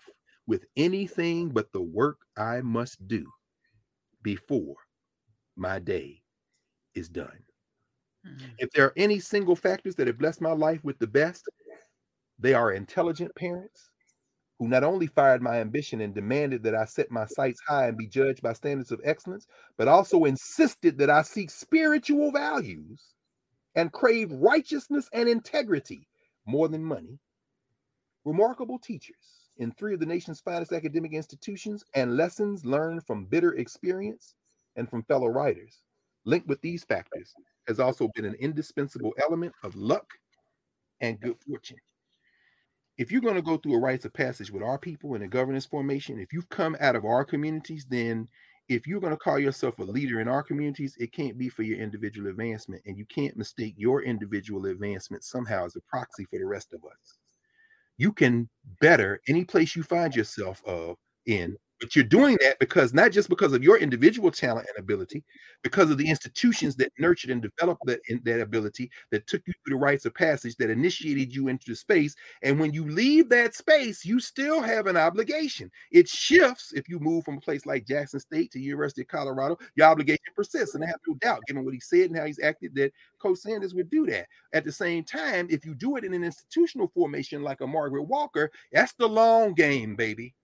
with 0.48 0.66
anything 0.76 1.50
but 1.50 1.72
the 1.72 1.82
work 1.82 2.20
I 2.38 2.62
must 2.62 3.08
do 3.08 3.26
before 4.24 4.76
my 5.56 5.80
day 5.80 6.22
is 6.94 7.10
done. 7.10 7.44
Mm-hmm. 8.28 8.52
If 8.60 8.72
there 8.72 8.86
are 8.86 8.94
any 8.98 9.20
single 9.20 9.56
factors 9.56 9.96
that 9.96 10.08
have 10.08 10.18
blessed 10.18 10.42
my 10.42 10.52
life 10.52 10.84
with 10.84 11.00
the 11.00 11.08
best, 11.08 11.50
they 12.38 12.54
are 12.54 12.74
intelligent 12.74 13.34
parents 13.36 13.90
who 14.60 14.68
not 14.68 14.84
only 14.84 15.08
fired 15.08 15.42
my 15.42 15.60
ambition 15.60 16.02
and 16.02 16.14
demanded 16.14 16.62
that 16.64 16.76
I 16.76 16.86
set 16.86 17.10
my 17.10 17.26
sights 17.26 17.60
high 17.68 17.88
and 17.88 17.98
be 17.98 18.08
judged 18.08 18.44
by 18.44 18.54
standards 18.54 18.92
of 18.92 19.02
excellence, 19.04 19.48
but 19.76 19.88
also 19.88 20.26
insisted 20.26 21.00
that 21.00 21.10
I 21.10 21.24
seek 21.24 21.50
spiritual 21.50 22.32
values 22.32 23.02
and 23.74 23.92
crave 23.92 24.32
righteousness 24.32 25.10
and 25.14 25.28
integrity 25.28 26.08
more 26.46 26.68
than 26.68 26.84
money. 26.84 27.18
Remarkable 28.24 28.78
teachers 28.78 29.50
in 29.58 29.72
three 29.72 29.96
of 29.96 30.00
the 30.00 30.06
nation's 30.06 30.40
finest 30.40 30.72
academic 30.72 31.12
institutions 31.12 31.84
and 31.96 32.16
lessons 32.16 32.64
learned 32.64 33.04
from 33.08 33.26
bitter 33.26 33.56
experience 33.56 34.36
and 34.76 34.88
from 34.88 35.02
fellow 35.04 35.28
writers. 35.28 35.82
Linked 36.26 36.48
with 36.48 36.62
these 36.62 36.84
factors 36.84 37.34
has 37.68 37.80
also 37.80 38.10
been 38.14 38.26
an 38.26 38.36
indispensable 38.36 39.12
element 39.24 39.54
of 39.64 39.76
luck 39.76 40.06
and 41.00 41.20
good 41.20 41.36
fortune. 41.40 41.80
If 43.00 43.12
you're 43.12 43.22
going 43.22 43.36
to 43.36 43.42
go 43.42 43.58
through 43.58 43.74
a 43.74 43.80
rites 43.80 44.06
of 44.06 44.14
passage 44.14 44.52
with 44.52 44.62
our 44.62 44.78
people 44.78 45.16
in 45.16 45.24
a 45.24 45.28
governance 45.28 45.66
formation, 45.66 46.20
if 46.20 46.32
you've 46.32 46.50
come 46.50 46.78
out 46.80 46.96
of 46.96 47.06
our 47.06 47.26
communities, 47.26 47.88
then 47.90 48.28
if 48.70 48.86
you're 48.86 49.02
going 49.02 49.14
to 49.14 49.18
call 49.18 49.40
yourself 49.40 49.80
a 49.80 49.84
leader 49.84 50.20
in 50.20 50.28
our 50.28 50.44
communities, 50.44 50.96
it 51.00 51.12
can't 51.12 51.40
be 51.40 51.50
for 51.50 51.64
your 51.64 51.80
individual 51.80 52.30
advancement. 52.30 52.84
And 52.86 53.00
you 53.00 53.06
can't 53.06 53.36
mistake 53.36 53.74
your 53.78 54.04
individual 54.04 54.68
advancement 54.68 55.24
somehow 55.24 55.66
as 55.66 55.76
a 55.76 55.82
proxy 55.82 56.26
for 56.26 56.38
the 56.38 56.46
rest 56.46 56.72
of 56.74 56.86
us 56.86 57.18
you 58.02 58.12
can 58.12 58.50
better 58.82 59.22
any 59.28 59.46
place 59.46 59.76
you 59.76 59.84
find 59.84 60.16
yourself 60.16 60.62
of 60.66 60.98
in 61.28 61.56
but 61.82 61.96
you're 61.96 62.06
doing 62.06 62.38
that 62.42 62.60
because 62.60 62.94
not 62.94 63.12
just 63.12 63.28
because 63.28 63.54
of 63.54 63.64
your 63.64 63.78
individual 63.78 64.30
talent 64.30 64.68
and 64.70 64.82
ability, 64.82 65.24
because 65.64 65.90
of 65.90 65.98
the 65.98 66.08
institutions 66.08 66.76
that 66.76 66.94
nurtured 67.00 67.32
and 67.32 67.42
developed 67.42 67.82
that, 67.88 68.00
that 68.24 68.40
ability, 68.40 68.90
that 69.10 69.26
took 69.26 69.42
you 69.48 69.54
through 69.66 69.76
the 69.76 69.84
rites 69.84 70.06
of 70.06 70.14
passage, 70.14 70.56
that 70.58 70.70
initiated 70.70 71.36
you 71.36 71.48
into 71.48 71.72
the 71.72 71.76
space. 71.76 72.16
And 72.44 72.60
when 72.60 72.72
you 72.72 72.88
leave 72.88 73.30
that 73.30 73.56
space, 73.56 74.06
you 74.06 74.20
still 74.20 74.62
have 74.62 74.86
an 74.86 74.96
obligation. 74.96 75.72
It 75.92 76.08
shifts 76.08 76.72
if 76.74 76.88
you 76.88 77.00
move 77.00 77.26
from 77.26 77.38
a 77.38 77.42
place 77.42 77.66
like 77.66 77.88
Jackson 77.88 78.20
State 78.20 78.52
to 78.52 78.60
University 78.60 79.02
of 79.02 79.08
Colorado, 79.08 79.58
your 79.76 79.88
obligation 79.88 80.20
persists. 80.36 80.76
And 80.76 80.84
I 80.84 80.88
have 80.88 81.00
no 81.08 81.16
doubt, 81.16 81.42
given 81.48 81.66
what 81.66 81.74
he 81.74 81.80
said 81.80 82.12
and 82.12 82.18
how 82.18 82.26
he's 82.26 82.40
acted, 82.44 82.76
that 82.76 82.94
Coach 83.20 83.40
Sanders 83.40 83.74
would 83.74 83.90
do 83.90 84.06
that. 84.06 84.28
At 84.54 84.66
the 84.66 84.72
same 84.72 85.04
time, 85.04 85.48
if 85.50 85.66
you 85.66 85.74
do 85.74 85.96
it 85.98 86.04
in 86.04 86.14
an 86.14 86.24
institutional 86.24 86.92
formation 86.94 87.42
like 87.42 87.62
a 87.62 87.68
Margaret 87.68 88.04
Walker, 88.04 88.52
that's 88.72 88.94
the 88.94 89.10
long 89.10 89.56
game, 89.56 89.96
baby. 89.96 90.36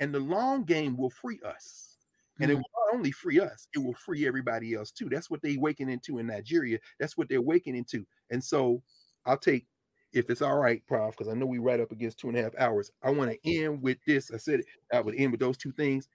And 0.00 0.12
the 0.14 0.20
long 0.20 0.64
game 0.64 0.96
will 0.96 1.10
free 1.10 1.38
us. 1.44 1.98
And 2.40 2.50
it 2.50 2.54
mm-hmm. 2.54 2.62
will 2.62 2.86
not 2.86 2.94
only 2.96 3.12
free 3.12 3.38
us, 3.38 3.68
it 3.74 3.78
will 3.78 3.94
free 3.94 4.26
everybody 4.26 4.74
else 4.74 4.90
too. 4.90 5.10
That's 5.10 5.30
what 5.30 5.42
they 5.42 5.58
waken 5.58 5.90
into 5.90 6.18
in 6.18 6.26
Nigeria. 6.26 6.78
That's 6.98 7.18
what 7.18 7.28
they're 7.28 7.42
waking 7.42 7.76
into. 7.76 8.06
And 8.30 8.42
so 8.42 8.82
I'll 9.26 9.36
take, 9.36 9.66
if 10.12 10.30
it's 10.30 10.40
all 10.40 10.56
right, 10.56 10.82
Prof, 10.86 11.14
because 11.16 11.30
I 11.30 11.36
know 11.36 11.44
we 11.46 11.58
right 11.58 11.80
up 11.80 11.92
against 11.92 12.18
two 12.18 12.30
and 12.30 12.38
a 12.38 12.42
half 12.42 12.54
hours. 12.58 12.90
I 13.02 13.10
want 13.10 13.30
to 13.30 13.38
end 13.44 13.82
with 13.82 13.98
this. 14.06 14.30
I 14.32 14.38
said 14.38 14.60
it, 14.60 14.66
I 14.92 15.00
would 15.00 15.16
end 15.16 15.32
with 15.32 15.40
those 15.40 15.58
two 15.58 15.72
things. 15.72 16.08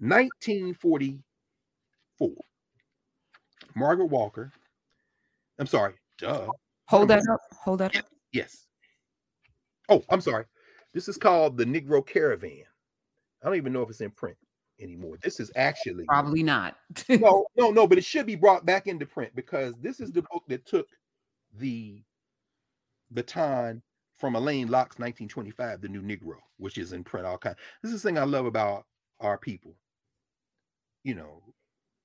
1944. 0.00 2.30
Margaret 3.74 4.06
Walker. 4.06 4.52
I'm 5.58 5.66
sorry. 5.66 5.94
Duh. 6.18 6.46
Hold 6.86 7.08
that 7.08 7.22
up. 7.30 7.40
Hold 7.62 7.80
that 7.80 7.96
up. 7.96 8.06
Yes. 8.32 8.66
Oh, 9.88 10.04
I'm 10.08 10.20
sorry. 10.20 10.44
This 10.94 11.08
is 11.08 11.16
called 11.16 11.56
the 11.56 11.64
Negro 11.64 12.04
Caravan. 12.04 12.64
I 13.42 13.46
don't 13.46 13.56
even 13.56 13.72
know 13.72 13.82
if 13.82 13.90
it's 13.90 14.00
in 14.00 14.10
print 14.10 14.36
anymore. 14.80 15.18
This 15.22 15.40
is 15.40 15.50
actually 15.56 16.04
probably 16.04 16.42
not. 16.42 16.76
no, 17.08 17.46
no, 17.56 17.70
no, 17.70 17.86
but 17.86 17.98
it 17.98 18.04
should 18.04 18.26
be 18.26 18.36
brought 18.36 18.66
back 18.66 18.86
into 18.86 19.06
print 19.06 19.34
because 19.34 19.74
this 19.80 20.00
is 20.00 20.12
the 20.12 20.22
book 20.22 20.44
that 20.48 20.66
took 20.66 20.88
the 21.56 22.02
baton 23.10 23.82
from 24.16 24.34
Alain 24.34 24.68
Locke's 24.68 24.98
1925, 24.98 25.80
The 25.80 25.88
New 25.88 26.02
Negro, 26.02 26.36
which 26.56 26.78
is 26.78 26.92
in 26.92 27.04
print 27.04 27.26
all 27.26 27.38
kind. 27.38 27.56
This 27.82 27.92
is 27.92 28.02
the 28.02 28.08
thing 28.08 28.18
I 28.18 28.24
love 28.24 28.46
about 28.46 28.84
our 29.20 29.38
people. 29.38 29.74
You 31.04 31.14
know, 31.14 31.42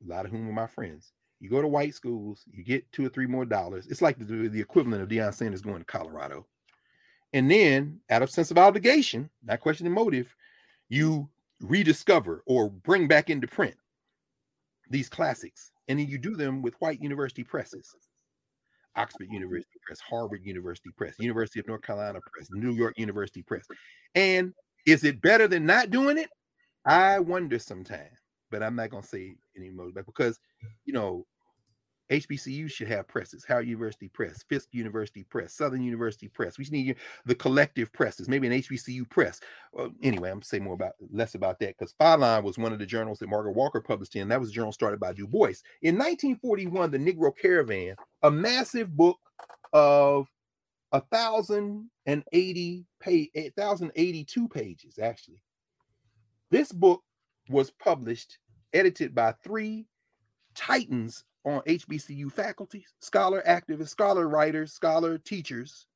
a 0.05 0.09
lot 0.09 0.25
of 0.25 0.31
whom 0.31 0.47
are 0.47 0.53
my 0.53 0.67
friends. 0.67 1.11
You 1.39 1.49
go 1.49 1.61
to 1.61 1.67
white 1.67 1.93
schools, 1.93 2.45
you 2.51 2.63
get 2.63 2.89
two 2.91 3.05
or 3.05 3.09
three 3.09 3.27
more 3.27 3.45
dollars. 3.45 3.87
It's 3.87 4.01
like 4.01 4.17
the, 4.17 4.47
the 4.47 4.61
equivalent 4.61 5.01
of 5.01 5.09
Deion 5.09 5.33
Sanders 5.33 5.61
going 5.61 5.79
to 5.79 5.85
Colorado. 5.85 6.45
And 7.33 7.49
then, 7.49 7.99
out 8.11 8.21
of 8.21 8.29
sense 8.29 8.51
of 8.51 8.59
obligation, 8.59 9.29
not 9.43 9.59
questioning 9.59 9.91
motive, 9.91 10.33
you 10.93 11.29
rediscover 11.61 12.43
or 12.45 12.69
bring 12.69 13.07
back 13.07 13.29
into 13.29 13.47
print 13.47 13.75
these 14.89 15.09
classics, 15.09 15.71
and 15.87 15.99
then 15.99 16.07
you 16.07 16.17
do 16.17 16.35
them 16.35 16.61
with 16.61 16.75
white 16.79 17.01
university 17.01 17.43
presses. 17.43 17.89
Oxford 18.95 19.27
University 19.31 19.79
Press, 19.83 19.99
Harvard 19.99 20.41
University 20.43 20.91
Press, 20.95 21.15
University 21.17 21.59
of 21.59 21.67
North 21.67 21.81
Carolina 21.81 22.19
Press, 22.31 22.47
New 22.51 22.73
York 22.73 22.93
University 22.97 23.41
Press. 23.41 23.65
And 24.13 24.53
is 24.85 25.03
it 25.03 25.19
better 25.19 25.47
than 25.47 25.65
not 25.65 25.89
doing 25.89 26.19
it? 26.19 26.29
I 26.85 27.17
wonder 27.17 27.57
sometimes, 27.57 28.19
but 28.51 28.61
I'm 28.61 28.75
not 28.75 28.91
gonna 28.91 29.01
say 29.01 29.33
anymore 29.57 29.89
because 30.05 30.39
you 30.85 30.93
know 30.93 31.25
HBCU 32.11 32.69
should 32.69 32.87
have 32.87 33.07
presses. 33.07 33.45
Howard 33.45 33.67
University 33.67 34.09
Press, 34.09 34.43
Fisk 34.43 34.69
University 34.71 35.23
Press, 35.23 35.53
Southern 35.53 35.81
University 35.81 36.27
Press. 36.27 36.57
We 36.57 36.65
need 36.71 36.95
the 37.25 37.35
collective 37.35 37.91
presses, 37.93 38.27
maybe 38.27 38.47
an 38.47 38.53
HBCU 38.53 39.09
press. 39.09 39.39
Well, 39.71 39.91
anyway, 40.03 40.29
I'm 40.29 40.35
gonna 40.37 40.45
say 40.45 40.59
more 40.59 40.73
about 40.73 40.93
less 41.11 41.35
about 41.35 41.59
that 41.59 41.77
because 41.77 41.93
Phylon 41.99 42.43
was 42.43 42.57
one 42.57 42.73
of 42.73 42.79
the 42.79 42.85
journals 42.85 43.19
that 43.19 43.29
Margaret 43.29 43.55
Walker 43.55 43.81
published 43.81 44.15
in. 44.15 44.27
That 44.27 44.39
was 44.39 44.49
a 44.49 44.53
journal 44.53 44.71
started 44.71 44.99
by 44.99 45.13
Du 45.13 45.27
Bois 45.27 45.53
in 45.81 45.95
1941. 45.97 46.91
The 46.91 46.97
Negro 46.97 47.31
Caravan, 47.35 47.95
a 48.21 48.31
massive 48.31 48.95
book 48.95 49.19
of 49.71 50.27
a 50.91 51.01
thousand 51.01 51.89
and 52.05 52.23
eighty 52.33 52.85
page, 52.99 53.31
thousand 53.57 53.91
eighty-two 53.95 54.47
pages 54.49 54.99
actually. 54.99 55.41
This 56.51 56.71
book 56.71 57.01
was 57.49 57.71
published, 57.71 58.37
edited 58.73 59.15
by 59.15 59.33
three 59.43 59.87
titans 60.55 61.23
on 61.45 61.61
HBCU 61.61 62.31
faculty, 62.31 62.85
scholar 62.99 63.43
activists, 63.47 63.89
scholar 63.89 64.27
writers, 64.27 64.73
scholar 64.73 65.17
teachers. 65.17 65.87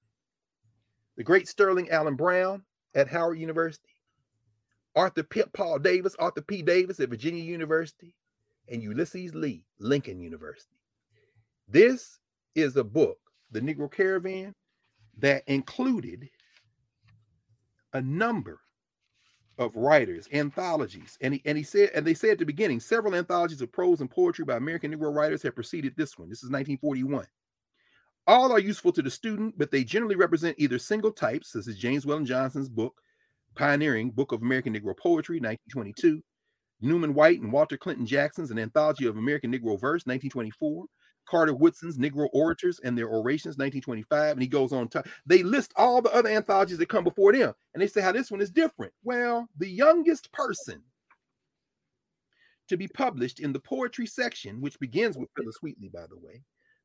The 1.16 1.24
great 1.24 1.48
Sterling 1.48 1.90
Allen 1.90 2.16
Brown 2.16 2.64
at 2.93 3.08
Howard 3.08 3.40
University, 3.40 3.90
Arthur 4.95 5.24
P. 5.24 5.43
Paul 5.53 5.80
Davis, 5.80 6.16
Arthur 6.19 6.42
P. 6.42 6.61
Davis 6.61 7.00
at 7.00 7.09
Virginia 7.09 7.43
University, 7.43 8.14
and 8.69 8.84
Ulysses 8.84 9.34
Lee, 9.34 9.64
Lincoln 9.80 10.19
University. 10.19 10.76
This 11.67 12.19
is 12.56 12.76
a 12.76 12.84
book, 12.84 13.17
The 13.51 13.61
Negro 13.61 13.92
Caravan, 13.92 14.53
that 15.19 15.43
included 15.48 16.30
a 17.93 18.01
number 18.01 18.59
of 19.58 19.76
writers, 19.76 20.27
anthologies. 20.34 21.18
And 21.22 21.36
he, 21.36 21.42
and 21.45 21.58
he 21.58 21.64
said, 21.64 21.90
and 21.95 22.06
they 22.06 22.14
said 22.14 22.32
at 22.32 22.40
the 22.40 22.45
beginning, 22.45 22.80
several 22.80 23.16
anthologies 23.16 23.61
of 23.61 23.72
prose 23.72 24.02
and 24.02 24.10
poetry 24.10 24.45
by 24.45 24.58
American 24.58 24.94
Negro 24.94 25.14
writers 25.14 25.42
have 25.44 25.56
preceded 25.56 25.95
this 25.95 26.18
one. 26.18 26.30
This 26.30 26.40
is 26.40 26.50
1941. 26.50 27.26
All 28.27 28.52
are 28.52 28.60
useful 28.60 28.92
to 28.92 29.02
the 29.02 29.10
student, 29.10 29.58
but 29.58 29.72
they 29.72 29.84
generally 29.84 30.16
represent 30.16 30.58
either 30.60 30.77
single 30.77 31.11
types, 31.11 31.52
This 31.52 31.68
is 31.68 31.77
James 31.77 32.06
Weldon 32.06 32.26
Johnson's 32.26 32.69
book, 32.69 32.94
Pioneering 33.56 34.11
Book 34.11 34.32
of 34.34 34.42
American 34.42 34.74
Negro 34.74 34.95
Poetry, 34.98 35.40
1922, 35.40 36.22
Newman 36.82 37.14
White 37.14 37.42
and 37.42 37.52
Walter 37.52 37.77
Clinton 37.77 38.06
Jackson's 38.06 38.52
An 38.52 38.60
Anthology 38.60 39.08
of 39.08 39.18
American 39.18 39.52
Negro 39.52 39.80
Verse, 39.80 40.06
1924. 40.06 40.86
Carter 41.27 41.53
Woodson's 41.53 41.97
Negro 41.97 42.30
Orators 42.33 42.80
and 42.83 42.97
Their 42.97 43.09
Orations, 43.09 43.57
1925. 43.57 44.33
And 44.33 44.41
he 44.41 44.47
goes 44.47 44.73
on 44.73 44.88
to 44.89 45.03
they 45.25 45.43
list 45.43 45.73
all 45.75 46.01
the 46.01 46.14
other 46.14 46.30
anthologies 46.30 46.77
that 46.77 46.89
come 46.89 47.03
before 47.03 47.33
them. 47.33 47.53
And 47.73 47.81
they 47.81 47.88
say 47.88 48.01
how 48.01 48.11
this 48.11 48.31
one 48.31 48.41
is 48.41 48.49
different. 48.49 48.93
Well, 49.03 49.47
the 49.57 49.69
youngest 49.69 50.31
person 50.31 50.81
to 52.69 52.77
be 52.77 52.88
published 52.88 53.39
in 53.39 53.53
the 53.53 53.59
poetry 53.59 54.06
section, 54.06 54.61
which 54.61 54.80
begins 54.80 55.17
with 55.17 55.30
Phillis 55.38 55.57
Wheatley, 55.61 55.89
by 55.93 56.06
the 56.09 56.17
way, 56.17 56.41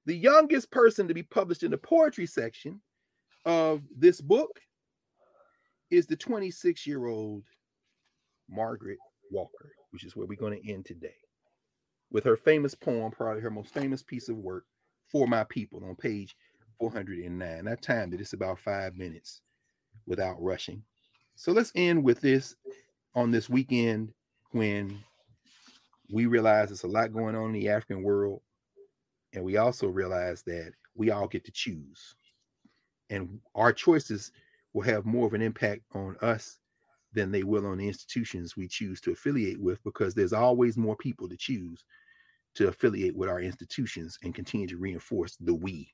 the 0.06 0.16
youngest 0.16 0.70
person 0.70 1.08
to 1.08 1.14
be 1.14 1.22
published 1.22 1.62
in 1.62 1.70
the 1.70 1.78
poetry 1.78 2.26
section 2.26 2.80
of 3.44 3.82
this 3.96 4.20
book 4.20 4.60
is 5.90 6.06
the 6.06 6.16
26 6.16 6.86
year 6.86 7.06
old 7.06 7.44
Margaret 8.48 8.98
Walker, 9.30 9.72
which 9.90 10.04
is 10.04 10.16
where 10.16 10.26
we're 10.26 10.36
going 10.36 10.60
to 10.60 10.72
end 10.72 10.86
today 10.86 11.14
with 12.12 12.24
her 12.24 12.36
famous 12.36 12.74
poem, 12.74 13.10
probably 13.10 13.40
her 13.40 13.50
most 13.50 13.72
famous 13.72 14.02
piece 14.02 14.28
of 14.28 14.36
work, 14.36 14.64
For 15.08 15.26
My 15.26 15.44
People, 15.44 15.82
on 15.84 15.96
page 15.96 16.36
409. 16.78 17.68
I 17.68 17.74
timed 17.76 18.14
it, 18.14 18.20
it's 18.20 18.34
about 18.34 18.58
five 18.58 18.96
minutes 18.96 19.40
without 20.06 20.40
rushing. 20.40 20.82
So 21.36 21.52
let's 21.52 21.72
end 21.74 22.04
with 22.04 22.20
this 22.20 22.54
on 23.14 23.30
this 23.30 23.48
weekend 23.48 24.12
when 24.50 24.98
we 26.10 26.26
realize 26.26 26.68
there's 26.68 26.84
a 26.84 26.88
lot 26.88 27.12
going 27.12 27.34
on 27.34 27.46
in 27.46 27.52
the 27.52 27.70
African 27.70 28.02
world. 28.02 28.42
And 29.32 29.42
we 29.42 29.56
also 29.56 29.86
realize 29.86 30.42
that 30.42 30.72
we 30.94 31.10
all 31.10 31.26
get 31.26 31.44
to 31.46 31.52
choose. 31.52 32.14
And 33.08 33.40
our 33.54 33.72
choices 33.72 34.32
will 34.74 34.82
have 34.82 35.06
more 35.06 35.26
of 35.26 35.32
an 35.34 35.42
impact 35.42 35.82
on 35.94 36.16
us 36.20 36.58
than 37.14 37.30
they 37.30 37.42
will 37.42 37.66
on 37.66 37.78
the 37.78 37.86
institutions 37.86 38.56
we 38.56 38.68
choose 38.68 39.00
to 39.02 39.12
affiliate 39.12 39.60
with 39.60 39.82
because 39.84 40.14
there's 40.14 40.32
always 40.32 40.76
more 40.76 40.96
people 40.96 41.28
to 41.28 41.36
choose 41.36 41.84
to 42.54 42.68
affiliate 42.68 43.16
with 43.16 43.28
our 43.28 43.40
institutions 43.40 44.18
and 44.22 44.34
continue 44.34 44.66
to 44.66 44.76
reinforce 44.76 45.36
the 45.40 45.54
we 45.54 45.92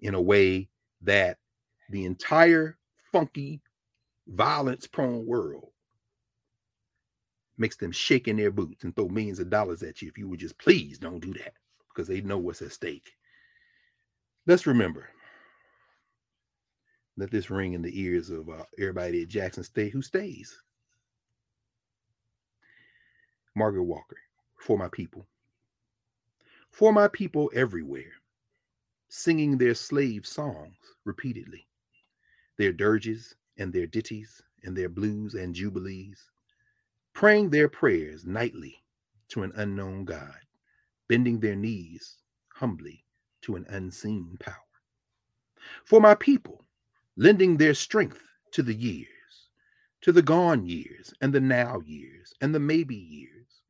in 0.00 0.14
a 0.14 0.20
way 0.20 0.68
that 1.02 1.38
the 1.90 2.04
entire 2.04 2.78
funky, 3.12 3.60
violence 4.28 4.86
prone 4.86 5.26
world 5.26 5.68
makes 7.58 7.76
them 7.76 7.92
shake 7.92 8.28
in 8.28 8.36
their 8.36 8.50
boots 8.50 8.84
and 8.84 8.96
throw 8.96 9.08
millions 9.08 9.38
of 9.38 9.50
dollars 9.50 9.82
at 9.82 10.00
you 10.00 10.08
if 10.08 10.16
you 10.16 10.28
would 10.28 10.40
just 10.40 10.58
please 10.58 10.98
don't 10.98 11.20
do 11.20 11.32
that 11.34 11.52
because 11.88 12.08
they 12.08 12.20
know 12.20 12.38
what's 12.38 12.62
at 12.62 12.72
stake. 12.72 13.12
Let's 14.46 14.66
remember. 14.66 15.08
Let 17.16 17.30
this 17.30 17.50
ring 17.50 17.74
in 17.74 17.82
the 17.82 18.00
ears 18.00 18.30
of 18.30 18.48
uh, 18.48 18.64
everybody 18.78 19.22
at 19.22 19.28
Jackson 19.28 19.62
State 19.62 19.92
who 19.92 20.00
stays. 20.00 20.56
Margaret 23.54 23.84
Walker, 23.84 24.16
for 24.58 24.78
my 24.78 24.88
people 24.88 25.26
for 26.72 26.90
my 26.90 27.06
people 27.06 27.50
everywhere, 27.54 28.12
singing 29.08 29.58
their 29.58 29.74
slave 29.74 30.26
songs 30.26 30.76
repeatedly, 31.04 31.68
their 32.56 32.72
dirges 32.72 33.34
and 33.58 33.72
their 33.72 33.86
ditties 33.86 34.40
and 34.64 34.76
their 34.76 34.88
blues 34.88 35.34
and 35.34 35.54
jubilees, 35.54 36.30
praying 37.12 37.50
their 37.50 37.68
prayers 37.68 38.24
nightly 38.24 38.82
to 39.28 39.42
an 39.42 39.52
unknown 39.56 40.06
God, 40.06 40.40
bending 41.08 41.40
their 41.40 41.56
knees 41.56 42.16
humbly 42.48 43.04
to 43.42 43.56
an 43.56 43.66
unseen 43.68 44.36
power. 44.40 44.56
For 45.84 46.00
my 46.00 46.14
people, 46.14 46.64
lending 47.16 47.58
their 47.58 47.74
strength 47.74 48.22
to 48.52 48.62
the 48.62 48.74
years, 48.74 49.08
to 50.00 50.10
the 50.10 50.22
gone 50.22 50.64
years 50.64 51.12
and 51.20 51.34
the 51.34 51.40
now 51.40 51.80
years 51.84 52.32
and 52.40 52.54
the 52.54 52.60
maybe 52.60 52.96
years, 52.96 53.62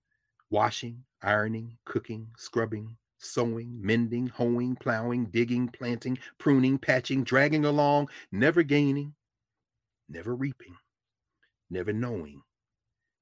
washing, 0.51 1.05
ironing, 1.23 1.77
cooking, 1.85 2.29
scrubbing, 2.37 2.97
sewing, 3.19 3.79
mending, 3.81 4.27
hoeing, 4.27 4.77
plowing, 4.77 5.27
digging, 5.27 5.69
planting, 5.69 6.19
pruning, 6.39 6.79
patching, 6.79 7.25
dragging 7.25 7.65
along, 7.65 8.09
never 8.33 8.63
gaining, 8.63 9.15
never 10.09 10.35
reaping, 10.35 10.77
never 11.71 11.93
knowing, 11.93 12.43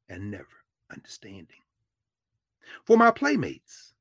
and 0.09 0.31
never 0.31 0.65
understanding. 0.91 1.61
For 2.85 2.97
my 2.97 3.11
playmates 3.11 3.95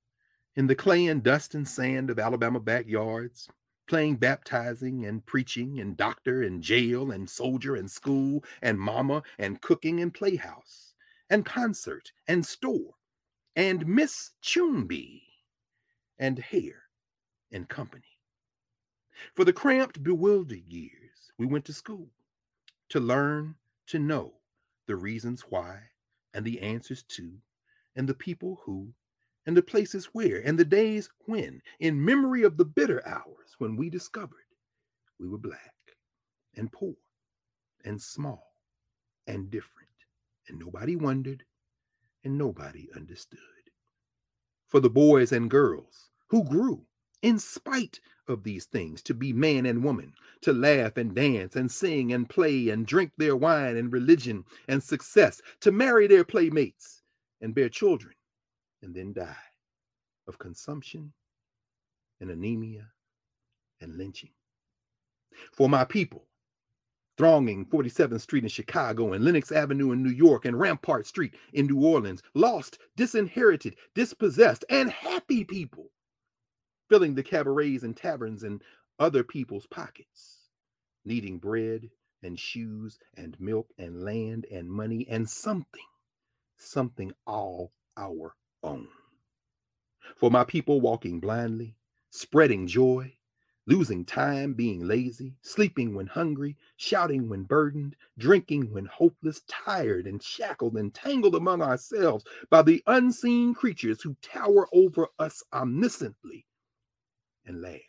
in 0.56 0.68
the 0.68 0.76
clay 0.76 1.08
and 1.08 1.24
dust 1.24 1.56
and 1.56 1.68
sand 1.68 2.10
of 2.10 2.20
Alabama 2.20 2.60
backyards, 2.60 3.50
playing 3.88 4.16
baptizing 4.16 5.06
and 5.06 5.26
preaching 5.26 5.80
and 5.80 5.98
doctor 5.98 6.44
and 6.44 6.62
jail 6.62 7.12
and 7.12 7.28
soldier 7.28 7.76
and 7.76 7.90
school 7.90 8.44
and 8.62 8.80
mama 8.80 9.24
and 9.40 9.62
cooking 9.62 10.00
and 10.00 10.14
playhouse 10.14 10.94
and 11.32 11.44
concert 11.44 12.12
and 12.28 12.46
store 12.46 12.94
and 13.60 13.86
Miss 13.86 14.32
Chumby 14.42 15.22
and 16.18 16.40
hair 16.40 16.84
and 17.52 17.68
company. 17.68 18.18
For 19.36 19.44
the 19.44 19.52
cramped, 19.52 20.02
bewildered 20.02 20.64
years, 20.66 21.34
we 21.38 21.46
went 21.46 21.66
to 21.66 21.74
school 21.74 22.08
to 22.88 23.02
learn 23.02 23.56
to 23.88 24.00
know 24.00 24.36
the 24.88 24.96
reasons 24.96 25.42
why 25.50 25.78
and 26.34 26.46
the 26.46 26.62
answers 26.62 27.04
to, 27.10 27.34
and 27.98 28.08
the 28.08 28.14
people 28.14 28.62
who, 28.64 28.94
and 29.46 29.58
the 29.58 29.62
places 29.62 30.06
where, 30.14 30.40
and 30.48 30.58
the 30.58 30.64
days 30.64 31.10
when, 31.26 31.62
in 31.82 32.06
memory 32.06 32.44
of 32.44 32.56
the 32.56 32.64
bitter 32.64 33.06
hours 33.06 33.56
when 33.58 33.76
we 33.76 33.90
discovered 33.90 34.38
we 35.20 35.28
were 35.28 35.38
black 35.38 35.76
and 36.56 36.72
poor 36.72 36.96
and 37.84 38.02
small 38.02 38.54
and 39.28 39.52
different, 39.52 39.90
and 40.48 40.58
nobody 40.60 40.96
wondered 40.96 41.44
and 42.24 42.38
nobody 42.38 42.88
understood. 42.96 43.40
For 44.68 44.80
the 44.80 44.90
boys 44.90 45.32
and 45.32 45.50
girls 45.50 46.10
who 46.28 46.44
grew 46.44 46.86
in 47.22 47.40
spite 47.40 48.00
of 48.28 48.44
these 48.44 48.66
things 48.66 49.02
to 49.04 49.14
be 49.14 49.34
man 49.34 49.66
and 49.66 49.84
woman, 49.84 50.14
to 50.42 50.54
laugh 50.54 50.96
and 50.98 51.16
dance 51.16 51.56
and 51.56 51.70
sing 51.72 52.14
and 52.14 52.30
play 52.30 52.70
and 52.70 52.86
drink 52.86 53.12
their 53.18 53.36
wine 53.36 53.76
and 53.76 53.92
religion 53.92 54.46
and 54.68 54.82
success, 54.82 55.42
to 55.60 55.72
marry 55.72 56.08
their 56.08 56.24
playmates 56.24 57.02
and 57.42 57.56
bear 57.56 57.70
children 57.70 58.14
and 58.82 58.96
then 58.96 59.12
die 59.12 59.36
of 60.28 60.40
consumption 60.40 61.12
and 62.22 62.30
anemia 62.30 62.88
and 63.82 63.98
lynching. 63.98 64.32
For 65.52 65.68
my 65.68 65.84
people 65.84 66.29
thronging 67.20 67.66
47th 67.66 68.22
Street 68.22 68.44
in 68.44 68.50
Chicago 68.50 69.12
and 69.12 69.26
Lenox 69.26 69.52
Avenue 69.52 69.92
in 69.92 70.02
New 70.02 70.10
York 70.10 70.46
and 70.46 70.58
Rampart 70.58 71.06
Street 71.06 71.36
in 71.52 71.68
New 71.68 71.86
Orleans, 71.86 72.24
lost, 72.34 72.80
disinherited, 72.96 73.76
dispossessed, 73.94 74.64
and 74.70 74.90
happy 74.90 75.44
people, 75.44 75.92
filling 76.88 77.16
the 77.16 77.22
cabarets 77.22 77.84
and 77.84 77.98
taverns 77.98 78.44
and 78.44 78.62
other 79.00 79.22
people's 79.22 79.68
pockets, 79.68 80.48
needing 81.04 81.40
bread 81.40 81.90
and 82.24 82.40
shoes 82.40 82.98
and 83.18 83.38
milk 83.38 83.68
and 83.78 84.02
land 84.02 84.46
and 84.50 84.72
money 84.72 85.06
and 85.10 85.30
something, 85.30 85.84
something 86.56 87.12
all 87.28 87.74
our 87.98 88.34
own. 88.64 88.88
For 90.16 90.32
my 90.32 90.46
people 90.46 90.80
walking 90.80 91.20
blindly, 91.20 91.76
spreading 92.12 92.66
joy, 92.66 93.14
losing 93.70 94.04
time 94.04 94.52
being 94.56 94.80
lazy, 94.80 95.36
sleeping 95.44 95.94
when 95.94 96.08
hungry, 96.08 96.58
shouting 96.78 97.30
when 97.30 97.44
burdened, 97.44 97.96
drinking 98.18 98.72
when 98.72 98.86
hopeless, 98.88 99.42
tired 99.48 100.08
and 100.08 100.24
shackled 100.24 100.76
and 100.76 100.92
tangled 100.92 101.36
among 101.36 101.62
ourselves 101.62 102.26
by 102.50 102.64
the 102.64 102.82
unseen 102.88 103.54
creatures 103.54 104.02
who 104.02 104.16
tower 104.24 104.68
over 104.74 105.08
us 105.20 105.44
omnisciently 105.54 106.44
and 107.46 107.62
laugh. 107.62 107.80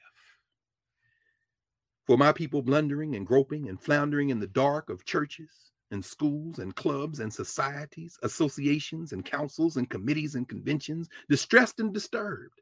For 2.06 2.18
my 2.18 2.32
people 2.32 2.60
blundering 2.60 3.16
and 3.16 3.26
groping 3.26 3.70
and 3.70 3.80
floundering 3.80 4.28
in 4.28 4.38
the 4.38 4.48
dark 4.48 4.90
of 4.90 5.06
churches 5.06 5.72
and 5.90 6.04
schools 6.04 6.58
and 6.58 6.76
clubs 6.76 7.20
and 7.20 7.32
societies, 7.32 8.18
associations 8.22 9.12
and 9.12 9.24
councils 9.24 9.78
and 9.78 9.88
committees 9.88 10.34
and 10.34 10.46
conventions, 10.46 11.08
distressed 11.30 11.80
and 11.80 11.94
disturbed 11.94 12.60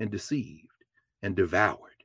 and 0.00 0.10
deceived 0.10 0.68
and 1.22 1.34
devoured 1.34 1.97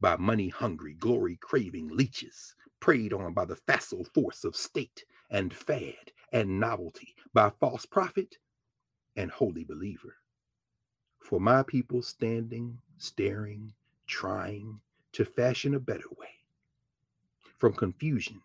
by 0.00 0.16
money 0.16 0.48
hungry, 0.48 0.94
glory 0.94 1.36
craving 1.36 1.88
leeches, 1.88 2.54
preyed 2.80 3.12
on 3.12 3.34
by 3.34 3.44
the 3.44 3.56
facile 3.56 4.04
force 4.04 4.44
of 4.44 4.56
state 4.56 5.04
and 5.30 5.54
fad 5.54 6.12
and 6.32 6.60
novelty, 6.60 7.14
by 7.34 7.50
false 7.50 7.86
prophet 7.86 8.38
and 9.16 9.30
holy 9.30 9.64
believer. 9.64 10.16
For 11.20 11.40
my 11.40 11.62
people 11.62 12.02
standing, 12.02 12.78
staring, 12.98 13.74
trying 14.06 14.80
to 15.12 15.24
fashion 15.24 15.74
a 15.74 15.80
better 15.80 16.08
way 16.18 16.28
from 17.58 17.72
confusion, 17.74 18.42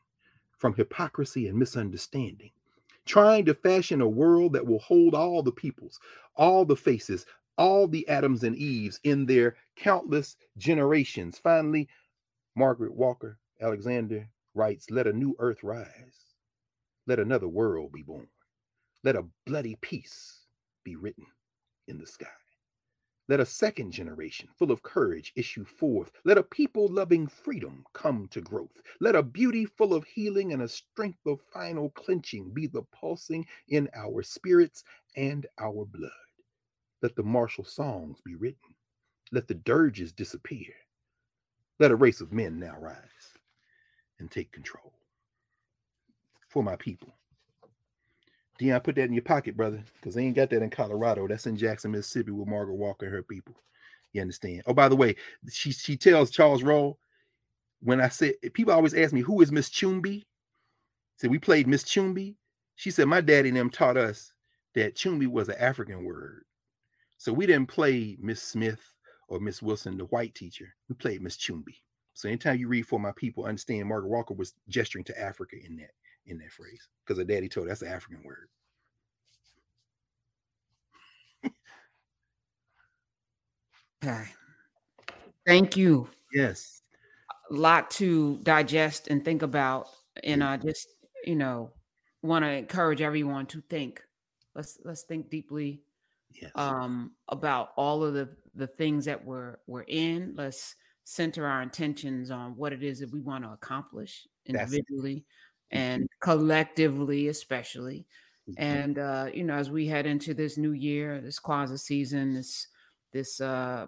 from 0.58 0.74
hypocrisy 0.76 1.48
and 1.48 1.58
misunderstanding, 1.58 2.52
trying 3.06 3.46
to 3.46 3.54
fashion 3.54 4.02
a 4.02 4.08
world 4.08 4.54
that 4.54 4.66
will 4.66 4.80
hold 4.80 5.16
all 5.16 5.44
the 5.44 5.52
peoples, 5.52 6.00
all 6.36 6.66
the 6.66 6.76
faces, 6.76 7.26
all 7.58 7.88
the 7.88 8.08
Adams 8.08 8.44
and 8.44 8.56
Eves 8.56 9.00
in 9.04 9.26
their 9.26 9.56
countless 9.76 10.38
generations. 10.58 11.40
Finally, 11.40 11.90
Margaret 12.56 12.94
Walker 12.96 13.40
Alexander 13.62 14.30
writes, 14.56 14.92
Let 14.92 15.08
a 15.08 15.14
new 15.14 15.36
earth 15.40 15.64
rise, 15.64 16.36
let 17.08 17.20
another 17.20 17.48
world 17.50 17.94
be 17.94 18.04
born, 18.04 18.28
Let 19.04 19.16
a 19.16 19.26
bloody 19.46 19.78
peace 19.82 20.46
be 20.84 20.96
written 20.98 21.26
in 21.88 21.98
the 22.00 22.08
sky. 22.08 22.28
Let 23.30 23.40
a 23.40 23.46
second 23.46 23.92
generation 23.94 24.50
full 24.60 24.72
of 24.72 24.84
courage 24.84 25.32
issue 25.38 25.66
forth. 25.66 26.12
Let 26.26 26.38
a 26.38 26.44
people 26.44 26.90
loving 26.90 27.28
freedom 27.28 27.86
come 27.94 28.28
to 28.30 28.42
growth. 28.42 28.82
Let 29.00 29.16
a 29.16 29.24
beauty 29.24 29.66
full 29.66 29.94
of 29.94 30.06
healing 30.06 30.54
and 30.54 30.62
a 30.62 30.68
strength 30.68 31.26
of 31.26 31.42
final 31.54 31.90
clenching 31.92 32.52
be 32.54 32.68
the 32.68 32.84
pulsing 32.94 33.48
in 33.70 33.90
our 33.96 34.24
spirits 34.24 34.84
and 35.16 35.48
our 35.58 35.86
blood. 35.86 36.12
Let 37.02 37.16
the 37.16 37.24
martial 37.24 37.64
songs 37.66 38.20
be 38.26 38.36
written. 38.36 38.76
Let 39.34 39.48
the 39.48 39.56
dirges 39.56 40.14
disappear. 40.14 40.74
Let 41.80 41.90
a 41.90 41.96
race 41.96 42.22
of 42.22 42.32
men 42.32 42.60
now 42.60 42.78
rise 42.80 42.98
and 44.20 44.30
take 44.30 44.52
control. 44.52 44.94
For 46.50 46.64
my 46.64 46.76
people. 46.76 47.16
Deion, 48.62 48.84
put 48.84 48.96
that 48.96 49.06
in 49.06 49.14
your 49.14 49.24
pocket, 49.24 49.58
brother, 49.58 49.84
because 49.96 50.14
they 50.14 50.24
ain't 50.24 50.36
got 50.36 50.52
that 50.52 50.62
in 50.62 50.70
Colorado. 50.70 51.28
That's 51.28 51.48
in 51.48 51.58
Jackson, 51.58 51.92
Mississippi, 51.92 52.30
with 52.30 52.48
Margaret 52.48 52.76
Walker 52.76 53.08
and 53.08 53.16
her 53.16 53.24
people. 53.24 53.56
You 54.12 54.22
understand? 54.22 54.62
Oh, 54.68 54.74
by 54.76 54.88
the 54.88 54.96
way, 54.96 55.16
she 55.50 55.72
she 55.72 55.98
tells 55.98 56.30
Charles 56.30 56.62
Rowell 56.62 57.00
when 57.82 58.00
I 58.00 58.10
said 58.10 58.36
people 58.54 58.72
always 58.72 58.94
ask 58.94 59.14
me 59.14 59.22
who 59.22 59.42
is 59.42 59.52
Miss 59.52 59.70
Chumbi. 59.72 60.26
Said 61.18 61.32
we 61.32 61.40
played 61.40 61.68
Miss 61.68 61.84
Chumbi. 61.84 62.36
She 62.76 62.92
said 62.92 63.08
my 63.08 63.22
daddy 63.22 63.50
and 63.50 63.58
them 63.58 63.72
taught 63.72 63.98
us 63.98 64.32
that 64.76 64.96
Chumbi 64.96 65.26
was 65.26 65.50
an 65.50 65.56
African 65.58 66.04
word, 66.04 66.46
so 67.18 67.34
we 67.34 67.48
didn't 67.48 67.70
play 67.70 68.16
Miss 68.22 68.44
Smith 68.44 68.93
or 69.34 69.40
Miss 69.40 69.64
Wilson, 69.64 69.98
the 69.98 70.06
white 70.06 70.36
teacher. 70.36 70.76
We 70.88 70.96
played 70.96 71.22
Miss 71.22 71.38
Chumbi. 71.38 71.80
So 72.14 72.30
anytime 72.30 72.60
you 72.60 72.68
read 72.68 72.86
for 72.86 73.00
my 73.00 73.12
people, 73.16 73.46
understand 73.46 73.90
Margaret 73.90 74.10
Walker 74.10 74.36
was 74.36 74.54
gesturing 74.70 75.04
to 75.06 75.20
Africa 75.20 75.56
in 75.66 75.76
that 75.78 75.90
in 76.28 76.38
that 76.38 76.52
phrase 76.52 76.88
because 77.04 77.18
her 77.18 77.24
daddy 77.26 77.50
told 77.50 77.66
her 77.66 77.70
that's 77.70 77.82
an 77.82 77.90
African 77.90 78.24
word. 78.24 78.48
Okay. 84.04 84.24
Thank 85.48 85.76
you. 85.76 86.08
Yes. 86.32 86.84
A 87.50 87.56
lot 87.56 87.90
to 87.92 88.38
digest 88.44 89.08
and 89.08 89.26
think 89.26 89.42
about. 89.42 89.90
And 90.24 90.44
I 90.44 90.58
just, 90.58 90.88
you 91.26 91.36
know, 91.36 91.72
want 92.22 92.46
to 92.46 92.50
encourage 92.52 93.02
everyone 93.02 93.48
to 93.48 93.62
think. 93.62 94.02
Let's 94.56 94.78
let's 94.86 95.02
think 95.02 95.32
deeply 95.32 95.82
Yes. 96.42 96.52
um 96.56 97.12
about 97.30 97.70
all 97.78 98.04
of 98.04 98.14
the 98.14 98.30
the 98.56 98.68
things 98.68 99.06
that 99.06 99.24
we're 99.24 99.58
we're 99.68 99.82
in. 99.84 100.34
Let's 100.36 100.76
center 101.06 101.46
our 101.46 101.62
intentions 101.62 102.32
on 102.32 102.56
what 102.56 102.72
it 102.74 102.82
is 102.84 103.00
that 103.00 103.12
we 103.12 103.20
want 103.20 103.44
to 103.44 103.52
accomplish 103.52 104.26
individually 104.46 105.26
and 105.72 106.08
collectively, 106.22 107.28
especially. 107.28 108.06
Mhm. 108.50 108.54
And 108.58 109.00
uh, 109.00 109.30
you 109.34 109.44
know, 109.44 109.56
as 109.56 109.70
we 109.72 109.88
head 109.88 110.06
into 110.06 110.34
this 110.34 110.58
new 110.58 110.72
year, 110.72 111.22
this 111.22 111.40
Kwanzaa 111.40 111.80
season, 111.80 112.34
this 112.34 112.68
this 113.12 113.40
uh 113.42 113.88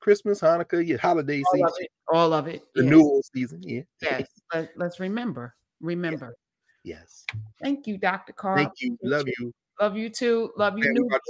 Christmas, 0.00 0.40
Hanukkah, 0.40 0.86
yeah, 0.86 0.96
holiday 0.96 1.42
all 1.44 1.52
season, 1.52 1.66
of 1.66 1.74
it, 1.80 1.90
all 2.12 2.32
of 2.32 2.46
it. 2.46 2.62
yeah. 2.76 2.82
renewal 2.82 3.22
season. 3.34 3.60
Yeah. 3.62 3.82
Yes, 4.00 4.28
let, 4.54 4.70
let's 4.76 5.00
remember. 5.00 5.54
Remember. 5.80 6.36
Yes. 6.84 7.24
Thank 7.62 7.86
you, 7.86 7.98
Dr. 7.98 8.32
Carl. 8.32 8.56
Thank 8.56 8.72
you. 8.78 8.96
Love 9.02 9.26
you. 9.26 9.52
Love 9.80 9.96
you 9.96 10.08
too. 10.08 10.50
Love 10.56 10.78
you, 10.78 10.84
Man, 10.84 10.94
we 10.94 11.06
about 11.08 11.20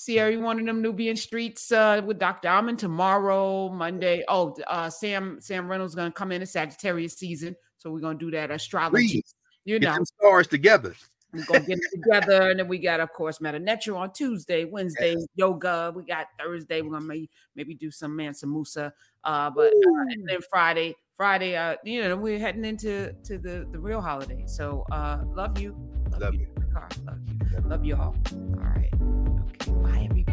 See 0.00 0.18
everyone 0.18 0.58
in 0.58 0.64
them 0.64 0.80
Nubian 0.80 1.14
streets 1.14 1.70
uh, 1.70 2.00
with 2.02 2.18
Dr. 2.18 2.48
Almond 2.48 2.78
tomorrow, 2.78 3.68
Monday. 3.68 4.24
Oh, 4.28 4.56
uh, 4.66 4.88
Sam 4.88 5.36
Sam 5.42 5.68
Reynolds 5.70 5.94
gonna 5.94 6.10
come 6.10 6.32
in. 6.32 6.40
It's 6.40 6.52
Sagittarius 6.52 7.18
season, 7.18 7.54
so 7.76 7.90
we're 7.90 8.00
gonna 8.00 8.18
do 8.18 8.30
that 8.30 8.50
astrology. 8.50 8.94
Please 8.96 9.34
You 9.66 9.78
know, 9.78 9.98
stars 10.04 10.46
together. 10.46 10.94
we're 11.34 11.44
gonna 11.44 11.66
get 11.66 11.76
it 11.76 12.02
together, 12.02 12.48
and 12.48 12.58
then 12.58 12.66
we 12.66 12.78
got, 12.78 13.00
of 13.00 13.12
course, 13.12 13.40
Medu 13.40 13.60
Neter 13.60 13.94
on 13.94 14.10
Tuesday, 14.14 14.64
Wednesday, 14.64 15.16
yoga. 15.34 15.92
We 15.94 16.04
got 16.04 16.28
Thursday. 16.38 16.80
We're 16.80 16.92
gonna 16.92 17.04
maybe, 17.04 17.28
maybe 17.54 17.74
do 17.74 17.90
some 17.90 18.16
Mansa 18.16 18.46
Musa. 18.46 18.94
Uh, 19.22 19.50
but 19.50 19.66
uh, 19.66 20.00
and 20.12 20.26
then 20.26 20.38
Friday, 20.48 20.94
Friday, 21.18 21.56
uh, 21.56 21.76
you 21.84 22.02
know, 22.02 22.16
we're 22.16 22.38
heading 22.38 22.64
into 22.64 23.12
to 23.24 23.36
the 23.36 23.66
the 23.70 23.78
real 23.78 24.00
holiday. 24.00 24.44
So 24.46 24.86
uh, 24.92 25.18
love 25.26 25.58
you, 25.58 25.76
Love 26.18 26.36
you. 26.36 26.46
Carl. 26.72 26.88
Love 27.04 27.18
you, 27.28 27.68
love 27.68 27.84
you 27.84 27.96
all. 27.96 28.16
All 28.32 28.64
right. 28.64 28.90
Bye, 29.58 30.06
everybody. 30.10 30.29